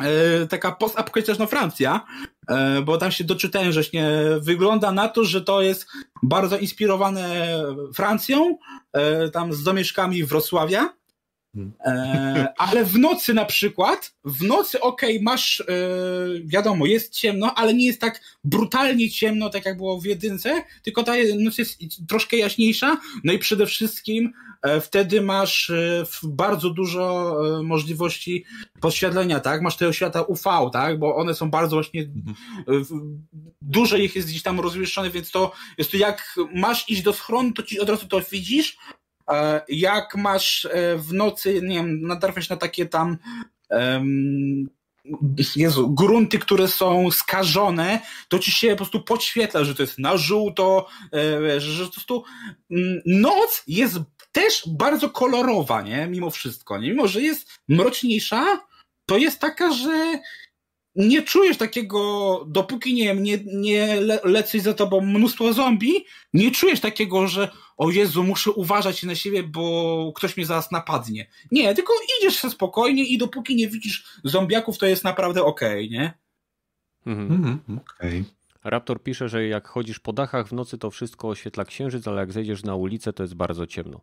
e, 0.00 0.46
taka 0.46 0.72
postapokaliptyczna 0.72 1.46
Francja, 1.46 2.06
e, 2.48 2.82
bo 2.82 2.98
tam 2.98 3.12
się 3.12 3.24
doczytałem, 3.24 3.72
że 3.72 3.82
nie 3.92 4.10
wygląda 4.40 4.92
na 4.92 5.08
to, 5.08 5.24
że 5.24 5.40
to 5.40 5.62
jest 5.62 5.86
bardzo 6.22 6.58
inspirowane 6.58 7.58
Francją, 7.94 8.58
tam 9.32 9.52
z 9.52 9.62
domieszkami 9.62 10.24
Wrocławia, 10.24 10.97
E, 11.56 12.52
ale 12.58 12.84
w 12.84 12.98
nocy 12.98 13.34
na 13.34 13.44
przykład, 13.44 14.14
w 14.24 14.42
nocy 14.42 14.80
okej, 14.80 15.10
okay, 15.10 15.24
masz, 15.24 15.60
e, 15.60 15.64
wiadomo, 16.44 16.86
jest 16.86 17.14
ciemno, 17.14 17.54
ale 17.54 17.74
nie 17.74 17.86
jest 17.86 18.00
tak 18.00 18.20
brutalnie 18.44 19.10
ciemno, 19.10 19.50
tak 19.50 19.66
jak 19.66 19.76
było 19.76 20.00
w 20.00 20.04
jedynce, 20.04 20.62
tylko 20.82 21.02
ta 21.02 21.12
noc 21.38 21.58
jest 21.58 21.78
troszkę 22.08 22.36
jaśniejsza, 22.36 23.00
no 23.24 23.32
i 23.32 23.38
przede 23.38 23.66
wszystkim 23.66 24.32
e, 24.62 24.80
wtedy 24.80 25.22
masz 25.22 25.70
e, 25.70 26.04
bardzo 26.22 26.70
dużo 26.70 27.36
możliwości 27.64 28.44
podświetlenia, 28.80 29.40
tak? 29.40 29.62
Masz 29.62 29.76
te 29.76 29.92
świata 29.92 30.22
UV, 30.22 30.70
tak? 30.72 30.98
Bo 30.98 31.16
one 31.16 31.34
są 31.34 31.50
bardzo 31.50 31.76
właśnie, 31.76 32.02
mhm. 32.02 33.26
dużo 33.62 33.96
ich 33.96 34.16
jest 34.16 34.28
gdzieś 34.28 34.42
tam 34.42 34.60
rozmieszczone, 34.60 35.10
więc 35.10 35.30
to 35.30 35.52
jest 35.78 35.90
to 35.90 35.96
jak 35.96 36.36
masz 36.54 36.88
iść 36.88 37.02
do 37.02 37.12
schronu, 37.12 37.52
to 37.52 37.62
ci 37.62 37.80
od 37.80 37.88
razu 37.88 38.06
to 38.06 38.20
widzisz, 38.30 38.78
jak 39.68 40.16
masz 40.16 40.64
e, 40.64 40.96
w 40.96 41.12
nocy, 41.12 41.60
nie 41.62 41.76
wiem, 41.76 42.00
natrafiać 42.00 42.48
na 42.48 42.56
takie 42.56 42.86
tam 42.86 43.18
um, 43.70 44.68
Jezu, 45.56 45.90
grunty, 45.90 46.38
które 46.38 46.68
są 46.68 47.10
skażone, 47.10 48.00
to 48.28 48.38
ci 48.38 48.50
się 48.50 48.70
po 48.70 48.76
prostu 48.76 49.00
podświetla, 49.02 49.64
że 49.64 49.74
to 49.74 49.82
jest 49.82 49.98
na 49.98 50.16
żółto, 50.16 50.86
e, 51.12 51.60
że 51.60 51.84
po 51.84 51.92
prostu 51.92 52.24
mm, 52.70 53.00
noc 53.06 53.62
jest 53.66 53.98
też 54.32 54.62
bardzo 54.66 55.10
kolorowa, 55.10 55.82
nie? 55.82 56.06
Mimo 56.06 56.30
wszystko, 56.30 56.78
nie? 56.78 56.90
Mimo, 56.90 57.08
że 57.08 57.22
jest 57.22 57.50
mroczniejsza, 57.68 58.60
to 59.06 59.18
jest 59.18 59.40
taka, 59.40 59.72
że 59.72 60.20
nie 60.94 61.22
czujesz 61.22 61.56
takiego, 61.56 62.44
dopóki 62.48 62.94
nie 62.94 63.04
wiem, 63.04 63.22
nie, 63.22 63.38
nie 63.44 64.00
le, 64.00 64.20
leci 64.24 64.60
za 64.60 64.74
tobą 64.74 65.00
mnóstwo 65.00 65.52
zombie, 65.52 66.04
nie 66.32 66.50
czujesz 66.50 66.80
takiego, 66.80 67.28
że 67.28 67.50
o 67.78 67.90
Jezu, 67.90 68.24
muszę 68.24 68.50
uważać 68.50 69.02
na 69.02 69.14
siebie, 69.14 69.42
bo 69.42 70.12
ktoś 70.16 70.36
mnie 70.36 70.46
zaraz 70.46 70.70
napadnie. 70.70 71.26
Nie, 71.50 71.74
tylko 71.74 71.92
idziesz 72.18 72.36
się 72.36 72.50
spokojnie 72.50 73.04
i 73.04 73.18
dopóki 73.18 73.56
nie 73.56 73.68
widzisz 73.68 74.20
zombiaków, 74.24 74.78
to 74.78 74.86
jest 74.86 75.04
naprawdę 75.04 75.44
okej, 75.44 75.86
okay, 75.86 75.98
nie? 75.98 76.18
Mhm. 77.06 77.32
mhm 77.32 77.60
okej. 77.68 78.20
Okay. 78.20 78.70
Raptor 78.70 79.02
pisze, 79.02 79.28
że 79.28 79.46
jak 79.46 79.68
chodzisz 79.68 79.98
po 79.98 80.12
dachach 80.12 80.48
w 80.48 80.52
nocy, 80.52 80.78
to 80.78 80.90
wszystko 80.90 81.28
oświetla 81.28 81.64
księżyc, 81.64 82.08
ale 82.08 82.20
jak 82.20 82.32
zejdziesz 82.32 82.62
na 82.62 82.74
ulicę, 82.74 83.12
to 83.12 83.22
jest 83.22 83.34
bardzo 83.34 83.66
ciemno. 83.66 84.00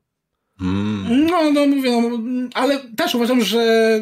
Mm. 0.61 1.25
No, 1.25 1.51
no 1.51 1.67
mówię, 1.67 2.01
no, 2.01 2.49
ale 2.53 2.79
też 2.79 3.15
uważam, 3.15 3.43
że 3.43 3.99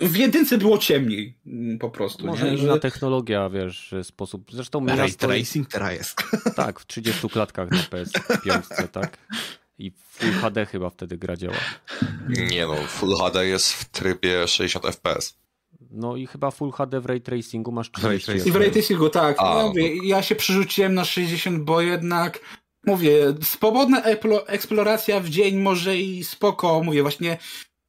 w 0.00 0.16
jedynce 0.16 0.58
było 0.58 0.78
ciemniej 0.78 1.38
mm, 1.46 1.78
po 1.78 1.90
prostu. 1.90 2.26
Może 2.26 2.50
nie? 2.50 2.58
inna 2.58 2.74
że... 2.74 2.80
technologia, 2.80 3.50
wiesz, 3.50 3.94
sposób. 4.02 4.52
Zresztą 4.52 4.86
Ray 4.86 5.12
tracing 5.12 5.68
teraz 5.68 5.92
jest. 5.92 6.22
Tak, 6.56 6.80
w 6.80 6.86
30 6.86 7.28
klatkach 7.28 7.70
na 7.70 7.78
PS5, 7.78 8.88
tak? 8.88 9.18
I 9.78 9.92
Full 10.10 10.32
HD 10.32 10.66
chyba 10.66 10.90
wtedy 10.90 11.18
gra 11.18 11.36
działa. 11.36 11.56
Nie 12.28 12.66
no, 12.66 12.74
Full 12.74 13.16
HD 13.16 13.46
jest 13.46 13.72
w 13.72 13.84
trybie 13.84 14.48
60 14.48 14.86
FPS. 14.86 15.36
No 15.90 16.16
i 16.16 16.26
chyba 16.26 16.50
Full 16.50 16.72
HD 16.72 17.00
w 17.00 17.06
Ray 17.06 17.20
Tracingu 17.20 17.72
masz 17.72 17.90
30 17.90 18.48
I 18.48 18.52
w 18.52 18.56
Ray 18.56 18.70
Tracingu, 18.70 19.10
tak. 19.10 19.36
A, 19.38 19.44
ja, 19.44 19.54
no 19.54 19.68
mówię, 19.68 19.96
ja 20.08 20.22
się 20.22 20.34
przerzuciłem 20.34 20.94
na 20.94 21.04
60, 21.04 21.62
bo 21.62 21.80
jednak 21.80 22.40
mówię, 22.86 23.34
swobodna 23.42 24.02
eksploracja 24.46 25.20
w 25.20 25.28
dzień 25.28 25.56
może 25.56 25.98
i 25.98 26.24
spoko, 26.24 26.82
mówię, 26.82 27.02
właśnie 27.02 27.38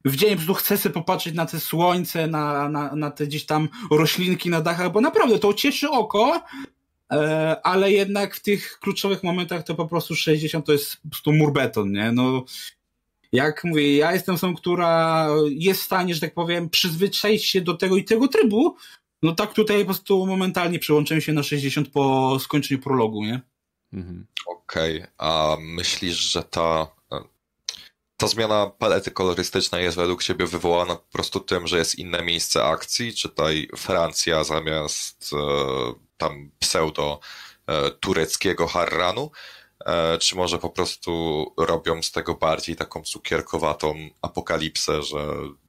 w 0.05 0.15
dzień 0.15 0.37
po 0.37 0.53
chcę 0.53 0.77
sobie 0.77 0.93
popatrzeć 0.93 1.33
na 1.33 1.45
te 1.45 1.59
słońce, 1.59 2.27
na, 2.27 2.69
na, 2.69 2.95
na 2.95 3.11
te 3.11 3.27
gdzieś 3.27 3.45
tam 3.45 3.69
roślinki 3.91 4.49
na 4.49 4.61
dachach, 4.61 4.91
bo 4.91 5.01
naprawdę 5.01 5.39
to 5.39 5.53
cieszy 5.53 5.89
oko, 5.89 6.41
e, 7.11 7.57
ale 7.63 7.91
jednak 7.91 8.35
w 8.35 8.41
tych 8.41 8.79
kluczowych 8.79 9.23
momentach 9.23 9.63
to 9.63 9.75
po 9.75 9.87
prostu 9.87 10.15
60 10.15 10.65
to 10.65 10.71
jest 10.71 11.01
po 11.01 11.09
prostu 11.09 11.33
murbeton, 11.33 11.91
nie? 11.91 12.11
No, 12.11 12.45
jak 13.31 13.63
mówię, 13.63 13.95
ja 13.95 14.13
jestem 14.13 14.35
osobą, 14.35 14.55
która 14.55 15.27
jest 15.49 15.81
w 15.81 15.85
stanie, 15.85 16.13
że 16.13 16.21
tak 16.21 16.33
powiem, 16.33 16.69
przyzwyczaić 16.69 17.45
się 17.45 17.61
do 17.61 17.73
tego 17.73 17.97
i 17.97 18.03
tego 18.03 18.27
trybu, 18.27 18.75
no 19.23 19.35
tak 19.35 19.53
tutaj 19.53 19.79
po 19.79 19.85
prostu 19.85 20.25
momentalnie 20.25 20.79
przełączyłem 20.79 21.21
się 21.21 21.33
na 21.33 21.43
60 21.43 21.89
po 21.89 22.37
skończeniu 22.39 22.81
prologu, 22.81 23.23
nie? 23.23 23.41
Mhm. 23.93 24.27
Okej, 24.45 24.97
okay. 24.97 25.11
a 25.17 25.57
myślisz, 25.59 26.17
że 26.17 26.43
ta, 26.43 26.87
ta 28.17 28.27
zmiana 28.27 28.67
palety 28.67 29.11
kolorystycznej 29.11 29.83
jest 29.83 29.97
według 29.97 30.23
ciebie 30.23 30.45
wywołana 30.47 30.95
po 30.95 31.11
prostu 31.11 31.39
tym, 31.39 31.67
że 31.67 31.77
jest 31.77 31.95
inne 31.95 32.23
miejsce 32.23 32.65
akcji? 32.65 33.13
Czy 33.13 33.29
tutaj 33.29 33.69
Francja 33.77 34.43
zamiast 34.43 35.31
e, 35.33 35.37
tam 36.17 36.51
pseudo 36.59 37.19
e, 37.67 37.91
tureckiego 37.91 38.67
Harranu 38.67 39.31
E, 39.31 39.64
czy 40.19 40.35
może 40.35 40.57
po 40.57 40.69
prostu 40.69 41.45
robią 41.57 42.03
z 42.03 42.11
tego 42.11 42.33
bardziej 42.33 42.75
taką 42.75 43.01
cukierkowatą 43.01 43.95
apokalipsę, 44.21 45.03
że... 45.03 45.17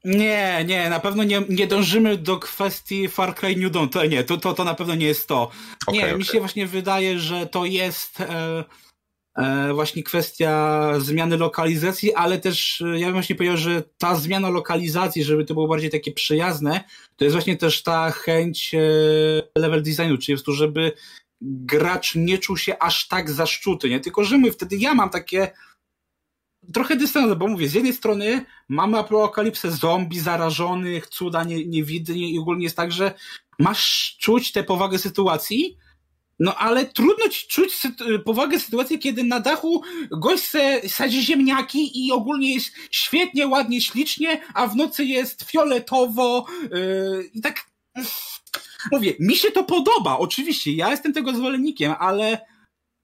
Nie, 0.05 0.65
nie, 0.67 0.91
na 0.91 1.01
pewno 1.01 1.25
nie, 1.25 1.43
nie 1.49 1.67
dążymy 1.67 2.17
do 2.17 2.39
kwestii 2.39 3.09
Far 3.09 3.35
Cry 3.35 3.57
New 3.57 3.73
Dawn, 3.73 3.89
to 3.89 4.07
nie, 4.07 4.25
to, 4.25 4.37
to, 4.37 4.55
to 4.55 4.65
na 4.65 4.75
pewno 4.75 4.95
nie 4.95 5.07
jest 5.07 5.29
to. 5.29 5.51
Nie, 5.93 6.05
okay, 6.05 6.19
mi 6.19 6.25
się 6.25 6.39
właśnie 6.39 6.67
wydaje, 6.67 7.19
że 7.19 7.47
to 7.47 7.65
jest 7.65 8.21
e, 8.21 8.65
e, 9.37 9.75
właśnie 9.75 10.03
kwestia 10.03 10.93
zmiany 10.99 11.37
lokalizacji, 11.37 12.15
ale 12.15 12.39
też 12.39 12.81
e, 12.81 12.99
ja 12.99 13.07
bym 13.07 13.15
właśnie 13.15 13.37
powiedział, 13.37 13.57
że 13.57 13.83
ta 13.99 14.17
zmiana 14.17 14.51
lokalizacji, 14.51 15.25
żeby 15.25 15.45
to 15.45 15.55
było 15.55 15.69
bardziej 15.69 15.91
takie 15.91 16.13
przyjazne, 16.13 16.85
to 17.17 17.25
jest 17.25 17.35
właśnie 17.35 17.57
też 17.57 17.83
ta 17.83 18.11
chęć 18.11 18.75
e, 18.75 18.81
level 19.61 19.83
designu, 19.83 20.19
czyli 20.19 20.39
po 20.39 20.45
prostu, 20.45 20.53
żeby 20.53 20.93
gracz 21.41 22.15
nie 22.15 22.39
czuł 22.39 22.57
się 22.57 22.79
aż 22.79 23.09
tak 23.09 23.31
zaszczuty, 23.31 23.91
nie? 23.91 24.01
Tylko, 24.01 24.25
że 24.25 24.39
my 24.39 24.53
wtedy 24.53 24.77
ja 24.77 24.95
mam 24.95 25.11
takie 25.11 25.51
trochę 26.75 26.97
dystans, 26.97 27.35
bo 27.35 27.49
mówię, 27.49 27.69
z 27.69 27.75
jednej 27.75 27.93
strony 27.93 28.45
mamy 28.69 28.99
apokalipsę 28.99 29.71
zombie, 29.71 30.21
zarażonych, 30.21 31.07
cuda 31.07 31.45
nie, 31.45 31.67
niewidnie 31.67 32.31
i 32.31 32.39
ogólnie 32.39 32.65
jest 32.65 32.77
tak, 32.77 32.93
że 32.93 33.15
masz 33.59 34.17
czuć 34.21 34.53
tę 34.53 34.65
powagę 34.65 34.99
sytuacji, 34.99 35.79
no 36.39 36.57
ale 36.57 36.87
trudno 36.87 37.29
ci 37.29 37.47
czuć 37.47 37.73
powagę 38.25 38.61
sytuacji, 38.61 38.99
kiedy 38.99 39.25
na 39.25 39.41
dachu 39.41 39.83
gość 40.11 40.51
sadzi 40.89 41.23
ziemniaki 41.23 42.07
i 42.07 42.13
ogólnie 42.13 42.55
jest 42.55 42.73
świetnie, 42.91 43.47
ładnie, 43.47 43.81
ślicznie, 43.81 44.43
a 44.55 44.67
w 44.67 44.77
nocy 44.77 45.05
jest 45.05 45.43
fioletowo 45.43 46.47
yy, 46.71 47.31
i 47.33 47.41
tak 47.41 47.65
mówię, 48.93 49.15
mi 49.21 49.37
się 49.37 49.51
to 49.51 49.65
podoba, 49.65 50.19
oczywiście, 50.19 50.73
ja 50.73 50.91
jestem 50.91 51.13
tego 51.13 51.35
zwolennikiem, 51.35 51.95
ale 51.99 52.47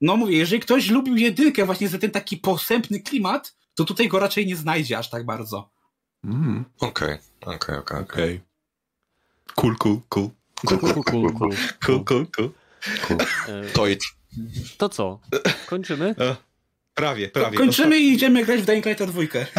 no 0.01 0.17
mówię, 0.17 0.37
jeżeli 0.37 0.63
ktoś 0.63 0.91
lubił 0.91 1.17
jedynkę 1.17 1.67
właśnie 1.67 1.89
za 1.89 1.99
ten 1.99 2.11
taki 2.11 2.37
posępny 2.37 3.01
klimat, 3.01 3.57
to 3.75 3.85
tutaj 3.85 4.09
go 4.09 4.19
raczej 4.19 4.47
nie 4.47 4.57
znajdzie 4.57 4.99
aż 4.99 5.11
tak 5.11 5.27
bardzo. 5.27 5.71
Mm. 6.25 6.65
Okej, 6.81 7.19
okej, 7.41 7.77
okej, 7.77 8.01
okej. 8.01 8.41
Cool, 9.55 9.77
cool, 9.77 10.01
cool. 10.09 10.31
Cool, 10.67 10.79
cool, 10.79 11.05
cool, 11.05 11.33
cool. 11.33 11.57
Cool, 11.87 12.05
cool, 12.05 12.27
cool. 12.27 12.51
To 13.73 13.87
idź. 13.87 14.15
To 14.79 14.89
co? 14.89 15.21
Kończymy? 15.67 16.15
E, 16.93 16.95
Prawie, 16.95 17.29
prawie. 17.29 17.59
Kończymy 17.59 17.99
i 17.99 18.13
idziemy 18.13 18.45
grać 18.45 18.61
w 18.63 18.65
Dying 18.65 18.87
Light 18.87 19.05
dwójkę. 19.05 19.47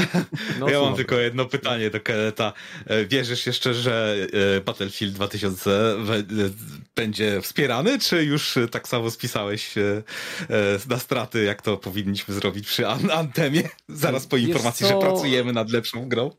No, 0.60 0.70
ja 0.70 0.82
mam 0.82 0.96
tylko 0.96 1.20
jedno 1.20 1.46
pytanie 1.46 1.90
do 1.90 2.00
Keleta. 2.00 2.54
E, 2.86 3.06
wierzysz 3.06 3.46
jeszcze, 3.46 3.74
że 3.74 4.16
e, 4.58 4.62
Battlefield 4.62 5.14
2000 5.14 5.96
będzie 6.96 7.42
wspierany, 7.42 8.00
czy 8.00 8.24
już 8.24 8.56
tak 8.72 8.88
samo 8.88 9.12
spisałeś 9.12 9.74
na 10.90 11.00
straty, 11.00 11.44
jak 11.44 11.62
to 11.62 11.78
powinniśmy 11.78 12.34
zrobić 12.34 12.68
przy 12.68 12.88
Antemie? 12.88 13.70
Zaraz 13.90 14.28
po 14.28 14.38
informacji, 14.38 14.88
że 14.88 15.00
pracujemy 15.00 15.54
nad 15.54 15.72
lepszą 15.72 16.10
grą. 16.10 16.32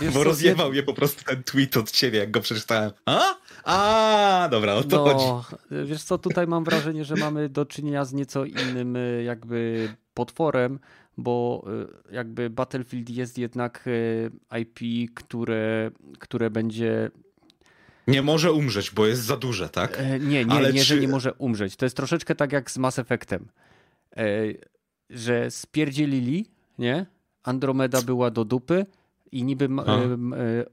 Wiesz 0.00 0.14
Bo 0.14 0.24
rozjebał 0.24 0.70
mnie 0.70 0.82
po 0.82 0.94
prostu 0.94 1.24
ten 1.24 1.42
tweet 1.42 1.76
od 1.76 1.90
ciebie, 1.90 2.18
jak 2.18 2.30
go 2.30 2.40
przeczytałem. 2.40 2.90
A? 3.06 3.34
A, 3.64 4.48
dobra, 4.50 4.74
o 4.74 4.82
to 4.82 4.96
no, 4.96 5.04
chodzi. 5.04 5.56
Wiesz 5.84 6.02
co, 6.02 6.18
tutaj 6.18 6.46
mam 6.46 6.64
wrażenie, 6.64 7.04
że 7.04 7.14
mamy 7.14 7.48
do 7.48 7.66
czynienia 7.66 8.04
z 8.04 8.12
nieco 8.12 8.44
innym 8.44 8.98
jakby 9.24 9.88
potworem, 10.14 10.78
bo 11.16 11.64
y, 12.10 12.14
jakby 12.14 12.50
Battlefield 12.50 13.10
jest 13.10 13.38
jednak 13.38 13.84
y, 13.86 14.30
IP, 14.60 15.10
które, 15.14 15.90
które 16.18 16.50
będzie 16.50 17.10
nie 18.06 18.22
może 18.22 18.52
umrzeć, 18.52 18.90
bo 18.90 19.06
jest 19.06 19.22
za 19.22 19.36
duże, 19.36 19.68
tak? 19.68 20.00
E, 20.00 20.20
nie, 20.20 20.44
nie, 20.44 20.52
Ale 20.52 20.72
nie, 20.72 20.78
czy... 20.78 20.86
że 20.86 21.00
nie 21.00 21.08
może 21.08 21.32
umrzeć. 21.34 21.76
To 21.76 21.86
jest 21.86 21.96
troszeczkę 21.96 22.34
tak 22.34 22.52
jak 22.52 22.70
z 22.70 22.78
Mass 22.78 22.98
Effectem, 22.98 23.48
e, 24.16 24.24
że 25.10 25.50
spierdzielili, 25.50 26.46
nie? 26.78 27.06
Andromeda 27.42 28.02
była 28.02 28.30
do 28.30 28.44
dupy 28.44 28.86
i 29.32 29.44
niby 29.44 29.64
e, 29.64 29.68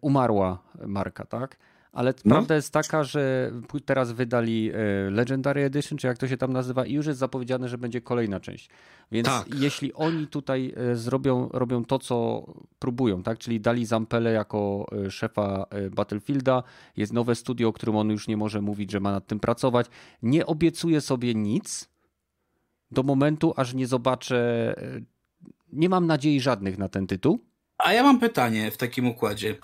umarła 0.02 0.64
marka, 0.88 1.26
tak? 1.26 1.58
Ale 1.94 2.14
no. 2.26 2.36
prawda 2.36 2.56
jest 2.56 2.74
taka, 2.74 3.04
że 3.04 3.52
teraz 3.86 4.12
wydali 4.12 4.72
e, 4.74 5.10
Legendary 5.10 5.64
Edition, 5.64 5.98
czy 5.98 6.08
jak 6.08 6.18
to 6.18 6.28
się 6.28 6.38
tam 6.38 6.54
nazywa, 6.54 6.86
i 6.86 6.94
już 6.94 7.06
jest 7.06 7.20
zapowiedziane, 7.20 7.70
że 7.70 7.78
będzie 7.78 8.02
kolejna 8.02 8.40
część. 8.40 8.70
Więc 9.12 9.28
tak. 9.28 9.48
jeśli 9.56 9.94
oni 9.94 10.28
tutaj 10.28 10.74
e, 10.78 10.96
zrobią, 10.96 11.50
robią 11.50 11.86
to, 11.86 12.00
co 12.00 12.46
próbują, 12.80 13.24
tak? 13.24 13.38
czyli 13.38 13.62
dali 13.62 13.86
Zampele 13.86 14.32
jako 14.32 14.86
e, 15.06 15.12
szefa 15.12 15.66
Battlefielda, 15.92 16.64
jest 16.98 17.14
nowe 17.14 17.36
studio, 17.36 17.70
o 17.70 17.74
którym 17.74 17.96
on 17.96 18.10
już 18.10 18.28
nie 18.28 18.38
może 18.38 18.62
mówić, 18.62 18.92
że 18.92 19.00
ma 19.00 19.12
nad 19.12 19.28
tym 19.28 19.40
pracować, 19.40 19.88
nie 20.24 20.46
obiecuje 20.46 21.02
sobie 21.02 21.36
nic 21.36 21.90
do 22.92 23.04
momentu, 23.04 23.54
aż 23.58 23.74
nie 23.74 23.88
zobaczę, 23.88 24.74
nie 25.74 25.90
mam 25.90 26.08
nadziei 26.08 26.42
żadnych 26.42 26.78
na 26.78 26.90
ten 26.90 27.08
tytuł, 27.08 27.40
A 27.78 27.94
ja 27.94 28.04
mam 28.04 28.20
pytanie 28.20 28.72
w 28.72 28.78
takim 28.78 29.08
układzie. 29.08 29.56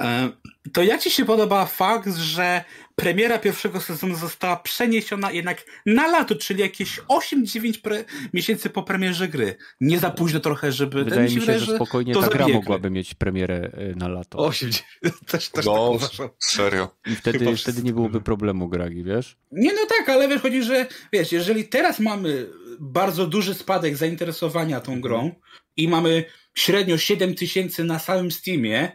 E, 0.00 0.30
to 0.72 0.82
jak 0.82 1.00
ci 1.00 1.10
się 1.10 1.24
podoba 1.24 1.66
fakt, 1.66 2.16
że 2.16 2.64
premiera 2.94 3.38
pierwszego 3.38 3.80
sezonu 3.80 4.16
została 4.16 4.56
przeniesiona 4.56 5.32
jednak 5.32 5.64
na 5.86 6.06
lato, 6.06 6.34
czyli 6.34 6.60
jakieś 6.60 7.00
8-9 7.00 7.80
pre- 7.80 8.04
miesięcy 8.32 8.70
po 8.70 8.82
premierze 8.82 9.28
gry? 9.28 9.56
Nie 9.80 9.98
za 9.98 10.10
późno 10.10 10.40
trochę, 10.40 10.72
żeby... 10.72 11.04
Wydaje 11.04 11.34
mi 11.34 11.40
się, 11.40 11.58
że 11.58 11.74
spokojnie 11.76 12.14
ta 12.14 12.28
gra 12.28 12.48
mogłaby 12.48 12.90
mieć 12.90 13.14
premierę 13.14 13.70
e, 13.72 13.94
na 13.94 14.08
lato. 14.08 14.38
8 14.38 14.70
też, 15.30 15.48
też 15.48 15.66
no, 15.66 15.98
tak 16.18 16.30
serio. 16.38 16.96
I 17.06 17.14
wtedy, 17.14 17.56
wtedy 17.56 17.82
nie 17.82 17.92
byłoby 17.92 18.20
problemu 18.20 18.68
gragi, 18.68 19.04
wiesz? 19.04 19.36
Nie, 19.52 19.72
no 19.74 19.80
tak, 19.88 20.08
ale 20.08 20.28
wiesz, 20.28 20.42
chodzi, 20.42 20.62
że 20.62 20.86
wiesz, 21.12 21.32
jeżeli 21.32 21.64
teraz 21.64 22.00
mamy 22.00 22.46
bardzo 22.80 23.26
duży 23.26 23.54
spadek 23.54 23.96
zainteresowania 23.96 24.80
tą 24.80 25.00
grą 25.00 25.34
i 25.76 25.88
mamy 25.88 26.24
średnio 26.54 26.98
7 26.98 27.34
tysięcy 27.34 27.84
na 27.84 27.98
samym 27.98 28.30
Steamie, 28.30 28.92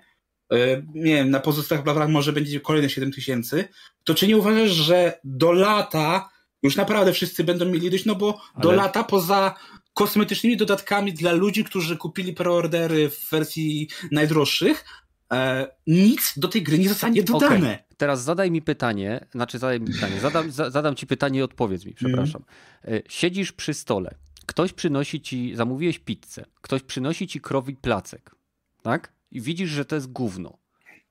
nie 0.93 1.15
wiem, 1.15 1.29
na 1.29 1.39
pozostałych 1.39 1.83
platformach 1.83 2.13
może 2.13 2.33
będzie 2.33 2.59
kolejne 2.59 2.89
7 2.89 3.11
tysięcy, 3.11 3.67
to 4.03 4.15
czy 4.15 4.27
nie 4.27 4.37
uważasz, 4.37 4.69
że 4.69 5.19
do 5.23 5.51
lata 5.51 6.29
już 6.63 6.75
naprawdę 6.75 7.13
wszyscy 7.13 7.43
będą 7.43 7.65
mieli 7.65 7.91
dość, 7.91 8.05
no 8.05 8.15
bo 8.15 8.41
Ale... 8.53 8.63
do 8.63 8.71
lata 8.71 9.03
poza 9.03 9.55
kosmetycznymi 9.93 10.57
dodatkami 10.57 11.13
dla 11.13 11.31
ludzi, 11.31 11.63
którzy 11.63 11.97
kupili 11.97 12.33
preordery 12.33 13.09
w 13.09 13.29
wersji 13.29 13.87
najdroższych, 14.11 14.85
e, 15.31 15.67
nic 15.87 16.33
do 16.37 16.47
tej 16.47 16.63
gry 16.63 16.79
nie 16.79 16.89
zostanie 16.89 17.23
dodane. 17.23 17.57
Okay. 17.57 17.77
Teraz 17.97 18.23
zadaj 18.23 18.51
mi 18.51 18.61
pytanie, 18.61 19.25
znaczy 19.31 19.59
zadaj 19.59 19.79
mi 19.79 19.87
pytanie, 19.93 20.19
zadam, 20.19 20.51
za, 20.51 20.69
zadam 20.69 20.95
ci 20.95 21.07
pytanie 21.07 21.39
i 21.39 21.43
odpowiedz 21.43 21.85
mi, 21.85 21.93
przepraszam. 21.93 22.43
Mm. 22.83 23.01
Siedzisz 23.09 23.51
przy 23.51 23.73
stole, 23.73 24.15
ktoś 24.45 24.73
przynosi 24.73 25.21
ci, 25.21 25.55
zamówiłeś 25.55 25.99
pizzę, 25.99 26.45
ktoś 26.61 26.83
przynosi 26.83 27.27
ci 27.27 27.41
krowi 27.41 27.75
placek, 27.75 28.35
tak? 28.81 29.13
I 29.31 29.41
widzisz, 29.41 29.69
że 29.69 29.85
to 29.85 29.95
jest 29.95 30.11
gówno, 30.11 30.57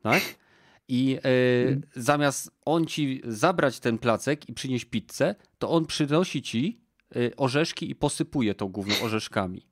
tak? 0.02 0.22
I 0.88 1.18
y, 1.26 1.80
zamiast 1.96 2.50
on 2.64 2.86
ci 2.86 3.22
zabrać 3.24 3.80
ten 3.80 3.98
placek 3.98 4.48
i 4.48 4.52
przynieść 4.52 4.84
pizzę, 4.84 5.34
to 5.58 5.70
on 5.70 5.86
przynosi 5.86 6.42
ci 6.42 6.80
y, 7.16 7.36
orzeszki 7.36 7.90
i 7.90 7.94
posypuje 7.94 8.54
to 8.54 8.68
gówno 8.68 8.94
orzeszkami. 9.02 9.70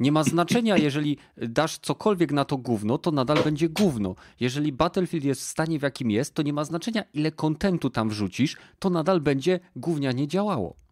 Nie 0.00 0.12
ma 0.12 0.24
znaczenia, 0.24 0.76
jeżeli 0.76 1.18
dasz 1.36 1.78
cokolwiek 1.78 2.32
na 2.32 2.44
to 2.44 2.56
gówno, 2.56 2.98
to 2.98 3.10
nadal 3.10 3.44
będzie 3.44 3.68
gówno. 3.68 4.14
Jeżeli 4.40 4.72
Battlefield 4.72 5.24
jest 5.24 5.40
w 5.40 5.44
stanie, 5.44 5.78
w 5.78 5.82
jakim 5.82 6.10
jest, 6.10 6.34
to 6.34 6.42
nie 6.42 6.52
ma 6.52 6.64
znaczenia, 6.64 7.04
ile 7.14 7.32
kontentu 7.32 7.90
tam 7.90 8.08
wrzucisz, 8.08 8.56
to 8.78 8.90
nadal 8.90 9.20
będzie 9.20 9.60
gównianie 9.76 10.28
działało. 10.28 10.83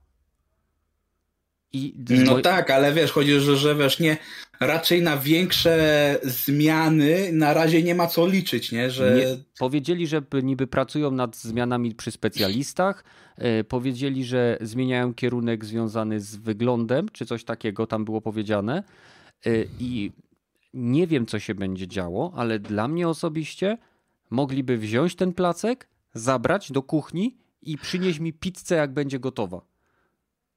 I 1.72 1.94
no 2.08 2.40
tak, 2.40 2.70
ale 2.70 2.92
wiesz, 2.92 3.12
chodzi, 3.12 3.40
że, 3.40 3.56
że 3.56 3.74
wiesz, 3.74 4.00
nie, 4.00 4.16
raczej 4.60 5.02
na 5.02 5.16
większe 5.16 6.18
zmiany 6.22 7.32
na 7.32 7.54
razie 7.54 7.82
nie 7.82 7.94
ma 7.94 8.06
co 8.06 8.26
liczyć, 8.26 8.72
nie? 8.72 8.90
Że... 8.90 9.16
Nie, 9.16 9.44
powiedzieli, 9.58 10.06
że 10.06 10.22
niby 10.42 10.66
pracują 10.66 11.10
nad 11.10 11.36
zmianami 11.36 11.94
przy 11.94 12.10
specjalistach, 12.10 13.04
yy, 13.38 13.64
powiedzieli, 13.64 14.24
że 14.24 14.58
zmieniają 14.60 15.14
kierunek 15.14 15.64
związany 15.64 16.20
z 16.20 16.36
wyglądem, 16.36 17.08
czy 17.12 17.26
coś 17.26 17.44
takiego 17.44 17.86
tam 17.86 18.04
było 18.04 18.20
powiedziane 18.20 18.82
yy, 19.46 19.68
i 19.80 20.12
nie 20.74 21.06
wiem, 21.06 21.26
co 21.26 21.38
się 21.38 21.54
będzie 21.54 21.88
działo, 21.88 22.32
ale 22.36 22.58
dla 22.58 22.88
mnie 22.88 23.08
osobiście 23.08 23.78
mogliby 24.30 24.78
wziąć 24.78 25.16
ten 25.16 25.32
placek, 25.32 25.88
zabrać 26.14 26.72
do 26.72 26.82
kuchni 26.82 27.36
i 27.62 27.78
przynieść 27.78 28.18
mi 28.18 28.32
pizzę, 28.32 28.74
jak 28.74 28.92
będzie 28.92 29.18
gotowa. 29.18 29.71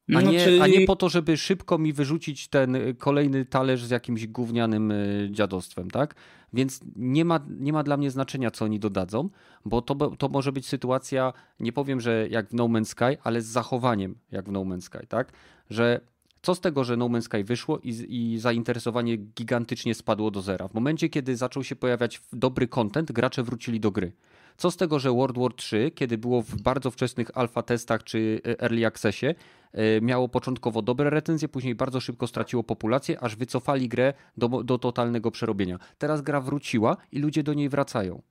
A, 0.09 0.22
no, 0.22 0.32
nie, 0.32 0.43
czyli... 0.43 0.61
a 0.61 0.67
nie 0.67 0.85
po 0.85 0.95
to, 0.95 1.09
żeby 1.09 1.38
szybko 1.38 1.77
mi 1.77 1.93
wyrzucić 1.93 2.48
ten 2.48 2.75
y, 2.75 2.95
kolejny 2.95 3.45
talerz 3.45 3.84
z 3.84 3.90
jakimś 3.90 4.27
gównianym 4.27 4.92
y, 4.92 5.27
dziadostwem, 5.32 5.92
tak? 5.92 6.16
Więc 6.53 6.80
nie 6.95 7.25
ma, 7.25 7.40
nie 7.50 7.74
ma 7.74 7.84
dla 7.84 7.98
mnie 7.98 8.11
znaczenia, 8.11 8.51
co 8.51 8.66
oni 8.66 8.80
dodadzą, 8.80 9.30
bo 9.66 9.82
to, 9.82 9.95
to 9.95 10.30
może 10.30 10.51
być 10.51 10.67
sytuacja, 10.67 11.34
nie 11.59 11.74
powiem, 11.74 12.01
że 12.01 12.27
jak 12.30 12.50
w 12.50 12.53
No 12.53 12.64
Man's 12.64 12.85
Sky, 12.85 13.17
ale 13.24 13.42
z 13.42 13.45
zachowaniem 13.45 14.16
jak 14.32 14.50
w 14.50 14.51
No 14.51 14.61
Man's 14.61 14.82
Sky, 14.82 15.08
tak? 15.08 15.32
Że 15.69 16.01
co 16.42 16.56
z 16.56 16.59
tego, 16.59 16.84
że 16.84 16.98
No 16.98 17.06
Man's 17.06 17.22
Sky 17.22 17.43
wyszło 17.43 17.80
i, 17.80 17.90
i 18.09 18.40
zainteresowanie 18.40 19.17
gigantycznie 19.17 19.95
spadło 19.95 20.32
do 20.32 20.42
zera? 20.42 20.67
W 20.67 20.74
momencie, 20.74 21.09
kiedy 21.09 21.35
zaczął 21.35 21.64
się 21.64 21.75
pojawiać 21.75 22.22
dobry 22.34 22.67
content, 22.67 23.11
gracze 23.11 23.43
wrócili 23.43 23.80
do 23.80 23.92
gry. 23.92 24.11
Co 24.58 24.72
z 24.72 24.77
tego, 24.77 25.00
że 25.00 25.11
World 25.11 25.38
War 25.38 25.53
3, 25.53 25.92
kiedy 25.95 26.17
było 26.17 26.42
w 26.42 26.61
bardzo 26.61 26.92
wczesnych 26.92 27.38
alfa 27.38 27.61
testach 27.61 28.03
czy 28.03 28.42
e, 28.45 28.61
early 28.61 28.85
accessie, 28.85 29.27
e, 29.74 30.01
miało 30.01 30.30
początkowo 30.30 30.82
dobre 30.82 31.09
recenzje, 31.09 31.48
później 31.48 31.75
bardzo 31.75 32.00
szybko 32.00 32.27
straciło 32.27 32.64
populację, 32.64 33.19
aż 33.19 33.35
wycofali 33.35 33.90
grę 33.90 34.14
do, 34.38 34.48
do 34.64 34.77
totalnego 34.77 35.32
przerobienia. 35.32 35.80
Teraz 35.98 36.22
gra 36.22 36.42
wróciła 36.42 36.98
i 37.11 37.19
ludzie 37.19 37.43
do 37.43 37.53
niej 37.53 37.69
wracają. 37.69 38.22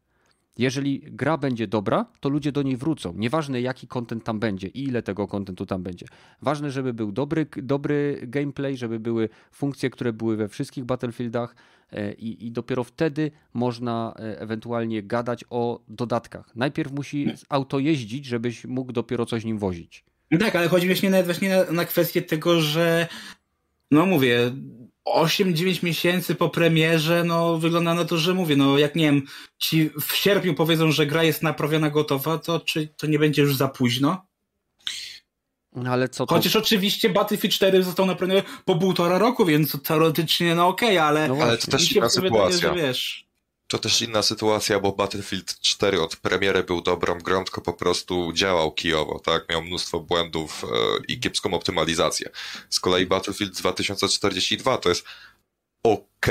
Jeżeli 0.58 1.02
gra 1.10 1.38
będzie 1.38 1.66
dobra, 1.66 2.06
to 2.20 2.28
ludzie 2.28 2.52
do 2.52 2.62
niej 2.62 2.76
wrócą. 2.76 3.14
Nieważne 3.16 3.60
jaki 3.60 3.88
content 3.88 4.24
tam 4.24 4.40
będzie 4.40 4.68
i 4.68 4.84
ile 4.84 5.02
tego 5.02 5.28
contentu 5.28 5.66
tam 5.66 5.82
będzie. 5.82 6.06
Ważne, 6.42 6.70
żeby 6.70 6.94
był 6.94 7.12
dobry, 7.12 7.46
dobry 7.62 8.20
gameplay, 8.22 8.76
żeby 8.76 9.00
były 9.00 9.28
funkcje, 9.52 9.90
które 9.90 10.12
były 10.12 10.36
we 10.36 10.48
wszystkich 10.48 10.84
Battlefieldach 10.84 11.56
i, 12.18 12.46
i 12.46 12.52
dopiero 12.52 12.84
wtedy 12.84 13.30
można 13.54 14.14
e, 14.18 14.40
ewentualnie 14.40 15.02
gadać 15.02 15.44
o 15.50 15.80
dodatkach. 15.88 16.56
Najpierw 16.56 16.92
musi 16.92 17.26
auto 17.48 17.78
jeździć, 17.78 18.26
żebyś 18.26 18.64
mógł 18.64 18.92
dopiero 18.92 19.26
coś 19.26 19.44
nim 19.44 19.58
wozić. 19.58 20.04
Tak, 20.40 20.56
ale 20.56 20.68
chodzi 20.68 20.86
właśnie 20.86 21.10
nawet 21.10 21.26
właśnie 21.26 21.48
na, 21.48 21.72
na 21.72 21.84
kwestię 21.84 22.22
tego, 22.22 22.60
że 22.60 23.08
no 23.90 24.06
mówię, 24.06 24.52
8-9 25.08 25.84
miesięcy 25.84 26.34
po 26.34 26.48
premierze, 26.48 27.24
no 27.24 27.58
wygląda 27.58 27.94
na 27.94 28.04
to, 28.04 28.18
że 28.18 28.34
mówię, 28.34 28.56
no 28.56 28.78
jak 28.78 28.94
nie 28.94 29.04
wiem, 29.04 29.22
ci 29.58 29.90
w 29.90 30.16
sierpniu 30.16 30.54
powiedzą, 30.54 30.92
że 30.92 31.06
gra 31.06 31.22
jest 31.22 31.42
naprawiona, 31.42 31.90
gotowa, 31.90 32.38
to 32.38 32.60
czy 32.60 32.88
to 32.88 33.06
nie 33.06 33.18
będzie 33.18 33.42
już 33.42 33.56
za 33.56 33.68
późno? 33.68 34.26
Ale 35.88 36.08
co 36.08 36.26
to... 36.26 36.34
Chociaż 36.34 36.56
oczywiście 36.56 37.10
Battlefield 37.10 37.54
4 37.54 37.82
został 37.82 38.06
naprawiony 38.06 38.42
po 38.64 38.76
półtora 38.76 39.18
roku, 39.18 39.44
więc 39.44 39.82
teoretycznie 39.82 40.54
no 40.54 40.68
okej, 40.68 40.98
okay, 40.98 41.02
ale... 41.02 41.28
No 41.28 41.36
ale 41.40 41.58
to 41.58 41.70
też 41.70 41.92
inna 41.92 42.08
sytuacja. 42.08 42.58
Że, 42.58 42.74
wiesz, 42.74 43.24
to 43.68 43.78
też 43.78 44.02
inna 44.02 44.22
sytuacja, 44.22 44.80
bo 44.80 44.92
Battlefield 44.92 45.60
4 45.60 46.02
od 46.02 46.16
premiery 46.16 46.64
był 46.64 46.80
dobrą 46.80 47.18
grą, 47.18 47.44
tylko 47.44 47.60
po 47.60 47.72
prostu 47.72 48.32
działał 48.32 48.72
kijowo, 48.72 49.18
tak? 49.18 49.48
Miał 49.48 49.62
mnóstwo 49.62 50.00
błędów 50.00 50.64
e, 50.64 50.66
i 51.08 51.20
kiepską 51.20 51.54
optymalizację. 51.54 52.30
Z 52.70 52.80
kolei 52.80 53.06
Battlefield 53.06 53.54
2042 53.54 54.78
to 54.78 54.88
jest 54.88 55.04
ok 55.82 56.26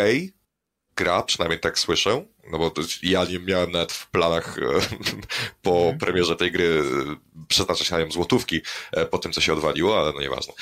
gra, 0.96 1.22
przynajmniej 1.22 1.60
tak 1.60 1.80
słyszę, 1.80 2.26
no 2.52 2.58
bo 2.58 2.72
ja 3.04 3.26
nie 3.26 3.40
miałem 3.40 3.72
nawet 3.72 3.92
w 3.92 4.10
planach 4.10 4.58
e, 4.58 4.62
po 5.62 5.78
mhm. 5.78 5.98
premierze 5.98 6.36
tej 6.36 6.52
gry 6.52 6.66
e, 6.66 7.44
przeznaczać 7.48 7.92
na 7.92 8.00
nią 8.00 8.12
złotówki 8.12 8.62
e, 8.92 9.06
po 9.06 9.18
tym, 9.18 9.32
co 9.32 9.42
się 9.42 9.54
odwaliło, 9.54 10.00
ale 10.00 10.12
no 10.14 10.22
nieważne. 10.22 10.54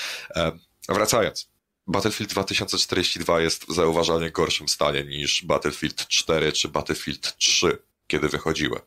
Wracając. 0.90 1.52
Battlefield 1.88 2.32
2042 2.32 3.42
jest 3.42 3.66
w 3.66 3.74
zauważalnie 3.74 4.32
gorszym 4.32 4.68
stanie 4.68 5.04
niż 5.04 5.46
Battlefield 5.46 6.08
4 6.08 6.52
czy 6.52 6.68
Battlefield 6.68 7.38
3, 7.38 7.78
kiedy 8.08 8.30
wychodziły. 8.30 8.80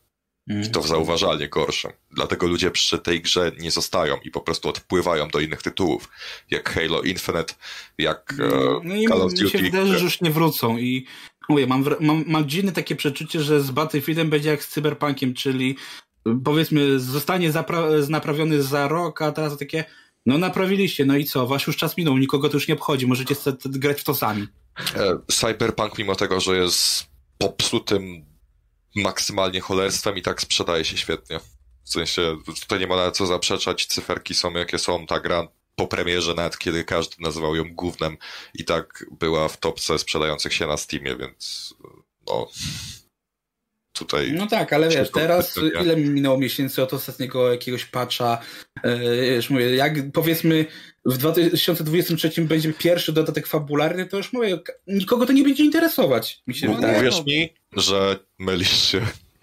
I 0.47 0.71
to 0.71 0.81
w 0.81 0.87
zauważalnie 0.87 1.49
gorszym. 1.49 1.91
Dlatego 2.11 2.47
ludzie 2.47 2.71
przy 2.71 2.99
tej 2.99 3.23
grze 3.23 3.53
nie 3.59 3.71
zostają 3.71 4.17
i 4.17 4.31
po 4.31 4.41
prostu 4.41 4.69
odpływają 4.69 5.29
do 5.29 5.41
innych 5.41 5.63
tytułów, 5.63 6.09
jak 6.51 6.71
Halo 6.71 7.03
Infinite, 7.03 7.55
jak 7.99 8.35
no 8.85 8.95
i 8.95 9.07
Call 9.07 9.23
of 9.23 9.33
Duty. 9.33 9.45
Mi 9.45 9.51
się 9.51 9.59
wydaje, 9.59 9.99
że 9.99 10.05
już 10.05 10.21
nie 10.21 10.31
wrócą 10.31 10.79
i 10.79 11.07
mówię, 11.49 11.67
mam, 11.67 11.85
mam, 12.01 12.25
mam 12.27 12.49
dziwne 12.49 12.73
takie 12.73 12.97
przeczucie, 12.97 13.43
że 13.43 13.61
z 13.61 13.71
Battlefieldem 13.71 14.31
będzie 14.31 14.51
jak 14.51 14.65
z 14.65 14.69
Cyberpunkiem, 14.69 15.35
czyli 15.35 15.77
powiedzmy 16.45 17.01
zostanie 17.01 17.53
naprawiony 18.09 18.63
za 18.63 18.89
rok, 18.89 19.23
a 19.23 19.33
teraz 19.33 19.59
takie 19.59 19.85
no 20.27 20.39
naprawiliście, 20.39 21.05
no 21.05 21.17
i 21.17 21.25
co? 21.25 21.47
Wasz 21.47 21.67
już 21.67 21.77
czas 21.77 21.97
minął, 21.97 22.19
nikogo 22.19 22.49
to 22.49 22.57
już 22.57 22.69
nie 22.69 22.75
obchodzi, 22.75 23.07
możecie 23.07 23.35
grać 23.65 24.01
w 24.01 24.05
to 24.05 24.15
sami. 24.15 24.47
E, 24.97 25.19
Cyberpunk, 25.33 25.99
mimo 25.99 26.15
tego, 26.15 26.41
że 26.41 26.57
jest 26.57 27.07
popsutym 27.39 28.25
maksymalnie 28.97 29.61
cholerstwem 29.61 30.17
i 30.17 30.23
tak 30.23 30.41
sprzedaje 30.41 30.85
się 30.85 30.97
świetnie. 30.97 31.41
W 31.85 31.91
sensie, 31.91 32.37
tutaj 32.61 32.81
nie 32.81 32.87
ma 32.87 32.97
nawet 32.97 33.17
co 33.17 33.27
zaprzeczać, 33.27 33.87
cyferki 33.87 34.35
są 34.35 34.53
jakie 34.53 34.79
są, 34.79 35.07
ta 35.07 35.21
gra 35.21 35.49
po 35.77 35.87
premierze, 35.87 36.35
nawet 36.35 36.59
kiedy 36.59 36.85
każdy 36.85 37.17
nazywał 37.21 37.57
ją 37.57 37.75
głównym 37.75 38.17
i 38.55 38.65
tak 38.65 39.07
była 39.21 39.49
w 39.49 39.57
topce 39.57 39.99
sprzedających 39.99 40.55
się 40.55 40.67
na 40.67 40.77
Steamie, 40.77 41.17
więc 41.17 41.75
no, 42.27 42.49
tutaj. 43.93 44.33
No 44.33 44.47
tak, 44.47 44.73
ale 44.73 44.89
wiesz, 44.89 45.11
teraz 45.11 45.61
ile 45.83 45.97
mi 45.97 46.11
minęło 46.11 46.39
miesięcy 46.39 46.83
od 46.83 46.95
ostatniego 46.95 47.53
jakiegoś 47.53 47.85
patcha, 47.85 48.39
yy, 48.85 49.35
już 49.37 49.51
mówię, 49.51 49.75
jak 49.75 50.13
powiedzmy 50.13 50.67
w 51.05 51.17
2023 51.17 52.43
będzie 52.43 52.73
pierwszy 52.73 53.13
dodatek 53.13 53.47
fabularny, 53.47 54.07
to 54.07 54.17
już 54.17 54.33
mówię, 54.33 54.59
nikogo 54.87 55.27
to 55.27 55.33
nie 55.33 55.43
będzie 55.43 55.65
interesować. 55.65 56.43
Mi 56.47 56.55
się 56.55 56.71
Uwierz 56.71 57.25
mi, 57.25 57.55
że 57.73 58.19
mylisz 58.39 58.91
się. 58.91 59.01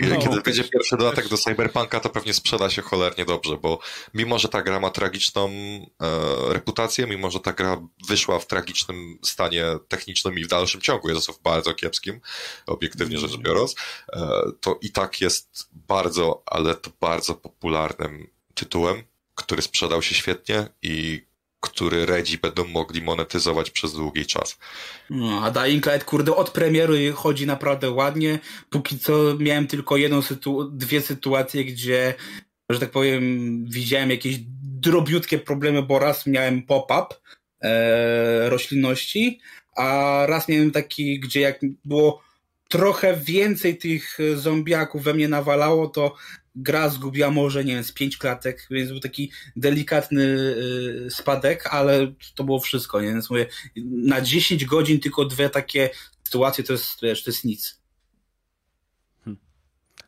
No, 0.10 0.18
Kiedy 0.18 0.42
będzie 0.42 0.64
pierwszy 0.64 0.98
dodatek 0.98 1.28
do 1.28 1.38
Cyberpunka, 1.38 2.00
to 2.00 2.10
pewnie 2.10 2.34
sprzeda 2.34 2.70
się 2.70 2.82
cholernie 2.82 3.26
dobrze, 3.26 3.58
bo 3.58 3.80
mimo, 4.14 4.40
że 4.40 4.50
ta 4.50 4.62
gra 4.62 4.80
ma 4.80 4.90
tragiczną 4.90 5.50
e, 5.50 6.54
reputację, 6.54 7.08
mimo, 7.08 7.32
że 7.32 7.40
ta 7.40 7.54
gra 7.54 7.82
wyszła 8.08 8.40
w 8.40 8.48
tragicznym 8.48 9.20
stanie 9.24 9.66
technicznym 9.88 10.40
i 10.40 10.44
w 10.44 10.48
dalszym 10.48 10.82
ciągu 10.82 11.10
jest 11.10 11.32
w 11.32 11.42
bardzo 11.42 11.74
kiepskim, 11.74 12.22
obiektywnie 12.68 13.18
rzecz 13.18 13.32
mm. 13.32 13.44
biorąc, 13.44 13.76
e, 14.14 14.42
to 14.60 14.80
i 14.82 14.92
tak 14.92 15.22
jest 15.22 15.70
bardzo, 15.72 16.44
ale 16.46 16.76
to 16.76 16.92
bardzo 17.02 17.36
popularnym 17.36 18.28
tytułem, 18.54 19.04
który 19.36 19.62
sprzedał 19.62 20.02
się 20.02 20.16
świetnie 20.16 20.68
i 20.82 21.26
który 21.62 22.06
Redzi 22.06 22.38
będą 22.38 22.68
mogli 22.68 23.02
monetyzować 23.02 23.72
przez 23.72 23.94
długi 23.94 24.26
czas. 24.26 24.58
No, 25.10 25.42
a 25.44 25.52
Dying 25.52 25.86
Light, 25.86 26.04
kurde, 26.04 26.36
od 26.36 26.50
premiery 26.50 27.12
chodzi 27.12 27.48
naprawdę 27.48 27.92
ładnie. 27.92 28.40
Póki 28.70 29.00
co 29.00 29.14
miałem 29.40 29.68
tylko 29.68 29.98
jedną 29.98 30.22
sytu 30.22 30.72
dwie 30.72 31.02
sytuacje, 31.02 31.66
gdzie, 31.66 32.14
że 32.70 32.80
tak 32.80 32.92
powiem, 32.92 33.66
widziałem 33.66 34.10
jakieś 34.10 34.36
drobiutkie 34.64 35.38
problemy, 35.38 35.84
bo 35.84 36.00
raz 36.00 36.28
miałem 36.28 36.64
pop-up 36.64 37.16
e, 37.62 38.50
roślinności, 38.50 39.40
a 39.76 40.18
raz 40.28 40.48
miałem 40.48 40.72
taki, 40.72 41.20
gdzie 41.20 41.40
jak 41.42 41.60
było 41.86 42.22
trochę 42.70 43.18
więcej 43.18 43.78
tych 43.78 44.18
zombiaków 44.36 45.04
we 45.04 45.14
mnie 45.14 45.28
nawalało, 45.28 45.88
to 45.88 46.16
gra 46.56 46.90
zgubiła 46.90 47.32
może, 47.32 47.66
nie 47.66 47.74
wiem, 47.74 47.84
z 47.84 47.92
pięć 47.92 48.18
klatek, 48.18 48.68
więc 48.72 48.90
był 48.90 49.00
taki 49.00 49.32
delikatny 49.56 50.24
y, 50.24 51.08
spadek, 51.10 51.68
ale 51.68 52.14
to 52.36 52.44
było 52.44 52.60
wszystko, 52.60 53.02
nie? 53.02 53.08
Więc 53.08 53.30
mówię, 53.30 53.46
na 53.86 54.22
10 54.22 54.66
godzin 54.66 55.00
tylko 55.00 55.26
dwie 55.26 55.50
takie 55.50 55.90
sytuacje 56.24 56.64
to 56.64 56.74
jest, 56.74 57.00
to 57.00 57.08
jest 57.08 57.46
nic. 57.46 57.81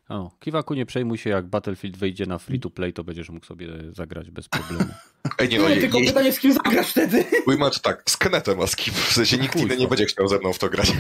O, 0.10 0.32
Kiwaku, 0.40 0.74
nie 0.74 0.86
przejmuj 0.86 1.18
się, 1.18 1.30
jak 1.30 1.48
Battlefield 1.48 1.98
wejdzie 1.98 2.26
na 2.26 2.38
free 2.38 2.60
to 2.60 2.70
play, 2.70 2.94
to 2.94 3.04
będziesz 3.04 3.30
mógł 3.30 3.46
sobie 3.46 3.68
zagrać 3.92 4.32
bez 4.32 4.50
problemu. 4.50 4.92
Ej, 5.40 5.50
nie, 5.50 5.60
no, 5.60 5.70
nie, 5.70 5.78
tylko 5.78 6.00
nie, 6.00 6.08
pytanie, 6.08 6.32
z 6.34 6.40
kim 6.40 6.54
zagrasz 6.54 6.90
wtedy? 6.90 7.26
Ujmę 7.48 7.72
to 7.72 7.80
tak, 7.80 8.04
z 8.10 8.18
Kenetem, 8.18 8.62
a 8.62 8.68
z 8.68 8.76
kim? 8.76 8.94
W 8.94 9.14
sensie 9.14 9.38
nikt 9.38 9.56
inny 9.56 9.78
nie 9.78 9.88
będzie 9.88 10.06
chciał 10.06 10.28
ze 10.28 10.40
mną 10.40 10.54
w 10.54 10.60
to 10.60 10.70
grać. 10.70 10.94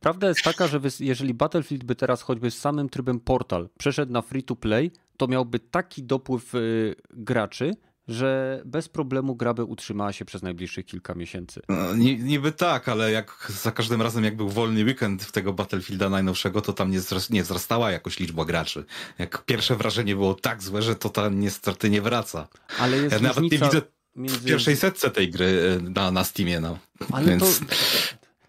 Prawda 0.00 0.28
jest 0.28 0.42
taka, 0.42 0.66
że 0.66 0.80
jeżeli 1.00 1.34
Battlefield 1.34 1.84
by 1.84 1.94
teraz 1.94 2.22
choćby 2.22 2.50
z 2.50 2.58
samym 2.58 2.88
trybem 2.88 3.20
Portal 3.20 3.68
przeszedł 3.78 4.12
na 4.12 4.22
free 4.22 4.42
to 4.42 4.56
play, 4.56 4.90
to 5.16 5.26
miałby 5.26 5.58
taki 5.58 6.02
dopływ 6.02 6.54
y, 6.54 6.94
graczy, 7.10 7.74
że 8.08 8.62
bez 8.64 8.88
problemu 8.88 9.36
gra 9.36 9.54
by 9.54 9.64
utrzymała 9.64 10.12
się 10.12 10.24
przez 10.24 10.42
najbliższych 10.42 10.86
kilka 10.86 11.14
miesięcy. 11.14 11.60
No, 11.68 11.96
niby 11.96 12.52
tak, 12.52 12.88
ale 12.88 13.12
jak 13.12 13.52
za 13.62 13.72
każdym 13.72 14.02
razem 14.02 14.24
jak 14.24 14.36
był 14.36 14.48
wolny 14.48 14.84
weekend 14.84 15.24
w 15.24 15.32
tego 15.32 15.52
Battlefielda 15.52 16.10
najnowszego, 16.10 16.60
to 16.60 16.72
tam 16.72 16.90
nie, 16.90 16.98
wzrast, 16.98 17.30
nie 17.30 17.42
wzrastała 17.42 17.90
jakoś 17.90 18.18
liczba 18.18 18.44
graczy. 18.44 18.84
Jak 19.18 19.44
pierwsze 19.44 19.76
wrażenie 19.76 20.14
było 20.14 20.34
tak 20.34 20.62
złe, 20.62 20.82
że 20.82 20.96
to 20.96 21.08
ta 21.08 21.28
niestety 21.28 21.90
nie 21.90 22.02
wraca. 22.02 22.48
Ale 22.78 22.96
jest 22.96 23.12
ja 23.12 23.20
nawet 23.20 23.44
nie 23.44 23.50
widzę 23.50 23.82
między... 24.16 24.38
w 24.38 24.44
pierwszej 24.44 24.76
setce 24.76 25.10
tej 25.10 25.30
gry 25.30 25.78
e, 25.86 25.90
na, 25.90 26.10
na 26.10 26.24
Steamie. 26.24 26.60
No. 26.60 26.78
Ale 27.12 27.26
Więc... 27.26 27.58
to 27.58 27.64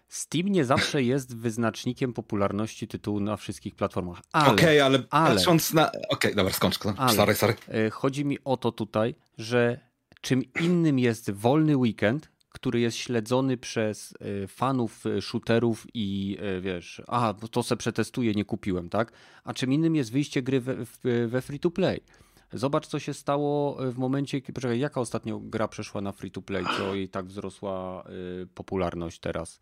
Steam 0.08 0.48
nie 0.48 0.64
zawsze 0.64 1.02
jest 1.02 1.36
wyznacznikiem 1.36 2.12
popularności 2.12 2.88
tytułu 2.88 3.20
na 3.20 3.36
wszystkich 3.36 3.74
platformach. 3.74 4.22
Okej, 4.32 4.52
okay, 4.52 4.84
ale, 4.84 5.02
ale 5.10 5.34
patrząc 5.34 5.72
na... 5.72 5.88
Okej, 5.88 6.02
okay, 6.08 6.34
dobra, 6.34 6.52
skończ. 6.52 6.78
Ale, 6.96 7.16
sorry, 7.16 7.34
sorry. 7.34 7.54
E, 7.68 7.90
chodzi 7.90 8.24
mi 8.24 8.38
o 8.44 8.56
to 8.56 8.72
tutaj, 8.72 9.14
że 9.38 9.80
czym 10.20 10.42
innym 10.60 10.98
jest 10.98 11.30
wolny 11.30 11.76
weekend, 11.76 12.30
który 12.48 12.80
jest 12.80 12.96
śledzony 12.96 13.56
przez 13.56 14.14
e, 14.44 14.46
fanów 14.46 15.06
e, 15.06 15.22
shooterów 15.22 15.86
i 15.94 16.38
wiesz, 16.60 17.02
a 17.06 17.34
to 17.50 17.62
se 17.62 17.76
przetestuję, 17.76 18.32
nie 18.32 18.44
kupiłem, 18.44 18.88
tak? 18.88 19.12
A 19.44 19.54
czym 19.54 19.72
innym 19.72 19.96
jest 19.96 20.12
wyjście 20.12 20.42
gry 20.42 20.60
we, 20.60 20.76
we 21.28 21.42
free 21.42 21.60
to 21.60 21.70
play. 21.70 22.00
Zobacz, 22.52 22.86
co 22.86 22.98
się 22.98 23.14
stało 23.14 23.78
w 23.92 23.98
momencie, 23.98 24.40
poczekaj, 24.54 24.78
jaka 24.78 25.00
ostatnio 25.00 25.40
gra 25.40 25.68
przeszła 25.68 26.00
na 26.00 26.12
free 26.12 26.30
to 26.30 26.42
play, 26.42 26.64
co 26.78 26.94
jej 26.94 27.08
tak 27.08 27.26
wzrosła 27.26 28.04
popularność 28.54 29.20
teraz? 29.20 29.60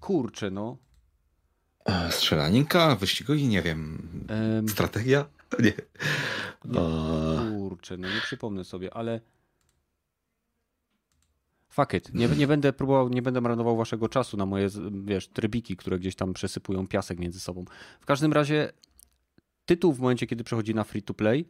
Kurczę, 0.00 0.50
no. 0.50 0.76
Strzelaninka, 2.10 2.96
wyścigowi, 2.96 3.48
nie 3.48 3.62
wiem. 3.62 4.08
Um, 4.30 4.68
strategia? 4.68 5.24
Nie. 5.64 5.72
Kurczę, 7.58 7.96
no 7.96 8.08
nie 8.08 8.20
przypomnę 8.20 8.64
sobie, 8.64 8.94
ale. 8.94 9.20
Fuck 11.68 11.94
it. 11.94 12.14
Nie, 12.14 12.28
nie 12.28 12.46
będę 12.46 12.72
próbował, 12.72 13.08
nie 13.08 13.22
będę 13.22 13.40
marnował 13.40 13.76
waszego 13.76 14.08
czasu 14.08 14.36
na 14.36 14.46
moje, 14.46 14.68
wiesz, 15.04 15.28
trybiki, 15.28 15.76
które 15.76 15.98
gdzieś 15.98 16.14
tam 16.14 16.32
przesypują 16.32 16.86
piasek 16.86 17.18
między 17.18 17.40
sobą. 17.40 17.64
W 18.00 18.06
każdym 18.06 18.32
razie 18.32 18.72
tytuł 19.66 19.92
w 19.92 20.00
momencie, 20.00 20.26
kiedy 20.26 20.44
przechodzi 20.44 20.74
na 20.74 20.84
free 20.84 21.02
to 21.02 21.14
play, 21.14 21.48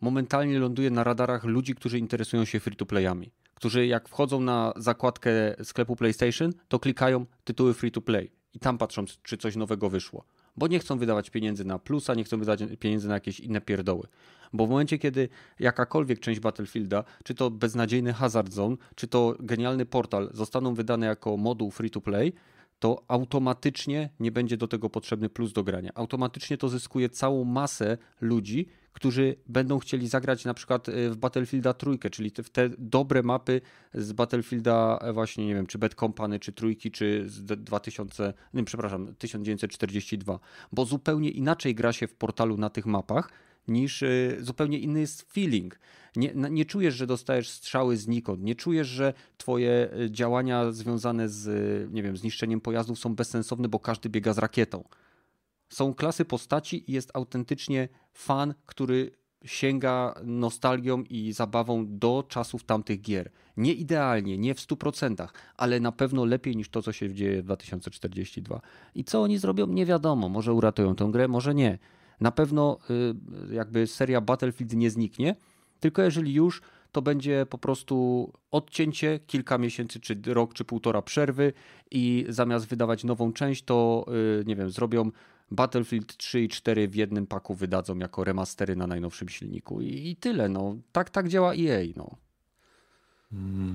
momentalnie 0.00 0.58
ląduje 0.58 0.90
na 0.90 1.04
radarach 1.04 1.44
ludzi, 1.44 1.74
którzy 1.74 1.98
interesują 1.98 2.44
się 2.44 2.60
free 2.60 2.76
to 2.76 2.86
playami 2.86 3.30
którzy 3.60 3.86
jak 3.86 4.08
wchodzą 4.08 4.40
na 4.40 4.72
zakładkę 4.76 5.30
sklepu 5.64 5.96
PlayStation, 5.96 6.52
to 6.68 6.78
klikają 6.78 7.26
tytuły 7.44 7.74
free 7.74 7.90
to 7.90 8.00
play 8.00 8.30
i 8.54 8.58
tam 8.58 8.78
patrzą, 8.78 9.04
czy 9.22 9.36
coś 9.36 9.56
nowego 9.56 9.90
wyszło. 9.90 10.24
Bo 10.56 10.66
nie 10.66 10.78
chcą 10.78 10.98
wydawać 10.98 11.30
pieniędzy 11.30 11.64
na 11.64 11.78
plusa, 11.78 12.14
nie 12.14 12.24
chcą 12.24 12.38
wydać 12.38 12.60
pieniędzy 12.78 13.08
na 13.08 13.14
jakieś 13.14 13.40
inne 13.40 13.60
pierdoły. 13.60 14.06
Bo 14.52 14.66
w 14.66 14.70
momencie, 14.70 14.98
kiedy 14.98 15.28
jakakolwiek 15.58 16.20
część 16.20 16.40
Battlefielda, 16.40 17.04
czy 17.24 17.34
to 17.34 17.50
beznadziejny 17.50 18.12
Hazard 18.12 18.52
Zone, 18.52 18.76
czy 18.94 19.08
to 19.08 19.36
genialny 19.40 19.86
portal 19.86 20.30
zostaną 20.32 20.74
wydane 20.74 21.06
jako 21.06 21.36
moduł 21.36 21.70
free 21.70 21.90
to 21.90 22.00
play, 22.00 22.32
to 22.78 23.02
automatycznie 23.08 24.10
nie 24.20 24.32
będzie 24.32 24.56
do 24.56 24.68
tego 24.68 24.90
potrzebny 24.90 25.28
plus 25.28 25.52
do 25.52 25.64
grania. 25.64 25.90
Automatycznie 25.94 26.58
to 26.58 26.68
zyskuje 26.68 27.08
całą 27.08 27.44
masę 27.44 27.98
ludzi, 28.20 28.66
którzy 28.92 29.36
będą 29.46 29.78
chcieli 29.78 30.08
zagrać 30.08 30.44
na 30.44 30.54
przykład 30.54 30.88
y, 30.88 31.10
w 31.10 31.16
Battlefielda 31.16 31.74
trójkę, 31.74 32.10
czyli 32.10 32.30
w 32.44 32.50
te 32.50 32.70
dobre 32.78 33.22
mapy 33.22 33.60
z 33.94 34.12
Battlefielda 34.12 34.98
e, 35.02 35.12
właśnie, 35.12 35.46
nie 35.46 35.54
wiem, 35.54 35.66
czy 35.66 35.78
Bad 35.78 35.94
Company, 35.94 36.40
czy 36.40 36.52
trójki, 36.52 36.90
czy 36.90 37.24
z 37.28 37.44
2000, 37.62 38.32
nie, 38.54 38.64
przepraszam, 38.64 39.14
1942, 39.18 40.38
bo 40.72 40.84
zupełnie 40.84 41.30
inaczej 41.30 41.74
gra 41.74 41.92
się 41.92 42.06
w 42.06 42.14
portalu 42.14 42.56
na 42.56 42.70
tych 42.70 42.86
mapach, 42.86 43.30
niż 43.68 44.02
y, 44.02 44.36
zupełnie 44.40 44.78
inny 44.78 45.00
jest 45.00 45.32
feeling. 45.32 45.78
Nie, 46.16 46.32
nie 46.34 46.64
czujesz, 46.64 46.94
że 46.94 47.06
dostajesz 47.06 47.48
strzały 47.48 47.96
znikąd, 47.96 48.42
nie 48.42 48.54
czujesz, 48.54 48.88
że 48.88 49.14
twoje 49.38 49.90
y, 50.00 50.10
działania 50.10 50.72
związane 50.72 51.28
z, 51.28 51.92
nie 51.92 52.02
wiem, 52.02 52.16
zniszczeniem 52.16 52.60
pojazdów 52.60 52.98
są 52.98 53.14
bezsensowne, 53.14 53.68
bo 53.68 53.78
każdy 53.78 54.08
biega 54.08 54.32
z 54.32 54.38
rakietą. 54.38 54.84
Są 55.70 55.94
klasy 55.94 56.24
postaci 56.24 56.90
i 56.90 56.92
jest 56.92 57.10
autentycznie 57.14 57.88
fan, 58.12 58.54
który 58.66 59.20
sięga 59.44 60.14
nostalgią 60.24 61.02
i 61.02 61.32
zabawą 61.32 61.84
do 61.88 62.24
czasów 62.28 62.64
tamtych 62.64 63.00
gier. 63.00 63.30
Nie 63.56 63.72
idealnie, 63.72 64.38
nie 64.38 64.54
w 64.54 64.58
100%, 64.58 65.28
ale 65.56 65.80
na 65.80 65.92
pewno 65.92 66.24
lepiej 66.24 66.56
niż 66.56 66.68
to, 66.68 66.82
co 66.82 66.92
się 66.92 67.14
dzieje 67.14 67.42
w 67.42 67.44
2042. 67.44 68.60
I 68.94 69.04
co 69.04 69.22
oni 69.22 69.38
zrobią, 69.38 69.66
nie 69.66 69.86
wiadomo. 69.86 70.28
Może 70.28 70.52
uratują 70.52 70.94
tę 70.94 71.08
grę, 71.12 71.28
może 71.28 71.54
nie. 71.54 71.78
Na 72.20 72.30
pewno 72.30 72.78
y, 73.50 73.54
jakby 73.54 73.86
seria 73.86 74.20
Battlefield 74.20 74.72
nie 74.72 74.90
zniknie, 74.90 75.36
tylko 75.80 76.02
jeżeli 76.02 76.34
już, 76.34 76.62
to 76.92 77.02
będzie 77.02 77.46
po 77.46 77.58
prostu 77.58 78.32
odcięcie, 78.50 79.20
kilka 79.26 79.58
miesięcy, 79.58 80.00
czy 80.00 80.20
rok, 80.26 80.54
czy 80.54 80.64
półtora 80.64 81.02
przerwy 81.02 81.52
i 81.90 82.26
zamiast 82.28 82.66
wydawać 82.66 83.04
nową 83.04 83.32
część, 83.32 83.64
to 83.64 84.06
y, 84.40 84.44
nie 84.46 84.56
wiem, 84.56 84.70
zrobią 84.70 85.10
Battlefield 85.50 86.16
3 86.16 86.40
i 86.40 86.48
4 86.48 86.88
w 86.88 86.94
jednym 86.94 87.26
paku 87.26 87.54
wydadzą 87.54 87.98
jako 87.98 88.24
remastery 88.24 88.76
na 88.76 88.86
najnowszym 88.86 89.28
silniku 89.28 89.80
i, 89.80 90.10
i 90.10 90.16
tyle, 90.16 90.48
no. 90.48 90.76
Tak, 90.92 91.10
tak 91.10 91.28
działa 91.28 91.54
EA, 91.54 91.86
no. 91.96 92.10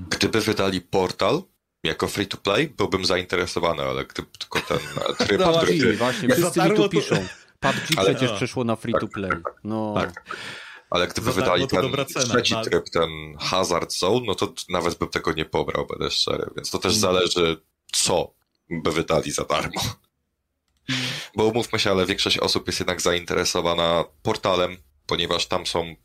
Gdyby 0.09 0.41
wydali 0.41 0.81
Portal 0.81 1.43
jako 1.83 2.07
free 2.07 2.27
to 2.27 2.37
play, 2.37 2.67
byłbym 2.67 3.05
zainteresowany, 3.05 3.83
ale 3.83 4.05
gdyby 4.05 4.27
tylko 4.39 4.59
ten 4.59 4.77
tryb... 5.27 5.39
No, 5.39 5.51
właśnie, 5.51 5.93
właśnie, 5.93 6.29
wszyscy 6.29 6.61
mi 6.61 6.75
tu 6.75 6.89
piszą. 6.89 7.15
PUBG 7.59 7.97
ale, 7.97 8.15
przecież 8.15 8.31
przeszło 8.31 8.63
na 8.63 8.75
free 8.75 8.93
to 8.99 9.07
play. 9.07 9.31
No. 9.63 9.93
Tak. 9.97 10.25
Ale 10.89 11.07
gdyby 11.07 11.31
Za 11.31 11.41
wydali 11.41 11.67
ten 11.67 12.05
trzeci 12.05 12.53
tak. 12.53 12.65
tryb, 12.65 12.89
ten 12.89 13.09
Hazard 13.39 13.93
Zone, 13.93 14.25
no 14.25 14.35
to 14.35 14.53
nawet 14.69 14.95
bym 14.95 15.09
tego 15.09 15.33
nie 15.33 15.45
pobrał, 15.45 15.87
będę 15.87 16.11
szczery. 16.11 16.49
Więc 16.55 16.71
to 16.71 16.77
też 16.79 16.91
mm. 16.91 17.01
zależy, 17.01 17.61
co 17.91 18.33
by 18.69 18.91
wydali 18.91 19.31
za 19.31 19.43
darmo. 19.43 19.81
Bo 21.35 21.45
umówmy 21.45 21.79
się, 21.79 21.91
ale 21.91 22.05
większość 22.05 22.37
osób 22.37 22.67
jest 22.67 22.79
jednak 22.79 23.01
zainteresowana 23.01 24.05
portalem, 24.23 24.77
ponieważ 25.05 25.45
tam 25.45 25.65
są 25.65 25.95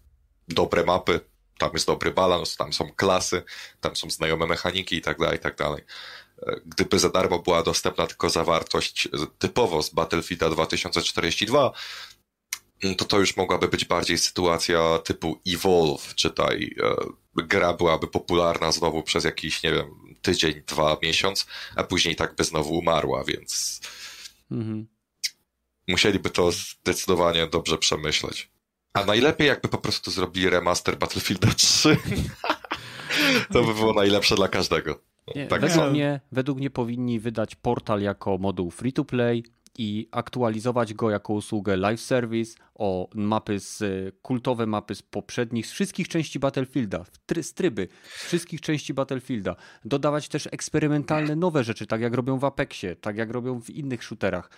dobre 0.49 0.85
mapy, 0.85 1.21
tam 1.59 1.71
jest 1.73 1.87
dobry 1.87 2.11
balans, 2.11 2.57
tam 2.57 2.73
są 2.73 2.93
klasy, 2.93 3.43
tam 3.81 3.97
są 3.97 4.11
znajome 4.11 4.47
mechaniki 4.47 4.97
i 4.97 5.01
tak 5.01 5.19
dalej, 5.19 5.37
i 5.37 5.41
tak 5.41 5.57
dalej. 5.57 5.83
Gdyby 6.67 6.99
za 6.99 7.09
darmo 7.09 7.39
była 7.39 7.63
dostępna 7.63 8.07
tylko 8.07 8.31
zawartość 8.31 9.09
typowo 9.39 9.83
z 9.83 9.91
Battlefielda 9.91 10.51
2042, 10.51 11.73
to 12.97 13.05
to 13.05 13.19
już 13.19 13.37
mogłaby 13.37 13.69
być 13.69 13.85
bardziej 13.85 14.19
sytuacja 14.19 14.99
typu 15.05 15.41
Evolve, 15.49 16.15
czytaj, 16.15 16.75
e, 16.83 17.43
gra 17.45 17.73
byłaby 17.73 18.07
popularna 18.07 18.73
znowu 18.73 19.03
przez 19.03 19.25
jakiś, 19.25 19.63
nie 19.63 19.73
wiem, 19.73 19.87
tydzień, 20.23 20.63
dwa, 20.67 20.97
miesiąc, 21.03 21.47
a 21.77 21.85
później 21.85 22.17
tak 22.17 22.35
by 22.37 22.45
znowu 22.45 22.79
umarła, 22.79 23.25
więc 23.25 23.81
Mhm. 24.51 24.87
musieliby 25.89 26.31
to 26.31 26.53
zdecydowanie 26.53 27.47
dobrze 27.47 27.79
przemyśleć. 27.79 28.51
A 28.93 29.05
najlepiej 29.05 29.47
jakby 29.47 29.69
po 29.69 29.79
prostu 29.79 30.11
zrobili 30.11 30.51
remaster 30.51 30.99
Battlefielda 30.99 31.49
3. 31.55 31.97
to 33.53 33.65
by 33.65 33.75
było 33.75 33.93
najlepsze 33.95 34.35
dla 34.37 34.49
każdego. 34.49 35.01
Nie, 35.35 35.47
tak 35.47 35.61
według, 35.61 35.91
mnie, 35.91 36.21
według 36.33 36.59
mnie 36.59 36.71
powinni 36.71 37.21
wydać 37.21 37.55
portal 37.55 38.01
jako 38.01 38.39
moduł 38.39 38.71
free 38.71 38.93
to 38.93 39.05
play 39.05 39.45
i 39.79 40.09
aktualizować 40.11 40.95
go 40.95 41.11
jako 41.11 41.33
usługę 41.33 41.77
live 41.77 42.01
service 42.01 42.59
o 42.75 43.09
mapy 43.15 43.59
z 43.59 43.83
kultowe 44.23 44.67
mapy 44.67 44.95
z 44.95 45.03
poprzednich, 45.03 45.67
z 45.67 45.73
wszystkich 45.73 46.09
części 46.09 46.39
Battlefielda, 46.39 47.05
z 47.43 47.55
tryby, 47.55 47.89
z 48.05 48.25
wszystkich 48.25 48.61
części 48.61 48.95
Battlefielda. 48.95 49.57
Dodawać 49.85 50.29
też 50.29 50.49
eksperymentalne 50.53 51.37
nowe 51.37 51.65
rzeczy, 51.65 51.87
tak 51.87 52.01
jak 52.01 52.15
robią 52.15 52.39
w 52.39 52.45
Apexie, 52.45 52.97
tak 52.97 53.17
jak 53.17 53.31
robią 53.31 53.61
w 53.61 53.71
innych 53.71 54.05
shooterach, 54.05 54.51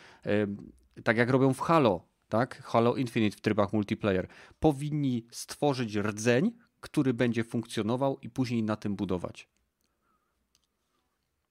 tak 1.04 1.16
jak 1.16 1.30
robią 1.30 1.54
w 1.54 1.60
Halo, 1.60 2.06
tak? 2.28 2.62
Halo 2.62 2.96
Infinite 2.96 3.36
w 3.36 3.40
trybach 3.40 3.72
multiplayer. 3.72 4.28
Powinni 4.60 5.26
stworzyć 5.30 5.96
rdzeń, 5.96 6.52
który 6.80 7.14
będzie 7.14 7.44
funkcjonował 7.44 8.18
i 8.18 8.30
później 8.30 8.62
na 8.62 8.76
tym 8.76 8.96
budować. 8.96 9.48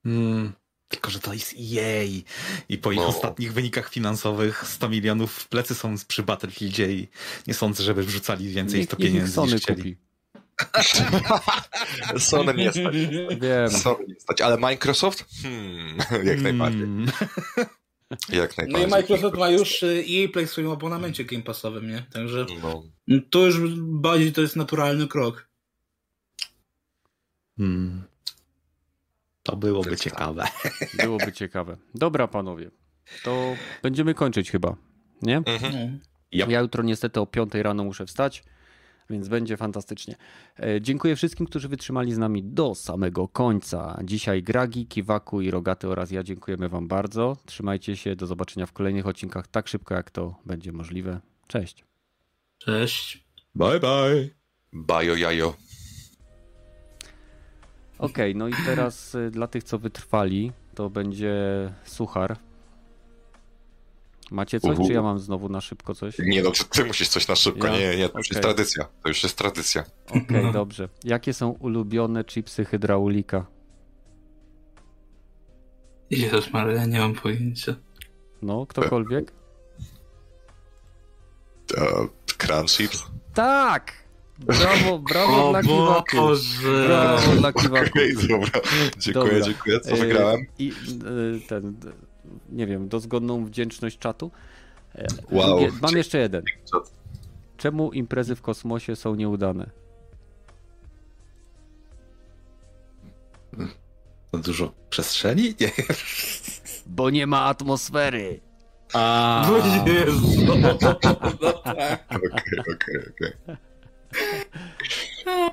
Hmm. 0.03 0.60
Tylko, 0.91 1.11
że 1.11 1.19
to 1.19 1.33
jest 1.33 1.59
jej. 1.59 2.23
I 2.69 2.77
po 2.77 2.91
ich 2.91 2.99
no. 2.99 3.07
ostatnich 3.07 3.53
wynikach 3.53 3.89
finansowych 3.89 4.67
100 4.67 4.89
milionów 4.89 5.33
w 5.33 5.47
plecy 5.47 5.75
są 5.75 5.95
przy 6.07 6.23
Battlefieldzie 6.23 6.91
i 6.91 7.07
nie 7.47 7.53
sądzę, 7.53 7.83
żeby 7.83 8.03
wrzucali 8.03 8.49
więcej 8.49 8.79
niech, 8.79 8.89
to 8.89 8.97
pieniędzy 8.97 9.31
Sony 9.31 9.53
niż 9.53 9.61
chcieli. 9.61 9.97
Sony 12.17 12.53
nie 12.53 12.71
stać. 12.71 12.95
Wiem. 13.41 13.69
Sony 13.69 14.05
nie 14.07 14.19
stać, 14.19 14.41
ale 14.41 14.57
Microsoft? 14.57 15.25
Hmm, 15.41 15.97
jak 15.97 16.37
hmm. 16.37 16.43
najbardziej. 16.43 16.87
Jak 18.29 18.57
najbardziej. 18.57 18.67
No 18.71 18.79
i 18.79 18.87
Microsoft 18.87 19.37
ma 19.37 19.49
już 19.49 19.83
EA 19.83 20.27
Play 20.33 20.47
w 20.47 20.51
swoim 20.51 20.71
abonamencie 20.71 21.25
Game 21.25 21.43
Passowym, 21.43 21.89
nie? 21.89 22.05
Także 22.13 22.45
no. 22.61 22.83
to 23.29 23.45
już 23.45 23.59
bardziej 23.77 24.33
to 24.33 24.41
jest 24.41 24.55
naturalny 24.55 25.07
krok. 25.07 25.47
Hmm. 27.57 28.10
To 29.43 29.55
byłoby 29.55 29.97
ciekawe. 29.97 30.47
Byłoby 31.03 31.31
ciekawe. 31.31 31.77
Dobra, 31.95 32.27
panowie. 32.27 32.71
To 33.23 33.55
będziemy 33.83 34.13
kończyć 34.13 34.51
chyba, 34.51 34.75
nie? 35.21 35.37
Mhm. 35.37 35.99
No. 36.33 36.45
Ja 36.47 36.61
jutro 36.61 36.83
niestety 36.83 37.19
o 37.19 37.25
5 37.25 37.53
rano 37.53 37.83
muszę 37.83 38.05
wstać, 38.05 38.43
więc 39.09 39.27
będzie 39.27 39.57
fantastycznie. 39.57 40.15
E, 40.59 40.81
dziękuję 40.81 41.15
wszystkim, 41.15 41.45
którzy 41.45 41.67
wytrzymali 41.67 42.13
z 42.13 42.17
nami 42.17 42.43
do 42.43 42.75
samego 42.75 43.27
końca. 43.27 43.99
Dzisiaj 44.03 44.43
Gragi, 44.43 44.87
Kiwaku 44.87 45.41
i 45.41 45.51
Rogaty 45.51 45.87
oraz 45.87 46.11
ja 46.11 46.23
dziękujemy 46.23 46.69
wam 46.69 46.87
bardzo. 46.87 47.37
Trzymajcie 47.45 47.97
się, 47.97 48.15
do 48.15 48.27
zobaczenia 48.27 48.65
w 48.65 48.73
kolejnych 48.73 49.07
odcinkach 49.07 49.47
tak 49.47 49.67
szybko, 49.67 49.93
jak 49.93 50.11
to 50.11 50.35
będzie 50.45 50.71
możliwe. 50.71 51.19
Cześć. 51.47 51.85
Cześć. 52.57 53.25
Bye 53.55 53.79
bye. 53.79 54.29
Bajo 54.73 55.15
jajo. 55.15 55.53
Okej, 58.01 58.31
okay, 58.31 58.39
no 58.39 58.47
i 58.47 58.53
teraz 58.65 59.15
y, 59.15 59.31
dla 59.31 59.47
tych, 59.47 59.63
co 59.63 59.79
wytrwali, 59.79 60.51
to 60.75 60.89
będzie 60.89 61.33
suchar. 61.83 62.37
Macie 64.31 64.59
coś, 64.59 64.77
Uhu. 64.77 64.87
czy 64.87 64.93
ja 64.93 65.01
mam 65.01 65.19
znowu 65.19 65.49
na 65.49 65.61
szybko 65.61 65.95
coś? 65.95 66.19
Nie, 66.19 66.43
no 66.43 66.51
ty 66.71 66.85
musisz 66.85 67.09
coś 67.09 67.27
na 67.27 67.35
szybko. 67.35 67.67
Ja? 67.67 67.73
Nie, 67.73 67.97
nie, 67.97 68.03
to 68.03 68.09
okay. 68.09 68.19
już 68.19 68.29
jest 68.29 68.41
tradycja. 68.41 68.85
To 69.03 69.09
już 69.09 69.23
jest 69.23 69.37
tradycja. 69.37 69.83
Okej, 70.09 70.21
okay, 70.21 70.43
no. 70.43 70.51
dobrze. 70.51 70.89
Jakie 71.03 71.33
są 71.33 71.49
ulubione 71.49 72.23
chipsy 72.23 72.65
hydraulika? 72.65 73.45
Jezus 76.09 76.53
Maria, 76.53 76.75
ja 76.75 76.85
nie 76.85 76.99
mam 76.99 77.13
pojęcia. 77.13 77.75
No, 78.41 78.65
ktokolwiek? 78.65 79.31
Uh, 81.77 82.09
crunch 82.37 82.69
chips? 82.69 83.03
Tak! 83.33 83.93
Brawo, 84.45 84.99
brawo 84.99 85.49
o 85.49 85.51
dla 85.51 85.61
Kiwaku. 85.61 86.17
Brawo 86.87 87.31
dla 87.35 87.53
Kiwaku. 87.53 87.89
Okay, 87.89 88.27
dobra. 88.27 88.61
Dziękuję, 88.97 89.33
dobra. 89.33 89.45
dziękuję. 89.45 89.79
Co 89.79 89.95
wygrałem? 89.95 90.45
I 90.59 90.69
e, 90.69 91.47
ten, 91.47 91.75
nie 92.49 92.67
wiem, 92.67 92.87
dozgodną 92.89 93.45
wdzięczność 93.45 93.97
czatu. 93.97 94.31
E, 94.95 95.07
wow. 95.31 95.59
Mam 95.81 95.97
jeszcze 95.97 96.17
jeden. 96.17 96.43
Czemu 97.57 97.91
imprezy 97.91 98.35
w 98.35 98.41
kosmosie 98.41 98.95
są 98.95 99.15
nieudane? 99.15 99.69
Za 104.33 104.39
dużo 104.39 104.73
przestrzeni? 104.89 105.55
Nie. 105.59 105.71
Bo 106.85 107.09
nie 107.09 107.27
ma 107.27 107.41
atmosfery. 107.41 108.39
A. 108.93 109.49
Jezu. 109.85 110.53
Okej, 112.09 112.59
okej, 112.59 112.97
okej. 113.09 113.57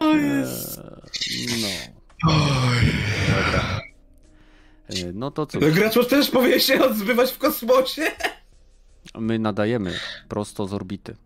O 0.00 0.14
jest. 0.14 0.80
No. 1.62 1.68
Dobra. 3.28 3.80
E, 4.88 5.12
no 5.14 5.30
to 5.30 5.46
co? 5.46 5.58
Gracz 5.58 6.08
też 6.08 6.30
powinien 6.30 6.60
się 6.60 6.84
odbywać 6.84 7.32
w 7.32 7.38
kosmosie. 7.38 8.02
My 9.18 9.38
nadajemy 9.38 9.94
prosto 10.28 10.66
z 10.66 10.74
orbity. 10.74 11.16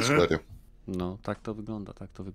Serio. 0.00 0.38
No, 0.86 1.18
tak 1.22 1.40
to 1.40 1.54
wygląda, 1.54 1.92
tak 1.92 2.10
to 2.12 2.24
wygląda. 2.24 2.28